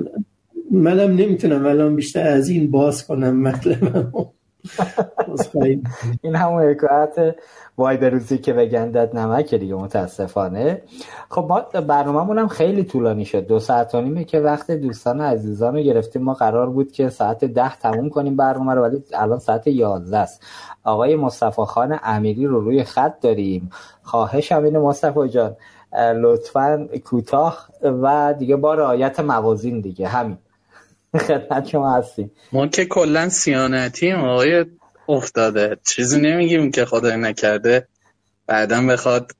منم 0.71 1.15
نمی‌تونم 1.15 1.65
الان 1.65 1.95
بیشتر 1.95 2.27
از 2.27 2.49
این 2.49 2.71
باز 2.71 3.07
کنم 3.07 3.41
مطلبم 3.41 4.11
این 6.23 6.35
همون 6.35 6.63
حکایت 6.63 7.35
وای 7.79 7.97
بروزی 7.97 8.37
که 8.37 8.53
بگندد 8.53 9.15
نمک 9.17 9.55
دیگه 9.55 9.75
متاسفانه. 9.75 10.81
خب 11.29 11.45
ما 11.49 11.81
برنامه‌مون 11.81 12.37
هم 12.37 12.47
خیلی 12.47 12.83
طولانی 12.83 13.25
شد. 13.25 13.47
دو 13.47 13.59
ساعت 13.59 13.95
و 13.95 14.01
نیمه 14.01 14.23
که 14.23 14.39
وقت 14.39 14.71
دوستان 14.71 15.21
عزیزان 15.21 15.75
رو 15.75 15.81
گرفتیم. 15.81 16.21
ما 16.21 16.33
قرار 16.33 16.69
بود 16.69 16.91
که 16.91 17.09
ساعت 17.09 17.45
ده 17.45 17.75
تموم 17.75 18.09
کنیم 18.09 18.35
برنامه 18.35 18.73
رو 18.73 18.81
ولی 18.81 19.03
الان 19.13 19.39
ساعت 19.39 19.67
یازده 19.67 20.17
است. 20.17 20.43
آقای 20.83 21.15
مصطفی 21.15 21.61
خان 21.61 21.99
امیری 22.03 22.45
رو 22.45 22.59
روی 22.59 22.83
خط 22.83 23.19
داریم. 23.21 23.69
خواهش 24.03 24.51
اینه 24.51 24.79
مصطفی 24.79 25.29
جان. 25.29 25.55
لطفا 26.15 26.87
کوتاه 27.05 27.67
و 27.81 28.33
دیگه 28.39 28.55
با 28.55 28.73
رعایت 28.73 29.19
موازین 29.19 29.81
دیگه. 29.81 30.07
همین. 30.07 30.37
خدمت 31.27 31.67
شما 31.67 31.93
هستیم. 31.93 32.31
ما 32.51 32.67
که 32.67 32.85
کلا 32.85 33.29
سیانتیم. 33.29 34.15
آقای 34.15 34.65
افتاده. 35.09 35.77
چیزی 35.87 36.21
نمیگیم 36.21 36.71
که 36.71 36.85
خدای 36.85 37.17
نکرده. 37.17 37.87
بعدا 38.47 38.81
بخواد 38.81 39.31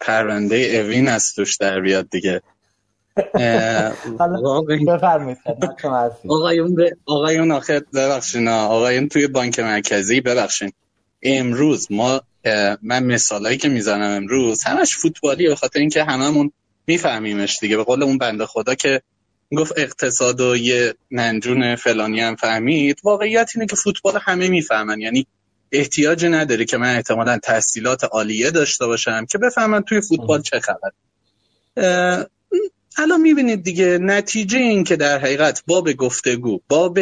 پرونده 0.00 0.56
اوین 0.56 1.08
از 1.08 1.34
توش 1.34 1.56
در 1.56 1.80
بیاد 1.80 2.10
دیگه. 2.10 2.42
آقایون 6.28 6.76
آقایون 7.06 7.50
آخه 7.52 7.80
ببخشین 7.94 8.48
آقایون 8.48 9.08
توی 9.08 9.26
بانک 9.26 9.58
مرکزی 9.58 10.20
ببخشین. 10.20 10.72
امروز 11.22 11.86
ما 11.90 12.20
من 12.82 13.04
مثالایی 13.04 13.56
که 13.56 13.68
می‌زنم 13.68 14.10
امروز 14.10 14.64
همش 14.64 14.96
فوتبالی 14.96 15.48
به 15.48 15.54
خاطر 15.54 15.78
اینکه 15.78 16.04
هممون 16.04 16.52
میفهمیمش 16.86 17.58
دیگه. 17.60 17.76
به 17.76 17.84
قول 17.84 18.02
اون 18.02 18.18
بنده 18.18 18.46
خدا 18.46 18.74
که 18.74 19.02
گفت 19.56 19.72
اقتصاد 19.76 20.40
و 20.40 20.56
یه 20.56 20.94
ننجون 21.10 21.76
فلانی 21.76 22.20
هم 22.20 22.36
فهمید. 22.36 23.00
واقعیت 23.04 23.50
اینه 23.54 23.66
که 23.66 23.76
فوتبال 23.76 24.20
همه 24.22 24.48
می‌فهمن. 24.48 25.00
یعنی 25.00 25.26
احتیاج 25.72 26.24
نداره 26.24 26.64
که 26.64 26.76
من 26.76 26.94
احتمالا 26.94 27.38
تحصیلات 27.38 28.04
عالیه 28.04 28.50
داشته 28.50 28.86
باشم 28.86 29.26
که 29.26 29.38
بفهمن 29.38 29.82
توی 29.82 30.00
فوتبال 30.00 30.42
چه 30.42 30.60
خبر. 30.60 30.90
الان 32.98 33.20
می‌بینید 33.20 33.62
دیگه 33.62 33.98
نتیجه 33.98 34.58
این 34.58 34.84
که 34.84 34.96
در 34.96 35.18
حقیقت 35.18 35.62
باب 35.66 35.92
گفتگو 35.92 36.60
باب 36.68 36.98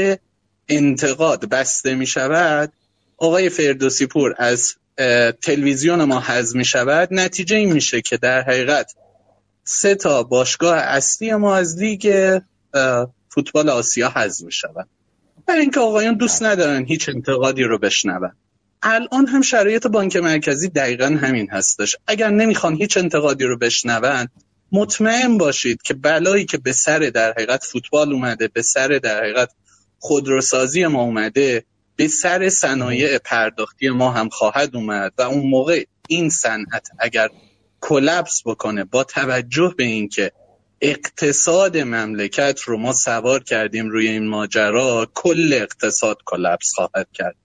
انتقاد 0.69 1.49
بسته 1.49 1.95
می‌شود 1.95 2.73
آقای 3.17 3.49
فردوسی 3.49 4.07
پور 4.07 4.35
از 4.39 4.75
تلویزیون 5.43 6.05
ما 6.05 6.21
حذف 6.21 6.57
می 6.57 6.65
شود 6.65 7.09
نتیجه 7.13 7.57
این 7.57 7.73
میشه 7.73 8.01
که 8.01 8.17
در 8.17 8.43
حقیقت 8.43 8.93
سه 9.71 9.95
تا 9.95 10.23
باشگاه 10.23 10.77
اصلی 10.77 11.35
ما 11.35 11.57
از 11.57 11.79
لیگ 11.79 12.39
فوتبال 13.29 13.69
آسیا 13.69 14.09
حذف 14.09 14.45
می 14.45 14.53
شود 14.53 14.89
برای 15.47 15.61
اینکه 15.61 15.81
آقایان 15.81 16.15
دوست 16.15 16.43
ندارن 16.43 16.85
هیچ 16.85 17.09
انتقادی 17.09 17.63
رو 17.63 17.79
بشنون. 17.79 18.33
الان 18.83 19.27
هم 19.27 19.43
شرایط 19.43 19.87
بانک 19.87 20.17
مرکزی 20.17 20.69
دقیقا 20.69 21.07
همین 21.07 21.51
هستش. 21.51 21.97
اگر 22.07 22.31
نمی‌خوان 22.31 22.75
هیچ 22.75 22.97
انتقادی 22.97 23.45
رو 23.45 23.59
بشنون 23.59 24.29
مطمئن 24.73 25.39
باشید 25.39 25.83
که 25.83 25.95
بلایی 25.95 26.45
که 26.45 26.59
به 26.59 26.73
سر 26.73 26.99
در 26.99 27.31
حقیقت 27.31 27.65
فوتبال 27.65 28.13
اومده 28.13 28.49
به 28.49 28.63
سر 28.63 28.89
در 28.89 29.21
حقیقت 29.21 29.51
خودروسازی 29.99 30.87
ما 30.87 31.03
اومده 31.03 31.65
به 31.97 32.09
سر 32.09 32.49
صنایع 32.49 33.19
پرداختی 33.19 33.89
ما 33.89 34.11
هم 34.11 34.29
خواهد 34.29 34.77
اومد 34.77 35.13
و 35.19 35.23
اون 35.23 35.51
موقع 35.51 35.85
این 36.09 36.29
صنعت 36.29 36.89
اگر 36.99 37.29
کلپس 37.81 38.43
بکنه 38.47 38.85
با 38.85 39.05
توجه 39.05 39.75
به 39.77 39.85
اینکه 39.85 40.33
اقتصاد 40.81 41.77
مملکت 41.77 42.61
رو 42.61 42.79
ما 42.79 42.93
سوار 42.93 43.43
کردیم 43.43 43.91
روی 43.91 44.09
این 44.09 44.29
ماجرا 44.29 45.11
کل 45.15 45.51
اقتصاد 45.53 46.19
کلپس 46.25 46.73
خواهد 46.75 47.09
کرد. 47.13 47.37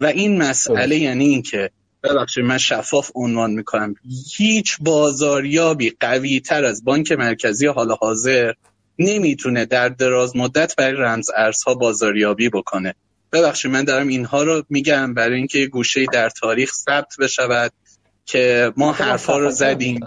و 0.00 0.06
این 0.06 0.42
مسئله 0.42 0.98
یعنی 0.98 1.24
اینکه 1.24 1.70
ببخشید 2.02 2.44
من 2.44 2.58
شفاف 2.58 3.10
عنوان 3.14 3.50
می‌کنم. 3.50 3.94
هیچ 4.36 4.76
بازاریابی 4.80 5.96
قوی 6.00 6.40
تر 6.40 6.64
از 6.64 6.84
بانک 6.84 7.12
مرکزی 7.12 7.66
حال 7.66 7.96
حاضر 8.00 8.52
نمی‌تونه 8.98 9.64
در 9.64 9.88
دراز 9.88 10.36
مدت 10.36 10.76
برای 10.76 10.96
رمز 10.96 11.30
ارزها 11.36 11.74
بازاریابی 11.74 12.48
بکنه. 12.48 12.94
ببخشید 13.32 13.70
من 13.70 13.84
دارم 13.84 14.08
اینها 14.08 14.42
رو 14.42 14.64
میگم 14.70 15.14
برای 15.14 15.36
اینکه 15.36 15.66
گوشه 15.66 16.06
در 16.12 16.30
تاریخ 16.30 16.72
ثبت 16.72 17.14
بشود. 17.20 17.72
که 18.26 18.72
ما 18.76 18.92
حرفا 18.92 19.38
رو 19.38 19.50
زدیم. 19.50 20.00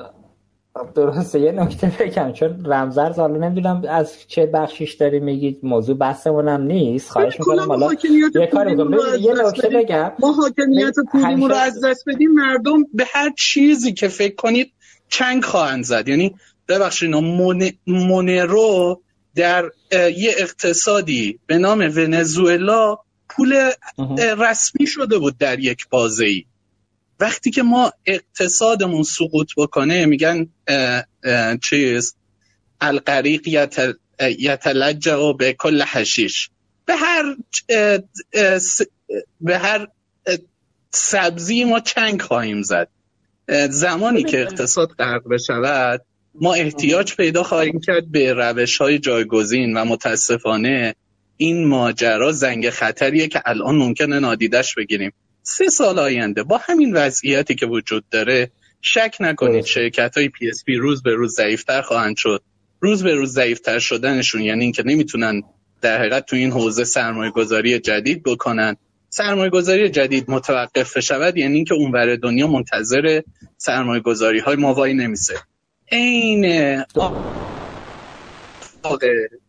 درسته 0.95 1.39
یه 1.39 1.51
نکته 1.51 1.91
بگم 1.99 2.33
چون 2.33 2.65
رمزر 2.65 3.09
حالا 3.09 3.37
نمی‌دونم 3.37 3.81
از 3.89 4.13
چه 4.27 4.45
بخشیش 4.45 4.93
داری 4.93 5.19
میگید 5.19 5.59
موضوع 5.63 5.97
بحثمون 5.97 6.47
هم 6.47 6.61
نیست. 6.61 7.09
خواهش 7.09 7.39
می‌کنم 7.39 7.67
حالا 7.67 7.93
یه 8.35 8.47
کاری 8.47 8.71
یه 9.19 9.33
نکته 9.33 9.69
بگم. 9.69 10.11
ما 10.19 10.31
حاکمیت 10.31 10.95
پولیمون 11.11 11.49
رو 11.49 11.55
از 11.55 11.85
دست 11.85 12.03
بدیم. 12.07 12.31
مردم 12.31 12.83
به 12.93 13.05
هر 13.13 13.29
چیزی 13.37 13.93
که 13.93 14.07
فکر 14.07 14.35
کنید 14.35 14.71
چنگ 15.09 15.43
خواهند 15.43 15.83
زد. 15.83 16.07
یعنی 16.07 16.35
ببخشید 16.67 17.09
مون... 17.09 17.71
مونرو 17.87 19.01
در 19.35 19.71
یه 19.93 20.31
اقتصادی 20.37 21.39
به 21.47 21.57
نام 21.57 21.79
ونزوئلا 21.79 22.97
پول 23.29 23.71
رسمی 24.37 24.87
شده 24.87 25.17
بود 25.17 25.37
در 25.37 25.59
یک 25.59 25.89
بازه 25.89 26.25
ای 26.25 26.45
وقتی 27.19 27.51
که 27.51 27.63
ما 27.63 27.91
اقتصادمون 28.05 29.03
سقوط 29.03 29.51
بکنه 29.57 30.05
میگن 30.05 30.47
چیز 31.63 32.15
القریق 32.81 33.47
یتلجع 34.19 35.33
به 35.39 35.53
کل 35.53 35.81
حشیش. 35.81 36.49
به 36.85 36.95
هر 36.95 37.35
به 39.41 39.57
هر 39.57 39.87
سبزی 40.91 41.63
ما 41.63 41.79
چنگ 41.79 42.21
خواهیم 42.21 42.61
زد. 42.61 42.87
زمانی 43.69 44.23
که 44.23 44.41
اقتصاد 44.41 44.89
غرق 44.89 45.27
بشود 45.29 46.01
ما 46.35 46.53
احتیاج 46.53 47.15
پیدا 47.15 47.43
خواهیم 47.43 47.79
کرد 47.79 48.11
به 48.11 48.33
روش 48.33 48.77
های 48.77 48.99
جایگزین 48.99 49.77
و 49.77 49.85
متاسفانه 49.85 50.95
این 51.37 51.67
ماجرا 51.67 52.31
زنگ 52.31 52.69
خطریه 52.69 53.27
که 53.27 53.41
الان 53.45 53.75
ممکنه 53.75 54.19
نادیدش 54.19 54.75
بگیریم. 54.75 55.11
سه 55.49 55.69
سال 55.69 55.99
آینده. 55.99 56.43
با 56.43 56.57
همین 56.57 56.93
وضعیتی 56.93 57.55
که 57.55 57.65
وجود 57.65 58.09
داره 58.11 58.51
شک 58.81 59.15
نکنید 59.19 59.65
شرکت 59.65 60.17
های 60.17 60.29
PSP 60.29 60.75
روز 60.75 61.03
به 61.03 61.13
روز 61.13 61.33
ضعیفتر 61.35 61.81
خواهند 61.81 62.17
شد. 62.17 62.43
روز 62.79 63.03
به 63.03 63.15
روز 63.15 63.33
ضعیفتر 63.33 63.79
شدنشون 63.79 64.41
یعنی 64.41 64.63
اینکه 64.63 64.83
نمی‌تونن 64.83 65.43
در 65.81 65.99
حقیقت 65.99 66.25
تو 66.25 66.35
این 66.35 66.51
حوزه 66.51 66.83
سرمایه 66.83 67.31
گذاری 67.31 67.79
جدید 67.79 68.23
بکنن. 68.23 68.75
سرمایه 69.09 69.49
گذاری 69.49 69.89
جدید 69.89 70.25
متوقف 70.27 70.99
شود 70.99 71.37
یعنی 71.37 71.55
اینکه 71.55 71.73
اونور 71.73 72.15
دنیا 72.15 72.47
منتظر 72.47 73.21
سرمایه 73.57 74.01
گذاری 74.01 74.39
های 74.39 74.55
ما 74.55 74.85
نمیشه 74.85 75.33
این 75.91 76.83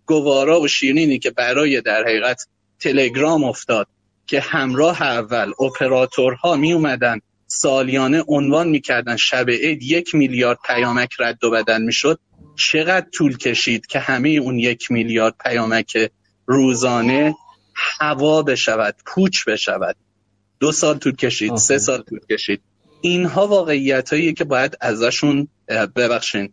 گوارا 0.06 0.60
و 0.60 0.68
شیرینی 0.68 1.18
که 1.18 1.30
برای 1.30 1.80
در 1.80 2.02
حقیقت 2.02 2.46
تلگرام 2.80 3.44
افتاد. 3.44 3.86
که 4.28 4.40
همراه 4.40 5.02
اول 5.02 5.52
اپراتورها 5.60 6.56
می 6.56 6.72
اومدن 6.72 7.20
سالیانه 7.46 8.24
عنوان 8.28 8.68
می‌کردن 8.68 9.16
شب 9.16 9.50
عید 9.50 9.82
یک 9.82 10.14
میلیارد 10.14 10.58
پیامک 10.66 11.10
رد 11.18 11.44
و 11.44 11.50
بدل 11.50 11.82
می‌شد 11.82 12.20
چقدر 12.56 13.06
طول 13.14 13.36
کشید 13.36 13.86
که 13.86 13.98
همه 13.98 14.28
اون 14.28 14.58
یک 14.58 14.90
میلیارد 14.90 15.34
پیامک 15.44 16.10
روزانه 16.46 17.34
هوا 17.74 18.42
بشود 18.42 18.96
پوچ 19.06 19.44
بشود؟ 19.46 19.96
دو 20.60 20.72
سال 20.72 20.98
طول 20.98 21.16
کشید 21.16 21.56
سه 21.56 21.78
سال 21.78 22.02
طول 22.02 22.20
کشید. 22.30 22.62
اینها 23.00 23.46
واقعیت 23.46 24.12
هایی 24.12 24.32
که 24.32 24.44
باید 24.44 24.76
ازشون 24.80 25.48
ببخشین 25.96 26.52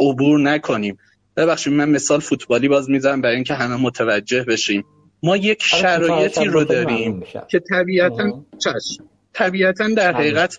عبور 0.00 0.40
نکنیم. 0.40 0.98
ببخشید 1.36 1.72
من 1.72 1.88
مثال 1.88 2.20
فوتبالی 2.20 2.68
باز 2.68 2.90
می‌زنم 2.90 3.20
برای 3.20 3.34
اینکه 3.34 3.54
همه 3.54 3.76
متوجه 3.76 4.44
بشیم. 4.44 4.84
ما 5.24 5.36
یک 5.36 5.62
شرایطی 5.62 6.44
رو 6.44 6.64
داریم 6.64 7.24
که 7.50 7.60
طبیعتا 7.70 8.44
چشم. 8.64 9.04
طبیعتا 9.32 9.88
در 9.88 10.12
حقیقت 10.12 10.58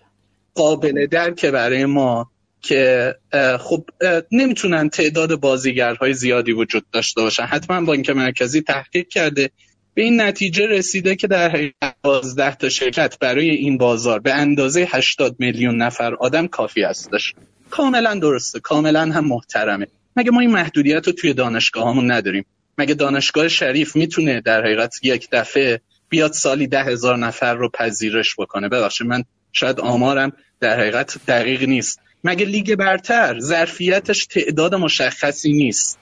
قابل 0.55 1.07
درک 1.07 1.45
برای 1.45 1.85
ما 1.85 2.31
که 2.61 3.15
خب 3.59 3.85
نمی‌تونن 4.31 4.89
تعداد 4.89 5.35
بازیگرهای 5.35 6.13
زیادی 6.13 6.51
وجود 6.51 6.85
داشته 6.91 7.21
باشن. 7.21 7.43
حتما 7.43 7.93
اینکه 7.93 8.13
مرکزی 8.13 8.61
تحقیق 8.61 9.07
کرده 9.07 9.49
به 9.93 10.01
این 10.01 10.21
نتیجه 10.21 10.67
رسیده 10.67 11.15
که 11.15 11.27
در 11.27 11.49
حقیقت 11.49 11.95
12 12.03 12.55
تا 12.55 12.69
شرکت 12.69 13.19
برای 13.19 13.49
این 13.49 13.77
بازار 13.77 14.19
به 14.19 14.33
اندازه 14.33 14.87
80 14.89 15.35
میلیون 15.39 15.81
نفر 15.81 16.15
آدم 16.15 16.47
کافی 16.47 16.83
هستش. 16.83 17.33
کاملا 17.69 18.15
درسته 18.15 18.59
کاملا 18.59 19.01
هم 19.01 19.27
محترمه. 19.27 19.87
مگه 20.15 20.31
ما 20.31 20.39
این 20.39 20.51
محدودیت 20.51 21.07
رو 21.07 21.13
توی 21.13 21.33
دانشگاه 21.33 22.03
نداریم؟ 22.03 22.45
مگه 22.77 22.93
دانشگاه 22.93 23.47
شریف 23.47 23.95
می‌تونه 23.95 24.41
در 24.41 24.63
حقیقت 24.63 24.95
یک 25.03 25.29
دفعه 25.31 25.81
بیاد 26.09 26.31
سالی 26.31 26.67
ده 26.67 26.83
هزار 26.83 27.17
نفر 27.17 27.53
رو 27.53 27.69
پذیرش 27.69 28.35
بکنه؟ 28.39 28.69
ببخشید 28.69 29.07
من 29.07 29.23
شاید 29.53 29.79
آمارم 29.79 30.33
در 30.59 30.79
حقیقت 30.79 31.25
دقیق 31.27 31.63
نیست. 31.63 31.99
مگه 32.23 32.45
لیگ 32.45 32.75
برتر 32.75 33.39
ظرفیتش 33.39 34.25
تعداد 34.25 34.75
مشخصی 34.75 35.53
نیست؟ 35.53 35.99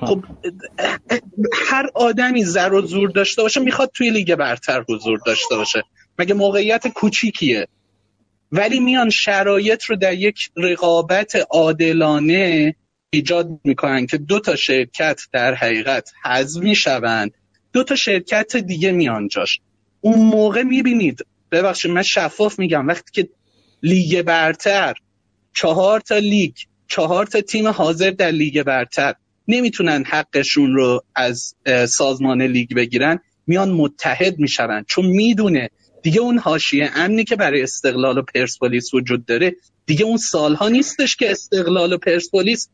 خب 0.00 0.24
هر 1.68 1.90
آدمی 1.94 2.44
زر 2.44 2.72
و 2.72 2.86
زور 2.86 3.10
داشته 3.10 3.42
باشه 3.42 3.60
می‌خواد 3.60 3.90
توی 3.94 4.10
لیگ 4.10 4.34
برتر 4.34 4.84
حضور 4.88 5.18
داشته 5.26 5.56
باشه. 5.56 5.82
مگه 6.18 6.34
موقعیت 6.34 6.88
کوچیکیه؟ 6.88 7.68
ولی 8.52 8.80
میان 8.80 9.10
شرایط 9.10 9.84
رو 9.84 9.96
در 9.96 10.14
یک 10.14 10.50
رقابت 10.56 11.46
عادلانه 11.50 12.74
ایجاد 13.10 13.60
می‌کنن 13.64 14.06
که 14.06 14.18
دو 14.18 14.40
تا 14.40 14.56
شرکت 14.56 15.20
در 15.32 15.54
حقیقت 15.54 16.10
حذف 16.24 16.62
می‌شوند. 16.62 17.30
دو 17.72 17.84
تا 17.84 17.96
شرکت 17.96 18.56
دیگه 18.56 18.92
میان 18.92 19.28
جاش. 19.28 19.60
اون 20.00 20.18
موقع 20.18 20.62
می‌بینید 20.62 21.26
ببخشید 21.52 21.90
من 21.90 22.02
شفاف 22.02 22.58
میگم 22.58 22.88
وقتی 22.88 23.10
که 23.12 23.28
لیگ 23.82 24.22
برتر 24.22 24.94
چهار 25.54 26.00
تا 26.00 26.18
لیگ 26.18 26.54
چهار 26.88 27.26
تا 27.26 27.40
تیم 27.40 27.68
حاضر 27.68 28.10
در 28.10 28.30
لیگ 28.30 28.62
برتر 28.62 29.14
نمی‌تونن 29.48 30.04
حقشون 30.06 30.74
رو 30.74 31.04
از 31.14 31.54
سازمان 31.88 32.42
لیگ 32.42 32.74
بگیرن 32.74 33.20
میان 33.46 33.70
متحد 33.70 34.38
میشون 34.38 34.84
چون 34.88 35.06
می‌دونه 35.06 35.70
دیگه 36.02 36.20
اون 36.20 36.38
حاشیه 36.38 36.90
امنی 36.94 37.24
که 37.24 37.36
برای 37.36 37.62
استقلال 37.62 38.18
و 38.18 38.22
پرسپولیس 38.22 38.94
وجود 38.94 39.26
داره 39.26 39.56
دیگه 39.86 40.04
اون 40.04 40.16
سالها 40.16 40.68
نیستش 40.68 41.16
که 41.16 41.30
استقلال 41.30 41.92
و 41.92 41.98
پرسپولیس 41.98 42.68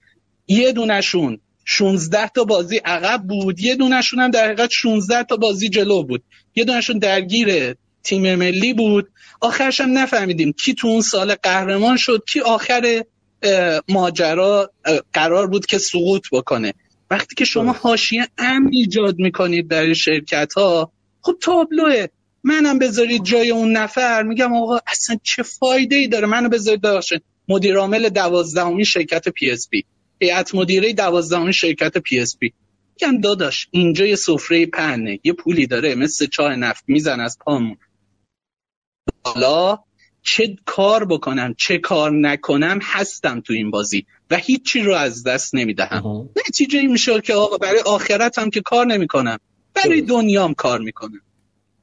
یه 0.46 0.72
دونشون 0.72 1.38
16 1.64 2.28
تا 2.28 2.44
بازی 2.44 2.76
عقب 2.76 3.22
بود. 3.22 3.60
یه 3.60 3.74
دونشون 3.74 4.20
هم 4.20 4.30
در 4.30 4.44
حقیقت 4.44 4.70
16 4.70 5.22
تا 5.22 5.36
بازی 5.36 5.68
جلو 5.68 6.02
بود. 6.02 6.22
یه 6.54 6.64
دونشون 6.64 6.98
درگیر 6.98 7.74
تیم 8.02 8.34
ملی 8.34 8.74
بود. 8.74 9.08
آخرش 9.40 9.80
هم 9.80 9.98
نفهمیدیم 9.98 10.52
کی 10.52 10.74
تو 10.74 10.88
اون 10.88 11.00
سال 11.00 11.34
قهرمان 11.34 11.96
شد 11.96 12.24
کی 12.28 12.40
آخر 12.40 13.04
ماجرا 13.88 14.70
قرار 15.12 15.46
بود 15.46 15.66
که 15.66 15.78
سقوط 15.78 16.26
بکنه. 16.32 16.74
وقتی 17.10 17.34
که 17.34 17.44
شما 17.44 17.72
حاشیه 17.72 18.28
امن 18.38 18.70
ایجاد 18.72 19.18
می‌کنید 19.18 19.68
برای 19.68 19.94
شرکت 19.94 20.52
ها 20.56 20.92
خب 21.20 21.34
تابلوه. 21.40 22.06
منم 22.44 22.78
بذارید 22.78 23.24
جای 23.24 23.50
اون 23.50 23.72
نفر. 23.72 24.22
میگم 24.22 24.54
آقا 24.54 24.78
اصلا 24.86 25.16
چه 25.22 25.42
فایده 25.42 25.96
ای 25.96 26.08
داره؟ 26.08 26.26
منو 26.26 26.48
بذارید 26.48 26.80
داشته 26.80 27.20
مدیر 27.48 27.76
عامل 27.76 28.08
دوازدهمی 28.08 28.84
شرکت 28.84 29.28
PSP 29.28 29.84
هیئت 30.20 30.54
مدیره 30.54 30.92
دوازدهمی 30.92 31.52
شرکت 31.52 31.98
PSP 31.98 32.52
میگم 33.00 33.20
داداش 33.20 33.68
اینجا 33.70 34.06
یه 34.06 34.16
سفره 34.16 34.66
پهنه 34.66 35.20
یه 35.24 35.32
پولی 35.32 35.66
داره 35.66 35.94
مثل 35.94 36.26
چای 36.26 36.56
نفت 36.56 36.84
میزن 36.86 37.20
از 37.20 37.38
پامون. 37.44 37.76
حالا 39.24 39.78
چه 40.22 40.56
کار 40.66 41.04
بکنم 41.04 41.54
چه 41.58 41.78
کار 41.78 42.12
نکنم 42.12 42.78
هستم 42.82 43.40
تو 43.40 43.52
این 43.52 43.70
بازی 43.70 44.06
و 44.30 44.36
هیچی 44.36 44.80
رو 44.80 44.94
از 44.94 45.24
دست 45.24 45.54
نمی‌دهم. 45.54 46.28
نتیجه 46.48 46.78
این 46.78 46.92
میشه 46.92 47.20
که 47.20 47.34
آقا 47.34 47.58
برای 47.58 47.80
آخرتم 47.80 48.50
که 48.50 48.60
کار 48.60 48.86
نمی‌کنم 48.86 49.38
برای 49.74 50.00
دنیام 50.00 50.54
کار 50.54 50.80
می‌کنم. 50.80 51.20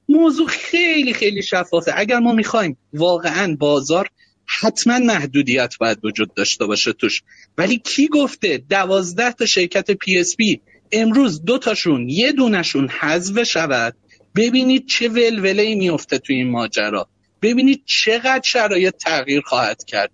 موضوع 0.10 0.48
خیلی 0.48 1.14
خیلی 1.14 1.44
شفافه. 1.44 1.92
اگر 1.96 2.20
ما 2.20 2.34
می‌خوایم 2.34 2.78
واقعا 2.94 3.56
بازار 3.60 4.10
حتما 4.46 5.00
محدودیت 5.00 5.78
باید 5.80 6.06
وجود 6.06 6.34
داشته 6.34 6.66
باشه 6.66 6.94
توش. 6.94 7.24
ولی 7.58 7.78
کی 7.78 8.08
گفته 8.08 8.64
دوازده 8.70 9.32
تا 9.32 9.46
شرکت 9.46 9.92
PSP 9.92 10.62
امروز 10.92 11.44
دو 11.44 11.58
تاشون 11.58 12.10
یه 12.10 12.32
دونشون 12.32 12.90
حذف 12.90 13.44
شود؟ 13.44 13.96
ببینید 14.36 14.88
چه 14.88 15.10
ولوله 15.10 15.62
ای 15.62 15.76
میفته 15.76 16.18
توی 16.18 16.36
این 16.36 16.52
ماجرا. 16.52 17.08
ببینید 17.42 17.84
چقدر 17.86 18.42
شرایط 18.44 18.96
تغییر 18.96 19.42
خواهد 19.42 19.84
کرد. 19.84 20.12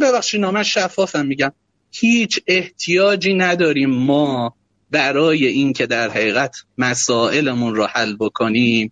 ببخشید 0.00 0.40
من 0.40 0.62
شفافم 0.62 1.26
میگم. 1.26 1.52
هیچ 1.90 2.40
احتیاجی 2.46 3.34
نداریم 3.34 3.90
ما 3.90 4.56
برای 4.90 5.46
اینکه 5.46 5.86
در 5.86 6.10
حقیقت 6.10 6.56
مسائلمون 6.78 7.74
رو 7.74 7.86
حل 7.86 8.16
بکنیم. 8.16 8.90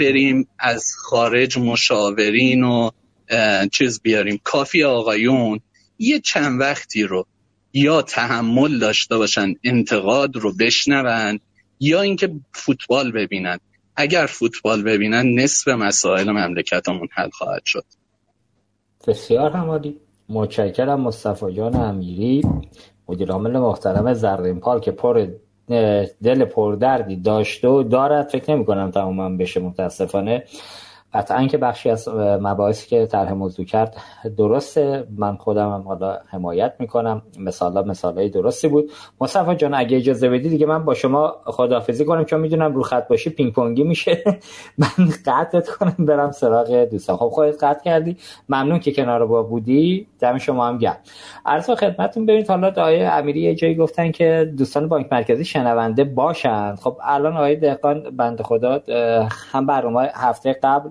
بریم 0.00 0.48
از 0.58 0.84
خارج 0.98 1.58
مشاورین 1.58 2.64
و 2.64 2.90
چیز 3.72 4.00
بیاریم. 4.02 4.40
کافی 4.44 4.84
آقایون 4.84 5.60
یه 5.98 6.20
چند 6.20 6.60
وقتی 6.60 7.02
رو 7.02 7.26
یا 7.72 8.02
تحمل 8.02 8.78
داشته 8.78 9.16
باشن 9.18 9.54
انتقاد 9.64 10.36
رو 10.36 10.52
بشنون 10.60 11.40
یا 11.80 12.00
اینکه 12.00 12.30
فوتبال 12.52 13.12
ببینن. 13.12 13.58
اگر 13.96 14.26
فوتبال 14.26 14.82
ببینن 14.82 15.40
نصف 15.40 15.68
مسائل 15.68 16.30
مملکتمون 16.30 17.08
حل 17.12 17.30
خواهد 17.30 17.62
شد. 17.64 17.84
بسیار 19.06 19.50
همالی 19.50 19.96
متشکرم 20.28 21.00
مصطفی 21.00 21.52
جان 21.52 21.76
امیری. 21.76 22.42
مدیر 23.08 23.32
عامل 23.32 23.58
محترم 23.58 24.14
زرین 24.14 24.60
پال 24.60 24.80
که 24.80 24.90
پر 24.90 25.26
دل 26.22 26.44
پردردی 26.44 27.16
داشته 27.16 27.68
و 27.68 27.82
دارد. 27.82 28.28
فکر 28.28 28.54
نمی 28.54 28.64
کنم 28.64 28.90
تماما 28.90 29.28
بشه 29.28 29.60
متاسفانه. 29.60 30.44
قطعا 31.14 31.46
که 31.46 31.58
بخشی 31.58 31.90
از 31.90 32.08
مباحثی 32.18 32.88
که 32.88 33.06
طرح 33.06 33.32
موضوع 33.32 33.66
کرد 33.66 33.96
درسته. 34.36 35.06
من 35.16 35.36
خودم 35.36 35.72
هم 35.72 35.82
حالا 35.82 36.18
حمایت 36.26 36.72
می‌کنم. 36.78 37.22
مثالا 37.38 37.82
مثالای 37.82 38.28
درستی 38.28 38.68
بود. 38.68 38.90
مصطفی 39.20 39.54
جان 39.54 39.74
اگه 39.74 39.96
اجازه 39.96 40.28
بدی 40.28 40.48
دیگه 40.48 40.66
من 40.66 40.84
با 40.84 40.94
شما 40.94 41.36
خداحافظی 41.44 42.04
کنم 42.04 42.24
چون 42.24 42.40
می‌دونم 42.40 42.74
رو 42.74 42.82
خط 42.82 43.08
باشی 43.08 43.30
پینگ 43.30 43.52
پونگی 43.52 43.84
میشه. 43.84 44.24
من 44.78 44.88
قطعت 45.26 45.68
کنم 45.68 45.96
برم 45.98 46.30
سراغ 46.30 46.84
دوستان. 46.84 47.16
خب 47.16 47.28
خودت 47.28 47.64
قطع 47.64 47.84
کردی. 47.84 48.16
ممنون 48.48 48.78
که 48.78 48.92
کنار 48.92 49.26
با 49.26 49.42
بودی. 49.42 50.06
دم 50.20 50.38
شما 50.38 50.68
هم 50.68 50.78
گرم. 50.78 50.98
عرض 51.46 51.70
خدمتتون 51.70 52.26
ببینید 52.26 52.48
حالا 52.48 52.68
آقای 52.68 53.04
امیری 53.04 53.40
یه 53.40 53.54
جایی 53.54 53.74
گفتن 53.74 54.10
که 54.10 54.52
دوستان 54.58 54.88
بانک 54.88 55.06
مرکزی 55.12 55.44
شنونده 55.44 56.04
باشند 56.04 56.78
خب 56.78 56.96
الان 57.02 57.36
آقای 57.36 57.56
دهقان 57.56 58.16
بنده 58.16 58.42
خدا 58.42 58.82
هم 59.52 59.66
برنامه 59.66 60.10
هفته 60.14 60.52
قبل 60.62 60.90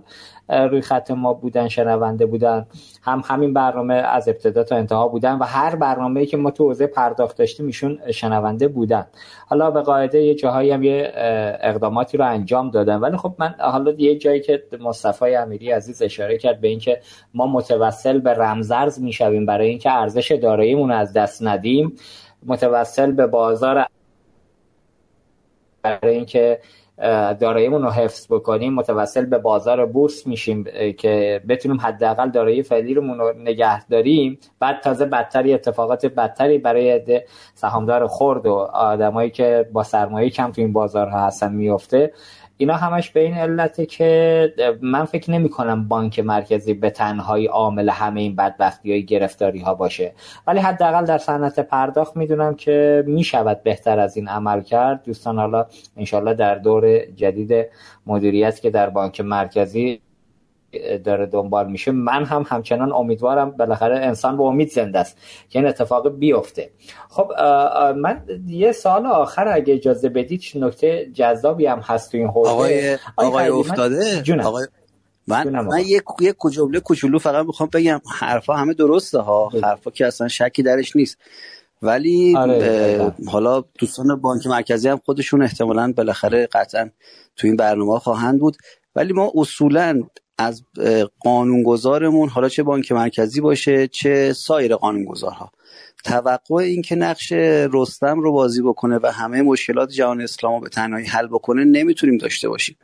روی 0.49 0.81
خط 0.81 1.11
ما 1.11 1.33
بودن 1.33 1.67
شنونده 1.67 2.25
بودن. 2.25 2.67
هم 3.01 3.23
همین 3.25 3.53
برنامه 3.53 3.93
از 3.93 4.27
ابتدا 4.27 4.63
تا 4.63 4.75
انتها 4.75 5.07
بودن 5.07 5.33
و 5.35 5.43
هر 5.43 5.75
برنامه‌ای 5.75 6.25
که 6.25 6.37
ما 6.37 6.51
تو 6.51 6.67
حوزه 6.67 6.87
پرداخت 6.87 7.37
داشتیم 7.37 7.65
ایشون 7.65 7.99
شنونده 8.11 8.67
بودن. 8.67 9.07
حالا 9.47 9.71
به 9.71 9.81
قاعده 9.81 10.21
یه 10.21 10.35
جاهایی 10.35 10.71
هم 10.71 10.83
یه 10.83 11.11
اقداماتی 11.61 12.17
رو 12.17 12.25
انجام 12.25 12.71
دادن. 12.71 12.95
ولی 12.95 13.17
خب 13.17 13.35
من 13.37 13.55
حالا 13.59 13.91
یه 13.91 14.17
جایی 14.17 14.39
که 14.39 14.63
مصطفی 14.79 15.35
امیری 15.35 15.71
عزیز 15.71 16.01
اشاره 16.01 16.37
کرد 16.37 16.61
به 16.61 16.67
اینکه 16.67 17.01
ما 17.33 17.47
متوسل 17.47 18.19
به 18.19 18.33
رمزرز 18.33 19.01
می‌شویم 19.01 19.45
برای 19.45 19.69
اینکه 19.69 19.91
ارزش 19.91 20.31
داراییمون 20.31 20.91
از 20.91 21.13
دست 21.13 21.43
ندیم. 21.43 21.95
متوسل 22.45 23.11
به 23.11 23.27
بازار 23.27 23.85
برای 25.81 26.15
اینکه 26.15 26.59
داراییمون 27.39 27.81
رو 27.81 27.89
حفظ 27.89 28.27
بکنیم 28.29 28.73
متوسل 28.73 29.25
به 29.25 29.37
بازار 29.37 29.85
بورس 29.85 30.27
میشیم 30.27 30.63
که 30.97 31.41
بتونیم 31.49 31.81
حداقل 31.81 32.29
دارایی 32.29 32.63
فعلی 32.63 32.93
رو 32.93 33.33
نگه 33.37 33.85
داریم. 33.85 34.39
بعد 34.59 34.81
تازه 34.81 35.05
بدتری 35.05 35.53
اتفاقات 35.53 36.05
بدتری 36.05 36.57
برای 36.57 37.21
سهامدار 37.53 38.07
خرد 38.07 38.45
و 38.45 38.53
آدمایی 38.73 39.29
که 39.29 39.69
با 39.73 39.83
سرمایه 39.83 40.29
کم 40.29 40.51
تو 40.51 40.61
این 40.61 40.73
بازارها 40.73 41.19
هستن 41.19 41.53
میفته. 41.53 42.13
اینا 42.61 42.75
همش 42.75 43.09
به 43.09 43.19
این 43.19 43.33
علته 43.33 43.85
که 43.85 44.53
من 44.81 45.05
فکر 45.05 45.31
نمی 45.31 45.49
کنم 45.49 45.88
بانک 45.88 46.19
مرکزی 46.19 46.73
به 46.73 46.89
تنهایی 46.89 47.45
عامل 47.45 47.89
همه 47.89 48.21
این 48.21 48.35
بدبختی 48.35 48.91
های 48.91 49.05
گرفتاری 49.05 49.59
ها 49.59 49.73
باشه. 49.73 50.13
ولی 50.47 50.59
حداقل 50.59 51.05
در 51.05 51.17
صنعت 51.17 51.59
پرداخت 51.59 52.17
می‌دونم 52.17 52.55
که 52.55 53.03
می 53.07 53.23
شود 53.23 53.63
بهتر 53.63 53.99
از 53.99 54.17
این 54.17 54.27
عمل 54.27 54.61
کرد. 54.61 55.03
دوستان 55.03 55.39
حالا 55.39 55.65
انشالله 55.97 56.33
در 56.33 56.55
دور 56.55 57.05
جدید 57.05 57.65
مدیریت 58.05 58.61
که 58.61 58.69
در 58.69 58.89
بانک 58.89 59.21
مرکزی 59.21 60.01
داره 61.06 61.25
دنبال 61.25 61.72
میشه. 61.72 61.91
من 61.91 62.25
هم 62.25 62.45
همچنان 62.48 62.93
امیدوارم 62.93 63.51
بالاخره 63.51 64.06
انسان 64.06 64.38
به 64.38 64.43
امید 64.43 64.72
زنده 64.72 64.99
است 64.99 65.17
که 65.49 65.59
این 65.59 65.67
اتفاق 65.67 66.09
بیفته. 66.09 66.72
خب 67.09 67.31
من 67.95 68.25
یه 68.48 68.72
سال 68.72 69.06
آخر 69.06 69.48
اگه 69.48 69.73
اجازه 69.73 70.09
بدید 70.09 70.43
نکته 70.56 71.09
جذابی 71.14 71.65
هم 71.65 71.80
هست 71.80 72.11
تو 72.11 72.17
این 72.17 72.27
حوزه؟ 72.27 72.49
آقای 72.49 72.98
آقای 73.17 73.48
افتاده 73.48 74.23
من... 74.27 74.39
آقای 74.39 74.67
من, 75.27 75.49
من 75.49 75.80
یک 75.80 76.03
یک 76.22 76.35
جمله 76.51 76.80
کوچولو 76.80 77.19
فقط 77.19 77.45
می‌خوام 77.45 77.69
بگم 77.73 78.01
حرفا 78.19 78.53
همه 78.53 78.73
درسته 78.73 79.19
ها. 79.19 79.51
حرفا 79.64 79.91
که 79.91 80.06
اصلا 80.06 80.27
شکی 80.27 80.64
درش 80.64 80.95
نیست. 80.95 81.17
ولی 81.81 82.38
آره 82.38 83.14
حالا 83.27 83.64
دوستان 83.80 84.15
بانک 84.15 84.48
مرکزی 84.48 84.89
هم 84.89 85.01
خودشون 85.06 85.41
احتمالا 85.41 85.93
بالاخره 85.98 86.48
قطعا 86.51 86.89
تو 87.35 87.48
این 87.48 87.56
برنامه 87.56 87.99
خواهند 87.99 88.39
بود. 88.39 88.57
ولی 88.95 89.14
ما 89.14 89.31
اصولا 89.35 90.03
از 90.40 90.64
قانونگذارمون 91.19 92.30
حالا 92.30 92.50
چه 92.50 92.64
بانک 92.64 92.92
مرکزی 92.92 93.42
باشه 93.42 93.88
چه 93.88 94.34
سایر 94.34 94.76
قانونگذارها. 94.76 95.51
توقع 96.03 96.56
این 96.56 96.82
که 96.82 96.95
نقش 96.95 97.32
رستم 97.74 98.19
رو 98.19 98.32
بازی 98.32 98.61
بکنه 98.61 99.00
و 99.03 99.11
همه 99.11 99.42
مشکلات 99.42 99.90
جهان 99.90 100.22
اسلام 100.22 100.53
رو 100.53 100.59
به 100.59 100.69
تنهایی 100.69 101.06
حل 101.06 101.27
بکنه 101.27 101.64
نمی‌تونیم 101.64 102.18
داشته 102.18 102.50
باشیم. 102.50 102.77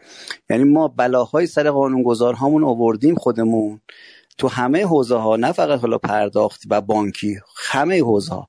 یعنی 0.50 0.64
ما 0.64 0.88
بلاهای 0.88 1.48
سر 1.48 1.72
قانونگذارهامون 1.72 2.64
آوردیم 2.64 3.16
خودمون. 3.16 3.82
تو 4.38 4.48
همه 4.48 4.86
حوزه 4.86 5.16
ها 5.16 5.36
نه 5.36 5.52
فقط 5.52 5.80
حالا 5.80 5.98
پرداخت 5.98 6.62
و 6.70 6.82
بانکی 6.82 7.40
همه 7.58 8.02
حوزه 8.02 8.34
ها 8.34 8.48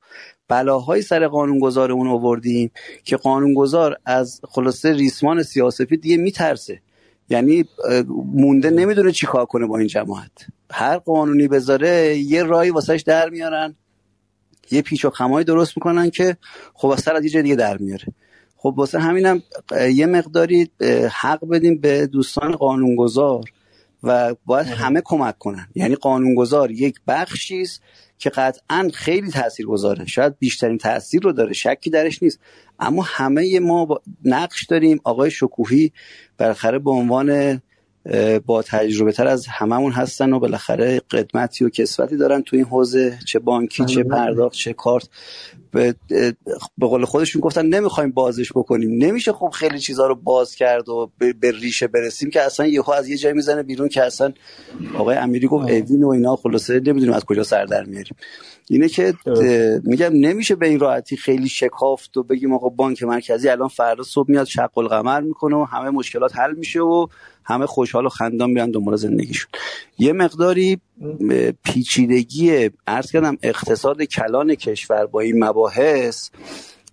بلاهای 0.49 1.03
سر 1.03 1.29
قانونگذارمون 1.29 2.09
آوردیم 2.09 2.71
که 3.05 3.17
قانونگذار 3.17 3.97
از 4.05 4.41
خلاصه 4.49 4.93
ریسمان 4.93 5.43
سیاسفی 5.43 5.97
دیگه 5.97 6.17
میترسه. 6.17 6.81
یعنی 7.29 7.65
مونده 8.33 8.71
نمی‌دونه 8.71 9.13
چی 9.13 9.27
کار 9.27 9.47
کنه 9.47 9.67
با 9.67 9.79
این 9.79 9.89
جماعت. 9.89 10.31
هر 10.71 10.99
قانونی 10.99 11.49
بذاره 11.49 12.17
یه 12.19 12.43
رای 12.43 12.71
واسهش 12.71 13.03
در 13.03 13.29
میارن 13.31 13.75
یه 14.71 14.83
پیچ 14.83 15.05
و 15.05 15.11
خمایی 15.11 15.45
درست 15.45 15.77
می‌کنن 15.77 16.11
که 16.11 16.37
خب 16.75 16.89
از 16.89 17.09
از 17.09 17.35
یه 17.35 17.43
دیگه 17.43 17.57
در 17.57 17.77
میاره. 17.77 18.05
خب 18.57 18.75
واسه 18.77 18.99
همینم 18.99 19.43
یه 19.93 20.07
مقداری 20.07 20.71
حق 21.13 21.49
بدیم 21.49 21.79
به 21.79 22.07
دوستان 22.07 22.53
قانونگذار 22.53 23.45
و 24.03 24.35
باید 24.47 24.67
همه 24.67 25.03
کمک 25.05 25.39
کنن. 25.39 25.69
یعنی 25.75 25.95
قانونگذار 25.95 26.71
یک 26.71 27.01
بخشیست 27.09 27.83
که 28.19 28.31
قطعا 28.31 28.91
خیلی 28.95 29.31
تاثیر 29.31 29.67
گذاره 29.67 30.07
شاید 30.07 30.39
بیشترین 30.39 30.79
تاثیر 30.79 31.23
رو 31.23 31.33
داره 31.33 31.53
شکی 31.53 31.91
درش 31.91 32.23
نیست. 32.23 32.41
اما 32.79 33.03
همه 33.03 33.61
ما 33.61 34.01
نقش 34.25 34.67
داریم. 34.67 35.01
آقای 35.05 35.31
شکوهی 35.31 35.93
بالاخره 36.39 36.79
به 36.79 36.91
عنوان 36.91 37.63
با 38.47 38.63
تجربه 38.63 39.13
تر 39.13 39.27
از 39.27 39.47
هممون 39.47 39.93
هستن 39.93 40.33
و 40.33 40.39
بالاخره 40.39 41.01
قدمتی 41.11 41.65
و 41.65 41.69
کسوتی 41.69 42.17
دارن 42.17 42.43
تو 42.43 42.57
این 42.57 42.65
حوزه 42.65 43.19
چه 43.27 43.39
بانکی 43.39 43.85
چه 43.85 44.03
بله. 44.03 44.15
پرداخت 44.15 44.55
چه 44.55 44.73
کارت. 44.73 45.09
به, 45.73 45.95
قول 46.81 47.05
خودشون 47.05 47.41
گفتن 47.41 47.67
نمی‌خوایم 47.67 48.11
بازش 48.11 48.53
بکنیم. 48.53 49.05
نمیشه 49.05 49.33
خب 49.33 49.49
خیلی 49.49 49.79
چیزها 49.79 50.07
رو 50.07 50.15
باز 50.15 50.55
کرد 50.55 50.89
و 50.89 51.11
به 51.19 51.51
ریشه 51.51 51.87
برسیم 51.87 52.31
که 52.31 52.43
اصلا 52.43 52.67
یهو 52.67 52.91
از 52.91 53.09
یه 53.09 53.17
جای 53.17 53.33
می‌زنه 53.33 53.63
بیرون 53.63 53.89
که 53.89 54.03
اصلا 54.03 54.33
آقای 54.99 55.17
امیری 55.17 55.47
گفت 55.49 55.71
اوین 55.71 56.05
و 56.05 56.09
اینا 56.09 56.37
خلاصه 56.37 56.75
نمی‌دونیم 56.75 57.13
از 57.13 57.25
کجا 57.25 57.43
سر 57.43 57.65
در 57.65 57.85
میاریم. 57.85 58.17
اینه 58.71 58.89
که 58.89 59.15
میگم 59.85 60.11
نمیشه 60.13 60.55
به 60.55 60.69
این 60.69 60.81
راحتی 60.81 61.17
خیلی 61.17 61.49
شکافت 61.49 62.17
و 62.17 62.23
بگیم 62.23 62.55
آقا 62.55 62.69
بانک 62.69 63.03
مرکزی 63.03 63.49
الان 63.49 63.69
فردا 63.69 64.03
صبح 64.03 64.31
میاد 64.31 64.47
شق 64.47 64.79
القمر 64.79 65.21
می‌کنه 65.21 65.57
و 65.57 65.65
همه 65.65 65.91
مشکلات 65.91 66.37
حل 66.37 66.53
میشه 66.53 66.81
و 66.81 67.07
همه 67.47 67.67
خوشحال 67.67 68.07
و 68.07 68.09
خندان 68.09 68.51
میرن 68.51 68.71
دنبال 68.71 68.97
زندگیشون 68.97 69.51
یه 69.99 70.13
مقداری 70.13 70.81
پیچیدگی 71.65 72.71
ارز 72.87 73.11
کردم 73.11 73.39
اقتصاد 73.43 74.03
کلان 74.03 74.55
کشور 74.55 75.07
با 75.07 75.21
این 75.21 75.45
مباحث 75.45 76.31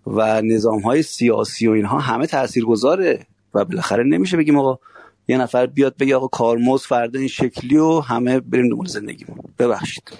و 0.07 0.41
نظام 0.41 0.79
های 0.79 1.03
سیاسی 1.03 1.67
و 1.67 1.71
اینها 1.71 1.99
همه 1.99 2.27
تاثیرگذاره 2.27 3.25
و 3.53 3.65
بالاخره 3.65 4.03
نمیشه 4.03 4.37
بگیم 4.37 4.57
آقا 4.59 4.79
یه 5.27 5.37
نفر 5.37 5.65
بیاد 5.65 5.97
بگه 5.97 6.15
آقا 6.15 6.27
کارمز 6.27 6.81
فردا 6.81 7.19
این 7.19 7.27
شکلی 7.27 7.77
و 7.77 7.99
همه 7.99 8.39
بریم 8.39 8.69
دنبال 8.69 8.87
زندگیمون 8.87 9.37
ببخشید. 9.59 10.11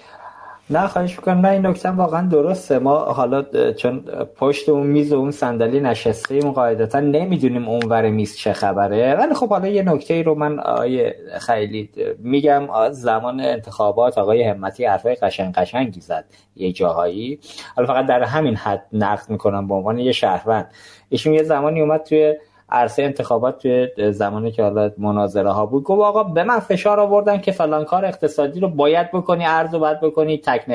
نه 0.70 0.86
خواهش 0.86 1.16
می‌کنم 1.18 1.40
نه 1.40 1.48
این 1.48 1.66
نکته 1.66 1.90
واقعا 1.90 2.28
درسته. 2.28 2.78
ما 2.78 2.98
حالا 2.98 3.42
چون 3.72 4.00
پشت 4.36 4.68
اون 4.68 4.86
میز 4.86 5.12
و 5.12 5.16
اون 5.16 5.30
صندلی 5.30 5.86
ایم 6.30 6.50
قاعدتا 6.50 7.00
نمی‌دونیم 7.00 7.68
اون 7.68 7.82
ور 7.88 8.10
میز 8.10 8.36
چه 8.36 8.52
خبره. 8.52 9.14
ولی 9.14 9.34
خب 9.34 9.48
حالا 9.48 9.68
یه 9.68 9.82
نکته 9.82 10.14
ای 10.14 10.22
رو 10.22 10.34
من 10.34 10.58
آقای 10.58 11.12
خیلی 11.40 11.90
میگم 12.18 12.90
زمان 12.90 13.40
انتخابات 13.40 14.18
آقای 14.18 14.42
همتی 14.42 14.84
حرفای 14.84 15.14
قشنگ 15.14 15.54
قشنگی 15.54 16.00
زد 16.00 16.24
یه 16.56 16.72
جاهایی. 16.72 17.38
حالا 17.76 17.88
فقط 17.88 18.06
در 18.06 18.22
همین 18.22 18.56
حد 18.56 18.86
نقد 18.92 19.30
می‌کنم 19.30 19.68
به 19.68 19.74
عنوان 19.74 19.98
یه 19.98 20.12
شهروند. 20.12 20.70
ایشون 21.08 21.34
یه 21.34 21.42
زمانی 21.42 21.80
اومد 21.80 22.02
توی 22.02 22.34
عرصه 22.74 23.02
انتخابات 23.02 23.58
توی 23.58 24.12
زمانی 24.12 24.52
که 24.52 24.62
حالا 24.62 24.90
مناظره 24.98 25.50
ها 25.50 25.66
بود 25.66 25.82
گفت 25.82 26.02
آقا 26.02 26.22
به 26.22 26.44
من 26.44 26.58
فشار 26.58 27.00
آوردن 27.00 27.40
که 27.40 27.52
فلان 27.52 27.84
کار 27.84 28.04
اقتصادی 28.04 28.60
رو 28.60 28.68
باید 28.68 29.10
بکنی 29.12 29.46
ارز 29.46 29.74
رو 29.74 29.80
باید 29.80 30.00
بکنی 30.00 30.38
تک 30.38 30.70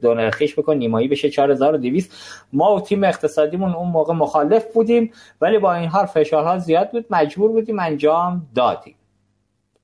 دو 0.00 0.14
نرخیش 0.14 0.58
بکنی 0.58 0.78
نیمایی 0.78 1.08
بشه 1.08 1.30
4200 1.30 2.12
ما 2.52 2.74
و 2.74 2.80
تیم 2.80 3.04
اقتصادیمون 3.04 3.74
اون 3.74 3.88
موقع 3.88 4.14
مخالف 4.14 4.72
بودیم 4.74 5.12
ولی 5.40 5.58
با 5.58 5.74
این 5.74 5.88
حال 5.88 6.06
فشارها 6.06 6.58
زیاد 6.58 6.90
بود 6.90 7.06
مجبور 7.10 7.50
بودیم 7.50 7.78
انجام 7.78 8.46
دادیم. 8.54 8.94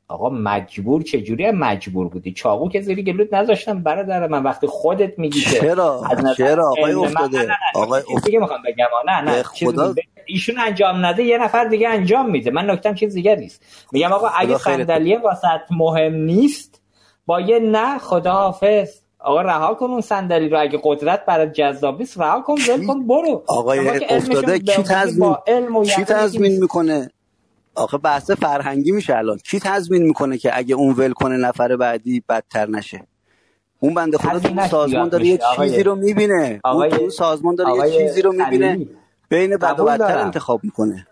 آقا 0.08 0.28
مجبور 0.30 1.02
چجوری 1.02 1.50
مجبور 1.50 2.08
بودی. 2.08 2.32
چاقو 2.32 2.68
که 2.68 2.80
زیری 2.80 3.02
گلوت 3.02 3.34
نذاشتم 3.34 3.82
برادر 3.82 4.26
من 4.26 4.42
وقتی 4.42 4.66
خودت 4.66 5.18
میگی 5.18 5.40
چرا؟ 5.40 6.02
چرا؟ 6.36 6.70
آقای 6.70 6.92
افتاده. 6.92 7.48
آقای 7.74 8.02
دیگه 8.24 8.38
می‌خوام 8.38 8.60
بگم. 8.66 8.86
نه 9.06 9.20
نه 9.20 9.42
خدا 9.42 9.94
ایشون 10.26 10.58
انجام 10.58 11.06
نده 11.06 11.22
یه 11.22 11.38
نفر 11.38 11.64
دیگه 11.64 11.88
انجام 11.88 12.30
میده. 12.30 12.50
من 12.50 12.70
نکتم 12.70 12.94
چیز 12.94 13.14
دیگه 13.14 13.36
نیست. 13.36 13.62
میگم 13.92 14.12
آقا 14.12 14.28
اگه 14.28 14.58
صندلیه 14.58 15.18
واسط 15.18 15.60
مهم 15.70 16.14
نیست 16.14 16.80
با 17.26 17.40
یه 17.40 17.58
نه 17.58 17.98
خداحافظ. 17.98 18.88
آقا 19.18 19.42
رها 19.42 19.74
کن 19.74 19.86
اون 19.86 20.00
صندلی 20.00 20.48
رو. 20.48 20.60
اگه 20.60 20.80
قدرت 20.82 21.24
برای 21.26 21.50
جذاب 21.50 21.98
نیست 21.98 22.20
رها 22.20 22.40
کن 22.40 22.54
ول 22.68 22.86
کن 22.86 23.06
برو. 23.06 23.44
آقای 23.46 23.88
افتاده 23.88 24.58
کی 24.58 24.82
تضمین؟ 24.82 25.34
کی 25.96 26.04
تضمین 26.04 26.60
می‌کنه؟ 26.60 27.10
آخه 27.74 27.98
بحث 27.98 28.30
فرهنگی 28.30 28.92
میشه 28.92 29.16
الان. 29.16 29.38
کی 29.38 29.60
تضمین 29.60 30.02
می‌کنه 30.02 30.38
که 30.38 30.58
اگه 30.58 30.74
اون 30.74 30.94
ول 30.94 31.12
کنه 31.12 31.36
نفر 31.36 31.76
بعدی 31.76 32.22
بدتر 32.28 32.68
نشه؟ 32.68 33.06
اون 33.80 33.94
بنده 33.94 34.18
خدا 34.18 34.38
تو 34.38 34.66
سازمان 34.66 35.08
داره 35.08 35.26
یه 35.26 35.38
چیزی 35.56 35.82
رو 35.82 35.94
می‌بینه. 35.94 36.60
اون 36.64 36.88
تو 36.88 37.10
سازمان 37.10 37.54
داره 37.54 37.90
یه 37.90 37.98
چیزی 37.98 38.22
رو 38.22 38.32
می‌بینه. 38.32 38.86
بین 39.28 39.56
بد 39.56 39.80
و 39.80 39.84
بدتر 39.84 40.18
انتخاب 40.18 40.64
می‌کنه. 40.64 41.06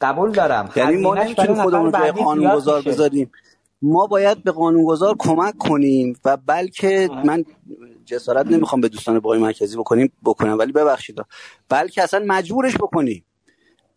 قبول 0.00 0.32
دارم. 0.32 0.70
یعنی 0.76 0.96
ما 0.96 1.14
نمی‌تونیم 1.14 1.62
خودمون 1.62 1.92
رو 1.92 2.12
قانونگذار 2.12 2.82
بذاریم. 2.82 3.30
ما 3.82 4.06
باید 4.06 4.44
به 4.44 4.52
قانونگذار 4.52 5.16
کمک 5.18 5.58
کنیم 5.58 6.20
و 6.24 6.36
بلکه 6.36 7.10
من 7.24 7.44
جسارت 8.04 8.46
نمی‌خوام 8.46 8.80
به 8.80 8.88
دوستان 8.88 9.18
بای 9.18 9.38
مرکزی 9.38 9.76
بکنیم 9.76 10.12
بکنم. 10.24 10.58
ولی 10.58 10.72
ببخشید. 10.72 11.18
بلکه 11.68 12.02
اصلا 12.02 12.24
مجبورش 12.26 12.74
بکنیم. 12.74 13.24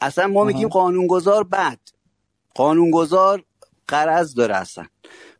اصلا 0.01 0.27
ما 0.27 0.43
میگیم 0.43 0.67
قانونگذار 0.67 1.43
بد. 1.43 1.79
قانونگذار 2.55 3.43
قرض 3.87 4.35
داره 4.35 4.55
اصلا. 4.55 4.85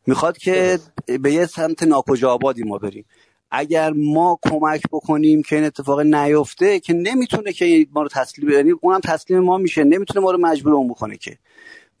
می‌خواد 0.06 0.38
که 0.38 0.78
به 1.20 1.32
یه 1.32 1.46
سمت 1.46 1.82
ناکجا 1.82 2.30
آبادی 2.30 2.62
ما 2.62 2.78
بریم. 2.78 3.04
اگر 3.54 3.92
ما 3.96 4.38
کمک 4.42 4.82
بکنیم 4.92 5.42
که 5.42 5.56
این 5.56 5.64
اتفاق 5.64 6.00
نیفته 6.00 6.80
که 6.80 6.92
نمی‌تونه 6.92 7.52
که 7.52 7.86
ما 7.92 8.02
رو 8.02 8.08
تسلیم 8.08 8.50
یعنی 8.50 8.70
اونم 8.80 9.00
تسلیم 9.00 9.38
ما 9.38 9.58
میشه. 9.58 9.84
نمی‌تونه 9.84 10.20
ما 10.20 10.30
رو 10.30 10.38
مجبور 10.38 10.74
اون 10.74 10.88
بکنه 10.88 11.16
که. 11.16 11.38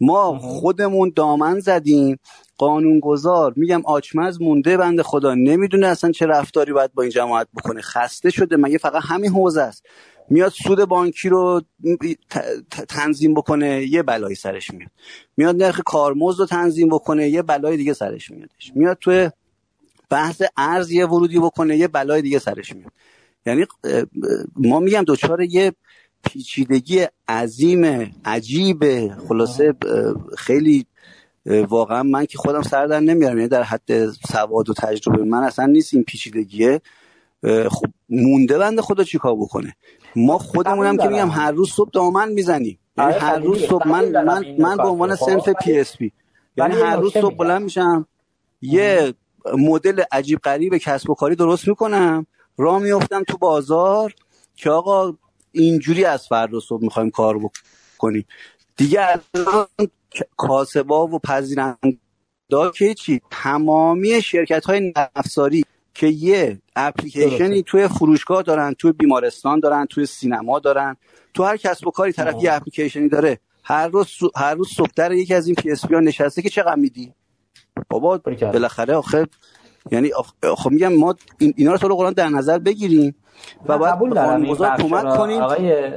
ما 0.00 0.38
خودمون 0.38 1.12
دامن 1.16 1.60
زدیم 1.60 2.18
قانونگذار. 2.58 3.52
میگم 3.56 3.82
آچمز 3.84 4.40
مونده 4.40 4.76
بنده 4.76 5.02
خدا. 5.02 5.34
نمی‌دونه 5.34 5.86
اصلا 5.86 6.12
چه 6.12 6.26
رفتاری 6.26 6.72
باید 6.72 6.92
با 6.94 7.02
این 7.02 7.12
جماعت 7.12 7.48
بکنه. 7.56 7.80
خسته 7.80 8.30
شده. 8.30 8.56
مگه 8.56 8.78
فقط 8.78 9.02
همین 9.06 9.30
حوزه 9.30 9.62
است؟ 9.62 9.86
میاد 10.30 10.52
سود 10.52 10.84
بانکی 10.84 11.28
رو 11.28 11.62
تنظیم 12.88 13.34
بکنه 13.34 13.86
یه 13.86 14.02
بلایی 14.02 14.34
سرش 14.34 14.70
میاد. 14.70 14.90
میاد 15.36 15.62
نرخ 15.62 15.80
کارمزد 15.86 16.40
رو 16.40 16.46
تنظیم 16.46 16.88
بکنه 16.88 17.28
یه 17.28 17.42
بلای 17.42 17.76
دیگه 17.76 17.92
سرش 17.92 18.30
میادش. 18.30 18.72
میاد 18.74 18.98
توی 19.00 19.30
بحث 20.12 20.42
ارز 20.56 20.90
یه 20.90 21.06
ورودی 21.06 21.38
بکنه 21.38 21.76
یه 21.76 21.88
بلای 21.88 22.22
دیگه 22.22 22.38
سرش 22.38 22.72
میاد. 22.72 22.92
یعنی 23.46 23.64
ما 24.56 24.80
میگم 24.80 25.02
دوچار 25.02 25.42
یه 25.42 25.72
پیچیدگی 26.24 27.06
عظیم 27.28 28.14
عجیب 28.24 28.84
خلاصه 29.28 29.74
خیلی 30.38 30.86
واقعا 31.46 32.02
من 32.02 32.26
که 32.26 32.38
خودم 32.38 32.62
سر 32.62 32.86
در 32.86 33.00
نمیارم. 33.00 33.36
یعنی 33.36 33.48
در 33.48 33.62
حد 33.62 34.10
سواد 34.10 34.70
و 34.70 34.74
تجربه 34.74 35.24
من 35.24 35.42
اصلا 35.42 35.66
نیست 35.66 35.94
این 35.94 36.04
پیچیدگیه. 36.04 36.80
خب 37.44 37.86
مونده 38.08 38.58
بنده 38.58 38.82
خدا 38.82 39.04
چیکار 39.04 39.36
بکنه؟ 39.36 39.74
ما 40.16 40.38
خودمونم 40.38 40.96
که 40.96 41.08
میگم 41.08 41.30
هر 41.30 41.50
روز 41.50 41.70
صبح 41.70 41.90
دامن 41.92 42.32
می‌زنیم. 42.32 42.78
یعنی 42.98 43.12
هر 43.12 43.38
روز 43.38 43.64
صبح 43.64 43.88
من 43.88 44.24
من 44.24 44.44
من 44.58 44.76
به 44.76 44.88
عنوان 44.88 45.16
صنف 45.16 45.48
PSP 45.48 46.12
یعنی 46.56 46.74
هر 46.74 46.96
روز 46.96 47.12
صبح 47.12 47.36
بلند 47.36 47.62
میشم 47.62 48.06
یه 48.62 49.14
مدل 49.58 50.02
عجیب 50.12 50.38
غریب 50.38 50.76
کسب 50.76 51.10
و 51.10 51.14
کاری 51.14 51.36
درست 51.36 51.68
می‌کنم. 51.68 52.26
راه 52.56 52.78
میفتم 52.78 53.22
تو 53.22 53.38
بازار 53.38 54.14
که 54.56 54.70
آقا 54.70 55.14
اینجوری 55.52 56.04
از 56.04 56.26
فردا 56.26 56.60
صبح 56.60 56.82
می‌خوایم 56.82 57.10
کار 57.10 57.38
بکنیم. 57.38 58.26
دیگه 58.76 59.00
الان 59.02 59.66
کاسبا 60.36 61.06
و 61.06 61.18
پذیرنده 61.18 61.98
که 62.74 62.94
چی؟ 62.94 63.20
تمامی 63.30 64.22
شرکت 64.22 64.64
های 64.64 64.92
نرم‌افزاری 64.96 65.64
که 65.94 66.06
یه 66.06 66.58
اپلیکیشنی 66.76 67.62
توی 67.62 67.88
فروشگاه 67.88 68.42
دارن 68.42 68.74
توی 68.74 68.92
بیمارستان 68.92 69.60
دارن 69.60 69.86
توی 69.86 70.06
سینما 70.06 70.58
دارن 70.58 70.96
تو 71.34 71.44
هر 71.44 71.56
کسب 71.56 71.86
و 71.86 71.90
کاری 71.90 72.12
طرف 72.12 72.42
یه 72.42 72.52
اپلیکیشنی 72.52 73.08
داره. 73.08 73.38
هر 73.64 73.88
روز 73.88 74.08
هر 74.36 74.54
روز 74.54 74.68
صبح 74.76 74.90
در 74.96 75.12
یکی 75.12 75.34
از 75.34 75.46
این 75.46 75.54
PSP 75.54 75.90
نشسته 75.90 76.42
که 76.42 76.50
چقدر 76.50 76.74
میدی؟ 76.74 77.14
بابا 77.88 78.18
بالاخره 78.52 78.94
آخه 78.94 79.26
یعنی 79.90 80.10
خب 80.56 80.70
میگم 80.70 80.92
ما 80.92 81.14
اینا 81.38 81.72
رو 81.72 81.78
تو 81.78 81.88
قرآن 81.88 82.12
در 82.12 82.28
نظر 82.28 82.58
بگیریم. 82.58 83.14
و 83.66 83.78
باید 83.78 83.94
قانونگذار 83.94 84.76
کمک 84.76 85.16
کنیم 85.16 85.42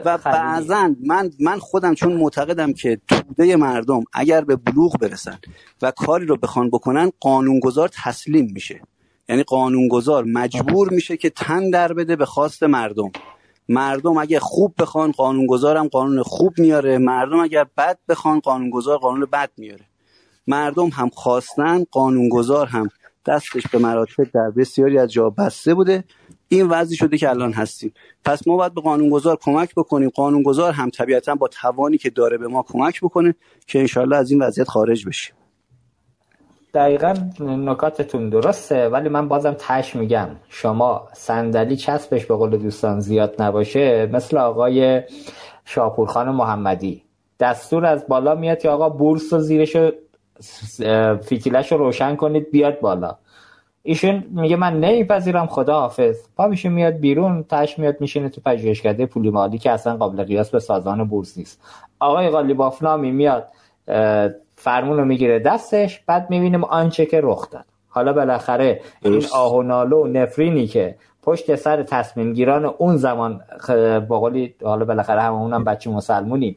و 0.05 0.17
بعضا 0.17 0.95
من 1.05 1.31
من 1.39 1.59
خودم 1.59 1.93
چون 1.93 2.13
معتقدم 2.13 2.73
که 2.73 2.99
توده 3.07 3.55
مردم 3.55 4.03
اگر 4.13 4.41
به 4.41 4.55
بلوغ 4.55 4.97
برسن 4.97 5.37
و 5.81 5.91
کاری 5.91 6.25
رو 6.25 6.37
بخوان 6.37 6.69
بکنن 6.69 7.11
قانونگذار 7.19 7.89
تسلیم 8.03 8.51
میشه. 8.53 8.81
یعنی 9.29 9.43
قانونگذار 9.43 10.23
مجبور 10.23 10.89
میشه 10.89 11.17
که 11.17 11.29
تن 11.29 11.69
در 11.69 11.93
بده 11.93 12.15
به 12.15 12.25
خواست 12.25 12.63
مردم. 12.63 13.11
مردم 13.69 14.17
اگه 14.17 14.39
خوب 14.39 14.73
بخوان 14.79 15.11
قانونگذارم 15.11 15.87
قانون 15.87 16.23
خوب 16.23 16.53
میاره. 16.57 16.97
مردم 16.97 17.39
اگر 17.39 17.65
بد 17.77 17.97
بخوان 18.09 18.39
قانونگذار 18.39 18.97
قانون 18.97 19.27
بد 19.33 19.51
میاره. 19.57 19.85
مردم 20.47 20.87
هم 20.87 21.09
خواستن 21.09 21.83
قانونگذار 21.91 22.67
هم 22.67 22.89
دستش 23.25 23.67
به 23.67 23.77
مراتب 23.77 24.23
در 24.33 24.49
بسیاری 24.49 24.97
از 24.97 25.11
جا 25.11 25.29
بسته 25.29 25.73
بوده. 25.73 26.03
این 26.47 26.67
وضعی 26.67 26.97
شده 26.97 27.17
که 27.17 27.29
الان 27.29 27.53
هستیم. 27.53 27.93
پس 28.25 28.47
ما 28.47 28.57
باید 28.57 28.73
به 28.73 28.81
قانونگذار 28.81 29.37
کمک 29.41 29.75
بکنیم. 29.75 30.09
قانونگذار 30.09 30.73
هم 30.73 30.89
طبیعتا 30.89 31.35
با 31.35 31.47
توانی 31.47 31.97
که 31.97 32.09
داره 32.09 32.37
به 32.37 32.47
ما 32.47 32.63
کمک 32.63 33.01
بکنه 33.01 33.35
که 33.67 33.79
انشالله 33.79 34.15
از 34.15 34.31
این 34.31 34.41
وضعیت 34.41 34.67
خارج 34.67 35.07
بشیم. 35.07 35.35
دقیقا 36.73 37.13
نکاتتون 37.39 38.29
درسته 38.29 38.89
ولی 38.89 39.09
من 39.09 39.27
بازم 39.27 39.55
تش 39.59 39.95
میگم. 39.95 40.29
شما 40.49 41.07
صندلی 41.13 41.75
چسبش 41.77 42.25
به 42.25 42.35
قول 42.35 42.57
دوستان 42.57 42.99
زیاد 42.99 43.41
نباشه 43.41 44.09
مثل 44.13 44.37
آقای 44.37 45.01
شاپورخان 45.65 46.29
محمدی. 46.29 47.03
دستور 47.39 47.85
از 47.85 48.07
بالا 48.07 48.35
میاد 48.35 48.59
که 48.59 48.69
آقا 48.69 48.89
بورس 48.89 49.33
و 49.33 49.39
زیرش 49.39 49.77
فیتیلش 51.21 51.71
رو 51.71 51.77
روشن 51.77 52.15
کنید 52.15 52.51
بیاد 52.51 52.79
بالا. 52.79 53.15
ایشون 53.83 54.23
میگه 54.31 54.55
من 54.55 54.79
نمیپذیرم 54.79 55.47
خدا 55.47 55.79
حافظ 55.79 56.17
پا 56.37 56.47
میشه 56.47 56.69
میاد 56.69 56.93
بیرون 56.93 57.43
تش 57.49 57.79
میاد 57.79 58.01
میشینه 58.01 58.29
تو 58.29 58.41
پژوهشکده 58.45 59.05
پولی 59.05 59.29
مالی 59.29 59.57
که 59.57 59.71
اصلا 59.71 59.97
قابل 59.97 60.23
قیاس 60.23 60.49
به 60.49 60.59
سازمان 60.59 61.03
بورس 61.03 61.37
نیست. 61.37 61.61
آقای 61.99 62.29
قالیبافنامی 62.29 63.11
میاد 63.11 63.47
فرمون 64.55 64.97
رو 64.97 65.05
می‌گیره 65.05 65.39
دستش 65.39 65.99
بعد 65.99 66.29
می‌بینیم 66.29 66.63
آنچه 66.63 67.05
که 67.05 67.19
رخ 67.23 67.49
داد. 67.49 67.65
حالا 67.87 68.13
بالاخره 68.13 68.81
این 69.01 69.23
آه 69.33 69.55
و 69.55 69.61
نالو 69.61 70.03
و 70.03 70.07
نفرینی 70.07 70.67
که 70.67 70.95
پشت 71.23 71.55
سر 71.55 71.83
تصمیم 71.83 72.33
گیران 72.33 72.65
اون 72.65 72.97
زمان 72.97 73.41
باقلی 74.07 74.55
حالا 74.63 74.85
بالاخره 74.85 75.21
هم 75.21 75.33
اونم 75.33 75.63
بچه 75.63 75.89
مسلمونیم 75.89 76.55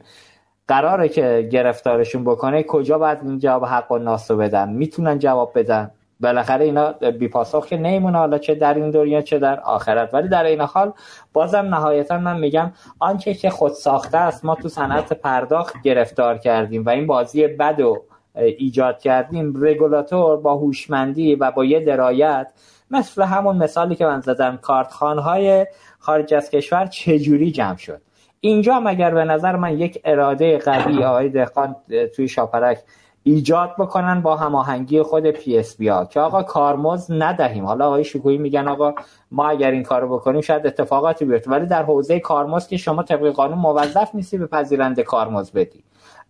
قراره 0.69 1.09
که 1.09 1.49
گرفتارشون 1.51 2.23
بکنه 2.23 2.63
کجا 2.63 2.97
باید 2.97 3.17
این 3.23 3.39
جواب 3.39 3.65
حق 3.65 3.91
و 3.91 3.97
ناس 3.97 4.31
بدن؟ 4.31 4.69
می‌تونن 4.69 5.19
جواب 5.19 5.51
بدن. 5.55 5.91
بالاخره 6.19 6.65
اینا 6.65 6.91
بی 6.91 7.27
پاسخ 7.27 7.65
که 7.67 7.77
نیمونه 7.77 8.17
حالا 8.17 8.37
چه 8.37 8.55
در 8.55 8.73
این 8.73 8.91
دنیا 8.91 9.21
چه 9.21 9.39
در 9.39 9.59
آخرت. 9.59 10.13
ولی 10.13 10.27
در 10.27 10.43
این 10.43 10.61
حال 10.61 10.93
بازم 11.33 11.57
نهایتا 11.57 12.17
من 12.17 12.39
میگم 12.39 12.71
آنچه 12.99 13.33
که 13.33 13.49
خود 13.49 13.71
ساخته 13.71 14.17
است 14.17 14.45
ما 14.45 14.55
تو 14.55 14.69
صنعت 14.69 15.13
پرداخت 15.13 15.81
گرفتار 15.83 16.37
کردیم 16.37 16.85
و 16.85 16.89
این 16.89 17.07
بازی 17.07 17.47
بد 17.47 17.79
و 17.79 18.03
ایجاد 18.35 18.99
کردیم. 18.99 19.53
رگولاتور 19.65 20.37
با 20.37 20.55
هوشمندی 20.57 21.35
و 21.35 21.51
با 21.51 21.65
یه 21.65 21.79
درایت 21.79 22.51
مثل 22.91 23.21
همون 23.21 23.57
مثالی 23.57 23.95
که 23.95 24.05
من 24.05 24.21
زدم 24.21 24.57
کارتخوان‌های 24.57 25.67
خارج 25.99 26.33
از 26.33 26.49
کشور 26.49 26.85
چجوری 26.85 27.51
جمع 27.51 27.77
شد؟ 27.77 28.01
اینجا 28.41 28.75
هم 28.75 28.87
اگر 28.87 29.11
به 29.11 29.23
نظر 29.23 29.55
من 29.55 29.79
یک 29.79 30.01
اراده 30.03 30.57
قوی 30.57 31.03
آقای 31.03 31.29
دهقان 31.29 31.75
توی 32.15 32.27
شاپرک 32.27 32.79
ایجاد 33.23 33.75
بکنن 33.79 34.21
با 34.21 34.35
هماهنگی 34.35 35.01
خود 35.01 35.31
PSP 35.31 35.87
ها 35.87 36.05
که 36.05 36.19
آقا 36.19 36.43
کارمزد 36.43 37.11
ندهیم. 37.11 37.65
حالا 37.65 37.87
آقای 37.87 38.03
شکویی 38.03 38.37
میگن 38.37 38.67
آقا 38.67 38.93
ما 39.31 39.49
اگر 39.49 39.71
این 39.71 39.83
کارو 39.83 40.17
بکنیم 40.17 40.41
شاید 40.41 40.67
اتفاقاتی 40.67 41.25
بیفته. 41.25 41.51
ولی 41.51 41.65
در 41.65 41.83
حوزه 41.83 42.19
کارمز 42.19 42.67
که 42.67 42.77
شما 42.77 43.03
طبق 43.03 43.29
قانون 43.29 43.57
موظف 43.57 44.15
نیستی 44.15 44.37
به 44.37 44.47
پذیرنده 44.47 45.03
کارمز 45.03 45.51
بدی. 45.51 45.83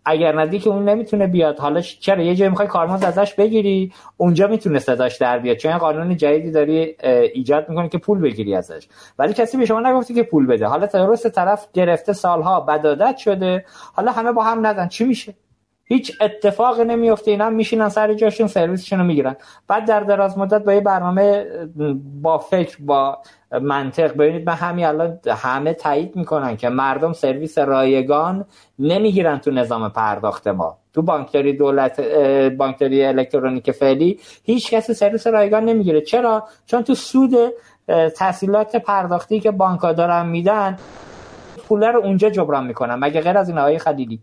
اگر 0.06 0.40
ندی 0.42 0.60
که 0.60 0.70
اون 0.70 0.90
نمی‌تونه 0.90 1.28
بیاد. 1.28 1.60
حالا 1.60 1.82
چرا؟ 1.82 2.24
یه 2.24 2.36
جایی 2.36 2.50
می‌خوای 2.50 2.68
کارمز 2.68 3.04
ازش 3.04 3.34
بگیری 3.34 3.94
اونجا 4.18 4.48
می‌تونه 4.48 4.80
صداش 4.80 5.18
در 5.18 5.40
بیاد. 5.40 5.58
چون 5.58 5.78
قانون 5.78 6.18
جدیدی 6.18 6.52
داری 6.52 6.96
ایجاد 7.34 7.70
می‌کنه 7.70 7.90
که 7.90 7.98
پول 7.98 8.20
بگیری 8.20 8.56
ازش. 8.56 8.88
ولی 9.20 9.34
کسی 9.34 9.58
به 9.58 9.66
شما 9.66 9.80
نگفتی 9.80 10.14
که 10.14 10.24
پول 10.24 10.46
بده. 10.46 10.66
حالا 10.66 10.86
درست 10.86 11.28
طرف 11.30 11.68
گرفته 11.74 12.14
سالها 12.14 12.60
بدادت 12.60 13.18
شده. 13.18 13.66
حالا 13.94 14.12
همه 14.12 14.32
با 14.32 14.44
هم 14.44 14.68
ندن. 14.68 14.88
چی 14.88 15.06
میشه؟ 15.06 15.34
هیچ 15.92 16.22
اتفاق 16.22 16.80
نمیفته. 16.82 17.32
اینا 17.32 17.50
میشینن 17.50 17.90
سر 17.90 18.14
جاشون 18.14 18.48
سرویسشون 18.48 19.00
رو 19.00 19.06
می‌گیرن. 19.06 19.36
بعد 19.68 19.86
در 19.86 20.00
دراز 20.00 20.38
مدت 20.38 20.64
با 20.64 20.74
یه 20.74 20.82
برنامه 20.82 21.46
با 22.22 22.38
فکر 22.38 22.78
با 22.80 23.18
منطق. 23.62 24.14
ببینید 24.14 24.50
من 24.50 24.54
همین 24.54 24.86
الان 24.86 25.20
همه 25.28 25.74
تایید 25.74 26.16
می‌کنن 26.16 26.58
که 26.58 26.70
مردم 26.70 27.14
سرویس 27.14 27.58
رایگان 27.58 28.46
نمی‌گیرن 28.80 29.38
تو 29.38 29.52
نظام 29.52 29.90
پرداخت 29.90 30.48
ما. 30.48 30.78
تو 30.94 31.02
بانکداری 31.02 31.54
دولت 31.54 32.02
بانکداری 32.50 33.06
الکترونیک 33.06 33.72
فعلی 33.72 34.20
هیچ 34.44 34.72
کسی 34.72 34.94
سرویس 34.94 35.28
رایگان 35.28 35.66
نمی‌گیره. 35.66 36.02
چرا؟ 36.02 36.48
چون 36.66 36.84
تو 36.84 36.96
سود 36.96 37.36
تحصیلات 38.16 38.76
پرداختی 38.76 39.40
که 39.40 39.52
بانک‌ها 39.52 39.94
دارن 39.94 40.26
میدن 40.26 40.78
پول 41.68 41.84
رو 41.84 42.00
اونجا 42.00 42.30
جبران 42.30 42.66
می‌کنن. 42.68 42.96
مگه 42.96 43.22
غیر 43.22 43.38
از 43.38 43.50
این 43.50 43.58
آقای 43.58 43.78
خلیلی؟ 43.78 44.20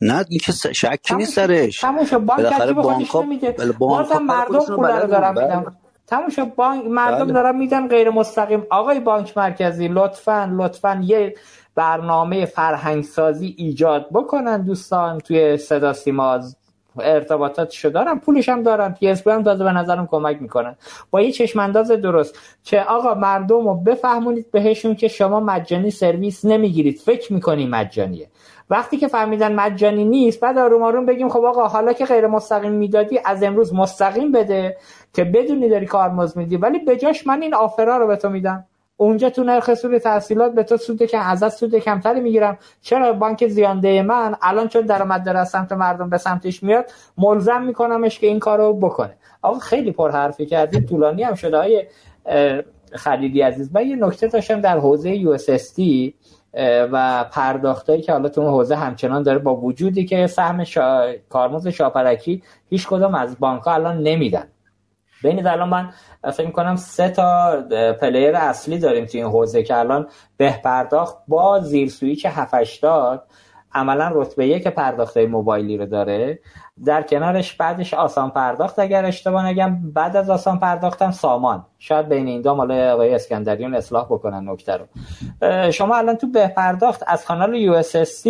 نه 0.00 0.24
که 0.24 0.52
شکی 0.52 1.14
نیست 1.14 1.32
سرش. 1.32 1.80
تموم 1.80 2.04
شد. 2.04 2.18
بانک 2.18 2.74
بانک 2.74 3.16
نمیده 3.16 3.56
بازم 3.78 4.18
مردم 4.18 4.58
پول 4.58 4.86
رو 4.86 5.06
دارن 5.06 5.28
میدن. 5.28 5.64
تموم 6.06 6.28
شد. 6.28 6.54
بانک 6.54 6.84
مردم 6.86 7.24
بله. 7.24 7.32
دارن 7.32 7.56
میدن 7.56 7.88
غیر 7.88 8.10
مستقیم. 8.10 8.66
آقای 8.70 9.00
بانک 9.00 9.38
مرکزی 9.38 9.88
لطفا 9.88 10.50
لطفا 10.52 11.00
یه 11.04 11.34
برنامه 11.74 12.44
فرهنگ 12.44 13.04
سازی 13.04 13.54
ایجاد 13.58 14.08
بکنن 14.12 14.62
دوستان 14.62 15.18
توی 15.18 15.56
صدا 15.56 15.92
سیما. 15.92 16.40
ارتباطاتشو 17.00 17.88
دارن 17.88 18.18
پولش 18.18 18.48
هم 18.48 18.62
دارن. 18.62 18.92
PSP 18.92 19.26
هم 19.26 19.42
داده 19.42 19.64
به 19.64 19.72
نظرم 19.72 20.06
کمک 20.06 20.42
می‌کنن. 20.42 20.76
با 21.10 21.20
یه 21.20 21.32
چشم 21.32 21.58
انداز 21.58 21.90
درست. 21.90 22.38
که 22.64 22.80
آقا 22.80 23.14
مردم 23.14 23.68
رو 23.68 23.74
بفهمونید 23.74 24.50
بهشون 24.50 24.94
که 24.94 25.08
شما 25.08 25.40
مجانی 25.40 25.90
سرویس 25.90 26.44
نمی‌گیرید. 26.44 26.98
فکر 26.98 27.32
می‌کنی 27.32 27.66
مجانیه. 27.66 28.28
وقتی 28.70 28.96
که 28.96 29.08
فهمیدن 29.08 29.54
مجانی 29.54 30.04
نیست 30.04 30.40
بعد 30.40 30.58
آروم 30.58 30.82
آروم 30.82 31.06
بگیم 31.06 31.28
خب 31.28 31.44
آقا 31.44 31.68
حالا 31.68 31.92
که 31.92 32.04
غیر 32.04 32.26
مستقیم 32.26 32.72
می‌دادی 32.72 33.20
از 33.24 33.42
امروز 33.42 33.74
مستقیم 33.74 34.32
بده 34.32 34.76
که 35.12 35.24
بدونی 35.24 35.68
داری 35.68 35.86
کارمزد 35.86 36.36
میدی. 36.36 36.56
ولی 36.56 36.78
بجاش 36.78 37.26
من 37.26 37.42
این 37.42 37.54
آفرا 37.54 37.96
رو 37.96 38.06
به 38.06 38.16
تو 38.16 38.28
میدم. 38.28 38.64
اونجا 38.96 39.30
تو 39.30 39.44
نرخ 39.44 39.74
سود 39.74 39.98
تحصیلات 39.98 40.52
به 40.52 40.62
تو 40.62 40.76
سود 40.76 41.06
که 41.06 41.18
از 41.18 41.54
سود 41.54 41.74
کمتری 41.74 42.20
می‌گیرم. 42.20 42.58
چرا 42.82 43.12
بانک 43.12 43.46
زیانده 43.46 44.02
من 44.02 44.36
الان 44.42 44.68
چون 44.68 44.82
درآمد 44.82 45.24
داره 45.24 45.38
از 45.38 45.48
سمت 45.48 45.72
مردم 45.72 46.10
به 46.10 46.18
سمتش 46.18 46.62
میاد 46.62 46.90
ملزم 47.18 47.62
میکنمش 47.62 48.18
که 48.18 48.26
این 48.26 48.38
کارو 48.38 48.74
بکنه. 48.74 49.16
آقا 49.42 49.58
خیلی 49.58 49.92
پر 49.92 50.10
حرفی 50.10 50.46
کردیم 50.46 50.80
طولانی 50.80 51.22
هم 51.22 51.34
شده 51.34 51.58
های 51.58 51.86
خلیلی 52.92 53.40
عزیز. 53.40 53.70
من 53.74 53.86
یه 53.86 53.96
نکته 53.96 54.26
داشتم 54.26 54.60
در 54.60 54.78
حوزه 54.78 55.10
یو 55.10 55.36
و 56.92 57.24
پرداختایی 57.24 58.02
که 58.02 58.12
حالا 58.12 58.28
تو 58.28 58.40
اون 58.40 58.50
حوزه 58.50 58.76
همچنان 58.76 59.22
داره 59.22 59.38
با 59.38 59.56
وجودی 59.56 60.04
که 60.04 60.26
سهم 60.26 60.64
شا... 60.64 61.12
کارمزد 61.28 61.66
شاپرکی 61.66 62.42
هیچ 62.68 62.88
کدام 62.88 63.14
از 63.14 63.38
بانک 63.38 63.68
الان 63.68 64.02
نمیدن. 64.02 64.48
بین 65.22 65.46
الان 65.46 65.68
من 65.68 65.90
فکر 66.32 66.46
می‌کنم 66.46 66.76
سه 66.76 67.08
تا 67.08 67.62
player 68.00 68.36
اصلی 68.36 68.78
داریم 68.78 69.04
تو 69.04 69.18
این 69.18 69.26
حوزه 69.26 69.62
که 69.62 69.76
الان 69.76 70.08
به 70.36 70.60
پرداخت 70.64 71.16
با 71.28 71.60
زیر 71.60 71.88
سویچ 71.88 72.26
780 72.26 73.22
عملا 73.74 74.10
رتبه 74.14 74.46
یک 74.46 74.68
پرداخت 74.68 75.16
موبایلی 75.16 75.76
رو 75.76 75.86
داره. 75.86 76.38
در 76.84 77.02
کنارش 77.02 77.52
بعدش 77.54 77.94
آسان 77.94 78.30
پرداخت 78.30 78.78
اگر 78.78 79.04
اشتباه 79.04 79.46
نگم 79.46 79.92
بعد 79.92 80.16
از 80.16 80.30
آسان 80.30 80.58
پرداختم 80.58 81.10
سامان. 81.10 81.66
شاید 81.78 82.08
بین 82.08 82.26
این 82.26 82.42
دو 82.42 82.54
مال 82.54 82.72
آقای 82.72 83.14
اسکندریان 83.14 83.74
اصلاح 83.74 84.04
بکنن 84.04 84.48
نکته 84.48 84.72
رو. 84.76 84.86
شما 85.70 85.96
الان 85.96 86.16
تو 86.16 86.26
به 86.26 86.48
پرداخت 86.48 87.02
از 87.06 87.24
کانال 87.24 87.54
US 87.54 88.26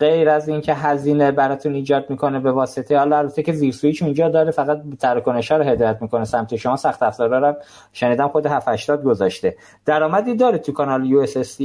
غیر 0.00 0.28
از 0.28 0.48
اینکه 0.48 0.74
هزینه 0.74 1.32
براتون 1.32 1.74
ایجاد 1.74 2.10
می‌کنه 2.10 2.40
به 2.40 2.52
واسطه 2.52 2.98
حالا 2.98 3.18
البته 3.18 3.42
که 3.42 3.52
زیر 3.52 3.72
سویچ 3.72 4.02
اونجا 4.02 4.28
داره 4.28 4.50
فقط 4.50 4.82
تراکنش 5.00 5.50
رو 5.50 5.64
هدایت 5.64 5.98
می‌کنه 6.00 6.24
سمت 6.24 6.56
شما. 6.56 6.76
سخت 6.76 7.02
افزارا 7.02 7.38
رو 7.38 7.54
شنیدم 7.92 8.28
خود 8.28 8.46
780 8.46 9.02
گذاشته. 9.04 9.56
درآمدی 9.86 10.34
داره 10.34 10.58
تو 10.58 10.72
کانال 10.72 11.06
US 11.06 11.58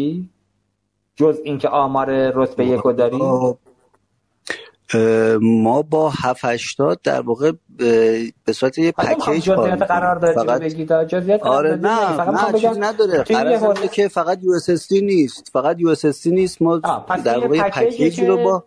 جز 1.16 1.40
اینکه 1.44 1.70
آمار 1.70 2.32
رتبه 2.32 2.66
یک 2.66 2.82
داری؟ 2.98 3.20
ما 5.42 5.82
با 5.82 6.10
780 6.10 7.00
در 7.04 7.22
واقع 7.22 7.52
به 8.46 8.54
صورت 8.54 8.78
یه 8.78 8.92
package 8.92 9.50
قرار 9.50 10.16
داره 10.16 10.34
فقط... 10.34 10.62
بگید 10.62 11.04
جزئیات 11.04 11.44
آره 11.44 11.76
نه 11.76 12.22
نه 12.22 12.60
چیزی 12.60 12.80
نداره. 12.80 13.24
قرار 13.24 13.88
که 13.88 14.08
فقط 14.08 14.44
US 14.44 14.92
نیست. 14.92 15.50
فقط 15.54 15.80
US 15.80 16.28
نیست. 16.28 16.62
ما 16.62 16.78
در 17.24 17.40
واقع 17.40 17.70
package 17.70 18.19
ی 18.19 18.26
رو 18.26 18.38
با 18.38 18.64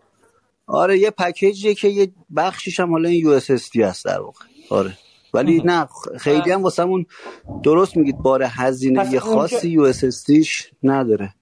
آره 0.67 0.99
یه 0.99 1.11
package 1.11 1.61
یه 1.61 1.75
که 1.75 1.87
یه 1.87 2.11
بخشیش 2.35 2.79
هم 2.79 2.91
حالا 2.91 3.09
این 3.09 3.19
US 3.19 3.51
هست 3.51 4.05
در 4.05 4.19
واقع. 4.19 4.45
آره. 4.69 4.93
ولی 5.33 5.61
نه 5.65 5.87
خیلی 6.17 6.51
هم 6.51 6.63
واسمون 6.63 7.05
درست 7.63 7.97
میگید. 7.97 8.17
بار 8.17 8.43
هزینه 8.43 9.19
خاصی 9.19 9.69
US 9.69 10.25
نداره. 10.83 11.33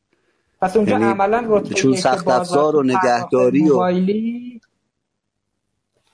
پس 0.62 0.78
اونجا 0.78 0.92
یعنی 0.92 1.04
عملا 1.04 1.46
رتبه 1.48 1.76
چون 1.76 1.96
سخت 1.96 2.28
افزار 2.28 2.76
و 2.76 2.84
نگهداری 2.84 3.70
و 3.70 3.80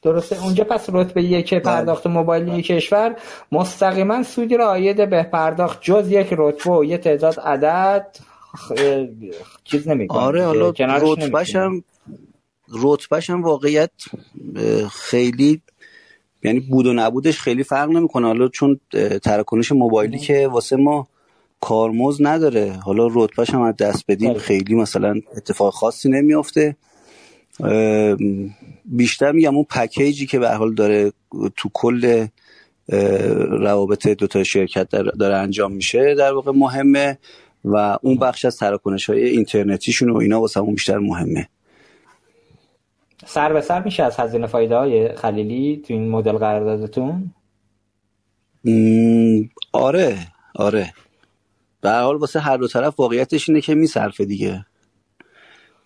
درسته؟ 0.06 0.44
اونجا 0.44 0.64
پس 0.64 0.90
رتبه 0.94 1.24
یک 1.24 1.50
بله. 1.50 1.60
پرداخت 1.60 2.08
موبایلی 2.08 2.62
کشور 2.62 3.16
مستقیما 3.52 4.24
سودی 4.24 4.58
را 4.58 4.70
آید 4.70 5.10
به 5.10 5.24
پرداخت 5.24 5.80
جز 5.82 6.12
یک 6.12 6.28
رتبه 6.32 6.72
و 6.72 6.84
یه 6.84 6.98
تعداد 6.98 7.40
عدد 7.40 8.08
چیز 9.64 9.88
نمی‌کنه 9.88 10.20
آره 10.20 10.46
حالا 10.46 10.74
رتبهش 10.80 11.56
هم 11.56 11.84
رتبهش 12.84 13.30
هم 13.30 13.44
واقعیت 13.44 13.92
خیلی 14.92 15.62
یعنی 16.44 16.60
بود 16.60 16.86
و 16.86 16.94
نبودش 16.94 17.40
خیلی 17.40 17.64
فرق 17.64 17.90
نمی‌کنه. 17.90 18.28
حالا 18.28 18.48
چون 18.48 18.80
تراکنش 19.24 19.72
موبایلی 19.72 20.20
که 20.20 20.48
واسه 20.48 20.76
ما 20.76 21.08
کارمز 21.60 22.18
نداره. 22.22 22.80
حالا 22.86 23.08
رتبهش 23.12 23.50
هم 23.50 23.62
از 23.62 23.76
دست 23.76 24.04
بدیم. 24.08 24.30
بله. 24.30 24.40
خیلی 24.40 24.76
مثلا 24.76 25.16
اتفاق 25.38 25.74
خاصی 25.74 26.10
نمیافته. 26.10 26.76
بیشتر 28.86 29.32
میگم 29.32 29.56
اون 29.56 29.66
پکیجی 29.70 30.26
که 30.26 30.40
به 30.40 30.50
حال 30.50 30.74
داره 30.74 31.12
تو 31.58 31.70
کل 31.74 32.28
روابط 33.50 34.08
دوتا 34.08 34.44
شرکت 34.44 34.90
داره 34.90 35.36
انجام 35.36 35.72
میشه 35.72 36.16
در 36.16 36.34
واقع 36.34 36.52
مهمه 36.52 37.18
و 37.66 37.98
اون 38.02 38.18
بخش 38.18 38.46
از 38.46 38.58
تراکنش 38.58 39.10
های 39.10 39.24
اینترنتیشون 39.24 40.10
و 40.10 40.18
اینا 40.18 40.42
واسه 40.42 40.62
بیشتر 40.62 40.98
مهمه. 40.98 41.48
سر 43.26 43.54
به 43.54 43.62
سر 43.62 43.84
میشه 43.84 44.04
از 44.04 44.20
هزینه 44.20 44.48
فایده 44.48 44.76
های 44.76 45.16
خلیلی 45.16 45.84
تو 45.88 45.94
این 45.94 46.10
مدل 46.10 46.32
قراردادتون؟ 46.32 47.32
آره 49.72 50.18
آره. 50.56 50.94
به 51.82 51.92
حال 51.92 52.16
واسه 52.16 52.40
هر 52.40 52.58
دو 52.58 52.68
طرف 52.68 53.00
واقعیتش 53.00 53.50
اینه 53.50 53.62
که 53.62 53.76
میصرفه 53.76 54.26
دیگه. 54.26 54.66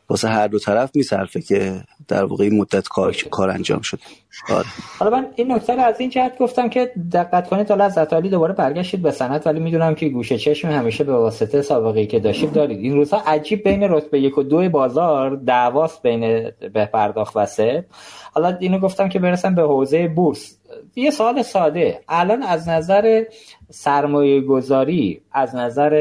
واسه 0.09 0.27
هر 0.27 0.47
دو 0.47 0.59
طرف 0.59 0.95
میصرفه 0.95 1.41
که 1.41 1.83
در 2.09 2.25
واقع 2.25 2.49
مدت 2.49 2.87
کار 2.87 3.15
کار 3.31 3.49
انجام 3.49 3.81
شده. 3.81 4.01
آره. 4.49 4.65
حالا 4.99 5.17
من 5.17 5.27
این 5.35 5.51
نکته 5.51 5.75
رو 5.75 5.81
از 5.81 5.99
این 5.99 6.09
جهت 6.09 6.37
گفتم 6.37 6.69
که 6.69 6.91
دقت 7.13 7.49
کنید 7.49 7.69
حالا 7.69 7.83
از 7.83 7.97
علی 7.97 8.29
دوباره 8.29 8.53
برگشتید 8.53 9.01
به 9.01 9.11
سنت 9.11 9.47
ولی 9.47 9.59
می‌دونم 9.59 9.95
که 9.95 10.09
گوشه 10.09 10.37
چشم 10.37 10.67
همیشه 10.67 11.03
به 11.03 11.13
واسطه 11.13 11.61
سابقه 11.61 12.05
که 12.05 12.19
داشتید 12.19 12.51
دارید. 12.51 12.79
این 12.79 12.95
روزها 12.95 13.21
عجیب 13.27 13.63
بین 13.63 13.83
رتبه 13.83 14.19
یک 14.19 14.37
و 14.37 14.43
دو 14.43 14.69
بازار 14.69 15.35
دعواست 15.35 16.03
بین 16.03 16.51
به 16.73 16.85
پرداخت 16.85 17.37
و 17.37 17.45
سه. 17.45 17.85
حالا 18.33 18.57
اینو 18.59 18.79
گفتم 18.79 19.09
که 19.09 19.19
برسم 19.19 19.55
به 19.55 19.61
حوزه 19.61 20.07
بورس. 20.07 20.57
یه 20.95 21.11
سوال 21.11 21.41
ساده. 21.41 22.01
الان 22.09 22.43
از 22.43 22.69
نظر 22.69 23.23
سرمایه 23.69 24.41
گذاری 24.41 25.21
از 25.31 25.55
نظر 25.55 25.93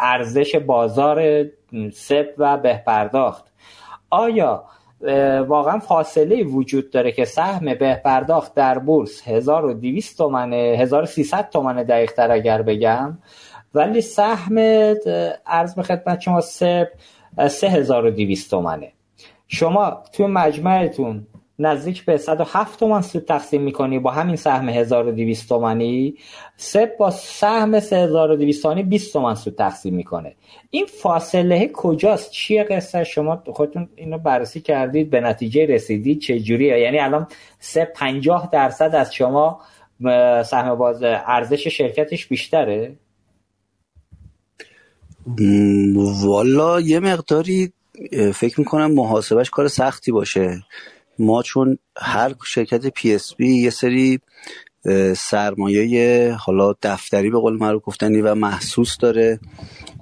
ارزش 0.00 0.56
بازار 0.56 1.44
سپ 1.92 2.26
و 2.38 2.56
به 2.56 2.82
پرداخت 2.86 3.45
آیا 4.10 4.64
واقعا 5.48 5.78
فاصله 5.78 6.44
وجود 6.44 6.90
داره 6.90 7.12
که 7.12 7.24
سهم 7.24 7.74
به 7.74 7.94
پرداخت 7.94 8.54
در 8.54 8.78
بورس 8.78 9.28
1200 9.28 10.18
تومنه 10.18 10.56
1300 10.56 11.50
تومنه 11.50 11.84
دقیق 11.84 12.12
تر 12.12 12.30
اگر 12.30 12.62
بگم 12.62 13.18
ولی 13.74 14.00
سهم 14.00 14.56
ارز 15.46 15.74
به 15.74 15.82
خدمت 15.82 16.20
شما 16.20 16.40
سپ 16.40 16.88
3200 17.48 18.50
تومنه. 18.50 18.92
شما 19.48 20.02
توی 20.12 20.26
مجمعتون 20.26 21.26
نزدیک 21.58 22.04
به 22.04 22.16
107 22.16 22.80
تومن 22.80 23.02
سود 23.02 23.24
تقسیم 23.24 23.62
می‌کنی 23.62 23.98
با 23.98 24.10
همین 24.10 24.36
سهم 24.36 24.68
1200 24.68 25.48
تومانی. 25.48 26.14
سپ 26.56 26.96
با 26.96 27.10
سهم 27.10 27.80
3200 27.80 28.62
تومانی 28.62 28.82
20 28.82 29.12
تومن 29.12 29.34
سود 29.34 29.54
تقسیم 29.54 29.94
می‌کنه. 29.94 30.34
این 30.70 30.86
فاصله 30.86 31.70
کجاست؟ 31.74 32.30
چیه 32.30 32.64
قصه؟ 32.64 33.04
شما 33.04 33.42
خودتون 33.46 33.88
اینو 33.96 34.18
بررسی 34.18 34.60
کردید 34.60 35.10
به 35.10 35.20
نتیجه 35.20 35.66
رسیدید 35.66 36.20
چه 36.20 36.40
جوریه 36.40 36.80
یعنی 36.80 36.98
الان 36.98 37.26
سپ 37.58 37.92
50 37.92 38.48
درصد 38.52 38.94
از 38.94 39.14
شما 39.14 39.60
سهم 40.44 40.74
باز 40.74 41.02
ارزش 41.02 41.68
شرکتش 41.68 42.26
بیشتره؟ 42.26 42.96
والا 46.24 46.80
یه 46.80 47.00
مقداری 47.00 47.72
فکر 48.34 48.60
می‌کنم 48.60 48.92
محاسبش 48.92 49.50
کار 49.50 49.68
سختی 49.68 50.12
باشه. 50.12 50.62
ما 51.18 51.42
چون 51.42 51.78
هر 51.96 52.34
شرکت 52.46 52.86
PSP 52.86 53.56
یه 53.56 53.70
سری 53.70 54.20
سرمایه 55.16 56.32
حالا 56.40 56.74
دفتری 56.82 57.30
به 57.30 57.38
قول 57.38 57.56
معروف 57.56 57.82
گفتنی 57.84 58.20
و 58.20 58.34
محسوس 58.34 58.96
داره 58.98 59.40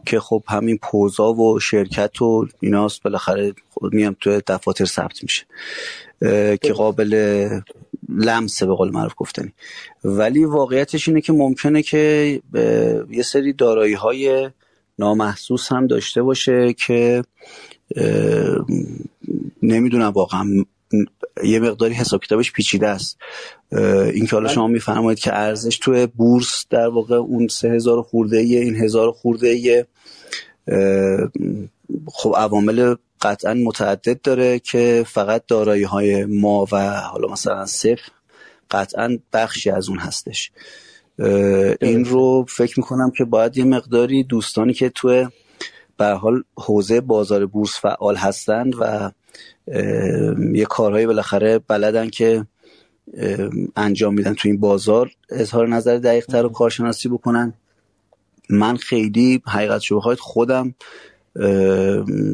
که 0.06 0.20
خب 0.20 0.42
همین 0.48 0.78
پوزا 0.82 1.32
و 1.32 1.60
شرکت 1.60 2.22
و 2.22 2.46
ایناست 2.60 3.02
بالاخره 3.02 3.54
خود 3.70 3.94
میم 3.94 4.16
تو 4.20 4.40
دفاتر 4.46 4.84
ثبت 4.84 5.22
میشه 5.22 5.46
که 6.62 6.72
قابل 6.76 7.48
لمسه 8.08 8.66
به 8.66 8.74
قول 8.74 8.90
معروف 8.90 9.12
گفتنی. 9.16 9.52
ولی 10.04 10.44
واقعیتش 10.44 11.08
اینه 11.08 11.20
که 11.20 11.32
ممکنه 11.32 11.82
که 11.82 12.40
یه 13.10 13.22
سری 13.22 13.52
دارایی 13.52 13.94
های 13.94 14.50
نامحسوس 14.98 15.72
هم 15.72 15.86
داشته 15.86 16.22
باشه 16.22 16.72
که 16.72 17.22
نمی‌دونم 19.62 20.10
واقعا 20.10 20.64
یه 21.44 21.60
مقداری 21.60 21.94
حساب 21.94 22.20
کتابش 22.24 22.52
پیچیده 22.52 22.88
است. 22.88 23.18
این 24.12 24.26
که 24.26 24.36
حالا 24.36 24.48
شما 24.48 24.66
میفرمایید 24.66 25.18
که 25.18 25.34
ارزش 25.34 25.78
توی 25.78 26.06
بورس 26.06 26.64
در 26.70 26.86
واقع 26.86 27.16
اون 27.16 27.48
سه 27.48 27.68
هزار 27.68 28.02
خورده 28.02 28.36
ای 28.36 28.56
این 28.56 28.76
هزار 28.76 29.12
خورده 29.12 29.48
ای 29.48 29.84
خب 32.06 32.34
عوامل 32.36 32.94
قطعا 33.22 33.54
متعدد 33.54 34.20
داره 34.20 34.58
که 34.58 35.04
فقط 35.08 35.42
دارایی 35.48 35.82
های 35.82 36.24
ما 36.24 36.66
و 36.72 37.00
حالا 37.00 37.28
مثلا 37.28 37.66
صفر 37.66 38.10
قطعا 38.70 39.18
بخشی 39.32 39.70
از 39.70 39.88
اون 39.88 39.98
هستش. 39.98 40.50
این 41.80 42.04
رو 42.04 42.46
فکر 42.48 42.80
می‌کنم 42.80 43.10
که 43.10 43.24
باید 43.24 43.56
یه 43.56 43.64
مقداری 43.64 44.24
دوستانی 44.24 44.72
که 44.72 44.88
توی 44.88 45.26
به 45.96 46.06
حال 46.06 46.42
حوزه 46.56 47.00
بازار 47.00 47.46
بورس 47.46 47.80
فعال 47.80 48.16
هستند 48.16 48.74
و 48.80 49.10
یه 50.54 50.64
کارهایی 50.68 51.06
بالاخره 51.06 51.58
بلدن 51.58 52.08
که 52.08 52.46
انجام 53.76 54.14
میدن 54.14 54.34
تو 54.34 54.48
این 54.48 54.60
بازار. 54.60 55.10
اظهار 55.30 55.68
نظر 55.68 55.96
دقیق 55.96 56.26
تر 56.26 56.46
و 56.46 56.48
کارشناسی 56.48 57.08
بکنن. 57.08 57.54
من 58.50 58.76
خیلی 58.76 59.42
حقیقت 59.46 59.80
شبه 59.80 60.16
خودم 60.16 60.74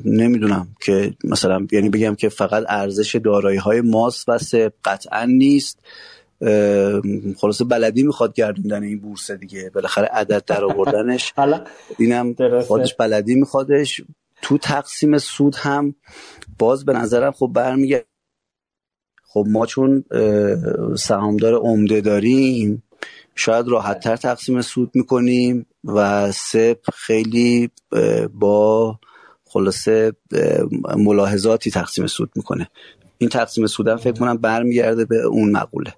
نمی‌دونم 0.05 0.69
که 0.81 1.15
مثلا 1.25 1.67
یعنی 1.73 1.89
بگم 1.89 2.15
که 2.15 2.29
فقط 2.29 2.65
ارزش 2.69 3.17
دارایی 3.17 3.59
های 3.59 3.81
ماست 3.81 4.29
و 4.29 4.39
قطعا 4.85 5.25
نیست. 5.25 5.79
خلاصه 7.37 7.65
بلدی 7.65 8.03
می‌خواد 8.03 8.35
گردوندن 8.35 8.83
این 8.83 8.99
بورس 9.01 9.31
دیگه. 9.31 9.71
بالاخره 9.75 10.07
عدد 10.07 10.45
در 10.47 10.65
آوردنش. 10.65 11.33
اینم 11.99 12.35
خودش 12.67 12.95
بلدی 12.95 13.35
میخوادش. 13.35 14.01
تو 14.43 14.59
تقسیم 14.59 15.19
سود 15.19 15.55
هم 15.57 15.95
باز 16.61 16.85
به 16.85 16.93
نظرم 16.93 17.33
خب 17.33 17.51
برمیگه 17.55 18.07
خب 19.25 19.47
ما 19.49 19.67
چون 19.67 20.05
سهامدار 20.97 21.55
عمده 21.55 22.01
داریم 22.01 22.83
شاید 23.35 23.69
راحت 23.69 24.01
تر 24.01 24.17
تقسیم 24.17 24.63
سود 24.63 24.91
می‌کنیم 24.95 25.67
و 25.85 26.33
سپ 26.33 26.91
خیلی 26.95 27.71
با 28.35 28.99
خلاصه 29.45 30.13
ملاحظاتی 30.97 31.71
تقسیم 31.71 32.07
سود 32.07 32.31
می‌کنه. 32.37 32.71
این 33.19 33.31
تقسیم 33.31 33.67
سودم 33.67 33.97
فکر 33.97 34.19
کنم 34.19 34.37
برمیگرده 34.37 35.05
به 35.05 35.17
اون 35.23 35.51
مقوله. 35.51 35.95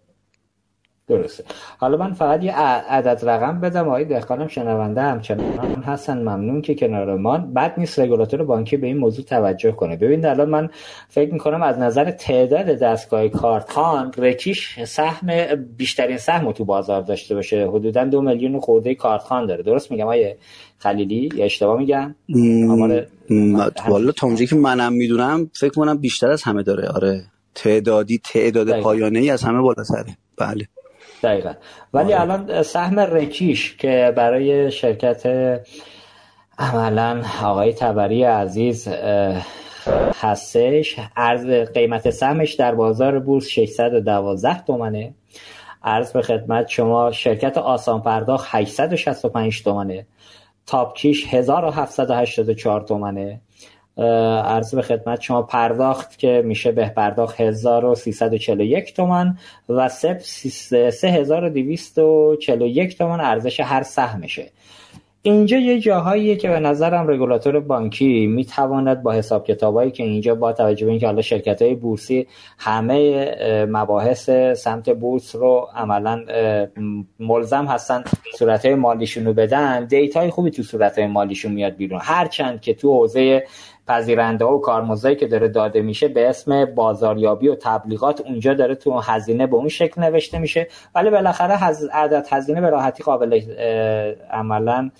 درسته. 1.16 1.44
حالا 1.78 1.97
من 1.97 2.12
فقط 2.12 2.44
یه 2.44 2.57
عدد 2.57 3.28
رقم 3.28 3.60
بدم. 3.60 3.89
آقای 3.89 4.05
دهقانم 4.05 4.49
شنونده 4.49 5.00
همچنان 5.02 5.82
هستن. 5.82 6.18
ممنون 6.18 6.62
که 6.62 6.74
کنار 6.74 7.16
ما. 7.16 7.39
بد 7.39 7.74
نیست 7.78 7.99
رگولاتور 7.99 8.44
بانکی 8.44 8.76
به 8.76 8.86
این 8.86 8.99
موضوع 8.99 9.24
توجه 9.24 9.73
کنه. 9.73 9.97
ببینید 9.97 10.26
الان 10.26 10.49
من 10.49 10.70
فکر 11.08 11.32
می‌کنم 11.32 11.62
از 11.62 11.78
نظر 11.78 12.10
تعداد 12.10 12.66
دستگاه 12.66 13.28
کارتخان 13.28 14.12
رکیش 14.18 14.81
سهم 14.84 15.55
بیشترین 15.76 16.16
سهم 16.16 16.52
تو 16.52 16.65
بازار 16.65 17.02
داشته 17.02 17.34
باشه. 17.34 17.68
حدودا 17.68 18.05
دو 18.05 18.23
میلیون 18.23 18.60
خورده 18.60 18.94
کارتخان 18.94 19.47
داره. 19.47 19.62
درست 19.62 19.91
میگم 19.91 20.07
آیه 20.07 20.36
خلیلی؟ 20.78 21.28
یا 21.34 21.44
اشتباه 21.44 21.78
میگم؟ 21.78 22.15
والا 23.89 24.12
تا 24.12 24.34
که 24.34 24.57
منم 24.57 24.92
می‌دونم 24.92 25.50
فکر 25.55 25.73
کنم 25.73 25.99
بیشتر 25.99 26.31
از 26.31 26.42
همه 26.42 26.62
داره. 26.62 26.89
آره. 26.89 27.24
تعدادی 27.55 28.20
تعداد 28.32 28.81
پایانه 28.81 29.18
ای 29.18 29.31
از 29.31 29.42
همه 29.42 29.60
بالاتره. 29.60 30.16
بله. 30.39 30.68
دقیقا. 31.23 31.52
ولی 31.94 32.15
آره. 32.15 32.23
الان 32.23 32.62
سهم 32.62 33.01
رکیش 33.01 33.76
که 33.76 34.12
برای 34.17 34.70
شرکت 34.70 35.26
عملا 36.59 37.23
آقای 37.42 37.73
تبری 37.73 38.23
عزیز 38.25 38.89
هستش 40.20 40.97
ارز 41.17 41.47
قیمت 41.47 42.10
سهمش 42.10 42.55
در 42.55 42.75
بازار 42.75 43.18
بورس 43.18 43.47
612 43.47 44.62
تومنه 44.65 45.15
ارز 45.84 46.12
به 46.12 46.23
خدمت 46.23 46.68
شما 46.68 47.12
شرکت 47.12 47.59
آسان 47.59 48.02
پرداخت 48.02 48.49
865 48.51 49.62
تومنه 49.62 50.07
تاپکیش 50.67 51.26
1784 51.34 52.81
تومنه 52.81 53.41
عرض 53.98 54.74
به 54.74 54.82
خدمت 54.82 55.20
شما 55.20 55.42
پرداخت 55.42 56.18
که 56.18 56.42
میشه 56.44 56.72
به 56.72 56.86
پرداخت 56.86 57.40
1341 57.40 58.94
تومن 58.94 59.36
و 59.68 59.88
سپ 59.88 60.18
3241 60.18 62.98
تومن 62.98 63.20
ارزش 63.20 63.60
هر 63.60 63.82
سهمشه 63.82 64.50
اینجا 65.24 65.58
یه 65.58 65.80
جاهاییه 65.80 66.36
که 66.36 66.48
به 66.48 66.60
نظرم 66.60 67.08
رگولاتور 67.08 67.60
بانکی 67.60 68.26
می‌تواند 68.26 69.02
با 69.02 69.12
حساب 69.12 69.46
کتابایی 69.46 69.90
که 69.90 70.02
اینجا 70.02 70.34
با 70.34 70.52
توجه 70.52 70.84
به 70.84 70.90
اینکه 70.90 71.06
حالا 71.06 71.22
شرکت 71.22 71.62
های 71.62 71.74
بورسی 71.74 72.26
همه 72.58 73.26
مباحث 73.68 74.30
سمت 74.56 74.90
بورس 74.90 75.36
رو 75.36 75.68
عملا 75.74 76.24
ملزم 77.20 77.66
هستن 77.66 78.04
صورت 78.38 78.66
های 78.66 78.74
مالیشون 78.74 79.24
رو 79.24 79.32
بدن. 79.32 79.84
دیتای 79.84 80.30
خوبی 80.30 80.50
تو 80.50 80.62
صورت 80.62 80.98
های 80.98 81.06
مالیشون 81.06 81.52
میاد 81.52 81.76
بیرون. 81.76 82.00
هرچند 82.02 82.60
که 82.60 82.74
تو 82.74 82.92
حوزه 82.92 83.44
پذیرنده 83.88 84.44
و 84.44 84.58
کارمزدی 84.58 85.16
که 85.16 85.26
داره 85.26 85.48
داده 85.48 85.82
میشه 85.82 86.08
به 86.08 86.28
اسم 86.28 86.64
بازاریابی 86.64 87.48
و 87.48 87.54
تبلیغات 87.54 88.20
اونجا 88.20 88.54
داره 88.54 88.74
تو 88.74 89.00
هزینه 89.00 89.46
به 89.46 89.56
اون 89.56 89.68
شکل 89.68 90.00
نوشته 90.00 90.38
میشه. 90.38 90.68
ولی 90.94 91.10
بالاخره 91.10 91.64
عدد 91.92 92.26
هزینه 92.30 92.60
به 92.60 92.70
راحتی 92.70 93.02
قابل 93.02 93.40
عملا 94.30 94.90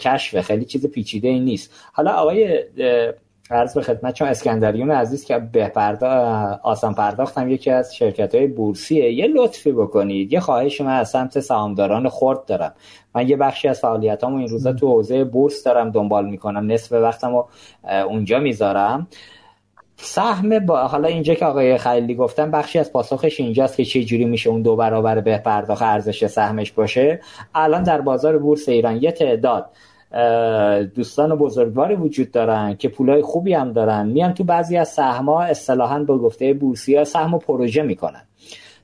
کشفه. 0.00 0.42
خیلی 0.42 0.64
چیز 0.64 0.86
پیچیده 0.86 1.28
ای 1.28 1.40
نیست. 1.40 1.74
حالا 1.92 2.10
آقای 2.10 2.64
عرض 3.50 3.74
به 3.74 3.82
خدمت 3.82 4.14
چون 4.14 4.28
اسکندریون 4.28 4.90
عزیز 4.90 5.24
که 5.24 5.38
به 5.38 5.68
پرداخت 5.68 6.60
آسان 6.62 6.94
پرداخت 6.94 7.38
هم 7.38 7.50
یکی 7.50 7.70
از 7.70 7.94
شرکت 7.94 8.34
های 8.34 8.46
بورسیه. 8.46 9.12
یه 9.12 9.26
لطفی 9.26 9.72
بکنید. 9.72 10.32
یه 10.32 10.40
خواهش 10.40 10.80
من 10.80 10.98
از 10.98 11.10
سمت 11.10 11.40
سهامداران 11.40 12.08
خرد 12.08 12.44
دارم. 12.44 12.72
من 13.14 13.28
یه 13.28 13.36
بخشی 13.36 13.68
از 13.68 13.80
فعالیتامو 13.80 14.36
این 14.36 14.48
روزا 14.48 14.72
تو 14.72 14.88
حوزه 14.88 15.24
بورس 15.24 15.64
دارم 15.64 15.90
دنبال 15.90 16.26
می‌کنم. 16.26 16.72
نصف 16.72 16.92
وقتمو 16.92 17.44
اونجا 18.08 18.38
می‌ذارم. 18.38 19.06
سهم 19.96 20.58
با 20.58 20.86
حالا 20.86 21.08
اینجا 21.08 21.34
که 21.34 21.46
آقای 21.46 21.78
خلیلی 21.78 22.14
گفتن 22.14 22.50
بخشی 22.50 22.78
از 22.78 22.92
پاسخش 22.92 23.40
اینجاست 23.40 23.76
که 23.76 23.84
چه 23.84 24.04
جوری 24.04 24.24
میشه 24.24 24.50
اون 24.50 24.62
دو 24.62 24.76
برابر 24.76 25.20
به 25.20 25.38
پرداخت 25.38 25.82
ارزش 25.82 26.26
سهمش 26.26 26.72
باشه. 26.72 27.20
الان 27.54 27.82
در 27.82 28.00
بازار 28.00 28.38
بورس 28.38 28.68
ایران 28.68 29.02
یه 29.02 29.12
تعداد 29.12 29.66
دوستان 30.94 31.34
بزرگواری 31.34 31.94
وجود 31.94 32.30
دارن 32.30 32.76
که 32.76 32.88
پولای 32.88 33.22
خوبی 33.22 33.54
هم 33.54 33.72
دارن. 33.72 34.06
میان 34.06 34.34
تو 34.34 34.44
بعضی 34.44 34.76
از 34.76 34.88
سهم‌ها 34.88 35.42
اصطلاحا 35.42 35.98
به 35.98 36.16
گفته 36.16 36.54
بورسی 36.54 36.96
ها 36.96 37.04
سهم 37.04 37.38
پروژه 37.38 37.82
می‌کنن. 37.82 38.22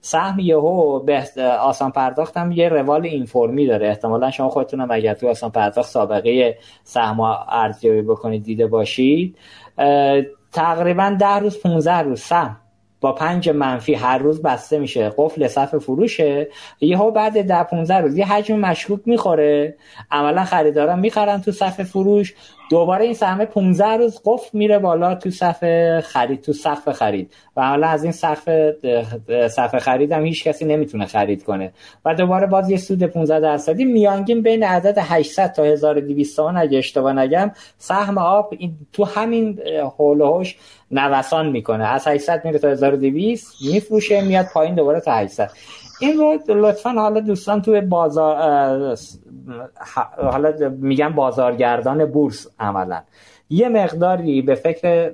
سهم 0.00 0.38
یهو 0.38 0.98
به 0.98 1.24
آسان 1.60 1.90
پرداخت 1.90 2.36
هم 2.36 2.52
یه 2.52 2.68
روال 2.68 3.06
اینفورمی 3.06 3.66
داره. 3.66 3.88
احتمالا 3.88 4.30
شما 4.30 4.48
خودتونم 4.48 4.90
اگر 4.90 5.14
تو 5.14 5.28
آسان 5.28 5.50
پرداخت 5.50 5.90
سابقه 5.90 6.58
سهم 6.84 7.20
ارزیابی 7.48 8.02
بکنید 8.02 8.42
دیده 8.44 8.66
باشید. 8.66 9.36
تقریبا 10.52 11.16
ده 11.20 11.38
روز 11.38 11.60
15 11.62 11.98
روز 11.98 12.20
سهم. 12.20 12.56
با 13.00 13.12
پنج 13.12 13.48
منفی 13.50 13.94
هر 13.94 14.18
روز 14.18 14.42
بسته 14.42 14.78
میشه. 14.78 15.12
قفل 15.16 15.48
صف 15.48 15.74
فروشه. 15.74 16.48
یهو 16.80 17.10
بعد 17.10 17.42
ده 17.42 17.62
15 17.62 17.94
روز 17.94 18.16
یه 18.18 18.26
حجم 18.26 18.58
مشکوک 18.58 19.00
می‌خوره. 19.06 19.76
عملا 20.10 20.44
خریدارا 20.44 20.96
می‌خرن 20.96 21.40
تو 21.40 21.52
صف 21.52 21.82
فروش. 21.82 22.34
دوباره 22.70 23.04
این 23.04 23.14
سهم 23.14 23.44
15 23.44 23.86
روز 23.86 24.20
قفل 24.24 24.58
میره 24.58 24.78
بالا 24.78 25.14
تو 25.14 25.30
صف 25.30 25.64
خرید 26.00 26.40
تو 26.40 26.52
سقف 26.52 26.88
خرید. 26.88 27.32
و 27.56 27.60
عملا 27.60 27.86
از 27.86 28.02
این 28.02 28.12
سقف 28.12 28.48
صف 29.48 29.78
خرید 29.78 30.12
هم 30.12 30.24
هیچ 30.24 30.44
کسی 30.44 30.64
نمی‌تونه 30.64 31.06
خرید 31.06 31.44
کنه. 31.44 31.72
و 32.04 32.14
دوباره 32.14 32.46
باز 32.46 32.70
یه 32.70 32.76
سود 32.76 33.02
15 33.02 33.40
درصدی. 33.40 33.84
میانگین 33.84 34.42
بین 34.42 34.62
عدد 34.62 34.98
800 34.98 35.52
تا 35.52 35.64
1200 35.64 36.36
تومن 36.36 36.56
اگه 36.56 36.78
اشتباه 36.78 37.12
نگم 37.12 37.50
سهم 37.78 38.18
آب 38.18 38.54
تو 38.92 39.04
همین 39.04 39.60
هول 39.98 40.46
نوسان 40.90 41.48
می‌کنه. 41.48 41.84
از 41.84 42.08
800 42.08 42.44
میره 42.44 42.58
تا 42.58 42.68
1200 42.68 43.54
میفروشه 43.72 44.20
میاد 44.20 44.46
پایین 44.54 44.74
دوباره 44.74 45.00
تا 45.00 45.12
800 45.12 45.50
این 46.00 46.18
رو 46.18 46.38
لطفا 46.48 46.90
حالا 46.90 47.20
دوستان 47.20 47.62
توی 47.62 47.80
بازار 47.80 48.36
حالا 50.16 50.52
میگم 50.70 51.12
بازارگردان 51.12 52.04
بورس 52.04 52.46
عملا. 52.58 53.02
یه 53.50 53.68
مقداری 53.68 54.42
به 54.42 54.54
فکر 54.54 55.12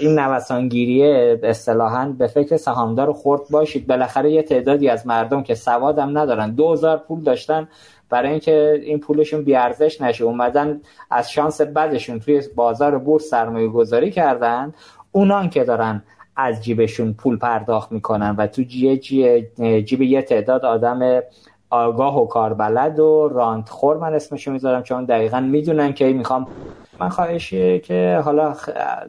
این 0.00 0.18
نوسانگیریه 0.18 1.40
اصطلاحا 1.42 2.14
به 2.18 2.26
فکر 2.26 2.56
سهامدار 2.56 3.12
خورد. 3.12 3.40
باشید 3.50 3.86
بالاخره 3.86 4.32
یه 4.32 4.42
تعدادی 4.42 4.88
از 4.88 5.06
مردم 5.06 5.42
که 5.42 5.54
سوادم 5.54 6.18
ندارن 6.18 6.50
دوزار 6.50 6.96
پول 6.96 7.22
داشتن 7.22 7.68
برای 8.10 8.30
اینکه 8.30 8.80
این 8.82 9.00
پولشون 9.00 9.44
بیارزش 9.44 10.00
نشه. 10.00 10.24
اومدن 10.24 10.80
از 11.10 11.30
شانس 11.30 11.60
بدشون 11.60 12.20
توی 12.20 12.42
بازار 12.56 12.98
بورس 12.98 13.24
سرمایه 13.24 13.68
گذاری 13.68 14.10
کردن. 14.10 14.74
اونان 15.12 15.50
که 15.50 15.64
دارن 15.64 16.02
از 16.36 16.64
جیبشون 16.64 17.12
پول 17.12 17.36
پرداخت 17.36 17.92
می‌کنن 17.92 18.36
و 18.38 18.46
تو 18.46 18.62
جیب, 18.62 20.02
یه 20.02 20.22
تعداد 20.22 20.64
آدم 20.64 21.20
آگاه 21.70 22.22
و 22.22 22.26
کاربلد 22.26 22.98
و 22.98 23.62
خور 23.68 23.96
من 23.96 24.14
اسمشو 24.14 24.50
می‌ذارم 24.50 24.82
چون 24.82 25.04
دقیقا 25.04 25.40
می‌دونن 25.40 25.92
که 25.92 26.12
می‌خوام 26.12 26.46
من 27.00 27.08
خواهشیه 27.08 27.78
که 27.78 28.20
حالا 28.24 28.54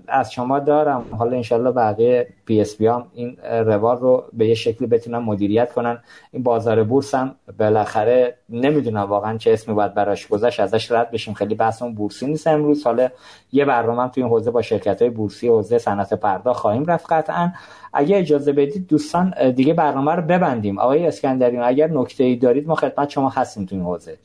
از 0.08 0.32
شما 0.32 0.60
دارم. 0.60 1.06
حالا 1.18 1.36
انشالله 1.36 1.72
بقیه 1.72 2.28
PSP 2.46 2.88
هم 2.88 3.06
این 3.14 3.38
روال 3.44 3.98
رو 3.98 4.24
به 4.34 4.48
یه 4.48 4.54
شکلی 4.54 4.88
بتونن 4.88 5.18
مدیریت 5.18 5.74
کنن. 5.74 5.98
این 6.32 6.44
بازار 6.44 6.84
بورس 6.84 7.16
هم 7.16 7.36
بالاخره 7.60 8.38
نمی‌دونم 8.50 9.04
واقعا 9.04 9.38
چه 9.38 9.54
اسمی 9.54 9.74
باید 9.74 9.94
براش 9.94 10.28
گذاشت 10.28 10.60
ازش 10.60 10.92
رد 10.92 11.12
بشیم. 11.12 11.34
خیلی 11.34 11.56
بحثمون 11.56 11.96
بورسی 11.96 12.28
نیست 12.28 12.48
امروز. 12.48 12.84
حالا 12.84 13.10
یه 13.52 13.66
برنامه 13.66 14.10
تو 14.10 14.22
این 14.22 14.30
حوزه 14.30 14.52
با 14.52 14.62
شرکت 14.62 15.02
های 15.02 15.12
بورسی 15.12 15.48
حوزه 15.48 15.78
صنعت 15.78 16.14
پرداخت 16.14 16.60
خواهیم 16.60 16.86
رفت 16.86 17.12
قطعا. 17.12 17.52
اگه 17.94 18.18
اجازه 18.18 18.54
بدید 18.54 18.88
دوستان 18.88 19.52
دیگه 19.52 19.74
برنامه 19.74 20.16
رو 20.16 20.22
ببندیم. 20.22 20.80
آقای 20.80 21.08
اسکندریان 21.08 21.64
اگر 21.64 21.88
نکته 21.88 22.24
ای 22.24 22.36
دارید 22.36 22.68
ما 22.68 22.76
خدمت 22.76 23.10
شما 23.10 23.30
هستیم 23.30 23.66
تو 23.66 23.76
این 23.76 23.84
حوزه. 23.84 24.18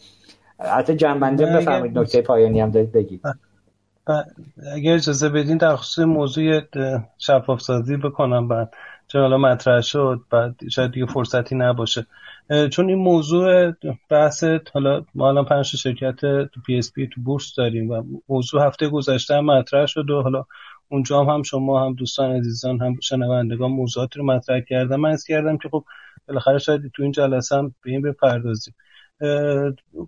حتی 0.58 0.94
جنبندی 0.94 1.44
بفرمایید. 1.44 1.98
نکته 1.98 2.22
پایانی 2.22 2.60
هم 2.60 2.70
دارید 2.70 2.92
بگید. 2.92 3.20
اگر 4.74 4.94
اجازه 4.94 5.28
بدین 5.28 5.56
در 5.56 5.76
خصوص 5.76 6.04
موضوع 6.04 6.60
شفاف 7.18 7.60
سازی 7.60 7.96
بکنم 7.96 8.48
بعد. 8.48 8.74
چون 9.08 9.20
حالا 9.20 9.38
مطرح 9.38 9.80
شد 9.80 10.20
بعد 10.30 10.54
شاید 10.70 10.92
دیگه 10.92 11.06
فرصتی 11.06 11.54
نباشه. 11.54 12.06
چون 12.72 12.88
این 12.88 12.98
موضوع 12.98 13.72
بحث 14.10 14.44
حالا 14.74 15.04
ما 15.14 15.28
الان 15.28 15.44
پنج 15.44 15.66
شرکت 15.66 16.20
تو 16.20 16.60
PSP 16.66 17.06
تو 17.06 17.20
بورس 17.20 17.54
داریم 17.54 17.90
و 17.90 18.02
موضوع 18.28 18.66
هفته 18.66 18.88
گذشته 18.88 19.34
هم 19.34 19.44
مطرح 19.44 19.86
شد 19.86 20.10
و 20.10 20.22
حالا 20.22 20.44
اونجا 20.88 21.20
هم, 21.20 21.28
هم 21.28 21.42
شما 21.42 21.86
هم 21.86 21.94
دوستان 21.94 22.30
عزیزان 22.30 22.80
هم 22.80 23.00
شنوندگان 23.00 23.70
موضوعات 23.70 24.16
رو 24.16 24.24
مطرح 24.24 24.60
کردم 24.60 25.00
من 25.00 25.10
از 25.10 25.24
کردم 25.24 25.58
که 25.58 25.68
خب 25.68 25.84
بالاخره 26.28 26.58
شاید 26.58 26.90
تو 26.94 27.02
این 27.02 27.12
جلسه 27.12 27.56
هم 27.56 27.74
به 27.82 27.90
این 27.90 28.02
بپردازیم. 28.02 28.74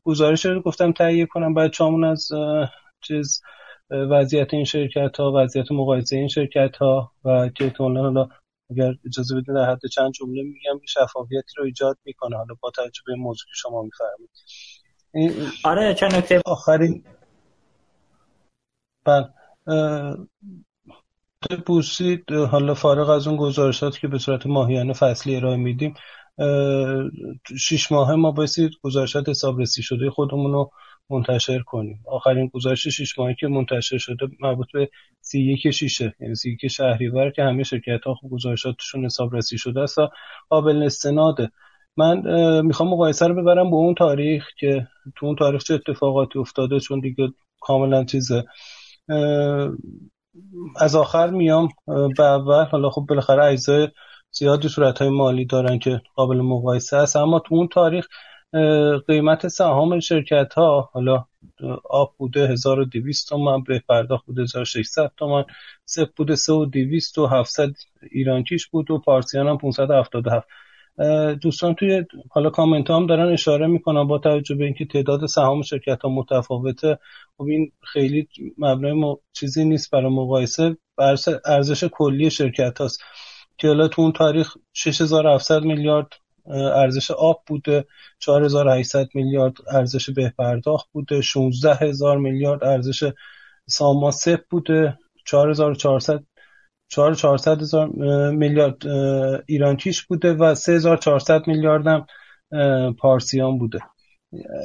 گزارش 0.04 0.46
رو 0.46 0.62
گفتم 0.62 0.92
تهیه 0.92 1.26
کنم. 1.26 1.54
بعد 1.54 1.70
چامون 1.70 2.04
از 2.04 2.28
چیز 3.00 3.42
وضعیت 3.90 4.54
این 4.54 4.64
شرکت 4.64 5.16
ها 5.20 5.32
وضعیت 5.36 5.72
مقایسه 5.72 6.16
این 6.16 6.28
شرکت 6.28 6.76
ها 6.76 7.12
و 7.24 7.48
که 7.48 7.72
حالا 7.78 8.28
اگر 8.70 8.94
اجازه 9.06 9.34
بدید 9.34 9.54
در 9.54 9.70
حد 9.70 9.86
چند 9.92 10.12
جمله 10.12 10.42
میگم 10.42 10.80
شفافیتی 10.86 11.52
رو 11.56 11.64
ایجاد 11.64 11.98
می‌کنه. 12.04 12.36
حالا 12.36 12.54
با 12.60 12.70
توجه 12.70 13.02
به 13.06 13.14
موضوع 13.14 13.46
که 13.46 13.54
شما 13.54 13.82
میفرمایید. 13.82 15.52
آره 15.64 15.94
چند 15.94 16.14
نکته. 16.14 16.42
آخرین 16.46 17.04
بله. 19.04 19.28
بورسی 21.66 22.24
حالا 22.50 22.74
فارغ 22.74 23.08
از 23.08 23.26
اون 23.26 23.36
گزارشات 23.36 23.98
که 23.98 24.08
به 24.08 24.18
صورت 24.18 24.46
ماهیانه 24.46 24.92
فصلی 24.92 25.36
ارائه 25.36 25.56
میدیم 25.56 25.94
شیش 27.60 27.92
ماهه 27.92 28.14
ما 28.14 28.30
بایستی 28.30 28.70
گزارشات 28.82 29.28
حسابرسی 29.28 29.82
شده 29.82 30.10
خودمون 30.10 30.52
رو 30.52 30.70
منتشر 31.10 31.58
کنیم. 31.58 32.00
آخرین 32.06 32.46
گزارش 32.46 32.88
شیش 32.88 33.18
ماهی 33.18 33.34
که 33.34 33.46
منتشر 33.46 33.98
شده 33.98 34.26
مربوط 34.40 34.66
به 34.72 34.90
سی 35.20 35.40
یک 35.40 35.70
شیشه 35.70 36.14
یعنی 36.20 36.34
سی 36.34 36.52
یک 36.52 36.70
شهریور 36.70 37.30
که 37.30 37.42
همه 37.42 37.62
شرکت 37.62 38.04
ها 38.04 38.14
خوب 38.14 38.32
گزارشاتشون 38.32 39.04
حسابرسی 39.04 39.58
شده 39.58 39.80
است 39.80 39.98
قابل 40.48 40.82
استناده. 40.82 41.50
من 41.96 42.22
می‌خوام 42.62 42.88
مقایسه 42.88 43.26
رو 43.26 43.42
ببرم 43.42 43.70
با 43.70 43.76
اون 43.76 43.94
تاریخ 43.94 44.44
که 44.58 44.86
تو 45.16 45.26
اون 45.26 45.36
تاریخ 45.36 45.64
چه 45.64 45.74
اتفاقاتی 45.74 46.38
افتاده 46.38 46.80
چون 46.80 47.00
دیگه 47.00 47.28
کاملا 47.60 48.04
چیزه. 48.04 48.44
از 50.76 50.94
آخر 50.94 51.30
میام 51.30 51.68
به 52.16 52.24
اول. 52.24 52.64
حالا 52.64 52.90
خب 52.90 53.06
بالاخره 53.08 53.44
اجزای 53.44 53.88
زیادی 54.30 54.68
صورت 54.68 54.98
های 54.98 55.10
مالی 55.10 55.44
دارن 55.44 55.78
که 55.78 56.00
قابل 56.14 56.36
مقایسه 56.36 56.96
است. 56.96 57.16
اما 57.16 57.38
تو 57.38 57.54
اون 57.54 57.68
تاریخ 57.68 58.06
قیمت 59.06 59.48
سهام 59.48 60.00
شرکت 60.00 60.54
ها 60.54 60.90
حالا 60.92 61.24
آب 61.90 62.14
بوده 62.18 62.48
1200 62.48 63.28
تومان 63.28 63.62
به 63.62 63.82
پرداخت 63.88 64.26
بوده 64.26 64.42
1600 64.42 65.12
تومان 65.16 65.44
سپ 65.84 66.08
بوده 66.16 66.36
3200 66.36 67.18
و 67.18 67.26
700 67.26 67.70
ایرانکیش 68.10 68.66
بود 68.66 68.90
و 68.90 68.98
پارسیان 68.98 69.48
هم 69.48 69.58
577 69.58 70.48
دوستان 71.42 71.74
توی 71.74 72.04
حالا 72.30 72.50
کامنت 72.50 72.90
هم 72.90 73.06
دارن 73.06 73.32
اشاره 73.32 73.66
می‌کنن 73.66 74.04
با 74.04 74.18
توجه 74.18 74.54
به 74.54 74.64
اینکه 74.64 74.84
تعداد 74.84 75.26
سهام 75.26 75.62
شرکت 75.62 76.02
ها 76.02 76.08
متفاوته. 76.08 76.98
خب 77.36 77.44
این 77.44 77.72
خیلی 77.82 78.28
مبنای 78.58 79.16
چیزی 79.32 79.64
نیست 79.64 79.90
برای 79.90 80.12
مقایسه. 80.12 80.76
ارزش 81.44 81.84
کلی 81.84 82.30
شرکت 82.30 82.80
هاست 82.80 83.04
که 83.58 83.68
حالا 83.68 83.88
تو 83.88 84.02
اون 84.02 84.12
تاریخ 84.12 84.56
6700 84.72 85.62
میلیارد 85.62 86.08
ارزش 86.50 87.10
آب 87.10 87.42
بوده 87.46 87.84
4800 88.18 89.08
میلیارد 89.14 89.54
ارزش 89.70 90.10
به 90.10 90.32
پرداخت 90.38 90.88
بوده 90.92 91.20
16000 91.20 92.18
میلیارد 92.18 92.64
ارزش 92.64 93.12
سامان 93.66 94.10
سپ 94.10 94.40
بوده 94.50 94.98
4400 95.24 96.24
4400 96.88 97.60
هزار 97.60 97.88
میلیارد 98.30 98.86
ایران 99.46 99.76
کیش 99.76 100.02
بوده 100.02 100.32
و 100.32 100.54
3400 100.54 101.46
میلیارد 101.46 101.86
هم 101.86 102.06
پارسیان 102.92 103.58
بوده. 103.58 103.78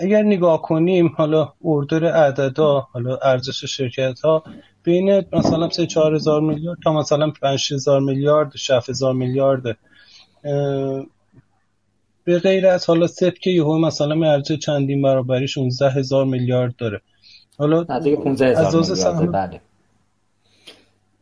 اگر 0.02 0.24
نگاه 0.24 0.62
کنیم 0.62 1.14
حالا 1.18 1.54
اردر 1.64 2.06
عددا 2.06 2.80
حالا 2.80 3.18
ارزش 3.18 3.66
شرکت 3.66 4.22
ها 4.22 4.44
بین 4.84 5.26
مثلا 5.34 5.70
3 5.70 5.88
4000 5.88 6.42
میلیارد 6.42 6.78
تا 6.84 6.94
مثلا 6.94 7.32
5000 7.42 8.00
میلیارد 8.00 8.56
6000 8.56 9.14
میلیارد 9.14 9.78
به 12.24 12.40
غیر 12.40 12.68
از 12.68 12.86
حالا 12.86 13.08
سپ 13.08 13.34
که 13.34 13.50
یهو 13.50 13.78
مثلا 13.78 14.32
ارزش 14.32 14.58
چندین 14.58 15.02
برابری 15.02 15.48
16 15.48 15.90
هزار 15.90 16.26
میلیارد 16.26 16.76
داره. 16.76 17.02
حالا 17.58 17.86
نزدیک 17.90 18.20
15 18.20 18.60
هزار 18.60 18.86
میلیارد 18.90 19.32
بله. 19.32 19.62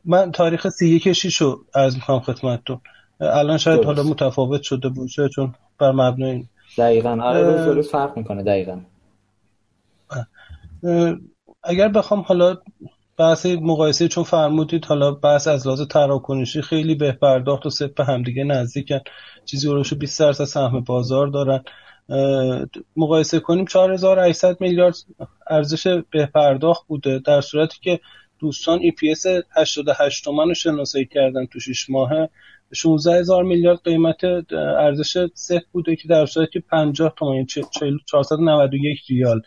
من 0.05 0.31
تاریخ 0.31 0.69
31 0.69 1.11
6 1.11 1.35
رو 1.35 1.65
از 1.73 1.95
می‌خوام 1.95 2.19
خدمتتون. 2.19 2.81
الان 3.19 3.57
شاید 3.57 3.85
حالا 3.85 4.03
متفاوت 4.03 4.61
شده 4.61 4.89
باشه 4.89 5.29
چون 5.29 5.55
بر 5.77 5.91
مبنای 5.91 6.45
دقیقا. 6.77 7.19
آره 7.21 7.41
روز 7.43 7.75
روز 7.75 7.89
فرق 7.89 8.17
می‌کنه 8.17 8.43
دقیقا. 8.43 8.81
اگر 11.63 11.87
بخوام 11.87 12.21
حالا 12.21 12.57
بحث 13.21 13.45
مقایسه 13.45 14.07
چون 14.07 14.23
فرمودید 14.23 14.85
حالا 14.85 15.11
بحث 15.11 15.47
از 15.47 15.67
لحاظ 15.67 15.81
تراکنشی 15.81 16.61
خیلی 16.61 16.95
به 16.95 17.11
پرداخت 17.11 17.65
و 17.65 17.69
سپ 17.69 18.01
همدیگه 18.01 18.43
نزدیکن. 18.43 18.99
چیزی 19.45 19.67
اولوشو 19.67 19.95
20 19.95 20.19
درصد 20.19 20.43
سهم 20.43 20.79
بازار 20.79 21.27
دارن. 21.27 21.63
مقایسه 22.95 23.39
کنیم 23.39 23.65
4800 23.65 24.61
میلیارد 24.61 24.95
ارزش 25.49 25.87
به 25.87 26.25
پرداخت 26.25 26.87
بوده 26.87 27.19
در 27.19 27.41
صورتی 27.41 27.77
که 27.81 27.99
دوستان 28.39 28.79
EPS 28.79 29.25
88 29.55 30.23
تومن 30.23 30.47
رو 30.47 30.53
شناسایی 30.53 31.05
کردن 31.05 31.45
تو 31.45 31.59
6 31.59 31.89
ماهه. 31.89 32.29
16 32.73 33.19
هزار 33.19 33.43
میلیارد 33.43 33.79
قیمت 33.83 34.23
ارزش 34.79 35.27
سپ 35.33 35.61
بوده 35.71 35.95
که 35.95 36.07
در 36.07 36.25
صورتی 36.25 36.59
50 36.59 37.13
تومن 37.17 37.33
یعنی 37.33 37.47
491 38.05 38.99
ریال 39.09 39.41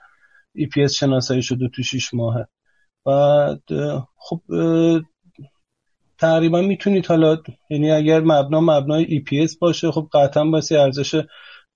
EPS 0.58 0.92
شناسایی 0.98 1.42
شده 1.42 1.68
تو 1.68 1.82
6 1.82 2.14
ماهه. 2.14 2.48
و 3.06 3.10
خب 4.16 4.40
تقریبا 6.18 6.60
می‌تونید 6.60 7.06
حالا 7.06 7.38
یعنی 7.70 7.90
اگر 7.90 8.20
مبنا 8.20 8.60
مبنای 8.60 9.20
EPS 9.20 9.58
باشه 9.58 9.90
خب 9.90 10.08
قطعا 10.12 10.44
باسی 10.44 10.76
ارزش 10.76 11.24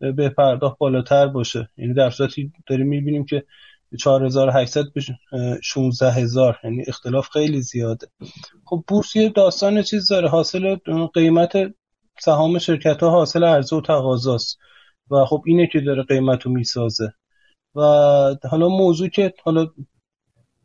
به 0.01 0.29
پرداخت 0.29 0.79
بالاتر 0.79 1.27
باشه. 1.27 1.69
یعنی 1.77 1.95
در 1.95 2.11
صورتی 2.11 2.53
داریم 2.67 2.87
می‌بینیم 2.87 3.25
که 3.25 3.45
4800 3.99 4.85
به 4.95 5.01
16000 5.63 6.59
یعنی 6.65 6.85
اختلاف 6.87 7.29
خیلی 7.29 7.61
زیاده. 7.61 8.07
خب 8.65 8.85
بورس 8.89 9.17
یه 9.17 9.29
داستان 9.29 9.83
چیز 9.83 10.09
داره. 10.09 10.29
حاصل 10.29 10.77
قیمت 11.15 11.53
سهام 12.21 12.59
شرکت 12.59 13.01
ها 13.03 13.11
حاصل 13.11 13.45
عرضه 13.45 13.77
و 13.77 13.81
تقاضاست. 13.81 14.59
و 15.11 15.25
خب 15.25 15.43
اینه 15.47 15.67
که 15.73 15.81
داره 15.81 16.03
قیمت 16.03 16.43
رو 16.43 16.53
می‌سازه. 16.53 17.13
و 17.75 17.81
حالا 18.51 18.69
موضوع 18.69 19.09
که 19.09 19.35
حالا 19.45 19.67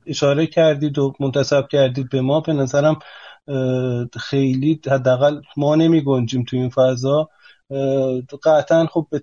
اشاره 0.05 0.47
کردید 0.47 0.99
و 0.99 1.13
منتصب 1.19 1.67
کردید 1.67 2.09
به 2.09 2.21
ما. 2.21 2.39
به 2.39 2.53
نظرم 2.53 2.99
خیلی 4.19 4.81
حداقل 4.87 5.41
ما 5.57 5.75
نمی 5.75 6.03
گنجیم 6.03 6.43
تو 6.43 6.57
این 6.57 6.69
فضا. 6.69 7.29
قطعا 8.43 8.85
خب 8.85 9.07
به 9.09 9.21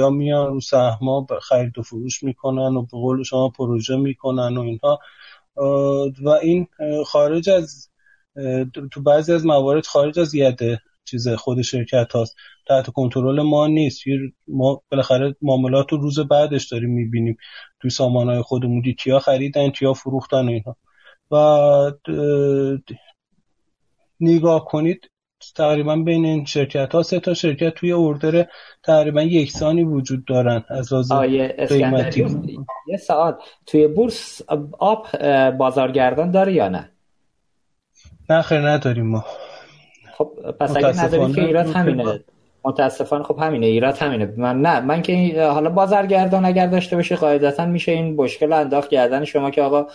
ها 0.00 0.10
میان 0.10 0.46
رو 0.46 0.60
سهما 0.60 1.26
خرید 1.42 1.78
و 1.78 1.82
فروش 1.82 2.22
می‌کنن 2.22 2.76
و 2.76 2.82
به 2.82 2.88
قول 2.90 3.22
شما 3.22 3.48
پروژه 3.48 3.96
می‌کنن 3.96 4.56
و 4.56 4.60
اینها. 4.60 4.98
و 6.22 6.28
این 6.28 6.66
خارج 7.06 7.50
از 7.50 7.88
تو 8.92 9.02
بعضی 9.02 9.32
از 9.32 9.46
موارد 9.46 9.86
خارج 9.86 10.18
از 10.18 10.34
ید 10.34 10.60
چیز 11.04 11.28
خود 11.28 11.62
شرکت 11.62 12.12
هاست. 12.12 12.36
تحت 12.68 12.90
کنترل 12.90 13.42
ما 13.42 13.66
نیست. 13.66 14.02
ما 14.48 14.82
بالاخره 14.90 15.34
معاملات 15.42 15.92
رو 15.92 15.98
روز 15.98 16.20
بعدش 16.20 16.68
داریم 16.72 16.90
می‌بینیم. 16.90 17.36
توی 17.80 17.90
سامان 17.90 18.28
های 18.28 18.42
خودمون 18.42 18.82
کیا 18.82 19.18
خریدن 19.18 19.70
کیا 19.70 19.92
فروختن 19.92 20.48
و 20.48 20.50
اینها 20.50 20.76
و 21.30 21.36
نگاه 24.20 24.64
کنید 24.64 25.10
تقریبا 25.56 25.96
بین 25.96 26.24
این 26.24 26.44
شرکت 26.44 26.94
ها 26.94 27.02
سه 27.02 27.20
تا 27.20 27.34
شرکت 27.34 27.74
توی 27.74 27.92
اوردر 27.92 28.46
تقریبا 28.82 29.22
یکسانی 29.22 29.82
وجود 29.82 30.24
دارن 30.24 30.64
از 30.68 30.92
لحاظ 30.92 31.12
قیمتی. 31.68 32.26
یه 32.88 32.96
سوال. 32.96 33.34
توی 33.66 33.88
بورس 33.88 34.42
آب 34.78 35.06
بازارگردان 35.50 36.30
داره 36.30 36.52
یا 36.52 36.68
نه؟ 36.68 36.90
نه 38.30 38.42
خیر 38.42 38.68
نداریم 38.68 39.06
ما. 39.06 39.24
خب 40.18 40.30
پس 40.60 40.76
اگه 40.76 41.04
نداری 41.04 41.32
که 41.32 41.44
ایراد 41.44 41.66
همینه. 41.66 42.20
متاسفانه 42.64 43.24
خب 43.24 43.38
همینه 43.38 43.66
ایراد 43.66 43.98
همینه. 43.98 44.34
من 44.36 44.60
نه 44.60 44.80
من 44.80 45.02
که 45.02 45.42
حالا 45.42 45.70
بازرگردان 45.70 46.44
اگر 46.44 46.66
داشته 46.66 46.96
باشه 46.96 47.16
قاعدتا 47.16 47.66
میشه 47.66 47.92
این 47.92 48.14
مشکل 48.14 48.52
انداخت 48.52 48.88
گردن 48.88 49.24
شما 49.24 49.50
که 49.50 49.62
آقا 49.62 49.86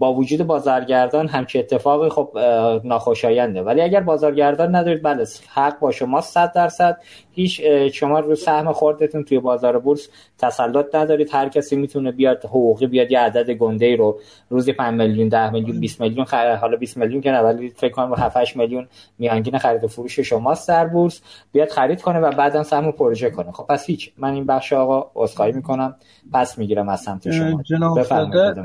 با 0.00 0.14
وجود 0.14 0.46
بازارگردان 0.46 1.28
همچه 1.28 1.58
اتفاقی 1.58 2.08
خب 2.08 2.38
ناخوشاینده. 2.84 3.62
ولی 3.62 3.80
اگر 3.80 4.00
بازارگردان 4.00 4.74
ندارید 4.74 5.02
بله 5.02 5.24
حق 5.48 5.78
با 5.78 5.90
شما 5.90 6.20
100 6.20 6.52
درصد. 6.52 6.98
هیچ 7.32 7.60
شما 7.92 8.20
رو 8.20 8.34
سهم 8.34 8.72
خوردتون 8.72 9.24
توی 9.24 9.38
بازار 9.38 9.78
بورس 9.78 10.08
تسلط 10.38 10.94
ندارید. 10.94 11.28
هر 11.32 11.48
کسی 11.48 11.76
می‌تونه 11.76 12.12
بیاد 12.12 12.44
حقوقی 12.44 12.86
بیاد 12.86 13.10
یه 13.10 13.20
عدد 13.20 13.50
گنده 13.50 13.86
ای 13.86 13.96
رو 13.96 14.18
روزی 14.48 14.72
5 14.72 14.94
میلیون 14.94 15.28
10 15.28 15.50
میلیون 15.50 15.80
20 15.80 16.00
میلیون 16.00 16.24
خرید 16.24 16.58
حالا 16.58 16.76
20 16.76 16.96
میلیون 16.96 17.20
که 17.20 17.30
نه 17.30 17.40
ولی 17.40 17.68
فکر 17.68 17.92
کنم 17.92 18.14
7 18.14 18.36
8 18.36 18.56
میلیون 18.56 18.88
میانگین 19.18 19.58
خرید 19.58 19.84
و 19.84 19.88
فروش 19.88 20.20
شما 20.20 20.56
در 20.68 20.86
بورس. 20.86 21.20
بیاد 21.52 21.68
خرید 21.68 22.02
کنه 22.02 22.18
و 22.20 22.30
بعدا 22.30 22.62
سهم 22.62 22.92
پروژه 22.92 23.30
کنه. 23.30 23.52
خب 23.52 23.66
پس 23.66 23.86
هیچ. 23.86 24.12
من 24.18 24.32
این 24.32 24.46
بخش 24.46 24.72
آقا 24.72 25.10
عذرخواهی 25.14 25.52
می‌کنم. 25.52 25.96
پس 26.32 26.58
می‌گیرم 26.58 26.88
از 26.88 27.00
سمت 27.00 27.30
شما. 27.30 27.62
بفرمایید 27.96 28.56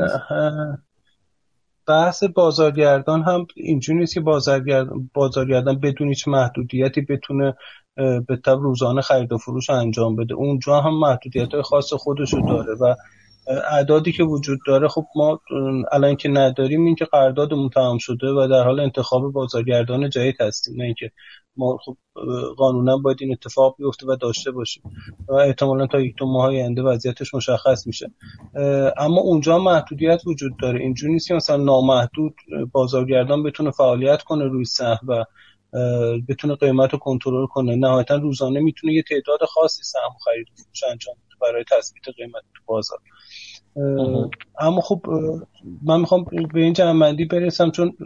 بحث 1.87 2.23
بازارگردان 2.23 3.23
هم 3.23 3.47
اینجوری 3.55 3.99
نیست 3.99 4.13
که 4.13 4.21
بازارگردان, 4.21 5.09
بازارگردان 5.13 5.79
بدون 5.79 6.07
هیچ 6.07 6.27
محدودیتی 6.27 7.01
بتونه 7.01 7.55
به 7.95 8.35
طب 8.45 8.57
روزانه 8.59 9.01
خرید 9.01 9.31
و 9.31 9.37
فروش 9.37 9.69
انجام 9.69 10.15
بده. 10.15 10.33
اونجا 10.33 10.81
هم 10.81 10.99
محدودیت 10.99 11.53
های 11.53 11.61
خاص 11.61 11.93
خودشو 11.93 12.41
داره 12.47 12.75
و 12.81 12.95
اعدادی 13.47 14.11
که 14.11 14.23
وجود 14.23 14.59
داره 14.67 14.87
خب 14.87 15.05
ما 15.15 15.41
الان 15.91 16.15
که 16.15 16.29
نداریم 16.29 16.85
این 16.85 16.95
که 16.95 17.05
قراردادمون 17.05 17.69
تمام 17.69 17.97
شده 17.97 18.27
و 18.27 18.47
در 18.51 18.63
حال 18.63 18.79
انتخاب 18.79 19.31
بازارگردان 19.31 20.09
جدید 20.09 20.41
هستیم 20.41 20.75
نه 20.77 20.83
اینکه 20.83 21.11
ما 21.57 21.77
خب 21.85 21.97
قانونا 22.57 22.97
باید 22.97 23.17
این 23.21 23.31
اتفاق 23.31 23.75
بیفته 23.77 24.07
و 24.07 24.15
داشته 24.15 24.51
باشیم 24.51 24.83
و 25.27 25.33
احتمالا 25.33 25.87
تا 25.87 25.99
یک 25.99 26.15
دو 26.17 26.25
ماه 26.25 26.45
آینده 26.45 26.81
وضعیتش 26.81 27.33
مشخص 27.33 27.87
میشه. 27.87 28.11
اما 28.97 29.21
اونجا 29.21 29.59
محدودیت 29.59 30.21
وجود 30.25 30.51
داره. 30.61 30.79
اینجوری 30.79 31.13
نیست 31.13 31.27
که 31.27 31.33
مثلا 31.33 31.57
نامحدود 31.57 32.35
بازارگردان 32.71 33.43
بتونه 33.43 33.71
فعالیت 33.71 34.23
کنه 34.23 34.45
روی 34.45 34.65
سهم 34.65 34.99
و 35.07 35.25
بتونه 36.29 36.55
قیمت 36.55 36.93
رو 36.93 36.99
کنترل 36.99 37.45
کنه. 37.45 37.75
نهایتا 37.75 38.15
روزانه 38.15 38.59
می‌تونه 38.59 38.93
یه 38.93 39.03
تعداد 39.09 39.39
خاصی 39.47 39.83
سهم 39.83 40.15
خرید 40.25 40.47
و 40.47 40.53
فروش 40.55 40.83
انجام 40.91 41.15
بده 41.15 41.51
برای 41.51 41.63
تثبیت 41.71 42.15
قیمت 42.17 42.43
تو 42.55 42.61
بازار. 42.65 42.99
اما 44.59 44.81
خب 44.81 45.01
من 45.83 45.99
می‌خوام 45.99 46.25
به 46.53 46.61
این 46.61 46.73
جنبندی 46.73 47.25
برسم 47.25 47.71
چون 47.71 47.97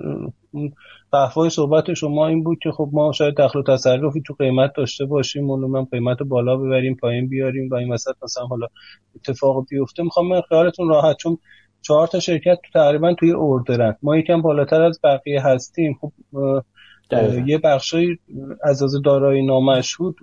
قهوای 1.11 1.49
صحبت 1.49 1.93
شما 1.93 2.27
این 2.27 2.43
بود 2.43 2.59
که 2.63 2.71
خب 2.71 2.89
ما 2.93 3.11
شاید 3.11 3.35
دخل 3.35 3.59
و 3.59 3.63
تصرفی 3.63 4.21
تو 4.21 4.33
قیمت 4.33 4.73
داشته 4.75 5.05
باشیم 5.05 5.49
اونو 5.49 5.67
من 5.67 5.85
قیمت 5.85 6.17
بالا 6.23 6.57
ببریم 6.57 6.95
پایین 6.95 7.29
بیاریم 7.29 7.69
و 7.69 7.75
این 7.75 7.91
وسط 7.91 8.13
مثلا 8.23 8.45
حالا 8.45 8.67
اتفاق 9.15 9.65
بیفته. 9.69 10.03
می‌خوام 10.03 10.27
من 10.27 10.41
خیالتون 10.49 10.89
راحت 10.89 11.17
چون 11.17 11.37
چهار 11.81 12.07
تا 12.07 12.19
شرکت 12.19 12.57
تقریبا 12.73 13.13
توی 13.13 13.31
اوردرن 13.31 13.95
ما 14.01 14.17
یکم 14.17 14.41
بالاتر 14.41 14.81
از 14.81 14.99
بقیه 15.03 15.41
هستیم. 15.41 15.99
خب 16.01 16.11
یه 17.45 17.57
بخشی 17.57 18.19
از 18.63 18.83
از 18.83 19.01
دارایی 19.05 19.45
نامشهود 19.45 20.15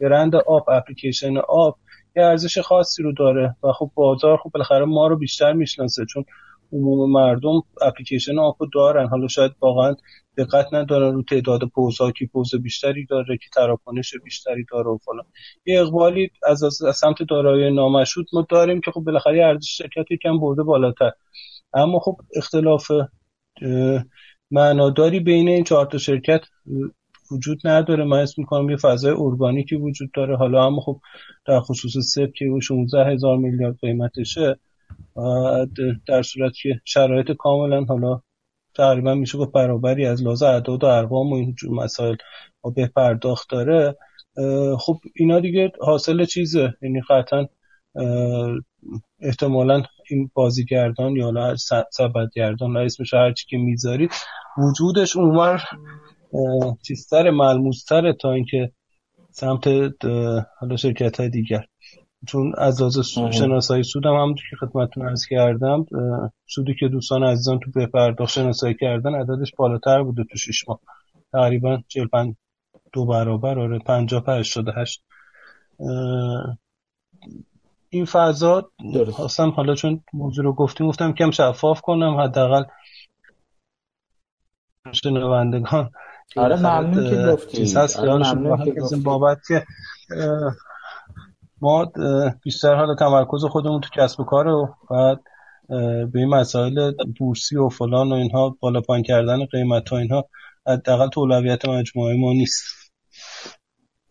برند 0.00 0.36
آب 0.36 0.70
اپلیکیشن 0.70 1.36
آب 1.36 1.78
یه 2.16 2.24
ارزش 2.24 2.58
خاصی 2.58 3.02
رو 3.02 3.12
داره 3.12 3.56
و 3.62 3.72
خب 3.72 3.90
بازار 3.94 4.36
خب 4.36 4.50
بالاخره 4.54 4.84
ما 4.84 5.06
رو 5.06 5.16
بیشتر 5.16 5.52
می‌شناسه. 5.52 6.04
چون 6.04 6.24
عموم 6.72 7.12
مردم 7.12 7.62
اپلیکیشن 7.82 8.38
آپو 8.38 8.66
دارن. 8.74 9.06
حالا 9.06 9.28
شاید 9.28 9.52
واقعا 9.60 9.94
دقت 10.38 10.74
ندارن 10.74 11.14
رو 11.14 11.22
تعداد 11.22 11.60
پوزها 11.74 12.10
کی 12.10 12.26
پوز 12.26 12.54
بیشتری 12.62 13.06
داره 13.06 13.36
که 13.36 13.46
تراکنش 13.54 14.14
بیشتری 14.24 14.64
داره 14.70 14.90
و 14.90 14.98
فلان. 14.98 15.24
یه 15.66 15.80
اقبالی 15.80 16.30
از, 16.46 16.62
از, 16.62 16.96
سمت 16.96 17.16
دارایی 17.30 17.74
نامشهود 17.74 18.26
ما 18.32 18.46
داریم 18.50 18.80
که 18.80 18.90
خب 18.90 19.00
بالاخره 19.00 19.44
ارزش 19.44 19.76
شرکت 19.76 20.10
یکم 20.10 20.38
برده 20.40 20.62
بالاتر. 20.62 21.10
اما 21.74 21.98
خب 21.98 22.16
اختلاف 22.36 22.90
معناداری 24.50 25.20
بین 25.20 25.48
این 25.48 25.64
چهار 25.64 25.86
تا 25.86 25.98
شرکت 25.98 26.40
وجود 27.32 27.60
نداره. 27.64 28.04
من 28.04 28.18
اسم 28.18 28.42
می‌کنم 28.42 28.70
یه 28.70 28.76
فضای 28.76 29.14
ارگانیکی 29.18 29.76
وجود 29.76 30.10
داره. 30.14 30.36
حالا 30.36 30.66
اما 30.66 30.80
خب 30.80 31.00
در 31.46 31.60
خصوص 31.60 31.96
سپ 31.98 32.32
که 32.32 32.46
16 32.62 33.04
هزار 33.04 33.36
میلیارد 33.36 33.78
قیمتشه. 33.80 34.56
در 36.06 36.22
صورت 36.22 36.52
که 36.62 36.80
شرایط 36.84 37.32
کاملا 37.32 37.84
حالا 37.84 38.20
تقریبا 38.74 39.14
میشه 39.14 39.38
گفت 39.38 39.52
برابری 39.52 40.06
از 40.06 40.22
لحاظ 40.22 40.42
اعداد 40.42 40.84
و 40.84 40.86
ارقام 40.86 41.32
و 41.32 41.34
اینجور 41.34 41.70
مسائل 41.70 42.16
به 42.74 42.86
پرداخت 42.96 43.50
داره. 43.50 43.96
خب 44.78 44.98
اینا 45.14 45.40
دیگه 45.40 45.72
حاصل 45.80 46.24
چیزه. 46.24 46.74
یعنی 46.82 47.00
قطعا 47.10 47.46
احتمالا 49.20 49.82
این 50.10 50.30
بازیگردان 50.34 51.16
یا 51.16 51.24
حالا 51.24 51.56
سبدگردان 51.90 52.72
لا 52.72 52.80
اسمش 52.80 53.14
هرچی 53.14 53.46
که 53.48 53.56
می‌ذارید 53.56 54.10
وجودش 54.58 55.16
اونور 55.16 55.62
چیزتر 56.86 57.30
ملموستره 57.30 58.12
تا 58.12 58.32
اینکه 58.32 58.72
سمت 59.30 59.68
حالا 60.60 60.76
شرکت 60.76 61.20
های 61.20 61.28
دیگر. 61.28 61.64
چون 62.26 62.52
از 62.58 62.80
لحاظ 62.80 62.98
شناسایی 63.32 63.82
سود 63.82 64.06
هم 64.06 64.14
هم 64.14 64.34
که 64.34 64.56
خدمتتون 64.60 65.08
عرض 65.08 65.26
کردم 65.30 65.86
سودی 66.46 66.74
که 66.74 66.88
دوستان 66.88 67.24
عزیزان 67.24 67.58
تو 67.58 67.70
به 67.70 67.86
پرداخت 67.86 68.32
شناسایی 68.32 68.74
کردن 68.80 69.14
عددش 69.14 69.54
بالاتر 69.56 70.02
بوده 70.02 70.24
تو 70.24 70.38
شش 70.38 70.68
ماه. 70.68 70.80
تقریبا 71.32 71.82
45 71.88 72.34
دو 72.92 73.06
برابر 73.06 73.58
آره 73.58 73.78
50 73.78 74.24
88 74.28 75.02
این 77.90 78.04
فضا 78.04 78.70
خواستم 79.12 79.50
حالا 79.50 79.74
چون 79.74 80.00
موضوع 80.12 80.44
رو 80.44 80.52
گفتیم 80.52 80.88
گفتم 80.88 81.12
کم 81.12 81.30
شفاف 81.30 81.80
کنم 81.80 82.16
حداقل 82.16 82.64
شنوندگان 84.92 85.90
آره 86.36 86.56
ممنون 86.56 87.10
که 87.10 87.32
گفتی. 87.32 87.76
آره 87.76 89.02
بابت 89.04 89.38
که 89.48 89.64
ما 91.60 91.92
بیشتر 92.42 92.74
حالا 92.74 92.94
تمرکز 92.94 93.44
خودمون 93.44 93.80
تو 93.80 93.88
کسب 94.02 94.20
و 94.20 94.24
کار 94.24 94.48
و 94.48 94.68
بعد 94.90 95.20
به 96.12 96.18
این 96.18 96.28
مسائل 96.28 96.92
بورسی 97.18 97.56
و 97.56 97.68
فلان 97.68 98.12
و 98.12 98.14
اینها 98.14 98.56
بالا 98.60 98.80
پایین 98.80 99.04
کردن 99.04 99.44
قیمت 99.44 99.88
ها 99.88 99.98
اینها 99.98 100.24
حداقل 100.66 101.08
تو 101.08 101.20
اولویت 101.20 101.68
مجموعه 101.68 102.16
ما 102.16 102.32
نیست. 102.32 102.64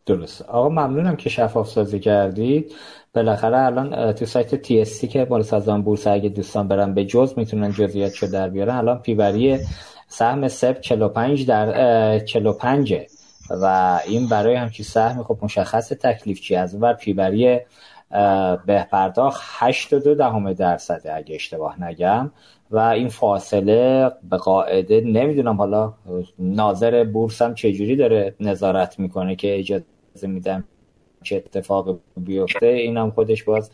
درست. 0.05 0.41
آقا 0.41 0.69
ممنونم 0.69 1.15
که 1.15 1.29
شفاف 1.29 1.69
سازی 1.69 1.99
کردید. 1.99 2.75
بالاخره 3.13 3.57
الان 3.57 4.11
تو 4.11 4.25
سایت 4.25 4.55
تی 4.55 4.81
اس 4.81 5.05
که 5.05 5.25
بالا 5.25 5.43
سازمان 5.43 5.81
بورس 5.81 6.07
اگه 6.07 6.29
دوستان 6.29 6.67
برن 6.67 6.93
به 6.93 7.05
جز 7.05 7.33
می‌تونن 7.37 7.71
جزئیاتشو 7.71 8.27
در 8.27 8.49
بیارن. 8.49 8.75
الان 8.75 8.99
پیبری 9.01 9.59
سهم 10.07 10.47
سب 10.47 10.81
45 10.81 11.47
در 11.47 12.19
45 12.19 12.95
و 13.49 13.99
این 14.07 14.27
برای 14.27 14.55
همچین 14.55 14.85
سهم 14.85 15.23
خب 15.23 15.37
مشخص 15.41 15.89
تکلیف 15.89 16.41
چی؟ 16.41 16.55
از 16.55 16.79
بر 16.79 16.93
پیبری 16.93 17.59
به 18.65 18.87
پرداخت 18.91 19.41
82 19.45 20.15
دهم 20.15 20.53
درصد 20.53 21.01
اگه 21.13 21.35
اشتباه 21.35 21.83
نگم. 21.83 22.31
و 22.71 22.77
این 22.79 23.09
فاصله 23.09 24.11
به 24.29 24.37
قاعده 24.37 25.01
نمی‌دونم 25.01 25.57
حالا 25.57 25.93
ناظر 26.39 27.03
بورس 27.03 27.41
هم 27.41 27.55
چجوری 27.55 27.95
داره 27.95 28.35
نظارت 28.39 28.99
می‌کنه 28.99 29.35
که 29.35 29.59
اجازه 29.59 29.83
میدم 30.23 30.63
چه 31.23 31.35
اتفاق 31.35 31.99
بیفته؟ 32.17 32.65
این 32.65 32.97
هم 32.97 33.11
خودش 33.11 33.43
باز 33.43 33.71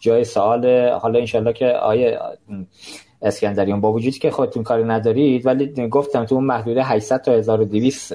جای 0.00 0.24
سوال. 0.24 0.88
حالا 0.88 1.18
انشالله 1.18 1.52
که 1.52 1.66
آیه 1.66 2.18
اسکندریان 3.22 3.80
با 3.80 3.92
وجودی 3.92 4.18
که 4.18 4.30
خودتون 4.30 4.62
کاری 4.62 4.84
ندارید 4.84 5.46
ولی 5.46 5.88
گفتم 5.88 6.24
تو 6.24 6.34
اون 6.34 6.44
محدوده 6.44 6.84
800 6.84 7.20
تا 7.20 7.32
1200 7.32 8.12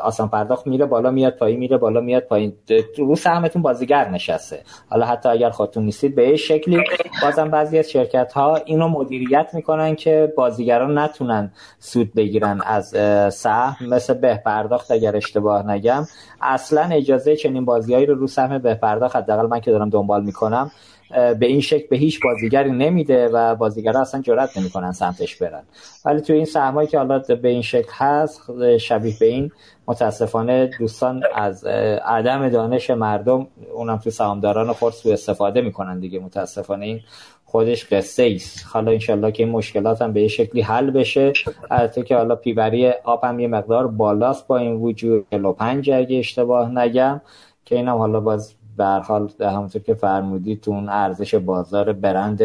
آسان 0.00 0.28
پرداخت 0.28 0.66
میره 0.66 0.86
بالا 0.86 1.10
میاد 1.10 1.36
پایین 1.36 1.58
میره 1.58 1.78
بالا 1.78 2.00
میاد 2.00 2.22
پایین. 2.22 2.52
رو 2.98 3.16
سهمتون 3.16 3.62
بازیگر 3.62 4.08
نشسته. 4.10 4.62
حالا 4.90 5.06
حتی 5.06 5.28
اگر 5.28 5.50
خودتون 5.50 5.84
نیستید 5.84 6.14
به 6.14 6.26
این 6.26 6.36
شکلی 6.36 6.84
بازم 7.22 7.50
بعضی 7.50 7.78
از 7.78 7.90
شرکت 7.90 8.32
ها 8.32 8.56
اینو 8.56 8.88
مدیریت 8.88 9.50
می‌کنن 9.52 9.94
که 9.94 10.32
بازیگران 10.36 10.98
نتونن 10.98 11.52
سود 11.78 12.14
بگیرن 12.14 12.60
از 12.66 12.88
سهم. 13.34 13.76
مثل 13.88 14.14
به 14.14 14.42
پرداخت 14.44 14.90
اگر 14.90 15.16
اشتباه 15.16 15.70
نگم. 15.70 16.04
اصلا 16.40 16.82
اجازه 16.82 17.36
چنین 17.36 17.64
بازیایی 17.64 18.06
رو 18.06 18.14
رو 18.14 18.26
سهم 18.26 18.58
به 18.58 18.74
پرداخت 18.74 19.16
حداقل 19.16 19.46
من 19.46 19.60
که 19.60 19.70
دارم 19.70 19.88
دنبال 19.88 20.24
می‌کنم. 20.24 20.70
به 21.10 21.46
این 21.46 21.60
شکل 21.60 21.86
به 21.90 21.96
هیچ 21.96 22.20
بازیگری 22.24 22.70
نمیده 22.70 23.28
و 23.28 23.54
بازیگرا 23.54 24.00
اصلا 24.00 24.20
جرئت 24.22 24.58
نمی‌کنن 24.58 24.92
سمتش 24.92 25.36
برن. 25.36 25.62
ولی 26.04 26.20
تو 26.20 26.32
این 26.32 26.44
سهمایی 26.44 26.88
که 26.88 26.98
حالا 26.98 27.18
به 27.18 27.48
این 27.48 27.62
شکل 27.62 27.90
هست 27.92 28.40
شبیه 28.78 29.14
به 29.20 29.26
این 29.26 29.50
متاسفانه 29.86 30.70
دوستان 30.78 31.22
از 31.34 31.64
عدم 32.04 32.48
دانش 32.48 32.90
مردم 32.90 33.46
اونم 33.74 33.96
تو 33.96 34.10
سهامداران 34.10 34.72
خود 34.72 34.92
سو 34.92 35.08
استفاده 35.08 35.60
می‌کنن 35.60 36.00
دیگه 36.00 36.18
متاسفانه 36.18 36.86
این 36.86 37.00
خودش 37.44 37.86
قصه 37.92 38.32
است. 38.34 38.66
حالا 38.72 38.90
انشالله 38.90 39.32
که 39.32 39.42
این 39.42 39.52
مشکلات 39.52 40.02
هم 40.02 40.12
به 40.12 40.22
یه 40.22 40.28
شکلی 40.28 40.60
حل 40.60 40.90
بشه. 40.90 41.32
البته 41.70 42.02
که 42.02 42.16
حالا 42.16 42.36
پیبری 42.36 42.90
آب 43.04 43.24
هم 43.24 43.40
یه 43.40 43.48
مقدار 43.48 43.86
بالاست 43.86 44.46
با 44.46 44.58
این 44.58 44.74
وجود. 44.74 45.26
45 45.30 45.90
اگه 45.90 46.18
اشتباه 46.18 46.70
نگم 46.78 47.20
که 47.64 47.76
اینم 47.76 47.96
حالا 47.96 48.20
باز 48.20 48.54
به 48.78 48.84
حال 48.84 49.30
همونطور 49.40 49.82
که 49.82 49.94
فرمودید 49.94 50.60
تو 50.60 50.70
اون 50.70 50.88
ارزش 50.88 51.34
بازار 51.34 51.92
برند 51.92 52.38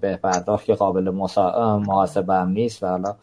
به 0.00 0.16
پرداخت 0.22 0.64
که 0.64 0.74
قابل 0.74 1.10
محاسبه 1.86 2.34
هم 2.34 2.48
نیست 2.48 2.82
و 2.82 2.86
حالا 2.86 3.16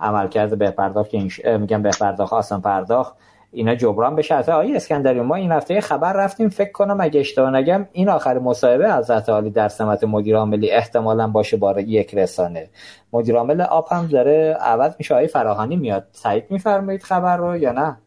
عملکرد 0.00 0.58
به 0.58 0.70
پرداخت 0.70 1.10
که 1.10 1.18
میگم 1.58 1.82
به 1.82 1.90
پرداخت 2.00 2.32
آسان 2.32 2.60
پرداخت 2.60 3.16
اینا 3.52 3.74
جبران 3.74 4.16
بشه. 4.16 4.34
از 4.34 4.48
آقای 4.48 4.76
اسکندری 4.76 5.20
ما 5.20 5.34
این 5.34 5.52
هفته 5.52 5.80
خبر 5.80 6.12
رفتیم 6.12 6.48
فکر 6.48 6.72
کنم 6.72 7.00
اگه 7.00 7.20
اشتباه 7.20 7.50
نگم 7.50 7.88
این 7.92 8.08
آخر 8.08 8.38
مصاحبه 8.38 8.88
از 8.88 9.10
عالی 9.10 9.50
در 9.50 9.68
سمت 9.68 10.04
مدیر 10.04 10.36
عاملی 10.36 10.70
احتمالا 10.70 11.28
باشه 11.28 11.56
بار 11.56 11.78
یک 11.78 12.14
رسانه. 12.14 12.70
مدیر 13.12 13.36
عامل 13.36 13.60
آب 13.60 13.88
هم 13.90 14.06
داره 14.06 14.56
عوض 14.60 14.94
میشه. 14.98 15.14
آقای 15.14 15.26
فراهانی 15.26 15.76
میاد. 15.76 16.06
سعید 16.12 16.44
میفرمایید 16.50 17.02
خبر 17.02 17.36
رو 17.36 17.56
یا 17.56 17.72
نه؟ 17.72 17.98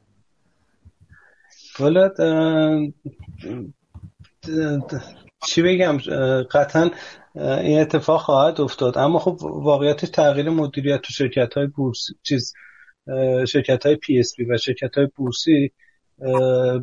والا 1.79 2.09
چی 5.47 5.61
بگم 5.61 5.97
قطعا 6.51 6.91
این 7.35 7.79
اتفاق 7.79 8.21
خواهد 8.21 8.61
افتاد. 8.61 8.97
اما 8.97 9.19
خب 9.19 9.37
واقعیتش 9.41 10.09
تغییر 10.09 10.49
مدیریت 10.49 11.01
تو 11.01 11.13
شرکت 11.13 11.53
های 11.53 11.67
بورس 11.67 12.07
چیز 12.23 12.53
شرکت 13.47 13.85
های 13.85 13.95
PSP 13.95 14.45
و 14.45 14.57
شرکت 14.57 14.97
های 14.97 15.07
بورسی 15.15 15.71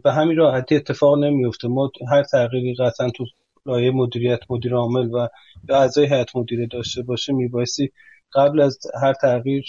به 0.05 0.12
همین 0.12 0.36
راحتی 0.36 0.76
اتفاق 0.76 1.18
نمیفته 1.18 1.68
ما 1.68 1.91
هر 2.10 2.23
تغییری 2.23 2.74
قطعا 2.74 3.10
تو 3.10 3.24
لایه 3.66 3.91
مدیریت 3.91 4.41
مدیر 4.50 4.74
عامل 4.74 5.15
و 5.15 5.28
یا 5.68 5.81
اعضای 5.81 6.07
هیئت 6.07 6.36
مدیره 6.36 6.66
داشته 6.66 7.02
باشه 7.02 7.32
میبایستی 7.32 7.92
قبل 8.35 8.61
از 8.61 8.78
هر 9.02 9.12
تغییر 9.12 9.65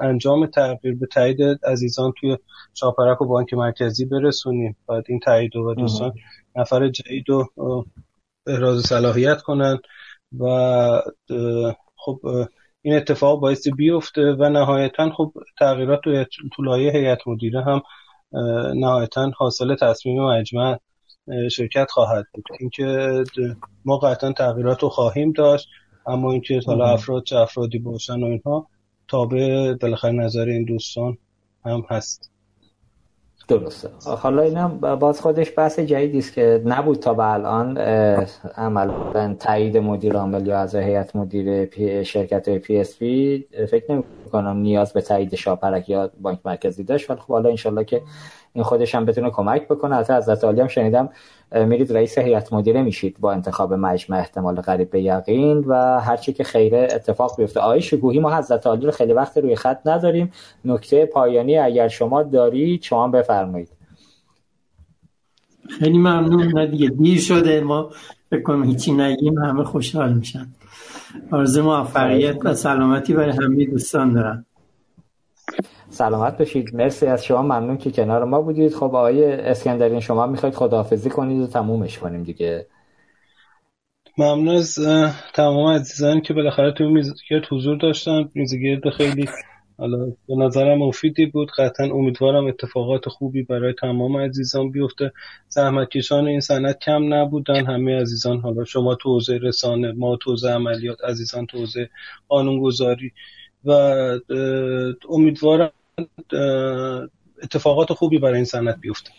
انجام 0.00 0.46
تغییر 0.46 0.94
به 0.94 1.06
تایید 1.06 1.64
عزیزان 1.64 2.12
توی 2.20 2.38
شاپرک 2.74 3.22
و 3.22 3.26
بانک 3.26 3.54
مرکزی 3.54 4.04
برسونیم. 4.04 4.76
بعد 4.88 5.04
این 5.08 5.20
تایید 5.20 5.56
و 5.56 5.74
دوستان 5.74 6.12
نفر 6.56 6.88
جدید 6.88 7.28
رو 7.28 7.48
احراز 8.46 8.82
صلاحیت 8.82 9.42
کنن 9.42 9.78
و 10.38 10.46
خب 11.96 12.20
این 12.82 12.96
اتفاق 12.96 13.40
باعث 13.40 13.68
بیفته 13.68 14.36
و 14.38 14.48
نهایتا 14.48 15.10
خب 15.10 15.32
تغییرات 15.58 16.00
تو 16.56 16.62
لایه 16.62 16.92
هیئت 16.92 17.18
مدیره 17.26 17.64
هم 17.64 17.82
نهایتا 18.74 19.30
حاصل 19.36 19.74
تصمیم 19.74 20.24
مجمع 20.24 20.78
شرکت 21.50 21.90
خواهد 21.90 22.24
بود. 22.34 22.44
اینکه 22.60 23.24
ما 23.84 23.98
قطعا 23.98 24.32
تغییرات 24.32 24.82
رو 24.82 24.88
خواهیم 24.88 25.32
داشت. 25.32 25.68
اما 26.06 26.32
اینکه 26.32 26.60
حالا 26.66 26.86
افراد 26.86 27.22
چه 27.24 27.36
افرادی 27.36 27.78
باشن 27.78 28.22
و 28.22 28.26
اینها 28.26 28.66
تابع 29.08 29.74
بالاخره 29.74 30.12
نظر 30.12 30.44
این 30.48 30.64
دوستان 30.64 31.18
هم 31.64 31.84
هست. 31.90 32.30
درسته. 33.48 33.88
حالا 34.04 34.42
اینم 34.42 34.78
باز 34.78 35.20
خودش 35.20 35.52
بحث 35.56 35.78
جدیدی 35.78 36.18
است 36.18 36.32
که 36.32 36.62
نبود 36.64 36.98
تا 36.98 37.14
به 37.14 37.24
الان 37.24 37.78
عملا 38.56 39.34
تایید 39.34 39.76
مدیر 39.76 40.16
عامل 40.16 40.46
یا 40.46 40.58
از 40.58 40.74
هیئت 40.74 41.16
مدیر 41.16 41.64
پی 41.64 42.04
شرکت 42.04 42.58
PSP 42.58 43.46
فکر 43.70 43.92
نمی 43.92 44.04
کنم 44.32 44.56
نیاز 44.56 44.92
به 44.92 45.00
تایید 45.00 45.34
شاپرک 45.34 45.88
یا 45.88 46.10
بانک 46.20 46.38
مرکزی 46.44 46.84
داشت 46.84 47.10
ولی 47.10 47.20
خب 47.20 47.32
حالا 47.32 47.50
انشالله 47.50 47.84
که 47.84 48.02
این 48.52 48.64
خودش 48.64 48.94
هم 48.94 49.04
بتونه 49.04 49.30
کمک 49.30 49.68
بکنه. 49.68 49.96
حتی 49.96 50.12
حضرت 50.12 50.28
عالی 50.28 50.60
هم 50.60 50.68
شنیدم 50.68 51.08
میرید 51.52 51.92
رئیس 51.92 52.18
هیئت 52.18 52.52
مدیره 52.52 52.82
میشید 52.82 53.16
با 53.20 53.32
انتخاب 53.32 53.74
مجمع 53.74 54.18
احتمال 54.18 54.54
قریب 54.54 54.90
به 54.90 55.02
یقین 55.02 55.64
و 55.66 56.00
هرچی 56.00 56.32
که 56.32 56.44
خیره 56.44 56.88
اتفاق 56.94 57.36
بیفته. 57.36 57.60
آقای 57.60 57.82
شکوهی 57.82 58.18
ما 58.20 58.36
حضرت 58.36 58.66
عالی 58.66 58.86
رو 58.86 58.92
خیلی 58.92 59.12
وقت 59.12 59.38
روی 59.38 59.56
خط 59.56 59.86
نداریم. 59.86 60.32
نکته 60.64 61.06
پایانی 61.06 61.58
اگر 61.58 61.88
شما 61.88 62.22
دارید 62.22 62.82
شما 62.82 63.08
بفرمایید. 63.08 63.68
خیلی 65.78 65.98
ممنون. 65.98 66.58
نه 66.58 66.66
دیگه 66.66 66.88
دیر 66.88 67.18
شده. 67.18 67.60
ما 67.60 67.90
فکر 68.30 68.42
کنم 68.42 68.64
هیچی 68.64 68.92
نگیم 68.92 69.38
همه 69.38 69.64
خوشحال 69.64 70.12
میشن. 70.12 70.46
آرزو 71.30 71.62
موفقیت 71.62 72.36
و 72.44 72.54
سلامتی 72.54 73.14
برای 73.14 73.30
همه 73.30 73.64
دوستان 73.64 74.12
دارم. 74.12 74.46
سلامت 75.90 76.38
باشید. 76.38 76.74
مرسی 76.74 77.06
از 77.06 77.24
شما. 77.24 77.42
ممنون 77.42 77.76
که 77.76 77.90
کنار 77.90 78.24
ما 78.24 78.40
بودید. 78.40 78.74
خب 78.74 78.84
آقای 78.84 79.24
اسکندرین 79.24 80.00
شما 80.00 80.26
می‌خواید 80.26 80.54
خداحافظی 80.54 81.10
کنید 81.10 81.42
و 81.42 81.46
تمومش 81.46 81.98
کنیم 81.98 82.22
دیگه. 82.22 82.66
ممنون 84.18 84.48
از 84.48 84.78
تمام 85.34 85.66
عزیزان 85.66 86.20
که 86.20 86.34
بالاخره 86.34 86.72
تو 86.72 86.84
میزگرد 86.84 87.44
حضور 87.50 87.76
داشتن. 87.76 88.30
میزگرد 88.34 88.90
خیلی 88.90 89.28
حالا 89.78 90.12
به 90.28 90.36
نظرم 90.36 90.78
مفیدی 90.78 91.26
بود. 91.26 91.50
قطعا 91.58 91.86
امیدوارم 91.86 92.46
اتفاقات 92.46 93.08
خوبی 93.08 93.42
برای 93.42 93.74
تمام 93.80 94.16
عزیزان 94.16 94.70
بیفته. 94.70 95.12
زحمتکشان 95.48 96.26
این 96.26 96.40
سنت 96.40 96.78
کم 96.78 97.14
نبودن. 97.14 97.66
همه 97.66 98.00
عزیزان 98.00 98.40
حالا 98.40 98.64
شما 98.64 98.94
تو 98.94 99.20
رسانه 99.42 99.92
ما 99.92 100.16
تو 100.16 100.36
عملیات 100.48 101.04
عزیزان 101.04 101.46
تو 101.46 101.58
حوزه 101.58 101.88
قانونگذاری. 102.28 103.12
و 103.64 103.72
امیدوارم 105.10 105.72
اتفاقات 107.42 107.92
خوبی 107.92 108.18
برای 108.18 108.36
این 108.36 108.44
سنت 108.44 108.76
بیفته. 108.80 109.10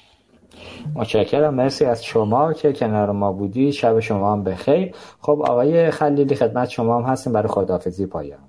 متشکرم. 0.96 1.54
مرسی 1.54 1.86
از 1.86 2.06
شما 2.06 2.54
که 2.54 2.74
کنار 2.74 3.12
ما 3.12 3.32
بودی 3.32 3.74
شب 3.74 4.00
شما 4.00 4.32
هم 4.32 4.44
بخیر. 4.44 4.96
خب 5.22 5.42
آقای 5.48 5.92
خلیلی 5.92 6.36
خدمت 6.36 6.70
شما 6.70 7.02
هم 7.02 7.12
هستیم. 7.12 7.34
برای 7.34 7.48
خداحافظی 7.48 8.06
پایان. 8.06 8.40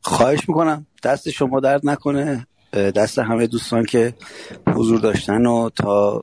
خواهش 0.00 0.48
می‌کنم. 0.48 0.86
دست 1.02 1.30
شما 1.30 1.60
درد 1.60 1.80
نکنه. 1.84 2.46
دست 2.72 3.18
همه 3.18 3.46
دوستان 3.46 3.84
که 3.84 4.14
حضور 4.66 5.00
داشتن 5.00 5.46
و 5.46 5.70
تا 5.70 6.22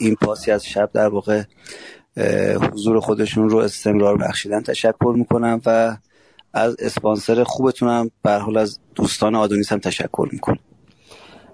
این 0.00 0.14
پاسی 0.14 0.50
از 0.50 0.66
شب 0.66 0.90
در 0.92 1.08
واقع 1.08 1.42
حضور 2.72 3.00
خودشون 3.00 3.48
رو 3.48 3.58
استمرار 3.58 4.16
بخشیدن 4.16 4.62
تشکر 4.62 5.14
می‌کنم 5.16 5.60
و 5.66 5.96
از 6.52 6.76
اسپانسر 6.78 7.44
خوبتونم 7.44 8.10
به 8.22 8.32
حال 8.32 8.56
از 8.56 8.78
دوستان 8.94 9.34
آدونیس 9.34 9.72
هم 9.72 9.78
تشکر 9.78 10.28
می‌کنم. 10.32 10.58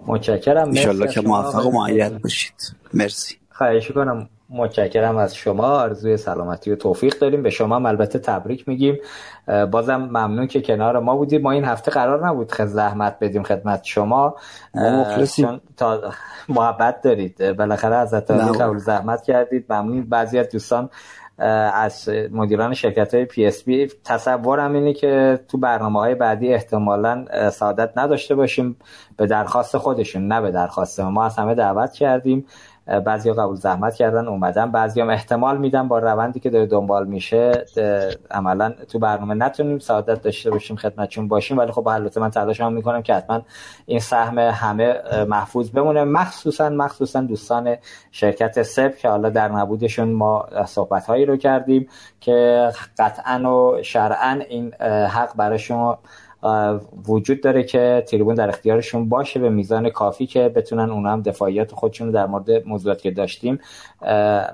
متشکرم. 0.06 0.68
انشالله 0.68 1.08
که 1.08 1.20
موفق 1.20 1.66
و 1.66 1.70
معید 1.70 2.22
باشید. 2.22 2.76
مرسی. 2.94 3.36
خواهش 3.50 3.90
کنم 3.90 4.28
متشکرم 4.50 5.16
از 5.16 5.36
شما. 5.36 5.64
آرزوی 5.64 6.16
سلامتی 6.16 6.70
و 6.70 6.76
توفیق 6.76 7.18
داریم. 7.18 7.42
به 7.42 7.50
شما 7.50 7.76
هم 7.76 7.86
البته 7.86 8.18
تبریک 8.18 8.68
میگیم. 8.68 8.98
بازم 9.70 9.96
ممنون 9.96 10.46
که 10.46 10.60
کنار 10.60 10.98
ما 10.98 11.16
بودیم 11.16 11.42
ما 11.42 11.50
این 11.50 11.64
هفته 11.64 11.90
قرار 11.90 12.28
نبود 12.28 12.52
خیلی 12.52 12.68
زحمت 12.68 13.16
بدیم 13.20 13.42
خدمت 13.42 13.84
شما. 13.84 14.36
تا 15.76 16.00
محبت 16.48 17.00
دارید. 17.02 17.52
بالاخره 17.52 17.96
از 17.96 18.14
قبول 18.14 18.78
زحمت 18.78 19.22
کردید. 19.22 19.72
ممنون. 19.72 20.04
بعضی 20.08 20.38
از 20.38 20.48
دوستان 20.48 20.90
از 21.38 22.08
مدیران 22.30 22.74
شرکت 22.74 23.14
های 23.14 23.24
پی 23.24 23.46
اس 23.46 23.64
بی 23.64 23.86
تصورم 24.04 24.74
اینه 24.74 24.92
که 24.92 25.40
تو 25.48 25.58
برنامه 25.58 26.00
های 26.00 26.14
بعدی 26.14 26.54
احتمالا 26.54 27.24
سعادت 27.50 27.90
نداشته 27.96 28.34
باشیم 28.34 28.76
به 29.16 29.26
درخواست 29.26 29.78
خودشون 29.78 30.28
نه 30.28 30.40
به 30.40 30.50
درخواست 30.50 31.00
ما. 31.00 31.24
از 31.24 31.36
همه 31.36 31.54
دعوت 31.54 31.92
کردیم. 31.92 32.46
بعضی 32.86 33.32
قبول 33.32 33.56
زحمت 33.56 33.94
کردن 33.94 34.28
اومدن. 34.28 34.70
بعضی 34.70 35.00
هم 35.00 35.10
احتمال 35.10 35.58
میدن 35.58 35.88
با 35.88 35.98
روندی 35.98 36.40
که 36.40 36.50
داره 36.50 36.66
دنبال 36.66 37.06
میشه 37.06 37.64
عملا 38.30 38.70
تو 38.70 38.98
برنامه 38.98 39.34
نتونیم 39.34 39.78
سعادت 39.78 40.22
داشته 40.22 40.50
باشیم 40.50 40.76
خدمتشون 40.76 41.28
باشیم. 41.28 41.58
ولی 41.58 41.72
خب 41.72 41.88
البته 41.88 42.20
من 42.20 42.30
تلاشم 42.30 42.72
می‌کنم 42.72 43.02
که 43.02 43.14
حتما 43.14 43.42
این 43.86 43.98
سهم 43.98 44.38
همه 44.38 44.94
محفوظ 45.28 45.70
بمونه. 45.70 46.04
مخصوصا 46.04 46.68
مخصوصا 46.68 47.20
دوستان 47.20 47.76
شرکت 48.10 48.62
سب 48.62 48.96
که 48.96 49.08
حالا 49.08 49.30
در 49.30 49.48
نبودشون 49.48 50.12
ما 50.12 50.46
صحبت 50.66 51.06
هایی 51.06 51.26
رو 51.26 51.36
کردیم 51.36 51.88
که 52.20 52.68
قطعا 52.98 53.54
و 53.54 53.82
شرعا 53.82 54.40
این 54.48 54.74
حق 54.84 55.36
برای 55.36 55.58
وجود 57.08 57.40
داره 57.40 57.62
که 57.62 58.04
تریبون 58.08 58.34
در 58.34 58.48
اختیارشون 58.48 59.08
باشه 59.08 59.40
به 59.40 59.48
میزان 59.50 59.90
کافی 59.90 60.26
که 60.26 60.48
بتونن 60.48 60.90
اونا 60.90 61.12
هم 61.12 61.22
دفاعیات 61.22 61.72
خودشون 61.72 62.10
در 62.10 62.26
مورد 62.26 62.66
موضوعات 62.66 63.02
که 63.02 63.10
داشتیم 63.10 63.58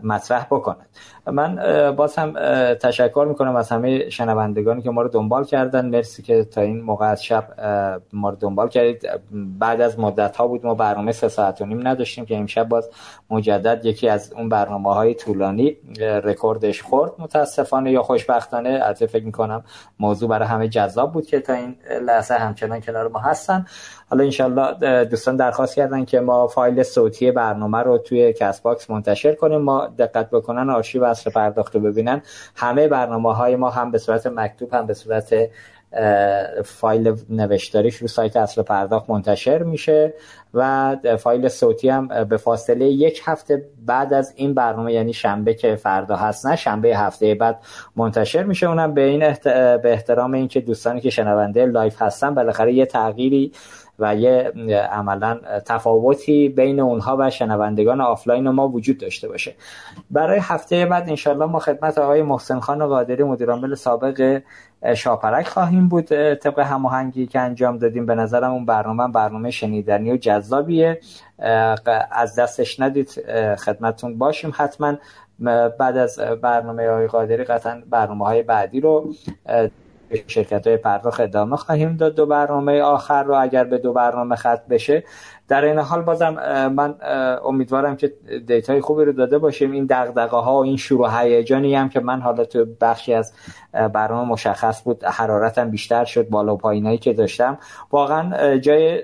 مطرح 0.03 0.47
بکنن. 0.51 0.87
من 1.31 1.57
باز 1.97 2.17
هم 2.17 2.33
تشکر 2.75 3.27
می‌کنم 3.29 3.57
از 3.57 3.69
همه 3.69 4.09
شنوندگانی 4.11 4.83
که 4.83 4.91
ما 4.91 5.03
رو 5.03 5.09
دنبال 5.09 5.45
کردن. 5.45 5.87
مرسی 5.87 6.23
که 6.23 6.45
تا 6.45 6.61
این 6.61 6.81
موقع 6.81 7.07
از 7.07 7.25
شب 7.25 7.45
ما 8.13 8.31
رو 8.31 8.37
دنبال 8.37 8.69
کردید. 8.69 9.09
بعد 9.59 9.81
از 9.81 9.99
مدت 9.99 10.37
ها 10.37 10.47
بود 10.47 10.67
ما 10.67 10.75
برنامه 10.75 11.13
سه 11.13 11.29
ساعت 11.29 11.61
و 11.61 11.67
نیم 11.67 11.89
نداشتیم 11.89 12.27
که 12.27 12.37
امشب 12.37 12.69
باز 12.69 12.91
مجدد 13.31 13.85
یکی 13.85 14.09
از 14.09 14.33
اون 14.33 14.49
برنامه 14.49 14.95
های 14.95 15.15
طولانی 15.15 15.77
رکوردش 16.01 16.83
خورد. 16.83 17.13
متاسفانه 17.19 17.91
یا 17.91 18.03
خوشبختانه 18.03 18.81
البته 18.83 19.07
فکر 19.07 19.25
می‌کنم 19.25 19.65
موضوع 19.99 20.29
برای 20.29 20.49
همه 20.49 20.69
جذاب 20.69 21.13
بود 21.13 21.27
که 21.27 21.41
تا 21.41 21.53
این 21.53 21.77
لحظه 22.03 22.35
همچنان 22.35 22.81
کنار 22.81 23.09
ما 23.09 23.19
هستن. 23.19 23.67
حالا 24.11 24.25
انشالله 24.25 25.05
دوستان 25.05 25.37
درخواست 25.37 25.75
کردن 25.75 26.05
که 26.05 26.21
ما 26.21 26.47
فایل 26.47 26.83
صوتی 26.83 27.31
برنامه 27.31 27.79
رو 27.79 27.99
توی 27.99 28.33
Castbox 28.33 28.91
منتشر 28.91 29.35
کنیم. 29.35 29.61
ما 29.61 29.89
دقت 29.99 30.31
بکنن 30.31 30.71
آرشیو 30.71 31.05
عصر 31.05 31.31
پرداخت 31.31 31.75
رو 31.75 31.81
ببینن. 31.81 32.23
همه 32.57 32.89
برنامه 32.89 33.35
های 33.35 33.57
ما 33.57 33.71
هم 33.71 33.91
به 33.91 33.99
صورت 33.99 34.27
مکتوب 34.27 34.75
هم 34.75 34.87
به 34.87 34.95
صورت 34.95 35.35
فایل 36.65 37.17
نوشتاریش 37.31 37.97
رو 37.97 38.09
سایت 38.09 38.37
عصر 38.37 38.63
پرداخت 38.63 39.11
منتشر 39.11 39.63
میشه 39.63 40.15
و 40.55 40.97
فایل 41.19 41.49
صوتی 41.49 41.89
هم 41.89 42.25
به 42.25 42.37
فاصله 42.37 42.85
یک 42.85 43.21
هفته 43.25 43.65
بعد 43.87 44.15
از 44.15 44.33
این 44.37 44.55
برنامه 44.55 44.93
یعنی 44.93 45.13
شنبه 45.13 45.55
که 45.55 45.77
فردا 45.77 46.17
هست 46.17 46.47
نه 46.47 46.57
شنبه 46.57 46.97
هفته 46.97 47.35
بعد 47.35 47.61
منتشر 47.97 48.43
میشه. 48.43 48.67
اونم 48.67 48.95
به 48.95 49.03
این 49.03 49.21
به 49.83 49.93
احترام 49.93 50.33
اینکه 50.33 50.61
دوستانی 50.61 51.01
که 51.01 51.11
شنونده 51.11 51.67
live 51.67 52.03
هستن 52.03 52.35
بالاخره 52.35 52.73
یه 52.73 52.87
تغییری 52.87 53.53
و 54.01 54.15
یه 54.15 54.53
عملا 54.93 55.41
تفاوتی 55.67 56.49
بین 56.49 56.81
اونها 56.81 57.17
و 57.21 57.31
شنوندگان 57.31 58.01
آفلاین 58.01 58.49
ما 58.49 58.69
وجود 58.69 58.99
داشته 58.99 59.29
باشه. 59.29 59.55
برای 60.11 60.39
هفته 60.43 60.87
بعد 60.87 61.09
انشالله 61.09 61.47
ما 61.47 61.59
خدمت 61.59 61.99
آقای 61.99 62.23
محسن 62.23 62.61
خان 62.61 62.87
قادری 62.87 63.25
مدیرعامل 63.25 63.75
سابق 63.75 64.41
شاپرک 64.95 65.49
خواهیم 65.49 65.89
بود. 65.89 66.35
طبق 66.35 66.59
هماهنگی 66.59 67.27
که 67.27 67.41
انجام 67.41 67.79
دادیم 67.79 68.07
به 68.07 68.15
نظرم 68.15 68.53
اون 68.53 68.67
برنامه 68.67 69.09
برنامه 69.09 69.51
شنیدنی 69.51 70.13
و 70.13 70.17
جذابیه. 70.17 71.01
از 72.13 72.39
دستش 72.39 72.81
ندید 72.81 73.11
خدمتون 73.57 74.19
باشیم 74.19 74.53
حتما. 74.55 74.95
بعد 75.79 75.97
از 75.97 76.19
برنامه 76.43 76.89
های 76.89 77.07
قادری 77.07 77.45
قطعا 77.45 77.83
برنامه 77.91 78.25
های 78.25 78.43
بعدی 78.43 78.81
رو 78.81 79.13
شرکت 80.27 80.67
های 80.67 80.77
پرداخت 80.77 81.21
ادامه 81.21 81.57
خواهیم 81.57 81.97
داد. 81.97 82.15
دو 82.15 82.27
برنامه 82.27 82.81
آخر 82.81 83.23
رو 83.23 83.43
اگر 83.43 83.65
به 83.65 83.79
دو 83.79 83.93
برنامه 83.93 84.37
خط 84.37 84.67
بشه 84.67 85.05
در 85.49 85.65
این 85.65 85.79
حال 85.79 86.03
بازم 86.03 86.35
من 86.77 86.95
امیدوارم 87.45 87.97
که 87.97 88.13
دیتای 88.47 88.81
خوبی 88.81 89.05
رو 89.05 89.13
داده 89.13 89.39
باشیم. 89.39 89.73
این 89.73 89.87
دغدغه 89.91 90.37
ها 90.37 90.55
و 90.55 90.65
این 90.65 90.77
شروع 90.77 91.23
هیجانی 91.23 91.75
هم 91.75 91.89
که 91.89 92.01
من 92.01 92.21
حالا 92.21 92.45
تو 92.45 92.67
بخشی 92.81 93.15
از 93.15 93.33
برنامه 93.73 94.31
مشخص 94.31 94.83
بود 94.85 95.05
حرارتم 95.05 95.71
بیشتر 95.71 96.05
شد 96.05 96.29
بالا 96.29 96.55
و 96.55 96.57
پایینایی 96.57 96.99
که 96.99 97.13
داشتم. 97.13 97.59
واقعا 97.91 98.57
جای 98.57 99.03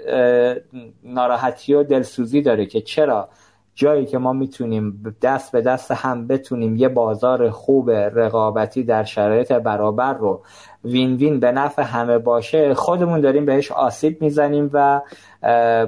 ناراحتی 1.04 1.74
و 1.74 1.82
دلسوزی 1.82 2.42
داره 2.42 2.66
که 2.66 2.80
چرا 2.80 3.28
جایی 3.74 4.06
که 4.06 4.18
ما 4.18 4.32
می‌تونیم 4.32 5.16
دست 5.22 5.52
به 5.52 5.60
دست 5.60 5.90
هم 5.90 6.26
بتونیم 6.26 6.76
یه 6.76 6.88
بازار 6.88 7.50
خوب 7.50 7.90
رقابتی 7.90 8.84
در 8.84 9.04
شرایط 9.04 9.52
برابر 9.52 10.12
رو 10.12 10.42
وین 10.86 11.16
وین 11.16 11.40
به 11.40 11.52
نفع 11.52 11.82
همه 11.82 12.18
باشه 12.18 12.74
خودمون 12.74 13.20
داریم 13.20 13.44
بهش 13.44 13.72
آسیب 13.72 14.22
می‌زنیم 14.22 14.70
و 14.72 15.00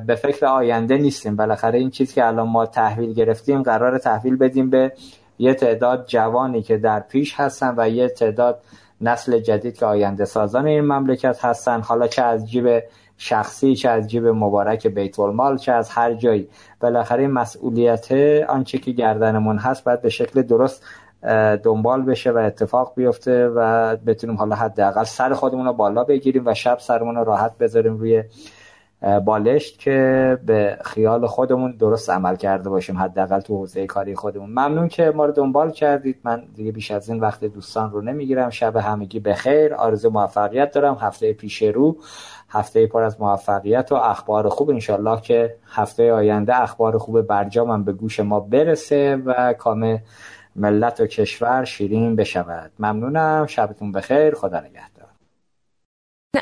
به 0.07 0.15
فکر 0.15 0.47
آینده 0.47 0.97
نیستیم. 0.97 1.36
بالاخره 1.36 1.78
این 1.78 1.91
چیزی 1.91 2.15
که 2.15 2.27
الان 2.27 2.49
ما 2.49 2.67
تحویل 2.67 3.12
گرفتیم 3.12 3.62
قرار 3.62 3.99
تحویل 3.99 4.36
بدیم 4.36 4.70
به 4.70 4.93
یه 5.39 5.55
تعداد 5.55 6.07
جوانی 6.07 6.62
که 6.62 6.77
در 6.77 7.01
پیش 7.01 7.35
هستن 7.41 7.75
و 7.77 7.89
یه 7.89 8.09
تعداد 8.09 8.60
نسل 9.01 9.39
جدید 9.39 9.77
که 9.77 9.86
آینده 9.86 10.25
سازان 10.25 10.67
این 10.67 10.81
مملکت 10.81 11.44
هستن. 11.44 11.81
حالا 11.81 12.07
چه 12.07 12.23
از 12.23 12.51
جیب 12.51 12.83
شخصی 13.18 13.75
چه 13.75 13.89
از 13.89 14.09
جیب 14.09 14.27
مبارک 14.27 14.86
بیت 14.86 15.18
المال 15.20 15.57
چه 15.57 15.73
از 15.73 15.91
هر 15.91 16.15
جایی. 16.15 16.49
بالاخره 16.81 17.27
مسئولیت 17.27 18.12
آنچه 18.49 18.78
که 18.78 18.91
گردنمون 18.91 19.59
هست 19.59 19.85
باید 19.85 20.02
به 20.02 20.09
شکل 20.09 20.43
درست 20.43 20.85
دنبال 21.62 22.02
بشه 22.02 22.30
و 22.30 22.36
اتفاق 22.38 22.92
بیفته 22.97 23.48
و 23.48 23.97
بتونیم 23.97 24.36
حالا 24.36 24.56
حداقل 24.56 25.05
سر 25.05 25.32
خودمون 25.32 25.66
رو 25.66 25.72
بالا 25.72 26.05
بگیریم 26.05 26.47
و 26.47 26.55
شب 26.55 26.78
سرمون 26.78 27.16
رو 27.16 27.24
راحت 27.24 27.58
بذاریم 27.58 27.97
روی 27.97 28.24
بالشت 29.24 29.78
که 29.78 30.38
به 30.47 30.78
خیال 30.84 31.26
خودمون 31.26 31.76
درست 31.76 32.10
عمل 32.10 32.36
کرده 32.36 32.70
باشیم 32.70 32.98
حداقل 32.98 33.40
تو 33.40 33.56
حوزه 33.56 33.86
کاری 33.86 34.14
خودمون. 34.14 34.50
ممنون 34.50 34.88
که 34.88 35.10
ما 35.10 35.24
رو 35.24 35.32
دنبال 35.32 35.70
کردید. 35.70 36.20
من 36.24 36.42
دیگه 36.55 36.72
بیش 36.72 36.90
از 36.90 37.08
این 37.08 37.20
وقت 37.20 37.44
دوستان 37.44 37.90
رو 37.90 38.00
نمی‌گیرم. 38.00 38.50
شب 38.50 38.76
همگی 38.76 39.20
بخیر. 39.20 39.74
آرزو 39.74 40.10
موفقیت 40.10 40.72
دارم. 40.72 40.94
هفته 41.00 41.32
پیش 41.32 41.62
رو 41.62 41.97
هفته 42.48 42.86
پر 42.86 43.02
از 43.02 43.20
موفقیت 43.20 43.92
و 43.92 43.94
اخبار 43.94 44.48
خوب. 44.48 44.70
انشالله 44.70 45.20
که 45.20 45.56
هفته 45.66 46.12
آینده 46.12 46.62
اخبار 46.62 46.98
خوب 46.98 47.22
برجام 47.22 47.84
به 47.84 47.92
گوش 47.92 48.20
ما 48.20 48.40
برسه 48.40 49.16
و 49.26 49.52
کام 49.52 49.98
ملت 50.57 51.01
و 51.01 51.07
کشور 51.07 51.65
شیرین 51.65 52.17
بشود 52.17 52.70
ممنونم 52.78 53.47
شبتون 53.47 53.93
بخیر 53.93 54.35
خدا 54.35 54.60
نگهدار 54.60 55.09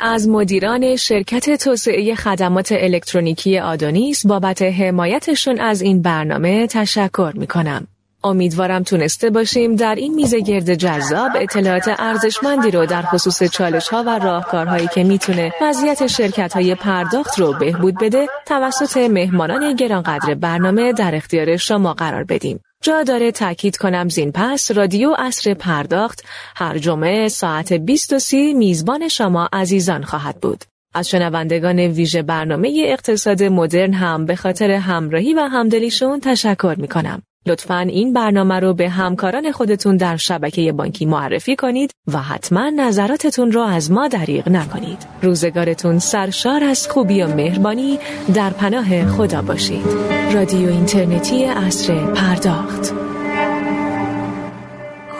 از 0.00 0.28
مدیران 0.28 0.96
شرکت 0.96 1.64
توسعه 1.64 2.14
خدمات 2.14 2.72
الکترونیکی 2.72 3.58
آدونیس 3.58 4.26
بابت 4.26 4.62
حمایتشون 4.62 5.60
از 5.60 5.82
این 5.82 6.02
برنامه 6.02 6.66
تشکر 6.66 7.32
می 7.34 7.46
کنم. 7.46 7.86
امیدوارم 8.24 8.82
تونسته 8.82 9.30
باشیم 9.30 9.76
در 9.76 9.94
این 9.94 10.14
میزه 10.14 10.40
گرد 10.40 10.74
جذاب 10.74 11.30
اطلاعات 11.34 11.84
ارزشمندی 11.98 12.70
رو 12.70 12.86
در 12.86 13.02
خصوص 13.02 13.42
چالش 13.42 13.88
ها 13.88 14.02
و 14.06 14.18
راهکارهایی 14.18 14.88
که 14.94 15.04
می‌تونه 15.04 15.52
وضعیت 15.62 16.06
شرکت 16.06 16.52
های 16.52 16.74
پرداخت 16.74 17.38
رو 17.38 17.52
بهبود 17.52 17.94
بده 18.00 18.26
توسط 18.46 18.96
مهمانان 18.96 19.74
گرانقدر 19.74 20.34
برنامه 20.34 20.92
در 20.92 21.14
اختیار 21.14 21.56
شما 21.56 21.94
قرار 21.94 22.24
بدیم. 22.24 22.60
جا 22.86 23.02
داره 23.02 23.32
تاکید 23.32 23.76
کنم 23.76 24.08
زین 24.08 24.32
پس 24.32 24.70
رادیو 24.70 25.14
اصر 25.18 25.54
پرداخت 25.54 26.24
هر 26.56 26.78
جمعه 26.78 27.28
ساعت 27.28 27.72
20 27.72 28.34
میزبان 28.34 29.08
شما 29.08 29.48
عزیزان 29.52 30.02
خواهد 30.02 30.40
بود. 30.40 30.64
از 30.94 31.08
شنوندگان 31.08 31.78
ویژه 31.78 32.22
برنامه 32.22 32.84
اقتصاد 32.86 33.42
مدرن 33.42 33.92
هم 33.92 34.26
به 34.26 34.36
خاطر 34.36 34.70
همراهی 34.70 35.34
و 35.34 35.40
همدلیشون 35.40 36.20
تشکر 36.20 36.74
می 36.78 36.88
کنم. 36.88 37.22
لطفا 37.46 37.78
این 37.78 38.12
برنامه 38.12 38.60
رو 38.60 38.74
به 38.74 38.88
همکاران 38.88 39.52
خودتون 39.52 39.96
در 39.96 40.16
شبکه 40.16 40.72
بانکی 40.72 41.06
معرفی 41.06 41.56
کنید 41.56 41.90
و 42.12 42.18
حتما 42.18 42.70
نظراتتون 42.70 43.52
رو 43.52 43.60
از 43.60 43.90
ما 43.90 44.08
دریغ 44.08 44.48
نکنید. 44.48 45.06
روزگارتون 45.22 45.98
سرشار 45.98 46.64
از 46.64 46.88
خوبی 46.88 47.22
و 47.22 47.34
مهربانی 47.34 47.98
در 48.34 48.50
پناه 48.50 49.06
خدا 49.06 49.42
باشید. 49.42 49.86
رادیو 50.32 50.68
اینترنتی 50.68 51.44
اصر 51.44 52.12
پرداخت 52.12 52.92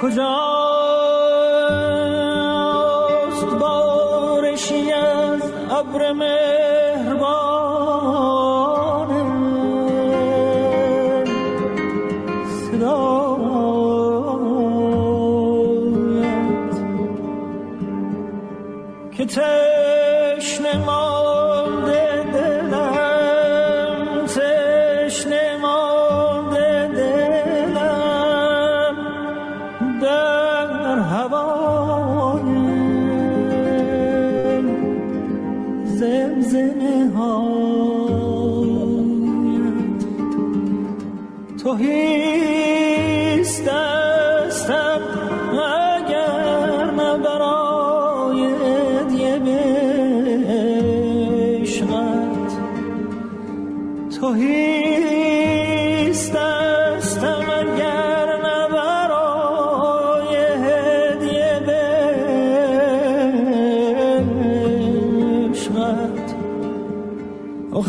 کجا 0.03 0.37
بارشی 3.61 4.93
از 4.93 5.43
return. 19.27 19.66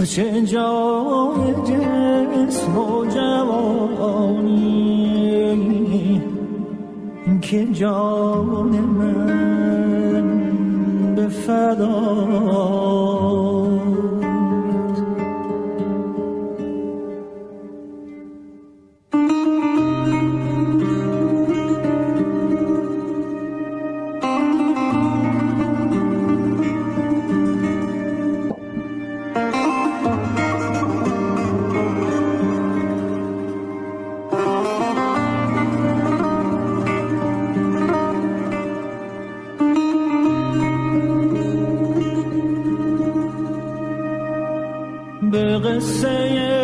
چه 0.05 0.41
جای 0.41 1.53
جسم 1.65 2.77
و 2.77 3.05
جوانی. 3.05 4.77
که 7.41 7.65
جان 7.65 8.69
من 8.79 10.27
به 11.15 11.27
فدا 11.27 11.97
شکست 45.67 46.05
دلانم 46.05 46.47
که 46.47 46.56